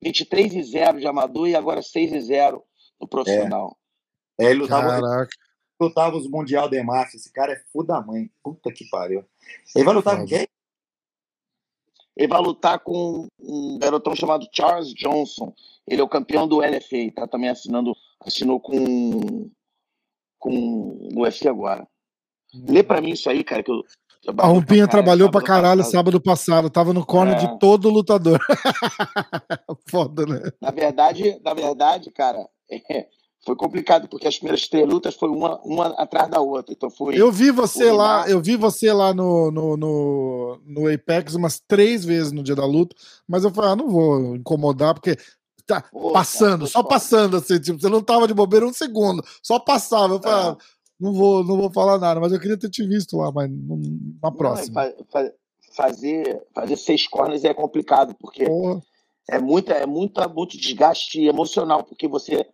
23 0.00 0.54
e 0.54 0.62
0 0.62 1.00
de 1.00 1.06
amador 1.06 1.48
e 1.48 1.56
agora 1.56 1.82
6 1.82 2.12
e 2.12 2.20
0 2.20 2.62
no 3.00 3.08
profissional. 3.08 3.76
É, 4.38 4.44
ele 4.46 4.60
lutava, 4.60 5.00
Caraca. 5.00 5.28
Lutava 5.80 6.16
os 6.16 6.28
Mundial 6.28 6.68
de 6.68 6.82
Massa. 6.82 7.16
Esse 7.16 7.32
cara 7.32 7.52
é 7.52 7.62
foda 7.72 7.94
da 7.94 8.00
mãe. 8.00 8.30
Puta 8.42 8.72
que 8.72 8.88
pariu. 8.88 9.24
Ele 9.74 9.84
vai 9.84 9.94
lutar 9.94 10.16
com 10.16 10.26
quem? 10.26 10.46
Ele 12.16 12.28
vai 12.28 12.40
lutar 12.40 12.80
com 12.80 13.28
um 13.38 13.78
garotão 13.78 14.14
chamado 14.14 14.48
Charles 14.52 14.92
Johnson. 14.92 15.54
Ele 15.86 16.00
é 16.00 16.04
o 16.04 16.08
campeão 16.08 16.48
do 16.48 16.58
LFA, 16.58 17.12
tá 17.14 17.28
também 17.28 17.48
assinando, 17.48 17.96
assinou 18.20 18.60
com 18.60 19.48
com 20.38 20.50
o 21.14 21.22
UFC 21.22 21.48
agora. 21.48 21.86
Lê 22.54 22.82
pra 22.82 23.00
mim 23.00 23.10
isso 23.10 23.28
aí, 23.28 23.44
cara, 23.44 23.62
que 23.62 23.70
eu, 23.70 23.84
A 24.38 24.46
Rompinha 24.46 24.88
trabalhou 24.88 25.30
pra 25.30 25.42
caralho 25.42 25.80
passado. 25.80 25.92
sábado 25.92 26.20
passado, 26.20 26.70
tava 26.70 26.92
no 26.92 27.04
corner 27.04 27.36
é. 27.36 27.38
de 27.38 27.58
todo 27.58 27.90
lutador. 27.90 28.38
Foda, 29.88 30.24
né? 30.26 30.40
Na 30.60 30.70
verdade, 30.70 31.40
na 31.44 31.54
verdade, 31.54 32.10
cara, 32.10 32.48
é, 32.70 33.06
foi 33.48 33.56
complicado, 33.56 34.08
porque 34.08 34.28
as 34.28 34.36
primeiras 34.36 34.68
três 34.68 34.86
lutas 34.86 35.14
foi 35.14 35.30
uma, 35.30 35.58
uma 35.62 35.86
atrás 35.94 36.28
da 36.28 36.38
outra. 36.38 36.74
Então 36.74 36.90
foi. 36.90 37.18
Eu 37.18 37.32
vi 37.32 37.50
você 37.50 37.90
lá, 37.90 38.28
eu 38.28 38.42
vi 38.42 38.56
você 38.56 38.92
lá 38.92 39.14
no, 39.14 39.50
no, 39.50 39.74
no, 39.74 40.60
no, 40.66 40.92
Apex 40.92 41.34
umas 41.34 41.58
três 41.58 42.04
vezes 42.04 42.30
no 42.30 42.42
dia 42.42 42.54
da 42.54 42.66
luta, 42.66 42.94
mas 43.26 43.44
eu 43.44 43.50
falei, 43.50 43.70
ah, 43.70 43.76
não 43.76 43.88
vou 43.88 44.36
incomodar, 44.36 44.92
porque 44.92 45.16
tá 45.66 45.80
Pô, 45.80 46.12
passando, 46.12 46.58
cara, 46.58 46.70
só 46.70 46.78
foda. 46.80 46.88
passando, 46.90 47.36
assim, 47.38 47.58
tipo, 47.58 47.80
você 47.80 47.88
não 47.88 48.02
tava 48.02 48.28
de 48.28 48.34
bobeira 48.34 48.66
um 48.66 48.72
segundo, 48.72 49.24
só 49.42 49.58
passava. 49.58 50.14
Eu 50.14 50.20
falei, 50.20 50.50
ah, 50.50 50.56
não 51.00 51.14
vou, 51.14 51.42
não 51.42 51.56
vou 51.56 51.70
falar 51.70 51.98
nada, 51.98 52.20
mas 52.20 52.30
eu 52.30 52.38
queria 52.40 52.58
ter 52.58 52.68
te 52.68 52.86
visto 52.86 53.16
lá, 53.16 53.32
mas 53.32 53.50
não, 53.50 53.80
na 54.22 54.30
próxima. 54.30 54.84
Não, 54.84 54.92
fazer, 55.74 56.42
fazer 56.54 56.76
seis 56.76 57.08
corners 57.08 57.44
é 57.44 57.54
complicado, 57.54 58.14
porque 58.20 58.44
Porra. 58.44 58.82
é, 59.30 59.38
muita, 59.38 59.72
é 59.72 59.86
muita, 59.86 60.28
muito 60.28 60.58
desgaste 60.58 61.24
emocional, 61.24 61.82
porque 61.82 62.06
você, 62.06 62.46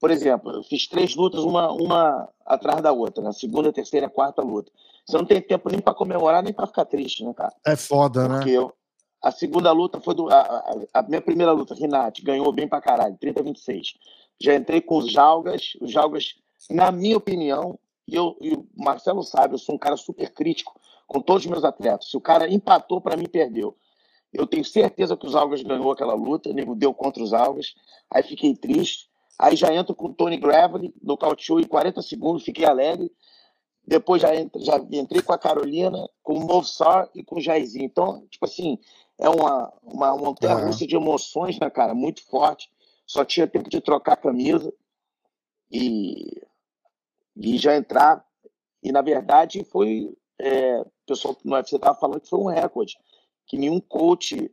por 0.00 0.10
exemplo, 0.10 0.52
eu 0.52 0.62
fiz 0.62 0.86
três 0.86 1.14
lutas, 1.16 1.42
uma, 1.42 1.72
uma 1.72 2.28
atrás 2.46 2.80
da 2.80 2.92
outra, 2.92 3.22
na 3.22 3.30
né? 3.30 3.34
segunda, 3.34 3.72
terceira, 3.72 4.08
quarta 4.08 4.42
luta. 4.42 4.70
Você 5.04 5.16
não 5.16 5.24
tem 5.24 5.40
tempo 5.40 5.70
nem 5.70 5.80
para 5.80 5.94
comemorar, 5.94 6.42
nem 6.42 6.52
para 6.52 6.66
ficar 6.66 6.84
triste, 6.84 7.24
né, 7.24 7.32
cara? 7.34 7.54
É 7.66 7.74
foda, 7.74 8.28
porque 8.28 8.50
né? 8.50 8.56
Eu, 8.56 8.72
a 9.22 9.30
segunda 9.30 9.72
luta 9.72 10.00
foi 10.00 10.14
do. 10.14 10.28
A, 10.28 10.40
a, 10.40 11.00
a, 11.00 11.02
minha 11.02 11.20
primeira 11.20 11.52
luta, 11.52 11.74
Renate, 11.74 12.22
ganhou 12.22 12.52
bem 12.52 12.68
pra 12.68 12.80
caralho, 12.80 13.16
30 13.18 13.42
26. 13.42 13.94
Já 14.40 14.54
entrei 14.54 14.80
com 14.80 14.98
os 14.98 15.10
Jalgas. 15.10 15.72
Os 15.80 15.90
Jalgas, 15.90 16.34
na 16.70 16.92
minha 16.92 17.16
opinião, 17.16 17.78
e, 18.06 18.14
eu, 18.14 18.36
e 18.40 18.54
o 18.54 18.66
Marcelo 18.76 19.22
sabe, 19.22 19.54
eu 19.54 19.58
sou 19.58 19.74
um 19.74 19.78
cara 19.78 19.96
super 19.96 20.32
crítico 20.32 20.78
com 21.06 21.20
todos 21.20 21.44
os 21.44 21.50
meus 21.50 21.64
atletas. 21.64 22.10
Se 22.10 22.16
o 22.16 22.20
cara 22.20 22.48
empatou, 22.48 23.00
para 23.00 23.16
mim, 23.16 23.26
perdeu. 23.26 23.76
Eu 24.32 24.46
tenho 24.46 24.64
certeza 24.64 25.16
que 25.16 25.26
os 25.26 25.34
Algas 25.34 25.62
ganhou 25.62 25.90
aquela 25.90 26.14
luta, 26.14 26.52
nego 26.52 26.74
deu 26.74 26.92
contra 26.94 27.22
os 27.22 27.32
Algas. 27.32 27.74
Aí 28.10 28.22
fiquei 28.22 28.54
triste. 28.54 29.07
Aí 29.38 29.54
já 29.56 29.72
entro 29.72 29.94
com 29.94 30.08
o 30.08 30.14
Tony 30.14 30.36
Gravely, 30.36 30.92
nocauteou 31.02 31.60
em 31.60 31.66
40 31.66 32.02
segundos, 32.02 32.44
fiquei 32.44 32.64
alegre. 32.64 33.12
Depois 33.86 34.20
já, 34.20 34.34
entre, 34.34 34.62
já 34.62 34.76
entrei 34.92 35.22
com 35.22 35.32
a 35.32 35.38
Carolina, 35.38 36.08
com 36.22 36.34
o 36.34 36.40
Movsar 36.40 37.08
e 37.14 37.22
com 37.22 37.36
o 37.36 37.40
Jairzinho. 37.40 37.84
Então, 37.84 38.26
tipo 38.28 38.44
assim, 38.44 38.78
é 39.18 39.28
uma, 39.28 39.72
uma 39.82 40.16
montanha 40.16 40.54
russa 40.54 40.86
de 40.86 40.96
emoções, 40.96 41.58
né, 41.58 41.70
cara? 41.70 41.94
Muito 41.94 42.22
forte. 42.26 42.68
Só 43.06 43.24
tinha 43.24 43.46
tempo 43.46 43.70
de 43.70 43.80
trocar 43.80 44.14
a 44.14 44.16
camisa. 44.16 44.74
E 45.70 46.42
e 47.38 47.56
já 47.56 47.76
entrar. 47.76 48.24
E, 48.82 48.90
na 48.92 49.00
verdade, 49.00 49.64
foi. 49.64 50.12
É, 50.40 50.80
o 50.80 50.86
pessoal 51.06 51.36
no 51.44 51.54
UFC 51.54 51.76
estava 51.76 51.98
falando 51.98 52.20
que 52.20 52.28
foi 52.28 52.38
um 52.38 52.46
recorde, 52.46 52.96
que 53.46 53.56
nenhum 53.56 53.80
coach 53.80 54.50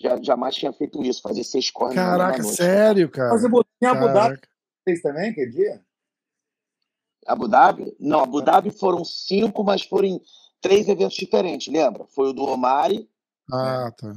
já, 0.00 0.20
jamais 0.22 0.54
tinha 0.54 0.72
feito 0.72 1.02
isso, 1.02 1.22
fazer 1.22 1.44
seis 1.44 1.70
corners. 1.70 1.96
Caraca, 1.96 2.42
sério, 2.42 3.08
cara? 3.10 3.30
Mas 3.30 3.42
você 3.42 3.48
botou 3.48 3.70
em 3.82 3.86
Abu 3.86 4.06
Dhabi 4.12 4.40
fez 4.88 5.02
também, 5.02 5.34
que 5.34 5.46
dia? 5.46 5.82
Abu 7.26 7.46
Dhabi? 7.46 7.94
Não, 8.00 8.20
Abu 8.20 8.40
Dhabi 8.40 8.70
foram 8.70 9.04
cinco, 9.04 9.62
mas 9.62 9.82
foram 9.82 10.08
em 10.08 10.20
três 10.62 10.88
eventos 10.88 11.16
diferentes, 11.16 11.72
lembra? 11.72 12.06
Foi 12.14 12.30
o 12.30 12.32
do 12.32 12.44
Omari. 12.44 13.08
Ah, 13.52 13.92
tá. 13.96 14.14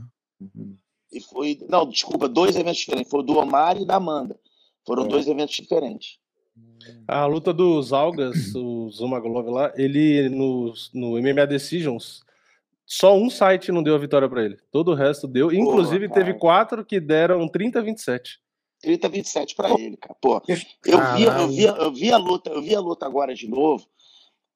E 1.12 1.20
foi. 1.20 1.60
Não, 1.68 1.86
desculpa, 1.86 2.30
dois 2.30 2.56
eventos 2.56 2.80
diferentes. 2.80 3.12
Foi 3.12 3.20
o 3.20 3.24
do 3.24 3.38
Omari 3.38 3.82
e 3.82 3.86
da 3.86 3.96
Amanda. 3.96 4.40
Foram 4.86 5.06
é. 5.06 5.08
dois 5.10 5.28
eventos 5.28 5.56
diferentes. 5.56 6.20
A 7.08 7.26
luta 7.26 7.54
dos 7.54 7.92
Algas, 7.92 8.56
o 8.56 8.90
Zumagulov 8.90 9.48
lá, 9.50 9.74
ele 9.76 10.30
no, 10.30 10.74
no 10.94 11.22
MMA 11.22 11.46
Decisions, 11.46 12.24
só 12.94 13.16
um 13.16 13.30
site 13.30 13.72
não 13.72 13.82
deu 13.82 13.96
a 13.96 13.98
vitória 13.98 14.28
para 14.28 14.44
ele. 14.44 14.58
Todo 14.70 14.92
o 14.92 14.94
resto 14.94 15.26
deu. 15.26 15.50
Inclusive, 15.50 16.10
Porra, 16.10 16.20
teve 16.20 16.38
quatro 16.38 16.84
que 16.84 17.00
deram 17.00 17.48
30-27. 17.48 18.22
30-27 18.86 19.56
para 19.56 19.70
ele, 19.80 19.96
cara. 19.96 20.14
Pô, 20.22 20.42
eu 20.46 20.58
vi, 20.58 21.24
eu, 21.24 21.48
vi, 21.48 21.64
eu 21.64 21.94
vi 21.94 22.12
a 22.12 22.18
luta, 22.18 22.50
eu 22.50 22.62
vi 22.62 22.76
a 22.76 22.82
luta 22.82 23.06
agora 23.06 23.34
de 23.34 23.48
novo, 23.48 23.88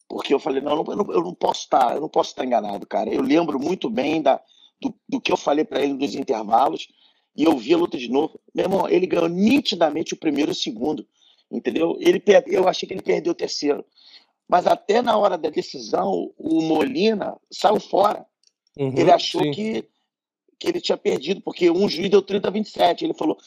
porque 0.09 0.33
eu 0.33 0.39
falei, 0.39 0.61
não, 0.61 0.83
eu 0.85 0.95
não, 0.97 1.13
eu 1.13 1.21
não 1.23 1.33
posso 1.33 1.61
estar, 1.61 1.87
tá, 1.87 1.95
eu 1.95 2.01
não 2.01 2.09
posso 2.09 2.31
estar 2.31 2.43
enganado, 2.43 2.85
cara. 2.85 3.09
Eu 3.09 3.21
lembro 3.21 3.57
muito 3.57 3.89
bem 3.89 4.21
da, 4.21 4.41
do, 4.81 4.93
do 5.07 5.21
que 5.21 5.31
eu 5.31 5.37
falei 5.37 5.63
para 5.63 5.81
ele 5.81 5.93
dos 5.93 6.13
intervalos, 6.13 6.89
e 7.37 7.45
eu 7.45 7.55
vi 7.55 7.73
a 7.73 7.77
luta 7.77 7.97
de 7.97 8.09
novo. 8.09 8.37
Meu 8.53 8.65
irmão, 8.65 8.89
ele 8.89 9.07
ganhou 9.07 9.29
nitidamente 9.29 10.13
o 10.13 10.17
primeiro 10.17 10.51
e 10.51 10.53
o 10.53 10.55
segundo 10.55 11.07
entendeu? 11.51 11.97
Ele 11.99 12.21
eu 12.47 12.67
achei 12.67 12.87
que 12.87 12.93
ele 12.93 13.01
perdeu 13.01 13.31
o 13.31 13.35
terceiro. 13.35 13.85
Mas 14.47 14.67
até 14.67 15.01
na 15.01 15.17
hora 15.17 15.37
da 15.37 15.49
decisão, 15.49 16.31
o 16.37 16.61
Molina 16.61 17.35
saiu 17.51 17.79
fora. 17.79 18.25
Uhum, 18.77 18.93
ele 18.95 19.11
achou 19.11 19.41
que, 19.51 19.87
que 20.59 20.67
ele 20.67 20.81
tinha 20.81 20.97
perdido, 20.97 21.41
porque 21.41 21.69
um 21.71 21.89
juiz 21.89 22.09
deu 22.09 22.21
30 22.21 22.47
a 22.47 22.51
27. 22.51 23.05
Ele 23.05 23.13
falou: 23.13 23.37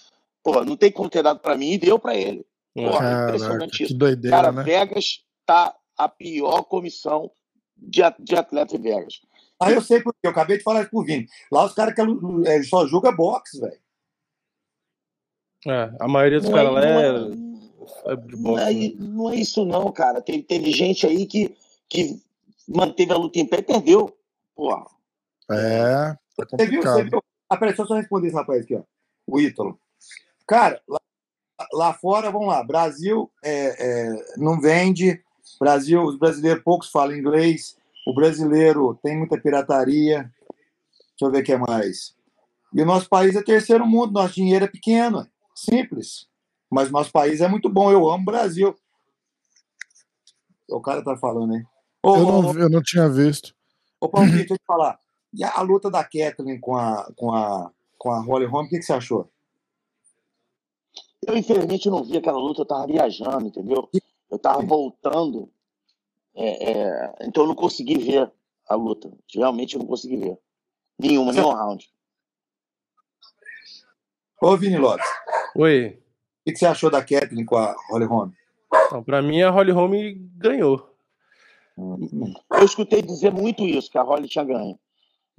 pô, 0.42 0.64
não 0.64 0.76
tem 0.76 0.90
como 0.90 1.08
ter 1.08 1.22
dado 1.22 1.38
para 1.40 1.56
mim, 1.56 1.72
e 1.72 1.78
deu 1.78 1.98
para 1.98 2.16
ele. 2.16 2.44
Pô, 2.74 2.90
Caraca, 2.90 3.28
impressionante 3.28 3.84
isso. 3.84 3.94
Doideira, 3.94 4.36
Cara, 4.36 4.52
né? 4.52 4.62
Vegas 4.62 5.24
tá 5.46 5.74
a 5.96 6.08
pior 6.08 6.62
comissão 6.62 7.30
de, 7.76 8.00
de 8.18 8.34
atleta 8.34 8.76
em 8.76 8.80
Vegas. 8.80 9.20
Ah, 9.60 9.72
eu 9.72 9.80
sei 9.80 10.00
porque 10.00 10.20
eu 10.22 10.30
acabei 10.30 10.58
de 10.58 10.62
falar 10.62 10.82
isso 10.82 10.90
pro 10.90 11.02
Vini. 11.02 11.26
Lá 11.50 11.64
os 11.64 11.74
caras 11.74 11.94
que 11.94 12.00
é, 12.48 12.62
só 12.62 12.86
julga 12.86 13.10
boxe, 13.10 13.60
velho. 13.60 13.80
É, 15.66 15.90
a 15.98 16.06
maioria 16.06 16.38
dos 16.38 16.48
caras 16.48 16.72
lá 16.72 16.86
é, 16.86 17.08
é 17.08 17.47
não, 18.36 18.58
é, 18.58 18.72
né? 18.72 18.92
não 18.98 19.30
é 19.30 19.36
isso 19.36 19.64
não, 19.64 19.90
cara. 19.92 20.20
Teve, 20.20 20.42
teve 20.42 20.70
gente 20.72 21.06
aí 21.06 21.26
que, 21.26 21.54
que 21.88 22.20
manteve 22.68 23.12
a 23.12 23.16
luta 23.16 23.38
em 23.38 23.46
pé 23.46 23.58
e 23.58 23.62
perdeu. 23.62 24.16
Porra. 24.54 24.86
É, 25.50 26.14
é 26.14 26.56
você 26.56 26.66
viu, 26.66 26.82
você 26.82 27.04
viu? 27.04 27.22
Ah, 27.48 27.56
peraí, 27.56 27.70
deixa 27.70 27.82
eu 27.82 27.86
só 27.86 27.94
responder 27.94 28.28
esse 28.28 28.36
rapaz 28.36 28.62
aqui, 28.62 28.74
ó. 28.74 28.82
O 29.26 29.40
Ítalo. 29.40 29.78
Cara, 30.46 30.80
lá, 30.88 31.00
lá 31.72 31.94
fora, 31.94 32.30
vamos 32.30 32.48
lá, 32.48 32.62
Brasil 32.62 33.30
é, 33.42 33.76
é, 33.78 34.36
não 34.36 34.60
vende, 34.60 35.22
Brasil, 35.58 36.02
os 36.02 36.18
brasileiros 36.18 36.62
poucos 36.62 36.90
falam 36.90 37.16
inglês, 37.16 37.76
o 38.06 38.14
brasileiro 38.14 38.98
tem 39.02 39.18
muita 39.18 39.38
pirataria, 39.38 40.22
deixa 40.22 41.22
eu 41.22 41.30
ver 41.30 41.40
o 41.40 41.44
que 41.44 41.52
é 41.52 41.58
mais. 41.58 42.14
E 42.72 42.80
o 42.80 42.86
nosso 42.86 43.08
país 43.08 43.34
é 43.34 43.42
terceiro 43.42 43.86
mundo, 43.86 44.12
nosso 44.12 44.34
dinheiro 44.34 44.64
é 44.64 44.68
pequeno, 44.68 45.26
simples. 45.54 46.26
Mas 46.70 46.90
nosso 46.90 47.10
país 47.10 47.40
é 47.40 47.48
muito 47.48 47.68
bom, 47.68 47.90
eu 47.90 48.08
amo 48.10 48.22
o 48.22 48.26
Brasil. 48.26 48.76
O 50.68 50.80
cara 50.80 51.02
tá 51.02 51.16
falando, 51.16 51.54
hein? 51.54 51.64
Ô, 52.02 52.16
eu, 52.16 52.26
não, 52.26 52.46
ô, 52.46 52.58
eu 52.58 52.68
não 52.68 52.82
tinha 52.82 53.08
visto. 53.08 53.54
Ô, 54.00 54.08
Paulo, 54.08 54.30
deixa 54.30 54.52
eu 54.52 54.58
te 54.58 54.64
falar. 54.66 54.98
E 55.32 55.42
a, 55.42 55.52
a, 55.56 55.62
luta 55.62 55.90
da 55.90 56.04
Kathleen 56.04 56.60
com 56.60 56.76
a, 56.76 57.10
com 57.16 57.34
a, 57.34 57.70
com 57.96 58.10
a 58.10 58.20
Holly 58.20 58.44
Holm, 58.44 58.66
o 58.66 58.68
que, 58.68 58.78
que 58.78 58.84
você 58.84 58.92
achou? 58.92 59.30
Eu, 61.26 61.36
infelizmente, 61.36 61.88
não 61.88 62.04
vi 62.04 62.18
aquela 62.18 62.38
luta, 62.38 62.62
eu 62.62 62.66
tava 62.66 62.86
viajando, 62.86 63.46
entendeu? 63.46 63.88
Eu 64.30 64.38
tava 64.38 64.62
voltando. 64.62 65.50
É, 66.34 66.70
é, 66.70 67.14
então 67.22 67.44
eu 67.44 67.48
não 67.48 67.54
consegui 67.54 67.98
ver 67.98 68.30
a 68.68 68.74
luta. 68.74 69.10
Realmente 69.34 69.74
eu 69.74 69.80
não 69.80 69.86
consegui 69.86 70.16
ver. 70.16 70.38
Nenhuma, 70.98 71.32
nenhum 71.32 71.50
round. 71.50 71.90
Ô, 74.40 74.56
Vini 74.56 74.76
Lopes. 74.76 75.06
Oi 75.56 75.98
que, 76.48 76.52
que 76.52 76.58
você 76.58 76.66
achou 76.66 76.90
da 76.90 77.02
Kathleen 77.02 77.44
com 77.44 77.56
a 77.56 77.76
Holly 77.90 78.06
Holm? 78.06 78.30
Para 79.04 79.22
mim, 79.22 79.42
a 79.42 79.50
Holly 79.50 79.72
Holm 79.72 79.92
ganhou. 80.36 80.94
Eu 81.76 82.64
escutei 82.64 83.02
dizer 83.02 83.32
muito 83.32 83.64
isso, 83.64 83.90
que 83.90 83.98
a 83.98 84.02
Holly 84.02 84.28
tinha 84.28 84.44
ganho. 84.44 84.78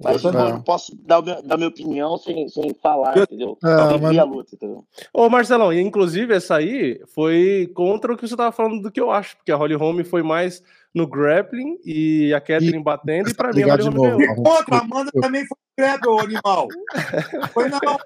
Mas 0.02 0.24
eu 0.24 0.32
não 0.32 0.62
posso 0.62 0.96
dar, 1.04 1.20
dar 1.20 1.58
minha 1.58 1.68
opinião 1.68 2.16
sem, 2.16 2.48
sem 2.48 2.72
falar, 2.82 3.18
entendeu? 3.18 3.58
É, 3.62 3.98
mas... 3.98 4.18
a 4.18 4.24
luta, 4.24 4.54
entendeu? 4.54 4.82
Ô, 5.12 5.28
Marcelão, 5.28 5.70
e 5.70 5.78
inclusive 5.78 6.32
essa 6.32 6.56
aí 6.56 6.98
foi 7.14 7.70
contra 7.74 8.10
o 8.10 8.16
que 8.16 8.26
você 8.26 8.32
estava 8.32 8.50
falando 8.50 8.80
do 8.80 8.90
que 8.90 8.98
eu 9.00 9.10
acho, 9.10 9.36
porque 9.36 9.52
a 9.52 9.56
Holly 9.56 9.74
Holm 9.74 10.02
foi 10.02 10.22
mais 10.22 10.62
no 10.94 11.06
grappling 11.06 11.78
e 11.84 12.32
a 12.32 12.40
Kathleen 12.40 12.80
e... 12.80 12.82
batendo, 12.82 13.28
e 13.28 13.34
pra 13.34 13.52
mim 13.52 13.62
a 13.64 13.74
Holly 13.74 13.82
Holm 13.82 13.94
ganhou. 13.94 14.22
E 14.22 14.34
contra, 14.36 14.76
a 14.76 14.80
Amanda 14.80 15.10
também 15.12 15.44
foi 15.46 15.58
grappling, 15.76 16.12
ô 16.14 16.20
animal. 16.20 16.68
foi 17.52 17.68
não. 17.68 17.98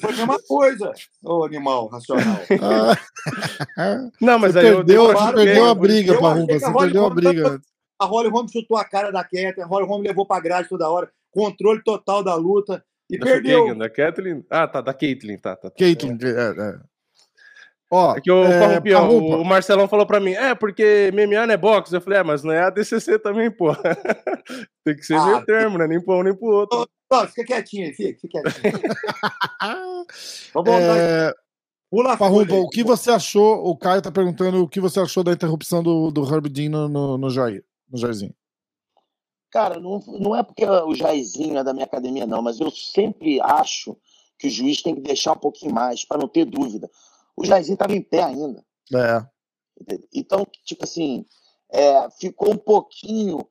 Foi 0.00 0.12
a 0.12 0.16
mesma 0.16 0.38
coisa, 0.46 0.92
ô 1.22 1.44
animal 1.44 1.88
racional. 1.88 2.38
Não, 4.20 4.38
mas 4.38 4.52
você 4.52 4.58
aí 4.60 4.74
perdeu, 4.74 5.04
eu, 5.04 5.12
você 5.12 5.32
perdeu 5.32 5.68
a 5.68 5.74
briga, 5.74 6.20
Parrumba. 6.20 6.58
Você 6.58 6.72
perdeu 6.72 7.06
a 7.06 7.10
briga. 7.10 7.60
A 7.98 8.06
Holly 8.06 8.28
Holm 8.28 8.46
chutou 8.48 8.76
a 8.76 8.84
cara 8.84 9.10
da 9.10 9.22
Kathleen, 9.22 9.54
a 9.62 9.66
Holly 9.66 9.86
Holm 9.86 10.02
levou 10.02 10.26
pra 10.26 10.40
grade 10.40 10.68
toda 10.68 10.88
hora, 10.88 11.10
controle 11.30 11.82
total 11.82 12.22
da 12.22 12.34
luta 12.34 12.84
e 13.10 13.18
da 13.18 13.26
perdeu. 13.26 13.74
da 13.76 13.88
Kathleen? 13.88 14.44
Ah, 14.50 14.66
tá, 14.66 14.80
da 14.80 14.94
Caitlyn, 14.94 15.38
tá, 15.38 15.56
tá. 15.56 15.70
Caitlyn, 15.70 16.18
é, 16.22 16.62
é. 16.70 16.94
Ó, 17.90 18.16
é 18.16 18.20
que 18.20 18.30
o, 18.30 18.44
é, 18.44 18.98
o, 18.98 19.40
o, 19.40 19.44
Marcelão 19.44 19.86
falou 19.86 20.04
pra 20.04 20.18
mim, 20.18 20.32
é, 20.32 20.54
porque 20.54 21.12
MMA 21.12 21.46
não 21.46 21.54
é 21.54 21.56
boxe. 21.56 21.94
Eu 21.94 22.00
falei, 22.00 22.18
é, 22.18 22.22
mas 22.24 22.42
não 22.42 22.52
é 22.52 22.60
ADCC 22.60 23.20
também, 23.20 23.50
pô. 23.50 23.72
Tem 24.84 24.96
que 24.96 25.04
ser 25.04 25.14
ah, 25.14 25.26
meio 25.26 25.44
termo, 25.44 25.78
né? 25.78 25.86
Nem 25.86 26.00
pra 26.02 26.14
um 26.14 26.22
nem 26.22 26.34
pro 26.34 26.46
outro. 26.46 26.88
Ó, 27.14 27.26
fica 27.28 27.44
quietinho 27.44 27.86
aí, 27.86 27.94
fica, 27.94 28.20
fica 28.20 28.42
quietinho. 28.42 28.82
Vamos 30.52 30.70
é... 30.70 31.32
Pula 31.94 32.16
Parrumpa, 32.16 32.54
o 32.54 32.68
que 32.68 32.82
você 32.82 33.12
achou? 33.12 33.64
O 33.64 33.76
Caio 33.76 34.02
tá 34.02 34.10
perguntando 34.10 34.60
o 34.60 34.68
que 34.68 34.80
você 34.80 34.98
achou 34.98 35.22
da 35.22 35.32
interrupção 35.32 35.80
do, 35.80 36.10
do 36.10 36.24
Herb 36.24 36.48
Dean 36.48 36.68
no, 36.68 36.88
no, 36.88 37.16
no 37.16 37.30
Jair, 37.30 37.64
no 37.88 37.96
Jairzinho. 37.96 38.34
Cara, 39.48 39.78
não, 39.78 40.00
não 40.18 40.34
é 40.34 40.42
porque 40.42 40.66
o 40.66 40.92
Jairzinho 40.92 41.56
é 41.56 41.62
da 41.62 41.72
minha 41.72 41.84
academia, 41.84 42.26
não, 42.26 42.42
mas 42.42 42.58
eu 42.58 42.68
sempre 42.72 43.40
acho 43.40 43.96
que 44.36 44.48
o 44.48 44.50
juiz 44.50 44.82
tem 44.82 44.96
que 44.96 45.02
deixar 45.02 45.34
um 45.34 45.38
pouquinho 45.38 45.72
mais, 45.72 46.04
para 46.04 46.18
não 46.18 46.26
ter 46.26 46.44
dúvida. 46.44 46.90
O 47.36 47.44
Jairzinho 47.44 47.74
estava 47.74 47.94
em 47.94 48.02
pé 48.02 48.24
ainda. 48.24 48.64
É. 48.92 49.24
Então, 50.12 50.44
tipo 50.64 50.82
assim, 50.82 51.24
é, 51.70 52.10
ficou 52.18 52.52
um 52.52 52.58
pouquinho 52.58 53.46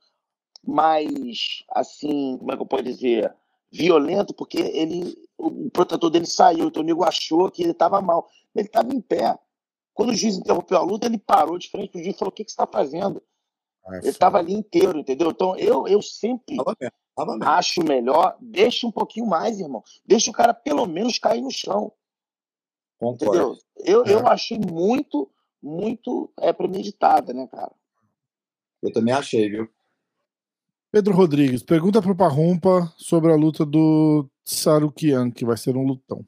mais, 0.61 1.64
assim, 1.69 2.38
como 2.38 2.52
é 2.52 2.57
que 2.57 2.61
eu 2.61 2.65
posso 2.65 2.84
dizer, 2.84 3.34
violento, 3.73 4.33
porque 4.33 4.59
ele, 4.59 5.17
o 5.37 5.69
protetor 5.71 6.09
dele 6.11 6.27
saiu, 6.27 6.67
então 6.67 6.81
o 6.81 6.85
amigo 6.85 7.03
achou 7.03 7.49
que 7.49 7.63
ele 7.63 7.71
estava 7.71 7.99
mal. 8.01 8.29
Ele 8.55 8.67
estava 8.67 8.93
em 8.93 9.01
pé. 9.01 9.37
Quando 9.93 10.09
o 10.11 10.15
juiz 10.15 10.37
interrompeu 10.37 10.77
a 10.77 10.83
luta, 10.83 11.07
ele 11.07 11.17
parou 11.17 11.57
de 11.57 11.69
frente 11.69 11.89
para 11.89 11.99
o 11.99 12.03
juiz 12.03 12.15
e 12.15 12.19
falou: 12.19 12.31
O 12.31 12.35
que, 12.35 12.43
que 12.43 12.51
você 12.51 12.53
está 12.53 12.67
fazendo? 12.67 13.21
É 13.85 13.97
ele 13.97 14.09
estava 14.09 14.37
ali 14.37 14.53
inteiro, 14.53 14.97
entendeu? 14.99 15.31
Então 15.31 15.57
eu, 15.57 15.87
eu 15.87 16.01
sempre 16.01 16.55
tava 16.55 16.77
tava 17.15 17.37
acho 17.57 17.83
melhor, 17.83 18.37
deixa 18.39 18.87
um 18.87 18.91
pouquinho 18.91 19.25
mais, 19.25 19.59
irmão. 19.59 19.83
Deixa 20.05 20.29
o 20.29 20.33
cara 20.33 20.53
pelo 20.53 20.85
menos 20.85 21.19
cair 21.19 21.41
no 21.41 21.51
chão. 21.51 21.91
Concordo. 22.99 23.25
Entendeu? 23.25 23.57
Eu, 23.77 24.05
é. 24.05 24.13
eu 24.13 24.27
achei 24.27 24.57
muito, 24.57 25.29
muito 25.61 26.31
é, 26.39 26.53
premeditada, 26.53 27.33
né, 27.33 27.47
cara? 27.47 27.71
Eu 28.81 28.91
também 28.91 29.13
achei, 29.13 29.49
viu? 29.49 29.69
Pedro 30.93 31.15
Rodrigues, 31.15 31.63
pergunta 31.63 31.99
pro 32.03 32.15
Parrumpa 32.15 32.93
sobre 32.97 33.31
a 33.31 33.35
luta 33.35 33.65
do 33.65 34.29
Sarukian, 34.45 35.31
que 35.31 35.43
vai 35.43 35.57
ser 35.57 35.75
um 35.75 35.83
lutão. 35.83 36.23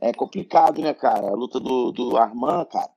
É 0.00 0.12
complicado, 0.12 0.80
né, 0.80 0.92
cara? 0.92 1.28
A 1.28 1.32
luta 1.32 1.60
do, 1.60 1.92
do 1.92 2.16
Arman, 2.16 2.64
cara. 2.64 2.90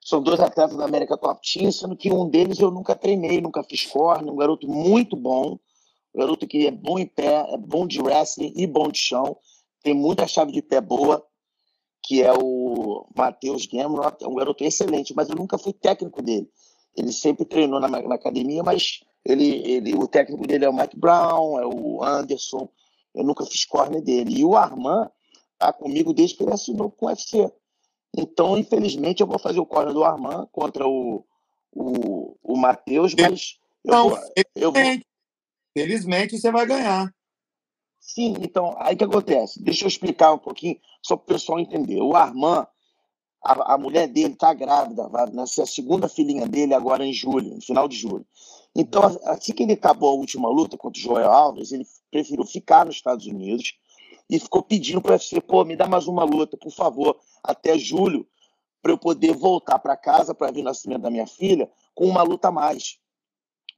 São 0.00 0.22
dois 0.22 0.40
atletas 0.40 0.74
da 0.74 0.86
América 0.86 1.18
Top 1.18 1.38
Team, 1.42 1.70
sendo 1.70 1.94
que 1.98 2.10
um 2.10 2.30
deles 2.30 2.60
eu 2.60 2.70
nunca 2.70 2.96
treinei, 2.96 3.42
nunca 3.42 3.62
fiz 3.62 3.84
corne, 3.84 4.30
um 4.30 4.36
garoto 4.36 4.66
muito 4.66 5.14
bom, 5.14 5.58
um 6.14 6.18
garoto 6.18 6.46
que 6.46 6.66
é 6.66 6.70
bom 6.70 6.98
em 6.98 7.06
pé, 7.06 7.44
é 7.52 7.58
bom 7.58 7.86
de 7.86 8.00
wrestling 8.00 8.54
e 8.56 8.66
bom 8.66 8.88
de 8.88 9.00
chão, 9.00 9.36
tem 9.82 9.92
muita 9.92 10.26
chave 10.26 10.50
de 10.50 10.62
pé 10.62 10.80
boa, 10.80 11.22
que 12.02 12.22
é 12.22 12.32
o 12.32 13.06
Matheus 13.14 13.66
Gamrot, 13.66 14.24
é 14.24 14.26
um 14.26 14.34
garoto 14.34 14.64
excelente, 14.64 15.12
mas 15.14 15.28
eu 15.28 15.36
nunca 15.36 15.58
fui 15.58 15.74
técnico 15.74 16.22
dele. 16.22 16.50
Ele 16.96 17.12
sempre 17.12 17.44
treinou 17.44 17.78
na, 17.78 17.86
na 17.86 18.14
academia, 18.14 18.62
mas 18.62 19.00
ele, 19.24 19.46
ele, 19.70 19.94
o 19.94 20.08
técnico 20.08 20.46
dele 20.46 20.64
é 20.64 20.68
o 20.68 20.72
Mike 20.72 20.98
Brown, 20.98 21.60
é 21.60 21.66
o 21.66 22.02
Anderson, 22.02 22.68
eu 23.14 23.24
nunca 23.24 23.44
fiz 23.44 23.64
corne 23.64 24.00
dele. 24.00 24.40
E 24.40 24.44
o 24.44 24.56
Arman 24.56 25.10
tá 25.58 25.72
comigo 25.72 26.14
desde 26.14 26.36
que 26.36 26.42
ele 26.42 26.52
assinou 26.52 26.90
com 26.90 27.06
o 27.06 27.08
UFC. 27.08 27.52
Então, 28.16 28.58
infelizmente, 28.58 29.20
eu 29.20 29.26
vou 29.26 29.38
fazer 29.38 29.60
o 29.60 29.66
corner 29.66 29.92
do 29.92 30.04
Armand 30.04 30.48
contra 30.50 30.86
o, 30.86 31.24
o, 31.72 32.36
o 32.42 32.56
Matheus, 32.56 33.14
mas. 33.14 33.58
Não, 33.84 34.10
eu, 34.54 34.72
felizmente, 34.72 35.06
eu... 35.76 35.82
felizmente 35.82 36.38
você 36.38 36.50
vai 36.50 36.66
ganhar. 36.66 37.14
Sim, 38.00 38.34
então, 38.40 38.74
aí 38.78 38.96
que 38.96 39.04
acontece? 39.04 39.62
Deixa 39.62 39.84
eu 39.84 39.88
explicar 39.88 40.32
um 40.32 40.38
pouquinho, 40.38 40.78
só 41.02 41.16
para 41.16 41.24
o 41.24 41.26
pessoal 41.26 41.60
entender. 41.60 42.00
O 42.00 42.16
Armand, 42.16 42.66
a, 43.44 43.74
a 43.74 43.78
mulher 43.78 44.08
dele 44.08 44.32
está 44.32 44.52
grávida, 44.52 45.08
vai 45.08 45.30
nascer 45.30 45.62
a 45.62 45.66
segunda 45.66 46.08
filhinha 46.08 46.46
dele 46.48 46.74
agora 46.74 47.04
em 47.04 47.12
julho, 47.12 47.54
no 47.54 47.62
final 47.62 47.86
de 47.86 47.96
julho. 47.96 48.26
Então, 48.74 49.02
assim 49.24 49.52
que 49.52 49.62
ele 49.62 49.72
acabou 49.72 50.10
a 50.10 50.14
última 50.14 50.48
luta 50.48 50.76
contra 50.76 50.98
o 50.98 51.02
Joel 51.02 51.30
Alves, 51.30 51.72
ele 51.72 51.86
preferiu 52.10 52.44
ficar 52.44 52.86
nos 52.86 52.96
Estados 52.96 53.26
Unidos 53.26 53.74
e 54.28 54.38
ficou 54.38 54.62
pedindo 54.62 55.00
para 55.00 55.10
o 55.10 55.14
UFC, 55.14 55.40
pô, 55.40 55.64
me 55.64 55.74
dá 55.74 55.88
mais 55.88 56.06
uma 56.06 56.22
luta, 56.22 56.56
por 56.56 56.70
favor, 56.70 57.18
até 57.42 57.76
julho, 57.76 58.26
para 58.80 58.92
eu 58.92 58.98
poder 58.98 59.34
voltar 59.34 59.78
para 59.78 59.96
casa 59.96 60.34
para 60.34 60.52
ver 60.52 60.60
o 60.60 60.64
nascimento 60.64 61.02
da 61.02 61.10
minha 61.10 61.26
filha 61.26 61.70
com 61.94 62.06
uma 62.06 62.22
luta 62.22 62.48
a 62.48 62.52
mais. 62.52 62.98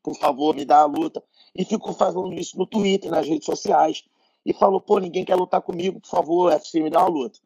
Por 0.02 0.16
favor, 0.16 0.54
me 0.54 0.64
dá 0.64 0.80
a 0.80 0.84
luta. 0.84 1.22
E 1.54 1.64
ficou 1.64 1.92
fazendo 1.92 2.32
isso 2.34 2.58
no 2.58 2.66
Twitter, 2.66 3.10
nas 3.10 3.26
redes 3.26 3.46
sociais. 3.46 4.04
E 4.44 4.52
falou, 4.52 4.80
pô, 4.80 4.98
ninguém 4.98 5.24
quer 5.24 5.36
lutar 5.36 5.62
comigo, 5.62 6.00
por 6.00 6.08
favor, 6.08 6.52
UFC, 6.52 6.80
me 6.80 6.90
dá 6.90 7.00
uma 7.00 7.08
luta. 7.08 7.38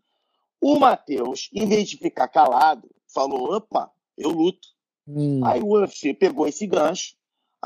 O 0.60 0.78
Matheus, 0.78 1.50
em 1.52 1.66
vez 1.66 1.88
de 1.88 1.98
ficar 1.98 2.28
calado, 2.28 2.88
falou, 3.12 3.54
opa, 3.54 3.90
eu 4.16 4.30
luto. 4.30 4.68
Hum. 5.06 5.44
Aí 5.44 5.62
o 5.62 5.74
UFC 5.74 6.14
pegou 6.14 6.46
esse 6.46 6.66
gancho. 6.66 7.15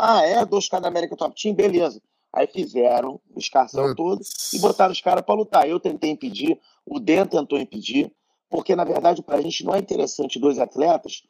Ah, 0.00 0.22
é? 0.22 0.44
Dois 0.44 0.68
caras 0.68 0.82
da 0.82 0.88
América 0.88 1.16
Top 1.16 1.34
Team? 1.40 1.54
Beleza. 1.54 2.00
Aí 2.32 2.46
fizeram 2.46 3.20
o 3.34 3.38
escarcel 3.38 3.94
todo 3.94 4.22
e 4.54 4.58
botaram 4.60 4.92
os 4.92 5.00
caras 5.00 5.24
para 5.24 5.34
lutar. 5.34 5.68
Eu 5.68 5.80
tentei 5.80 6.10
impedir, 6.10 6.60
o 6.86 7.00
Den 7.00 7.26
tentou 7.26 7.58
impedir, 7.58 8.12
porque 8.48 8.76
na 8.76 8.84
verdade 8.84 9.22
para 9.22 9.36
a 9.36 9.40
gente 9.40 9.64
não 9.64 9.74
é 9.74 9.78
interessante 9.78 10.38
dois 10.38 10.58
atletas 10.58 11.22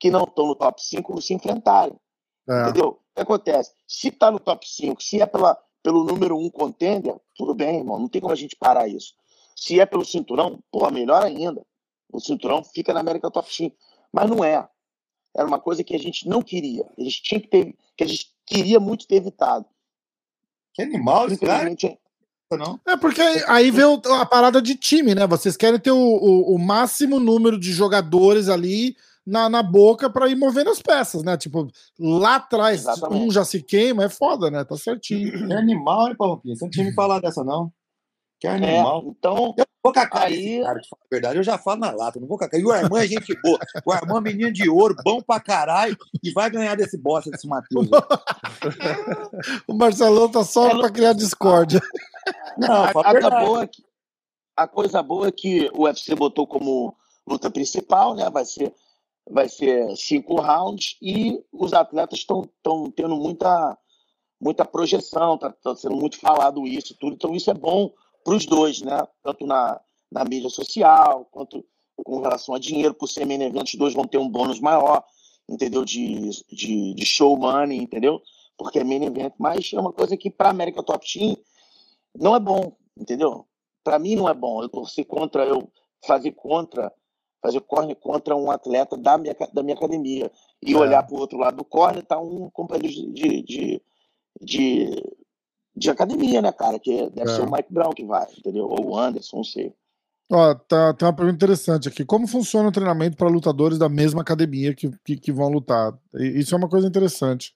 que 0.00 0.10
não 0.10 0.24
estão 0.24 0.46
no 0.46 0.54
top 0.54 0.82
5 0.82 1.20
se 1.20 1.34
enfrentarem. 1.34 1.96
É. 2.48 2.62
Entendeu? 2.62 2.88
O 2.88 3.14
que 3.14 3.22
acontece? 3.22 3.72
Se 3.86 4.08
está 4.08 4.30
no 4.30 4.40
top 4.40 4.66
5, 4.66 5.02
se 5.02 5.20
é 5.20 5.26
pela, 5.26 5.58
pelo 5.82 6.04
número 6.04 6.36
1 6.36 6.44
um 6.44 6.50
contender, 6.50 7.14
tudo 7.34 7.54
bem, 7.54 7.78
irmão, 7.78 7.98
não 7.98 8.08
tem 8.08 8.20
como 8.20 8.32
a 8.32 8.36
gente 8.36 8.56
parar 8.56 8.88
isso. 8.88 9.14
Se 9.54 9.80
é 9.80 9.86
pelo 9.86 10.04
cinturão, 10.04 10.58
pô, 10.70 10.90
melhor 10.90 11.22
ainda. 11.22 11.64
O 12.12 12.20
cinturão 12.20 12.62
fica 12.62 12.92
na 12.92 13.00
América 13.00 13.30
Top 13.30 13.52
5. 13.52 13.74
Mas 14.12 14.28
não 14.28 14.44
é. 14.44 14.68
Era 15.36 15.46
uma 15.46 15.60
coisa 15.60 15.84
que 15.84 15.94
a 15.94 15.98
gente 15.98 16.26
não 16.28 16.40
queria. 16.40 16.84
A 16.98 17.02
gente 17.02 17.22
tinha 17.22 17.40
que 17.40 17.48
ter, 17.48 17.74
que 17.96 18.04
a 18.04 18.06
gente 18.06 18.32
queria 18.46 18.80
muito 18.80 19.06
ter 19.06 19.16
evitado. 19.16 19.66
Que 20.72 20.82
animal 20.82 21.28
cara. 21.38 21.74
Não. 22.52 22.80
É 22.86 22.96
porque 22.96 23.20
aí 23.48 23.70
vem 23.72 23.84
a 24.20 24.24
parada 24.24 24.62
de 24.62 24.76
time, 24.76 25.14
né? 25.14 25.26
Vocês 25.26 25.56
querem 25.56 25.80
ter 25.80 25.90
o, 25.90 25.96
o, 25.96 26.54
o 26.54 26.58
máximo 26.58 27.18
número 27.18 27.58
de 27.58 27.72
jogadores 27.72 28.48
ali 28.48 28.96
na, 29.26 29.48
na 29.48 29.62
boca 29.62 30.08
para 30.08 30.28
ir 30.28 30.36
movendo 30.36 30.70
as 30.70 30.80
peças, 30.80 31.24
né? 31.24 31.36
Tipo, 31.36 31.66
lá 31.98 32.36
atrás 32.36 32.82
Exatamente. 32.82 33.20
um 33.20 33.30
já 33.32 33.44
se 33.44 33.60
queima, 33.60 34.04
é 34.04 34.08
foda, 34.08 34.50
né? 34.50 34.64
Tá 34.64 34.76
certinho. 34.76 35.52
É 35.52 35.56
animal, 35.56 36.08
hein, 36.08 36.16
Palmopinha? 36.16 36.54
Você 36.54 36.64
não 36.64 36.70
tinha 36.70 36.86
me 36.86 36.94
falado 36.94 37.22
dessa, 37.22 37.42
não. 37.42 37.72
Que 38.38 38.46
é 38.46 38.50
animal. 38.50 39.02
É, 39.06 39.08
então, 39.08 39.54
eu 39.56 39.64
vou 39.82 39.92
com 39.92 40.00
a 40.00 40.06
cara 40.06 40.26
aí... 40.26 40.62
cara, 40.62 40.80
te 40.80 40.88
falar 40.88 41.02
a 41.02 41.08
verdade. 41.10 41.38
Eu 41.38 41.42
já 41.42 41.56
falo 41.56 41.80
na 41.80 41.90
lata, 41.90 42.20
não 42.20 42.28
vou 42.28 42.36
com 42.36 42.44
a 42.44 42.48
cara. 42.48 42.62
E 42.62 42.66
o 42.66 42.70
Armand 42.70 43.00
é 43.00 43.06
gente 43.06 43.34
boa. 43.40 43.58
O 43.84 43.92
Armand 43.92 44.18
é 44.18 44.20
menino 44.20 44.52
de 44.52 44.68
ouro, 44.68 44.94
bom 45.02 45.22
pra 45.22 45.40
caralho, 45.40 45.96
e 46.22 46.30
vai 46.32 46.50
ganhar 46.50 46.76
desse 46.76 46.98
bosta 46.98 47.30
desse 47.30 47.46
Matheus. 47.46 47.88
o 49.66 49.74
Marcelão 49.74 50.30
tá 50.30 50.44
só 50.44 50.68
é, 50.68 50.78
pra 50.78 50.90
criar 50.90 51.14
discórdia. 51.14 51.80
Não, 52.58 52.84
a, 52.84 52.90
a, 52.90 53.44
boa 53.44 53.62
é 53.62 53.66
que, 53.66 53.82
a 54.54 54.68
coisa 54.68 55.02
boa 55.02 55.28
é 55.28 55.32
que 55.32 55.70
o 55.72 55.84
UFC 55.84 56.14
botou 56.14 56.46
como 56.46 56.94
luta 57.26 57.50
principal, 57.50 58.14
né? 58.14 58.28
Vai 58.28 58.44
ser, 58.44 58.74
vai 59.30 59.48
ser 59.48 59.96
cinco 59.96 60.40
rounds 60.40 60.96
e 61.00 61.42
os 61.50 61.72
atletas 61.72 62.18
estão 62.18 62.42
tendo 62.94 63.16
muita, 63.16 63.78
muita 64.38 64.64
projeção, 64.66 65.38
tá, 65.38 65.50
tá 65.50 65.74
sendo 65.74 65.96
muito 65.96 66.18
falado 66.18 66.66
isso, 66.66 66.94
tudo. 66.98 67.14
Então 67.14 67.34
isso 67.34 67.50
é 67.50 67.54
bom 67.54 67.90
para 68.26 68.34
os 68.34 68.44
dois, 68.44 68.82
né? 68.82 69.06
Tanto 69.22 69.46
na, 69.46 69.80
na 70.10 70.24
mídia 70.24 70.50
social, 70.50 71.28
quanto 71.30 71.64
com 71.94 72.20
relação 72.20 72.56
a 72.56 72.58
dinheiro, 72.58 72.92
por 72.92 73.06
ser 73.06 73.24
main 73.24 73.40
event, 73.40 73.68
os 73.68 73.74
dois 73.76 73.94
vão 73.94 74.04
ter 74.04 74.18
um 74.18 74.28
bônus 74.28 74.58
maior, 74.58 75.04
entendeu? 75.48 75.84
De, 75.84 76.30
de, 76.52 76.92
de 76.92 77.06
show 77.06 77.38
money, 77.38 77.78
entendeu? 77.78 78.20
Porque 78.58 78.80
é 78.80 78.84
main 78.84 79.04
event, 79.04 79.32
mas 79.38 79.70
é 79.72 79.78
uma 79.78 79.92
coisa 79.92 80.16
que 80.16 80.28
para 80.28 80.50
América 80.50 80.82
Top 80.82 81.06
Team 81.06 81.36
não 82.18 82.34
é 82.34 82.40
bom, 82.40 82.72
entendeu? 82.96 83.46
Para 83.84 84.00
mim 84.00 84.16
não 84.16 84.28
é 84.28 84.34
bom. 84.34 84.60
Eu 84.60 84.68
torcer 84.68 85.04
contra, 85.04 85.46
eu 85.46 85.70
fazer 86.04 86.32
contra, 86.32 86.92
fazer 87.40 87.60
corne 87.60 87.94
contra 87.94 88.34
um 88.34 88.50
atleta 88.50 88.96
da 88.96 89.16
minha, 89.16 89.36
da 89.52 89.62
minha 89.62 89.76
academia. 89.76 90.32
E 90.60 90.72
é. 90.72 90.76
olhar 90.76 91.04
para 91.04 91.14
o 91.14 91.20
outro 91.20 91.38
lado 91.38 91.58
do 91.58 91.64
corne, 91.64 92.02
tá 92.02 92.18
um 92.18 92.50
companheiro 92.50 92.92
de, 92.92 93.12
de, 93.12 93.42
de, 93.42 93.82
de 94.40 95.16
academia, 95.90 96.40
né, 96.40 96.52
cara? 96.52 96.78
Que 96.78 97.10
deve 97.10 97.30
é. 97.30 97.34
ser 97.34 97.42
o 97.42 97.50
Mike 97.50 97.72
Brown 97.72 97.92
que 97.92 98.04
vai, 98.04 98.26
entendeu? 98.36 98.66
Ou 98.66 98.90
o 98.90 98.98
Anderson, 98.98 99.38
não 99.38 99.44
sei. 99.44 99.72
Ó, 100.30 100.54
tá, 100.54 100.92
tem 100.94 101.06
uma 101.06 101.14
pergunta 101.14 101.36
interessante 101.36 101.88
aqui. 101.88 102.04
Como 102.04 102.26
funciona 102.26 102.68
o 102.68 102.72
treinamento 102.72 103.16
para 103.16 103.28
lutadores 103.28 103.78
da 103.78 103.88
mesma 103.88 104.22
academia 104.22 104.74
que, 104.74 104.90
que, 105.04 105.16
que, 105.16 105.32
vão 105.32 105.48
lutar? 105.48 105.96
Isso 106.14 106.54
é 106.54 106.58
uma 106.58 106.68
coisa 106.68 106.88
interessante. 106.88 107.54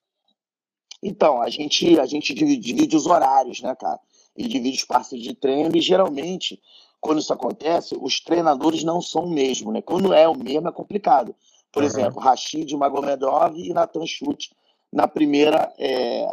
Então, 1.03 1.43
a 1.43 1.49
gente, 1.49 1.99
a 1.99 2.07
gente 2.07 2.33
divide, 2.35 2.95
os 2.95 3.07
horários, 3.07 3.61
né, 3.61 3.75
cara? 3.75 3.99
E 4.37 4.47
divide 4.47 4.79
os 4.79 4.85
parceiros 4.85 5.27
de 5.27 5.35
treino, 5.35 5.75
e 5.75 5.81
geralmente, 5.81 6.61
quando 7.01 7.19
isso 7.19 7.33
acontece, 7.33 7.97
os 8.01 8.21
treinadores 8.21 8.85
não 8.85 9.01
são 9.01 9.25
o 9.25 9.31
mesmo, 9.31 9.73
né? 9.73 9.83
Quando 9.83 10.13
é 10.13 10.29
o 10.29 10.37
mesmo, 10.37 10.69
é 10.69 10.73
complicado. 10.73 11.35
Por 11.73 11.83
uhum. 11.83 11.89
exemplo, 11.89 12.21
Rashid 12.21 12.71
Magomedov 12.77 13.57
e 13.57 13.73
Nathan 13.73 14.07
Schultz 14.07 14.51
na 14.93 15.09
primeira 15.09 15.73
é, 15.79 16.27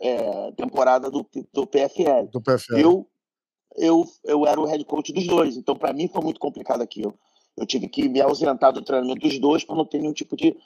é, 0.00 0.52
temporada 0.52 1.10
do, 1.10 1.26
do 1.52 1.66
PFL. 1.66 2.26
Do 2.32 2.40
PFL. 2.40 2.78
Eu, 2.78 3.06
eu, 3.76 4.04
eu 4.24 4.46
era 4.46 4.60
o 4.60 4.64
head 4.64 4.84
coach 4.84 5.12
dos 5.12 5.26
dois, 5.26 5.56
então 5.56 5.76
para 5.76 5.92
mim 5.92 6.08
foi 6.08 6.22
muito 6.22 6.40
complicado 6.40 6.82
aquilo. 6.82 7.14
Eu 7.56 7.66
tive 7.66 7.88
que 7.88 8.08
me 8.08 8.20
ausentar 8.20 8.72
do 8.72 8.82
treinamento 8.82 9.20
dos 9.20 9.38
dois 9.38 9.64
para 9.64 9.76
não 9.76 9.84
ter 9.84 9.98
nenhum 9.98 10.12
tipo 10.12 10.36
de, 10.36 10.56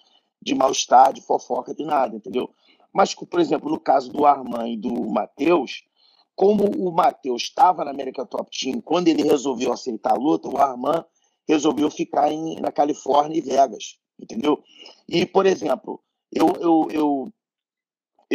de 0.41 0.55
mal-estar, 0.55 1.13
de 1.13 1.21
fofoca, 1.21 1.75
de 1.75 1.85
nada, 1.85 2.17
entendeu? 2.17 2.49
Mas, 2.93 3.15
por 3.15 3.41
exemplo, 3.41 3.69
no 3.69 3.81
caso 3.81 4.13
do 4.13 4.25
Arman 4.25 4.73
e 4.73 4.77
do 4.77 4.93
Matheus, 5.11 5.83
como 6.37 6.65
o 6.65 6.93
Matheus 6.93 7.43
estava 7.43 7.85
na 7.85 7.91
América 7.91 8.25
Top 8.25 8.49
Team, 8.57 8.81
quando 8.81 9.09
ele 9.09 9.25
resolveu 9.25 9.73
aceitar 9.73 10.13
a 10.13 10.19
luta, 10.19 10.49
o 10.49 10.57
Arman 10.57 11.05
resolveu 11.49 11.91
ficar 11.91 12.31
em, 12.31 12.61
na 12.61 12.71
Califórnia 12.71 13.37
e 13.37 13.41
Vegas, 13.41 13.99
entendeu? 14.21 14.63
E, 15.09 15.27
por 15.27 15.47
exemplo, 15.47 16.01
eu, 16.33 16.49
eu, 16.61 16.89
eu 16.91 17.33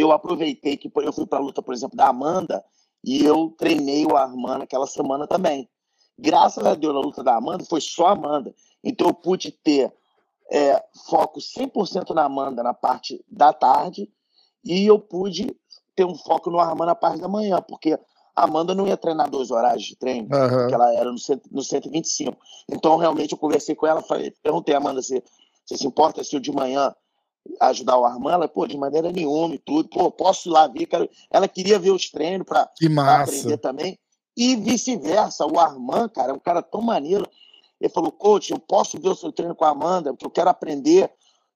eu 0.00 0.12
aproveitei 0.12 0.76
que 0.76 0.90
eu 0.94 1.12
fui 1.12 1.26
para 1.26 1.38
a 1.38 1.42
luta, 1.42 1.62
por 1.62 1.74
exemplo, 1.74 1.96
da 1.96 2.08
Amanda 2.08 2.64
e 3.04 3.24
eu 3.24 3.54
treinei 3.58 4.04
o 4.06 4.16
Armand 4.16 4.58
naquela 4.58 4.86
semana 4.86 5.26
também. 5.26 5.68
Graças 6.18 6.64
a 6.64 6.74
Deus, 6.74 6.94
na 6.94 7.00
luta 7.00 7.22
da 7.22 7.36
Amanda, 7.36 7.64
foi 7.64 7.80
só 7.80 8.08
a 8.08 8.12
Amanda. 8.12 8.54
Então 8.84 9.08
eu 9.08 9.14
pude 9.14 9.50
ter 9.50 9.92
é, 10.50 10.82
foco 11.08 11.40
100% 11.40 12.14
na 12.14 12.24
Amanda 12.24 12.62
na 12.62 12.74
parte 12.74 13.24
da 13.28 13.52
tarde 13.52 14.10
e 14.64 14.84
eu 14.84 14.98
pude 14.98 15.54
ter 15.94 16.04
um 16.04 16.14
foco 16.14 16.50
no 16.50 16.58
Armand 16.58 16.86
na 16.86 16.94
parte 16.94 17.20
da 17.20 17.28
manhã, 17.28 17.62
porque 17.62 17.98
a 18.34 18.44
Amanda 18.44 18.74
não 18.74 18.86
ia 18.86 18.96
treinar 18.96 19.28
dois 19.28 19.50
horários 19.50 19.84
de 19.84 19.96
treino, 19.96 20.28
uhum. 20.34 20.48
porque 20.48 20.74
ela 20.74 20.94
era 20.94 21.10
no, 21.10 21.18
no 21.50 21.62
125. 21.62 22.36
Então, 22.70 22.96
realmente, 22.96 23.32
eu 23.32 23.38
conversei 23.38 23.74
com 23.74 23.86
ela, 23.86 24.02
falei, 24.02 24.32
perguntei 24.42 24.74
a 24.74 24.78
Amanda 24.78 25.02
se, 25.02 25.22
se 25.66 25.76
se 25.76 25.86
importa 25.86 26.24
se 26.24 26.34
eu 26.34 26.40
de 26.40 26.52
manhã 26.52 26.94
ajudar 27.60 27.98
o 27.98 28.04
Armand, 28.04 28.32
ela, 28.32 28.48
pô, 28.48 28.66
de 28.66 28.76
maneira 28.76 29.10
nenhuma 29.10 29.54
e 29.54 29.58
tudo, 29.58 29.88
pô, 29.88 30.10
posso 30.10 30.48
ir 30.48 30.52
lá 30.52 30.66
ver, 30.66 30.86
quero... 30.86 31.08
ela 31.30 31.48
queria 31.48 31.78
ver 31.78 31.90
os 31.90 32.10
treinos 32.10 32.46
para 32.46 32.70
aprender 33.22 33.58
também, 33.58 33.98
e 34.36 34.56
vice-versa, 34.56 35.46
o 35.46 35.58
Armand, 35.58 36.08
cara, 36.08 36.32
é 36.32 36.34
um 36.34 36.38
cara 36.38 36.62
tão 36.62 36.80
maneiro, 36.80 37.28
ele 37.80 37.92
falou, 37.92 38.12
coach, 38.12 38.50
eu 38.50 38.58
posso 38.58 39.00
ver 39.00 39.08
o 39.08 39.16
seu 39.16 39.32
treino 39.32 39.54
com 39.54 39.64
a 39.64 39.70
Amanda, 39.70 40.12
porque 40.12 40.26
eu 40.26 40.30
quero 40.30 40.50
aprender, 40.50 41.10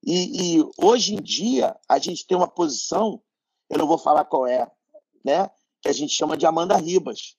e, 0.05 0.59
e 0.59 0.69
hoje 0.79 1.15
em 1.15 1.23
dia, 1.23 1.77
a 1.89 1.99
gente 1.99 2.27
tem 2.27 2.37
uma 2.37 2.49
posição, 2.49 3.21
eu 3.71 3.79
não 3.79 3.87
vou 3.87 3.99
falar 3.99 4.25
qual 4.25 4.47
é, 4.47 4.71
né, 5.25 5.51
que 5.83 5.89
a 5.89 5.93
gente 5.93 6.15
chama 6.15 6.37
de 6.37 6.47
Amanda 6.47 6.77
Ribas. 6.77 7.37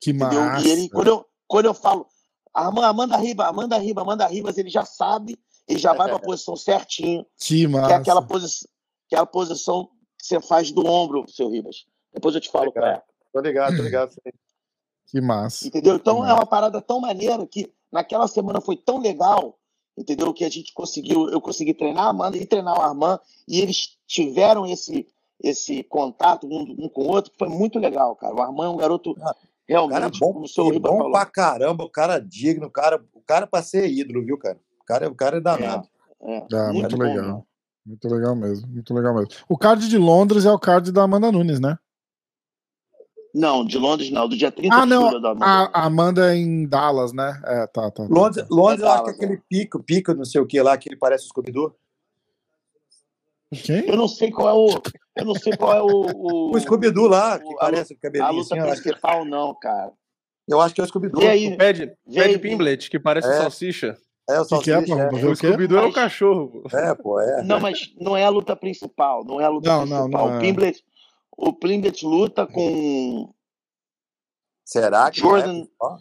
Que 0.00 0.10
entendeu? 0.10 0.40
massa! 0.40 0.66
E 0.66 0.70
ele, 0.70 0.88
quando 0.88 1.08
eu, 1.08 1.26
quando 1.46 1.66
eu 1.66 1.74
falo, 1.74 2.06
Amanda 2.54 3.16
Ribas, 3.16 3.46
Amanda 3.46 3.78
Ribas, 3.78 4.02
Amanda 4.02 4.26
Ribas, 4.26 4.56
ele 4.58 4.70
já 4.70 4.84
sabe 4.84 5.38
ele 5.68 5.78
já 5.78 5.92
vai 5.92 6.08
para 6.08 6.16
a 6.16 6.20
posição 6.20 6.56
certinho. 6.56 7.24
Que 7.38 7.66
massa. 7.68 7.86
Que 7.86 7.92
é 7.92 7.96
aquela, 7.96 8.22
posi 8.22 8.68
aquela 9.06 9.26
posição 9.26 9.90
que 10.18 10.26
você 10.26 10.40
faz 10.40 10.72
do 10.72 10.86
ombro, 10.86 11.24
seu 11.28 11.48
Ribas. 11.48 11.86
Depois 12.12 12.34
eu 12.34 12.40
te 12.40 12.50
falo 12.50 12.72
qual 12.72 12.86
é. 12.86 13.02
Tô 13.32 13.40
ligado, 13.40 13.76
tô 13.76 13.82
ligado. 13.82 14.12
Que 15.06 15.20
massa. 15.20 15.66
Entendeu? 15.66 15.96
Então 15.96 16.22
que 16.22 16.30
é 16.30 16.34
uma 16.34 16.46
parada 16.46 16.80
tão 16.80 17.00
maneira 17.00 17.46
que 17.46 17.72
naquela 17.92 18.26
semana 18.26 18.60
foi 18.60 18.76
tão 18.76 18.98
legal, 18.98 19.58
entendeu? 19.96 20.32
Que 20.32 20.44
a 20.44 20.50
gente 20.50 20.72
conseguiu, 20.72 21.28
eu 21.30 21.40
consegui 21.40 21.74
treinar 21.74 22.06
a 22.06 22.10
Amanda 22.10 22.36
e 22.36 22.46
treinar 22.46 22.78
o 22.78 22.82
Armand, 22.82 23.18
e 23.46 23.60
eles 23.60 23.96
tiveram 24.06 24.66
esse, 24.66 25.06
esse 25.42 25.82
contato 25.84 26.46
um, 26.46 26.76
um 26.78 26.88
com 26.88 27.02
o 27.02 27.08
outro, 27.08 27.30
que 27.30 27.38
foi 27.38 27.48
muito 27.48 27.78
legal, 27.78 28.14
cara. 28.16 28.34
O 28.34 28.42
Armand 28.42 28.66
é 28.66 28.70
um 28.70 28.76
garoto 28.76 29.14
realmente, 29.66 30.00
cara 30.00 30.10
bom, 30.18 30.32
como 30.32 30.44
o 30.44 30.48
seu 30.48 30.68
Ribas 30.68 30.90
bom 30.90 30.98
falou. 30.98 31.12
pra 31.12 31.26
caramba, 31.26 31.84
o 31.84 31.90
cara 31.90 32.18
digno, 32.18 32.66
o 32.66 32.70
cara, 32.70 33.02
o 33.14 33.20
cara 33.22 33.46
pra 33.46 33.62
ser 33.62 33.90
ídolo, 33.90 34.24
viu, 34.24 34.38
cara? 34.38 34.58
Cara, 34.88 35.08
o 35.08 35.14
cara 35.14 35.36
é 35.36 35.40
danado. 35.40 35.86
É, 36.20 36.34
é, 36.34 36.36
é 36.36 36.72
muito, 36.72 36.96
muito 36.96 36.96
legal. 36.96 37.46
Muito 37.86 38.08
legal 38.08 38.36
mesmo, 38.36 38.66
muito 38.68 38.94
legal 38.94 39.14
mesmo. 39.14 39.30
O 39.48 39.56
card 39.56 39.88
de 39.88 39.96
Londres 39.96 40.44
é 40.44 40.52
o 40.52 40.58
card 40.58 40.90
da 40.90 41.02
Amanda 41.02 41.30
Nunes, 41.30 41.60
né? 41.60 41.78
Não, 43.34 43.64
de 43.64 43.78
Londres 43.78 44.10
não, 44.10 44.28
do 44.28 44.36
dia 44.36 44.50
30 44.50 44.74
ah, 44.74 44.86
não, 44.86 45.10
de 45.10 45.16
Amanda. 45.16 45.70
A 45.72 45.84
Amanda 45.84 46.34
é 46.34 46.36
em 46.36 46.66
Dallas, 46.66 47.12
né? 47.12 47.40
É, 47.44 47.66
tá, 47.66 47.90
tá. 47.90 48.02
tá 48.02 48.06
Londres, 48.08 48.46
tá. 48.46 48.54
Londres 48.54 48.80
é 48.80 48.84
eu 48.84 48.90
acho 48.90 49.04
que 49.04 49.10
é 49.10 49.12
aquele 49.12 49.42
pico, 49.48 49.82
pico, 49.82 50.14
não 50.14 50.24
sei 50.24 50.40
o 50.40 50.46
que 50.46 50.60
lá, 50.60 50.76
que 50.76 50.88
ele 50.88 50.96
parece 50.96 51.24
o 51.24 51.28
Scooby-Doo. 51.28 51.74
Quem? 53.62 53.88
Eu 53.88 53.96
não 53.96 54.08
sei 54.08 54.30
qual 54.30 54.48
é 54.48 54.52
o. 54.52 54.82
Eu 55.16 55.24
não 55.24 55.34
sei 55.34 55.56
qual 55.56 55.74
é 55.74 55.82
o. 55.82 56.06
O, 56.14 56.50
o 56.56 56.60
Scooby-Doo 56.60 57.06
lá, 57.06 57.38
que 57.38 57.46
o, 57.46 57.56
parece 57.56 57.94
o 57.94 57.98
cabelinho. 57.98 58.28
A 58.28 58.32
luta 58.32 58.54
assim, 58.54 58.82
principal, 58.82 59.24
não, 59.24 59.54
cara. 59.54 59.92
Eu 60.46 60.60
acho 60.60 60.74
que 60.74 60.80
é 60.80 60.84
o 60.84 60.86
Scooby-Doo. 60.86 61.22
E 61.22 61.26
aí? 61.26 61.56
Pad 61.56 61.96
Pimblet, 62.40 62.90
que 62.90 62.98
parece 62.98 63.28
é. 63.28 63.36
salsicha. 63.38 63.96
É, 64.28 64.40
o 64.40 64.46
que, 64.46 64.58
que 64.60 64.70
é, 64.70 64.82
pô? 64.82 64.98
É. 64.98 65.24
O 65.24 65.34
Scooby-Doo 65.34 65.78
é 65.78 65.86
o 65.86 65.92
cachorro. 65.92 66.62
É, 66.72 66.94
pô, 66.94 67.18
é. 67.18 67.42
Não, 67.42 67.58
mas 67.58 67.92
não 67.98 68.14
é 68.14 68.24
a 68.24 68.28
luta 68.28 68.54
principal. 68.54 69.24
Não 69.24 69.40
é 69.40 69.44
a 69.44 69.48
luta 69.48 69.68
não, 69.68 69.78
principal. 69.78 70.08
Não, 70.08 70.08
não 70.08 70.34
o, 70.34 70.36
é. 70.36 70.40
Pimblet, 70.40 70.84
o 71.36 71.52
Pimblet 71.52 72.04
luta 72.04 72.46
com. 72.46 73.32
Será 74.64 75.10
que 75.10 75.20
Jordan. 75.20 75.66
Não, 75.80 75.98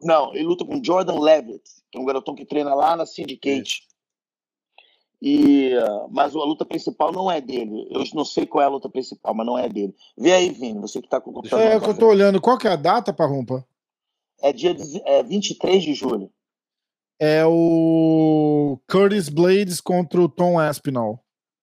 não, 0.00 0.34
ele 0.34 0.44
luta 0.44 0.64
com 0.64 0.82
Jordan 0.82 1.18
Levitt, 1.18 1.62
que 1.90 1.96
é 1.96 2.00
um 2.00 2.04
garotão 2.04 2.34
que 2.34 2.44
treina 2.44 2.74
lá 2.74 2.94
na 2.94 3.06
Syndicate. 3.06 3.86
E, 5.22 5.72
mas 6.10 6.36
a 6.36 6.44
luta 6.44 6.66
principal 6.66 7.10
não 7.10 7.30
é 7.30 7.40
dele. 7.40 7.88
Eu 7.90 8.04
não 8.14 8.24
sei 8.24 8.44
qual 8.44 8.62
é 8.62 8.66
a 8.66 8.70
luta 8.70 8.90
principal, 8.90 9.34
mas 9.34 9.46
não 9.46 9.56
é 9.56 9.68
dele. 9.68 9.94
Vê 10.16 10.32
aí, 10.34 10.50
Vini, 10.50 10.78
você 10.78 11.00
que 11.00 11.08
tá 11.08 11.18
com 11.18 11.30
o 11.30 11.32
computador. 11.32 11.64
É, 11.64 11.80
que 11.80 11.88
eu 11.88 11.96
tô 11.96 12.08
olhando. 12.08 12.40
Qual 12.40 12.58
que 12.58 12.68
é 12.68 12.72
a 12.72 12.76
data, 12.76 13.12
Parrumpa? 13.14 13.66
É 14.42 14.52
dia 14.52 14.76
é, 15.06 15.22
23 15.22 15.82
de 15.82 15.94
julho. 15.94 16.30
É 17.18 17.44
o 17.46 18.78
Curtis 18.90 19.28
Blades 19.28 19.80
contra 19.80 20.20
o 20.20 20.28
Tom 20.28 20.58
Aspinall. 20.58 21.18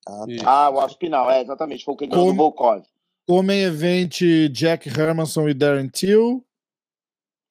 Ah, 0.07 0.25
tá. 0.39 0.49
ah 0.49 0.69
o 0.71 0.79
Aspinall, 0.79 1.29
é, 1.29 1.41
exatamente. 1.41 1.85
Foi 1.85 1.93
o 1.93 1.97
que 1.97 2.07
ganhou 2.07 2.27
Com... 2.27 2.35
Volkov. 2.35 2.83
Como 3.27 3.51
event 3.51 4.19
Jack 4.51 4.89
Hermanson 4.89 5.47
e 5.47 5.53
Darren 5.53 5.89
Till. 5.89 6.43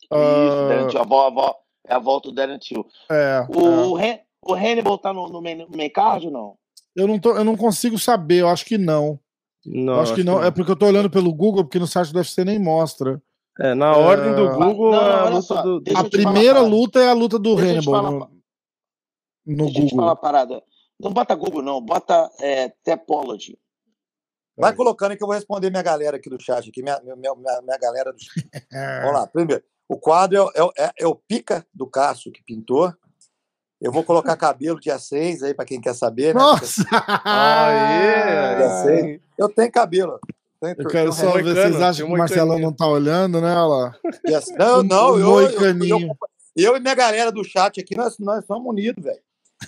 Isso, 0.02 0.12
uh... 0.12 0.68
Darren 0.68 0.88
Till. 0.88 1.00
A, 1.00 1.04
vo, 1.04 1.56
é 1.86 1.94
a 1.94 1.98
volta 1.98 2.28
do 2.28 2.34
Darren 2.34 2.58
Till. 2.58 2.84
É, 3.10 3.46
o, 3.48 3.98
é. 3.98 4.22
o 4.44 4.52
Hannibal 4.52 4.98
tá 4.98 5.12
no, 5.12 5.28
no, 5.28 5.40
main, 5.40 5.56
no 5.56 5.76
main 5.76 5.88
card 5.88 6.26
ou 6.26 6.32
não? 6.32 6.56
Eu 6.94 7.06
não, 7.06 7.18
tô, 7.18 7.34
eu 7.36 7.44
não 7.44 7.56
consigo 7.56 7.98
saber, 7.98 8.40
eu 8.40 8.48
acho 8.48 8.66
que 8.66 8.76
não. 8.76 9.18
Não, 9.64 9.94
acho, 9.94 10.02
acho 10.02 10.14
que 10.16 10.24
não. 10.24 10.40
Que... 10.40 10.46
É 10.46 10.50
porque 10.50 10.70
eu 10.72 10.76
tô 10.76 10.86
olhando 10.86 11.08
pelo 11.08 11.32
Google, 11.32 11.64
porque 11.64 11.78
no 11.78 11.86
site 11.86 12.12
do 12.12 12.18
UFC 12.18 12.44
nem 12.44 12.58
mostra. 12.58 13.22
É, 13.60 13.74
na 13.74 13.96
ordem 13.96 14.34
do 14.34 14.46
é. 14.46 14.54
Google, 14.54 14.92
não, 14.92 15.02
não, 15.02 15.10
a, 15.10 15.28
luta 15.28 15.42
só, 15.42 15.62
do... 15.62 15.82
a 15.94 16.04
primeira 16.08 16.60
luta 16.60 17.00
é 17.00 17.08
a 17.08 17.12
luta 17.12 17.38
do 17.38 17.54
Hannibal 17.54 18.02
no, 18.02 18.18
no 19.46 19.64
Deixa 19.66 19.80
Google. 19.80 19.98
falar 19.98 20.16
parada. 20.16 20.62
Não 20.98 21.12
bota 21.12 21.34
Google, 21.34 21.62
não, 21.62 21.80
bota 21.80 22.30
é, 22.40 22.70
Topology. 22.84 23.58
Vai 24.56 24.74
colocando 24.74 25.16
que 25.16 25.22
eu 25.22 25.26
vou 25.26 25.34
responder 25.34 25.70
minha 25.70 25.82
galera 25.82 26.16
aqui 26.16 26.30
do 26.30 26.40
chat, 26.40 26.68
aqui, 26.68 26.82
minha, 26.82 26.98
minha, 27.00 27.16
minha, 27.16 27.34
minha 27.34 27.78
galera 27.78 28.12
do 28.12 28.18
chat. 28.20 28.48
Vamos 29.02 29.20
lá, 29.20 29.26
primeiro. 29.26 29.62
O 29.88 29.98
quadro 29.98 30.50
é, 30.54 30.60
é, 30.60 30.84
é, 30.84 30.92
é 31.00 31.06
o 31.06 31.14
Pica 31.14 31.66
do 31.74 31.86
Cássio 31.86 32.32
que 32.32 32.42
pintou. 32.42 32.92
Eu 33.80 33.90
vou 33.90 34.04
colocar 34.04 34.36
cabelo 34.36 34.78
dia 34.78 34.98
6 34.98 35.42
aí, 35.42 35.54
para 35.54 35.64
quem 35.64 35.80
quer 35.80 35.94
saber. 35.94 36.34
Né? 36.34 36.40
Nossa! 36.40 36.82
Aê! 37.24 38.56
Dia 38.56 38.82
6. 38.84 39.20
Eu 39.36 39.48
tenho 39.48 39.72
cabelo. 39.72 40.20
Eu 40.78 40.88
quero 40.88 41.12
só 41.12 41.32
ver, 41.32 41.42
vocês 41.42 41.80
acham 41.80 42.06
que 42.06 42.12
o 42.12 42.16
Marcelão 42.16 42.58
não 42.58 42.72
tá 42.72 42.86
olhando, 42.86 43.40
né? 43.40 43.54
Olha 43.54 43.66
lá. 43.66 43.96
Yes. 44.28 44.46
Não, 44.56 44.82
não, 44.82 45.18
eu, 45.18 45.40
eu, 45.40 45.60
eu, 45.60 46.16
eu, 46.56 46.76
e 46.76 46.80
minha 46.80 46.94
galera 46.94 47.32
do 47.32 47.42
chat 47.42 47.80
aqui, 47.80 47.96
nós, 47.96 48.18
nós 48.18 48.44
somos 48.46 48.70
unidos, 48.70 49.02
velho. 49.02 49.20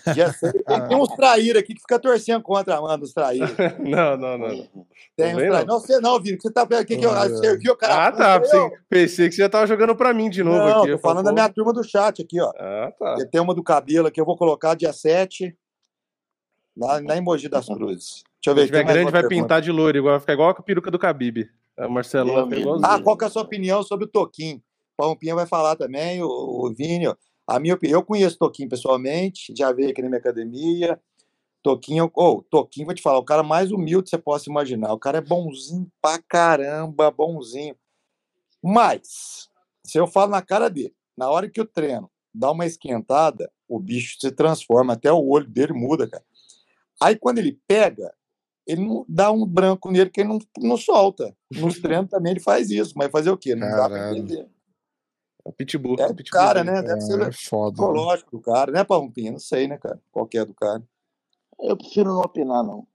Tem, 0.05 0.89
tem 0.89 0.97
uns 0.99 1.09
traíros 1.15 1.61
aqui 1.61 1.75
que 1.75 1.81
fica 1.81 1.99
torcendo 1.99 2.43
contra 2.43 2.75
a 2.75 2.79
Amanda, 2.79 3.05
os 3.05 3.13
traíros. 3.13 3.51
não, 3.79 4.17
não, 4.17 4.39
não. 4.39 4.49
Tem 5.17 5.35
uns 5.35 5.43
traíros. 5.43 5.67
Não, 5.67 5.81
você 5.81 6.01
não, 6.01 6.21
Vini, 6.21 6.39
você 6.41 6.51
tá 6.51 6.65
vendo 6.65 6.81
aqui 6.81 6.97
que 6.97 7.07
eu 7.07 7.39
servi 7.39 7.71
o 7.71 7.77
cara. 7.77 8.07
Ah, 8.07 8.13
tá. 8.13 8.41
Pensei, 8.41 8.71
pensei 8.89 9.29
que 9.29 9.35
você 9.35 9.43
já 9.43 9.49
tava 9.49 9.67
jogando 9.67 9.95
pra 9.95 10.13
mim 10.13 10.29
de 10.29 10.43
novo 10.43 10.59
não, 10.59 10.83
aqui. 10.83 10.93
Tô 10.93 10.99
falando 10.99 11.25
da 11.25 11.33
minha 11.33 11.49
turma 11.49 11.73
do 11.73 11.85
chat 11.85 12.23
aqui, 12.23 12.41
ó. 12.41 12.53
Ah, 12.59 12.93
tá. 12.99 13.17
Tem 13.31 13.41
uma 13.41 13.55
do 13.55 13.63
cabelo 13.63 14.09
aqui, 14.09 14.21
eu 14.21 14.27
vou 14.27 14.37
colocar 14.37 14.75
dia 14.75 14.93
7 14.93 15.57
na, 16.77 17.01
na 17.01 17.17
Emoji 17.17 17.49
das 17.49 17.67
Cruzes. 17.67 18.25
Deixa 18.45 18.51
eu 18.51 18.55
ver. 18.55 18.61
Se 18.63 18.67
tiver 18.67 18.85
grande, 18.85 19.11
vai 19.11 19.23
pergunta. 19.23 19.43
pintar 19.43 19.63
de 19.63 19.73
loiro, 19.73 19.97
igual, 19.97 20.13
vai 20.13 20.21
ficar 20.21 20.33
igual 20.35 20.51
a 20.51 20.63
peruca 20.63 20.91
do 20.91 20.99
Khabib. 20.99 21.49
O 21.79 21.89
Marcelo 21.89 22.31
Ah, 22.83 23.01
qual 23.01 23.17
que 23.17 23.25
é 23.25 23.27
a 23.27 23.31
sua 23.31 23.43
opinião 23.43 23.83
sobre 23.83 24.05
o 24.05 24.09
Toquinho? 24.09 24.59
O 24.59 25.03
Palmpinha 25.03 25.35
vai 25.35 25.47
falar 25.47 25.77
também, 25.77 26.23
o, 26.23 26.27
o 26.29 26.73
Vini. 26.75 27.07
A 27.47 27.59
minha 27.59 27.75
opinião, 27.75 27.99
eu 27.99 28.05
conheço 28.05 28.37
o 28.37 28.39
Toquinho 28.39 28.69
pessoalmente, 28.69 29.53
já 29.57 29.73
veio 29.73 29.91
aqui 29.91 30.03
na 30.03 30.09
minha 30.09 30.21
academia. 30.21 31.01
Toquinho, 31.63 32.11
oh, 32.15 32.43
Toquinho, 32.43 32.87
vou 32.87 32.95
te 32.95 33.03
falar, 33.03 33.19
o 33.19 33.25
cara 33.25 33.43
mais 33.43 33.73
humilde 33.73 34.05
que 34.05 34.11
você 34.11 34.19
possa 34.19 34.51
imaginar. 34.51 34.93
O 34.93 34.99
cara 34.99 35.19
é 35.19 35.23
bonzinho 35.23 35.91
pra 36.01 36.21
caramba, 36.29 37.11
bonzinho. 37.11 37.75
Mas, 38.63 39.49
se 39.83 39.99
eu 39.99 40.07
falo 40.07 40.31
na 40.31 40.43
cara 40.43 40.69
dele, 40.69 40.95
na 41.17 41.31
hora 41.31 41.49
que 41.49 41.61
o 41.61 41.67
treino 41.67 42.11
dá 42.35 42.51
uma 42.51 42.67
esquentada, 42.67 43.51
o 43.67 43.81
bicho 43.81 44.19
se 44.21 44.31
transforma, 44.31 44.93
até 44.93 45.11
o 45.11 45.27
olho 45.27 45.49
dele 45.49 45.73
muda, 45.73 46.09
cara. 46.09 46.25
Aí 47.03 47.17
quando 47.17 47.39
ele 47.39 47.59
pega, 47.67 48.13
ele 48.67 48.87
não 48.87 49.05
dá 49.09 49.31
um 49.31 49.47
branco 49.47 49.91
nele 49.91 50.11
que 50.11 50.21
ele 50.21 50.29
não, 50.29 50.39
não 50.59 50.77
solta. 50.77 51.37
Nos 51.51 51.81
treinos 51.81 52.11
também 52.11 52.33
ele 52.33 52.41
faz 52.41 52.71
isso, 52.71 52.95
mas 52.97 53.11
fazer 53.11 53.31
o 53.31 53.37
quê? 53.37 53.55
Não 53.55 53.69
Caralho. 53.69 53.83
dá 53.83 53.89
pra 53.89 54.13
entender. 54.13 54.49
É 55.47 55.53
pitbull. 55.53 55.97
É 55.99 56.09
do 56.09 56.15
pitbull 56.15 56.41
cara, 56.41 56.65
né? 56.65 56.83
Deve 56.83 56.99
é, 56.99 57.01
ser 57.01 57.21
é 57.21 57.33
foda, 57.33 57.77
psicológico 57.77 58.35
né? 58.35 58.39
do 58.39 58.45
cara, 58.45 58.73
né, 58.73 58.85
Palmpinha? 58.85 59.33
Não 59.33 59.39
sei, 59.39 59.69
né, 59.69 59.77
cara? 59.77 60.01
Qualquer 60.11 60.43
é 60.43 60.45
do 60.47 60.55
cara. 60.55 60.83
Eu 61.61 61.77
prefiro 61.77 62.11
não 62.11 62.21
opinar, 62.21 62.65
não. 62.65 62.87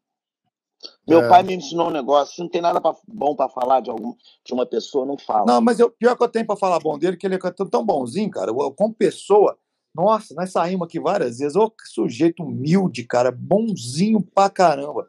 Meu 1.07 1.21
é. 1.25 1.29
pai 1.29 1.43
me 1.43 1.55
ensinou 1.55 1.87
um 1.87 1.91
negócio, 1.91 2.35
se 2.35 2.41
não 2.41 2.49
tem 2.49 2.61
nada 2.61 2.79
pra, 2.79 2.95
bom 3.07 3.35
para 3.35 3.49
falar 3.49 3.81
de, 3.81 3.89
algum, 3.89 4.13
de 4.45 4.53
uma 4.53 4.65
pessoa, 4.65 5.05
não 5.05 5.17
fala. 5.17 5.45
Não, 5.45 5.61
mas 5.61 5.79
o 5.79 5.89
pior 5.89 6.15
que 6.15 6.23
eu 6.23 6.29
tenho 6.29 6.47
para 6.47 6.55
falar 6.55 6.79
bom 6.79 6.97
dele, 6.97 7.17
que 7.17 7.27
ele 7.27 7.35
é 7.35 7.39
tão 7.69 7.85
bonzinho, 7.85 8.29
cara. 8.29 8.53
Como 8.53 8.93
pessoa, 8.93 9.57
nossa, 9.93 10.33
nós 10.35 10.51
saímos 10.51 10.87
aqui 10.87 10.99
várias 10.99 11.39
vezes. 11.39 11.55
Ô, 11.55 11.69
que 11.69 11.85
sujeito 11.87 12.43
humilde, 12.43 13.03
cara, 13.03 13.31
bonzinho 13.31 14.21
pra 14.21 14.49
caramba. 14.49 15.07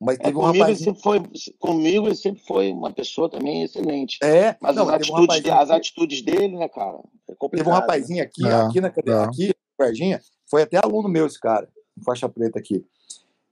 Mas 0.00 0.16
é, 0.16 0.22
teve 0.22 0.36
é, 0.36 0.38
um 0.38 0.42
comigo, 0.46 0.64
rapazinho... 0.64 0.90
ele 0.90 1.00
foi, 1.00 1.22
comigo 1.58 2.06
ele 2.06 2.14
sempre 2.14 2.42
foi 2.44 2.72
uma 2.72 2.92
pessoa 2.92 3.28
também 3.28 3.64
excelente. 3.64 4.18
É, 4.22 4.56
mas 4.60 4.76
não, 4.76 4.88
as, 4.88 4.94
atitudes, 4.94 5.44
um 5.44 5.54
as 5.54 5.70
atitudes 5.70 6.22
dele, 6.22 6.56
né, 6.56 6.68
cara? 6.68 6.98
É 7.28 7.48
teve 7.48 7.68
um 7.68 7.72
rapazinho 7.72 8.22
aqui, 8.22 8.46
é, 8.46 8.52
aqui 8.52 8.80
na 8.80 8.90
cadeia, 8.90 9.16
é. 9.16 9.24
aqui, 9.24 9.54
Varginha, 9.76 10.20
foi 10.48 10.62
até 10.62 10.78
aluno 10.78 11.08
meu 11.08 11.26
esse 11.26 11.40
cara, 11.40 11.68
faixa 12.04 12.28
preta 12.28 12.58
aqui. 12.58 12.84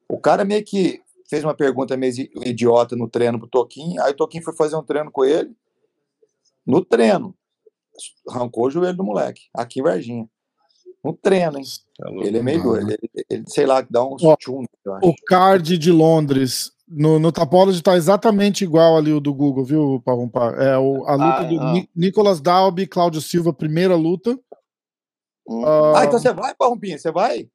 O 0.09 0.19
cara 0.19 0.45
meio 0.45 0.65
que 0.65 1.01
fez 1.29 1.43
uma 1.45 1.55
pergunta 1.55 1.97
meio 1.97 2.13
idiota 2.45 2.95
no 2.97 3.09
treino 3.09 3.39
pro 3.39 3.49
Toquinho. 3.49 4.01
Aí 4.03 4.13
o 4.13 4.17
Toquinho 4.17 4.45
foi 4.45 4.55
fazer 4.55 4.77
um 4.77 4.83
treino 4.83 5.11
com 5.11 5.25
ele. 5.25 5.55
No 6.65 6.85
treino. 6.85 7.35
Arrancou 8.29 8.67
o 8.67 8.71
joelho 8.71 8.97
do 8.97 9.05
moleque. 9.05 9.43
Aqui 9.55 9.81
em 9.81 9.83
Varginha. 9.83 10.29
No 11.07 11.13
treino, 11.17 11.59
hein? 11.59 11.65
Tá. 11.97 12.11
Ele 12.11 12.39
é 12.39 12.43
meio 12.43 12.63
doido. 12.63 12.91
Ele, 12.91 13.25
ele, 13.31 13.45
sei 13.49 13.67
lá, 13.67 13.81
dá 13.81 14.05
uns 14.05 14.23
Ó, 14.23 14.37
tchum. 14.37 14.65
O 15.03 15.15
card 15.27 15.77
de 15.79 15.91
Londres 15.91 16.73
no, 16.87 17.19
no 17.19 17.33
Tapology 17.33 17.83
tá 17.83 17.97
exatamente 17.97 18.63
igual 18.65 18.97
ali 18.97 19.13
o 19.13 19.21
do 19.21 19.35
Google, 19.35 19.65
viu, 19.65 20.01
Pavumpa? 20.05 20.55
É 20.59 20.79
o, 20.79 21.05
a 21.07 21.15
luta 21.15 21.41
Ah, 21.41 21.45
do 21.45 21.61
ah. 21.61 21.73
Ni- 21.73 21.91
Nicolas 21.95 22.41
Dalby, 22.41 22.87
Cláudio 22.87 23.21
Silva, 23.21 23.53
primeira 23.53 23.97
luta. 23.97 24.39
Hum, 25.49 25.65
Ah, 25.65 26.01
Ah, 26.01 26.05
então 26.05 26.19
você 26.19 26.33
vai, 26.33 26.55
Parrumpinha? 26.55 26.99
Você 26.99 27.11
vai? 27.11 27.49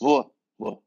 Vou, 0.00 0.30
vou. 0.58 0.82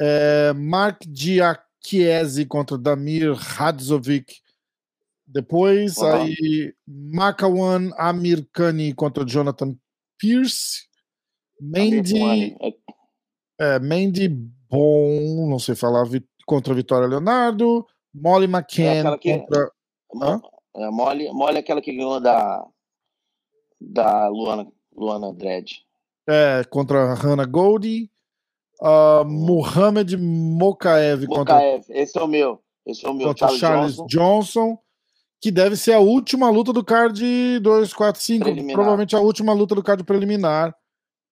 é, 0.00 0.52
Mark 0.54 1.02
Diakiese 1.06 2.46
contra 2.46 2.76
Damir 2.78 3.32
Hadzovic. 3.60 4.40
Depois, 5.26 5.98
Aham. 5.98 6.22
aí, 6.22 6.74
Makawan 6.86 7.90
Amir 7.98 8.46
Khani 8.52 8.94
contra 8.94 9.24
Jonathan 9.24 9.76
Pierce. 10.18 10.84
Mandy, 11.60 12.54
É, 12.60 13.74
é, 13.76 13.78
Mandy 13.78 14.28
Bon, 14.28 15.48
não 15.48 15.58
sei 15.58 15.74
falar, 15.74 16.04
contra 16.46 16.74
Vitória 16.74 17.06
Leonardo. 17.08 17.86
Molly 18.14 18.44
É 18.44 18.48
McCann 18.48 18.98
aquela 19.00 19.18
que- 19.18 19.38
contra. 19.38 19.72
Hã? 20.22 20.40
é, 20.76 20.90
mole, 20.90 21.32
mole 21.32 21.56
é 21.56 21.60
aquela 21.60 21.80
que 21.80 21.92
ganhou 21.94 22.20
da, 22.20 22.64
da 23.80 24.28
Luana, 24.28 24.66
Luana 24.94 25.32
Dredd. 25.32 25.70
É, 26.28 26.64
contra 26.70 27.14
Hannah 27.14 27.46
Goldie. 27.46 28.10
Uh, 28.78 29.24
Mohamed 29.24 30.18
Mokaev 30.18 31.26
contra, 31.26 31.54
Mokaev, 31.54 31.84
esse 31.88 32.18
é 32.18 32.22
o 32.22 32.26
meu. 32.28 32.62
Esse 32.84 33.06
é 33.06 33.08
o 33.08 33.14
meu. 33.14 33.28
contra 33.28 33.48
Charles, 33.48 33.60
Charles 33.60 33.96
Johnson. 33.96 34.06
Johnson. 34.06 34.78
Que 35.40 35.50
deve 35.50 35.76
ser 35.76 35.92
a 35.92 36.00
última 36.00 36.50
luta 36.50 36.72
do 36.72 36.84
card 36.84 37.60
245. 37.60 38.44
Preliminar. 38.44 38.74
Provavelmente 38.74 39.16
a 39.16 39.20
última 39.20 39.52
luta 39.52 39.74
do 39.74 39.82
card 39.82 40.04
preliminar. 40.04 40.74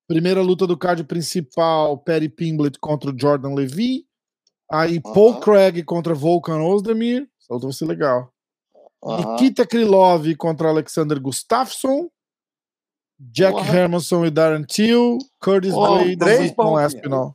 Primeira 0.07 0.43
luta 0.43 0.67
do 0.67 0.77
card 0.77 1.03
principal, 1.05 1.97
Perry 1.99 2.29
Pimblett 2.29 2.79
contra 2.79 3.11
o 3.11 3.19
Jordan 3.19 3.55
Levy. 3.55 4.07
Aí 4.71 5.01
Paul 5.01 5.33
Aham. 5.33 5.41
Craig 5.41 5.83
contra 5.85 6.15
Volkan 6.15 6.63
Ozdemir. 6.63 7.29
Essa 7.41 7.55
luta 7.55 7.67
vai 7.67 7.73
ser 7.75 7.87
legal. 7.87 8.31
Aham. 9.03 9.33
Nikita 9.33 9.67
Krylov 9.67 10.35
contra 10.37 10.69
Alexander 10.69 11.19
Gustafsson. 11.19 12.09
Jack 13.19 13.53
Porra. 13.53 13.77
Hermanson 13.77 14.27
e 14.27 14.31
Darren 14.31 14.65
Till. 14.65 15.19
Curtis 15.41 15.73
Porra, 15.73 16.05
Blades 16.05 16.19
três 16.19 16.51
e 16.51 16.55
Tom. 17.03 17.35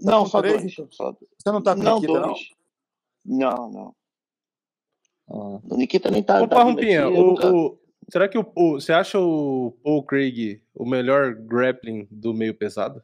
Não, 0.00 0.26
só 0.26 0.40
três, 0.40 0.74
dois. 0.74 0.94
Só... 0.94 1.12
Você 1.12 1.52
não 1.52 1.62
tá 1.62 1.76
com 1.76 1.82
Não, 1.82 2.00
Nikita, 2.00 2.20
dois. 2.20 2.38
Não, 3.24 3.50
não. 3.50 3.70
não? 3.70 3.94
O 5.34 5.76
Nikita 5.76 6.10
nem 6.10 6.22
tá. 6.22 6.34
Ô, 6.42 6.46
tá 6.46 6.56
vindo 6.64 6.76
Parrumpinha, 6.76 7.06
aqui, 7.06 7.16
o, 7.16 7.26
nunca- 7.26 7.50
o- 7.52 7.78
será 8.10 8.28
que 8.28 8.36
o, 8.38 8.52
o- 8.54 8.72
você 8.80 8.92
acha 8.92 9.18
o 9.18 9.72
Paul 9.82 10.04
Craig 10.04 10.62
o 10.74 10.84
melhor 10.84 11.34
grappling 11.34 12.06
do 12.10 12.34
meio 12.34 12.54
pesado? 12.54 13.02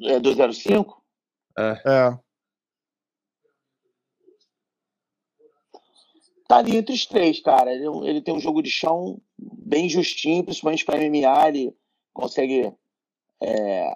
É 0.00 0.18
205? 0.18 1.02
É. 1.58 2.18
Tá 6.48 6.56
ali 6.58 6.76
entre 6.78 6.94
os 6.94 7.04
três, 7.04 7.40
cara. 7.40 7.70
Ele, 7.72 7.84
ele 8.08 8.22
tem 8.22 8.32
um 8.34 8.40
jogo 8.40 8.62
de 8.62 8.70
chão 8.70 9.20
bem 9.38 9.86
justinho, 9.88 10.44
principalmente 10.44 10.84
para 10.84 10.96
MMA. 10.98 11.48
Ele 11.48 11.76
consegue 12.14 12.72
é, 13.42 13.94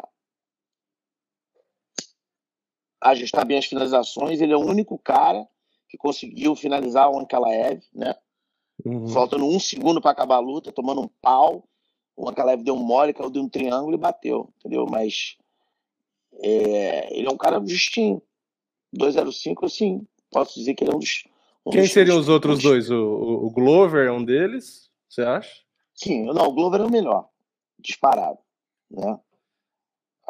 ajustar 3.01 3.47
bem 3.47 3.57
as 3.57 3.65
finalizações. 3.65 4.41
Ele 4.41 4.53
é 4.53 4.57
o 4.57 4.61
único 4.67 4.99
cara 4.99 5.49
que 5.93 5.99
conseguiu 5.99 6.57
finalizar 6.57 7.11
o 7.11 7.19
Ankalaev, 7.21 7.83
né? 7.95 8.15
Uhum. 8.83 9.09
Faltando 9.09 9.45
um 9.45 9.61
segundo 9.61 10.01
para 10.01 10.11
acabar 10.11 10.37
a 10.37 10.41
luta, 10.41 10.73
tomando 10.73 11.03
um 11.03 11.09
pau. 11.21 11.69
O 12.17 12.27
Ankalaev 12.31 12.63
deu 12.63 12.75
um 12.75 12.83
mole, 12.83 13.13
caiu 13.13 13.29
de 13.31 13.39
um 13.39 13.47
triângulo 13.47 13.95
e 13.95 13.99
bateu, 14.01 14.51
entendeu? 14.59 14.87
Mas 14.87 15.37
é, 16.43 17.15
ele 17.15 17.29
é 17.29 17.31
um 17.31 17.37
cara 17.37 17.61
justinho. 17.67 18.23
205, 18.91 19.67
assim, 19.67 20.07
posso 20.31 20.59
dizer 20.59 20.75
que 20.75 20.83
ele 20.85 20.93
é 20.93 20.97
um 20.97 20.99
dos. 20.99 21.25
um 21.67 21.71
Quem 21.71 21.83
dos- 21.83 21.93
seriam 21.93 22.19
os 22.19 22.29
outros 22.29 22.55
dos- 22.55 22.63
dois? 22.65 22.91
O, 22.91 22.95
o- 22.97 23.47
o 23.47 23.51
Glover 23.51 24.07
é 24.07 24.13
um 24.13 24.25
deles? 24.25 24.91
Você 25.11 25.21
acha? 25.21 25.51
Sim, 25.95 26.25
não, 26.25 26.47
o 26.49 26.53
Glover 26.53 26.81
é 26.81 26.85
o 26.85 26.91
melhor, 26.91 27.29
disparado, 27.79 28.39
né? 28.91 29.21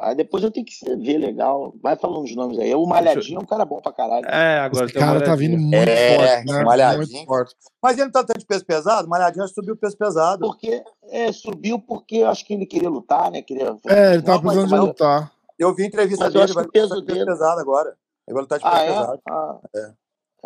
Aí 0.02 0.14
depois 0.16 0.42
eu 0.42 0.50
tenho 0.50 0.66
que 0.66 0.72
ver 0.96 1.16
legal. 1.18 1.72
Vai 1.80 1.94
falando 1.96 2.24
os 2.24 2.34
nomes 2.34 2.58
aí. 2.58 2.74
O 2.74 2.84
Malhadinho 2.86 3.38
é 3.38 3.42
um 3.42 3.46
cara 3.46 3.64
bom 3.64 3.80
pra 3.80 3.92
caralho. 3.92 4.26
É, 4.26 4.58
agora 4.58 4.86
Esse 4.86 4.94
cara 4.94 5.22
tá 5.22 5.34
vindo 5.36 5.52
olhadinha. 5.54 5.76
muito 5.78 5.88
É, 5.90 6.16
forte, 6.16 6.46
né? 6.52 6.64
malhadinho. 6.64 7.06
Muito 7.16 7.26
forte. 7.26 7.54
Mas 7.80 7.96
ele 7.96 8.04
não 8.06 8.12
tá 8.12 8.24
tanto 8.24 8.38
de 8.40 8.46
peso 8.46 8.64
pesado? 8.66 9.08
Malhadinho 9.08 9.46
subiu 9.46 9.74
o 9.74 9.76
peso 9.76 9.96
pesado. 9.96 10.46
Porque 10.46 10.82
é, 11.10 11.30
subiu 11.32 11.78
porque 11.78 12.16
eu 12.16 12.28
acho 12.28 12.44
que 12.44 12.52
ele 12.54 12.66
queria 12.66 12.90
lutar, 12.90 13.30
né? 13.30 13.42
Queria... 13.42 13.76
É, 13.86 14.14
ele 14.14 14.22
tava 14.22 14.38
Não, 14.38 14.44
mas- 14.44 14.54
precisando 14.54 14.66
de 14.66 14.70
mas- 14.72 14.80
lutar. 14.80 15.32
Eu 15.58 15.72
vi 15.74 15.84
a 15.84 15.86
entrevista 15.86 16.24
Mas 16.24 16.34
eu 16.34 16.40
dele, 16.40 16.44
acho 16.44 16.54
vai 16.54 16.64
o 16.64 16.72
peso 16.72 16.88
de 16.96 17.02
peso 17.06 17.18
dele- 17.18 17.24
pesado 17.30 17.60
agora. 17.60 17.90
Ele 18.26 18.34
vai 18.34 18.42
lutar 18.42 18.58
de 18.58 18.64
peso 18.64 18.76
Ah, 18.76 18.82
é? 18.82 18.88
pesado. 18.88 19.20
Ah, 19.30 19.60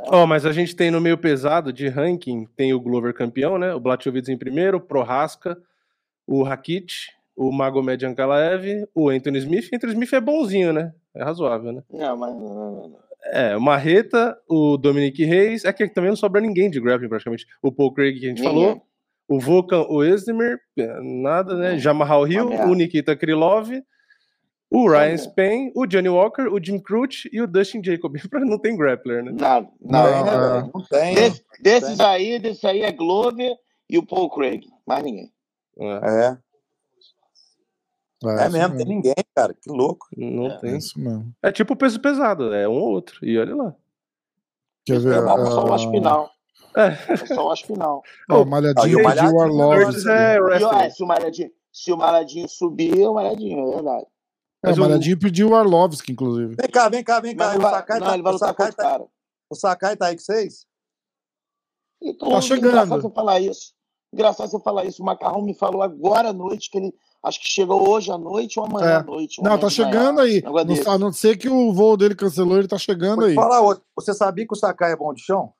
Ó, 0.09 0.27
mas 0.27 0.45
a 0.45 0.53
gente 0.53 0.77
tem 0.77 0.91
no 0.91 1.01
meio 1.01 1.17
pesado 1.17 1.73
de 1.73 1.89
ranking, 1.89 2.45
tem 2.55 2.75
o 2.75 2.81
Glover 2.81 3.15
campeão, 3.15 3.57
né? 3.57 3.73
O 3.73 3.81
Blachowicz 3.81 4.29
em 4.29 4.37
primeiro, 4.37 4.77
o 4.77 4.81
Prohaska, 4.81 5.57
o 6.27 6.43
Rakit, 6.43 7.16
o 7.37 7.53
Magomed 7.53 8.05
Ankalaev, 8.07 8.87
o 8.95 9.09
Anthony 9.11 9.39
Smith. 9.39 9.69
Anthony 9.73 9.93
Smith 9.93 10.13
é 10.13 10.21
bonzinho, 10.21 10.73
né? 10.73 10.93
É 11.15 11.23
razoável, 11.23 11.73
né? 11.73 11.83
não, 11.93 12.17
mas. 12.17 12.35
não, 12.35 12.89
não. 12.89 13.07
É, 13.33 13.57
o 13.57 13.61
Marreta, 13.61 14.39
o 14.49 14.77
Dominic 14.77 15.25
Reis, 15.25 15.65
é 15.65 15.73
que 15.73 15.89
também 15.89 16.11
não 16.11 16.17
sobra 16.17 16.41
ninguém 16.41 16.71
de 16.71 16.81
grappling 16.81 17.09
praticamente. 17.09 17.45
O 17.61 17.73
Paul 17.73 17.93
Craig 17.93 18.21
que 18.21 18.27
a 18.27 18.29
gente 18.29 18.41
Ninguém. 18.41 18.55
falou, 18.55 18.83
o 19.29 19.41
Volkan 19.41 19.83
Oezdemir, 19.89 20.59
é, 20.79 21.01
nada, 21.03 21.57
né? 21.57 21.73
Não, 21.73 21.79
Jamarral 21.79 22.29
Hill, 22.29 22.49
o 22.49 22.75
Nikita 22.75 23.17
Krylov, 23.17 23.69
o 24.71 24.89
Ryan. 24.89 25.17
Spain, 25.17 25.73
o 25.75 25.87
Johnny 25.87 26.09
Walker, 26.09 26.43
o 26.43 26.63
Jim 26.63 26.79
Crute 26.79 27.29
e 27.33 27.41
o 27.43 27.49
Dustin 27.49 27.83
Jacob. 27.83 28.15
não 28.47 28.59
tem 28.61 28.77
grappler, 28.77 29.25
né? 29.25 29.33
Nada, 29.33 29.69
Não, 29.81 29.91
nada. 29.91 30.13
tem, 30.13 30.25
né, 30.25 30.59
é. 30.59 30.71
Não 30.73 30.85
tem. 30.85 31.15
Desse- 31.17 31.45
desses 31.61 32.01
aí, 32.01 32.39
desses 32.39 32.65
aí 32.65 32.83
é 32.83 32.93
Glover 32.93 33.57
e 33.91 33.99
o 33.99 34.07
Paul 34.07 34.31
Craig. 34.31 34.67
Mais 34.87 35.03
ninguém. 35.03 35.33
É, 35.81 36.37
É, 38.25 38.45
é 38.45 38.49
mesmo, 38.49 38.77
tem 38.77 38.87
ninguém, 38.87 39.15
cara. 39.35 39.53
Que 39.55 39.71
louco. 39.71 40.07
não 40.17 40.47
É, 40.47 40.59
tem. 40.59 40.75
É 40.75 40.77
isso 40.79 40.99
mesmo. 40.99 41.33
É 41.43 41.53
tipo 41.53 41.75
o 41.75 41.77
peso 41.77 42.01
pesado, 42.01 42.55
é 42.55 42.67
um 42.69 42.73
ou 42.81 42.91
outro. 42.93 43.19
E 43.25 43.39
olha 43.39 43.55
lá. 43.55 43.75
Quer 44.87 45.01
ver? 45.01 45.15
É 45.19 45.21
só 45.47 45.65
o 45.67 45.73
ah, 45.73 45.75
aspinal. 45.75 46.31
É. 46.77 47.13
É 47.13 47.17
só 47.27 47.49
o 47.49 47.51
aspinal. 47.51 48.03
ó, 48.31 48.39
o 48.39 48.39
Ah, 48.41 48.43
e 48.43 48.47
Malhadinho 48.47 48.75
o 48.77 48.85
pediu 48.85 48.99
o 49.01 49.03
Malhadinho 49.05 49.41
Arlovski. 49.43 49.85
Curtis 49.85 50.07
é 50.07 50.41
wrestling. 50.41 50.79
é, 50.79 50.91
se, 50.91 51.03
o 51.03 51.07
malhadinho, 51.07 51.51
se 51.73 51.93
o 51.93 51.97
Malhadinho 51.97 52.49
subir, 52.49 53.01
é 53.01 53.09
o 53.09 53.15
Malhadinho, 53.15 53.59
é 53.69 53.75
verdade. 53.75 54.07
É, 54.65 54.71
o 54.71 54.75
o- 54.75 54.79
Malhadinho 54.79 55.19
pediu 55.19 55.49
o 55.51 55.55
Arlovski, 55.55 56.13
inclusive. 56.13 56.55
Vem 56.55 56.71
cá, 56.71 56.89
vem 56.89 57.05
cá, 57.05 57.21
vem 57.21 57.37
cá. 57.37 57.47
Mas 57.49 57.57
O 57.57 57.61
não, 57.61 57.71
Sakai 57.71 57.99
não 58.01 58.07
tá, 58.07 58.15
ele 58.15 58.23
vai 58.23 58.33
o 58.35 58.39
Sakai 58.39 58.73
tá, 58.73 58.83
cara. 58.83 59.05
o 59.51 59.55
Sakai 59.55 59.97
tá 59.97 60.07
aí 60.07 60.17
com 60.17 60.23
vocês? 60.23 60.67
Então, 62.03 62.29
Tá 62.31 62.41
chegando. 62.41 62.69
Engraçado 62.69 63.03
você 63.03 63.11
falar 63.15 63.41
isso. 63.41 63.75
Engraçado 64.13 64.51
você 64.51 64.61
falar 64.61 64.85
isso. 64.85 65.03
O 65.03 65.07
Macarrão 65.07 65.43
me 65.43 65.55
falou 65.55 65.83
agora 65.83 66.29
à 66.29 66.33
noite 66.33 66.71
que 66.71 66.79
ele. 66.79 66.95
Acho 67.27 67.41
que 67.41 67.49
chegou 67.49 67.89
hoje 67.89 68.09
à 68.13 68.17
noite 68.17 68.57
ou 68.61 68.67
amanhã 68.67 68.87
É. 68.89 68.95
à 68.99 69.03
noite. 69.03 69.43
Não, 69.43 69.59
tá 69.59 69.69
chegando 69.69 70.21
aí. 70.21 70.41
Não, 70.43 70.93
a 70.93 70.97
não 70.97 71.13
ser 71.13 71.37
que 71.37 71.49
o 71.49 71.73
voo 71.73 71.97
dele 71.97 72.15
cancelou, 72.15 72.57
ele 72.57 72.69
tá 72.69 72.79
chegando 72.79 73.17
Vou 73.17 73.25
aí. 73.27 73.35
falar 73.35 73.61
outro. 73.63 73.83
Você 73.97 74.15
sabia 74.15 74.47
que 74.47 74.53
o 74.53 74.57
Sakai 74.57 74.93
é 74.93 74.97
bom 74.97 75.13
de 75.13 75.23
chão? 75.23 75.53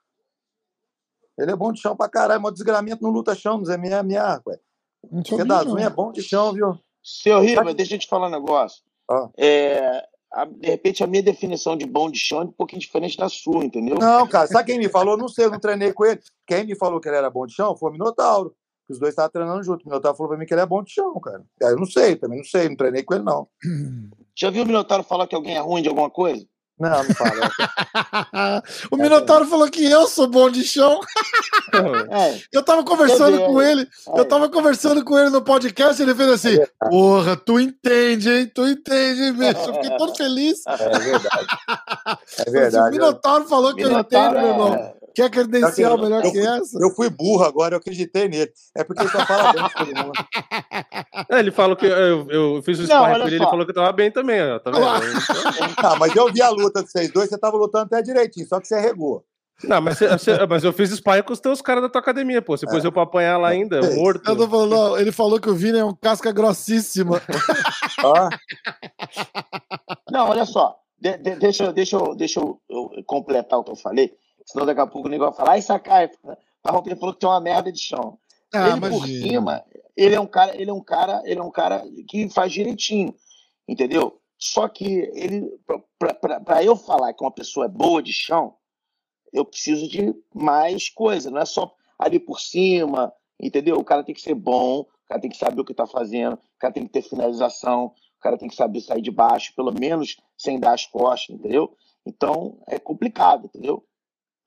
Ele 1.37 1.51
é 1.51 1.57
bom 1.57 1.73
de 1.73 1.81
chão 1.81 1.97
pra 1.97 2.09
caralho, 2.09 2.41
mas 2.41 2.55
desgramento 2.55 3.03
não 3.03 3.11
luta 3.11 3.35
chão, 3.35 3.59
nos 3.59 3.69
MMA, 3.69 4.41
ué. 4.47 4.59
Unhas 5.11 5.85
é 5.85 5.91
bom 5.91 6.13
de 6.13 6.23
chão, 6.23 6.53
viu? 6.53 6.79
Seu 7.03 7.41
Riva, 7.41 7.75
deixa 7.75 7.97
eu 7.97 7.99
te 7.99 8.07
falar 8.09 8.29
um 8.29 8.31
negócio. 8.31 8.83
Ah. 9.11 9.29
É, 9.37 10.05
a- 10.33 10.45
de 10.45 10.69
repente, 10.69 11.03
a 11.03 11.07
minha 11.09 11.23
definição 11.23 11.77
de 11.77 11.85
bom 11.85 12.09
de 12.09 12.19
chão 12.19 12.43
é 12.43 12.45
um 12.45 12.53
pouquinho 12.53 12.81
diferente 12.81 13.17
da 13.19 13.29
sua, 13.29 13.65
entendeu? 13.65 13.97
Não, 13.99 14.27
cara, 14.29 14.47
sabe 14.47 14.71
quem 14.71 14.79
me 14.79 14.89
falou? 14.89 15.17
Não 15.17 15.29
sei, 15.29 15.47
eu 15.47 15.51
não 15.51 15.59
treinei 15.61 15.93
com 15.93 16.05
ele. 16.05 16.21
Quem 16.47 16.65
me 16.65 16.77
falou 16.77 17.01
que 17.01 17.09
ele 17.09 17.17
era 17.17 17.29
bom 17.31 17.45
de 17.45 17.55
chão 17.55 17.77
foi 17.77 17.91
o 17.91 17.93
Minotauro. 17.93 18.55
Que 18.87 18.93
os 18.93 18.99
dois 18.99 19.11
estavam 19.11 19.31
treinando 19.31 19.63
junto. 19.65 19.83
O 19.85 19.89
Minotauro 19.89 20.17
falou 20.17 20.31
pra 20.31 20.39
mim 20.39 20.47
que 20.47 20.55
ele 20.55 20.61
é 20.61 20.67
bom 20.67 20.83
de 20.83 20.93
chão, 20.93 21.19
cara. 21.21 21.43
Aí 21.63 21.71
eu 21.73 21.77
não 21.77 21.87
sei, 21.87 22.17
também 22.17 22.39
não 22.39 22.45
sei, 22.45 22.69
não 22.69 22.77
treinei 22.77 23.03
com 23.03 23.15
ele, 23.15 23.25
não. 23.25 23.49
Já 24.35 24.51
viu 24.51 24.63
o 24.63 24.67
Minotauro 24.67 25.03
falar 25.03 25.27
que 25.27 25.35
alguém 25.35 25.57
é 25.57 25.61
ruim 25.61 25.83
de 25.83 25.89
alguma 25.89 26.09
coisa? 26.11 26.45
Não, 26.79 26.91
não 26.91 27.15
fala. 27.15 28.63
o 28.93 28.97
Minotauro 28.99 29.47
falou 29.47 29.67
que 29.71 29.83
eu 29.83 30.07
sou 30.07 30.29
bom 30.29 30.51
de 30.51 30.63
chão. 30.63 31.01
É, 32.11 32.39
Eu 32.53 32.63
tava 32.63 32.85
conversando 32.85 33.39
com 33.47 33.57
ver? 33.57 33.71
ele. 33.71 33.89
Eu 34.15 34.25
tava 34.27 34.49
conversando 34.51 35.03
com 35.03 35.19
ele 35.19 35.31
no 35.31 35.41
podcast. 35.43 36.01
Ele 36.03 36.15
fez 36.15 36.29
assim: 36.31 36.59
Porra, 36.91 37.35
tu 37.35 37.59
entende, 37.59 38.31
hein? 38.31 38.47
Tu 38.55 38.67
entende, 38.69 39.23
hein, 39.23 39.33
bicho? 39.33 39.69
Eu 39.71 39.75
fiquei 39.75 39.97
todo 39.97 40.15
feliz. 40.15 40.61
É 40.67 40.77
verdade. 40.99 41.47
É 42.47 42.49
O 42.49 42.53
verdade. 42.53 42.91
Minotauro 42.91 43.49
falou 43.49 43.75
que 43.75 43.83
eu 43.83 43.91
entendo, 43.91 44.35
Minotauro 44.35 44.41
meu 44.41 44.49
irmão. 44.51 44.95
É, 45.23 45.29
Quer 45.29 45.31
credencial 45.31 45.99
melhor 45.99 46.25
eu 46.25 46.33
que 46.33 46.39
essa? 46.39 46.79
Eu 46.81 46.91
fui 46.91 47.09
burro 47.11 47.45
agora, 47.45 47.75
eu 47.75 47.79
acreditei 47.79 48.29
nele. 48.29 48.51
É 48.77 48.85
porque 48.85 49.03
ele 49.03 49.11
só 49.11 49.25
fala 49.27 49.53
bem 49.53 49.65
de 49.65 49.75
todo 49.75 49.87
mundo. 50.05 50.13
É, 51.31 51.39
ele 51.39 51.51
falou 51.51 51.75
que 51.75 51.87
eu, 51.87 52.31
eu 52.31 52.63
fiz 52.63 52.79
o 52.79 52.85
sparring 52.85 53.21
com 53.21 53.27
ele, 53.27 53.37
ele 53.37 53.45
falou 53.45 53.65
que 53.65 53.71
eu 53.71 53.75
tava 53.75 53.91
bem 53.93 54.11
também, 54.11 54.41
ó, 54.43 54.59
tá 54.59 54.71
vendo? 54.71 54.85
Ah, 55.79 55.97
mas 55.99 56.15
eu 56.15 56.31
vi 56.33 56.43
a 56.43 56.51
luta 56.51 56.83
de 56.85 56.91
vocês 56.91 57.11
dois, 57.11 57.29
você 57.29 57.39
tava 57.39 57.57
lutando 57.57 57.87
até 57.87 58.03
direitinho, 58.03 58.47
só 58.47 58.61
que 58.61 58.67
você 58.69 58.79
regou. 58.79 59.25
Não, 59.65 59.81
mas, 59.81 59.99
você- 59.99 60.47
mas 60.47 60.63
eu 60.65 60.73
fiz 60.73 60.91
sparring 60.91 61.23
com 61.23 61.33
os 61.33 61.41
teus 61.41 61.63
caras 61.63 61.83
da 61.83 61.89
tua 61.89 62.01
academia, 62.03 62.43
pô. 62.43 62.55
Você 62.57 62.67
pôs 62.67 62.85
eu 62.85 62.93
pra 62.93 63.03
apanhar 63.05 63.39
lá 63.39 63.49
ainda, 63.49 63.79
É. 63.79 63.95
morto. 63.97 64.29
Eu 64.29 64.37
tô 64.37 64.47
falando, 64.49 64.71
não, 64.71 64.99
ele 64.99 65.11
falou 65.11 65.41
que 65.41 65.49
o 65.49 65.55
Vini 65.55 65.79
é 65.79 65.85
um 65.85 65.95
casca 65.95 66.31
grossíssima. 66.31 67.23
Ó, 68.05 68.29
Não, 70.11 70.29
olha 70.29 70.45
só. 70.45 70.77
De- 71.01 71.17
de- 71.19 71.37
deixa 71.37 71.73
deixa, 71.73 71.97
eu, 71.97 72.15
deixa 72.15 72.41
eu, 72.41 72.61
eu 72.69 72.91
completar 73.07 73.59
o 73.59 73.65
que 73.65 73.71
eu 73.71 73.77
falei. 73.77 74.13
Senão 74.47 74.65
daqui 74.65 74.81
a 74.81 74.87
pouco 74.87 75.09
o 75.09 75.11
negócio 75.11 75.35
vai 75.35 75.45
falar, 75.45 75.53
ai, 75.57 75.63
Sakai, 75.63 76.11
a 76.65 76.71
Romper 76.71 76.97
falou 76.97 77.13
que 77.15 77.21
tem 77.21 77.29
uma 77.29 77.41
merda 77.41 77.71
de 77.71 77.81
chão. 77.81 78.19
Ah, 78.55 78.69
ele 78.69 78.81
por 78.81 78.87
imagina. 78.87 79.29
cima, 79.29 79.65
ele 79.97 80.15
é 80.15 80.21
um 80.21 80.27
cara, 80.27 80.57
ele 80.57 80.71
é 80.71 80.73
um 80.73 80.83
cara, 80.83 81.23
ele 81.25 81.41
é 81.41 81.43
um 81.43 81.51
cara 81.51 81.85
que 82.09 82.29
faz 82.29 82.53
direitinho, 82.53 83.13
entendeu? 83.69 84.21
Só 84.39 84.69
que 84.69 85.11
ele, 85.15 85.51
para 85.99 86.63
eu 86.63 86.77
falar 86.77 87.13
que 87.13 87.25
uma 87.25 87.31
pessoa 87.31 87.67
é 87.67 87.69
boa 87.69 88.03
de 88.03 88.13
chão, 88.13 88.55
eu 89.33 89.45
preciso 89.45 89.89
de 89.89 90.15
mais 90.33 90.89
coisa, 90.89 91.31
não 91.31 91.41
é 91.41 91.45
só 91.45 91.75
ali 91.99 92.21
por 92.21 92.41
cima, 92.41 93.13
entendeu? 93.41 93.77
O 93.77 93.85
cara 93.85 94.05
tem 94.05 94.15
que 94.15 94.21
ser 94.21 94.35
bom, 94.35 94.81
o 94.81 95.09
cara 95.09 95.21
tem 95.21 95.31
que 95.31 95.37
saber 95.37 95.61
o 95.61 95.65
que 95.65 95.75
tá 95.75 95.87
fazendo, 95.87 96.35
o 96.35 96.59
cara 96.59 96.73
tem 96.73 96.85
que 96.85 96.93
ter 96.93 97.03
finalização, 97.03 97.87
o 97.87 98.21
cara 98.21 98.39
tem 98.39 98.49
que 98.49 98.55
saber 98.55 98.81
sair 98.81 99.03
de 99.03 99.11
baixo, 99.11 99.55
pelo 99.57 99.73
menos 99.73 100.17
sem 100.37 100.61
dar 100.61 100.75
as 100.75 100.87
costas, 100.87 101.35
entendeu? 101.35 101.77
Então 102.05 102.59
é 102.69 102.79
complicado, 102.79 103.47
entendeu? 103.47 103.85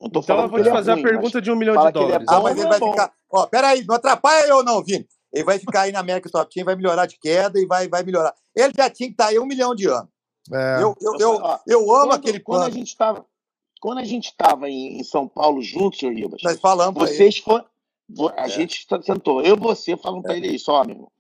Então 0.02 0.24
eu 0.42 0.48
vou 0.50 0.62
te 0.64 0.70
é 0.70 0.72
fazer 0.72 0.92
a 0.92 0.94
ruim, 0.96 1.04
pergunta 1.04 1.42
de 1.42 1.52
um 1.52 1.56
milhão 1.56 1.76
de 1.76 1.88
é 1.88 1.92
dólares. 1.92 2.26
bom. 2.26 2.34
Ah, 2.36 2.42
mas 2.42 2.52
ele 2.54 2.62
não 2.64 2.70
vai 2.70 2.78
é 2.78 2.80
bom. 2.80 2.92
ficar. 2.92 3.14
Ó, 3.32 3.46
peraí, 3.48 3.86
não 3.86 3.96
atrapalha 3.96 4.48
eu, 4.48 4.64
não, 4.64 4.84
Vini. 4.84 5.08
Ele 5.32 5.44
vai 5.44 5.60
ficar 5.60 5.82
aí 5.82 5.92
na 5.92 6.00
América 6.00 6.30
Top 6.30 6.52
Team, 6.54 6.66
vai 6.66 6.76
melhorar 6.76 7.06
de 7.06 7.20
queda 7.20 7.60
e 7.60 7.66
vai, 7.66 7.88
vai 7.88 8.02
melhorar. 8.04 8.34
Ele 8.56 8.74
já 8.76 8.90
tinha 8.90 9.08
que 9.10 9.14
estar 9.14 9.28
aí 9.28 9.38
um 9.40 9.46
milhão 9.46 9.76
de 9.76 9.88
anos. 9.88 10.10
É, 10.52 10.82
Eu, 10.82 10.96
eu, 11.02 11.16
eu, 11.20 11.36
Ó, 11.36 11.60
eu 11.68 11.80
amo 11.80 12.08
quando, 12.08 12.14
aquele 12.14 12.40
quando 12.40 12.64
a 12.64 12.70
gente 12.70 12.88
estava 12.88 13.26
quando 13.82 14.00
a 14.00 14.04
gente 14.04 14.26
estava 14.30 14.70
em, 14.70 15.00
em 15.00 15.04
São 15.04 15.28
Paulo 15.28 15.62
juntos, 15.62 16.00
senhor 16.00 16.14
Ribas, 16.14 16.42
Nós 16.44 16.60
falamos 16.60 17.00
vocês 17.02 17.38
foram. 17.38 17.64
A 18.36 18.46
É. 18.46 18.50
gente 18.50 18.86
sentou, 19.04 19.42
eu 19.42 19.56
e 19.56 19.60
você 19.60 19.96
falando 19.96 20.24
pra 20.24 20.36
ele 20.36 20.48
isso, 20.48 20.72
ó, 20.72 20.84
meu 20.84 20.96
irmão. 20.96 21.12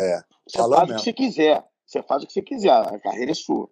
É, 0.00 0.22
Você 0.48 0.58
falou 0.58 0.76
faz 0.76 0.88
o 0.88 0.92
mesmo. 0.92 0.98
que 0.98 1.04
você 1.04 1.12
quiser. 1.12 1.64
Você 1.86 2.02
faz 2.02 2.22
o 2.22 2.26
que 2.26 2.32
você 2.32 2.42
quiser, 2.42 2.70
a 2.72 2.98
carreira 2.98 3.30
é 3.30 3.34
sua. 3.34 3.68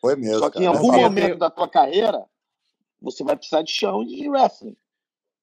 Foi 0.00 0.14
mesmo. 0.14 0.38
Só 0.38 0.48
que 0.50 0.58
em 0.60 0.64
cara. 0.66 0.76
algum 0.76 0.90
Assim, 0.92 1.00
eu 1.02 1.08
momento 1.10 1.38
da 1.38 1.50
tua 1.50 1.68
carreira, 1.68 2.24
você 3.00 3.22
vai 3.24 3.36
precisar 3.36 3.62
de 3.62 3.72
chão 3.72 4.02
e 4.02 4.06
de 4.06 4.28
wrestling. 4.28 4.76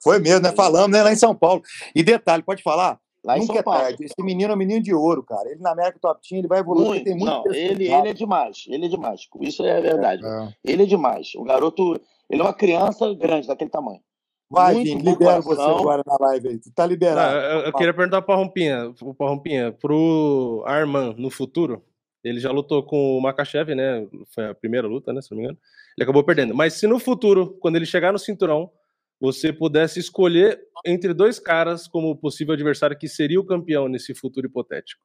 Foi 0.04 0.20
mesmo, 0.20 0.42
né? 0.42 0.52
Falamos, 0.52 0.92
né? 0.92 1.02
Lá 1.02 1.12
em 1.12 1.16
São 1.16 1.36
Paulo. 1.36 1.62
E 1.96 2.04
detalhe, 2.04 2.44
pode 2.44 2.62
falar? 2.62 3.00
Lá 3.24 3.38
em 3.38 3.42
Nunca 3.42 3.54
São 3.54 3.60
é 3.60 3.64
Paulo. 3.64 3.80
tarde. 3.82 4.04
Esse 4.06 4.22
menino 4.22 4.52
é 4.52 4.56
um 4.56 4.58
menino 4.58 4.82
de 4.84 4.94
ouro, 4.94 5.24
cara. 5.24 5.50
Ele 5.50 5.60
na 5.62 5.72
América 5.72 5.98
Top 6.00 6.22
Team, 6.28 6.40
ele 6.40 6.48
vai 6.48 6.60
evoluir, 6.60 6.86
porque 6.86 7.00
Muito. 7.00 7.06
tem 7.06 7.16
muito 7.16 7.48
Não, 7.48 7.56
ele, 7.56 7.92
ele 7.92 8.10
é 8.10 8.14
demais. 8.14 8.66
Ele 8.68 8.86
é 8.86 8.90
demais. 8.90 9.22
Isso 9.42 9.66
é 9.66 9.82
verdade. 9.82 10.24
é. 10.24 10.54
Ele 10.64 10.84
é 10.84 10.86
demais. 10.86 11.34
O 11.36 11.44
garoto, 11.44 12.00
ele 12.30 12.42
é 12.42 12.44
uma 12.44 12.54
criança 12.54 13.12
grande, 13.16 13.48
daquele 13.48 13.70
tamanho. 13.72 14.00
Vai, 14.48 14.76
bom 14.76 14.84
libero 14.84 15.42
você 15.42 15.62
agora 15.62 16.04
na 16.06 16.18
live 16.28 16.50
aí. 16.50 16.60
Tu 16.60 16.72
tá 16.72 16.86
liberado. 16.86 17.36
eu, 17.36 17.60
eu 17.62 17.74
queria 17.74 17.94
perguntar 17.96 18.22
pra 18.22 18.36
Rompinha, 18.36 18.94
pra 19.18 19.28
Rompinha, 19.28 19.72
pro 19.72 20.64
Arman 20.68 21.16
no 21.18 21.32
futuro. 21.32 21.84
Ele 22.24 22.40
já 22.40 22.52
lutou 22.52 22.84
com 22.84 23.18
o 23.18 23.22
Makachev, 23.22 23.74
né? 23.74 24.08
Foi 24.34 24.50
a 24.50 24.54
primeira 24.56 24.88
luta, 24.88 25.12
né? 25.12 25.22
Se 25.22 25.32
não 25.32 25.38
me 25.38 25.44
engano. 25.46 25.58
Ele 25.98 26.04
acabou 26.04 26.24
perdendo. 26.24 26.54
Mas 26.54 26.74
se 26.74 26.88
no 26.88 27.00
futuro, 27.00 27.58
quando 27.60 27.78
ele 27.78 27.86
chegar 27.86 28.12
no 28.12 28.20
cinturão, 28.20 28.72
você 29.20 29.54
pudesse 29.54 30.00
escolher 30.00 30.60
entre 30.86 31.14
dois 31.14 31.40
caras 31.40 31.88
como 31.88 32.16
possível 32.16 32.54
adversário 32.54 32.98
que 32.98 33.08
seria 33.08 33.40
o 33.40 33.46
campeão 33.46 33.88
nesse 33.88 34.14
futuro 34.14 34.48
hipotético. 34.48 35.02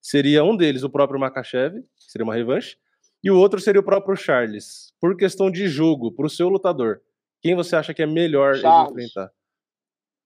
Seria 0.00 0.42
um 0.42 0.56
deles 0.56 0.82
o 0.82 0.90
próprio 0.90 1.20
Makachev, 1.20 1.80
que 1.80 2.10
seria 2.10 2.24
uma 2.24 2.34
revanche, 2.34 2.76
e 3.22 3.30
o 3.30 3.38
outro 3.38 3.60
seria 3.60 3.80
o 3.80 3.84
próprio 3.84 4.16
Charles. 4.16 4.92
Por 5.00 5.16
questão 5.16 5.48
de 5.48 5.68
jogo, 5.68 6.10
pro 6.10 6.28
seu 6.28 6.48
lutador, 6.48 7.00
quem 7.40 7.54
você 7.54 7.76
acha 7.76 7.94
que 7.94 8.02
é 8.02 8.06
melhor 8.06 8.56
enfrentar? 8.56 9.30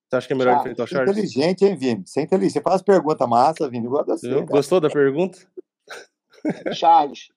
Você 0.09 0.17
acha 0.17 0.27
que 0.27 0.33
é 0.33 0.37
melhor 0.37 0.53
Charles. 0.53 0.73
enfrentar 0.73 0.83
o 0.83 0.85
é 0.85 0.89
Charles? 0.89 1.19
inteligente, 1.19 1.65
hein, 1.67 1.77
Vini? 1.77 2.07
Você 2.07 2.21
é 2.21 2.23
inteligente. 2.23 2.53
Você 2.55 2.61
faz 2.63 2.81
pergunta 2.81 3.27
massa, 3.27 3.69
Vini. 3.69 3.85
Igual 3.85 4.03
a 4.03 4.05
você. 4.07 4.29
Viu? 4.29 4.39
cara. 4.39 4.47
Gostou 4.47 4.81
da 4.81 4.89
pergunta? 4.89 5.39
Charles. 6.73 7.29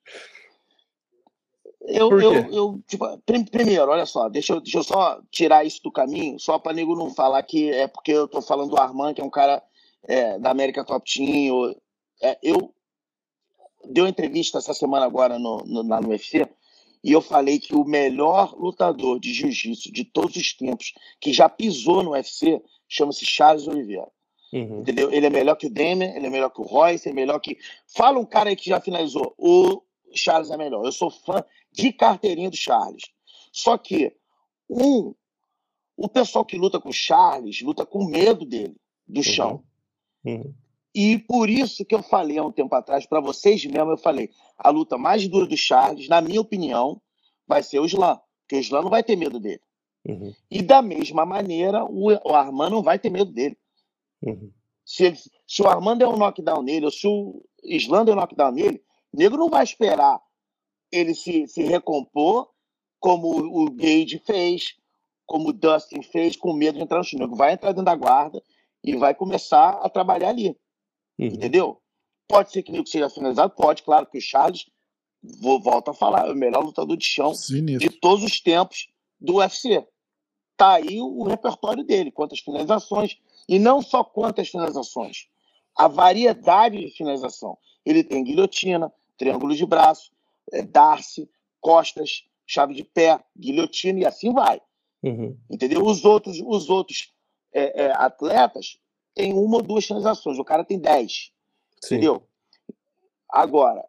Eu, 1.82 2.10
eu, 2.22 2.34
eu 2.52 2.80
tipo, 2.88 3.06
prim- 3.26 3.46
primeiro, 3.46 3.90
olha 3.90 4.06
só, 4.06 4.28
deixa 4.28 4.54
eu, 4.54 4.60
deixa 4.62 4.80
eu 4.80 4.84
só 4.84 5.22
tirar 5.32 5.66
isso 5.66 5.82
do 5.82 5.92
caminho, 5.92 6.38
só 6.40 6.60
para 6.60 6.74
nego 6.74 6.96
não 6.96 7.10
falar 7.14 7.42
que 7.44 7.70
é 7.72 7.88
porque 7.88 8.12
eu 8.12 8.28
tô 8.28 8.42
falando 8.42 8.70
do 8.72 8.78
Armand, 8.78 9.14
que 9.14 9.22
é 9.22 9.24
um 9.24 9.30
cara 9.30 9.64
é, 10.04 10.38
da 10.40 10.52
América 10.52 10.84
Top 10.84 11.10
Team. 11.12 11.54
ou- 11.56 11.76
é, 12.22 12.38
eu 12.44 12.74
dei 13.86 14.04
uma 14.04 14.10
entrevista 14.10 14.58
essa 14.58 14.74
semana 14.74 15.06
agora 15.06 15.40
no, 15.40 15.64
no, 15.66 15.88
lá 15.88 16.02
no 16.02 16.10
UFC 16.10 16.46
e 17.02 17.14
eu 17.14 17.22
falei 17.22 17.58
que 17.60 17.74
o 17.74 17.86
melhor 17.86 18.54
lutador 18.60 19.18
de 19.20 19.34
jiu-jitsu 19.34 19.90
de 19.92 20.04
todos 20.04 20.36
os 20.36 20.54
tempos 20.54 20.94
que 21.20 21.32
já 21.32 21.48
pisou 21.48 22.04
no 22.04 22.12
UFC 22.12 22.62
chama-se 22.90 23.26
Charles 23.26 23.68
Oliveira. 23.68 24.06
Uhum. 24.52 24.82
Entendeu? 24.82 25.10
Ele 25.14 25.28
é 25.28 25.30
melhor 25.30 25.56
que 25.56 25.68
o 25.68 25.70
Demian, 25.70 26.14
ele 26.14 26.28
é 26.28 26.30
melhor 26.30 26.50
que 26.50 26.60
o 26.60 26.66
Royce, 26.66 27.08
é 27.08 27.14
melhor 27.14 27.40
que. 27.40 27.58
Fala 27.96 28.20
um 28.20 28.26
cara 28.26 28.50
aí 28.50 28.56
que 28.56 28.70
já 28.70 28.82
finalizou. 28.82 29.34
O 29.38 29.82
Charles 30.16 30.50
é 30.52 30.58
melhor. 30.58 30.86
Eu 30.86 30.92
sou 30.92 31.10
fã 31.10 31.44
de 31.72 31.92
carteirinha 31.94 32.50
do 32.50 32.58
Charles. 32.58 33.04
Só 33.52 33.78
que, 33.78 34.16
um, 34.70 35.14
o 35.98 36.08
pessoal 36.08 36.46
que 36.46 36.58
luta 36.58 36.80
com 36.80 36.90
o 36.90 36.94
Charles 36.94 37.62
luta 37.62 37.86
com 37.86 38.06
medo 38.06 38.46
dele, 38.46 38.76
do 39.08 39.24
chão. 39.24 39.64
Uhum. 40.24 40.54
E 40.94 41.18
por 41.20 41.50
isso 41.50 41.86
que 41.86 41.94
eu 41.94 42.02
falei 42.02 42.38
há 42.38 42.44
um 42.44 42.52
tempo 42.52 42.74
atrás, 42.76 43.06
para 43.06 43.20
vocês 43.22 43.64
mesmo, 43.66 43.92
eu 43.92 43.98
falei: 43.98 44.30
a 44.58 44.70
luta 44.70 44.98
mais 44.98 45.28
dura 45.28 45.46
do 45.46 45.58
Charles, 45.58 46.08
na 46.08 46.20
minha 46.22 46.42
opinião, 46.42 47.02
vai 47.48 47.62
ser 47.64 47.80
o 47.80 47.86
Slam. 47.86 48.20
Porque 48.42 48.56
o 48.56 48.60
Slam 48.60 48.84
não 48.84 48.90
vai 48.90 49.04
ter 49.04 49.16
medo 49.16 49.40
dele. 49.40 49.62
Uhum. 50.08 50.34
E 50.50 50.62
da 50.62 50.82
mesma 50.82 51.26
maneira, 51.26 51.84
o, 51.86 52.08
o 52.08 52.36
Armand 52.36 52.70
não 52.70 52.82
vai 52.82 52.98
ter 52.98 53.10
medo 53.10 53.32
dele. 53.32 53.58
Uhum. 54.22 54.52
Se, 54.86 55.06
ele- 55.06 55.18
se 55.48 55.62
o 55.62 55.68
Armando 55.68 56.04
é 56.04 56.08
um 56.08 56.18
knockdown 56.18 56.64
nele, 56.64 56.86
ou 56.86 56.92
se 56.92 57.08
o 57.08 57.44
Islanda 57.64 58.12
é 58.12 58.14
um 58.14 58.18
knockdown 58.18 58.52
nele, 58.52 58.82
o 59.14 59.18
nego 59.18 59.38
não 59.38 59.50
vai 59.50 59.64
esperar 59.64 60.20
ele 60.92 61.14
se, 61.14 61.48
se 61.48 61.64
recompor 61.64 62.50
como 63.00 63.28
o 63.64 63.70
Gage 63.72 64.22
fez, 64.26 64.76
como 65.26 65.50
o 65.50 65.54
Dustin 65.54 66.02
fez, 66.02 66.36
com 66.36 66.52
medo 66.54 66.78
de 66.78 66.84
entrar 66.84 66.98
no 66.98 67.04
chão. 67.04 67.18
O 67.18 67.22
nego 67.22 67.36
vai 67.36 67.54
entrar 67.54 67.70
dentro 67.72 67.86
da 67.86 67.96
guarda 67.96 68.42
e 68.84 68.96
vai 68.96 69.14
começar 69.14 69.70
a 69.84 69.90
trabalhar 69.90 70.30
ali, 70.30 70.58
Uhum. 71.18 71.28
entendeu? 71.28 71.82
Pode 72.28 72.52
ser 72.52 72.64
que 72.64 72.72
o 72.72 72.74
nego 72.74 72.88
seja 72.88 73.10
finalizado, 73.10 73.54
pode, 73.56 73.84
claro 73.84 74.06
que 74.06 74.18
o 74.18 74.22
Charles, 74.22 74.66
vou, 75.22 75.60
volto 75.62 75.90
a 75.92 75.94
falar, 75.94 76.28
é 76.28 76.32
o 76.32 76.36
melhor 76.36 76.64
lutador 76.64 76.96
de 76.96 77.06
chão 77.06 77.32
de 77.32 77.38
Sinistro. 77.40 78.00
todos 78.00 78.24
os 78.24 78.40
tempos 78.40 78.88
do 79.20 79.36
UFC. 79.36 79.86
Tá 80.56 80.74
aí 80.76 81.00
o, 81.02 81.06
o 81.08 81.24
repertório 81.24 81.84
dele, 81.84 82.12
quantas 82.12 82.40
finalizações, 82.40 83.18
e 83.48 83.60
não 83.60 83.82
só 83.82 84.04
quantas 84.04 84.50
finalizações, 84.50 85.28
a 85.76 85.88
variedade 85.88 86.78
de 86.80 86.92
finalização. 86.92 87.58
Ele 87.86 88.04
tem 88.04 88.24
guilhotina, 88.24 88.92
triângulo 89.20 89.54
de 89.56 89.66
braço, 89.66 90.12
eh, 90.52 90.64
darce, 90.64 91.30
costas, 91.62 92.24
chave 92.48 92.74
de 92.74 92.84
pé, 92.84 93.20
guilhotina 93.38 94.00
e 94.00 94.06
assim 94.06 94.34
vai. 94.34 94.60
Uhum. 95.04 95.38
Entendeu? 95.52 95.86
Os 95.86 96.04
outros, 96.04 96.42
os 96.44 96.70
outros 96.70 97.14
eh, 97.54 97.86
eh, 97.86 97.94
atletas 97.96 98.80
têm 99.14 99.34
uma 99.34 99.58
ou 99.58 99.62
duas 99.62 99.86
finalizações, 99.86 100.40
o 100.40 100.44
cara 100.44 100.64
tem 100.64 100.80
dez. 100.80 101.32
Sim. 101.84 101.96
Entendeu? 101.96 102.24
Agora, 103.30 103.86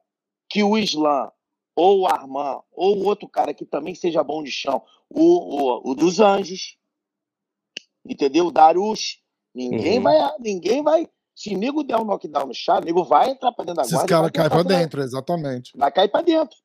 que 0.48 0.62
o 0.62 0.76
Islam, 0.76 1.30
ou 1.74 2.00
o 2.00 2.06
Armand, 2.06 2.60
ou 2.72 2.98
o 2.98 3.06
outro 3.06 3.26
cara 3.28 3.54
que 3.54 3.64
também 3.64 3.94
seja 3.94 4.22
bom 4.22 4.42
de 4.42 4.50
chão, 4.50 4.82
o, 5.08 5.22
o, 5.22 5.90
o 5.92 5.94
dos 5.94 6.20
Anjos, 6.20 6.76
entendeu? 8.04 8.46
O 8.46 8.50
Darush, 8.50 9.20
ninguém 9.54 9.96
Uhum. 9.98 10.02
vai. 10.04 10.34
Ninguém 10.40 10.82
vai. 10.82 11.08
Se 11.40 11.54
o 11.54 11.58
nego 11.58 11.82
der 11.82 11.96
um 11.96 12.04
knockdown 12.04 12.48
no 12.48 12.52
chá, 12.54 12.76
o 12.78 12.84
nego 12.84 13.02
vai 13.02 13.30
entrar 13.30 13.50
pra 13.52 13.64
dentro 13.64 13.82
da 13.82 13.88
guarda. 13.88 14.04
e 14.04 14.08
caras 14.08 14.30
caem 14.30 14.48
tentar 14.50 14.62
pra 14.64 14.76
dentro, 14.78 15.00
exatamente. 15.02 15.72
Vai 15.74 15.90
cair 15.90 16.08
pra 16.10 16.20
dentro. 16.20 16.58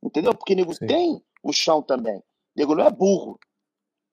Entendeu? 0.00 0.32
Porque 0.32 0.52
o 0.52 0.56
nego 0.56 0.72
Sim. 0.74 0.86
tem 0.86 1.22
o 1.42 1.52
chão 1.52 1.82
também. 1.82 2.18
O 2.18 2.22
nego 2.56 2.74
não 2.76 2.84
é 2.86 2.90
burro. 2.90 3.36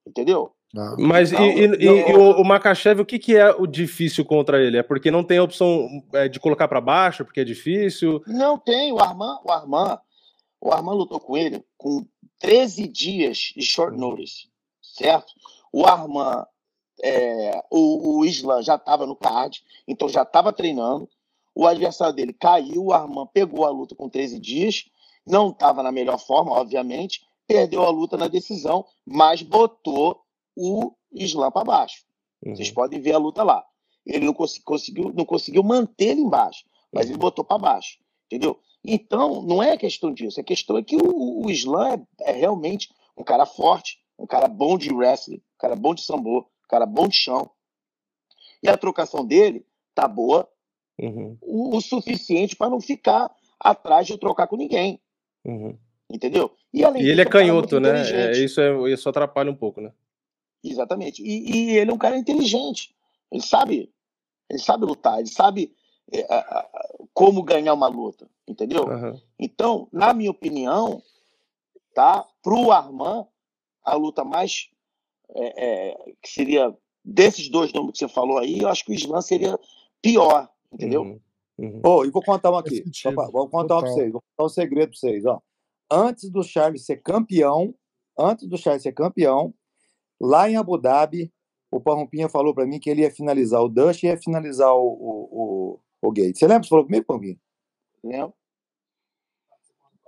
Entendeu? 0.08 0.52
Ah, 0.76 0.96
Mas 0.98 1.32
Então, 1.32 1.46
e, 1.46 1.60
e- 1.60 1.86
eu- 1.86 1.98
e- 1.98 2.10
e 2.12 2.14
o, 2.16 2.42
o 2.42 2.44
Makachev, 2.44 3.02
o 3.02 3.06
que, 3.06 3.20
que 3.20 3.36
é 3.36 3.52
o 3.52 3.68
difícil 3.68 4.26
contra 4.26 4.60
ele? 4.60 4.78
É 4.78 4.84
porque 4.84 5.12
não 5.12 5.24
tem 5.24 5.38
a 5.38 5.44
opção 5.44 5.88
é, 6.14 6.28
de 6.28 6.40
colocar 6.40 6.68
pra 6.68 6.82
baixo, 6.82 7.24
porque 7.24 7.42
é 7.42 7.46
difícil? 7.46 8.22
Não 8.26 8.58
tem. 8.58 8.92
O 8.92 9.00
Armand, 9.00 9.40
o 9.46 9.52
Armand, 9.52 10.00
o 10.60 10.72
Armand 10.72 10.94
lutou 10.96 11.20
com 11.20 11.38
ele 11.38 11.64
com 11.78 12.04
13 12.40 12.88
dias 12.88 13.38
de 13.56 13.62
short 13.64 13.96
notice, 13.96 14.48
certo? 14.82 15.28
O 15.72 15.86
Armand, 15.86 16.46
é, 17.04 17.64
o, 17.70 18.18
o 18.20 18.26
Islam 18.26 18.62
já 18.62 18.76
estava 18.76 19.06
no 19.06 19.16
card, 19.16 19.64
então 19.88 20.10
já 20.10 20.24
estava 20.24 20.52
treinando. 20.54 21.10
O 21.56 21.66
adversário 21.68 22.14
dele 22.16 22.34
caiu, 22.34 22.86
o 22.86 22.94
Armand 22.94 23.28
pegou 23.34 23.66
a 23.66 23.70
luta 23.70 23.96
com 23.96 24.10
13 24.10 24.40
dias, 24.40 24.86
não 25.26 25.50
estava 25.50 25.84
na 25.84 25.92
melhor 25.92 26.18
forma, 26.20 26.52
obviamente, 26.52 27.22
perdeu 27.48 27.84
a 27.84 27.90
luta 27.90 28.16
na 28.16 28.28
decisão, 28.28 28.86
mas 29.06 29.42
botou 29.42 30.22
o 30.56 30.94
Islam 31.12 31.52
para 31.52 31.66
baixo. 31.66 32.04
Uhum. 32.46 32.56
Vocês 32.56 32.72
podem 32.72 33.02
ver 33.02 33.14
a 33.14 33.18
luta 33.18 33.44
lá. 33.44 33.64
Ele 34.06 34.26
não 34.26 34.34
cons- 34.34 34.60
conseguiu, 34.60 35.12
não 35.14 35.26
conseguiu 35.26 35.64
manter 35.64 36.10
ele 36.10 36.22
embaixo, 36.22 36.64
mas 36.92 37.10
ele 37.10 37.18
botou 37.18 37.44
para 37.44 37.58
baixo. 37.58 37.98
Entendeu? 38.28 38.60
Então, 38.84 39.42
não 39.42 39.62
é 39.62 39.76
questão 39.78 40.14
disso. 40.14 40.40
A 40.40 40.44
questão 40.44 40.78
é 40.78 40.84
que 40.84 40.96
o, 40.96 41.46
o 41.46 41.50
Islam 41.50 42.06
é, 42.22 42.30
é 42.30 42.32
realmente 42.32 42.90
um 43.18 43.24
cara 43.24 43.46
forte, 43.46 44.00
um 44.18 44.26
cara 44.26 44.48
bom 44.48 44.78
de 44.78 44.94
wrestling, 44.94 45.38
um 45.38 45.58
cara 45.60 45.76
bom 45.76 45.94
de 45.94 46.04
sambo, 46.04 46.48
cara 46.70 46.86
bom 46.86 47.08
de 47.08 47.16
chão. 47.18 47.50
E 48.64 48.70
a 48.70 48.78
trocação 48.78 49.26
dele 49.26 49.66
tá 49.96 50.08
boa 50.08 50.48
Uhum. 51.02 51.38
o, 51.42 51.78
o 51.78 51.82
suficiente 51.82 52.56
para 52.58 52.70
não 52.70 52.82
ficar 52.82 53.34
atrás 53.58 54.06
de 54.06 54.18
trocar 54.18 54.48
com 54.48 54.58
ninguém. 54.58 55.02
Uhum. 55.46 55.78
Entendeu? 56.10 56.52
E, 56.74 56.84
além 56.84 57.02
E 57.02 57.06
ele 57.10 57.16
disso, 57.16 57.22
é 57.22 57.28
um 57.28 57.32
cara 57.32 57.46
canhoto, 57.46 57.80
muito 57.80 57.94
né? 57.94 58.32
É, 58.32 58.38
isso, 58.38 58.60
é, 58.60 58.92
isso 58.92 59.08
atrapalha 59.08 59.50
um 59.50 59.56
pouco, 59.56 59.80
né? 59.80 59.94
Exatamente. 60.64 61.24
E, 61.24 61.52
e 61.52 61.78
ele 61.78 61.90
é 61.92 61.94
um 61.94 61.98
cara 61.98 62.18
inteligente. 62.18 62.94
Ele 63.32 63.42
sabe, 63.42 63.94
ele 64.50 64.60
sabe 64.60 64.86
lutar, 64.86 65.20
ele 65.20 65.30
sabe 65.30 65.74
é, 66.12 66.26
a- 66.30 66.40
a- 66.40 66.70
como 67.14 67.44
ganhar 67.44 67.74
uma 67.74 67.88
luta, 67.88 68.30
entendeu? 68.48 68.90
Aham. 68.90 69.22
Então, 69.38 69.88
na 69.94 70.14
minha 70.14 70.32
opinião, 70.32 71.02
tá? 71.94 72.26
Pro 72.44 72.72
Arman, 72.72 73.26
a 73.86 73.94
luta 73.96 74.24
mais 74.26 74.70
é, 75.36 75.90
é, 75.92 75.96
que 76.22 76.30
seria 76.30 76.76
desses 77.04 77.50
dois 77.50 77.72
nomes 77.74 77.94
que 77.94 78.00
você 78.00 78.08
falou 78.08 78.38
aí, 78.38 78.60
eu 78.60 78.68
acho 78.68 78.84
que 78.86 78.92
o 78.92 78.96
Islam 78.96 79.22
seria 79.22 79.58
pior, 80.02 80.50
entendeu? 80.72 81.02
Uhum. 81.04 81.20
Uhum. 81.58 81.82
Ô, 81.84 82.06
e 82.06 82.10
vou 82.10 82.22
contar 82.24 82.52
Faz 82.52 82.66
aqui. 82.66 82.84
pra- 83.14 83.30
vou 83.30 83.50
contar 83.50 83.76
uma 83.76 83.82
pra 83.84 83.92
vocês. 83.92 84.12
Vou 84.12 84.22
contar 84.22 84.46
um 84.46 84.50
segredo 84.50 84.90
pra 84.92 84.98
vocês, 85.00 85.26
ó. 85.26 85.42
Antes 85.92 86.30
do 86.30 86.42
Charles 86.44 86.86
ser 86.86 86.98
campeão, 86.98 87.76
antes 88.18 88.48
do 88.48 88.58
Charles 88.58 88.84
ser 88.84 88.94
campeão, 88.94 89.54
lá 90.22 90.50
em 90.50 90.56
Abu 90.56 90.78
Dhabi, 90.78 91.34
o 91.72 91.82
Parrompinha 91.82 92.30
falou 92.30 92.54
pra 92.54 92.66
mim 92.66 92.80
que 92.80 92.90
ele 92.90 93.02
ia 93.02 93.12
finalizar 93.12 93.62
o 93.62 93.68
Dust 93.70 94.04
e 94.04 94.08
ia 94.08 94.18
finalizar 94.18 94.74
o, 94.74 94.82
o, 94.82 95.30
o, 96.02 96.08
o 96.08 96.12
Gates. 96.12 96.40
Você 96.40 96.46
lembra 96.48 96.62
que 96.62 96.68
você 96.68 96.70
falou 96.70 96.86
comigo, 96.86 97.06
Parrompinha? 97.06 97.38
O 98.04 98.10
E 98.10 98.12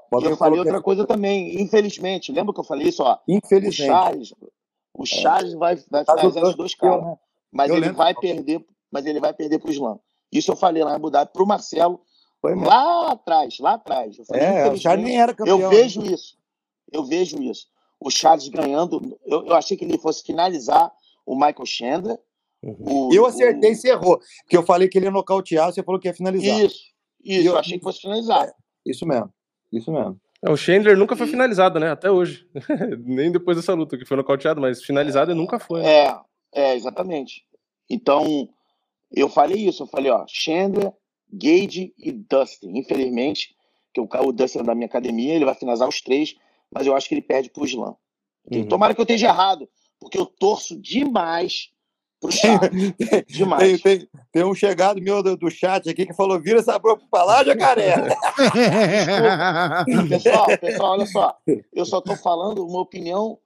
Parrompinha 0.09 0.32
eu 0.33 0.38
falei 0.38 0.53
que 0.61 0.67
outra 0.67 0.82
coisa 0.82 1.06
também, 1.06 1.61
infelizmente. 1.61 2.32
Lembra 2.32 2.53
que 2.53 2.59
eu 2.59 2.64
falei 2.64 2.88
isso? 2.88 3.03
Ó, 3.03 3.14
o 3.16 3.19
Infelizmente. 3.27 3.88
Charles, 3.88 4.33
o 4.93 5.05
Charles 5.05 5.53
vai, 5.53 5.75
vai 5.89 6.03
o 6.03 6.05
finalizar 6.05 6.43
os 6.43 6.55
dois 6.55 6.75
caras, 6.75 7.05
né? 7.05 7.15
mas 7.51 7.69
Eu 7.69 7.75
ele 7.77 7.85
lembro. 7.85 7.97
vai 7.97 8.13
perder, 8.13 8.65
mas 8.91 9.05
ele 9.05 9.19
vai 9.19 9.33
perder 9.33 9.59
pro 9.59 9.71
Islam. 9.71 9.97
Isso 10.31 10.51
eu 10.51 10.55
falei 10.55 10.83
lá 10.83 10.91
em 10.91 10.95
Abu 10.95 11.09
Dhabi 11.09 11.31
pro 11.33 11.45
Marcelo, 11.45 12.01
Foi 12.41 12.53
mesmo. 12.55 12.67
lá 12.67 13.11
atrás, 13.11 13.57
lá 13.59 13.73
atrás. 13.73 14.15
Falei, 14.27 14.43
É, 14.43 14.69
o 14.71 14.77
Charles 14.77 15.05
nem 15.05 15.19
era 15.19 15.33
campeão. 15.33 15.59
Eu 15.59 15.69
né? 15.69 15.75
vejo 15.75 16.01
isso. 16.05 16.37
Eu 16.91 17.03
vejo 17.05 17.41
isso. 17.41 17.67
O 17.99 18.09
Charles 18.09 18.47
ganhando. 18.47 19.17
Eu, 19.25 19.45
eu 19.45 19.53
achei 19.55 19.75
que 19.77 19.85
ele 19.85 19.97
fosse 19.97 20.23
finalizar 20.23 20.91
o 21.25 21.35
Michael 21.35 21.65
Chandler. 21.65 22.19
Uhum. 22.63 23.07
O, 23.09 23.13
Eu 23.13 23.25
acertei, 23.25 23.71
o- 23.71 23.75
você 23.75 23.89
errou. 23.89 24.19
Porque 24.43 24.57
eu 24.57 24.63
falei 24.63 24.87
que 24.87 24.97
ele 24.97 25.05
ia 25.05 25.11
nocautear, 25.11 25.71
você 25.71 25.81
falou 25.83 25.99
que 25.99 26.07
ia 26.07 26.13
finalizar. 26.13 26.59
Isso. 26.61 26.79
Isso, 27.23 27.47
eu- 27.47 27.53
eu 27.53 27.57
achei 27.59 27.77
que 27.77 27.83
fosse 27.83 28.01
finalizar. 28.01 28.51
Isso 28.85 29.05
mesmo. 29.05 29.31
Isso 29.71 29.91
mesmo. 29.91 30.19
É, 30.43 30.49
O 30.49 30.57
Chandler 30.57 30.97
nunca 30.97 31.15
foi 31.15 31.27
finalizado, 31.27 31.79
né? 31.79 31.91
Até 31.91 32.09
hoje. 32.09 32.47
Nem 33.05 33.31
depois 33.31 33.57
dessa 33.57 33.73
luta, 33.73 33.97
que 33.97 34.05
foi 34.05 34.17
nocauteado, 34.17 34.59
mas 34.59 34.83
finalizado 34.83 35.31
ele 35.31 35.39
nunca 35.39 35.59
foi. 35.59 35.81
né? 35.81 35.89
É, 35.89 36.19
é, 36.53 36.75
exatamente. 36.75 37.43
Então, 37.89 38.49
eu 39.11 39.29
falei 39.29 39.67
isso. 39.67 39.83
Eu 39.83 39.87
falei, 39.87 40.11
ó, 40.11 40.25
Chandler, 40.27 40.91
Gage 41.31 41.93
e 41.97 42.11
Dustin. 42.11 42.77
Infelizmente, 42.77 43.55
que 43.93 44.01
o, 44.01 44.07
o 44.25 44.31
Dustin 44.31 44.59
é 44.59 44.63
da 44.63 44.75
minha 44.75 44.87
academia, 44.87 45.33
ele 45.33 45.45
vai 45.45 45.55
finalizar 45.55 45.87
os 45.87 46.01
três, 46.01 46.35
mas 46.73 46.87
eu 46.87 46.95
acho 46.95 47.07
que 47.07 47.15
ele 47.15 47.21
perde 47.21 47.49
pro 47.49 47.65
Islam. 47.65 47.95
Uhum. 48.51 48.67
Tomara 48.67 48.95
que 48.95 49.01
eu 49.01 49.03
esteja 49.03 49.27
errado, 49.27 49.69
porque 49.99 50.17
eu 50.17 50.25
torço 50.25 50.79
demais 50.79 51.69
pro 52.22 52.32
Charles. 52.32 52.93
demais. 53.27 53.82
Tem, 53.82 53.98
tem, 54.00 54.09
tem 54.32 54.45
um 54.45 54.53
chegado 54.53 55.01
meu 55.01 55.24
do, 55.24 55.35
do 55.35 55.50
chat 55.50 55.90
aqui 55.90 56.06
que 56.06 56.14
falou: 56.14 56.40
vira 56.40 56.59
essa 56.59 56.77
boca 56.77 57.03
pra 57.09 57.24
lá, 57.24 57.43
jacaré. 57.43 57.95
Pessoal, 60.08 60.45
pessoal, 60.59 60.91
olha 60.91 61.06
só. 61.08 61.35
Eu 61.74 61.85
só 61.85 62.00
tô 62.00 62.16
falando 62.16 62.66
uma 62.66 62.80
opinião 62.80 63.38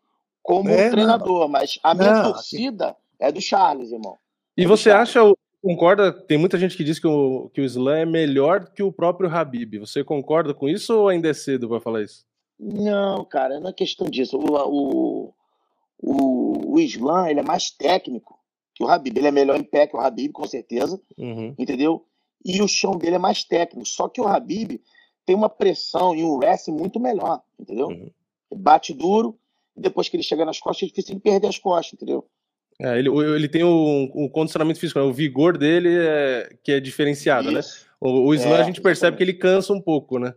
como 0.43 0.69
É, 0.69 0.83
não. 0.83 0.91
treinador, 0.91 1.47
mas 1.49 1.79
a 1.81 1.95
minha 1.95 2.11
Não, 2.11 2.33
torcida 2.33 2.95
é 3.19 3.31
do 3.31 3.41
Charles, 3.41 3.91
irmão. 3.91 4.17
E 4.57 4.65
você 4.65 4.91
acha, 4.91 5.19
concorda? 5.61 6.11
Tem 6.11 6.37
muita 6.37 6.57
gente 6.57 6.77
que 6.77 6.83
diz 6.83 6.99
que 6.99 7.07
o, 7.07 7.49
que 7.53 7.61
o 7.61 7.65
Islam 7.65 7.97
é 7.97 8.05
melhor 8.05 8.69
que 8.71 8.83
o 8.83 8.91
próprio 8.91 9.29
Habib. 9.33 9.79
Você 9.79 10.03
concorda 10.03 10.53
com 10.53 10.69
isso 10.69 10.93
ou 10.95 11.09
ainda 11.09 11.29
é 11.29 11.33
cedo 11.33 11.67
para 11.67 11.79
falar 11.79 12.03
isso? 12.03 12.25
Não, 12.59 13.25
cara, 13.25 13.59
não 13.59 13.69
é 13.69 13.73
questão 13.73 14.07
disso. 14.07 14.37
O, 14.37 14.53
o, 14.53 15.33
o, 15.99 16.73
o 16.75 16.79
Islam, 16.79 17.27
ele 17.27 17.39
é 17.39 17.43
mais 17.43 17.69
técnico 17.71 18.34
que 18.75 18.83
o 18.83 18.87
Habib. 18.87 19.17
Ele 19.17 19.27
é 19.27 19.31
melhor 19.31 19.57
em 19.57 19.63
pé 19.63 19.87
que 19.87 19.95
o 19.95 19.99
Habib, 19.99 20.31
com 20.33 20.45
certeza, 20.45 20.99
Uhum. 21.17 21.55
entendeu? 21.57 22.05
E 22.45 22.61
o 22.61 22.67
chão 22.67 22.91
dele 22.97 23.15
é 23.15 23.19
mais 23.19 23.43
técnico. 23.43 23.87
Só 23.87 24.07
que 24.07 24.21
o 24.21 24.27
Habib 24.27 24.79
tem 25.25 25.35
uma 25.35 25.49
pressão 25.49 26.13
e 26.13 26.23
um 26.23 26.35
wrestling 26.35 26.75
muito 26.77 26.99
melhor, 26.99 27.41
entendeu? 27.59 27.87
Uhum. 27.87 28.11
Bate 28.55 28.93
duro, 28.93 29.39
e 29.75 29.81
depois 29.81 30.07
que 30.07 30.15
ele 30.15 30.21
chega 30.23 30.45
nas 30.45 30.59
costas, 30.59 30.83
é 30.83 30.89
difícil 30.89 31.13
ele 31.13 31.21
perder 31.21 31.47
as 31.47 31.57
costas, 31.57 31.93
entendeu? 31.93 32.27
É, 32.79 32.99
ele, 32.99 33.09
ele 33.09 33.47
tem 33.47 33.63
o, 33.63 34.03
o 34.13 34.29
condicionamento 34.29 34.79
físico, 34.79 34.99
né? 34.99 35.05
o 35.05 35.13
vigor 35.13 35.57
dele 35.57 35.89
é, 35.97 36.55
que 36.61 36.73
é 36.73 36.79
diferenciado, 36.79 37.49
né? 37.49 37.61
Isso. 37.61 37.85
O, 37.99 38.27
o 38.27 38.33
Islam 38.35 38.57
É, 38.57 38.61
a 38.61 38.63
gente 38.63 38.81
percebe 38.81 39.15
exatamente. 39.15 39.17
que 39.17 39.23
ele 39.23 39.33
cansa 39.33 39.73
um 39.73 39.81
pouco, 39.81 40.19
né? 40.19 40.33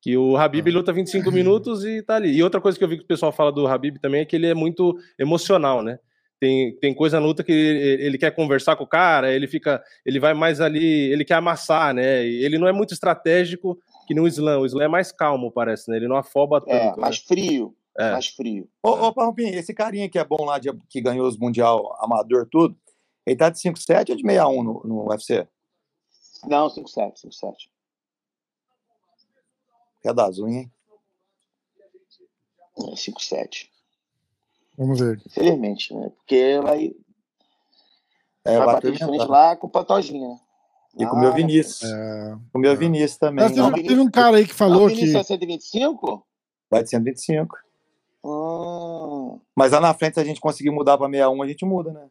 Que 0.00 0.16
o 0.16 0.36
Habib 0.36 0.68
luta 0.70 0.92
25 0.92 1.30
minutos 1.32 1.84
e 1.84 2.02
tá 2.02 2.16
ali. 2.16 2.30
E 2.34 2.42
outra 2.42 2.60
coisa 2.60 2.78
que 2.78 2.82
eu 2.84 2.88
vi 2.88 2.96
que 2.96 3.04
o 3.04 3.06
pessoal 3.06 3.30
fala 3.32 3.52
do 3.52 3.66
Habib 3.66 3.98
também 3.98 4.20
é 4.20 4.24
que 4.24 4.36
ele 4.36 4.46
é 4.46 4.54
muito 4.54 4.96
emocional, 5.18 5.82
né? 5.82 5.98
Tem, 6.38 6.76
tem 6.76 6.94
coisa 6.94 7.18
na 7.18 7.26
luta 7.26 7.42
que 7.42 7.50
ele, 7.50 8.02
ele 8.04 8.18
quer 8.18 8.30
conversar 8.30 8.76
com 8.76 8.84
o 8.84 8.88
cara, 8.88 9.32
ele 9.32 9.46
fica, 9.46 9.82
ele 10.04 10.20
vai 10.20 10.34
mais 10.34 10.60
ali, 10.60 11.10
ele 11.10 11.24
quer 11.24 11.34
amassar, 11.34 11.94
né? 11.94 12.26
Ele 12.26 12.58
não 12.58 12.68
é 12.68 12.72
muito 12.72 12.92
estratégico 12.92 13.78
que 14.06 14.14
no 14.14 14.26
Islam. 14.26 14.60
O 14.60 14.66
Islam 14.66 14.84
é 14.84 14.88
mais 14.88 15.10
calmo, 15.10 15.50
parece, 15.50 15.90
né? 15.90 15.96
Ele 15.96 16.08
não 16.08 16.16
afoba 16.16 16.60
tanto. 16.60 16.72
É, 16.72 16.90
né? 16.90 16.96
mais 16.96 17.18
frio. 17.18 17.74
É. 17.98 18.12
Mais 18.12 18.28
frio. 18.28 18.68
Ô, 18.82 18.90
ô 18.90 19.12
Parrompinha, 19.14 19.58
esse 19.58 19.72
carinha 19.72 20.08
que 20.08 20.18
é 20.18 20.24
bom 20.24 20.44
lá, 20.44 20.58
de, 20.58 20.70
que 20.88 21.00
ganhou 21.00 21.26
os 21.26 21.38
Mundial 21.38 21.96
Amador, 22.02 22.46
tudo, 22.50 22.76
ele 23.24 23.36
tá 23.36 23.48
de 23.48 23.58
5,7 23.58 24.10
ou 24.10 24.16
de 24.16 24.22
61 24.22 24.62
no, 24.62 24.82
no 24.84 25.08
UFC? 25.08 25.48
Não, 26.46 26.68
5-7, 26.68 27.14
5-7. 27.24 27.54
Que 30.02 30.08
é 30.08 30.12
das 30.12 30.38
unhas, 30.38 30.64
hein? 30.64 30.72
É, 32.78 32.94
5-7. 32.94 33.68
Vamos 34.76 35.00
ver. 35.00 35.20
Infelizmente, 35.26 35.94
né? 35.94 36.10
Porque 36.16 36.60
vai, 36.62 36.92
É, 38.44 38.58
vai 38.58 38.66
bater 38.66 38.92
de 38.92 38.98
frente 38.98 39.26
lá 39.26 39.56
com 39.56 39.66
o 39.66 39.70
Pantojinha, 39.70 40.28
né? 40.28 40.36
E 40.98 41.04
com 41.06 41.16
o 41.16 41.20
meu 41.20 41.30
Ah, 41.30 41.34
Vinícius. 41.34 41.82
É... 41.90 42.36
Com 42.52 42.58
o 42.58 42.60
meu 42.60 42.76
Vinícius 42.76 43.18
também. 43.18 43.44
Mas 43.44 43.52
teve, 43.54 43.62
Não, 43.62 43.72
teve 43.72 44.00
um 44.00 44.10
cara 44.10 44.36
aí 44.38 44.46
que 44.46 44.54
falou 44.54 44.86
o 44.86 44.88
que. 44.88 44.94
Vinícius 44.96 45.20
é 45.20 45.22
125? 45.24 46.26
Vai 46.70 46.82
de 46.82 46.88
125. 46.90 47.56
Ah, 48.24 49.38
Mas 49.54 49.72
lá 49.72 49.80
na 49.80 49.94
frente, 49.94 50.14
se 50.14 50.20
a 50.20 50.24
gente 50.24 50.40
conseguir 50.40 50.70
mudar 50.70 50.96
pra 50.98 51.06
61, 51.08 51.42
a 51.42 51.46
gente 51.48 51.64
muda, 51.64 51.92
né? 51.92 52.06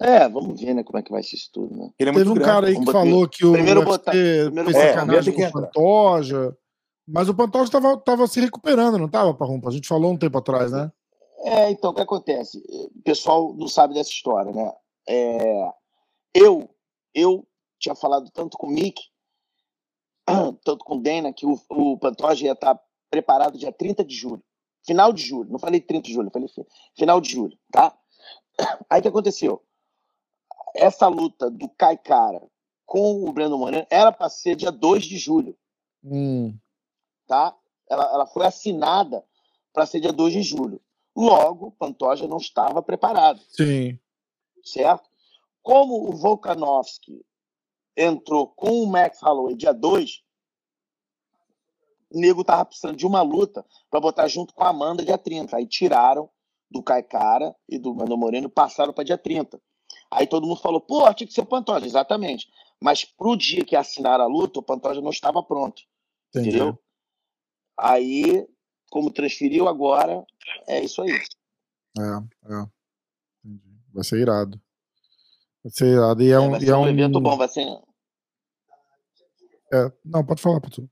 é, 0.00 0.28
vamos 0.28 0.60
ver, 0.60 0.74
né, 0.74 0.82
como 0.82 0.98
é 0.98 1.02
que 1.02 1.12
vai 1.12 1.22
ser 1.22 1.36
isso 1.36 1.48
tudo, 1.52 1.76
né? 1.76 1.90
Ele 1.96 2.10
é 2.10 2.12
Teve 2.12 2.24
muito 2.24 2.30
um 2.32 2.34
grande. 2.34 2.50
cara 2.50 2.66
aí 2.66 2.72
que 2.72 2.78
Vamos 2.80 2.92
botar- 2.92 2.98
falou 3.06 3.28
que 3.28 3.46
o 3.46 3.52
primeiro 3.52 3.80
UFC 3.80 3.90
botar- 3.98 4.10
primeiro 4.10 4.64
fez 4.70 4.76
botar- 4.76 4.88
É, 4.88 4.92
sacanagem 4.94 5.34
com 5.34 5.42
o 5.44 5.52
Pantoja. 5.52 6.56
Mas 7.06 7.28
o 7.28 7.34
Pantoja 7.34 7.70
tava, 7.70 7.96
tava 7.98 8.26
se 8.26 8.40
recuperando, 8.40 8.98
não 8.98 9.08
tava, 9.08 9.34
Parrumpa? 9.34 9.68
A 9.68 9.72
gente 9.72 9.88
falou 9.88 10.12
um 10.12 10.18
tempo 10.18 10.38
atrás, 10.38 10.70
né? 10.70 10.90
É, 11.44 11.70
então, 11.70 11.90
o 11.90 11.94
que 11.94 12.00
acontece? 12.00 12.62
O 12.68 13.02
pessoal 13.02 13.52
não 13.54 13.66
sabe 13.66 13.94
dessa 13.94 14.10
história, 14.10 14.52
né? 14.52 14.72
É, 15.08 15.72
eu, 16.32 16.70
eu 17.12 17.46
tinha 17.78 17.94
falado 17.96 18.30
tanto 18.30 18.56
com 18.56 18.68
o 18.68 18.70
Mick, 18.70 19.00
tanto 20.64 20.84
com 20.84 20.96
o 20.96 21.02
Dana, 21.02 21.32
que 21.32 21.44
o, 21.44 21.60
o 21.68 21.98
Pantoja 21.98 22.44
ia 22.46 22.52
estar 22.52 22.80
preparado 23.10 23.58
dia 23.58 23.72
30 23.72 24.04
de 24.04 24.14
julho. 24.14 24.42
Final 24.86 25.12
de 25.12 25.22
julho. 25.22 25.50
Não 25.50 25.58
falei 25.58 25.80
30 25.80 26.06
de 26.06 26.12
julho, 26.14 26.30
falei 26.30 26.48
fi- 26.48 26.66
final 26.96 27.20
de 27.20 27.30
julho, 27.32 27.58
tá? 27.72 27.96
Aí 28.88 29.00
o 29.00 29.02
que 29.02 29.08
aconteceu? 29.08 29.62
Essa 30.74 31.08
luta 31.08 31.50
do 31.50 31.68
Kai 31.68 31.96
Cara 31.98 32.40
com 32.86 33.24
o 33.28 33.32
Breno 33.32 33.58
Moreno 33.58 33.86
era 33.90 34.12
para 34.12 34.28
ser 34.28 34.54
dia 34.54 34.70
2 34.70 35.04
de 35.04 35.18
julho 35.18 35.56
Hum. 36.04 36.56
Tá? 37.26 37.56
Ela, 37.88 38.04
ela 38.12 38.26
foi 38.26 38.46
assinada 38.46 39.24
para 39.72 39.86
ser 39.86 40.00
dia 40.00 40.12
2 40.12 40.32
de 40.32 40.42
julho. 40.42 40.80
Logo, 41.16 41.72
Pantoja 41.72 42.26
não 42.26 42.38
estava 42.38 42.82
preparado, 42.82 43.40
Sim. 43.48 43.98
certo? 44.64 45.10
Como 45.62 46.08
o 46.08 46.12
Volkanovski 46.12 47.24
entrou 47.96 48.48
com 48.48 48.82
o 48.82 48.86
Max 48.86 49.20
Holloway 49.22 49.54
dia 49.54 49.72
2, 49.72 50.22
o 52.10 52.18
nego 52.18 52.44
tava 52.44 52.64
precisando 52.64 52.96
de 52.96 53.06
uma 53.06 53.22
luta 53.22 53.64
para 53.90 54.00
botar 54.00 54.28
junto 54.28 54.54
com 54.54 54.64
a 54.64 54.68
Amanda 54.68 55.04
dia 55.04 55.18
30. 55.18 55.56
Aí 55.56 55.66
tiraram 55.66 56.28
do 56.70 56.82
Caicara 56.82 57.54
e 57.68 57.78
do 57.78 57.94
Mano 57.94 58.16
Moreno 58.16 58.48
passaram 58.48 58.92
para 58.92 59.04
dia 59.04 59.18
30. 59.18 59.60
Aí 60.10 60.26
todo 60.26 60.46
mundo 60.46 60.60
falou, 60.60 60.80
pô, 60.80 61.12
tinha 61.14 61.26
que 61.26 61.32
ser 61.32 61.42
o 61.42 61.46
Pantoja, 61.46 61.86
exatamente. 61.86 62.48
Mas 62.80 63.04
pro 63.04 63.36
dia 63.36 63.64
que 63.64 63.76
assinaram 63.76 64.24
a 64.24 64.26
luta, 64.26 64.58
o 64.58 64.62
Pantoja 64.62 65.00
não 65.00 65.10
estava 65.10 65.42
pronto. 65.42 65.82
Entendi. 66.30 66.48
Entendeu? 66.48 66.78
Aí 67.78 68.46
como 68.90 69.10
transferiu 69.10 69.68
agora, 69.68 70.24
é 70.68 70.84
isso 70.84 71.00
aí. 71.02 71.10
É, 71.98 72.02
é. 72.54 72.66
Entendi. 73.44 73.80
Vai 73.92 74.04
ser 74.04 74.18
irado. 74.20 74.60
Vai 75.64 75.72
ser 75.72 75.86
irado. 75.86 76.22
E 76.22 76.28
é, 76.28 76.32
É, 76.32 76.38
um. 76.40 76.50
vai 76.50 76.60
ser 76.60 76.68
é 76.68 76.76
um 76.76 76.82
um 76.82 76.88
evento 76.88 77.20
bom, 77.20 77.36
vai 77.36 77.48
ser. 77.48 77.66
é, 79.72 79.92
não, 80.04 80.24
pode 80.24 80.42
falar, 80.42 80.60
Putu. 80.60 80.88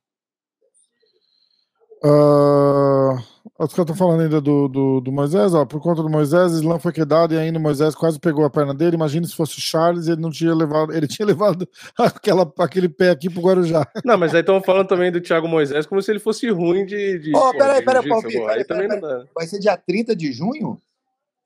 Uh, 2.02 3.14
os 3.58 3.74
caras 3.74 3.90
estão 3.90 3.96
falando 3.96 4.22
ainda 4.22 4.40
do, 4.40 4.68
do, 4.68 5.00
do 5.00 5.12
Moisés, 5.12 5.52
ó. 5.52 5.66
Por 5.66 5.82
conta 5.82 6.02
do 6.02 6.08
Moisés, 6.08 6.52
Islam 6.52 6.78
foi 6.78 6.92
quedado 6.92 7.34
e 7.34 7.38
ainda 7.38 7.58
o 7.58 7.62
Moisés 7.62 7.94
quase 7.94 8.18
pegou 8.18 8.44
a 8.44 8.50
perna 8.50 8.72
dele. 8.74 8.96
Imagina 8.96 9.26
se 9.26 9.36
fosse 9.36 9.58
o 9.58 9.60
Charles, 9.60 10.08
ele 10.08 10.20
não 10.20 10.30
tinha 10.30 10.54
levado. 10.54 10.94
Ele 10.94 11.06
tinha 11.06 11.26
levado 11.28 11.68
aquela, 11.98 12.50
aquele 12.58 12.88
pé 12.88 13.10
aqui 13.10 13.28
pro 13.28 13.42
Guarujá. 13.42 13.86
Não, 14.02 14.16
mas 14.16 14.34
aí 14.34 14.40
estão 14.40 14.62
falando 14.62 14.88
também 14.88 15.12
do 15.12 15.20
Thiago 15.20 15.46
Moisés 15.46 15.84
como 15.84 16.00
se 16.00 16.10
ele 16.10 16.18
fosse 16.18 16.48
ruim 16.48 16.86
de. 16.86 17.18
de 17.18 17.32
pô, 17.32 17.52
peraí, 17.52 17.84
peraí, 17.84 18.10
Aí 18.48 18.64
também 18.64 18.88
peraí, 18.88 18.88
não 18.88 19.00
dá. 19.00 19.24
Vai 19.34 19.46
ser 19.46 19.58
dia 19.58 19.76
30 19.76 20.16
de 20.16 20.32
junho? 20.32 20.78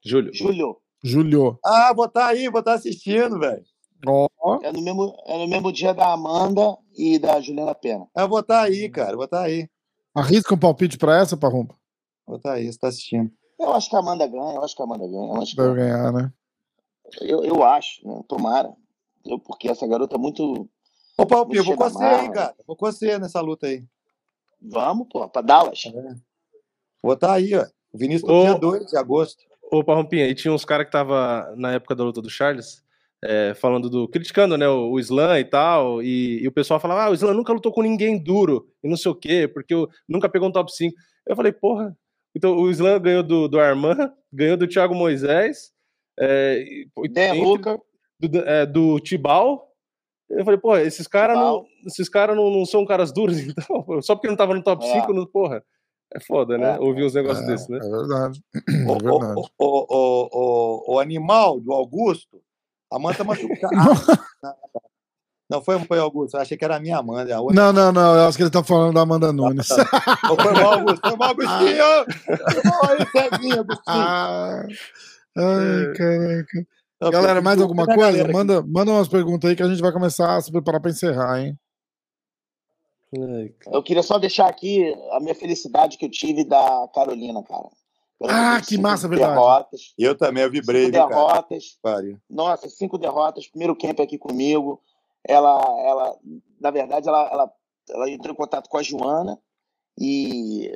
Júlio. 0.05 0.33
Júlio, 0.33 0.77
Júlio. 1.03 1.59
Ah, 1.65 1.93
vou 1.97 2.05
estar 2.05 2.27
aí, 2.27 2.49
vou 2.49 2.61
estar 2.61 2.75
assistindo, 2.75 3.41
velho. 3.41 3.65
Ó, 4.07 4.29
é 4.63 4.71
no, 4.71 4.83
mesmo, 4.83 5.17
é 5.27 5.39
no 5.39 5.49
mesmo 5.49 5.73
dia 5.73 5.95
da 5.95 6.13
Amanda 6.13 6.77
e 6.97 7.19
da 7.19 7.41
Juliana 7.41 7.75
Pena. 7.75 8.07
Eu 8.17 8.29
vou 8.29 8.41
estar 8.41 8.63
aí, 8.63 8.89
cara, 8.89 9.17
vou 9.17 9.25
estar 9.25 9.43
aí. 9.43 9.69
Arrisca 10.15 10.55
um 10.55 10.59
palpite 10.59 10.97
pra 10.99 11.19
essa, 11.21 11.37
Parrumpa? 11.37 11.75
Vou 12.27 12.37
estar 12.37 12.55
aí, 12.55 12.71
você 12.73 12.79
tá 12.79 12.89
assistindo. 12.89 13.31
Eu 13.59 13.73
acho 13.73 13.89
que 13.91 13.97
a 13.97 13.99
Amanda 13.99 14.27
ganha, 14.27 14.55
eu 14.55 14.65
acho 14.65 14.75
que 14.75 14.83
a 14.83 14.85
Amanda 14.85 15.07
ganha. 15.07 15.33
Eu 15.33 15.43
acho, 15.43 15.55
que- 15.55 15.63
Deve 15.63 15.75
ganhar, 15.75 16.13
né? 16.13 16.33
eu, 17.21 17.45
eu 17.45 17.63
acho 17.63 18.07
né? 18.07 18.23
Tomara. 18.29 18.73
Eu, 19.25 19.39
porque 19.39 19.69
essa 19.69 19.87
garota 19.87 20.17
é 20.17 20.19
muito. 20.19 20.69
Ô, 21.17 21.27
Palpinho, 21.27 21.61
eu 21.61 21.65
vou 21.65 21.77
com 21.77 21.85
você, 21.89 22.05
hein, 22.05 22.11
marra. 22.11 22.33
cara. 22.33 22.55
Vou 22.67 22.77
com 22.77 22.87
você 22.87 23.19
nessa 23.19 23.41
luta 23.41 23.67
aí. 23.67 23.85
Vamos, 24.61 25.07
pô, 25.11 25.27
pra 25.29 25.41
Dallas. 25.43 25.83
Vou 27.03 27.15
estar 27.15 27.33
aí, 27.33 27.55
ó. 27.55 27.65
O 27.93 27.99
Vinícius 27.99 28.29
Ô. 28.31 28.43
dia 28.43 28.59
2 28.59 28.87
de 28.87 28.97
agosto. 28.97 29.43
Ô, 29.71 29.83
Parrompinha, 29.85 30.25
aí 30.25 30.35
tinha 30.35 30.53
uns 30.53 30.65
caras 30.65 30.87
que 30.87 30.93
tava 30.93 31.55
na 31.57 31.73
época 31.73 31.95
da 31.95 32.05
luta 32.05 32.21
do 32.21 32.29
Charles, 32.29 32.83
é, 33.25 33.55
falando 33.55 33.89
do. 33.89 34.07
criticando, 34.07 34.57
né, 34.59 34.69
o, 34.69 34.91
o 34.91 35.01
Islam 35.01 35.39
e 35.39 35.45
tal, 35.45 36.03
e, 36.03 36.43
e 36.43 36.47
o 36.49 36.53
pessoal 36.53 36.79
falava, 36.79 37.05
ah, 37.05 37.11
o 37.11 37.15
Islam 37.15 37.33
nunca 37.33 37.53
lutou 37.55 37.73
com 37.73 37.83
ninguém 37.83 38.23
duro, 38.23 38.69
e 38.83 38.89
não 38.89 38.97
sei 38.99 39.11
o 39.11 39.15
quê, 39.15 39.49
porque 39.49 39.73
eu, 39.73 39.89
nunca 40.07 40.29
pegou 40.29 40.49
um 40.49 40.53
top 40.53 40.71
5. 40.71 40.95
Eu 41.27 41.35
falei, 41.35 41.51
porra, 41.51 41.97
então 42.37 42.55
o 42.55 42.71
Islam 42.71 43.01
ganhou 43.01 43.23
do, 43.23 43.49
do 43.49 43.59
Arman, 43.59 44.13
ganhou 44.31 44.59
do 44.59 44.69
Thiago 44.69 44.95
Moisés, 44.95 45.73
é, 46.21 46.85
Hooker, 47.43 47.79
do, 48.21 48.39
é, 48.41 48.67
do 48.67 49.01
Tibal. 49.01 49.71
Eu 50.29 50.45
falei, 50.45 50.61
porra, 50.61 50.83
esses 50.83 51.07
caras 51.07 51.37
não, 51.37 51.65
esses 51.87 52.09
cara 52.09 52.35
não, 52.35 52.51
não 52.51 52.67
são 52.67 52.85
caras 52.85 53.11
duros, 53.11 53.39
então, 53.41 54.03
só 54.03 54.15
porque 54.15 54.29
não 54.29 54.37
tava 54.37 54.55
no 54.55 54.63
top 54.63 54.85
É. 54.85 55.01
5, 55.01 55.13
não, 55.15 55.27
porra. 55.27 55.65
É 56.15 56.21
foda, 56.21 56.57
né? 56.57 56.77
É. 56.77 56.79
Ouvir 56.79 57.05
uns 57.05 57.15
negócios 57.15 57.45
É, 57.49 57.51
desses, 57.51 57.69
né? 57.69 57.79
é 57.79 57.91
verdade. 57.91 58.41
O, 58.87 58.93
É 58.93 58.99
verdade. 58.99 59.41
o, 59.59 59.65
o, 59.65 59.87
o, 59.89 60.29
o, 60.33 60.95
o 60.95 61.01
animal 61.01 61.59
do 61.59 61.73
Augusto, 61.73 62.41
Amanda 62.93 63.25
machucada. 63.25 63.75
Ah, 64.45 64.55
não 65.51 65.63
foi, 65.63 65.79
foi 65.81 65.99
Augusto, 65.99 66.37
eu 66.37 66.41
achei 66.41 66.57
que 66.57 66.65
era 66.65 66.77
a 66.77 66.81
minha 66.81 66.97
Amanda. 66.97 67.31
é 67.31 67.35
A 67.35 67.41
outra. 67.41 67.55
Não, 67.55 67.73
não, 67.73 67.93
não. 67.93 68.15
Eu 68.17 68.27
acho 68.29 68.37
que 68.37 68.43
ele 68.43 68.51
tá 68.51 68.65
falando 68.65 68.95
da 68.95 69.03
Amanda 69.03 69.31
Nunes. 69.33 69.69
Não, 69.69 70.37
foi 70.37 70.53
mal, 70.53 70.73
Augusto. 70.75 71.01
Foi 71.07 71.17
mal, 71.17 71.31
Agostinho. 71.31 71.85
Cezinho, 73.13 73.61
Agostinho. 73.61 73.81
Ah, 73.87 74.67
ai, 75.37 75.93
caraca. 75.97 76.67
Não, 77.01 77.11
Galera, 77.11 77.43
mais 77.43 77.61
alguma 77.61 77.85
coisa? 77.85 78.01
galera 78.01 78.25
aqui. 78.25 78.33
Manda, 78.33 78.63
manda 78.67 78.91
umas 78.91 79.09
perguntas 79.09 79.51
aí 79.51 79.55
que 79.57 79.63
a 79.63 79.69
gente 79.69 79.83
vai 79.83 79.93
começar 79.93 80.37
a 80.37 80.41
se 80.41 80.51
preparar 80.51 80.81
pra 80.81 80.91
encerrar, 80.91 81.41
hein? 81.41 81.59
Eu 83.71 83.83
queria 83.83 84.03
só 84.03 84.19
deixar 84.19 84.49
aqui 84.49 84.93
a 85.13 85.21
minha 85.21 85.35
felicidade 85.35 85.97
que 85.99 86.07
eu 86.07 86.11
tive 86.11 86.43
da 86.45 86.89
Carolina, 86.95 87.43
cara. 87.45 87.69
Ah, 88.29 88.61
que 88.61 88.79
massa, 88.79 89.09
verdade. 89.09 89.33
Derrotas, 89.35 89.95
Eu 89.99 90.17
também, 90.17 90.43
eu 90.43 90.51
vibrei, 90.51 90.87
cinco 90.87 90.97
cara? 90.97 91.09
derrotas. 91.09 91.79
Pariu. 91.83 92.19
Nossa, 92.29 92.69
cinco 92.69 92.99
derrotas, 92.99 93.47
primeiro 93.49 93.77
camp 93.77 94.01
aqui 94.01 94.19
comigo. 94.19 94.81
Ela, 95.27 95.59
ela 95.87 96.19
na 96.61 96.71
verdade, 96.71 97.09
ela, 97.09 97.29
ela, 97.31 97.53
ela 97.91 98.11
entrou 98.11 98.33
em 98.33 98.37
contato 98.37 98.69
com 98.69 98.77
a 98.79 98.83
Joana 98.83 99.39
e 99.99 100.73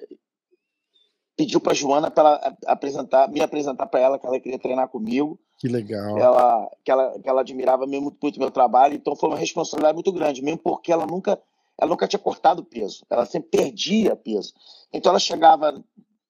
pediu 1.36 1.60
para 1.60 1.72
a 1.72 1.74
Joana 1.74 2.10
para 2.10 2.28
ela 2.28 2.56
apresentar, 2.66 3.28
me 3.28 3.40
apresentar 3.40 3.86
para 3.86 4.00
ela 4.00 4.18
que 4.18 4.26
ela 4.26 4.40
queria 4.40 4.58
treinar 4.58 4.88
comigo, 4.88 5.38
Que 5.58 5.68
legal. 5.68 6.14
que 6.14 6.20
ela, 6.20 6.70
que 6.84 6.90
ela, 6.90 7.18
que 7.20 7.28
ela 7.28 7.40
admirava 7.42 7.86
mesmo 7.86 8.16
muito 8.20 8.40
meu 8.40 8.50
trabalho. 8.50 8.94
Então 8.94 9.14
foi 9.14 9.28
uma 9.28 9.38
responsabilidade 9.38 9.94
muito 9.94 10.12
grande, 10.12 10.42
mesmo 10.42 10.58
porque 10.58 10.90
ela 10.92 11.06
nunca, 11.06 11.40
ela 11.80 11.90
nunca 11.90 12.08
tinha 12.08 12.18
cortado 12.18 12.64
peso, 12.64 13.04
ela 13.08 13.24
sempre 13.24 13.50
perdia 13.50 14.16
peso. 14.16 14.52
Então 14.92 15.10
ela 15.10 15.20
chegava, 15.20 15.80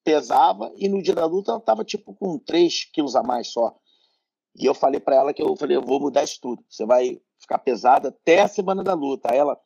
pesava 0.08 0.72
e 0.74 0.88
no 0.88 1.02
dia 1.02 1.14
da 1.14 1.26
luta 1.26 1.50
ela 1.50 1.60
estava 1.60 1.84
tipo 1.84 2.14
com 2.14 2.38
3 2.38 2.86
quilos 2.86 3.14
a 3.14 3.22
mais 3.22 3.48
só. 3.48 3.76
E 4.56 4.64
eu 4.64 4.72
falei 4.72 4.98
para 4.98 5.16
ela 5.16 5.34
que 5.34 5.42
eu 5.42 5.54
falei, 5.54 5.76
eu 5.76 5.82
vou 5.82 6.00
mudar 6.00 6.24
isso 6.24 6.40
tudo. 6.40 6.64
Você 6.66 6.86
vai 6.86 7.20
ficar 7.38 7.58
pesada 7.58 8.08
até 8.08 8.40
a 8.40 8.48
semana 8.48 8.82
da 8.82 8.94
luta. 8.94 9.30
Aí 9.30 9.36
ela, 9.38 9.60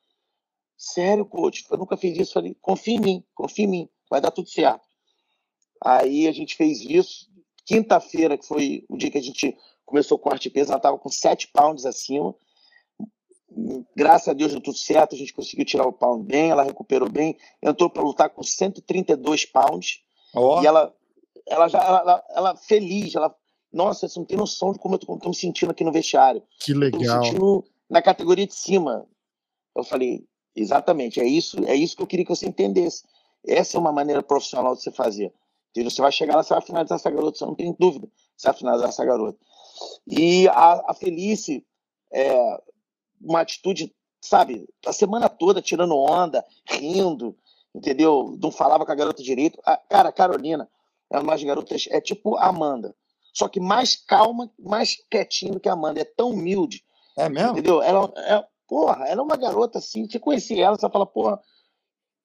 sério, 0.76 1.24
coach, 1.24 1.64
eu 1.70 1.78
nunca 1.78 1.96
fiz 1.96 2.18
isso. 2.18 2.32
Eu 2.32 2.42
falei, 2.42 2.56
confia 2.60 2.96
em 2.96 3.00
mim, 3.00 3.24
confia 3.36 3.64
em 3.64 3.68
mim, 3.68 3.88
vai 4.10 4.20
dar 4.20 4.32
tudo 4.32 4.48
certo. 4.48 4.82
Aí 5.80 6.26
a 6.26 6.32
gente 6.32 6.56
fez 6.56 6.80
isso. 6.80 7.30
Quinta-feira, 7.64 8.36
que 8.36 8.44
foi 8.44 8.84
o 8.88 8.96
dia 8.96 9.12
que 9.12 9.18
a 9.18 9.22
gente 9.22 9.56
começou 9.86 10.16
o 10.16 10.20
corte 10.20 10.48
de 10.48 10.50
peso, 10.50 10.72
ela 10.72 10.78
estava 10.78 10.98
com 10.98 11.08
7 11.08 11.52
pounds 11.52 11.86
acima. 11.86 12.34
Graças 13.94 14.26
a 14.26 14.32
Deus 14.32 14.50
deu 14.50 14.60
tudo 14.60 14.78
certo, 14.78 15.14
a 15.14 15.18
gente 15.18 15.32
conseguiu 15.32 15.64
tirar 15.64 15.86
o 15.86 15.92
pound 15.92 16.26
bem, 16.26 16.50
ela 16.50 16.64
recuperou 16.64 17.08
bem, 17.08 17.36
entrou 17.62 17.88
para 17.88 18.02
lutar 18.02 18.30
com 18.30 18.42
132 18.42 19.44
pounds. 19.46 20.02
Ó, 20.34 20.62
E 20.62 20.66
ela, 20.66 20.94
ela 21.46 21.68
já, 21.68 21.82
ela, 21.82 22.00
ela, 22.00 22.24
ela 22.30 22.56
feliz, 22.56 23.14
ela, 23.14 23.34
nossa, 23.72 24.08
você 24.08 24.18
não 24.18 24.26
tem 24.26 24.36
noção 24.36 24.72
de 24.72 24.78
como 24.78 24.94
eu 24.94 24.98
tô, 24.98 25.18
tô 25.18 25.28
me 25.28 25.34
sentindo 25.34 25.70
aqui 25.70 25.84
no 25.84 25.92
vestiário. 25.92 26.42
Que 26.60 26.72
Tô 26.72 26.78
me 26.78 26.84
legal. 26.86 27.24
sentindo 27.24 27.64
na 27.88 28.00
categoria 28.02 28.46
de 28.46 28.54
cima. 28.54 29.06
Eu 29.74 29.84
falei, 29.84 30.24
exatamente, 30.54 31.20
é 31.20 31.24
isso, 31.26 31.64
é 31.64 31.74
isso 31.74 31.96
que 31.96 32.02
eu 32.02 32.06
queria 32.06 32.24
que 32.24 32.34
você 32.34 32.46
entendesse. 32.46 33.04
Essa 33.46 33.76
é 33.76 33.80
uma 33.80 33.92
maneira 33.92 34.22
profissional 34.22 34.74
de 34.74 34.82
você 34.82 34.90
fazer. 34.90 35.32
Entendeu? 35.70 35.90
Você 35.90 36.02
vai 36.02 36.12
chegar 36.12 36.36
lá, 36.36 36.42
você 36.42 36.52
vai 36.52 36.62
finalizar 36.62 36.96
essa 36.96 37.10
garota, 37.10 37.38
você 37.38 37.46
não 37.46 37.54
tem 37.54 37.74
dúvida, 37.78 38.06
você 38.36 38.48
vai 38.48 38.56
finalizar 38.56 38.88
essa 38.90 39.04
garota. 39.04 39.38
E 40.06 40.46
a, 40.48 40.90
a 40.90 40.94
Felice, 40.94 41.64
é, 42.12 42.60
uma 43.20 43.40
atitude, 43.40 43.92
sabe, 44.20 44.68
a 44.86 44.92
semana 44.92 45.30
toda 45.30 45.62
tirando 45.62 45.96
onda, 45.96 46.44
rindo, 46.66 47.34
entendeu? 47.74 48.36
Não 48.40 48.50
falava 48.50 48.84
com 48.84 48.92
a 48.92 48.94
garota 48.96 49.22
direito. 49.22 49.60
A, 49.64 49.76
cara, 49.76 50.08
a 50.08 50.12
Carolina 50.12 50.68
é 51.10 51.18
uma 51.18 51.32
das 51.32 51.42
garotas, 51.42 51.86
é 51.90 52.00
tipo 52.00 52.36
a 52.36 52.46
Amanda, 52.46 52.94
só 53.34 53.48
que 53.48 53.60
mais 53.60 53.96
calma, 53.96 54.50
mais 54.58 54.96
quietinho 55.10 55.54
do 55.54 55.60
que 55.60 55.68
a 55.68 55.72
Amanda, 55.72 56.00
é 56.00 56.04
tão 56.04 56.30
humilde, 56.30 56.82
é 57.16 57.28
mesmo? 57.28 57.52
entendeu? 57.52 57.82
Ela 57.82 58.10
é, 58.16 58.44
porra, 58.68 59.04
ela 59.06 59.20
é 59.20 59.24
uma 59.24 59.36
garota 59.36 59.78
assim, 59.78 60.08
você 60.08 60.18
conhecer 60.18 60.58
ela, 60.58 60.76
você 60.78 60.88
fala, 60.88 61.06
porra, 61.06 61.40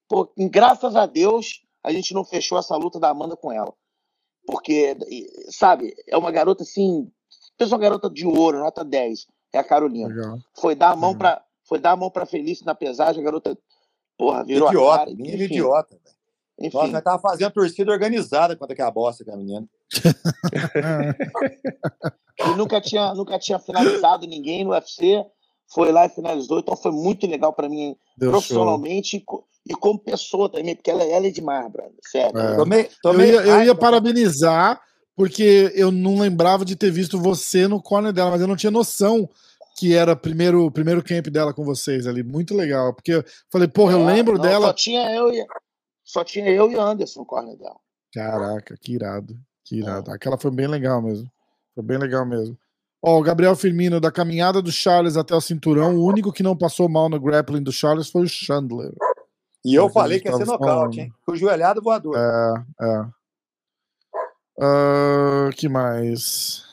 pô, 0.08 0.30
graças 0.50 0.96
a 0.96 1.04
Deus 1.06 1.62
a 1.82 1.92
gente 1.92 2.12
não 2.14 2.24
fechou 2.24 2.58
essa 2.58 2.76
luta 2.76 2.98
da 2.98 3.08
Amanda 3.10 3.36
com 3.36 3.52
ela. 3.52 3.72
Porque, 4.46 4.96
sabe, 5.50 5.94
é 6.06 6.16
uma 6.16 6.30
garota 6.30 6.62
assim, 6.62 7.10
pensa 7.58 7.74
uma 7.74 7.80
garota 7.80 8.08
de 8.08 8.26
ouro, 8.26 8.58
nota 8.58 8.82
10, 8.84 9.26
é 9.52 9.58
a 9.58 9.64
Carolina. 9.64 10.08
Legal. 10.08 10.38
Foi 10.58 10.74
dar 10.74 10.92
a 10.92 10.96
mão 10.96 11.10
Uhum. 11.12 11.18
para 11.18 11.44
foi 11.64 11.78
dar 11.78 11.92
a 11.92 11.96
mão 11.96 12.10
para 12.10 12.24
Felício 12.24 12.64
na 12.64 12.74
pesagem, 12.74 13.20
a 13.20 13.24
garota, 13.24 13.58
porra, 14.18 14.44
virou 14.44 14.68
a 14.68 14.72
Idiota, 14.72 14.98
cara. 14.98 15.10
menino 15.10 15.34
enfim, 15.36 15.44
idiota. 15.44 15.94
velho. 15.94 16.02
enfim. 16.60 16.76
Nossa, 16.76 16.92
nós 16.92 17.02
tava 17.04 17.22
fazendo 17.22 17.52
torcida 17.52 17.92
organizada 17.92 18.56
contra 18.56 18.74
aquela 18.74 18.90
bosta 18.90 19.24
que 19.24 19.30
a 19.30 19.36
menina. 19.36 19.66
e 22.40 22.48
nunca 22.56 22.80
tinha, 22.80 23.14
nunca 23.14 23.38
tinha 23.38 23.58
finalizado 23.58 24.26
ninguém 24.26 24.64
no 24.64 24.70
UFC, 24.70 25.24
foi 25.72 25.92
lá 25.92 26.06
e 26.06 26.10
finalizou, 26.10 26.58
então 26.58 26.76
foi 26.76 26.92
muito 26.92 27.26
legal 27.26 27.52
para 27.52 27.68
mim 27.68 27.96
Deu 28.16 28.30
profissionalmente 28.30 29.16
e 29.18 29.20
co- 29.20 29.44
e 29.68 29.74
como 29.74 29.98
pessoa 29.98 30.48
também, 30.48 30.74
porque 30.74 30.90
ela, 30.90 31.02
ela 31.04 31.26
é 31.26 31.30
demais, 31.30 31.70
brother, 31.70 31.92
sério. 32.02 32.38
É. 32.38 32.56
Tomei, 32.56 32.80
Eu 32.84 32.88
tomei 33.02 33.30
ia, 33.32 33.40
eu 33.42 33.62
ia 33.64 33.74
parabenizar, 33.74 34.80
porque 35.14 35.70
eu 35.74 35.90
não 35.90 36.18
lembrava 36.18 36.64
de 36.64 36.74
ter 36.74 36.90
visto 36.90 37.20
você 37.20 37.68
no 37.68 37.82
corner 37.82 38.12
dela, 38.12 38.30
mas 38.30 38.40
eu 38.40 38.46
não 38.48 38.56
tinha 38.56 38.70
noção 38.70 39.28
que 39.78 39.94
era 39.94 40.16
primeiro 40.16 40.64
o 40.66 40.70
primeiro 40.70 41.02
camp 41.02 41.28
dela 41.28 41.54
com 41.54 41.64
vocês 41.64 42.06
ali. 42.06 42.22
Muito 42.22 42.54
legal. 42.54 42.92
Porque 42.92 43.12
eu 43.12 43.24
falei, 43.50 43.68
porra, 43.68 43.92
eu 43.92 44.00
É, 44.00 44.06
lembro 44.14 44.34
não, 44.34 44.42
dela. 44.42 44.66
Só 44.68 44.72
tinha 44.72 45.10
eu 45.14 45.32
e, 45.32 45.46
só 46.04 46.24
tinha 46.24 46.50
eu 46.50 46.70
e 46.70 46.74
Anderson 46.76 47.20
no 47.20 47.26
corner 47.26 47.56
dela. 47.56 47.76
Caraca, 48.12 48.76
que 48.80 48.94
irado. 48.94 49.38
Que 49.64 49.76
irado. 49.78 50.10
Aquela 50.10 50.36
foi 50.38 50.50
bem 50.50 50.66
legal 50.66 51.00
mesmo. 51.00 51.30
Foi 51.74 51.84
bem 51.84 51.98
legal 51.98 52.26
mesmo. 52.26 52.58
Ó, 53.00 53.18
o 53.18 53.22
Gabriel 53.22 53.54
Firmino, 53.54 54.00
da 54.00 54.10
caminhada 54.10 54.60
do 54.60 54.72
Charles 54.72 55.16
até 55.16 55.32
o 55.34 55.40
cinturão, 55.40 55.94
o 55.96 56.04
único 56.04 56.32
que 56.32 56.42
não 56.42 56.56
passou 56.56 56.88
mal 56.88 57.08
no 57.08 57.20
grappling 57.20 57.62
do 57.62 57.70
Charles 57.70 58.10
foi 58.10 58.22
o 58.22 58.28
Chandler. 58.28 58.92
E 59.64 59.74
eu 59.74 59.88
falei 59.88 60.18
que 60.18 60.28
ia 60.28 60.36
ser 60.36 60.46
nocaute, 60.46 60.66
falando. 60.66 60.98
hein? 60.98 61.12
Com 61.24 61.32
o 61.32 61.36
joelhado 61.36 61.80
voador. 61.80 62.16
É, 62.16 62.64
é. 62.84 63.06
Ah, 64.60 65.50
que 65.54 65.68
mais? 65.68 66.64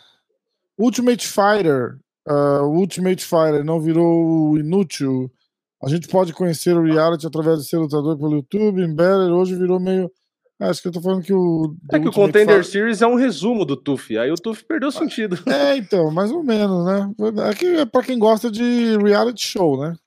Ultimate 0.77 1.27
Fighter. 1.27 1.99
Ah, 2.27 2.61
o 2.63 2.77
Ultimate 2.77 3.23
Fighter 3.23 3.63
não 3.63 3.79
virou 3.79 4.57
inútil. 4.57 5.31
A 5.83 5.89
gente 5.89 6.07
pode 6.07 6.33
conhecer 6.33 6.75
o 6.75 6.83
reality 6.83 7.27
através 7.27 7.59
de 7.59 7.67
ser 7.67 7.77
lutador 7.77 8.17
pelo 8.17 8.35
YouTube. 8.35 8.81
Embedded 8.81 9.31
hoje 9.31 9.55
virou 9.55 9.79
meio 9.79 10.11
Acho 10.59 10.81
que 10.81 10.87
eu 10.87 10.91
tô 10.91 11.01
falando 11.01 11.21
que 11.21 11.33
o. 11.33 11.75
É 11.91 11.99
que 11.99 12.07
o 12.07 12.13
Contender 12.13 12.63
Series 12.63 13.01
é 13.01 13.07
um 13.07 13.15
resumo 13.15 13.65
do 13.65 13.75
TUF. 13.75 14.17
Aí 14.17 14.31
o 14.31 14.35
TUF 14.35 14.63
perdeu 14.63 14.87
o 14.87 14.91
sentido. 14.91 15.37
É, 15.51 15.75
então, 15.75 16.09
mais 16.11 16.31
ou 16.31 16.41
menos, 16.41 16.85
né? 16.85 17.13
É 17.49 17.53
que 17.53 17.65
é 17.65 17.85
pra 17.85 18.01
quem 18.01 18.17
gosta 18.17 18.49
de 18.49 18.97
reality 18.97 19.45
show, 19.45 19.77
né? 19.77 19.97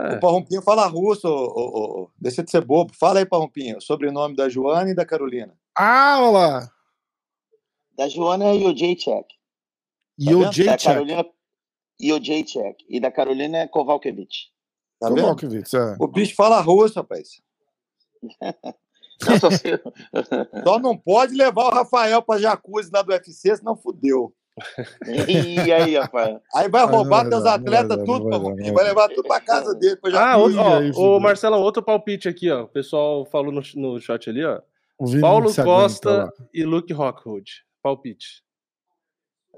É. 0.00 0.14
O 0.14 0.20
Parrompinho 0.20 0.62
fala 0.62 0.86
russo, 0.86 1.28
ô, 1.28 2.04
ô, 2.04 2.10
deixa 2.18 2.42
de 2.42 2.50
ser 2.50 2.64
bobo. 2.64 2.90
Fala 2.98 3.18
aí, 3.18 3.26
Parrompinho, 3.26 3.76
o 3.76 3.82
sobrenome 3.82 4.34
da 4.34 4.48
Joana 4.48 4.90
e 4.90 4.94
da 4.94 5.04
Carolina. 5.04 5.52
Ah, 5.76 6.16
olha 6.20 6.30
lá. 6.30 6.70
Da 7.98 8.08
Joana 8.08 8.46
é 8.46 8.54
Yojacek. 8.54 9.26
Yojacek. 10.20 10.66
Da 10.66 10.78
Carolina, 10.78 11.26
Yojacek. 12.02 12.84
E 12.88 13.00
da 13.00 13.10
Carolina 13.10 13.58
é 13.58 13.68
Kovalkiewicz. 13.68 14.50
Tá 15.00 15.08
Kovalkiewicz, 15.08 15.74
é. 15.74 15.96
O 15.98 16.06
bicho 16.06 16.34
fala 16.34 16.60
russo, 16.60 16.96
rapaz. 16.96 17.40
Só 20.64 20.78
não 20.78 20.96
pode 20.96 21.34
levar 21.34 21.64
o 21.66 21.74
Rafael 21.74 22.22
pra 22.22 22.38
jacuzzi 22.38 22.90
lá 22.92 23.02
do 23.02 23.12
UFC, 23.12 23.56
senão 23.56 23.76
fudeu. 23.76 24.32
E 25.28 25.72
aí, 25.72 25.96
rapaz? 25.96 26.38
Aí 26.54 26.68
vai 26.68 26.84
roubar 26.84 27.26
teus 27.28 27.46
atletas 27.46 27.96
tudo, 28.04 28.28
vai, 28.28 28.72
vai 28.72 28.84
levar 28.84 29.08
tudo 29.08 29.22
pra 29.26 29.40
casa 29.40 29.74
dele. 29.74 29.96
ah, 30.14 30.36
outro, 30.36 30.60
ó, 30.60 31.16
o 31.16 31.20
Marcelão, 31.20 31.60
outro 31.62 31.82
palpite 31.82 32.28
aqui, 32.28 32.50
ó. 32.50 32.64
O 32.64 32.68
pessoal 32.68 33.24
falou 33.24 33.52
no, 33.52 33.62
no 33.76 34.00
chat 34.00 34.28
ali, 34.28 34.44
ó. 34.44 34.60
Paulo 35.20 35.54
Costa 35.54 36.30
e 36.52 36.62
Luke 36.64 36.92
Rockwood. 36.92 37.64
Palpite. 37.82 38.42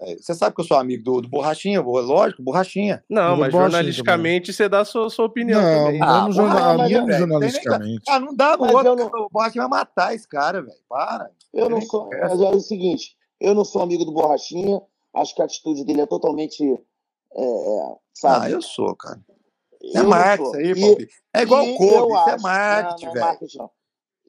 É, 0.04 0.16
você 0.16 0.34
sabe 0.34 0.54
que 0.54 0.60
eu 0.60 0.64
sou 0.64 0.76
amigo 0.76 1.04
do, 1.04 1.20
do 1.20 1.28
Borrachinha, 1.28 1.80
lógico, 1.80 2.42
Borrachinha. 2.42 3.04
Não, 3.08 3.36
mas 3.36 3.52
jornalisticamente 3.52 4.52
você 4.52 4.68
dá 4.68 4.80
a 4.80 4.84
sua, 4.84 5.08
sua 5.08 5.26
opinião 5.26 5.62
não, 5.62 5.84
também. 5.84 6.02
Ah, 6.02 6.22
não, 6.22 6.32
jornal, 6.32 6.76
não, 6.76 7.06
não 7.06 7.18
jornalisticamente. 7.18 8.02
Ah, 8.08 8.18
não 8.18 8.34
dá, 8.34 8.56
no 8.56 8.64
outro, 8.64 8.96
não... 8.96 9.26
o 9.26 9.28
Borrachinha 9.30 9.68
vai 9.68 9.78
matar 9.80 10.14
esse 10.14 10.26
cara, 10.26 10.60
velho. 10.60 10.76
Para. 10.88 11.30
Eu 11.54 11.70
não 11.70 11.80
sou. 11.80 12.08
Mas 12.10 12.40
é 12.40 12.48
o 12.48 12.60
seguinte, 12.60 13.16
eu 13.40 13.54
não 13.54 13.64
sou 13.64 13.80
amigo 13.80 14.04
do 14.04 14.12
Borrachinha, 14.12 14.82
acho 15.14 15.34
que 15.34 15.42
a 15.42 15.44
atitude 15.44 15.84
dele 15.84 16.00
é 16.00 16.06
totalmente. 16.06 16.62
É, 17.34 17.44
é 17.44 17.96
sabe? 18.12 18.46
Ah, 18.46 18.50
eu 18.50 18.60
sou, 18.60 18.96
cara. 18.96 19.20
É 19.94 20.02
marketing 20.02 20.56
aí, 20.56 20.74
Bob. 20.74 21.08
É 21.34 21.42
igual 21.42 21.64
o 21.64 21.76
Kobe, 21.76 22.14
isso 22.14 22.30
é 22.30 22.38
marketing, 22.38 23.06
velho. 23.06 23.20
Marketing, 23.20 23.58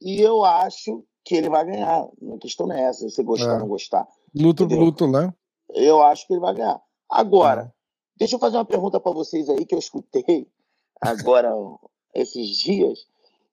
e 0.01 0.21
eu 0.21 0.43
acho 0.43 1.03
que 1.23 1.35
ele 1.35 1.49
vai 1.49 1.65
ganhar. 1.65 2.03
A 2.03 2.37
questão 2.39 2.67
não 2.67 2.75
é 2.75 2.83
essa, 2.83 3.07
se 3.09 3.23
gostar 3.23 3.51
ou 3.51 3.55
é. 3.55 3.59
não 3.59 3.67
gostar. 3.67 4.07
Luto, 4.35 4.65
luto, 4.65 5.07
né? 5.07 5.33
Eu 5.73 6.01
acho 6.01 6.27
que 6.27 6.33
ele 6.33 6.39
vai 6.39 6.53
ganhar. 6.53 6.81
Agora, 7.09 7.61
é. 7.61 7.71
deixa 8.17 8.35
eu 8.35 8.39
fazer 8.39 8.57
uma 8.57 8.65
pergunta 8.65 8.99
para 8.99 9.11
vocês 9.11 9.49
aí 9.49 9.65
que 9.65 9.75
eu 9.75 9.79
escutei 9.79 10.47
agora 11.01 11.51
esses 12.13 12.57
dias 12.57 13.07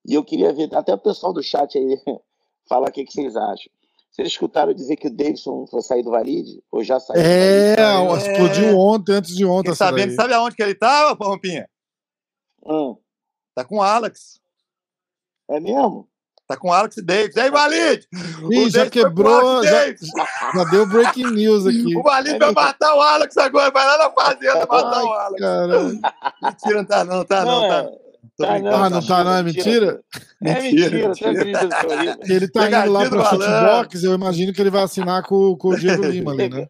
e 0.06 0.14
eu 0.14 0.24
queria 0.24 0.52
ver 0.52 0.74
até 0.74 0.94
o 0.94 0.98
pessoal 0.98 1.32
do 1.32 1.42
chat 1.42 1.76
aí 1.76 2.00
falar 2.68 2.88
o 2.88 2.92
que, 2.92 3.04
que 3.04 3.12
vocês 3.12 3.36
acham. 3.36 3.72
Vocês 4.10 4.28
escutaram 4.28 4.74
dizer 4.74 4.96
que 4.96 5.06
o 5.06 5.10
Davidson 5.10 5.66
foi 5.66 5.82
sair 5.82 6.02
do 6.02 6.10
Valide? 6.10 6.62
Ou 6.70 6.82
já 6.82 6.98
saiu? 6.98 7.22
É, 7.22 7.76
explodiu 8.16 8.76
ontem, 8.76 9.12
antes 9.14 9.36
de 9.36 9.44
ontem. 9.44 9.74
Sabendo, 9.74 10.14
sabe 10.14 10.34
aonde 10.34 10.56
que 10.56 10.62
ele 10.62 10.74
tava, 10.74 11.24
Rompinha? 11.24 11.68
Hum. 12.66 12.96
Tá 13.54 13.64
com 13.64 13.76
o 13.76 13.82
Alex. 13.82 14.40
É 15.48 15.60
mesmo? 15.60 16.09
Tá 16.50 16.56
com 16.56 16.72
Alex 16.72 16.96
Davis. 16.96 17.36
Aí, 17.36 17.48
Valide! 17.48 18.08
Ih, 18.50 18.68
já 18.70 18.90
quebrou, 18.90 19.62
já, 19.62 19.86
já, 19.86 20.64
deu 20.68 20.84
breaking 20.84 21.30
news 21.30 21.64
aqui. 21.64 21.96
O 21.96 22.02
Valide 22.02 22.40
vai 22.40 22.50
matar 22.50 22.92
o 22.92 23.00
Alex 23.00 23.36
agora, 23.36 23.70
vai 23.70 23.86
lá 23.86 23.98
na 23.98 24.10
fazenda 24.10 24.66
matar 24.66 24.94
Ai, 24.96 25.04
o 25.04 25.12
Alex. 25.12 25.40
Caramba. 25.40 26.14
Mentira, 26.42 26.74
não 26.74 26.84
tá 26.84 27.04
não, 27.04 27.24
tá 27.24 27.44
não, 27.44 27.68
tá. 27.68 27.84
Tá, 28.36 28.58
não, 28.58 28.82
ah, 28.82 28.90
não 28.90 29.06
tá, 29.06 29.22
não? 29.22 29.36
É 29.36 29.42
mentira? 29.44 30.00
É 30.42 30.60
mentira, 30.60 31.08
mentira. 31.08 32.18
Ele 32.28 32.48
tá 32.48 32.66
indo 32.66 32.92
lá 32.92 33.08
pra 33.08 33.24
Footbox, 33.26 34.02
eu 34.02 34.14
imagino 34.14 34.52
que 34.52 34.60
ele 34.60 34.70
vai 34.70 34.82
assinar 34.82 35.22
com, 35.22 35.54
com 35.56 35.68
o 35.68 35.76
Diego 35.76 36.02
Lima 36.10 36.32
ali, 36.32 36.48
né? 36.48 36.66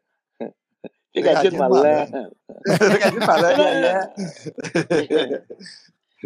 Pegadinha 1.15 1.53
do 1.53 1.57
malandro. 1.57 2.31
Pegadinha 2.67 3.21
do 3.21 3.27
malandro, 3.27 4.13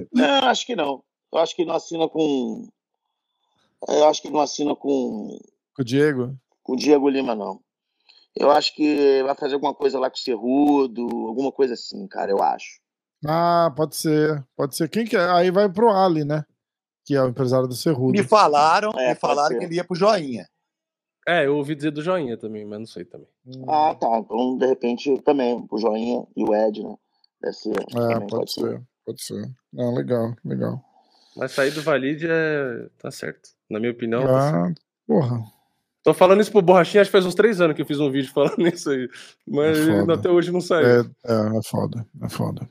Não, 0.13 0.49
acho 0.49 0.67
que 0.67 0.75
não. 0.75 1.05
Eu 1.33 1.39
acho 1.39 1.55
que 1.55 1.65
não 1.65 1.77
assina 1.77 2.09
com, 2.09 2.67
eu 3.89 4.09
acho 4.09 4.23
que 4.23 4.31
não 4.31 4.41
assina 4.41 4.75
com. 4.75 5.39
Com 5.75 5.83
o 5.83 5.85
Diego? 5.85 6.37
Com 6.63 6.73
o 6.75 6.77
Diego 6.77 7.09
Lima, 7.09 7.35
não. 7.35 7.61
Eu 8.37 8.51
acho 8.51 8.75
que 8.75 9.23
vai 9.23 9.35
fazer 9.35 9.55
alguma 9.55 9.75
coisa 9.75 9.99
lá 9.99 10.11
com 10.11 10.17
o 10.17 10.21
Cerrudo, 10.21 11.03
alguma 11.27 11.53
coisa 11.53 11.75
assim, 11.75 12.07
cara, 12.09 12.31
eu 12.33 12.43
acho. 12.43 12.81
Ah, 13.27 13.73
pode 13.77 13.97
ser. 13.97 14.45
Pode 14.57 14.77
ser. 14.77 14.89
Quem 14.89 15.05
que 15.05 15.17
é? 15.17 15.31
Aí 15.31 15.51
vai 15.51 15.69
pro 15.69 15.91
Ali, 15.91 16.25
né? 16.25 16.45
Que 17.05 17.15
é 17.15 17.23
o 17.23 17.29
empresário 17.29 17.69
do 17.69 17.75
Cerrudo. 17.75 18.13
Me 18.13 18.25
falaram, 18.25 18.91
é, 18.97 19.11
me 19.11 19.15
falaram 19.15 19.59
que 19.59 19.65
ele 19.65 19.77
ia 19.77 19.85
pro 19.85 19.95
Joinha. 19.95 20.49
É, 21.27 21.47
eu 21.47 21.57
ouvi 21.57 21.75
dizer 21.75 21.91
do 21.91 22.03
Joinha 22.03 22.37
também, 22.37 22.67
mas 22.67 22.79
não 22.79 22.87
sei 22.87 23.05
também. 23.05 23.29
Hum. 23.47 23.65
Ah, 23.69 23.95
tá. 23.95 24.19
Então, 24.19 24.59
de 24.59 24.67
repente, 24.67 25.19
também, 25.23 25.67
o 25.71 25.79
Joinha 25.79 26.27
e 26.37 26.45
o 26.45 26.55
Ed, 26.55 26.83
né? 26.83 26.97
Deve 27.41 27.57
ser. 27.57 27.71
É, 27.71 28.19
pode, 28.19 28.27
pode 28.27 28.53
ser. 28.53 28.61
ser. 28.61 28.83
Pode 29.07 29.23
ser. 29.23 29.51
Não, 29.73 29.95
legal, 29.95 30.35
legal. 30.45 30.83
Mas 31.37 31.53
sair 31.53 31.71
do 31.71 31.83
Valide 31.83 32.27
é. 32.29 32.89
tá 32.99 33.11
certo. 33.11 33.51
Na 33.75 33.81
minha 33.81 33.91
opinião. 33.91 34.23
Tá 34.23 34.49
ah, 34.49 34.53
tá 34.53 34.75
porra. 35.07 35.43
Tô 36.05 36.15
falando 36.15 36.41
isso 36.41 36.53
pro 36.53 36.63
Borrachinha, 36.63 37.01
acho 37.01 37.09
que 37.09 37.13
faz 37.13 37.27
uns 37.27 37.35
três 37.35 37.61
anos 37.61 37.75
que 37.75 37.83
eu 37.83 37.87
fiz 37.87 37.99
um 37.99 38.11
vídeo 38.11 38.31
falando 38.33 38.69
isso 38.69 38.89
aí. 38.89 39.09
Mas 39.47 39.77
é 39.89 40.13
até 40.13 40.31
hoje 40.31 40.53
não 40.53 40.61
saiu. 40.61 40.87
É, 40.87 41.01
é, 41.01 41.59
é 41.59 41.63
foda, 41.65 42.07
é 42.23 42.29
foda. 42.29 42.69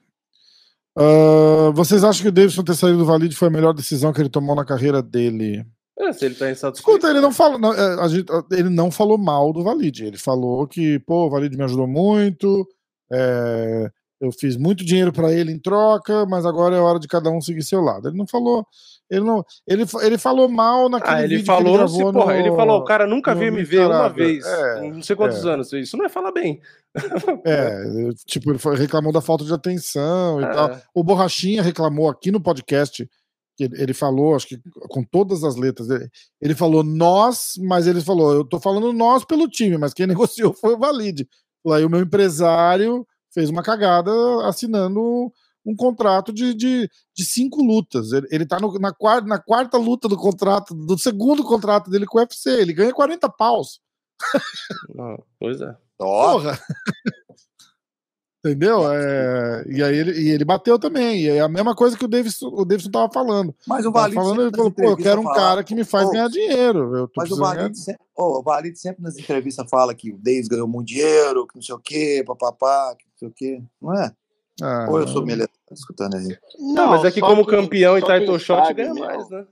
Uh, 0.98 1.74
vocês 1.74 2.04
acham 2.04 2.22
que 2.22 2.30
o 2.30 2.32
Davidson 2.32 2.64
ter 2.64 2.76
saído 2.76 3.00
do 3.00 3.06
Valide 3.06 3.36
foi 3.36 3.48
a 3.48 3.52
melhor 3.52 3.74
decisão 3.74 4.14
que 4.14 4.22
ele 4.22 4.30
tomou 4.30 4.56
na 4.56 4.64
carreira 4.64 5.02
dele? 5.02 5.66
É, 6.00 6.14
se 6.14 6.26
ele 6.26 6.36
tá 6.36 6.50
insatisfeito. 6.50 6.90
Escuta, 6.90 7.10
ele 7.10 7.20
não 7.20 7.34
falou, 7.34 7.60
não, 7.60 7.74
é, 7.74 8.10
gente, 8.10 8.32
ele 8.52 8.70
não 8.70 8.90
falou 8.92 9.18
mal 9.18 9.52
do 9.52 9.64
Valide. 9.64 10.06
Ele 10.06 10.18
falou 10.18 10.66
que, 10.68 11.00
pô, 11.00 11.26
o 11.26 11.30
Valide 11.30 11.58
me 11.58 11.64
ajudou 11.64 11.88
muito, 11.88 12.68
é, 13.12 13.92
eu 14.22 14.32
fiz 14.32 14.56
muito 14.56 14.86
dinheiro 14.86 15.12
para 15.12 15.34
ele 15.34 15.52
em 15.52 15.60
troca, 15.60 16.26
mas 16.26 16.46
agora 16.46 16.76
é 16.76 16.80
hora 16.80 17.00
de 17.00 17.08
cada 17.08 17.30
um 17.30 17.42
seguir 17.42 17.64
seu 17.64 17.82
lado. 17.82 18.08
Ele 18.08 18.18
não 18.18 18.28
falou, 18.28 18.66
ele 19.10 19.26
não, 19.26 19.46
ele, 19.68 19.84
ele 20.02 20.18
falou 20.18 20.50
mal 20.50 20.90
naquele 20.90 21.16
ah, 21.16 21.24
ele 21.24 21.36
vídeo 21.38 21.46
falou, 21.46 21.80
ele 21.80 21.88
se, 21.88 22.00
porra, 22.00 22.34
no, 22.34 22.40
ele 22.40 22.56
falou, 22.56 22.80
o 22.80 22.84
cara 22.84 23.06
nunca 23.06 23.36
veio 23.36 23.54
me 23.54 23.64
ver 23.64 23.86
uma 23.86 24.10
vez, 24.10 24.46
é, 24.46 24.90
não 24.90 25.02
sei 25.02 25.16
quantos 25.16 25.46
é. 25.46 25.50
anos, 25.50 25.72
isso 25.74 25.98
não 25.98 26.06
é 26.06 26.10
falar 26.10 26.32
bem. 26.32 26.62
É, 27.46 27.84
tipo, 28.28 28.52
ele 28.52 28.60
reclamou 28.78 29.12
da 29.12 29.20
falta 29.20 29.44
de 29.44 29.54
atenção 29.54 30.40
e 30.40 30.44
é. 30.44 30.48
tal. 30.48 30.78
O 30.94 31.04
Borrachinha 31.04 31.62
reclamou 31.62 32.08
aqui 32.08 32.32
no 32.32 32.40
podcast, 32.40 33.08
ele 33.60 33.94
falou, 33.94 34.36
acho 34.36 34.48
que 34.48 34.60
com 34.90 35.04
todas 35.04 35.44
as 35.44 35.56
letras, 35.56 35.88
ele 36.42 36.56
falou 36.56 36.84
nós, 36.84 37.54
mas 37.60 37.88
ele 37.88 38.02
falou, 38.02 38.34
eu 38.34 38.44
tô 38.44 38.60
falando 38.60 38.94
nós 38.94 39.26
pelo 39.26 39.48
time, 39.48 39.78
mas 39.78 39.94
quem 39.94 40.06
negociou 40.08 40.54
foi 40.54 40.74
o 40.74 40.80
Valide. 40.80 41.28
Aí 41.72 41.84
o 41.84 41.90
meu 41.90 42.02
empresário 42.02 43.08
fez 43.34 43.50
uma 43.50 43.64
cagada 43.64 44.12
assinando 44.46 45.32
um 45.66 45.76
contrato 45.76 46.34
de, 46.34 46.54
de, 46.54 46.90
de 47.16 47.26
cinco 47.26 47.64
lutas. 47.64 48.12
Ele, 48.12 48.28
ele 48.32 48.46
tá 48.46 48.60
no, 48.60 48.72
na, 48.80 48.94
quarta, 48.94 49.28
na 49.28 49.40
quarta 49.40 49.78
luta 49.78 50.08
do 50.08 50.18
contrato, 50.18 50.74
do 50.74 50.98
segundo 50.98 51.44
contrato 51.44 51.90
dele 51.90 52.06
com 52.06 52.18
o 52.18 52.22
UFC. 52.22 52.50
Ele 52.50 52.74
ganha 52.74 52.94
40 52.94 53.30
paus. 53.30 53.80
Ah, 55.00 55.18
pois 55.40 55.60
é. 55.62 55.76
Porra! 55.98 56.60
Entendeu? 58.46 58.92
É, 58.92 59.64
e 59.70 59.82
aí 59.82 59.96
ele, 59.96 60.12
e 60.20 60.30
ele 60.30 60.44
bateu 60.44 60.78
também. 60.78 61.22
E 61.22 61.30
é 61.30 61.40
a 61.40 61.48
mesma 61.48 61.74
coisa 61.74 61.98
que 61.98 62.04
o 62.04 62.10
Davidson, 62.10 62.48
o 62.48 62.66
Davidson 62.66 62.92
tava 62.92 63.10
falando. 63.10 63.56
Mas 63.66 63.86
o 63.86 63.92
Valide 63.92 64.16
falando, 64.16 64.42
ele 64.42 64.52
falou, 64.54 64.70
pô, 64.70 64.84
eu 64.84 64.98
quero 64.98 65.22
um 65.22 65.34
cara 65.34 65.64
que 65.64 65.74
me 65.74 65.86
faz 65.86 66.10
oh, 66.10 66.12
ganhar 66.12 66.28
dinheiro. 66.28 66.94
Eu 66.94 67.10
mas 67.16 67.32
o 67.32 67.38
Valide, 67.38 67.78
sempre, 67.78 68.06
oh, 68.18 68.40
o 68.40 68.44
Valide 68.44 68.78
sempre 68.78 69.02
nas 69.02 69.18
entrevistas 69.18 69.70
fala 69.70 69.96
que 69.96 70.12
o 70.12 70.18
Davis 70.18 70.50
ganhou 70.50 70.68
muito 70.68 70.90
dinheiro, 70.90 71.48
que 71.48 71.56
não 71.56 71.62
sei 71.62 71.74
o 71.74 71.80
quê, 71.80 72.22
papapá, 72.28 72.94
que 73.00 73.06
não 73.06 73.18
sei 73.18 73.28
o 73.30 73.32
quê. 73.32 73.64
Não 73.82 73.94
é? 73.94 74.14
Ah, 74.62 74.88
Ou 74.90 75.00
eu 75.00 75.08
sou 75.08 75.26
melhor 75.26 75.48
escutando 75.72 76.16
aí. 76.16 76.38
Não, 76.60 76.90
mas 76.90 77.06
é 77.06 77.12
que 77.12 77.20
como 77.20 77.46
que, 77.46 77.52
campeão 77.52 77.98
e 77.98 78.02
title 78.02 78.38
shot 78.40 78.74
ganha 78.74 78.94
mais, 78.94 79.30
né? 79.30 79.46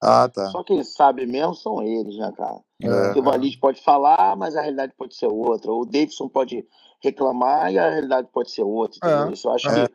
Ah, 0.00 0.28
tá. 0.28 0.46
Só 0.50 0.62
quem 0.62 0.84
sabe 0.84 1.26
mesmo 1.26 1.54
são 1.54 1.82
eles, 1.82 2.16
né, 2.16 2.32
cara? 2.36 2.60
É, 2.82 3.04
Porque 3.06 3.20
o 3.20 3.22
Valide 3.22 3.58
pode 3.58 3.82
falar, 3.82 4.36
mas 4.36 4.54
a 4.54 4.60
realidade 4.60 4.92
pode 4.96 5.16
ser 5.16 5.26
outra. 5.26 5.72
O 5.72 5.84
Davidson 5.84 6.28
pode 6.28 6.64
reclamar 7.02 7.72
e 7.72 7.78
a 7.78 7.90
realidade 7.90 8.28
pode 8.32 8.50
ser 8.50 8.62
outra. 8.62 8.98
É, 9.02 9.32
isso 9.32 9.48
eu 9.48 9.52
acho 9.52 9.68
é. 9.68 9.88
que 9.88 9.94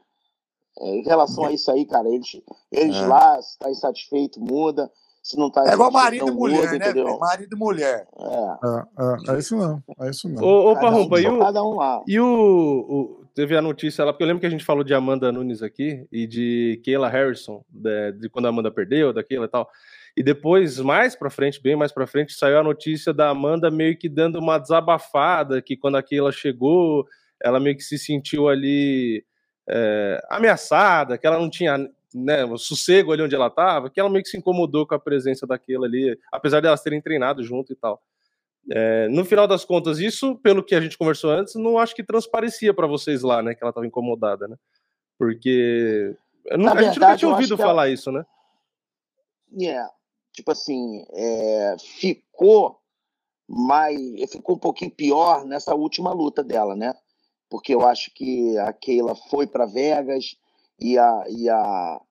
é, 0.79 0.95
em 0.97 1.03
relação 1.03 1.45
a 1.45 1.51
isso 1.51 1.71
aí, 1.71 1.85
cara, 1.85 2.09
eles, 2.09 2.41
eles 2.71 2.97
é. 2.97 3.07
lá, 3.07 3.41
se 3.41 3.57
tá 3.57 3.69
insatisfeito, 3.69 4.41
muda. 4.41 4.91
Se 5.21 5.37
não 5.37 5.49
tá 5.49 5.63
É 5.65 5.73
igual 5.73 5.89
marido 5.89 6.27
e 6.27 6.31
mulher, 6.31 6.65
muda, 6.65 6.79
né? 6.79 6.89
Entendeu? 6.89 7.17
Marido 7.17 7.55
e 7.55 7.57
mulher. 7.57 8.07
É. 8.19 9.31
É, 9.31 9.35
é, 9.35 9.39
isso 9.39 9.55
não. 9.55 9.81
É 10.01 10.09
isso 10.09 10.27
não. 10.27 10.43
Ô, 10.43 10.71
ô 10.71 10.75
Parrumpa, 10.75 11.21
e 11.21 11.27
o, 11.27 11.39
cada 11.39 11.63
um 11.63 11.75
lá. 11.75 12.03
E 12.05 12.19
o, 12.19 12.25
o, 12.27 13.22
Teve 13.35 13.57
a 13.57 13.61
notícia 13.61 14.05
lá, 14.05 14.13
porque 14.13 14.23
eu 14.23 14.27
lembro 14.27 14.41
que 14.41 14.45
a 14.45 14.49
gente 14.49 14.63
falou 14.63 14.83
de 14.83 14.93
Amanda 14.93 15.31
Nunes 15.31 15.63
aqui 15.63 16.05
e 16.11 16.27
de 16.27 16.79
Kayla 16.85 17.09
Harrison, 17.09 17.65
de, 17.67 18.11
de 18.11 18.29
quando 18.29 18.45
a 18.45 18.49
Amanda 18.49 18.69
perdeu, 18.69 19.11
daquela 19.11 19.45
e 19.45 19.49
tal. 19.49 19.67
E 20.15 20.21
depois, 20.21 20.79
mais 20.79 21.15
pra 21.15 21.31
frente, 21.31 21.59
bem 21.59 21.75
mais 21.75 21.91
pra 21.91 22.05
frente, 22.05 22.33
saiu 22.33 22.59
a 22.59 22.63
notícia 22.63 23.11
da 23.11 23.29
Amanda 23.29 23.71
meio 23.71 23.97
que 23.97 24.07
dando 24.07 24.37
uma 24.37 24.59
desabafada, 24.59 25.61
que 25.63 25.75
quando 25.75 25.97
a 25.97 26.03
Keila 26.03 26.31
chegou, 26.31 27.07
ela 27.43 27.59
meio 27.59 27.75
que 27.75 27.83
se 27.83 27.97
sentiu 27.97 28.47
ali 28.47 29.25
é, 29.67 30.21
ameaçada, 30.29 31.17
que 31.17 31.25
ela 31.25 31.39
não 31.39 31.49
tinha 31.49 31.89
né, 32.13 32.45
o 32.45 32.57
sossego 32.59 33.11
ali 33.11 33.23
onde 33.23 33.33
ela 33.33 33.49
tava, 33.49 33.89
que 33.89 33.99
ela 33.99 34.11
meio 34.11 34.23
que 34.23 34.29
se 34.29 34.37
incomodou 34.37 34.85
com 34.85 34.93
a 34.93 34.99
presença 34.99 35.47
daquela 35.47 35.87
ali, 35.87 36.15
apesar 36.31 36.59
de 36.59 36.67
elas 36.67 36.83
terem 36.83 37.01
treinado 37.01 37.43
junto 37.43 37.73
e 37.73 37.75
tal. 37.75 37.99
É, 38.71 39.07
no 39.09 39.25
final 39.25 39.47
das 39.47 39.65
contas, 39.65 39.99
isso, 39.99 40.35
pelo 40.37 40.63
que 40.63 40.73
a 40.73 40.81
gente 40.81 40.97
conversou 40.97 41.31
antes, 41.31 41.55
não 41.55 41.77
acho 41.77 41.93
que 41.93 42.03
transparecia 42.03 42.73
para 42.73 42.87
vocês 42.87 43.21
lá, 43.21 43.41
né, 43.41 43.53
que 43.53 43.63
ela 43.63 43.73
tava 43.73 43.85
incomodada, 43.85 44.47
né? 44.47 44.55
Porque 45.17 46.15
não, 46.51 46.71
a 46.71 46.73
verdade, 46.73 46.85
gente 46.85 46.99
nunca 46.99 47.17
tinha 47.17 47.31
ouvido 47.31 47.57
falar 47.57 47.83
ela... 47.83 47.93
isso, 47.93 48.11
né? 48.11 48.25
É, 49.55 49.63
yeah. 49.63 49.91
tipo 50.31 50.51
assim, 50.51 51.05
é, 51.13 51.75
ficou 51.79 52.79
mais, 53.47 53.99
ficou 54.31 54.55
um 54.55 54.59
pouquinho 54.59 54.91
pior 54.91 55.45
nessa 55.45 55.75
última 55.75 56.11
luta 56.13 56.43
dela, 56.43 56.75
né? 56.75 56.93
Porque 57.49 57.73
eu 57.73 57.85
acho 57.85 58.11
que 58.13 58.57
a 58.57 58.73
Keila 58.73 59.15
foi 59.29 59.45
para 59.45 59.65
Vegas 59.65 60.35
e 60.79 60.97
a, 60.97 61.23
e 61.29 61.49
a 61.49 62.01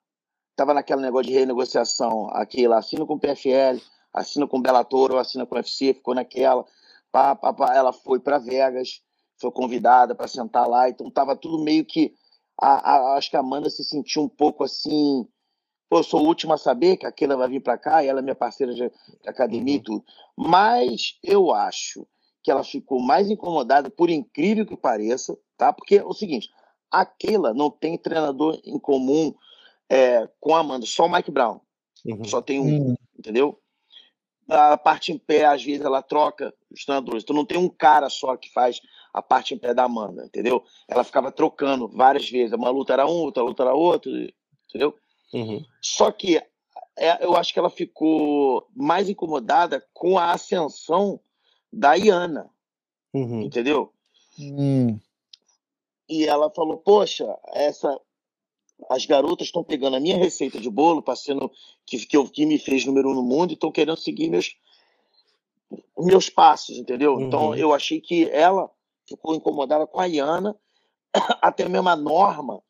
tava 0.55 0.73
naquele 0.73 1.01
negócio 1.01 1.31
de 1.31 1.37
renegociação, 1.37 2.29
a 2.31 2.45
Keila 2.45 2.77
assina 2.77 3.05
com 3.05 3.15
o 3.15 3.19
PFL, 3.19 3.81
assina 4.13 4.47
com 4.47 4.57
o 4.57 4.61
Bellator 4.61 5.11
ou 5.11 5.17
assina 5.17 5.45
com 5.45 5.55
o 5.55 5.57
UFC, 5.57 5.93
ficou 5.93 6.15
naquela, 6.15 6.65
pá, 7.11 7.35
pá, 7.35 7.53
pá, 7.53 7.75
ela 7.75 7.91
foi 7.91 8.19
para 8.19 8.37
Vegas, 8.37 9.01
foi 9.39 9.51
convidada 9.51 10.13
para 10.13 10.27
sentar 10.27 10.67
lá, 10.67 10.89
então 10.89 11.09
tava 11.09 11.35
tudo 11.35 11.63
meio 11.63 11.85
que 11.85 12.13
a, 12.61 12.91
a, 12.95 13.17
acho 13.17 13.29
que 13.29 13.37
a 13.37 13.39
Amanda 13.39 13.69
se 13.69 13.83
sentiu 13.83 14.23
um 14.23 14.29
pouco 14.29 14.63
assim 14.63 15.27
Pô, 15.93 15.99
eu 15.99 16.03
sou 16.03 16.23
o 16.23 16.27
último 16.27 16.53
a 16.53 16.57
saber 16.57 16.97
que 16.97 17.05
aquela 17.05 17.37
vai 17.37 17.47
vir 17.47 17.61
para 17.61 17.77
cá 17.77 18.03
e 18.03 18.07
ela 18.07 18.17
é 18.17 18.23
minha 18.23 18.33
parceira 18.33 18.73
de, 18.73 18.89
de 18.89 19.29
academia 19.29 19.75
uhum. 19.75 19.79
e 19.79 19.83
tudo. 19.83 20.05
Mas 20.35 21.19
eu 21.23 21.51
acho 21.51 22.07
que 22.41 22.49
ela 22.49 22.63
ficou 22.63 22.99
mais 22.99 23.29
incomodada, 23.29 23.91
por 23.91 24.09
incrível 24.09 24.65
que 24.65 24.75
pareça, 24.75 25.37
tá? 25.55 25.71
Porque 25.71 25.97
é 25.97 26.03
o 26.03 26.11
seguinte, 26.11 26.49
aquela 26.89 27.53
não 27.53 27.69
tem 27.69 27.95
treinador 27.95 28.59
em 28.65 28.79
comum 28.79 29.35
é, 29.87 30.27
com 30.39 30.55
a 30.55 30.61
Amanda, 30.61 30.83
só 30.87 31.05
o 31.05 31.11
Mike 31.11 31.29
Brown. 31.29 31.61
Uhum. 32.03 32.25
Só 32.25 32.41
tem 32.41 32.59
um, 32.59 32.87
uhum. 32.87 32.95
entendeu? 33.15 33.61
A 34.49 34.77
parte 34.77 35.11
em 35.11 35.17
pé, 35.17 35.45
às 35.45 35.63
vezes, 35.63 35.85
ela 35.85 36.01
troca 36.01 36.53
os 36.69 36.83
treinadores. 36.83 37.23
Então 37.23 37.35
não 37.35 37.45
tem 37.45 37.57
um 37.57 37.69
cara 37.69 38.09
só 38.09 38.35
que 38.35 38.51
faz 38.51 38.81
a 39.13 39.21
parte 39.21 39.53
em 39.53 39.57
pé 39.57 39.73
da 39.73 39.83
Amanda, 39.83 40.25
entendeu? 40.25 40.63
Ela 40.87 41.03
ficava 41.03 41.31
trocando 41.31 41.87
várias 41.87 42.29
vezes. 42.29 42.53
Uma 42.53 42.69
luta 42.69 42.93
era 42.93 43.05
um, 43.05 43.21
outra 43.21 43.43
luta 43.43 43.63
era 43.63 43.73
outra, 43.73 44.11
entendeu? 44.67 44.97
Uhum. 45.33 45.63
Só 45.81 46.11
que 46.11 46.41
é, 46.97 47.25
eu 47.25 47.35
acho 47.35 47.53
que 47.53 47.59
ela 47.59 47.69
ficou 47.69 48.67
mais 48.75 49.09
incomodada 49.09 49.83
com 49.93 50.17
a 50.17 50.31
ascensão 50.31 51.19
da 51.71 51.95
Iana, 51.95 52.49
uhum. 53.13 53.41
entendeu? 53.41 53.91
Uhum. 54.37 54.99
E 56.07 56.25
ela 56.25 56.51
falou: 56.51 56.77
Poxa, 56.77 57.25
essa, 57.53 57.99
as 58.89 59.05
garotas 59.05 59.47
estão 59.47 59.63
pegando 59.63 59.95
a 59.95 59.99
minha 59.99 60.17
receita 60.17 60.59
de 60.59 60.69
bolo, 60.69 61.01
passando 61.01 61.51
que, 61.85 62.05
que, 62.05 62.17
eu, 62.17 62.27
que 62.27 62.45
me 62.45 62.57
fez 62.57 62.85
número 62.85 63.09
um 63.09 63.15
no 63.15 63.23
mundo 63.23 63.51
e 63.51 63.53
estão 63.53 63.71
querendo 63.71 63.97
seguir 63.97 64.29
meus, 64.29 64.55
meus 65.97 66.29
passos, 66.29 66.77
entendeu? 66.77 67.19
Então 67.19 67.47
uhum. 67.47 67.55
eu 67.55 67.73
achei 67.73 68.01
que 68.01 68.29
ela 68.29 68.69
ficou 69.07 69.35
incomodada 69.35 69.87
com 69.87 69.99
a 69.99 70.05
Iana, 70.05 70.55
até 71.41 71.67
mesmo 71.67 71.89
a 71.89 71.95
Norma 71.95 72.61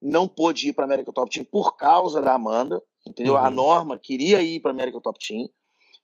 não 0.00 0.28
pôde 0.28 0.68
ir 0.68 0.72
para 0.72 0.84
a 0.84 0.86
América 0.86 1.12
Top 1.12 1.30
Team 1.30 1.44
por 1.44 1.76
causa 1.76 2.20
da 2.20 2.34
Amanda, 2.34 2.80
entendeu? 3.06 3.34
Uhum. 3.34 3.40
A 3.40 3.50
Norma 3.50 3.98
queria 3.98 4.40
ir 4.42 4.60
para 4.60 4.70
a 4.70 4.74
América 4.74 5.00
Top 5.00 5.18
Team, 5.18 5.48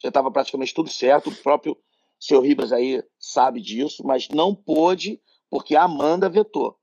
já 0.03 0.09
estava 0.09 0.31
praticamente 0.31 0.75
tudo 0.75 0.91
certo, 0.91 1.31
o 1.31 1.37
próprio 1.37 1.77
seu 2.19 2.41
Ribas 2.41 2.73
aí 2.73 3.03
sabe 3.19 3.61
disso, 3.61 4.03
mas 4.05 4.29
não 4.29 4.55
pôde 4.55 5.21
porque 5.51 5.77
a 5.77 5.85
Amanda 5.85 6.29
vetou. 6.29 6.77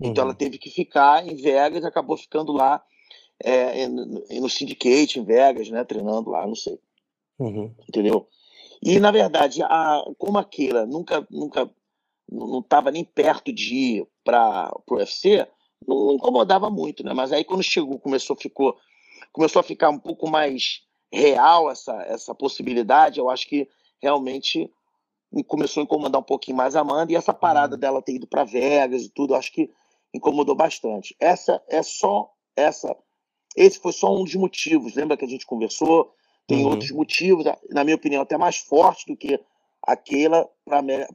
Uhum. 0.00 0.10
Então 0.10 0.22
ela 0.22 0.32
uhum. 0.32 0.36
teve 0.36 0.58
que 0.58 0.70
ficar 0.70 1.26
em 1.26 1.36
Vegas 1.36 1.84
e 1.84 1.86
acabou 1.86 2.16
ficando 2.16 2.52
lá 2.52 2.82
é, 3.42 3.86
no 3.88 4.48
Syndicate, 4.48 5.18
em 5.18 5.24
Vegas, 5.24 5.68
né, 5.68 5.84
treinando 5.84 6.30
lá, 6.30 6.46
não 6.46 6.54
sei. 6.54 6.78
Uhum. 7.38 7.74
Entendeu? 7.88 8.26
E, 8.82 8.98
na 9.00 9.10
verdade, 9.10 9.62
a, 9.62 10.02
como 10.18 10.38
a 10.38 10.44
Keila 10.44 10.86
nunca, 10.86 11.26
nunca 11.30 11.70
não 12.30 12.60
estava 12.60 12.90
nem 12.90 13.04
perto 13.04 13.52
de 13.52 13.74
ir 13.74 14.06
para 14.24 14.72
o 14.86 14.94
UFC, 14.94 15.46
não 15.86 16.12
incomodava 16.14 16.68
muito, 16.70 17.04
né? 17.04 17.12
Mas 17.14 17.32
aí 17.32 17.44
quando 17.44 17.62
chegou, 17.62 17.98
começou, 17.98 18.36
ficou, 18.36 18.76
começou 19.32 19.60
a 19.60 19.62
ficar 19.62 19.90
um 19.90 19.98
pouco 19.98 20.28
mais 20.28 20.82
real 21.12 21.70
essa, 21.70 21.94
essa 22.02 22.34
possibilidade, 22.34 23.20
eu 23.20 23.30
acho 23.30 23.48
que 23.48 23.68
realmente 24.00 24.70
começou 25.46 25.80
a 25.80 25.84
incomodar 25.84 26.20
um 26.20 26.24
pouquinho 26.24 26.56
mais 26.56 26.74
a 26.74 26.80
Amanda 26.80 27.12
e 27.12 27.16
essa 27.16 27.32
parada 27.32 27.74
uhum. 27.74 27.80
dela 27.80 28.02
ter 28.02 28.14
ido 28.14 28.26
para 28.26 28.44
Vegas 28.44 29.04
e 29.04 29.08
tudo, 29.08 29.34
acho 29.34 29.52
que 29.52 29.70
incomodou 30.16 30.54
bastante. 30.54 31.14
Essa 31.20 31.62
é 31.68 31.82
só 31.82 32.30
essa 32.56 32.96
esse 33.56 33.78
foi 33.78 33.92
só 33.92 34.14
um 34.14 34.24
dos 34.24 34.34
motivos. 34.34 34.94
Lembra 34.94 35.16
que 35.16 35.24
a 35.24 35.28
gente 35.28 35.46
conversou? 35.46 36.12
Tem 36.46 36.64
uhum. 36.64 36.70
outros 36.70 36.90
motivos, 36.90 37.44
na 37.70 37.82
minha 37.82 37.96
opinião, 37.96 38.22
até 38.22 38.36
mais 38.36 38.58
fortes 38.58 39.04
do 39.06 39.16
que 39.16 39.40
aquela 39.82 40.46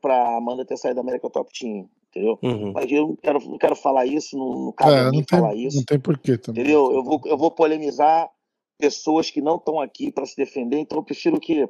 para 0.02 0.38
Amanda 0.38 0.66
ter 0.66 0.78
saído 0.78 0.96
da 0.96 1.02
América 1.02 1.30
Top 1.30 1.52
Team 1.58 1.88
entendeu? 2.12 2.38
Uhum. 2.42 2.74
Mas 2.74 2.92
eu 2.92 3.08
não 3.08 3.16
quero, 3.16 3.40
não 3.50 3.58
quero 3.58 3.76
falar 3.76 4.06
isso, 4.06 4.38
não, 4.38 4.66
não 4.66 4.72
cabe 4.74 4.92
é, 4.92 5.04
não 5.06 5.24
tem, 5.24 5.40
falar 5.40 5.56
isso. 5.56 5.78
Não 5.78 5.84
tem 5.84 6.00
porquê 6.00 6.38
também. 6.38 6.62
Entendeu? 6.62 6.92
Eu 6.92 7.04
vou, 7.04 7.22
eu 7.26 7.38
vou 7.38 7.50
polemizar 7.50 8.30
pessoas 8.78 9.32
que 9.32 9.42
não 9.42 9.56
estão 9.56 9.80
aqui 9.80 10.12
para 10.12 10.26
se 10.26 10.36
defender, 10.36 10.78
então 10.78 10.98
eu 10.98 11.04
prefiro 11.04 11.40
que. 11.40 11.68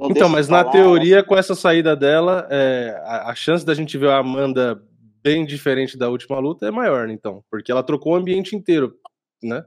então, 0.00 0.28
mas 0.28 0.48
na 0.48 0.64
teoria, 0.64 1.22
com 1.22 1.36
essa 1.36 1.54
saída 1.54 1.94
dela, 1.94 2.46
é, 2.50 3.00
a, 3.04 3.30
a, 3.30 3.34
chance 3.34 3.64
da 3.64 3.74
gente 3.74 3.98
ver 3.98 4.08
a 4.08 4.18
Amanda 4.18 4.82
bem 5.22 5.44
diferente 5.44 5.96
da 5.96 6.08
última 6.08 6.38
luta 6.38 6.66
é 6.66 6.70
maior, 6.70 7.08
então, 7.08 7.44
porque 7.50 7.70
ela 7.70 7.82
trocou 7.82 8.12
o 8.12 8.16
ambiente 8.16 8.56
inteiro, 8.56 8.96
né? 9.42 9.64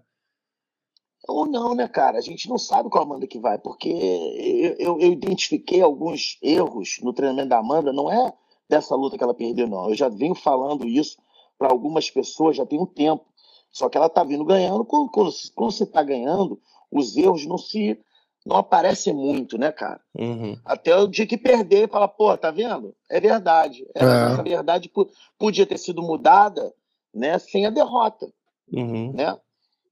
Ou 1.28 1.48
não, 1.48 1.74
né, 1.74 1.88
cara? 1.88 2.18
A 2.18 2.22
gente 2.22 2.48
não 2.48 2.58
sabe 2.58 2.90
qual 2.90 3.04
Amanda 3.04 3.26
que 3.26 3.40
vai, 3.40 3.58
porque 3.58 3.90
eu, 3.90 4.76
eu, 4.78 5.00
eu 5.00 5.12
identifiquei 5.12 5.82
alguns 5.82 6.38
erros 6.42 7.00
no 7.02 7.14
treinamento 7.14 7.50
da 7.50 7.58
Amanda, 7.58 7.92
não 7.92 8.12
é 8.12 8.32
dessa 8.70 8.96
luta 8.96 9.18
que 9.18 9.24
ela 9.24 9.34
perdeu, 9.34 9.68
não. 9.68 9.90
Eu 9.90 9.96
já 9.96 10.08
venho 10.08 10.36
falando 10.36 10.86
isso 10.86 11.18
para 11.58 11.72
algumas 11.72 12.10
pessoas 12.12 12.58
já 12.58 12.66
tem 12.66 12.80
um 12.80 12.86
tempo. 12.86 13.26
Só 13.72 13.90
que 13.90 13.98
ela 13.98 14.08
está 14.08 14.24
vindo 14.24 14.46
ganhando. 14.46 14.86
Quando, 14.86 15.10
quando, 15.10 15.32
quando 15.56 15.72
você 15.72 15.84
está 15.84 16.04
ganhando, 16.04 16.60
os 16.92 17.18
erros 17.18 17.46
não 17.46 17.58
se 17.58 18.00
não 18.46 18.58
aparecem 18.58 19.14
muito, 19.14 19.58
né, 19.58 19.72
cara? 19.72 20.00
Uhum. 20.14 20.58
Até 20.64 20.96
o 20.96 21.08
dia 21.08 21.26
que 21.26 21.38
perder, 21.38 21.90
fala, 21.90 22.08
pô, 22.08 22.38
tá 22.38 22.52
vendo? 22.52 22.96
É 23.10 23.20
verdade. 23.20 23.86
É, 23.96 24.04
é. 24.04 24.06
Essa 24.06 24.44
verdade 24.44 24.92
podia 25.38 25.66
ter 25.66 25.80
sido 25.80 26.02
mudada, 26.04 26.74
né, 27.14 27.40
sem 27.40 27.66
a 27.66 27.70
derrota, 27.70 28.32
uhum. 28.72 29.14
né? 29.14 29.36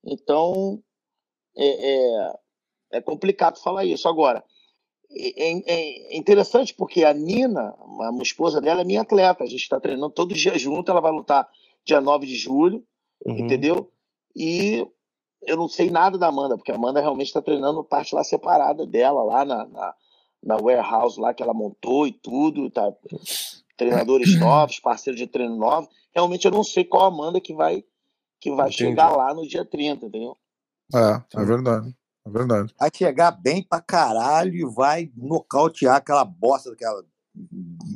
Então 0.05 0.79
é, 1.57 1.93
é, 1.93 2.33
é 2.91 3.01
complicado 3.01 3.59
falar 3.59 3.85
isso. 3.85 4.07
Agora, 4.07 4.43
é, 5.09 5.51
é, 5.51 5.61
é, 5.65 6.17
interessante 6.17 6.73
porque 6.73 7.03
a 7.03 7.13
Nina, 7.13 7.73
a 8.01 8.21
esposa 8.21 8.59
dela, 8.61 8.81
é 8.81 8.85
minha 8.85 9.01
atleta. 9.01 9.43
A 9.43 9.47
gente 9.47 9.61
está 9.61 9.79
treinando 9.79 10.13
todo 10.13 10.33
dia 10.33 10.57
junto. 10.57 10.91
Ela 10.91 11.01
vai 11.01 11.11
lutar 11.11 11.49
dia 11.85 12.01
9 12.01 12.25
de 12.25 12.35
julho, 12.35 12.83
uhum. 13.25 13.37
entendeu? 13.37 13.89
E 14.35 14.85
eu 15.45 15.57
não 15.57 15.67
sei 15.67 15.89
nada 15.89 16.17
da 16.17 16.27
Amanda, 16.27 16.57
porque 16.57 16.71
a 16.71 16.75
Amanda 16.75 17.01
realmente 17.01 17.27
está 17.27 17.41
treinando 17.41 17.83
parte 17.83 18.15
lá 18.15 18.23
separada 18.23 18.85
dela, 18.85 19.23
lá 19.23 19.45
na, 19.45 19.67
na, 19.67 19.93
na, 20.43 20.57
warehouse 20.57 21.19
lá 21.19 21.33
que 21.33 21.43
ela 21.43 21.53
montou 21.53 22.07
e 22.07 22.11
tudo. 22.11 22.69
Tá, 22.69 22.91
treinadores 23.77 24.39
novos, 24.39 24.79
parceiros 24.79 25.19
de 25.19 25.27
treino 25.27 25.55
novos. 25.55 25.89
Realmente 26.13 26.45
eu 26.45 26.51
não 26.51 26.63
sei 26.63 26.83
qual 26.83 27.05
Amanda 27.05 27.41
que 27.41 27.53
vai, 27.53 27.83
que 28.39 28.51
vai 28.51 28.71
chegar 28.71 29.15
lá 29.15 29.33
no 29.33 29.47
dia 29.47 29.65
30, 29.65 30.05
entendeu? 30.05 30.37
É, 30.93 31.41
é 31.41 31.45
verdade. 31.45 31.95
É 32.25 32.29
verdade. 32.29 32.73
Vai 32.79 32.89
chegar 32.93 33.31
bem 33.31 33.63
pra 33.63 33.81
caralho 33.81 34.53
e 34.53 34.65
vai 34.65 35.11
nocautear 35.15 35.97
aquela 35.97 36.23
bosta 36.23 36.69
daquela 36.69 37.03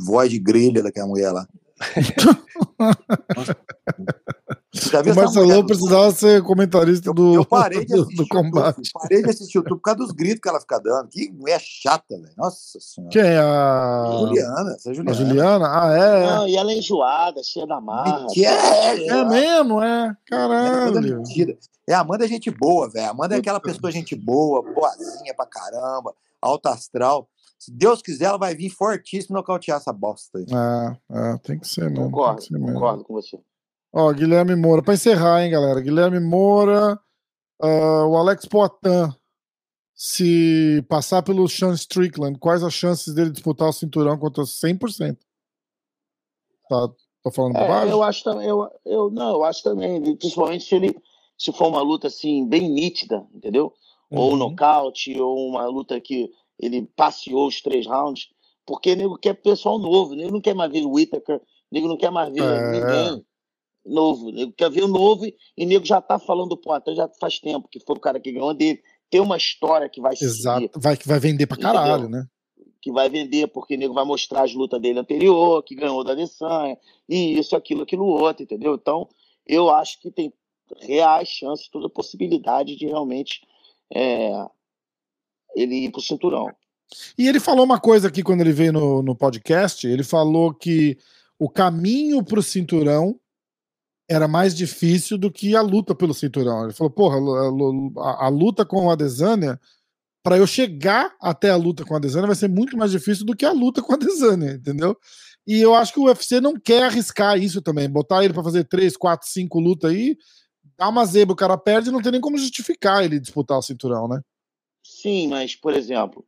voz 0.06 0.30
de 0.30 0.40
grelha 0.40 0.84
daquela 0.84 1.08
mulher 1.08 1.32
lá. 1.32 1.48
o 4.74 5.16
Marcelão 5.16 5.66
precisava 5.66 6.12
ser 6.12 6.44
comentarista 6.44 7.14
do, 7.14 7.36
eu, 7.36 7.46
parei 7.46 7.86
de 7.86 7.96
do, 7.96 8.06
do 8.06 8.28
combate. 8.28 8.78
YouTube, 8.78 8.92
parei 8.94 9.24
de 9.24 9.30
assistir 9.30 9.58
o 9.58 9.60
YouTube 9.60 9.78
por 9.78 9.82
causa 9.82 10.00
dos 10.00 10.12
gritos 10.12 10.42
que 10.42 10.50
ela 10.50 10.60
fica 10.60 10.80
dando. 10.80 11.08
Que 11.08 11.32
mulher 11.32 11.60
chata, 11.60 12.04
velho. 12.10 12.34
Nossa 12.38 12.80
senhora. 12.80 13.12
Quem 13.12 13.22
é 13.22 13.38
a. 13.38 14.18
Juliana. 14.20 14.72
Essa 14.74 14.92
é 14.92 14.94
Juliana. 14.94 15.12
A 15.12 15.14
Juliana? 15.14 15.68
Ah, 15.68 15.98
é. 15.98 16.26
Não, 16.26 16.48
e 16.48 16.56
ela 16.58 16.72
é 16.72 16.78
enjoada, 16.78 17.42
cheia 17.44 17.66
da 17.66 17.80
marra. 17.80 18.28
É, 18.36 18.42
é, 18.44 19.08
é 19.08 19.26
mesmo, 19.26 19.82
é. 19.82 20.16
Caralho. 20.28 20.98
É 20.98 21.02
mentira. 21.02 21.58
É, 21.90 21.94
a 21.94 22.02
Amanda 22.02 22.26
é 22.26 22.28
gente 22.28 22.52
boa, 22.52 22.90
velho. 22.90 23.10
Amanda 23.10 23.36
é 23.36 23.40
aquela 23.40 23.62
pessoa 23.62 23.90
gente 23.92 24.14
boa, 24.16 24.62
boazinha 24.62 25.34
pra 25.34 25.46
caramba, 25.46 26.14
alta 26.42 26.72
astral. 26.72 27.30
Se 27.58 27.72
Deus 27.72 28.02
quiser, 28.02 28.26
ela 28.26 28.38
vai 28.38 28.54
vir 28.54 28.70
fortíssimo 28.70 29.36
nocautear 29.36 29.78
essa 29.78 29.94
bosta 29.94 30.38
aí. 30.38 30.46
É, 30.52 31.34
é 31.34 31.38
tem 31.38 31.58
que 31.58 31.68
ser 31.68 31.90
mesmo. 31.90 32.12
Concordo, 32.12 32.46
concordo 32.60 33.04
com 33.06 33.14
você. 33.14 33.40
Ó, 34.00 34.14
Guilherme 34.14 34.56
Moura, 34.56 34.84
pra 34.84 34.94
encerrar, 34.94 35.44
hein, 35.44 35.50
galera. 35.50 35.82
Guilherme 35.82 36.20
Moura, 36.20 37.00
uh, 37.60 38.06
o 38.08 38.16
Alex 38.16 38.46
Poitin, 38.46 39.12
se 39.96 40.86
passar 40.88 41.24
pelo 41.24 41.50
Sean 41.50 41.74
Strickland, 41.74 42.38
quais 42.38 42.62
as 42.62 42.76
chances 42.76 43.16
dele 43.16 43.32
disputar 43.32 43.68
o 43.70 43.74
cinturão 43.74 44.16
contra 44.20 44.44
100%? 44.44 45.18
Tá, 46.70 46.90
tô 47.24 47.32
falando 47.32 47.58
é, 47.58 47.92
Eu 47.92 48.04
acho 48.04 48.24
também, 48.24 48.48
eu, 48.48 48.70
eu, 48.86 49.10
não, 49.10 49.32
eu 49.32 49.44
acho 49.44 49.64
também, 49.64 50.16
principalmente 50.16 50.66
se 50.66 50.76
ele 50.76 50.96
se 51.36 51.52
for 51.52 51.68
uma 51.68 51.82
luta 51.82 52.06
assim 52.06 52.48
bem 52.48 52.70
nítida, 52.70 53.26
entendeu? 53.34 53.74
Ou 54.12 54.34
Uhum. 54.34 54.38
nocaute, 54.38 55.20
ou 55.20 55.50
uma 55.50 55.66
luta 55.66 56.00
que 56.00 56.32
ele 56.60 56.84
passeou 56.96 57.48
os 57.48 57.64
três 57.64 57.88
rounds, 57.88 58.28
porque 58.64 58.96
nego 58.96 59.18
quer 59.18 59.34
pessoal 59.34 59.80
novo, 59.80 60.14
nego 60.14 60.32
não 60.34 60.42
quer 60.42 60.54
mais 60.54 60.72
ver 60.72 60.86
o 60.86 60.92
Whittaker, 60.92 61.42
nego 61.72 61.88
não 61.88 61.98
quer 61.98 62.12
mais 62.12 62.32
ver 62.32 62.44
É. 62.44 62.62
ninguém 62.62 63.26
novo, 63.88 64.32
nego 64.32 64.52
quer 64.52 64.70
ver 64.70 64.84
o 64.84 64.88
novo 64.88 65.26
e, 65.26 65.66
nego 65.66 65.86
já 65.86 66.02
tá 66.02 66.20
falando 66.20 66.50
do 66.50 66.58
Poitin 66.58 66.96
já 66.96 67.10
faz 67.20 67.40
tempo, 67.40 67.68
que 67.70 67.80
foi 67.80 67.96
o 67.96 68.00
cara 68.00 68.20
que 68.20 68.32
ganhou 68.32 68.54
dele, 68.54 68.82
tem 69.10 69.22
uma 69.22 69.38
história 69.38 69.90
que 69.90 70.02
vai 70.02 70.16
seguir 70.16 70.32
Exato. 70.32 70.80
Vai, 70.80 70.98
vai 71.06 71.20
vender 71.20 71.48
pra 71.48 71.58
caralho, 71.58 72.10
né? 72.10 72.28
que 72.82 72.92
vai 72.92 73.10
vender, 73.10 73.48
porque 73.48 73.76
o 73.76 73.78
nego 73.78 73.94
vai 73.94 74.06
mostrar 74.06 74.44
as 74.44 74.54
lutas 74.54 74.82
dele 74.82 75.00
anterior, 75.00 75.62
que 75.64 75.76
ganhou 75.76 76.04
da 76.06 76.14
Adesanya, 76.14 76.78
e 77.10 77.38
isso, 77.38 77.56
aquilo, 77.56 77.84
aquilo 77.84 78.06
outro, 78.06 78.44
entendeu? 78.44 78.76
Então, 78.76 79.10
eu 79.46 79.70
acho 79.70 80.00
que 80.00 80.10
tem 80.10 80.32
reais 80.80 81.28
chances, 81.28 81.68
toda 81.68 81.90
possibilidade 81.90 82.78
de 82.78 82.86
realmente 82.86 83.42
é, 83.94 84.46
ele 85.56 85.86
ir 85.86 85.92
pro 85.92 86.02
cinturão. 86.02 86.50
E 87.18 87.28
ele 87.28 87.40
falou 87.40 87.66
uma 87.66 87.80
coisa 87.80 88.08
aqui 88.08 88.24
quando 88.24 88.42
ele 88.42 88.54
veio 88.54 88.72
no, 88.72 89.02
no 89.02 89.16
podcast. 89.16 89.86
Ele 89.86 90.04
falou 90.04 90.54
que 90.54 90.98
o 91.38 91.50
caminho 91.50 92.24
pro 92.24 92.42
cinturão 92.42 93.20
era 94.10 94.28
mais 94.28 94.56
difícil 94.56 95.18
do 95.18 95.32
que 95.32 95.56
a 95.56 95.62
luta 95.62 95.94
pelo 95.94 96.14
cinturão. 96.14 96.64
Ele 96.64 96.74
falou, 96.74 96.92
porra, 96.92 97.18
a, 98.02 98.26
a- 98.26 98.30
luta 98.30 98.66
com 98.66 98.86
o 98.86 98.90
Adesanya, 98.92 99.60
para 100.24 100.38
eu 100.38 100.48
chegar 100.48 101.16
até 101.22 101.50
a 101.50 101.56
luta 101.56 101.84
com 101.86 101.94
a 101.94 101.98
Adesanya 101.98 102.28
vai 102.28 102.36
ser 102.36 102.48
muito 102.50 102.78
mais 102.78 102.92
difícil 102.92 103.26
do 103.26 103.36
que 103.36 103.46
a 103.46 103.52
luta 103.52 103.82
com 103.82 103.92
a 103.94 103.96
Adesanya, 103.96 104.54
entendeu? 104.54 104.98
E 105.46 105.60
eu 105.62 105.74
acho 105.76 105.94
que 105.94 106.00
o 106.00 106.06
UFC 106.06 106.42
não 106.42 106.54
quer 106.60 106.84
arriscar 106.84 107.38
isso 107.38 107.62
também, 107.62 107.90
botar 107.90 108.24
ele 108.24 108.34
para 108.34 108.44
fazer 108.44 108.64
três, 108.66 108.96
quatro, 108.98 109.28
cinco 109.30 109.60
lutas 109.60 109.92
aí, 109.92 110.18
dá 110.78 110.90
uma 110.90 111.06
zebra, 111.06 111.34
o 111.34 111.38
cara 111.38 111.58
perde, 111.58 111.92
não 111.92 112.02
tem 112.02 112.12
nem 112.12 112.22
como 112.22 112.38
justificar 112.38 113.04
ele 113.04 113.20
disputar 113.20 113.58
o 113.58 113.62
cinturão, 113.62 114.08
né? 114.08 114.22
Sim, 114.84 115.28
mas, 115.28 115.56
por 115.56 115.74
exemplo, 115.74 116.26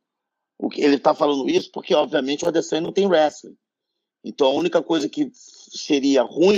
o 0.58 0.70
que 0.70 0.82
ele 0.82 0.96
está 0.96 1.14
falando 1.14 1.50
isso 1.50 1.70
porque, 1.72 1.94
obviamente, 1.94 2.44
o 2.44 2.48
Adesanya 2.48 2.82
não 2.82 2.94
tem 2.94 3.08
wrestling. 3.08 3.56
Então, 4.24 4.48
a 4.48 4.54
única 4.54 4.82
coisa 4.84 5.08
que 5.08 5.30
seria 5.34 6.24
ruim 6.24 6.58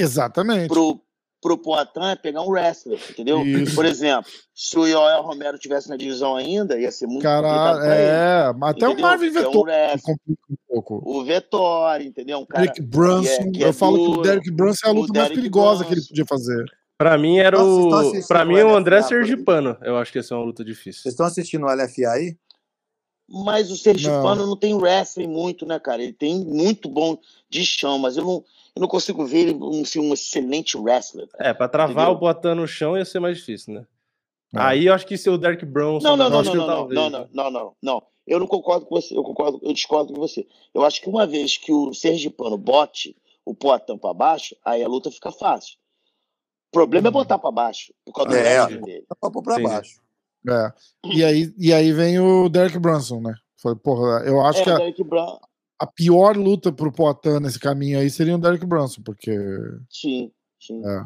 Exatamente. 0.00 0.68
pro, 0.68 1.00
pro 1.42 1.58
Poitin 1.58 2.00
é 2.10 2.16
pegar 2.16 2.42
um 2.42 2.48
wrestler, 2.50 2.98
entendeu? 3.10 3.44
Isso. 3.44 3.74
Por 3.74 3.84
exemplo, 3.84 4.30
se 4.54 4.78
o 4.78 4.86
Yoel 4.86 5.22
Romero 5.22 5.58
tivesse 5.58 5.88
na 5.88 5.96
divisão 5.96 6.36
ainda, 6.36 6.78
ia 6.78 6.90
ser 6.90 7.06
muito 7.06 7.22
Cara, 7.22 7.42
complicado 7.48 7.78
pra 7.80 7.94
ele. 7.96 8.04
é, 8.10 8.52
mas 8.58 8.70
até 8.70 8.88
o? 8.88 9.00
Marvin 9.00 9.30
Que 9.32 9.38
é 9.38 9.40
um 9.40 9.44
Vettori 9.44 9.72
complica 10.02 10.42
um 10.50 10.56
pouco. 10.68 11.02
O 11.04 11.24
Vettori, 11.24 12.06
entendeu? 12.06 12.38
Um 12.38 12.46
cara 12.46 12.64
Derek 12.64 12.82
Brunson, 12.82 13.36
que 13.36 13.48
é- 13.48 13.50
que 13.52 13.64
é 13.64 13.68
eu 13.68 13.72
falo 13.72 13.96
que 13.96 14.02
o 14.02 14.06
duro. 14.08 14.22
Derek 14.22 14.50
Brunson 14.50 14.86
é 14.86 14.90
a 14.90 14.92
luta 14.92 15.12
mais 15.18 15.28
perigosa 15.32 15.84
que 15.84 15.90
ele 15.92 15.96
Brunson. 16.00 16.08
podia 16.08 16.26
fazer. 16.26 16.64
Pra 16.98 17.16
mim 17.16 17.38
era 17.38 17.58
o. 17.58 17.88
Pra 18.28 18.44
mim 18.44 18.60
o 18.60 18.76
André 18.76 18.96
LFA 18.98 19.04
aí? 19.06 19.08
Sergipano. 19.08 19.74
Eu 19.80 19.96
acho 19.96 20.12
que 20.12 20.18
ia 20.18 20.22
ser 20.22 20.34
uma 20.34 20.44
luta 20.44 20.62
difícil. 20.62 21.00
Vocês 21.00 21.14
estão 21.14 21.24
assistindo 21.24 21.64
o 21.64 21.70
LFA 21.70 22.10
aí? 22.12 22.36
Mas 23.30 23.70
o 23.70 23.76
Sergipano 23.76 24.44
não. 24.44 24.56
tem 24.56 24.74
wrestling 24.74 25.28
muito, 25.28 25.64
né, 25.64 25.78
cara? 25.78 26.02
Ele 26.02 26.12
tem 26.12 26.44
muito 26.44 26.88
bom 26.88 27.16
de 27.48 27.64
chão, 27.64 27.96
mas 27.96 28.16
eu 28.16 28.24
não, 28.24 28.44
eu 28.74 28.80
não 28.80 28.88
consigo 28.88 29.24
ver 29.24 29.48
ele 29.48 29.54
um, 29.54 29.82
assim, 29.82 30.00
um 30.00 30.12
excelente 30.12 30.76
wrestler. 30.76 31.28
É, 31.38 31.54
pra 31.54 31.68
travar 31.68 32.06
Entendeu? 32.06 32.12
o 32.12 32.18
Botan 32.18 32.56
no 32.56 32.66
chão 32.66 32.96
ia 32.98 33.04
ser 33.04 33.20
mais 33.20 33.38
difícil, 33.38 33.74
né? 33.74 33.86
É. 34.52 34.58
Aí 34.60 34.86
eu 34.86 34.94
acho 34.94 35.06
que 35.06 35.16
se 35.16 35.30
o 35.30 35.38
Derek 35.38 35.64
Bronson. 35.64 36.08
Não, 36.08 36.16
não, 36.16 36.28
não, 36.28 36.42
não, 36.42 36.54
não, 36.54 36.66
não, 36.66 36.88
não, 36.88 37.10
né? 37.10 37.28
não, 37.32 37.50
não, 37.50 37.50
não, 37.50 37.76
não. 37.80 38.02
Eu 38.26 38.40
não 38.40 38.46
concordo 38.48 38.84
com 38.86 39.00
você, 39.00 39.16
eu 39.16 39.22
concordo, 39.22 39.60
eu 39.62 39.72
discordo 39.72 40.12
com 40.12 40.20
você. 40.20 40.46
Eu 40.74 40.84
acho 40.84 41.00
que 41.00 41.08
uma 41.08 41.26
vez 41.26 41.56
que 41.56 41.72
o 41.72 41.94
Sergipano 41.94 42.58
bote 42.58 43.16
o 43.44 43.54
Poitin 43.54 43.96
pra 43.96 44.12
baixo, 44.12 44.56
aí 44.64 44.82
a 44.82 44.88
luta 44.88 45.10
fica 45.10 45.32
fácil. 45.32 45.76
O 46.68 46.72
problema 46.72 47.08
é 47.08 47.10
botar 47.10 47.38
pra 47.38 47.50
baixo, 47.50 47.92
por 48.04 48.12
causa 48.12 48.30
do 48.30 48.36
É. 48.36 48.66
dele. 48.66 49.04
Pôr 49.20 49.42
pra 49.42 49.58
baixo. 49.58 50.00
É. 50.48 50.72
E, 51.14 51.24
aí, 51.24 51.52
e 51.58 51.72
aí 51.72 51.92
vem 51.92 52.18
o 52.18 52.48
Derek 52.48 52.78
Brunson, 52.78 53.20
né? 53.20 53.34
Foi, 53.60 53.76
porra, 53.76 54.22
eu 54.24 54.40
acho 54.40 54.60
É, 54.68 54.92
que 54.92 55.02
a, 55.02 55.04
Brown, 55.04 55.38
a 55.78 55.86
pior 55.86 56.36
luta 56.36 56.72
pro 56.72 56.92
Poitin 56.92 57.40
nesse 57.40 57.58
caminho 57.58 57.98
aí 57.98 58.08
seria 58.08 58.34
o 58.34 58.38
Derek 58.40 58.64
Brunson, 58.64 59.02
porque. 59.04 59.36
sim, 59.90 60.30
sim. 60.60 60.80
É. 60.84 61.02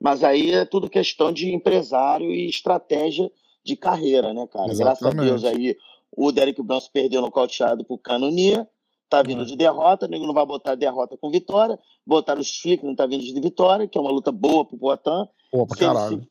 Mas 0.00 0.22
aí 0.22 0.52
é 0.52 0.64
tudo 0.64 0.88
questão 0.88 1.32
de 1.32 1.52
empresário 1.52 2.30
e 2.30 2.48
estratégia 2.48 3.30
de 3.64 3.76
carreira, 3.76 4.32
né, 4.32 4.46
cara? 4.46 4.66
Graças 4.66 4.80
a 4.80 4.92
Exatamente. 5.10 5.28
Deus 5.28 5.44
aí 5.44 5.76
o 6.16 6.32
Derek 6.32 6.62
Brunson 6.62 6.88
perdeu 6.92 7.20
nocauteado 7.20 7.84
pro 7.84 7.98
Canonia, 7.98 8.66
tá 9.10 9.22
vindo 9.22 9.44
de 9.44 9.56
derrota, 9.56 10.06
o 10.06 10.08
nego 10.08 10.26
não 10.26 10.32
vai 10.34 10.46
botar 10.46 10.74
derrota 10.74 11.16
com 11.18 11.30
vitória, 11.30 11.78
botaram 12.06 12.40
o 12.40 12.42
Strickland, 12.42 12.96
tá 12.96 13.06
vindo 13.06 13.22
de 13.22 13.38
vitória, 13.40 13.86
que 13.86 13.98
é 13.98 14.00
uma 14.00 14.10
luta 14.10 14.32
boa 14.32 14.64
pro 14.64 14.78
Poitin. 14.78 15.28
Pô, 15.50 15.66
pra 15.66 15.76
Se 15.76 15.84
ele, 15.84 15.92
caralho. 15.94 16.22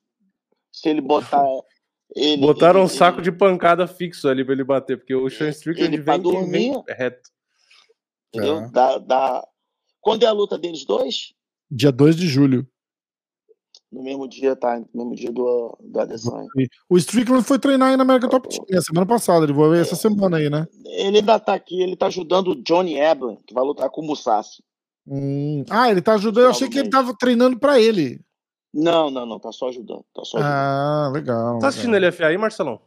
se, 0.71 0.81
se 0.81 0.89
ele 0.89 1.01
botar 1.01 1.45
ele... 2.15 2.41
Botaram 2.41 2.81
um 2.81 2.83
ele- 2.83 2.89
saco 2.93 3.21
de 3.21 3.31
pancada 3.31 3.87
fixo 3.87 4.27
ali 4.27 4.43
pra 4.43 4.53
ele 4.53 4.63
bater, 4.63 4.97
porque 4.97 5.13
o 5.15 5.29
Sean 5.29 5.49
Strickland 5.49 5.93
Ele 5.93 6.01
vem, 6.03 6.21
que- 6.21 6.29
vem 6.29 6.41
dormir. 6.71 6.83
reto. 6.87 7.29
Entendeu? 8.33 8.57
É. 8.59 8.69
Dá, 8.69 8.97
dá... 8.97 9.47
Quando 10.01 10.23
é 10.23 10.27
a 10.27 10.31
luta 10.31 10.57
deles 10.57 10.85
dois? 10.85 11.33
Dia 11.69 11.91
2 11.91 12.15
de 12.15 12.27
julho. 12.27 12.65
No 13.91 14.03
mesmo 14.03 14.27
dia, 14.27 14.55
tá? 14.55 14.77
No 14.93 15.05
mesmo 15.05 15.15
dia 15.15 15.31
do, 15.31 15.77
do 15.81 15.99
Adesanya. 15.99 16.47
O 16.89 16.97
Strickland 16.97 17.43
foi 17.45 17.57
treinar 17.57 17.89
aí 17.89 17.97
na 17.97 18.03
América 18.03 18.27
Top 18.29 18.47
Team 18.47 18.77
a 18.77 18.81
semana 18.81 19.05
passada. 19.05 19.45
Ele 19.45 19.53
vai 19.53 19.69
ver 19.69 19.81
essa 19.81 19.95
semana 19.95 20.37
aí, 20.37 20.49
né? 20.49 20.67
Ele 20.85 21.19
ainda 21.19 21.39
tá 21.39 21.53
aqui, 21.53 21.81
ele 21.81 21.95
tá 21.95 22.07
ajudando 22.07 22.49
o 22.49 22.63
Johnny 22.63 22.97
Eblen, 22.99 23.37
que 23.47 23.53
vai 23.53 23.63
lutar 23.63 23.89
com 23.89 24.01
o 24.01 24.05
Musashi. 24.05 24.61
Hum. 25.07 25.63
Ah, 25.69 25.89
ele 25.89 26.01
tá 26.01 26.15
ajudando. 26.15 26.43
Eu 26.45 26.49
achei 26.51 26.67
que 26.69 26.77
ele 26.79 26.89
tava 26.89 27.15
treinando 27.17 27.57
pra 27.57 27.79
ele. 27.79 28.19
Não, 28.73 29.09
não, 29.09 29.25
não, 29.25 29.39
tá 29.39 29.51
só 29.51 29.69
ajudando. 29.69 30.05
Tá 30.13 30.23
só 30.23 30.37
ajudando. 30.37 30.53
Ah, 30.53 31.11
legal. 31.13 31.59
Tá 31.59 31.67
assistindo 31.69 31.97
LFA 31.97 32.27
aí, 32.27 32.37
Marcelão? 32.37 32.79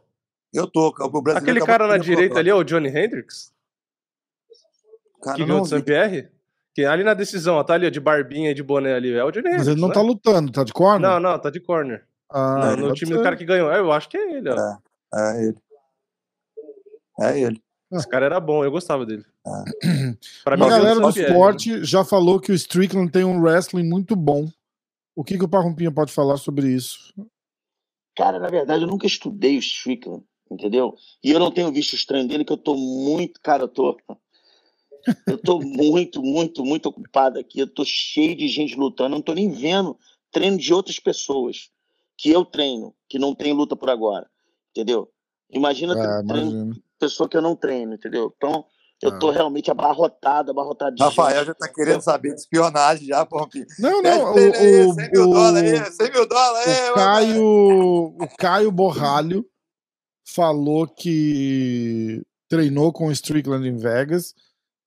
Eu 0.52 0.66
tô. 0.66 0.88
O 0.88 1.22
brasileiro 1.22 1.38
Aquele 1.38 1.60
cara 1.60 1.86
na 1.86 1.96
direita 1.96 2.38
ali 2.38 2.50
é 2.50 2.54
o 2.54 2.64
Johnny 2.64 2.88
Hendricks, 2.88 3.52
Cara, 5.22 5.36
que 5.36 5.44
ganhou 5.44 5.58
não 5.58 5.62
do 5.64 5.68
Sam. 5.68 5.80
Pierre? 5.80 6.28
Que 6.74 6.84
ali 6.84 7.02
na 7.02 7.14
decisão, 7.14 7.56
ó, 7.56 7.64
tá 7.64 7.74
ali, 7.74 7.86
ó, 7.86 7.90
de 7.90 8.00
barbinha 8.00 8.50
e 8.50 8.54
de 8.54 8.62
boné 8.62 8.94
ali. 8.94 9.12
É 9.12 9.24
o 9.24 9.30
Johnny 9.30 9.48
Hendricks. 9.48 9.66
Mas 9.66 9.68
ele 9.68 9.80
não 9.80 9.88
né? 9.88 9.94
tá 9.94 10.00
lutando, 10.00 10.52
tá 10.52 10.64
de 10.64 10.72
corner? 10.72 11.00
Não, 11.00 11.20
não, 11.20 11.38
tá 11.38 11.50
de 11.50 11.60
corner. 11.60 12.04
Ah, 12.28 12.76
no 12.76 12.88
no 12.88 12.94
time 12.94 13.10
ser. 13.10 13.18
do 13.18 13.22
cara 13.24 13.36
que 13.36 13.44
ganhou. 13.44 13.72
É, 13.72 13.80
Eu 13.80 13.90
acho 13.90 14.08
que 14.08 14.16
é 14.16 14.36
ele, 14.36 14.48
ó. 14.48 14.54
É. 14.54 14.78
É 15.14 15.44
ele. 15.44 15.58
É 17.20 17.40
ele. 17.40 17.62
Esse 17.92 18.08
cara 18.08 18.26
era 18.26 18.38
bom, 18.38 18.64
eu 18.64 18.70
gostava 18.70 19.04
dele. 19.04 19.24
Pra 20.44 20.54
Uma 20.56 20.66
mim, 20.66 20.70
galera 20.70 20.98
o 20.98 21.00
do 21.00 21.06
Sam 21.06 21.12
Pierre, 21.12 21.32
esporte 21.32 21.84
já 21.84 22.04
falou 22.04 22.38
que 22.38 22.52
o 22.52 22.54
Strickland 22.54 23.10
tem 23.10 23.24
um 23.24 23.40
wrestling 23.40 23.82
muito 23.82 24.14
bom. 24.14 24.48
O 25.20 25.22
que, 25.22 25.36
que 25.36 25.44
o 25.44 25.48
Parrumpinha 25.48 25.92
pode 25.92 26.14
falar 26.14 26.38
sobre 26.38 26.72
isso? 26.72 27.12
Cara, 28.16 28.38
na 28.38 28.48
verdade, 28.48 28.84
eu 28.84 28.88
nunca 28.88 29.06
estudei 29.06 29.58
o 29.58 29.58
Strickland, 29.58 30.24
entendeu? 30.50 30.96
E 31.22 31.30
eu 31.30 31.38
não 31.38 31.50
tenho 31.50 31.70
visto 31.70 31.92
os 31.92 32.06
treinos 32.06 32.26
dele, 32.26 32.42
que 32.42 32.50
eu 32.50 32.56
tô 32.56 32.74
muito, 32.74 33.38
cara, 33.42 33.64
eu 33.64 33.68
tô. 33.68 33.98
Eu 35.26 35.36
tô 35.36 35.60
muito, 35.60 36.22
muito, 36.22 36.64
muito 36.64 36.86
ocupado 36.88 37.38
aqui. 37.38 37.60
Eu 37.60 37.66
tô 37.66 37.84
cheio 37.84 38.34
de 38.34 38.48
gente 38.48 38.74
lutando. 38.76 39.10
Eu 39.10 39.18
não 39.18 39.20
tô 39.20 39.34
nem 39.34 39.50
vendo 39.50 39.98
treino 40.32 40.56
de 40.56 40.72
outras 40.72 40.98
pessoas 40.98 41.70
que 42.16 42.30
eu 42.30 42.42
treino, 42.42 42.94
que 43.06 43.18
não 43.18 43.34
tem 43.34 43.52
luta 43.52 43.76
por 43.76 43.90
agora. 43.90 44.26
Entendeu? 44.70 45.12
Imagina 45.50 45.94
treino 46.26 46.50
imagino. 46.50 46.82
pessoa 46.98 47.28
que 47.28 47.36
eu 47.36 47.42
não 47.42 47.54
treino, 47.54 47.92
entendeu? 47.92 48.32
Então, 48.34 48.64
eu 49.02 49.18
tô 49.18 49.30
Ah. 49.30 49.32
realmente 49.34 49.70
abarrotado, 49.70 50.50
abarrotado 50.50 50.94
de 50.96 51.02
Rafael 51.02 51.38
gente. 51.38 51.46
já 51.48 51.54
tá 51.54 51.68
querendo 51.68 52.00
saber 52.02 52.34
de 52.34 52.40
espionagem 52.40 53.06
já, 53.08 53.24
Pompinho. 53.26 53.66
Não, 53.78 54.02
não, 54.02 54.32
o, 54.32 54.34
100 54.34 55.10
mil 55.12 55.24
o, 55.24 55.32
dólares 55.32 55.80
o, 55.80 55.84
aí, 55.84 55.92
100 55.92 56.10
mil 56.12 56.28
dólares 56.28 56.68
aí, 56.68 56.90
o. 56.90 56.94
Caio, 56.94 57.44
o 57.44 58.28
Caio 58.38 58.72
Borralho 58.72 59.46
falou 60.34 60.86
que 60.86 62.22
treinou 62.48 62.92
com 62.92 63.06
o 63.08 63.12
Strickland 63.12 63.66
em 63.66 63.76
Vegas 63.76 64.34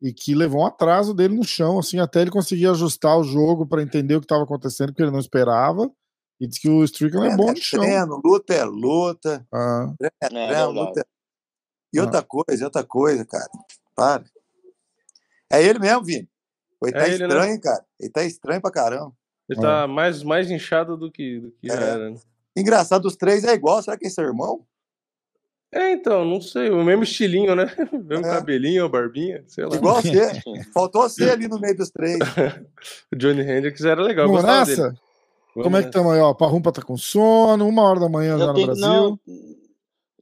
e 0.02 0.14
que 0.14 0.36
levou 0.36 0.62
um 0.62 0.66
atraso 0.66 1.14
dele 1.14 1.36
no 1.36 1.44
chão, 1.46 1.80
assim, 1.80 2.00
até 2.00 2.22
ele 2.22 2.32
conseguir 2.32 2.68
ajustar 2.68 3.18
o 3.18 3.24
jogo 3.24 3.66
para 3.66 3.82
entender 3.82 4.16
o 4.16 4.20
que 4.20 4.26
estava 4.26 4.44
acontecendo, 4.44 4.88
porque 4.90 5.02
ele 5.02 5.12
não 5.12 5.20
esperava. 5.20 5.90
E 6.42 6.48
disse 6.48 6.60
que 6.62 6.70
o 6.70 6.84
Strickland 6.84 7.32
é 7.34 7.38
bom 7.38 7.54
de 7.54 7.62
chão. 7.62 7.80
treino, 7.80 8.20
luta 8.24 8.54
é 8.54 8.64
luta. 8.66 9.48
Ah, 9.54 9.94
Treino 9.98 10.40
é 10.40 10.44
É, 10.44 10.48
treino, 10.50 10.72
luta 10.72 11.00
é... 11.00 11.04
E 11.94 12.00
Ah. 12.00 12.04
outra 12.04 12.22
coisa, 12.24 12.66
outra 12.66 12.84
coisa, 12.84 13.24
cara. 13.26 13.48
Para. 13.96 14.24
É 15.52 15.64
ele 15.64 15.80
mesmo, 15.80 16.04
Vini. 16.04 16.28
Ele 16.84 16.92
tá 16.92 17.00
É 17.00 17.10
ele, 17.10 17.18
né? 17.20 17.26
estranho, 17.28 17.62
cara. 17.62 17.86
Ele 18.00 18.10
tá 18.10 18.24
estranho 18.24 18.62
pra 18.62 18.72
caramba. 18.72 19.14
Ele 19.50 19.60
tá 19.62 19.88
mais, 19.88 20.24
mais 20.24 20.50
inchado 20.50 20.98
do 20.98 21.12
que, 21.12 21.40
do 21.40 21.52
que 21.52 21.72
É. 21.72 21.74
era, 21.76 22.10
né? 22.10 22.18
Engraçado, 22.56 23.06
os 23.06 23.16
três 23.16 23.44
é 23.44 23.54
igual. 23.54 23.82
Será 23.82 23.98
que 23.98 24.06
é 24.08 24.10
seu 24.10 24.24
irmão? 24.24 24.66
É, 25.72 25.92
então, 25.92 26.24
não 26.24 26.40
sei. 26.40 26.70
O 26.70 26.84
mesmo 26.84 27.04
estilinho, 27.04 27.56
né? 27.56 27.66
O 27.92 27.98
mesmo 28.04 28.26
É. 28.26 28.30
cabelinho, 28.30 28.88
barbinha, 28.90 29.44
sei 29.48 29.66
lá. 29.66 29.76
Igual 29.76 30.02
você. 30.02 30.32
Faltou 30.74 31.02
você 31.10 31.30
ali 31.30 31.48
no 31.48 31.60
meio 31.60 31.76
dos 31.76 31.90
três. 31.90 32.18
O 33.12 33.16
Johnny 33.16 33.42
Hendricks 33.42 33.84
era 33.86 34.02
legal. 34.02 34.26
eu 34.28 34.32
vamos 34.34 34.44
nessa? 34.46 34.94
Como 35.54 35.78
é 35.78 35.82
que 35.82 35.88
estamos 35.90 36.12
aí? 36.14 36.20
Ó, 36.20 36.34
Parrumpa 36.34 36.72
tá 36.72 36.82
com 36.82 36.98
sono, 36.98 37.68
uma 37.68 37.84
hora 37.84 38.00
da 38.00 38.10
manhã 38.10 38.38
já 38.40 38.46
Eu 38.46 38.54
no 38.54 38.66
Brasil. 38.66 38.82
não, 38.88 39.20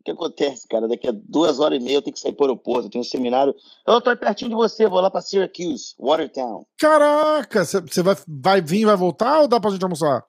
o 0.02 0.04
que 0.04 0.12
acontece, 0.12 0.68
cara? 0.68 0.88
Daqui 0.88 1.08
a 1.08 1.14
duas 1.14 1.60
horas 1.60 1.80
e 1.80 1.84
meia 1.84 1.98
eu 1.98 2.02
tenho 2.02 2.14
que 2.14 2.20
sair 2.20 2.34
para 2.34 2.44
o 2.44 2.48
aeroporto, 2.48 2.88
eu 2.88 2.90
tenho 2.90 3.02
um 3.04 3.08
seminário. 3.08 3.56
Eu 3.86 4.02
tô 4.02 4.16
pertinho 4.18 4.50
de 4.50 4.56
você, 4.56 4.88
vou 4.88 5.00
lá 5.00 5.10
para 5.12 5.22
Syracuse, 5.22 5.94
Watertown. 6.00 6.66
Caraca, 6.78 7.64
você 7.64 8.02
vai, 8.02 8.16
vai 8.28 8.62
vir 8.62 8.82
e 8.82 8.86
vai 8.86 8.96
voltar 8.98 9.42
ou 9.42 9.48
dá 9.48 9.60
pra 9.60 9.70
gente 9.70 9.84
almoçar? 9.84 10.26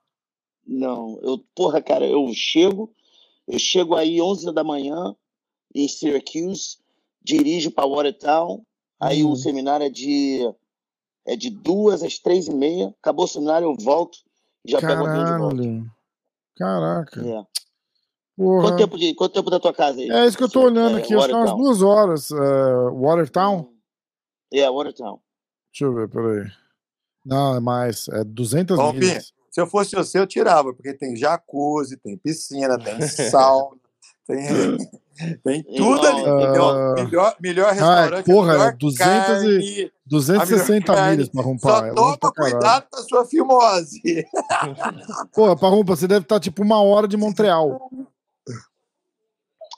Não, 0.67 1.18
eu, 1.23 1.42
porra, 1.55 1.81
cara, 1.83 2.07
eu 2.07 2.28
chego, 2.34 2.92
eu 3.49 3.59
chego 3.59 3.97
aí 3.97 4.20
11 4.20 4.52
da 4.52 4.62
manhã 4.62 5.17
em 5.75 5.89
Syracuse, 5.89 6.76
dirijo 7.23 7.70
para 7.70 7.89
Watertown, 7.89 8.62
aí 9.01 9.25
Hum. 9.25 9.31
o 9.33 9.36
seminário 9.36 9.86
é 9.86 9.91
de 9.91 10.41
é 11.25 11.34
de 11.36 11.51
duas 11.51 12.02
às 12.02 12.18
três 12.18 12.47
e 12.49 12.55
meia, 12.55 12.94
acabou 13.01 13.25
o 13.25 13.28
seminário, 13.28 13.67
eu 13.70 13.76
volto 13.83 14.18
e 14.65 14.73
já 14.73 14.81
pego 14.81 15.05
o 15.05 15.09
de 15.09 15.39
volta. 15.39 15.57
Caralho. 15.57 15.91
Caraca. 16.57 17.20
É. 17.26 17.47
Porra. 18.43 18.62
Quanto 18.62 18.77
tempo 18.79 18.99
de 18.99 19.15
quanto 19.15 19.33
tempo 19.35 19.51
da 19.51 19.61
tua 19.61 19.73
casa 19.73 20.01
aí? 20.01 20.11
É 20.11 20.27
isso 20.27 20.37
que 20.37 20.45
eu 20.45 20.49
tô 20.51 20.62
olhando 20.62 20.97
aqui, 20.99 21.15
acho 21.15 21.27
que 21.27 21.33
é 21.33 21.37
umas 21.37 21.55
duas 21.57 21.83
horas. 21.83 22.31
é, 22.31 22.91
Watertown? 22.93 23.69
É, 24.53 24.69
Watertown. 24.71 25.19
Deixa 25.73 25.85
eu 25.85 25.95
ver, 25.95 26.09
peraí. 26.09 26.47
Não, 27.25 27.55
é 27.57 27.61
mais. 27.61 28.09
É 28.09 28.25
200 28.25 28.77
Bom, 28.77 28.93
milhas. 28.93 29.33
Se 29.51 29.61
eu 29.61 29.67
fosse 29.67 29.95
você, 29.95 30.19
eu 30.19 30.27
tirava, 30.27 30.75
porque 30.75 30.93
tem 30.95 31.15
jacuzzi, 31.15 31.97
tem 31.99 32.17
piscina, 32.17 32.77
tem 32.79 33.01
sauna, 33.07 33.77
tem, 34.27 34.77
tem 35.45 35.62
tudo 35.77 36.07
ali. 36.07 36.25
Ah. 36.25 36.95
melhor, 36.95 37.37
melhor 37.39 37.67
Ai, 37.69 37.75
restaurante, 37.75 38.25
porra, 38.25 38.53
melhor 38.53 38.77
200 38.77 39.05
e- 39.05 39.05
carne, 39.05 39.93
260 40.07 40.93
a 40.93 40.95
melhor 40.97 41.11
milhas 41.11 41.29
pra 41.29 41.43
carne. 41.43 41.53
rompar. 41.53 41.81
Só 41.81 41.87
é 41.87 41.95
toma 41.95 42.33
cuidado 42.35 42.87
com 42.91 42.99
a 42.99 43.03
sua 43.03 43.25
fimose. 43.27 44.01
Porra, 45.35 45.55
pra 45.57 45.69
rompa, 45.69 45.95
você 45.97 46.09
deve 46.09 46.23
estar 46.25 46.41
tipo 46.41 46.62
uma 46.62 46.83
hora 46.83 47.07
de 47.07 47.17
Montreal. 47.17 47.91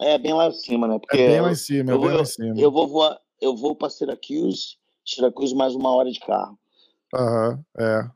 É 0.04 0.18
bem 0.18 0.34
lá 0.34 0.48
em 0.48 0.52
cima, 0.52 0.86
né? 0.86 0.96
É 0.96 0.98
Porque 0.98 1.16
bem 1.16 1.40
lá 1.40 1.50
em 1.50 1.54
cima, 1.54 1.90
é 1.90 1.94
eu 1.94 1.98
bem 2.00 2.08
vou- 2.08 2.16
lá 2.18 2.22
em 2.22 2.26
cima. 2.26 2.60
eu 2.60 2.70
vou 2.70 2.88
voar, 2.88 3.18
eu 3.40 3.56
vou 3.56 3.74
para 3.74 3.88
Syracuse, 3.90 4.76
Syracuse 5.04 5.54
mais 5.54 5.74
uma 5.74 5.90
hora 5.94 6.10
de 6.10 6.20
carro. 6.20 6.58
Aham, 7.14 7.64
é. 7.78 8.08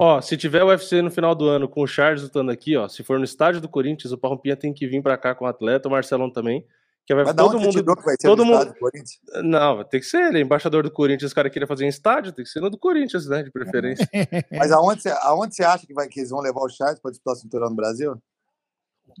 Ó, 0.00 0.20
se 0.22 0.36
tiver 0.38 0.64
o 0.64 0.68
UFC 0.68 1.02
no 1.02 1.10
final 1.10 1.34
do 1.34 1.46
ano 1.48 1.68
com 1.68 1.82
o 1.82 1.86
Charles 1.86 2.22
lutando 2.22 2.50
aqui, 2.50 2.76
ó, 2.76 2.88
se 2.88 3.02
for 3.04 3.18
no 3.18 3.24
estádio 3.24 3.60
do 3.60 3.68
Corinthians, 3.68 4.10
o 4.12 4.18
Parrompinha 4.18 4.56
tem 4.56 4.72
que 4.72 4.86
vir 4.88 5.02
pra 5.02 5.18
cá 5.18 5.34
com 5.34 5.44
o 5.44 5.48
atleta, 5.48 5.86
o 5.86 5.90
Marcelão 5.90 6.30
também, 6.32 6.66
que 7.04 7.14
vai 7.14 7.24
Mas 7.24 7.34
todo 7.36 7.60
mundo 7.60 7.84
que 7.84 8.02
vai 8.02 8.16
ser 8.18 8.26
todo 8.26 8.38
no 8.38 8.44
mundo- 8.46 8.54
estádio 8.62 8.72
do 8.74 8.80
Corinthians? 8.80 9.20
Não, 9.44 9.76
vai 9.76 9.84
ter 9.84 10.00
que 10.00 10.06
ser 10.06 10.28
ele, 10.28 10.40
embaixador 10.40 10.82
do 10.82 10.90
Corinthians, 10.90 11.28
os 11.30 11.34
caras 11.34 11.52
queriam 11.52 11.68
fazer 11.68 11.84
em 11.84 11.88
estádio, 11.88 12.32
tem 12.32 12.44
que 12.44 12.50
ser 12.50 12.60
no 12.60 12.70
do 12.70 12.78
Corinthians, 12.78 13.28
né, 13.28 13.42
de 13.42 13.50
preferência. 13.52 14.08
Mas 14.50 14.72
aonde 14.72 15.02
você, 15.02 15.10
aonde 15.20 15.54
você 15.54 15.62
acha 15.62 15.86
que, 15.86 15.92
vai, 15.92 16.08
que 16.08 16.20
eles 16.20 16.30
vão 16.30 16.40
levar 16.40 16.62
o 16.62 16.68
Charles 16.70 16.98
para 16.98 17.10
disputar 17.10 17.34
o 17.34 17.36
cinturão 17.36 17.68
no 17.68 17.76
Brasil? 17.76 18.16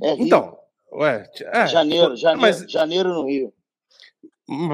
É 0.02 0.14
Rio. 0.14 0.24
Então, 0.26 0.58
ué, 0.96 1.30
é, 1.52 1.66
janeiro, 1.66 2.16
janeiro, 2.16 2.40
mas, 2.40 2.70
janeiro 2.70 3.08
no 3.14 3.26
Rio. 3.26 3.52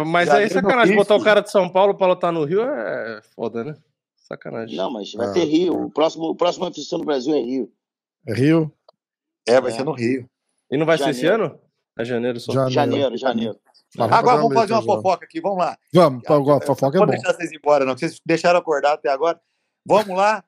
mas 0.07 0.29
aí 0.31 0.45
é 0.45 0.49
deu 0.49 0.57
no 0.57 0.63
sacanagem, 0.63 0.95
Rio, 0.95 1.03
botar 1.03 1.17
o 1.17 1.23
cara 1.25 1.41
de 1.41 1.51
São 1.51 1.69
Paulo 1.69 1.95
pra 1.95 2.07
lutar 2.07 2.33
no 2.33 2.45
Rio 2.45 2.63
é 2.63 3.21
foda, 3.35 3.65
né? 3.65 3.75
Sacanagem. 4.17 4.77
Não, 4.77 4.91
mas 4.91 5.13
vai 5.13 5.29
Ah, 5.29 5.33
ter 5.33 5.45
Rio. 5.45 5.85
O 5.87 5.91
próximo, 5.91 6.25
o 6.31 6.35
próximo 6.37 6.65
UFC 6.67 6.97
no 6.97 7.05
Brasil 7.05 7.35
é 7.35 7.41
Rio. 7.41 7.73
É 8.27 8.33
Rio? 8.35 8.73
É, 9.47 9.61
vai 9.61 9.71
É. 9.73 9.75
ser 9.75 9.85
no 9.85 9.93
Rio. 9.93 10.29
E 10.71 10.77
não 10.77 10.87
vai 10.87 10.97
ser 10.97 11.11
esse 11.11 11.23
Janeiro. 11.23 11.45
ano? 11.45 11.61
É 11.99 12.05
janeiro 12.05 12.41
só. 12.41 12.53
Janeiro. 12.53 12.73
Janeiro, 12.73 13.17
janeiro. 13.19 13.61
Tá, 13.95 14.05
Agora 14.07 14.37
vamos 14.39 14.53
pra 14.53 14.61
fazer 14.63 14.73
uma 14.73 14.81
já. 14.81 14.87
fofoca 14.87 15.25
aqui, 15.27 15.39
vamos 15.41 15.59
lá. 15.59 15.77
Vamos, 15.93 16.23
pra- 16.23 16.37
agora, 16.37 16.65
fofoca 16.65 16.97
é 16.97 17.01
Não 17.01 17.07
bom. 17.07 17.13
vou 17.13 17.21
deixar 17.23 17.37
vocês 17.37 17.53
embora, 17.53 17.85
não, 17.85 17.95
vocês 17.99 18.19
deixaram 18.25 18.59
acordar 18.59 18.95
até 18.95 19.11
agora. 19.11 19.39
Vamos 19.85 20.17
lá. 20.17 20.43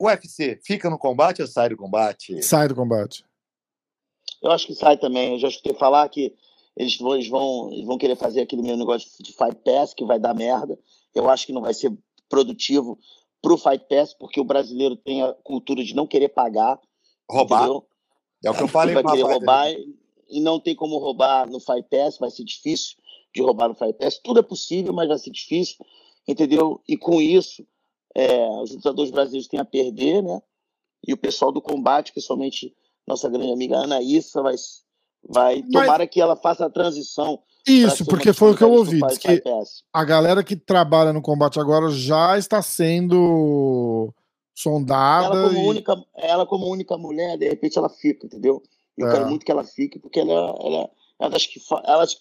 UFC, 0.00 0.60
fica 0.64 0.88
no 0.90 0.98
combate 0.98 1.40
ou 1.42 1.48
sai 1.48 1.68
do 1.70 1.76
combate? 1.76 2.40
Sai 2.42 2.68
do 2.68 2.74
combate. 2.76 3.24
Eu 4.44 4.52
acho 4.52 4.66
que 4.66 4.74
sai 4.74 4.98
também. 4.98 5.32
Eu 5.32 5.38
já 5.38 5.48
escutei 5.48 5.72
falar 5.72 6.06
que 6.10 6.34
eles 6.76 6.98
vão, 6.98 7.14
eles 7.14 7.28
vão, 7.28 7.72
eles 7.72 7.86
vão 7.86 7.96
querer 7.96 8.14
fazer 8.14 8.42
aquele 8.42 8.60
meu 8.60 8.76
negócio 8.76 9.08
de 9.22 9.32
Fight 9.32 9.56
Pass, 9.64 9.94
que 9.94 10.04
vai 10.04 10.18
dar 10.18 10.34
merda. 10.34 10.78
Eu 11.14 11.30
acho 11.30 11.46
que 11.46 11.52
não 11.52 11.62
vai 11.62 11.72
ser 11.72 11.90
produtivo 12.28 12.98
pro 13.40 13.56
Fight 13.56 13.86
Pass, 13.88 14.12
porque 14.12 14.38
o 14.38 14.44
brasileiro 14.44 14.96
tem 14.96 15.22
a 15.22 15.32
cultura 15.32 15.82
de 15.82 15.94
não 15.94 16.06
querer 16.06 16.28
pagar. 16.28 16.78
Roubar. 17.28 17.62
entendeu? 17.62 17.86
É 18.44 18.50
o 18.50 18.54
que 18.54 18.62
eu 18.62 18.68
falei 18.68 18.94
vai 18.94 19.02
querer 19.02 19.22
roubar 19.22 19.70
e 20.28 20.40
não 20.40 20.60
tem 20.60 20.74
como 20.74 20.98
roubar 20.98 21.48
no 21.48 21.58
Fight 21.58 21.88
Pass, 21.88 22.18
vai 22.18 22.30
ser 22.30 22.44
difícil 22.44 22.96
de 23.34 23.40
roubar 23.40 23.68
no 23.68 23.74
Fight 23.74 23.94
Pass. 23.94 24.18
Tudo 24.22 24.40
é 24.40 24.42
possível, 24.42 24.92
mas 24.92 25.08
vai 25.08 25.18
ser 25.18 25.30
difícil, 25.30 25.84
entendeu? 26.28 26.82
E 26.86 26.98
com 26.98 27.20
isso, 27.20 27.66
é, 28.14 28.46
os 28.60 28.72
lutadores 28.72 29.10
brasileiros 29.10 29.48
têm 29.48 29.60
a 29.60 29.64
perder, 29.64 30.22
né? 30.22 30.42
E 31.06 31.14
o 31.14 31.16
pessoal 31.16 31.50
do 31.50 31.62
combate, 31.62 32.12
principalmente 32.12 32.74
nossa 33.06 33.28
grande 33.28 33.52
amiga 33.52 33.78
Anaíssa, 33.78 34.42
vai, 34.42 34.54
vai 35.28 35.62
Mas- 35.62 35.72
tomara 35.72 36.06
que 36.06 36.20
ela 36.20 36.36
faça 36.36 36.66
a 36.66 36.70
transição. 36.70 37.40
Isso, 37.66 38.04
porque 38.04 38.32
foi 38.34 38.52
o 38.52 38.56
que 38.56 38.62
eu 38.62 38.70
ouvi. 38.72 39.00
que 39.18 39.42
a 39.92 40.04
galera 40.04 40.44
que 40.44 40.54
trabalha 40.54 41.12
no 41.14 41.22
combate 41.22 41.58
agora 41.58 41.88
já 41.90 42.36
está 42.36 42.60
sendo 42.60 44.12
sondada. 44.54 45.34
Ela 45.36 45.48
como, 45.48 45.58
e- 45.58 45.66
única, 45.68 46.04
ela 46.14 46.46
como 46.46 46.66
única 46.70 46.96
mulher, 46.98 47.36
de 47.38 47.48
repente 47.48 47.78
ela 47.78 47.88
fica, 47.88 48.26
entendeu? 48.26 48.62
Eu 48.96 49.08
É. 49.08 49.12
quero 49.12 49.28
muito 49.28 49.44
que 49.44 49.50
ela 49.50 49.64
fique, 49.64 49.98
porque 49.98 50.20
ela, 50.20 50.54
ela, 50.60 50.90
ela 51.18 51.30
das 51.30 51.46
que 51.46 51.58
fa- 51.58 51.82
elas 51.86 52.16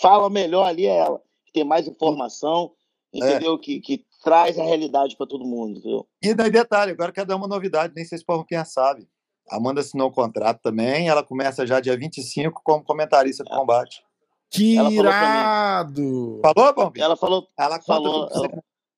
fala 0.00 0.28
melhor 0.30 0.66
ali 0.66 0.86
é 0.86 0.96
ela, 0.96 1.20
que 1.46 1.52
tem 1.52 1.62
mais 1.64 1.86
informação, 1.86 2.72
entendeu? 3.12 3.58
Que, 3.58 3.80
que 3.80 4.04
traz 4.24 4.58
a 4.58 4.64
realidade 4.64 5.16
para 5.16 5.26
todo 5.26 5.44
mundo, 5.44 5.78
entendeu? 5.78 6.06
E 6.22 6.34
daí, 6.34 6.50
detalhe, 6.50 6.92
agora 6.92 7.12
quer 7.12 7.24
dar 7.26 7.36
uma 7.36 7.46
novidade, 7.48 7.92
nem 7.94 8.04
sei 8.04 8.18
se 8.18 8.24
o 8.24 8.26
Paulo 8.26 8.44
Pinha 8.46 8.64
sabe. 8.64 9.06
Amanda 9.50 9.80
assinou 9.80 10.08
o 10.08 10.12
contrato 10.12 10.60
também, 10.62 11.08
ela 11.08 11.22
começa 11.24 11.66
já 11.66 11.80
dia 11.80 11.96
25 11.96 12.60
como 12.64 12.84
comentarista 12.84 13.42
do 13.44 13.50
combate. 13.50 14.02
Que 14.50 14.76
Ela 14.78 14.90
falou 14.90 15.04
irado! 15.06 16.40
Falou, 16.42 16.74
Paulo 16.74 16.90
Pinha? 16.90 17.04
Ela 17.04 17.16
falou, 17.16 17.48
Ela 17.58 17.80
falou, 17.80 18.28
você. 18.28 18.48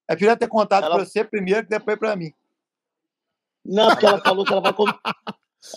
É 0.08 0.16
melhor 0.16 0.36
ter 0.36 0.48
contado 0.48 0.84
Ela- 0.84 0.96
pra 0.96 1.04
você 1.04 1.24
primeiro 1.24 1.62
que 1.62 1.68
depois 1.70 1.98
pra 1.98 2.16
mim. 2.16 2.32
não, 3.64 3.88
porque 3.90 4.06
ela 4.06 4.20
falou 4.20 4.44
que 4.44 4.52
ela 4.52 4.60
vai, 4.62 4.72
com- 4.72 4.84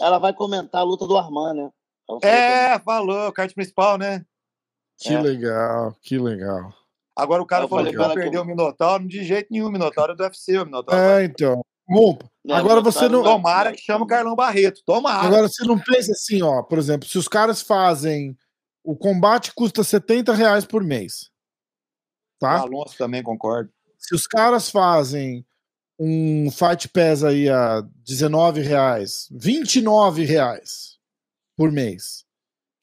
ela 0.02 0.18
vai 0.18 0.34
comentar 0.34 0.82
a 0.82 0.84
luta 0.84 1.06
do 1.06 1.18
Arman, 1.18 1.54
né? 1.54 1.70
Falou. 2.08 2.22
É, 2.24 2.80
falou, 2.80 3.32
kart 3.32 3.54
principal, 3.54 3.98
né? 3.98 4.26
Que 4.98 5.14
É. 5.14 5.22
legal, 5.22 5.96
que 6.02 6.18
legal. 6.18 6.74
Agora 7.16 7.42
o 7.42 7.46
cara 7.46 7.64
Eu 7.66 7.70
falou 7.70 7.86
que 7.86 7.96
vai 7.98 8.14
perder 8.14 8.38
eu- 8.38 8.42
o 8.42 8.46
Minotauro, 8.46 9.08
de 9.08 9.24
jeito 9.24 9.48
nenhum, 9.52 9.68
o 9.68 9.72
Minotauro 9.72 10.14
é 10.14 10.16
do 10.16 10.24
UFC, 10.24 10.58
o 10.58 10.66
Minotauro. 10.66 11.02
vai- 11.02 11.22
É, 11.24 11.26
então. 11.26 11.62
Rompa. 11.88 12.30
Não, 12.44 12.56
Agora 12.56 12.76
não, 12.76 12.84
você 12.84 13.08
não- 13.10 13.24
Tomara 13.24 13.72
que 13.74 13.82
chama 13.82 14.06
o 14.06 14.08
Carlão 14.08 14.36
Barreto. 14.36 14.82
Tomara. 14.86 15.28
Agora 15.28 15.48
você 15.48 15.64
não 15.66 15.80
pensa 15.80 16.12
assim, 16.12 16.42
ó. 16.42 16.62
Por 16.64 16.78
exemplo, 16.78 17.08
se 17.08 17.18
os 17.18 17.28
caras 17.28 17.62
fazem. 17.62 18.38
O 18.84 18.96
combate 18.96 19.52
custa 19.56 19.84
70 19.84 20.32
reais 20.34 20.64
por 20.64 20.84
mês. 20.84 21.24
O 22.36 22.40
Tá? 22.40 22.60
Alonso 22.60 22.96
também 22.98 23.24
concorda. 23.24 23.72
Se 23.98 24.14
os 24.14 24.28
caras 24.28 24.70
fazem 24.70 25.44
um 25.98 26.52
Fight 26.52 26.88
Pass 26.90 27.24
aí 27.24 27.50
a 27.50 27.82
19 28.04 28.62
reais, 28.62 29.28
29 29.32 30.24
reais 30.26 31.00
por 31.58 31.72
mês, 31.72 32.25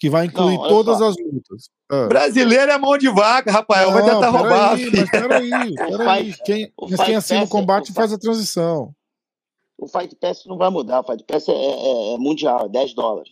que 0.03 0.11
vai 0.11 0.27
incluir 0.27 0.59
Não, 0.59 0.67
todas 0.69 0.99
só. 0.99 1.11
as 1.11 1.17
lutas. 1.17 1.71
Ah. 1.89 2.09
Brasileiro 2.09 2.73
é 2.73 2.77
mão 2.77 2.99
de 2.99 3.09
vaca, 3.09 3.53
Rafael. 3.53 3.93
vai 3.93 4.03
Não, 4.03 4.09
tentar 4.15 4.31
roubar. 4.31 4.77
peraí, 4.77 4.91
mas 4.91 5.11
peraí, 5.11 5.75
peraí. 5.97 6.35
Quem, 6.45 6.73
quem 7.07 7.15
assina 7.15 7.43
o 7.43 7.45
é- 7.45 7.47
combate 7.47 7.93
o 7.93 7.95
faz 7.95 8.13
a 8.13 8.19
transição. 8.19 8.93
O 9.79 9.87
Fight 9.87 10.17
Pass 10.17 10.43
não 10.45 10.59
vai 10.59 10.71
mudar, 10.71 11.03
o 11.03 11.05
Fight 11.05 11.23
Pass 11.23 11.49
é, 11.49 11.53
é- 11.53 12.15
é 12.15 12.19
mundial, 12.19 12.67
é 12.67 12.69
10 12.69 12.95
dólares. 12.95 13.31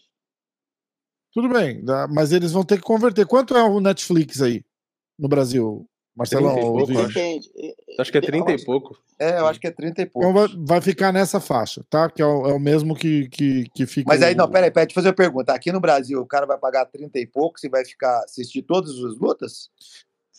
Tudo 1.35 1.49
bem, 1.49 1.83
mas 2.13 2.31
eles 2.31 2.53
vão 2.53 2.63
ter 2.65 2.77
que 2.77 2.85
converter. 2.85 3.27
Quanto 3.27 3.57
é 3.57 3.65
o 3.65 3.81
Netflix 3.81 4.41
aí 4.41 4.65
no 5.19 5.27
Brasil, 5.27 5.90
Marcelão? 6.21 6.53
30 6.55 6.61
e 6.61 6.69
ou 6.71 6.77
pouco, 6.77 6.99
acho. 6.99 7.09
Depende. 7.09 7.51
Acho 7.99 8.13
que 8.13 8.19
é 8.19 8.21
30 8.21 8.53
e 8.53 8.65
pouco. 8.65 8.99
É, 9.19 9.39
eu 9.39 9.47
acho 9.47 9.61
que 9.61 9.67
é 9.67 9.71
30 9.71 10.03
e 10.03 10.07
pouco. 10.07 10.29
Então 10.29 10.33
vai, 10.49 10.67
vai 10.67 10.81
ficar 10.81 11.13
nessa 11.13 11.41
faixa, 11.41 11.85
tá? 11.89 12.09
Que 12.11 12.21
é 12.23 12.27
o, 12.27 12.47
é 12.47 12.53
o 12.53 12.59
mesmo 12.59 12.95
que, 12.95 13.29
que, 13.29 13.69
que 13.75 13.87
fica. 13.87 14.09
Mas 14.09 14.23
aí, 14.23 14.35
o- 14.35 14.37
não, 14.37 14.49
peraí, 14.49 14.71
peraí, 14.71 14.87
deixa 14.87 14.99
eu 14.99 15.03
fazer 15.03 15.09
uma 15.09 15.15
pergunta. 15.15 15.53
Aqui 15.53 15.73
no 15.73 15.81
Brasil, 15.81 16.21
o 16.21 16.27
cara 16.27 16.47
vai 16.47 16.59
pagar 16.59 16.85
30 16.87 17.19
e 17.19 17.27
poucos 17.27 17.65
e 17.65 17.69
vai 17.69 17.85
ficar 17.85 18.19
assistir 18.25 18.63
todas 18.63 18.91
as 18.91 19.17
lutas? 19.19 19.71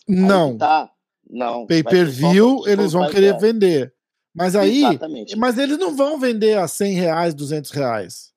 Não. 0.08 0.56
Tá. 0.56 0.90
Não. 1.30 1.66
Pay 1.66 1.82
per 1.82 2.06
view, 2.10 2.58
só 2.64 2.68
eles 2.70 2.92
vão 2.92 3.08
querer 3.10 3.38
vender. 3.38 3.92
Mas 4.34 4.56
aí. 4.56 4.84
Exatamente. 4.84 5.36
Mas 5.36 5.58
eles 5.58 5.78
não 5.78 5.94
vão 5.96 6.18
vender 6.18 6.58
a 6.58 6.66
100 6.66 6.94
reais, 6.94 7.34
200 7.34 7.70
reais. 7.70 8.32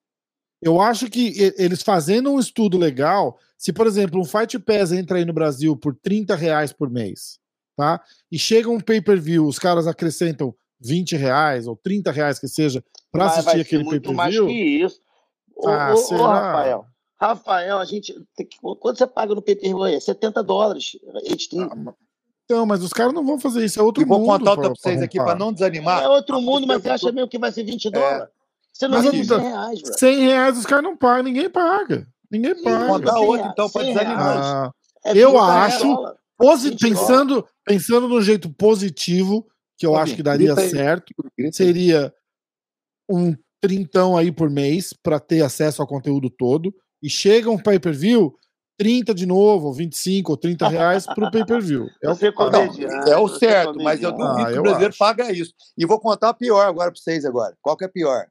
Eu 0.62 0.82
acho 0.82 1.10
que 1.10 1.54
eles 1.58 1.82
fazendo 1.84 2.32
um 2.32 2.40
estudo 2.40 2.78
legal, 2.78 3.38
se 3.58 3.72
por 3.74 3.88
exemplo 3.88 4.20
um 4.20 4.26
Fight 4.26 4.58
Pass 4.60 4.92
entra 4.92 5.18
aí 5.18 5.26
no 5.26 5.34
Brasil 5.34 5.76
por 5.78 5.96
30 5.96 6.36
reais 6.36 6.72
por 6.74 6.90
mês, 6.90 7.40
tá? 7.76 8.02
E 8.32 8.38
chega 8.38 8.70
um 8.70 8.80
pay-per-view, 8.80 9.46
os 9.48 9.58
caras 9.60 9.88
acrescentam 9.88 10.54
20 10.80 11.16
reais 11.16 11.68
ou 11.68 11.76
30 11.76 12.12
reais 12.12 12.38
que 12.40 12.48
seja 12.48 12.84
para 13.12 13.26
assistir 13.28 13.62
aquele 13.62 13.84
muito 13.84 14.14
mais 14.14 14.36
pay-per-view. 14.36 14.48
que 14.80 14.86
isso. 14.86 15.00
Ô, 15.56 15.68
Ah, 15.70 15.92
ô, 15.92 15.94
ô, 15.94 15.98
será? 15.98 16.28
Rafael. 16.28 16.86
Rafael, 17.18 17.78
a 17.80 17.86
gente. 17.86 18.14
tem 18.36 18.46
Quanto 18.80 18.98
você 18.98 19.08
paga 19.08 19.34
no 19.34 19.42
pay-per-view 19.42 19.84
aí? 19.84 19.96
É 19.96 20.00
70 20.02 20.44
dólares. 20.44 20.98
HD. 21.16 21.96
Então, 22.44 22.66
mas 22.66 22.84
os 22.84 22.92
caras 22.94 23.14
não 23.14 23.26
vão 23.26 23.40
fazer 23.40 23.64
isso, 23.66 23.80
é 23.80 23.84
outro 23.84 24.04
E 24.04 24.06
vou 24.06 24.20
mundo. 24.20 24.28
contar 24.38 24.52
outra 24.52 24.66
pra- 24.70 24.76
vocês 24.76 25.02
aqui 25.02 25.18
para 25.18 25.34
não 25.34 25.52
desanimar. 25.52 26.04
é 26.04 26.08
outro 26.10 26.40
mundo, 26.42 26.68
mas 26.68 26.84
você 26.84 26.90
acha 26.90 27.12
mesmo 27.12 27.28
que 27.30 27.40
vai 27.40 27.52
ser 27.52 27.64
20 27.64 27.90
dólares? 27.90 28.28
Você 28.72 28.88
não 28.88 28.98
Mas 29.02 29.06
vende 29.10 29.18
eu- 29.32 29.40
100 29.40 29.48
reais, 29.48 29.82
bro. 29.82 29.94
100 29.98 30.20
reais 30.20 30.58
os 30.60 30.66
caras 30.66 30.84
não 30.84 30.96
pagam, 30.98 31.24
ninguém 31.24 31.50
paga. 31.50 32.06
Ninguém 32.32 32.62
paga. 32.64 32.92
Outro, 32.92 33.32
reais, 33.34 33.52
então, 33.52 33.70
pra 33.70 33.82
cem 33.84 33.94
desanimar. 33.94 34.34
reais. 34.34 34.46
Ah, 34.46 34.72
É 35.06 35.12
eu 35.18 35.30
30 35.32 35.44
acho- 35.46 35.84
dólares. 35.84 36.18
posi- 36.38 36.70
20 36.72 36.80
dólares. 36.80 37.00
pensando, 37.08 37.48
pensando 37.66 38.08
no 38.08 38.22
jeito 38.22 38.50
positivo, 38.54 39.48
que 39.78 39.86
eu 39.86 39.92
Ô, 39.92 39.98
acho 39.98 40.16
que 40.16 40.24
daria 40.24 40.56
certo, 40.56 41.14
seria 41.52 42.14
um 43.10 43.36
trintão 43.62 44.16
aí 44.18 44.32
por 44.32 44.50
mês 44.50 44.94
para 45.04 45.20
ter 45.20 45.42
acesso 45.44 45.82
ao 45.82 45.88
conteúdo 45.88 46.30
todo 46.30 46.74
e 47.02 47.10
chega 47.10 47.50
um 47.50 47.58
pay-per-view 47.58 48.34
30 48.78 49.14
de 49.14 49.26
novo, 49.26 49.68
ou 49.68 49.74
25 49.74 50.32
ou 50.34 50.38
30 50.38 50.68
reais 50.68 51.06
pro 51.06 51.32
pay-per-view. 51.32 51.88
É, 52.04 52.10
o, 52.10 52.12
é 52.14 52.88
Não, 52.88 53.14
é 53.14 53.18
o 53.18 53.28
certo, 53.30 53.82
mas 53.82 54.02
eu 54.04 54.12
comediante. 54.12 54.18
duvido 54.18 54.48
Ah, 54.50 54.52
que 54.54 54.60
o 54.60 54.62
brasileiro 54.64 54.90
acho. 54.92 54.98
paga 55.00 55.32
isso. 55.32 55.54
E 55.78 55.86
vou 55.86 56.00
contar 56.00 56.30
a 56.30 56.34
pior 56.34 56.66
agora 56.68 56.92
para 56.92 57.00
vocês 57.00 57.24
agora. 57.26 57.56
Qual 57.62 57.78
que 57.78 57.86
é 57.86 57.88
pior? 57.88 58.26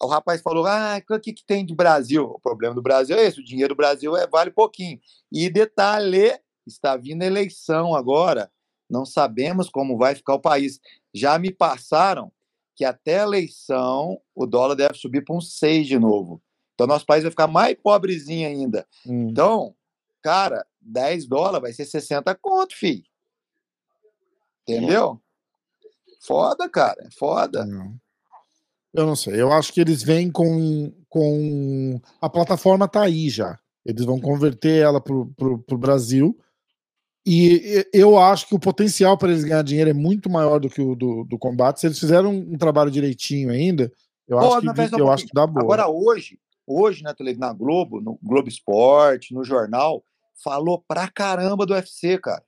O 0.00 0.06
rapaz 0.06 0.42
falou: 0.42 0.66
ah, 0.66 1.00
o 1.10 1.20
que, 1.20 1.32
que 1.32 1.44
tem 1.44 1.64
de 1.64 1.74
Brasil? 1.74 2.24
O 2.24 2.40
problema 2.40 2.74
do 2.74 2.82
Brasil 2.82 3.16
é 3.16 3.24
esse: 3.24 3.40
o 3.40 3.44
dinheiro 3.44 3.74
do 3.74 3.76
Brasil 3.76 4.16
é, 4.16 4.26
vale 4.26 4.50
pouquinho. 4.50 5.00
E 5.32 5.48
detalhe: 5.48 6.38
está 6.66 6.96
vindo 6.96 7.22
eleição 7.22 7.94
agora. 7.94 8.50
Não 8.88 9.04
sabemos 9.04 9.68
como 9.68 9.98
vai 9.98 10.14
ficar 10.14 10.34
o 10.34 10.40
país. 10.40 10.80
Já 11.12 11.38
me 11.38 11.50
passaram 11.50 12.30
que 12.74 12.84
até 12.84 13.20
a 13.20 13.24
eleição 13.24 14.20
o 14.34 14.46
dólar 14.46 14.74
deve 14.74 14.94
subir 14.94 15.24
para 15.24 15.34
uns 15.34 15.58
6 15.58 15.86
de 15.86 15.98
novo. 15.98 16.40
Então, 16.74 16.86
nosso 16.86 17.06
país 17.06 17.22
vai 17.22 17.30
ficar 17.30 17.46
mais 17.46 17.74
pobrezinho 17.82 18.46
ainda. 18.46 18.86
Hum. 19.06 19.28
Então, 19.30 19.74
cara, 20.22 20.64
10 20.80 21.26
dólares 21.26 21.62
vai 21.62 21.72
ser 21.72 21.86
60 21.86 22.34
conto, 22.34 22.76
filho. 22.76 23.04
Entendeu? 24.68 25.20
Foda, 26.20 26.68
cara. 26.68 27.02
É 27.06 27.10
foda. 27.10 27.64
Não. 27.64 27.96
Eu 28.96 29.06
não 29.06 29.14
sei. 29.14 29.40
Eu 29.40 29.52
acho 29.52 29.72
que 29.72 29.80
eles 29.80 30.02
vêm 30.02 30.30
com. 30.30 30.92
com... 31.08 32.00
A 32.20 32.28
plataforma 32.30 32.88
tá 32.88 33.02
aí 33.02 33.28
já. 33.28 33.58
Eles 33.84 34.04
vão 34.04 34.18
converter 34.18 34.82
ela 34.82 35.00
pro, 35.00 35.26
pro, 35.36 35.58
pro 35.58 35.78
Brasil. 35.78 36.36
E 37.28 37.84
eu 37.92 38.16
acho 38.18 38.46
que 38.48 38.54
o 38.54 38.58
potencial 38.58 39.18
para 39.18 39.30
eles 39.30 39.44
ganhar 39.44 39.62
dinheiro 39.62 39.90
é 39.90 39.94
muito 39.94 40.30
maior 40.30 40.60
do 40.60 40.70
que 40.70 40.80
o 40.80 40.94
do, 40.94 41.24
do 41.24 41.36
combate. 41.38 41.80
Se 41.80 41.86
eles 41.88 41.98
fizeram 41.98 42.30
um 42.30 42.56
trabalho 42.56 42.90
direitinho 42.90 43.50
ainda, 43.50 43.92
eu, 44.28 44.38
Pô, 44.38 44.44
acho, 44.54 44.60
que, 44.60 44.72
vi- 44.72 44.98
eu 45.00 45.10
acho 45.10 45.26
que 45.26 45.34
dá 45.34 45.46
boa. 45.46 45.64
Agora, 45.64 45.88
hoje, 45.88 46.38
hoje 46.66 47.02
na, 47.02 47.12
tele- 47.12 47.36
na 47.36 47.52
Globo, 47.52 48.00
no 48.00 48.16
Globo 48.22 48.48
Esporte, 48.48 49.34
no 49.34 49.42
jornal, 49.44 50.04
falou 50.42 50.82
pra 50.86 51.08
caramba 51.08 51.66
do 51.66 51.74
UFC, 51.74 52.16
cara. 52.18 52.44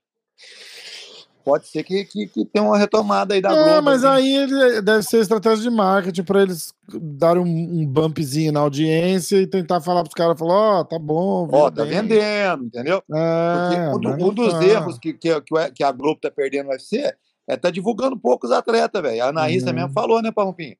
Pode 1.49 1.67
ser 1.67 1.83
que, 1.83 2.05
que, 2.05 2.27
que 2.27 2.45
tenha 2.45 2.63
uma 2.63 2.77
retomada 2.77 3.33
aí 3.33 3.41
da 3.41 3.53
É, 3.53 3.65
Globo. 3.65 3.83
mas 3.83 4.05
assim. 4.05 4.37
aí 4.39 4.83
deve 4.83 5.03
ser 5.03 5.21
estratégia 5.21 5.63
de 5.63 5.71
marketing 5.71 6.23
para 6.23 6.43
eles 6.43 6.75
darem 7.01 7.43
um, 7.43 7.81
um 7.81 7.87
bumpzinho 7.87 8.53
na 8.53 8.61
audiência 8.61 9.39
e 9.39 9.47
tentar 9.47 9.81
falar 9.81 10.03
pros 10.03 10.13
caras, 10.13 10.39
falar, 10.39 10.81
ó, 10.81 10.85
tá 10.85 10.99
bom, 10.99 11.49
Ó, 11.51 11.71
veio 11.71 11.71
tá 11.71 11.85
bem." 11.85 12.03
vendendo, 12.03 12.65
entendeu? 12.67 13.03
Porque 13.07 13.75
É, 13.77 13.95
um, 13.95 13.99
do- 13.99 14.27
um 14.27 14.35
dos 14.35 14.53
tá. 14.53 14.63
erros 14.63 14.99
que, 14.99 15.15
que, 15.15 15.31
que 15.75 15.83
a 15.83 15.91
Globo 15.91 16.21
tá 16.21 16.31
perdendo 16.31 16.67
no 16.67 16.73
UFC 16.73 17.15
é 17.49 17.57
tá 17.57 17.71
divulgando 17.71 18.15
poucos 18.19 18.51
atletas, 18.53 19.01
velho. 19.01 19.25
A 19.25 19.29
Anaísa 19.29 19.69
Uhum. 19.71 19.75
mesmo 19.75 19.93
falou, 19.95 20.21
né, 20.21 20.31
Pampinho? 20.31 20.77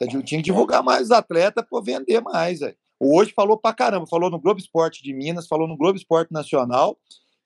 Tá, 0.00 0.06
tinha 0.08 0.22
que 0.22 0.42
divulgar 0.42 0.82
mais 0.82 1.02
os 1.04 1.10
atletas 1.12 1.64
pra 1.70 1.80
vender 1.80 2.20
mais, 2.22 2.58
velho. 2.58 2.74
Hoje 2.98 3.32
falou 3.36 3.56
pra 3.56 3.72
caramba, 3.72 4.04
falou 4.08 4.28
no 4.28 4.40
Globo 4.40 4.58
Esporte 4.58 5.00
de 5.00 5.14
Minas, 5.14 5.46
falou 5.46 5.68
no 5.68 5.76
Globo 5.76 5.96
Esporte 5.96 6.32
Nacional 6.32 6.98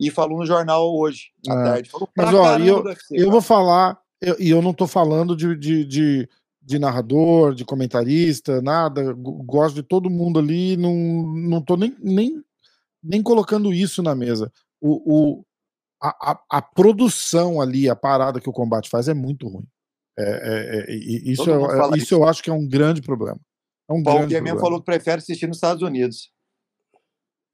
e 0.06 0.10
falou 0.10 0.38
no 0.38 0.46
jornal 0.46 0.94
hoje, 0.94 1.26
à 1.48 1.52
É. 1.52 1.64
tarde. 1.64 1.90
Falou 1.90 2.08
pra 2.14 2.26
Mas, 2.26 2.34
ó, 2.34 2.58
eu- 2.58 2.82
UFC, 2.84 3.14
Eu 3.14 3.18
cara. 3.20 3.30
vou 3.30 3.40
falar, 3.42 3.98
eu- 4.20 4.36
e 4.40 4.50
eu, 4.50 4.60
não 4.62 4.72
tô 4.74 4.86
falando 4.86 5.36
de, 5.36 5.56
de, 5.56 5.84
de, 5.84 6.28
de 6.60 6.78
narrador, 6.78 7.54
de 7.54 7.64
comentarista, 7.64 8.60
nada. 8.62 9.12
Go- 9.12 9.42
Gosto 9.44 9.74
de 9.76 9.82
todo 9.82 10.10
mundo 10.10 10.38
ali, 10.38 10.76
não, 10.76 10.94
não 10.94 11.62
tô 11.62 11.76
nem, 11.76 11.94
nem, 12.00 12.42
nem 13.02 13.22
colocando 13.22 13.72
isso 13.72 14.02
na 14.02 14.14
mesa. 14.14 14.50
O, 14.80 15.38
o, 15.40 15.44
a, 16.02 16.32
a, 16.32 16.42
a 16.58 16.62
produção 16.62 17.60
ali, 17.60 17.88
a 17.88 17.94
parada 17.96 18.40
que 18.40 18.48
o 18.48 18.52
combate 18.52 18.88
faz 18.88 19.08
é 19.08 19.14
muito 19.14 19.46
ruim. 19.48 19.66
É, 20.18 20.22
é- 20.24 20.92
é- 20.92 20.94
isso 21.30 21.48
é- 21.50 21.54
é- 21.54 21.86
isso 21.90 21.96
isso. 21.96 22.14
eu 22.14 22.24
acho 22.24 22.42
que 22.42 22.50
é 22.50 22.52
um 22.52 22.66
grande 22.68 23.00
problema. 23.00 23.40
É 23.88 23.92
um 23.94 24.00
O 24.00 24.02
Paulo 24.02 24.18
grande 24.20 24.34
mesmo 24.34 24.44
problema. 24.46 24.60
falou 24.60 24.78
que 24.80 24.84
prefere 24.86 25.18
assistir 25.18 25.46
nos 25.46 25.56
Estados 25.56 25.82
Unidos. 25.82 26.30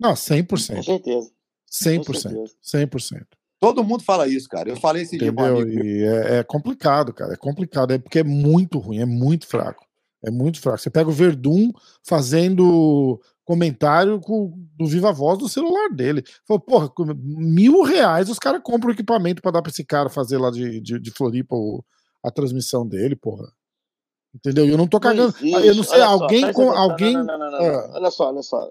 Não, 0.01 0.11
Com 0.11 0.17
100%. 0.17 0.83
certeza. 0.85 1.31
100%. 1.71 2.17
certeza. 2.17 2.55
100%. 2.63 3.27
Todo 3.61 3.83
mundo 3.83 4.05
fala 4.05 4.29
isso, 4.29 4.49
cara. 4.49 4.69
Eu 4.71 4.77
falei 4.77 5.03
esse 5.03 5.19
dia 5.19 5.29
Entendeu? 5.29 5.57
meu. 5.67 5.69
E 5.85 6.05
é, 6.05 6.39
é 6.39 6.43
complicado, 6.45 7.13
cara. 7.13 7.35
É 7.35 7.37
complicado. 7.37 7.93
É 7.93 7.99
porque 7.99 8.21
é 8.21 8.25
muito 8.25 8.79
ruim, 8.79 9.01
é 9.01 9.05
muito 9.07 9.47
fraco. 9.47 9.85
É 10.25 10.31
muito 10.31 10.61
fraco. 10.61 10.79
Você 10.79 10.91
pega 10.91 11.09
o 11.09 11.13
Verdun 11.13 11.71
fazendo 12.07 13.21
comentário 13.45 14.21
com, 14.21 14.53
do 14.77 14.87
Viva 14.87 15.11
Voz 15.13 15.39
do 15.39 15.49
celular 15.49 15.89
dele. 15.91 16.23
Falou, 16.47 16.61
porra, 16.61 16.93
mil 17.17 17.83
reais 17.83 18.29
os 18.29 18.39
caras 18.39 18.61
compram 18.63 18.91
o 18.91 18.93
equipamento 18.93 19.41
pra 19.41 19.51
dar 19.51 19.63
pra 19.63 19.71
esse 19.71 19.85
cara 19.85 20.09
fazer 20.09 20.39
lá 20.39 20.51
de, 20.51 20.81
de, 20.81 21.01
de 21.01 21.11
Floripa 21.11 21.57
o- 21.57 21.83
a 22.23 22.31
transmissão 22.31 22.87
dele, 22.87 23.17
porra. 23.17 23.51
Entendeu? 24.35 24.67
E 24.67 24.71
eu 24.71 24.77
não 24.77 24.87
tô 24.87 25.01
cagando. 25.01 25.35
existe, 25.41 25.67
eu 25.67 25.75
não 25.75 25.83
sei, 25.83 25.99
olha 26.01 26.07
só, 26.07 26.13
alguém 26.23 26.41
presta 26.43 26.63
com. 26.63 26.71
Alguém. 26.71 27.15
Não, 27.15 27.25
não, 27.25 27.39
não, 27.39 27.51
não, 27.51 27.59
não. 27.59 27.67
Ah. 27.79 27.91
Olha 27.95 28.11
só, 28.11 28.29
olha 28.29 28.43
só. 28.43 28.71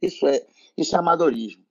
Isso 0.00 0.26
é, 0.26 0.42
isso 0.76 0.96
é 0.96 0.98
amadorismo. 0.98 1.62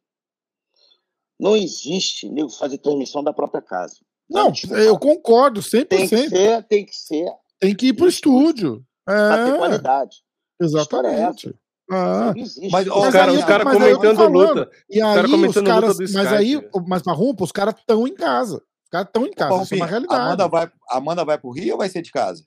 Não 1.39 1.55
existe 1.55 2.29
nego 2.29 2.49
fazer 2.49 2.77
transmissão 2.79 3.23
da 3.23 3.31
própria 3.33 3.61
casa. 3.61 3.95
Não, 4.29 4.51
Desculpa. 4.51 4.81
eu 4.81 4.97
concordo, 4.99 5.61
100%. 5.61 5.87
Tem 5.87 6.07
que 6.07 6.17
ser, 6.29 6.63
tem 6.63 6.85
que 6.85 6.95
ser 6.95 7.31
Tem 7.59 7.75
que 7.75 7.87
ir 7.87 7.93
pro 7.93 8.07
estúdio. 8.07 8.83
pra 9.05 9.45
ter 9.45 9.53
É, 9.53 9.57
qualidade. 9.57 10.17
é 10.61 10.65
exatamente. 10.65 11.55
Ah. 11.89 12.33
Não 12.35 12.41
existe. 12.41 12.69
Mas, 12.69 12.87
Os 12.87 12.95
Mas 12.95 13.13
caras 13.13 13.33
aí- 13.33 13.39
os 13.39 13.45
cara 13.45 13.63
aí 13.69 13.75
eu 13.75 13.95
tô 13.95 14.01
comentando 14.01 14.17
falando. 14.17 14.33
luta. 14.59 14.71
E 14.89 14.99
cara 14.99 15.19
aí 15.19 15.25
os 15.25 15.31
comentando 15.31 15.63
luta 15.65 15.81
caras. 15.81 15.97
do 15.97 16.03
Mas 16.13 16.33
aí, 16.33 16.69
mas 16.87 17.03
Marrumpa, 17.03 17.43
os 17.45 17.51
caras 17.51 17.75
estão 17.79 18.05
em 18.07 18.13
casa. 18.15 18.57
Os 18.83 18.89
caras 18.89 19.07
estão 19.07 19.25
em 19.25 19.31
casa. 19.31 19.63
Isso 19.63 19.73
é 19.73 19.77
uma 19.77 19.85
realidade. 19.85 20.21
Amanda 20.21 20.47
vai, 20.49 20.71
Amanda 20.89 21.23
vai 21.25 21.37
pro 21.37 21.51
Rio 21.51 21.73
ou 21.73 21.77
vai 21.77 21.87
ser 21.87 22.01
de 22.01 22.11
casa? 22.11 22.43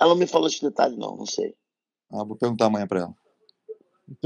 Ela 0.00 0.10
não 0.10 0.16
me 0.16 0.26
falou 0.28 0.46
esse 0.46 0.60
detalhe, 0.62 0.96
não, 0.96 1.16
não 1.16 1.26
sei. 1.26 1.54
Ah, 2.12 2.22
vou 2.24 2.36
perguntar 2.36 2.66
amanhã 2.66 2.86
pra 2.86 3.00
ela. 3.00 3.14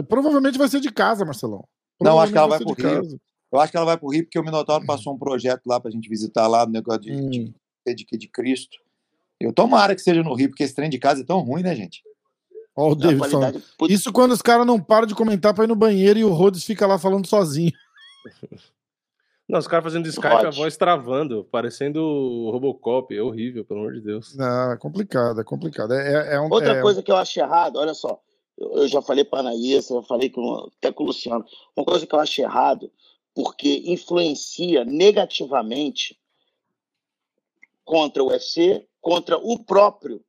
Provavelmente 0.09 0.59
vai 0.59 0.69
ser 0.69 0.81
de 0.81 0.91
casa, 0.91 1.25
Marcelão. 1.25 1.67
Não, 2.01 2.21
acho 2.21 2.33
que 2.33 2.39
ela 2.39 2.49
vai 2.49 2.59
ser 2.59 2.65
pro 2.65 2.77
casa. 2.77 3.19
Eu 3.53 3.61
acho 3.61 3.71
que 3.71 3.77
ela 3.77 3.87
vai 3.87 3.97
pro 3.97 4.09
Rio 4.09 4.25
porque 4.25 4.39
o 4.39 4.45
Minotauro 4.45 4.85
passou 4.85 5.15
um 5.15 5.19
projeto 5.19 5.63
lá 5.67 5.81
pra 5.81 5.91
gente 5.91 6.09
visitar 6.09 6.47
lá 6.47 6.67
no 6.67 6.73
negócio 6.73 7.01
de, 7.03 7.13
Hum. 7.13 7.31
de, 7.31 7.55
de, 7.95 8.19
de, 8.19 8.29
Cristo. 8.29 8.77
Eu 9.41 9.53
tomara 9.53 9.95
que 9.95 10.03
seja 10.03 10.23
no 10.23 10.35
Rio, 10.35 10.49
porque 10.51 10.63
esse 10.65 10.75
trem 10.75 10.91
de 10.91 10.99
casa 10.99 11.23
é 11.23 11.25
tão 11.25 11.41
ruim, 11.41 11.63
né, 11.63 11.75
gente? 11.75 12.03
Ó, 12.77 12.89
o 12.91 12.93
A 12.93 12.95
David 12.97 13.29
falando. 13.31 13.63
Putz, 13.79 13.95
Isso 13.95 14.13
quando 14.13 14.33
os 14.33 14.43
caras 14.43 14.67
não 14.67 14.79
param 14.81 15.07
de 15.07 15.15
comentar 15.15 15.55
pra 15.55 15.65
ir 15.65 15.69
no 15.69 15.77
banheiro 15.77 16.19
e 16.19 16.25
o 16.25 16.33
Rhodes 16.33 16.65
fica 16.65 16.87
lá 16.87 16.99
falando 16.99 17.27
sozinho. 17.27 17.73
Não, 19.49 19.61
os 19.61 19.69
caras 19.69 19.85
fazendo 19.85 20.09
Skype, 20.09 20.27
a 20.27 20.39
Pode. 20.41 20.57
voz 20.57 20.77
travando, 20.77 21.45
parecendo 21.53 22.03
o 22.03 22.51
Robocop. 22.51 23.15
É 23.17 23.23
horrível, 23.23 23.65
pelo 23.65 23.79
amor 23.79 23.93
de 23.93 24.01
Deus. 24.01 24.35
Não, 24.35 24.73
é 24.73 24.77
complicado, 24.77 25.41
é 25.41 25.45
complicado. 25.45 25.95
É, 25.95 26.33
é- 26.33 26.35
é 26.35 26.41
um, 26.41 26.49
Outra 26.51 26.73
é- 26.79 26.83
coisa 26.83 27.01
que 27.01 27.13
eu 27.13 27.17
acho 27.17 27.39
errado, 27.39 27.77
olha 27.77 27.95
só, 27.95 28.21
eu, 28.57 28.89
já 28.89 29.03
falei 29.03 29.25
para 29.25 29.41
a 29.41 29.41
Anaísa, 29.41 29.95
eu 29.95 30.03
falei 30.03 30.31
com, 30.31 30.69
até 30.79 30.91
com 30.93 31.05
o 31.05 31.07
Luciano, 31.07 31.45
uma 31.77 31.85
coisa 31.85 32.07
que 32.07 32.15
eu 32.15 32.21
acho 32.21 32.41
errado, 32.41 32.91
porque 33.35 33.83
influencia 33.87 34.85
negativamente 34.85 36.19
contra 37.85 38.23
o 38.23 38.29
UFC, 38.29 38.89
contra 39.01 39.37
o 39.39 39.63
próprio 39.63 40.25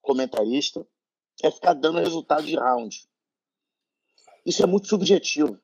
comentarista, 0.00 0.86
é 1.42 1.50
ficar 1.50 1.74
dando 1.74 1.98
resultado 1.98 2.44
de 2.44 2.56
round. 2.56 3.08
Isso 4.44 4.62
é 4.62 4.66
muito 4.66 4.88
subjetivo. 4.88 5.58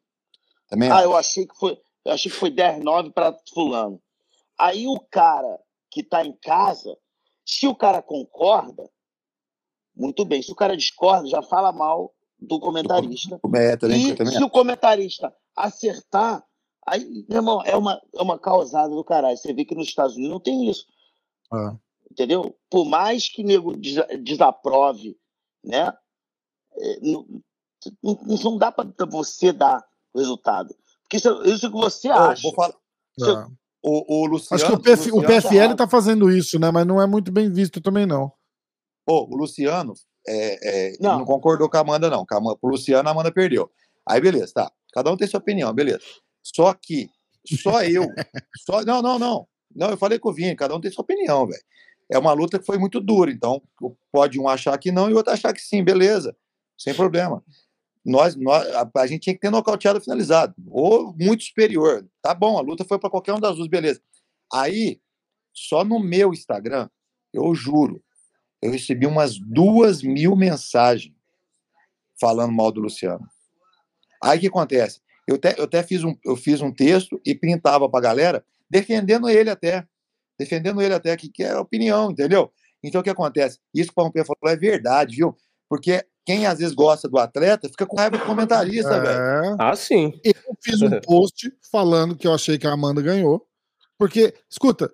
Também 0.68 0.90
Ah, 0.90 1.02
eu 1.02 1.16
achei 1.16 1.46
que 1.46 1.56
foi, 1.56 1.80
eu 2.04 2.12
achei 2.12 2.30
que 2.30 2.38
foi 2.38 2.50
10-9 2.50 3.12
para 3.12 3.36
fulano. 3.52 4.00
Aí 4.56 4.86
o 4.86 4.98
cara 4.98 5.60
que 5.90 6.00
está 6.00 6.24
em 6.24 6.32
casa, 6.32 6.96
se 7.44 7.66
o 7.66 7.74
cara 7.74 8.00
concorda, 8.00 8.88
muito 9.98 10.24
bem. 10.24 10.40
Se 10.42 10.52
o 10.52 10.54
cara 10.56 10.76
discorda, 10.76 11.26
já 11.28 11.42
fala 11.42 11.72
mal 11.72 12.14
do 12.38 12.60
comentarista. 12.60 13.40
é, 13.54 13.76
também, 13.76 14.08
E 14.10 14.14
também 14.14 14.32
se 14.32 14.42
o 14.42 14.48
comentarista 14.48 15.34
acertar, 15.56 16.42
aí, 16.86 17.24
meu 17.28 17.38
irmão, 17.38 17.60
é 17.64 17.76
uma, 17.76 18.00
é 18.14 18.22
uma 18.22 18.38
causada 18.38 18.88
do 18.94 19.02
caralho. 19.04 19.36
Você 19.36 19.52
vê 19.52 19.64
que 19.64 19.74
nos 19.74 19.88
Estados 19.88 20.14
Unidos 20.14 20.32
não 20.32 20.40
tem 20.40 20.70
isso. 20.70 20.86
Ah. 21.52 21.76
Entendeu? 22.10 22.56
Por 22.70 22.84
mais 22.86 23.28
que 23.28 23.42
nego 23.42 23.76
desa- 23.76 24.06
desaprove, 24.22 25.16
né? 25.64 25.92
é, 26.80 27.00
Não, 27.02 27.26
não, 28.44 28.56
dá 28.56 28.70
para 28.72 28.88
você 29.06 29.52
dar 29.52 29.84
o 30.14 30.18
resultado. 30.18 30.74
Porque 31.02 31.16
isso, 31.16 31.28
é- 31.28 31.48
isso 31.48 31.70
que 31.70 31.76
você 31.76 32.08
acha. 32.08 32.42
vou 32.42 32.54
falar, 32.54 32.74
Ah. 33.22 33.48
o, 33.82 34.22
o 34.22 34.26
Luciano. 34.26 34.62
Acho 34.62 34.66
que 34.66 34.78
o, 34.78 34.82
PF, 34.82 35.10
o 35.12 35.22
PFL 35.22 35.74
tá 35.76 35.88
fazendo 35.88 36.30
isso, 36.30 36.58
né? 36.58 36.70
Mas 36.70 36.86
não 36.86 37.00
é 37.00 37.06
muito 37.06 37.30
bem 37.32 37.50
visto 37.50 37.80
também, 37.80 38.06
não. 38.06 38.32
Ô, 39.08 39.26
o 39.32 39.36
Luciano 39.36 39.94
é, 40.26 40.90
é, 40.90 40.96
Não. 41.00 41.20
não. 41.20 41.24
concordou 41.24 41.70
com 41.70 41.76
a 41.78 41.80
Amanda, 41.80 42.10
não. 42.10 42.26
Com 42.26 42.50
a 42.50 42.56
pro 42.56 42.70
Luciano, 42.70 43.08
a 43.08 43.12
Amanda 43.12 43.32
perdeu. 43.32 43.70
Aí, 44.06 44.20
beleza, 44.20 44.52
tá. 44.54 44.72
Cada 44.92 45.10
um 45.10 45.16
tem 45.16 45.26
sua 45.26 45.40
opinião, 45.40 45.72
beleza. 45.72 46.00
Só 46.42 46.74
que, 46.74 47.08
só 47.46 47.82
eu. 47.82 48.06
só, 48.66 48.84
não, 48.84 49.00
não, 49.00 49.18
não. 49.18 49.48
Não, 49.74 49.90
eu 49.90 49.96
falei 49.96 50.18
com 50.18 50.28
o 50.28 50.32
Vini, 50.32 50.54
cada 50.54 50.74
um 50.74 50.80
tem 50.80 50.90
sua 50.90 51.02
opinião, 51.02 51.46
velho. 51.46 51.62
É 52.10 52.18
uma 52.18 52.32
luta 52.32 52.58
que 52.58 52.66
foi 52.66 52.78
muito 52.78 53.00
dura, 53.00 53.30
então 53.30 53.62
pode 54.10 54.40
um 54.40 54.48
achar 54.48 54.76
que 54.78 54.90
não 54.90 55.10
e 55.10 55.12
o 55.12 55.16
outro 55.16 55.32
achar 55.32 55.52
que 55.52 55.60
sim, 55.60 55.82
beleza. 55.84 56.36
Sem 56.76 56.94
problema. 56.94 57.42
Nós, 58.04 58.34
nós, 58.36 58.66
a, 58.74 58.90
a 58.96 59.06
gente 59.06 59.22
tinha 59.22 59.34
que 59.34 59.40
ter 59.40 59.50
nocauteado 59.50 60.00
finalizado, 60.00 60.54
ou 60.66 61.14
muito 61.18 61.44
superior. 61.44 62.06
Tá 62.22 62.34
bom, 62.34 62.58
a 62.58 62.62
luta 62.62 62.84
foi 62.84 62.98
para 62.98 63.10
qualquer 63.10 63.34
um 63.34 63.40
das 63.40 63.56
duas, 63.56 63.68
beleza. 63.68 64.00
Aí, 64.52 65.00
só 65.52 65.84
no 65.84 65.98
meu 65.98 66.32
Instagram, 66.32 66.88
eu 67.32 67.54
juro, 67.54 68.02
eu 68.62 68.70
recebi 68.70 69.06
umas 69.06 69.38
duas 69.38 70.02
mil 70.02 70.34
mensagens 70.36 71.14
falando 72.20 72.52
mal 72.52 72.72
do 72.72 72.80
Luciano. 72.80 73.26
Aí 74.22 74.38
o 74.38 74.40
que 74.40 74.46
acontece? 74.48 75.00
Eu 75.26 75.36
até, 75.36 75.54
eu 75.58 75.64
até 75.64 75.82
fiz, 75.82 76.02
um, 76.04 76.16
eu 76.24 76.34
fiz 76.36 76.60
um 76.60 76.72
texto 76.72 77.20
e 77.24 77.34
printava 77.34 77.88
para 77.88 78.00
a 78.00 78.02
galera, 78.02 78.44
defendendo 78.68 79.28
ele 79.28 79.50
até. 79.50 79.86
Defendendo 80.38 80.80
ele 80.80 80.94
até, 80.94 81.16
que, 81.16 81.28
que 81.28 81.42
era 81.42 81.60
opinião, 81.60 82.10
entendeu? 82.10 82.50
Então 82.82 83.00
o 83.00 83.04
que 83.04 83.10
acontece? 83.10 83.58
Isso 83.74 83.88
que 83.88 84.00
o 84.00 84.04
Pompeu 84.04 84.24
falou 84.24 84.52
é 84.52 84.56
verdade, 84.56 85.16
viu? 85.16 85.36
Porque 85.68 86.04
quem 86.24 86.46
às 86.46 86.58
vezes 86.58 86.74
gosta 86.74 87.08
do 87.08 87.18
atleta 87.18 87.68
fica 87.68 87.86
com 87.86 87.96
raiva 87.96 88.18
do 88.18 88.24
comentarista, 88.24 88.94
É. 88.94 89.00
velho. 89.00 89.56
Ah, 89.58 89.74
sim. 89.76 90.12
Eu 90.24 90.34
fiz 90.62 90.80
um 90.82 90.90
post 91.00 91.52
falando 91.70 92.16
que 92.16 92.26
eu 92.26 92.34
achei 92.34 92.58
que 92.58 92.66
a 92.66 92.72
Amanda 92.72 93.02
ganhou. 93.02 93.46
Porque, 93.98 94.32
escuta, 94.48 94.92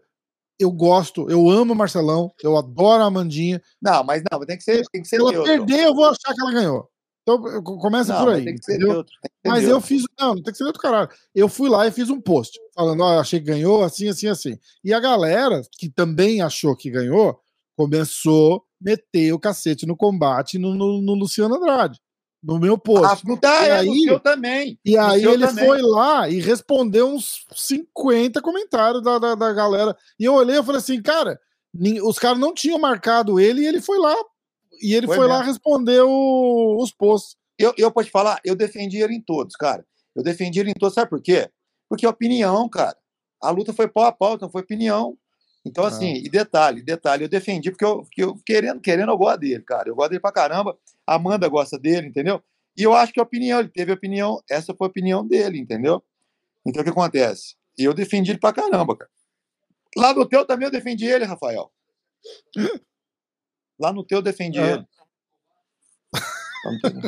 eu 0.59 0.71
gosto, 0.71 1.29
eu 1.31 1.49
amo 1.51 1.73
o 1.73 1.77
Marcelão, 1.77 2.33
eu 2.43 2.57
adoro 2.57 3.03
a 3.03 3.07
Amandinha. 3.07 3.61
Não, 3.83 4.05
mas 4.05 4.23
não, 4.31 4.41
tem 4.41 4.57
que 4.57 4.63
ser, 4.65 4.83
tem 4.93 5.03
que 5.03 5.09
ser 5.09 5.17
Se 5.17 5.23
ela 5.23 5.33
neutro. 5.33 5.51
perder, 5.53 5.85
eu 5.87 5.95
vou 5.95 6.05
achar 6.05 6.33
que 6.35 6.41
ela 6.41 6.53
ganhou. 6.53 6.89
Então 7.23 7.47
eu- 7.49 7.63
começa 7.63 8.13
Não, 8.13 8.25
por 8.25 8.35
aí. 8.35 8.45
tem 8.45 8.55
que 8.55 8.65
ser 8.65 8.73
entendeu? 8.75 8.93
neutro. 8.95 9.13
que 9.23 9.29
ser 9.29 9.49
Mas 9.49 9.63
eu 9.63 9.69
neutro. 9.71 9.87
fiz. 9.89 10.03
Não, 10.21 10.35
não 10.35 10.43
tem 10.43 10.53
que 10.53 10.59
ser 10.59 10.65
outro 10.65 10.81
caralho. 10.83 11.09
Eu 11.35 11.49
fui 11.49 11.69
lá 11.71 11.87
e 11.87 11.91
fiz 11.91 12.11
um 12.11 12.21
post 12.21 12.59
falando: 12.75 13.03
ó, 13.03 13.15
eu 13.15 13.21
achei 13.21 13.41
que 13.41 13.47
ganhou, 13.47 13.83
assim, 13.83 14.09
assim, 14.09 14.29
assim. 14.29 14.59
E 14.85 14.93
a 14.93 15.01
galera 15.01 15.63
que 15.79 15.89
também 15.89 16.43
achou 16.43 16.77
que 16.77 16.91
ganhou 16.91 17.39
começou 17.77 18.57
a 18.57 18.61
meter 18.81 19.33
o 19.33 19.39
cacete 19.39 19.87
no 19.87 19.97
combate 19.97 20.59
no, 20.59 20.75
no- 20.75 21.01
no 21.01 21.15
Luciano 21.15 21.55
Andrade, 21.57 21.99
no 22.45 22.59
meu 22.59 22.77
post. 22.77 23.25
Ah, 23.31 23.37
tá, 23.41 23.63
E 23.65 23.69
é 23.69 23.73
aí- 23.73 24.03
seu 24.05 24.21
também. 24.21 24.79
E 24.85 24.99
aí 24.99 25.25
ele 25.25 25.47
também. 25.47 25.65
foi 25.67 25.81
lá 25.81 26.29
e 26.29 26.39
respondeu 26.41 27.09
uns 27.09 27.45
50 27.55 28.43
comentários 28.43 29.03
da, 29.03 29.19
da, 29.19 29.35
da 29.35 29.53
galera. 29.53 29.97
E 30.21 30.25
eu 30.25 30.35
olhei 30.35 30.59
e 30.59 30.63
falei 30.63 30.79
assim, 30.81 31.01
cara, 31.01 31.41
os 32.03 32.19
caras 32.19 32.39
não 32.39 32.53
tinham 32.53 32.79
marcado 32.79 33.41
ele 33.41 33.63
e 33.63 33.67
ele 33.67 33.81
foi 33.81 33.99
lá. 33.99 34.15
E 34.83 34.95
ele 34.95 35.07
foi, 35.07 35.17
Foi 35.17 35.27
lá 35.27 35.41
responder 35.43 36.03
o- 36.03 36.77
os 36.81 36.93
posts. 36.93 37.37
Eu, 37.59 37.73
eu 37.79 37.91
posso 37.91 38.07
te 38.09 38.13
falar, 38.13 38.39
eu 38.45 38.55
defendi 38.55 38.99
ele 39.01 39.15
em 39.15 39.21
todos, 39.23 39.57
cara. 39.57 39.85
Eu 40.15 40.23
defendi 40.23 40.61
ele 40.61 40.71
em 40.71 40.75
todos, 40.75 40.95
sabe 40.95 41.09
por 41.09 41.23
quê? 41.23 41.49
Porque 41.89 42.05
é 42.05 42.09
opinião, 42.09 42.69
cara. 42.69 42.97
A 43.43 43.51
luta 43.51 43.73
foi 43.73 43.89
pau 43.89 44.05
a 44.05 44.13
pau, 44.13 44.35
então 44.35 44.51
foi 44.51 44.63
opinião. 44.63 45.17
Então, 45.65 45.85
assim, 45.85 46.15
e 46.17 46.29
detalhe, 46.29 46.83
detalhe, 46.83 47.25
eu 47.25 47.29
defendi 47.29 47.71
porque 47.71 47.85
eu, 47.85 48.03
porque 48.03 48.23
eu 48.23 48.37
querendo, 48.45 48.81
querendo, 48.81 49.11
eu 49.11 49.17
gosto 49.17 49.41
dele, 49.41 49.63
cara. 49.63 49.89
Eu 49.89 49.95
gosto 49.97 50.11
dele 50.11 50.21
pra 50.21 50.31
caramba. 50.33 50.77
A 51.07 51.15
Amanda 51.15 51.49
gosta 51.49 51.79
dele, 51.79 52.07
entendeu? 52.09 52.43
E 52.77 52.83
eu 52.83 52.93
acho 52.93 53.13
que 53.13 53.21
a 53.21 53.23
opinião, 53.23 53.61
ele 53.61 53.69
teve 53.71 53.91
opinião, 53.93 54.43
essa 54.51 54.75
foi 54.75 54.87
a 54.87 54.91
opinião 54.91 55.27
dele, 55.27 55.59
entendeu? 55.59 56.03
Então 56.67 56.83
o 56.83 56.85
que 56.85 56.91
acontece? 56.91 57.55
E 57.79 57.85
eu 57.85 57.95
defendi 57.95 58.31
ele 58.33 58.39
pra 58.41 58.53
caramba, 58.53 58.97
cara. 58.97 59.11
Lá 59.97 60.13
no 60.13 60.27
teu 60.27 60.45
também 60.45 60.67
eu 60.67 60.73
defendi 60.73 61.07
ele, 61.07 61.25
Rafael. 61.25 61.71
Lá 63.79 63.93
no 63.93 64.05
teu 64.05 64.19
eu 64.19 64.23
defendi 64.23 64.59
Ah. 64.59 64.67
ele. 64.73 64.85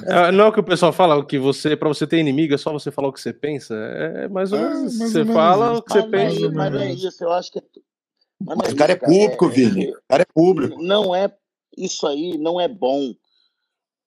É, 0.07 0.31
não 0.33 0.45
é 0.45 0.49
o 0.49 0.53
que 0.53 0.61
o 0.61 0.65
pessoal 0.65 0.93
fala, 0.93 1.25
que 1.25 1.39
você, 1.39 1.75
pra 1.75 1.89
você 1.89 2.07
ter 2.07 2.19
inimigo, 2.19 2.53
é 2.53 2.59
só 2.59 2.71
você 2.71 2.91
falar 2.91 3.09
o 3.09 3.13
que 3.13 3.19
você 3.23 3.33
pensa. 3.33 3.75
É 3.75 4.29
mais 4.29 4.53
ou 4.53 4.59
É, 4.59 4.63
menos 4.69 4.93
isso. 4.93 4.99
mais 4.99 5.13
Você 5.13 5.19
ou 5.21 5.25
menos 5.25 5.35
fala 5.41 5.67
isso. 5.73 5.79
o 5.79 5.83
que 5.83 5.93
você 5.93 5.99
Mas 6.03 6.07
é, 6.07 6.11
pensa. 6.41 6.51
mas 6.53 6.73
não 6.73 6.81
é 6.81 6.93
isso, 6.93 7.25
eu 7.25 7.33
acho 7.33 7.51
que. 7.53 7.63
Mas 8.41 8.59
Mas 8.59 8.73
o 8.73 8.77
cara 8.77 8.93
é 8.93 8.97
público, 8.97 9.47
É- 9.47 9.49
Vini. 9.49 9.91
O 9.93 10.03
cara 10.09 10.23
é 10.23 10.27
público. 10.35 10.83
Não 10.83 11.15
é. 11.15 11.33
Isso 11.77 12.07
aí 12.07 12.37
não 12.39 12.61
é 12.61 12.69
bom. 12.69 13.13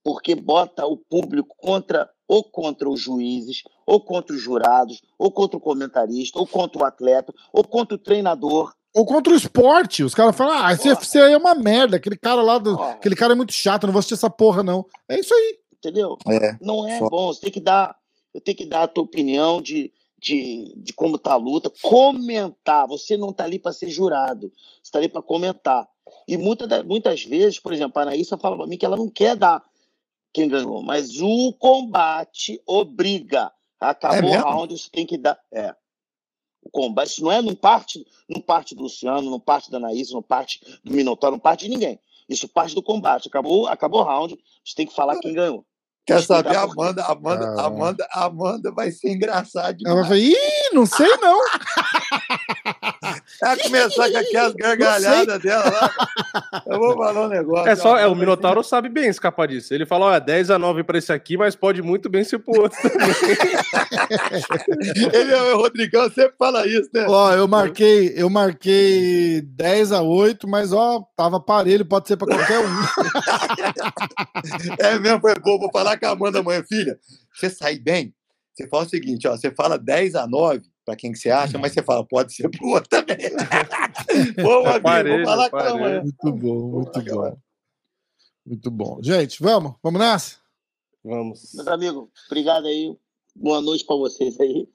Porque 0.03 0.33
bota 0.35 0.85
o 0.85 0.97
público 0.97 1.55
contra 1.57 2.09
ou 2.27 2.43
contra 2.43 2.87
os 2.87 3.01
juízes, 3.01 3.63
ou 3.87 3.99
contra 3.99 4.35
os 4.35 4.41
jurados, 4.41 5.01
ou 5.17 5.31
contra 5.31 5.57
o 5.57 5.59
comentarista, 5.59 6.37
ou 6.37 6.45
contra 6.45 6.79
o 6.79 6.85
atleta, 6.85 7.33
ou 7.51 7.63
contra 7.63 7.95
o 7.95 7.97
treinador. 7.97 8.71
Ou 8.93 9.03
contra 9.03 9.33
o 9.33 9.35
esporte. 9.35 10.03
Os 10.03 10.13
caras 10.13 10.35
falam, 10.35 10.63
ah, 10.63 10.71
esse 10.71 10.87
UFC 10.87 11.19
aí 11.19 11.33
é 11.33 11.37
uma 11.37 11.55
merda. 11.55 11.97
Aquele 11.97 12.15
cara 12.17 12.41
lá, 12.43 12.59
do, 12.59 12.79
aquele 12.81 13.15
cara 13.15 13.33
é 13.33 13.35
muito 13.35 13.51
chato, 13.51 13.85
não 13.87 13.93
vou 13.93 13.99
assistir 13.99 14.13
essa 14.13 14.29
porra, 14.29 14.61
não. 14.61 14.85
É 15.07 15.19
isso 15.19 15.33
aí. 15.33 15.57
Entendeu? 15.73 16.17
É. 16.27 16.55
Não 16.61 16.87
é 16.87 16.99
Só. 16.99 17.09
bom. 17.09 17.33
Você 17.33 17.41
tem 17.41 17.51
que 17.51 17.59
dar, 17.59 17.95
eu 18.33 18.41
tenho 18.41 18.57
que 18.57 18.65
dar 18.65 18.83
a 18.83 18.87
tua 18.87 19.03
opinião 19.03 19.59
de, 19.59 19.91
de, 20.19 20.73
de 20.77 20.93
como 20.93 21.17
tá 21.17 21.33
a 21.33 21.37
luta, 21.37 21.71
comentar. 21.81 22.87
Você 22.87 23.15
não 23.15 23.31
tá 23.31 23.45
ali 23.45 23.57
para 23.57 23.71
ser 23.71 23.89
jurado, 23.89 24.51
você 24.83 24.91
tá 24.91 24.99
ali 24.99 25.07
para 25.07 25.21
comentar. 25.21 25.87
E 26.27 26.37
muita, 26.37 26.83
muitas 26.83 27.23
vezes, 27.23 27.59
por 27.59 27.71
exemplo, 27.71 27.99
a 27.99 28.03
Anaísa 28.03 28.37
fala 28.37 28.57
para 28.57 28.67
mim 28.67 28.77
que 28.77 28.85
ela 28.85 28.97
não 28.97 29.09
quer 29.09 29.35
dar 29.35 29.63
quem 30.33 30.47
ganhou, 30.47 30.81
mas 30.81 31.19
o 31.21 31.53
combate 31.53 32.61
obriga. 32.65 33.51
Acabou 33.79 34.29
É 34.29 34.39
o 34.39 34.43
round, 34.43 34.77
você 34.77 34.89
tem 34.91 35.05
que 35.05 35.17
dar. 35.17 35.39
É. 35.51 35.73
O 36.61 36.69
combate, 36.69 37.11
isso 37.11 37.23
não 37.23 37.31
é, 37.31 37.41
não 37.41 37.55
parte, 37.55 38.05
não 38.27 38.41
parte 38.41 38.75
do 38.75 38.83
Luciano, 38.83 39.31
não 39.31 39.39
parte 39.39 39.71
da 39.71 39.77
Anaísa, 39.77 40.13
não 40.13 40.21
parte 40.21 40.59
do 40.83 40.93
Minotauro, 40.93 41.37
não 41.37 41.39
parte 41.39 41.65
de 41.65 41.69
ninguém. 41.69 41.99
Isso 42.27 42.47
parte 42.47 42.75
do 42.75 42.83
combate. 42.83 43.27
Acabou, 43.27 43.67
acabou 43.67 44.01
o 44.01 44.03
round, 44.03 44.37
você 44.63 44.75
tem 44.75 44.85
que 44.85 44.93
falar 44.93 45.17
quem 45.19 45.33
ganhou. 45.33 45.65
Quer 46.09 46.21
saber? 46.23 46.55
A. 46.55 46.61
Amanda, 46.63 47.03
Amanda, 47.05 47.55
Ah. 47.57 47.65
Amanda, 47.65 48.07
Amanda 48.11 48.71
vai 48.71 48.91
ser 48.91 49.11
engraçado 49.11 49.77
Ela 49.85 50.03
demais. 50.03 50.07
vai 50.09 50.19
ih, 50.19 50.69
não 50.73 50.85
sei 50.85 51.07
não. 51.17 51.39
Ela 53.41 53.57
começar 53.57 54.09
com 54.11 54.17
aquelas 54.17 54.53
gargalhadas 54.59 55.41
dela 55.41 55.63
lá. 55.69 55.91
Eu 56.67 56.79
vou 56.79 56.97
falar 56.97 57.25
um 57.25 57.29
negócio. 57.29 57.67
É 57.69 57.75
só, 57.75 57.97
é, 57.97 58.05
o 58.07 58.15
Minotauro 58.15 58.63
sabe 58.63 58.89
bem 58.89 59.07
escapar 59.07 59.47
disso. 59.47 59.73
Ele 59.73 59.85
fala, 59.85 60.05
ó, 60.07 60.13
é 60.15 60.19
10 60.19 60.49
a 60.51 60.59
9 60.59 60.83
pra 60.83 60.97
esse 60.97 61.11
aqui, 61.13 61.37
mas 61.37 61.55
pode 61.55 61.81
muito 61.81 62.09
bem 62.09 62.23
ser 62.23 62.39
pro 62.39 62.61
outro. 62.61 62.77
Ele, 65.13 65.33
o 65.53 65.57
Rodrigão 65.57 66.09
sempre 66.09 66.33
fala 66.37 66.65
isso, 66.67 66.89
né? 66.93 67.05
Ó, 67.07 67.31
eu 67.33 67.47
marquei, 67.47 68.13
eu 68.15 68.29
marquei 68.29 69.41
10 69.41 69.91
a 69.91 70.01
8, 70.01 70.47
mas 70.47 70.73
ó, 70.73 71.01
tava 71.15 71.39
parelho, 71.39 71.85
pode 71.85 72.07
ser 72.07 72.17
pra 72.17 72.27
qualquer 72.27 72.59
um. 72.59 72.69
É 74.79 74.99
mesmo, 74.99 75.19
foi 75.21 75.35
bom. 75.35 75.59
Vou 75.59 75.69
falar 75.71 75.97
com 75.99 76.05
a 76.05 76.09
Amanda 76.11 76.39
amanhã, 76.39 76.63
filha. 76.67 76.99
Você 77.33 77.49
sair 77.49 77.79
bem, 77.79 78.13
você 78.53 78.67
fala 78.67 78.85
o 78.85 78.89
seguinte, 78.89 79.27
ó, 79.27 79.35
você 79.37 79.51
fala 79.51 79.77
10 79.77 80.15
a 80.15 80.27
9 80.27 80.61
para 80.85 80.95
quem 80.95 81.11
que 81.11 81.19
você 81.19 81.29
acha, 81.29 81.57
mas 81.57 81.71
você 81.73 81.83
fala, 81.83 82.03
pode 82.05 82.33
ser 82.33 82.49
pro 82.49 82.67
outro 82.69 82.89
também. 82.89 83.17
Boa, 84.41 84.75
Aparelho, 84.77 85.17
vou 85.17 85.25
falar 85.25 85.49
com 85.49 85.59
ela. 85.59 86.01
Muito 86.01 86.31
bom, 86.33 86.69
muito 86.71 87.01
bom. 87.03 87.37
Muito 88.45 88.71
bom. 88.71 88.99
Gente, 89.03 89.41
vamos? 89.43 89.73
Vamos 89.83 89.99
nessa? 89.99 90.37
Vamos. 91.03 91.53
Meus 91.53 91.67
amigos, 91.67 92.07
obrigado 92.27 92.65
aí. 92.65 92.95
Boa 93.35 93.61
noite 93.61 93.85
para 93.85 93.95
vocês 93.95 94.39
aí. 94.39 94.67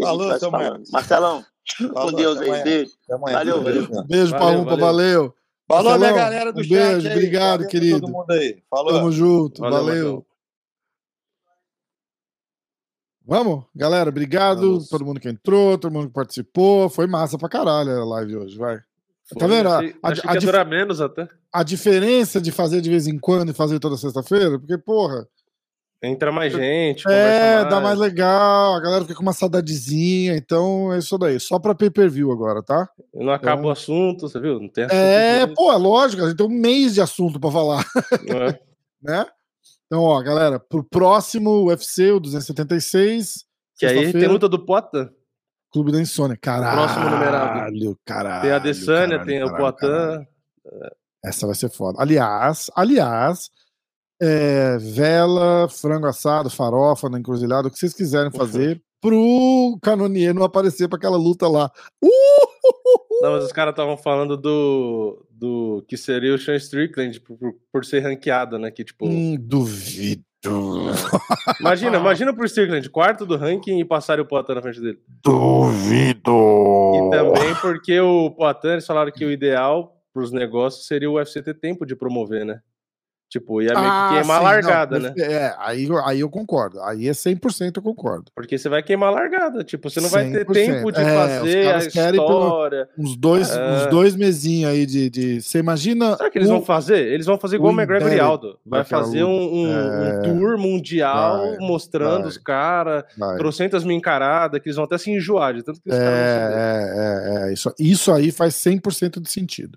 Falou. 0.00 0.28
Marcos. 0.50 0.90
Marcelão, 0.90 1.44
Falou, 1.92 2.10
com 2.10 2.16
Deus 2.16 2.38
aí. 2.38 2.48
amanhã. 2.48 2.64
Beijo. 2.64 2.92
Até 3.04 3.14
amanhã. 3.14 3.38
Valeu, 3.38 3.62
Beijo. 3.62 4.04
Beijo, 4.06 4.30
Valeu, 4.30 4.38
Palumpa, 4.38 4.76
valeu. 4.76 4.86
valeu. 4.86 5.34
Falou, 5.68 5.82
minha 5.84 5.98
Marcelão, 5.98 6.16
galera 6.16 6.52
do 6.52 6.60
um 6.60 6.64
chat. 6.64 6.70
beijo, 6.70 7.08
aí. 7.08 7.14
obrigado, 7.14 7.52
Valeu 7.58 7.68
querido. 7.68 8.00
Todo 8.00 8.12
mundo 8.12 8.30
aí. 8.30 8.62
Falou. 8.70 8.92
Tamo 8.92 9.10
junto, 9.12 9.60
Valeu, 9.60 9.76
valeu. 9.78 9.94
Marcelo. 9.94 10.26
Vamos, 13.26 13.64
galera, 13.74 14.08
obrigado. 14.08 14.60
Vamos. 14.72 14.88
Todo 14.88 15.04
mundo 15.04 15.18
que 15.20 15.28
entrou, 15.28 15.76
todo 15.76 15.92
mundo 15.92 16.06
que 16.08 16.12
participou. 16.14 16.88
Foi 16.88 17.06
massa 17.06 17.36
pra 17.36 17.48
caralho 17.48 17.90
a 17.90 18.04
live 18.04 18.36
hoje, 18.36 18.56
vai. 18.56 18.78
Tá 19.36 19.46
vendo? 19.48 19.68
A, 19.68 19.78
Achei, 19.78 19.94
a- 20.02 20.08
achei 20.10 20.22
a 20.30 20.36
que 20.38 20.46
ia 20.46 20.64
menos 20.64 21.00
até. 21.00 21.28
a 21.52 21.62
diferença 21.64 22.40
de 22.40 22.52
fazer 22.52 22.80
de 22.80 22.88
vez 22.88 23.08
em 23.08 23.18
quando 23.18 23.50
e 23.50 23.54
fazer 23.54 23.80
toda 23.80 23.96
sexta-feira, 23.96 24.58
porque, 24.58 24.78
porra, 24.78 25.26
Entra 26.02 26.30
mais 26.30 26.52
gente, 26.52 27.00
é, 27.08 27.54
conversa 27.62 27.64
dá 27.70 27.80
mais 27.80 27.98
legal, 27.98 28.74
a 28.74 28.80
galera 28.80 29.02
fica 29.02 29.14
com 29.16 29.22
uma 29.22 29.32
saudadezinha, 29.32 30.36
então 30.36 30.92
é 30.92 30.98
isso 30.98 31.16
daí. 31.16 31.40
Só 31.40 31.58
pra 31.58 31.74
pay-per-view 31.74 32.30
agora, 32.30 32.62
tá? 32.62 32.88
Não 33.14 33.32
acaba 33.32 33.60
Então- 33.62 33.70
o 33.70 33.72
assunto, 33.72 34.28
você 34.28 34.38
viu? 34.38 34.60
Não 34.60 34.68
tem 34.68 34.84
assunto 34.84 34.94
É, 34.96 35.46
pô, 35.46 35.72
é 35.72 35.76
lógico, 35.76 36.22
a 36.22 36.28
gente 36.28 36.36
tem 36.36 36.46
um 36.46 36.50
mês 36.50 36.94
de 36.94 37.00
assunto 37.00 37.40
pra 37.40 37.50
falar, 37.50 37.84
É. 38.28 38.60
né? 39.02 39.26
Então, 39.86 40.02
ó, 40.02 40.20
galera, 40.22 40.58
pro 40.58 40.82
próximo 40.82 41.66
UFC, 41.66 42.10
o 42.10 42.20
276, 42.20 43.44
Que 43.78 43.86
aí 43.86 44.12
tem 44.12 44.26
luta 44.26 44.48
do 44.48 44.58
Potan. 44.64 45.10
Clube 45.72 45.92
da 45.92 46.00
Insônia. 46.00 46.36
Caralho, 46.40 46.76
Próximo 46.76 47.10
numerado. 47.10 47.98
caralho. 48.04 48.42
Tem 48.42 48.50
a 48.50 48.56
Adesanya, 48.56 49.24
tem 49.24 49.44
o 49.44 49.56
Potan. 49.56 50.24
caralho. 50.64 50.96
Essa 51.24 51.46
vai 51.46 51.54
ser 51.54 51.68
foda. 51.70 52.00
Aliás, 52.00 52.70
aliás, 52.74 53.50
é, 54.20 54.78
vela, 54.78 55.68
frango 55.68 56.06
assado, 56.06 56.48
farofa 56.50 57.08
na 57.08 57.18
encruzilhada, 57.18 57.68
o 57.68 57.70
que 57.70 57.78
vocês 57.78 57.92
quiserem 57.94 58.30
fazer 58.30 58.80
pro 59.00 59.78
Canonier 59.82 60.32
não 60.34 60.42
aparecer 60.42 60.88
pra 60.88 60.96
aquela 60.98 61.16
luta 61.16 61.46
lá. 61.48 61.70
Uh! 62.02 62.45
Não, 63.20 63.32
mas 63.32 63.44
os 63.44 63.52
caras 63.52 63.72
estavam 63.72 63.96
falando 63.96 64.36
do, 64.36 65.26
do 65.30 65.84
que 65.88 65.96
seria 65.96 66.34
o 66.34 66.38
Sean 66.38 66.56
Strickland 66.56 67.20
por, 67.20 67.38
por, 67.38 67.54
por 67.72 67.84
ser 67.84 68.00
ranqueado, 68.00 68.58
né? 68.58 68.70
Que 68.70 68.84
tipo, 68.84 69.06
Hum, 69.06 69.36
duvido. 69.38 70.22
imagina, 71.60 71.96
imagina 71.96 72.32
pro 72.32 72.44
Strickland, 72.44 72.88
quarto 72.90 73.26
do 73.26 73.36
ranking 73.36 73.80
e 73.80 73.84
passar 73.84 74.20
o 74.20 74.26
Poatan 74.26 74.54
na 74.54 74.62
frente 74.62 74.80
dele. 74.80 74.98
Duvido. 75.24 76.30
E 76.94 77.10
também 77.10 77.54
porque 77.60 77.98
o 77.98 78.30
Poatan, 78.30 78.72
eles 78.72 78.86
falaram 78.86 79.10
que 79.10 79.24
o 79.24 79.30
ideal 79.30 79.96
pros 80.12 80.32
negócios 80.32 80.86
seria 80.86 81.10
o 81.10 81.14
UFC 81.14 81.42
ter 81.42 81.54
tempo 81.54 81.84
de 81.84 81.96
promover, 81.96 82.44
né? 82.44 82.60
Tipo, 83.28 83.60
ia 83.60 83.70
meio 83.74 83.80
que 83.82 83.90
Ah, 83.90 84.10
queimar 84.14 84.36
a 84.36 84.38
sim, 84.38 84.44
largada, 84.44 84.98
não, 85.00 85.08
né? 85.10 85.14
É, 85.18 85.54
aí, 85.58 85.88
aí 86.04 86.20
eu 86.20 86.30
concordo. 86.30 86.80
Aí 86.82 87.08
é 87.08 87.12
100% 87.12 87.76
eu 87.78 87.82
concordo. 87.82 88.30
Porque 88.36 88.56
você 88.56 88.68
vai 88.68 88.84
queimar 88.84 89.08
a 89.08 89.12
largada. 89.12 89.64
Tipo, 89.64 89.90
você 89.90 90.00
não 90.00 90.08
vai 90.08 90.30
ter 90.30 90.46
100%. 90.46 90.52
tempo 90.54 90.92
de 90.92 91.00
É, 91.00 91.02
os 91.02 91.08
fazer 91.10 91.60
a 91.66 91.72
caras 91.72 91.86
pelo- 91.92 92.10
história. 92.44 92.88
Uns 92.96 93.16
dois, 93.16 93.50
É. 93.50 93.70
uns 93.72 93.86
dois 93.88 94.14
mesinhos 94.14 94.70
aí 94.70 94.86
de, 94.86 95.10
de. 95.10 95.42
Você 95.42 95.58
imagina. 95.58 96.12
O 96.14 96.30
que 96.30 96.38
eles 96.38 96.48
o- 96.48 96.52
vão 96.52 96.62
fazer? 96.62 96.98
Eles 97.12 97.26
vão 97.26 97.36
fazer 97.36 97.56
igual 97.56 97.72
o 97.72 97.76
McGregor 97.76 98.12
e 98.12 98.20
Aldo. 98.20 98.58
Vai 98.64 98.84
fazer 98.84 99.24
um, 99.24 99.30
um- 99.54 99.72
É. 99.72 100.18
um 100.18 100.22
tour 100.22 100.56
mundial 100.56 101.38
Vai, 101.40 101.56
mostrando 101.58 102.20
vai. 102.20 102.28
os 102.28 102.38
caras, 102.38 103.04
trocentas 103.38 103.82
mil 103.82 103.96
encaradas, 103.96 104.60
que 104.60 104.68
eles 104.68 104.76
vão 104.76 104.84
até 104.84 104.96
se 104.98 105.10
enjoar 105.10 105.52
de 105.54 105.64
tanto 105.64 105.80
que 105.82 105.90
os 105.90 105.96
caras. 105.98 106.12
É, 106.14 106.94
é, 106.96 107.44
é, 107.46 107.50
é. 107.50 107.52
Isso, 107.52 107.74
isso 107.78 108.12
aí 108.12 108.30
faz 108.30 108.54
100% 108.54 109.20
de 109.20 109.28
sentido. 109.30 109.76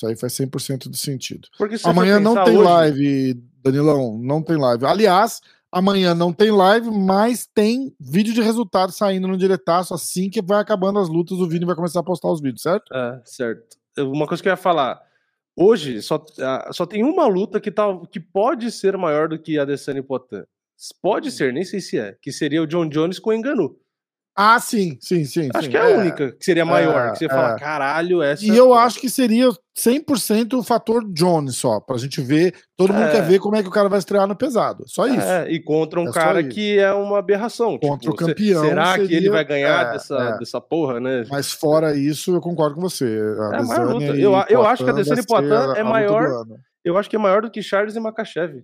Isso 0.00 0.06
aí 0.06 0.16
faz 0.16 0.32
100% 0.32 0.88
de 0.88 0.96
sentido. 0.96 1.46
Amanhã 1.84 2.18
não 2.18 2.42
tem 2.42 2.56
hoje- 2.56 2.64
live, 2.64 3.34
Danilão. 3.62 4.16
Não 4.18 4.42
tem 4.42 4.56
live. 4.56 4.86
Aliás, 4.86 5.42
amanhã 5.70 6.14
não 6.14 6.32
tem 6.32 6.50
live, 6.50 6.90
mas 6.90 7.46
tem 7.46 7.94
vídeo 8.00 8.32
de 8.32 8.40
resultado 8.40 8.92
saindo 8.92 9.28
no 9.28 9.36
diretaço 9.36 9.92
assim 9.92 10.30
que 10.30 10.40
vai 10.40 10.58
acabando 10.58 10.98
as 10.98 11.10
lutas. 11.10 11.38
O 11.38 11.46
Vini 11.46 11.66
vai 11.66 11.74
começar 11.76 12.00
a 12.00 12.02
postar 12.02 12.32
os 12.32 12.40
vídeos, 12.40 12.62
certo? 12.62 12.90
É, 12.94 13.20
certo. 13.26 13.76
Uma 13.98 14.26
coisa 14.26 14.42
que 14.42 14.48
eu 14.48 14.52
ia 14.52 14.56
falar. 14.56 14.98
Hoje 15.54 16.00
só, 16.00 16.24
só 16.72 16.86
tem 16.86 17.04
uma 17.04 17.26
luta 17.26 17.60
que, 17.60 17.70
tá, 17.70 17.84
que 18.10 18.18
pode 18.18 18.70
ser 18.72 18.96
maior 18.96 19.28
do 19.28 19.38
que 19.38 19.58
a 19.58 19.62
Adesanya 19.62 19.98
e 20.00 20.02
Potan. 20.02 20.44
Pode 21.02 21.30
ser, 21.30 21.52
nem 21.52 21.62
sei 21.62 21.80
se 21.82 21.98
é. 21.98 22.16
Que 22.22 22.32
seria 22.32 22.62
o 22.62 22.66
John 22.66 22.88
Jones 22.88 23.18
com 23.18 23.28
o 23.28 23.32
Enganu. 23.34 23.76
Ah, 24.36 24.58
sim, 24.58 24.96
sim, 25.00 25.24
sim. 25.24 25.48
Acho 25.52 25.64
sim. 25.64 25.70
que 25.70 25.76
é 25.76 25.80
a 25.80 25.98
única 25.98 26.32
que 26.32 26.44
seria 26.44 26.64
maior. 26.64 27.12
que 27.12 27.18
você 27.18 27.24
é. 27.26 27.28
fala, 27.28 27.56
caralho, 27.56 28.22
essa. 28.22 28.44
E 28.44 28.48
eu 28.56 28.72
acho 28.72 28.98
que 29.00 29.10
seria 29.10 29.50
100% 29.76 30.54
o 30.58 30.62
fator 30.62 31.04
Jones 31.12 31.56
só, 31.56 31.80
pra 31.80 31.98
gente 31.98 32.20
ver. 32.22 32.54
Todo 32.76 32.92
mundo 32.92 33.04
É. 33.06 33.10
quer 33.12 33.22
ver 33.26 33.38
como 33.38 33.56
é 33.56 33.62
que 33.62 33.68
o 33.68 33.72
cara 33.72 33.88
vai 33.88 33.98
estrear 33.98 34.26
no 34.26 34.36
pesado. 34.36 34.84
Só 34.86 35.06
isso. 35.06 35.20
É, 35.20 35.50
e 35.50 35.60
contra 35.60 36.00
um 36.00 36.08
É 36.08 36.12
cara 36.12 36.42
que 36.44 36.78
é 36.78 36.92
uma 36.92 37.18
aberração. 37.18 37.78
Contra 37.78 38.08
o 38.10 38.12
se- 38.12 38.18
campeão 38.24 38.62
Será 38.64 38.94
que 38.94 39.00
ele 39.02 39.08
seria- 39.14 39.30
vai 39.32 39.44
ganhar 39.44 39.88
é, 39.88 39.92
dessa, 39.92 40.14
é. 40.16 40.38
dessa 40.38 40.60
porra, 40.60 41.00
né? 41.00 41.24
Mas 41.28 41.52
fora 41.52 41.94
isso, 41.96 42.34
eu 42.34 42.40
concordo 42.40 42.76
com 42.76 42.80
você. 42.82 43.04
A 43.52 43.56
É 43.56 43.78
luta. 43.84 44.04
Eu 44.16 44.32
eu 44.48 44.64
acho 44.66 44.84
que 44.84 44.90
a 44.90 44.94
e 45.20 45.26
Poatan 45.26 45.72
a- 45.74 45.78
é 45.78 45.82
maior. 45.82 46.44
Eu 46.84 46.96
acho 46.96 47.10
que 47.10 47.16
é 47.16 47.18
maior 47.18 47.42
do 47.42 47.50
que 47.50 47.62
Charles 47.62 47.94
e 47.96 48.00
Makachev. 48.00 48.62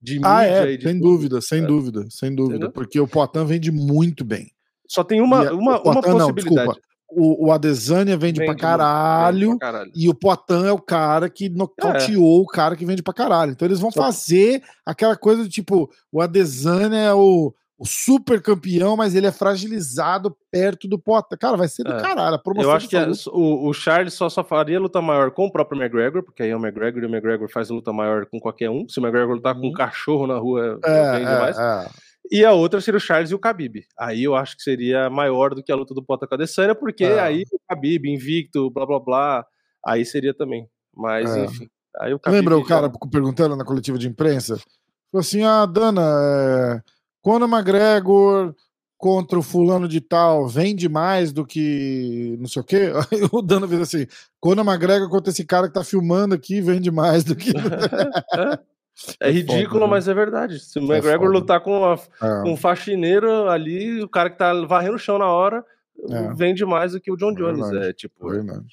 De 0.00 0.20
Ah, 0.22 0.42
mídia 0.42 0.68
é, 0.68 0.72
e 0.72 0.76
de 0.76 0.84
sem 0.84 1.00
tudo. 1.00 1.02
dúvida, 1.10 1.40
sem 1.40 1.64
É. 1.64 1.66
dúvida, 1.66 2.04
sem 2.10 2.34
dúvida. 2.34 2.56
Entendeu? 2.56 2.70
Porque 2.72 3.00
o 3.00 3.08
Poitin 3.08 3.44
vende 3.44 3.72
muito 3.72 4.24
bem. 4.24 4.46
Só 4.88 5.02
tem 5.04 5.20
uma, 5.20 5.44
E 5.44 5.48
uma, 5.50 5.72
não, 5.72 5.82
possibilidade. 5.82 6.34
desculpa. 6.34 6.76
O, 7.08 7.46
o 7.46 7.52
Adesanya 7.52 8.16
vende, 8.16 8.40
Vende 8.40 8.52
pra 8.52 8.54
caralho. 8.60 9.48
vende 9.50 9.58
pra 9.60 9.72
caralho. 9.72 9.92
E 9.94 10.08
o 10.08 10.14
Poitin 10.14 10.66
é 10.66 10.72
o 10.72 10.80
cara 10.80 11.30
que 11.30 11.48
nocauteou 11.48 12.42
o 12.42 12.46
cara 12.46 12.74
que 12.74 12.84
vende 12.84 13.02
pra 13.02 13.14
caralho. 13.14 13.52
Então 13.52 13.66
eles 13.66 13.78
vão 13.78 13.92
Só- 13.92 14.02
fazer 14.02 14.60
aquela 14.84 15.16
coisa 15.16 15.44
de 15.44 15.48
tipo: 15.48 15.88
o 16.10 16.20
Adesanya 16.20 16.96
é 16.98 17.14
o, 17.14 17.54
o 17.78 17.86
super 17.86 18.42
campeão, 18.42 18.96
mas 18.96 19.14
ele 19.14 19.26
é 19.28 19.30
fragilizado 19.32 20.36
perto 20.50 20.88
do 20.88 20.98
Poitin. 20.98 21.36
Cara, 21.38 21.56
vai 21.56 21.68
ser 21.68 21.84
do 21.84 21.92
É. 21.92 22.00
caralho. 22.00 22.34
A 22.34 22.38
promoção 22.38 22.70
Eu 22.70 22.76
acho 22.76 22.88
que 22.88 22.98
luta- 22.98 23.30
o, 23.30 23.68
o 23.68 23.72
Charles 23.72 24.12
só, 24.14 24.28
só 24.28 24.42
faria 24.42 24.80
luta 24.80 25.00
maior 25.00 25.30
com 25.30 25.46
o 25.46 25.52
próprio 25.52 25.80
McGregor, 25.80 26.24
porque 26.24 26.42
aí 26.42 26.50
é 26.50 26.56
o 26.56 26.60
McGregor 26.60 27.02
e 27.02 27.06
o 27.06 27.08
McGregor 27.08 27.48
faz 27.48 27.70
luta 27.70 27.92
maior 27.92 28.26
com 28.26 28.40
qualquer 28.40 28.68
um. 28.68 28.88
Se 28.88 28.98
o 28.98 29.02
McGregor 29.02 29.36
lutar 29.36 29.54
com 29.54 29.60
um 29.62 29.66
Uhum. 29.66 29.72
cachorro 29.72 30.26
na 30.26 30.38
rua, 30.38 30.80
é, 30.84 31.12
vende 31.18 31.24
mais. 31.30 31.56
é, 31.56 31.62
é. 31.84 32.05
E 32.30 32.44
a 32.44 32.52
outra 32.52 32.80
seria 32.80 32.98
o 32.98 33.00
Charles 33.00 33.30
e 33.30 33.34
o 33.34 33.38
Khabib. 33.38 33.84
Aí 33.98 34.24
eu 34.24 34.34
acho 34.34 34.56
que 34.56 34.62
seria 34.62 35.08
maior 35.10 35.54
do 35.54 35.62
que 35.62 35.70
a 35.70 35.76
luta 35.76 35.94
do 35.94 36.02
Pota 36.02 36.26
com 36.26 36.34
a 36.34 36.36
Adesanya, 36.36 36.74
porque 36.74 37.04
É. 37.04 37.20
aí 37.20 37.42
o 37.52 37.60
Khabib, 37.72 38.08
invicto, 38.08 38.70
blá 38.70 38.84
blá 38.86 38.98
blá, 39.00 39.46
aí 39.84 40.04
seria 40.04 40.34
também. 40.34 40.68
Mas, 40.94 41.34
É. 41.36 41.44
enfim. 41.44 41.68
Aí 42.00 42.12
o 42.12 42.18
Khabib 42.18 42.36
Lembra 42.38 42.56
o 42.58 42.62
já- 42.62 42.68
cara 42.68 42.92
perguntando 43.10 43.54
na 43.56 43.64
coletiva 43.64 43.96
de 43.98 44.08
imprensa? 44.08 44.56
Falou 44.56 45.20
assim: 45.20 45.42
ah, 45.44 45.64
Dana, 45.66 46.02
é... 46.02 46.82
Conor 47.22 47.48
McGregor 47.48 48.54
contra 48.98 49.38
o 49.38 49.42
fulano 49.42 49.86
de 49.86 50.00
tal 50.00 50.48
vende 50.48 50.88
mais 50.88 51.30
do 51.32 51.44
que 51.46 52.34
não 52.38 52.48
sei 52.48 52.62
o 52.62 52.64
quê? 52.64 52.90
Aí 53.12 53.28
o 53.32 53.40
Dana 53.42 53.68
fez 53.68 53.80
assim: 53.82 54.06
Conor 54.40 54.64
McGregor 54.66 55.08
contra 55.08 55.30
esse 55.30 55.44
cara 55.44 55.68
que 55.68 55.74
tá 55.74 55.84
filmando 55.84 56.34
aqui 56.34 56.60
vende 56.60 56.90
mais 56.90 57.22
do 57.24 57.36
que. 57.36 57.52
É 59.20 59.30
ridículo, 59.30 59.68
foda, 59.68 59.84
né? 59.84 59.90
mas 59.90 60.08
é 60.08 60.14
verdade. 60.14 60.58
Se 60.58 60.78
o 60.78 60.82
É 60.92 60.96
McGregor 60.96 61.26
foda. 61.26 61.38
lutar 61.38 61.60
com, 61.60 61.84
a- 61.84 61.94
É, 62.22 62.42
com 62.42 62.52
um 62.52 62.56
faxineiro 62.56 63.48
ali, 63.48 64.02
o 64.02 64.08
cara 64.08 64.30
que 64.30 64.38
tá 64.38 64.52
varrendo 64.64 64.94
o 64.96 64.98
chão 64.98 65.18
na 65.18 65.26
hora, 65.30 65.64
É. 66.10 66.34
vende 66.34 66.64
mais 66.64 66.92
do 66.92 67.00
que 67.00 67.10
o 67.10 67.16
John 67.16 67.30
É 67.32 67.34
Jones. 67.34 67.72
É 67.72 67.92
tipo, 67.92 68.30
é 68.30 68.34
verdade. 68.36 68.66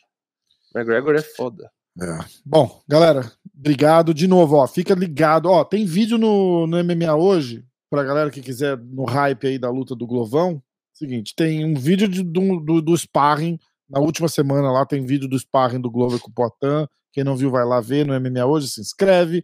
McGregor 0.76 1.16
é 1.16 1.22
foda. 1.22 1.69
É. 2.02 2.19
Bom, 2.45 2.82
galera, 2.88 3.32
obrigado 3.56 4.14
de 4.14 4.27
novo. 4.27 4.56
Ó, 4.56 4.66
fica 4.68 4.95
ligado. 4.95 5.45
Ó, 5.50 5.64
tem 5.64 5.85
vídeo 5.85 6.18
no, 6.18 6.66
no 6.66 6.77
MMA 6.84 7.16
hoje, 7.16 7.64
pra 7.90 8.03
galera 8.03 8.32
que 8.32 8.42
quiser 8.42 8.77
no 8.77 9.03
hype 9.06 9.45
aí 9.48 9.60
da 9.60 9.69
luta 9.69 9.95
do 9.95 10.08
Glovão. 10.08 10.61
Seguinte, 10.93 11.35
tem 11.35 11.64
um 11.66 11.76
vídeo 11.76 12.08
de- 12.08 12.24
do, 12.24 12.60
do, 12.60 12.82
do 12.82 12.98
sparring. 12.98 13.60
Na 13.90 14.00
última 14.00 14.27
semana 14.27 14.72
lá 14.72 14.85
tem 14.85 15.06
vídeo 15.06 15.27
do 15.27 15.38
sparring 15.38 15.82
do 15.82 15.92
Glover 15.92 16.19
com 16.19 16.32
o 16.32 16.34
Poitin. 16.34 16.88
Quem 17.11 17.24
não 17.24 17.35
viu, 17.35 17.52
vai 17.52 17.64
lá 17.64 17.80
ver 17.80 18.06
no 18.08 18.14
MMA 18.19 18.43
hoje, 18.43 18.68
se 18.69 18.82
inscreve. 18.82 19.43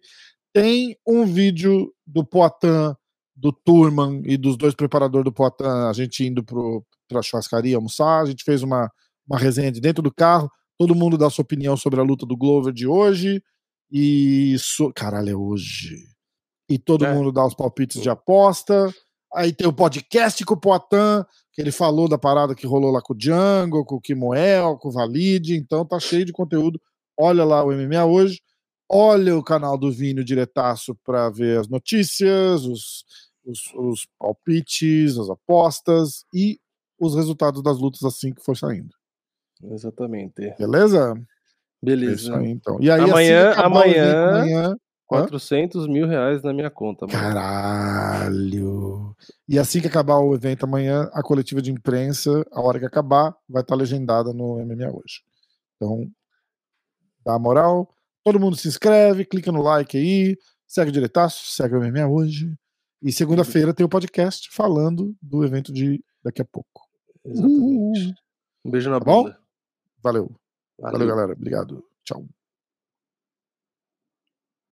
Tem 0.54 0.96
um 1.08 1.26
vídeo 1.26 1.94
do 2.06 2.26
Poitin, 2.26 2.96
do 3.36 3.52
Turman 3.54 4.22
e 4.26 4.36
dos 4.38 4.58
dois 4.58 4.74
preparadores 4.74 5.24
do 5.26 5.32
Poitin, 5.32 5.64
a 5.64 5.94
gente 5.94 6.26
indo 6.26 6.44
pro, 6.44 6.84
pra 7.08 7.22
churrascaria 7.22 7.76
almoçar. 7.76 8.22
A 8.22 8.26
gente 8.26 8.44
fez 8.44 8.64
uma, 8.64 8.90
uma 9.28 9.38
resenha 9.40 9.72
de 9.72 9.80
dentro 9.80 10.02
do 10.02 10.14
carro. 10.14 10.50
Todo 10.78 10.96
mundo 10.96 11.18
dá 11.18 11.30
sua 11.30 11.44
opinião 11.44 11.78
sobre 11.78 12.00
a 12.00 12.04
luta 12.04 12.26
do 12.26 12.38
Glover 12.38 12.74
de 12.74 12.88
hoje. 12.88 13.42
E. 13.92 14.56
So... 14.60 14.92
Caralho, 14.94 15.30
é 15.30 15.36
hoje. 15.36 15.96
E 16.70 16.78
todo 16.78 17.06
É. 17.06 17.14
mundo 17.14 17.32
dá 17.32 17.46
os 17.46 17.54
palpites 17.56 18.02
de 18.02 18.10
aposta. 18.10 18.94
Aí 19.34 19.54
tem 19.54 19.68
o 19.68 19.74
podcast 19.74 20.44
com 20.44 20.56
o 20.56 20.60
Poitin, 20.60 21.24
que 21.54 21.62
ele 21.62 21.72
falou 21.72 22.08
da 22.10 22.18
parada 22.18 22.56
que 22.56 22.66
rolou 22.66 22.92
lá 22.92 23.02
com 23.02 23.14
o 23.14 23.18
Django, 23.18 23.86
com 23.86 23.96
o 23.96 24.02
Kimoel, 24.02 24.78
com 24.78 24.90
o 24.90 24.92
Valide. 24.92 25.56
Então 25.56 25.86
tá 25.86 26.00
cheio 26.00 26.26
de 26.26 26.32
conteúdo. 26.32 26.80
Olha 27.18 27.44
lá 27.46 27.64
o 27.64 27.72
MMA 27.72 28.06
hoje. 28.06 28.40
Olha 28.92 29.38
o 29.38 29.44
canal 29.44 29.78
do 29.78 29.92
Vini 29.92 30.24
Diretaço 30.24 30.96
para 31.06 31.30
ver 31.30 31.60
as 31.60 31.68
notícias, 31.68 32.66
os, 32.66 33.06
os, 33.46 33.72
os 33.76 34.08
palpites, 34.18 35.18
as 35.18 35.30
apostas 35.30 36.26
e 36.34 36.60
os 37.00 37.16
resultados 37.16 37.62
das 37.62 37.78
lutas 37.78 38.04
assim 38.04 38.34
que 38.34 38.44
for 38.44 38.58
saindo. 38.58 38.90
Exatamente. 39.64 40.54
Beleza? 40.58 41.14
É 41.16 41.86
Beleza. 41.86 42.36
aí, 42.38 42.50
então. 42.50 42.78
E 42.82 42.90
aí, 42.90 43.00
Amanhã- 43.02 43.52
acabar 43.52 43.80
o 43.80 43.90
evento 43.90 44.16
amanhã- 44.18 44.66
amanhã 44.66 44.76
400 45.06 45.88
mil 45.88 46.08
reais 46.08 46.44
na 46.44 46.54
minha 46.54 46.70
conta, 46.70 47.08
mano. 47.08 47.20
Caralho! 47.20 49.16
E 49.48 49.58
assim 49.58 49.82
que 49.82 49.88
acabar 49.88 50.18
o 50.20 50.36
evento 50.36 50.66
amanhã, 50.66 51.10
a 51.14 51.24
coletiva 51.24 51.62
de 51.62 51.72
imprensa, 51.72 52.46
a 52.52 52.62
hora 52.62 52.80
que 52.80 52.86
acabar, 52.86 53.36
vai 53.48 53.62
estar 53.64 53.76
legendada 53.76 54.32
no 54.34 54.60
MMA 54.60 54.88
hoje. 54.92 55.22
Então, 55.76 56.08
dá 57.26 57.34
a 57.36 57.40
moral. 57.40 57.92
Todo 58.24 58.40
mundo 58.40 58.56
se 58.56 58.68
inscreve, 58.68 59.26
clica 59.26 59.52
no 59.52 59.62
like 59.62 59.98
aí, 59.98 60.38
segue 60.68 60.90
o 60.90 60.94
diretaço, 60.94 61.46
segue 61.52 61.76
o 61.76 61.80
MMA 61.80 62.08
hoje. 62.08 62.54
E 63.02 63.12
segunda-feira 63.14 63.74
tem 63.74 63.86
o 63.86 63.90
podcast 63.90 64.50
falando 64.52 65.16
do 65.22 65.44
evento 65.46 65.72
de 65.72 66.04
daqui 66.24 66.42
a 66.42 66.46
pouco. 66.46 66.82
Exatamente. 67.26 68.14
Um 68.66 68.72
beijo 68.72 68.90
na 68.90 69.00
Tá 69.00 69.06
bunda. 69.06 69.40
Valeu. 70.04 70.32
Valeu, 70.78 70.92
Valeu. 71.00 71.08
galera. 71.08 71.34
Obrigado. 71.34 71.84
Tchau. 72.04 72.26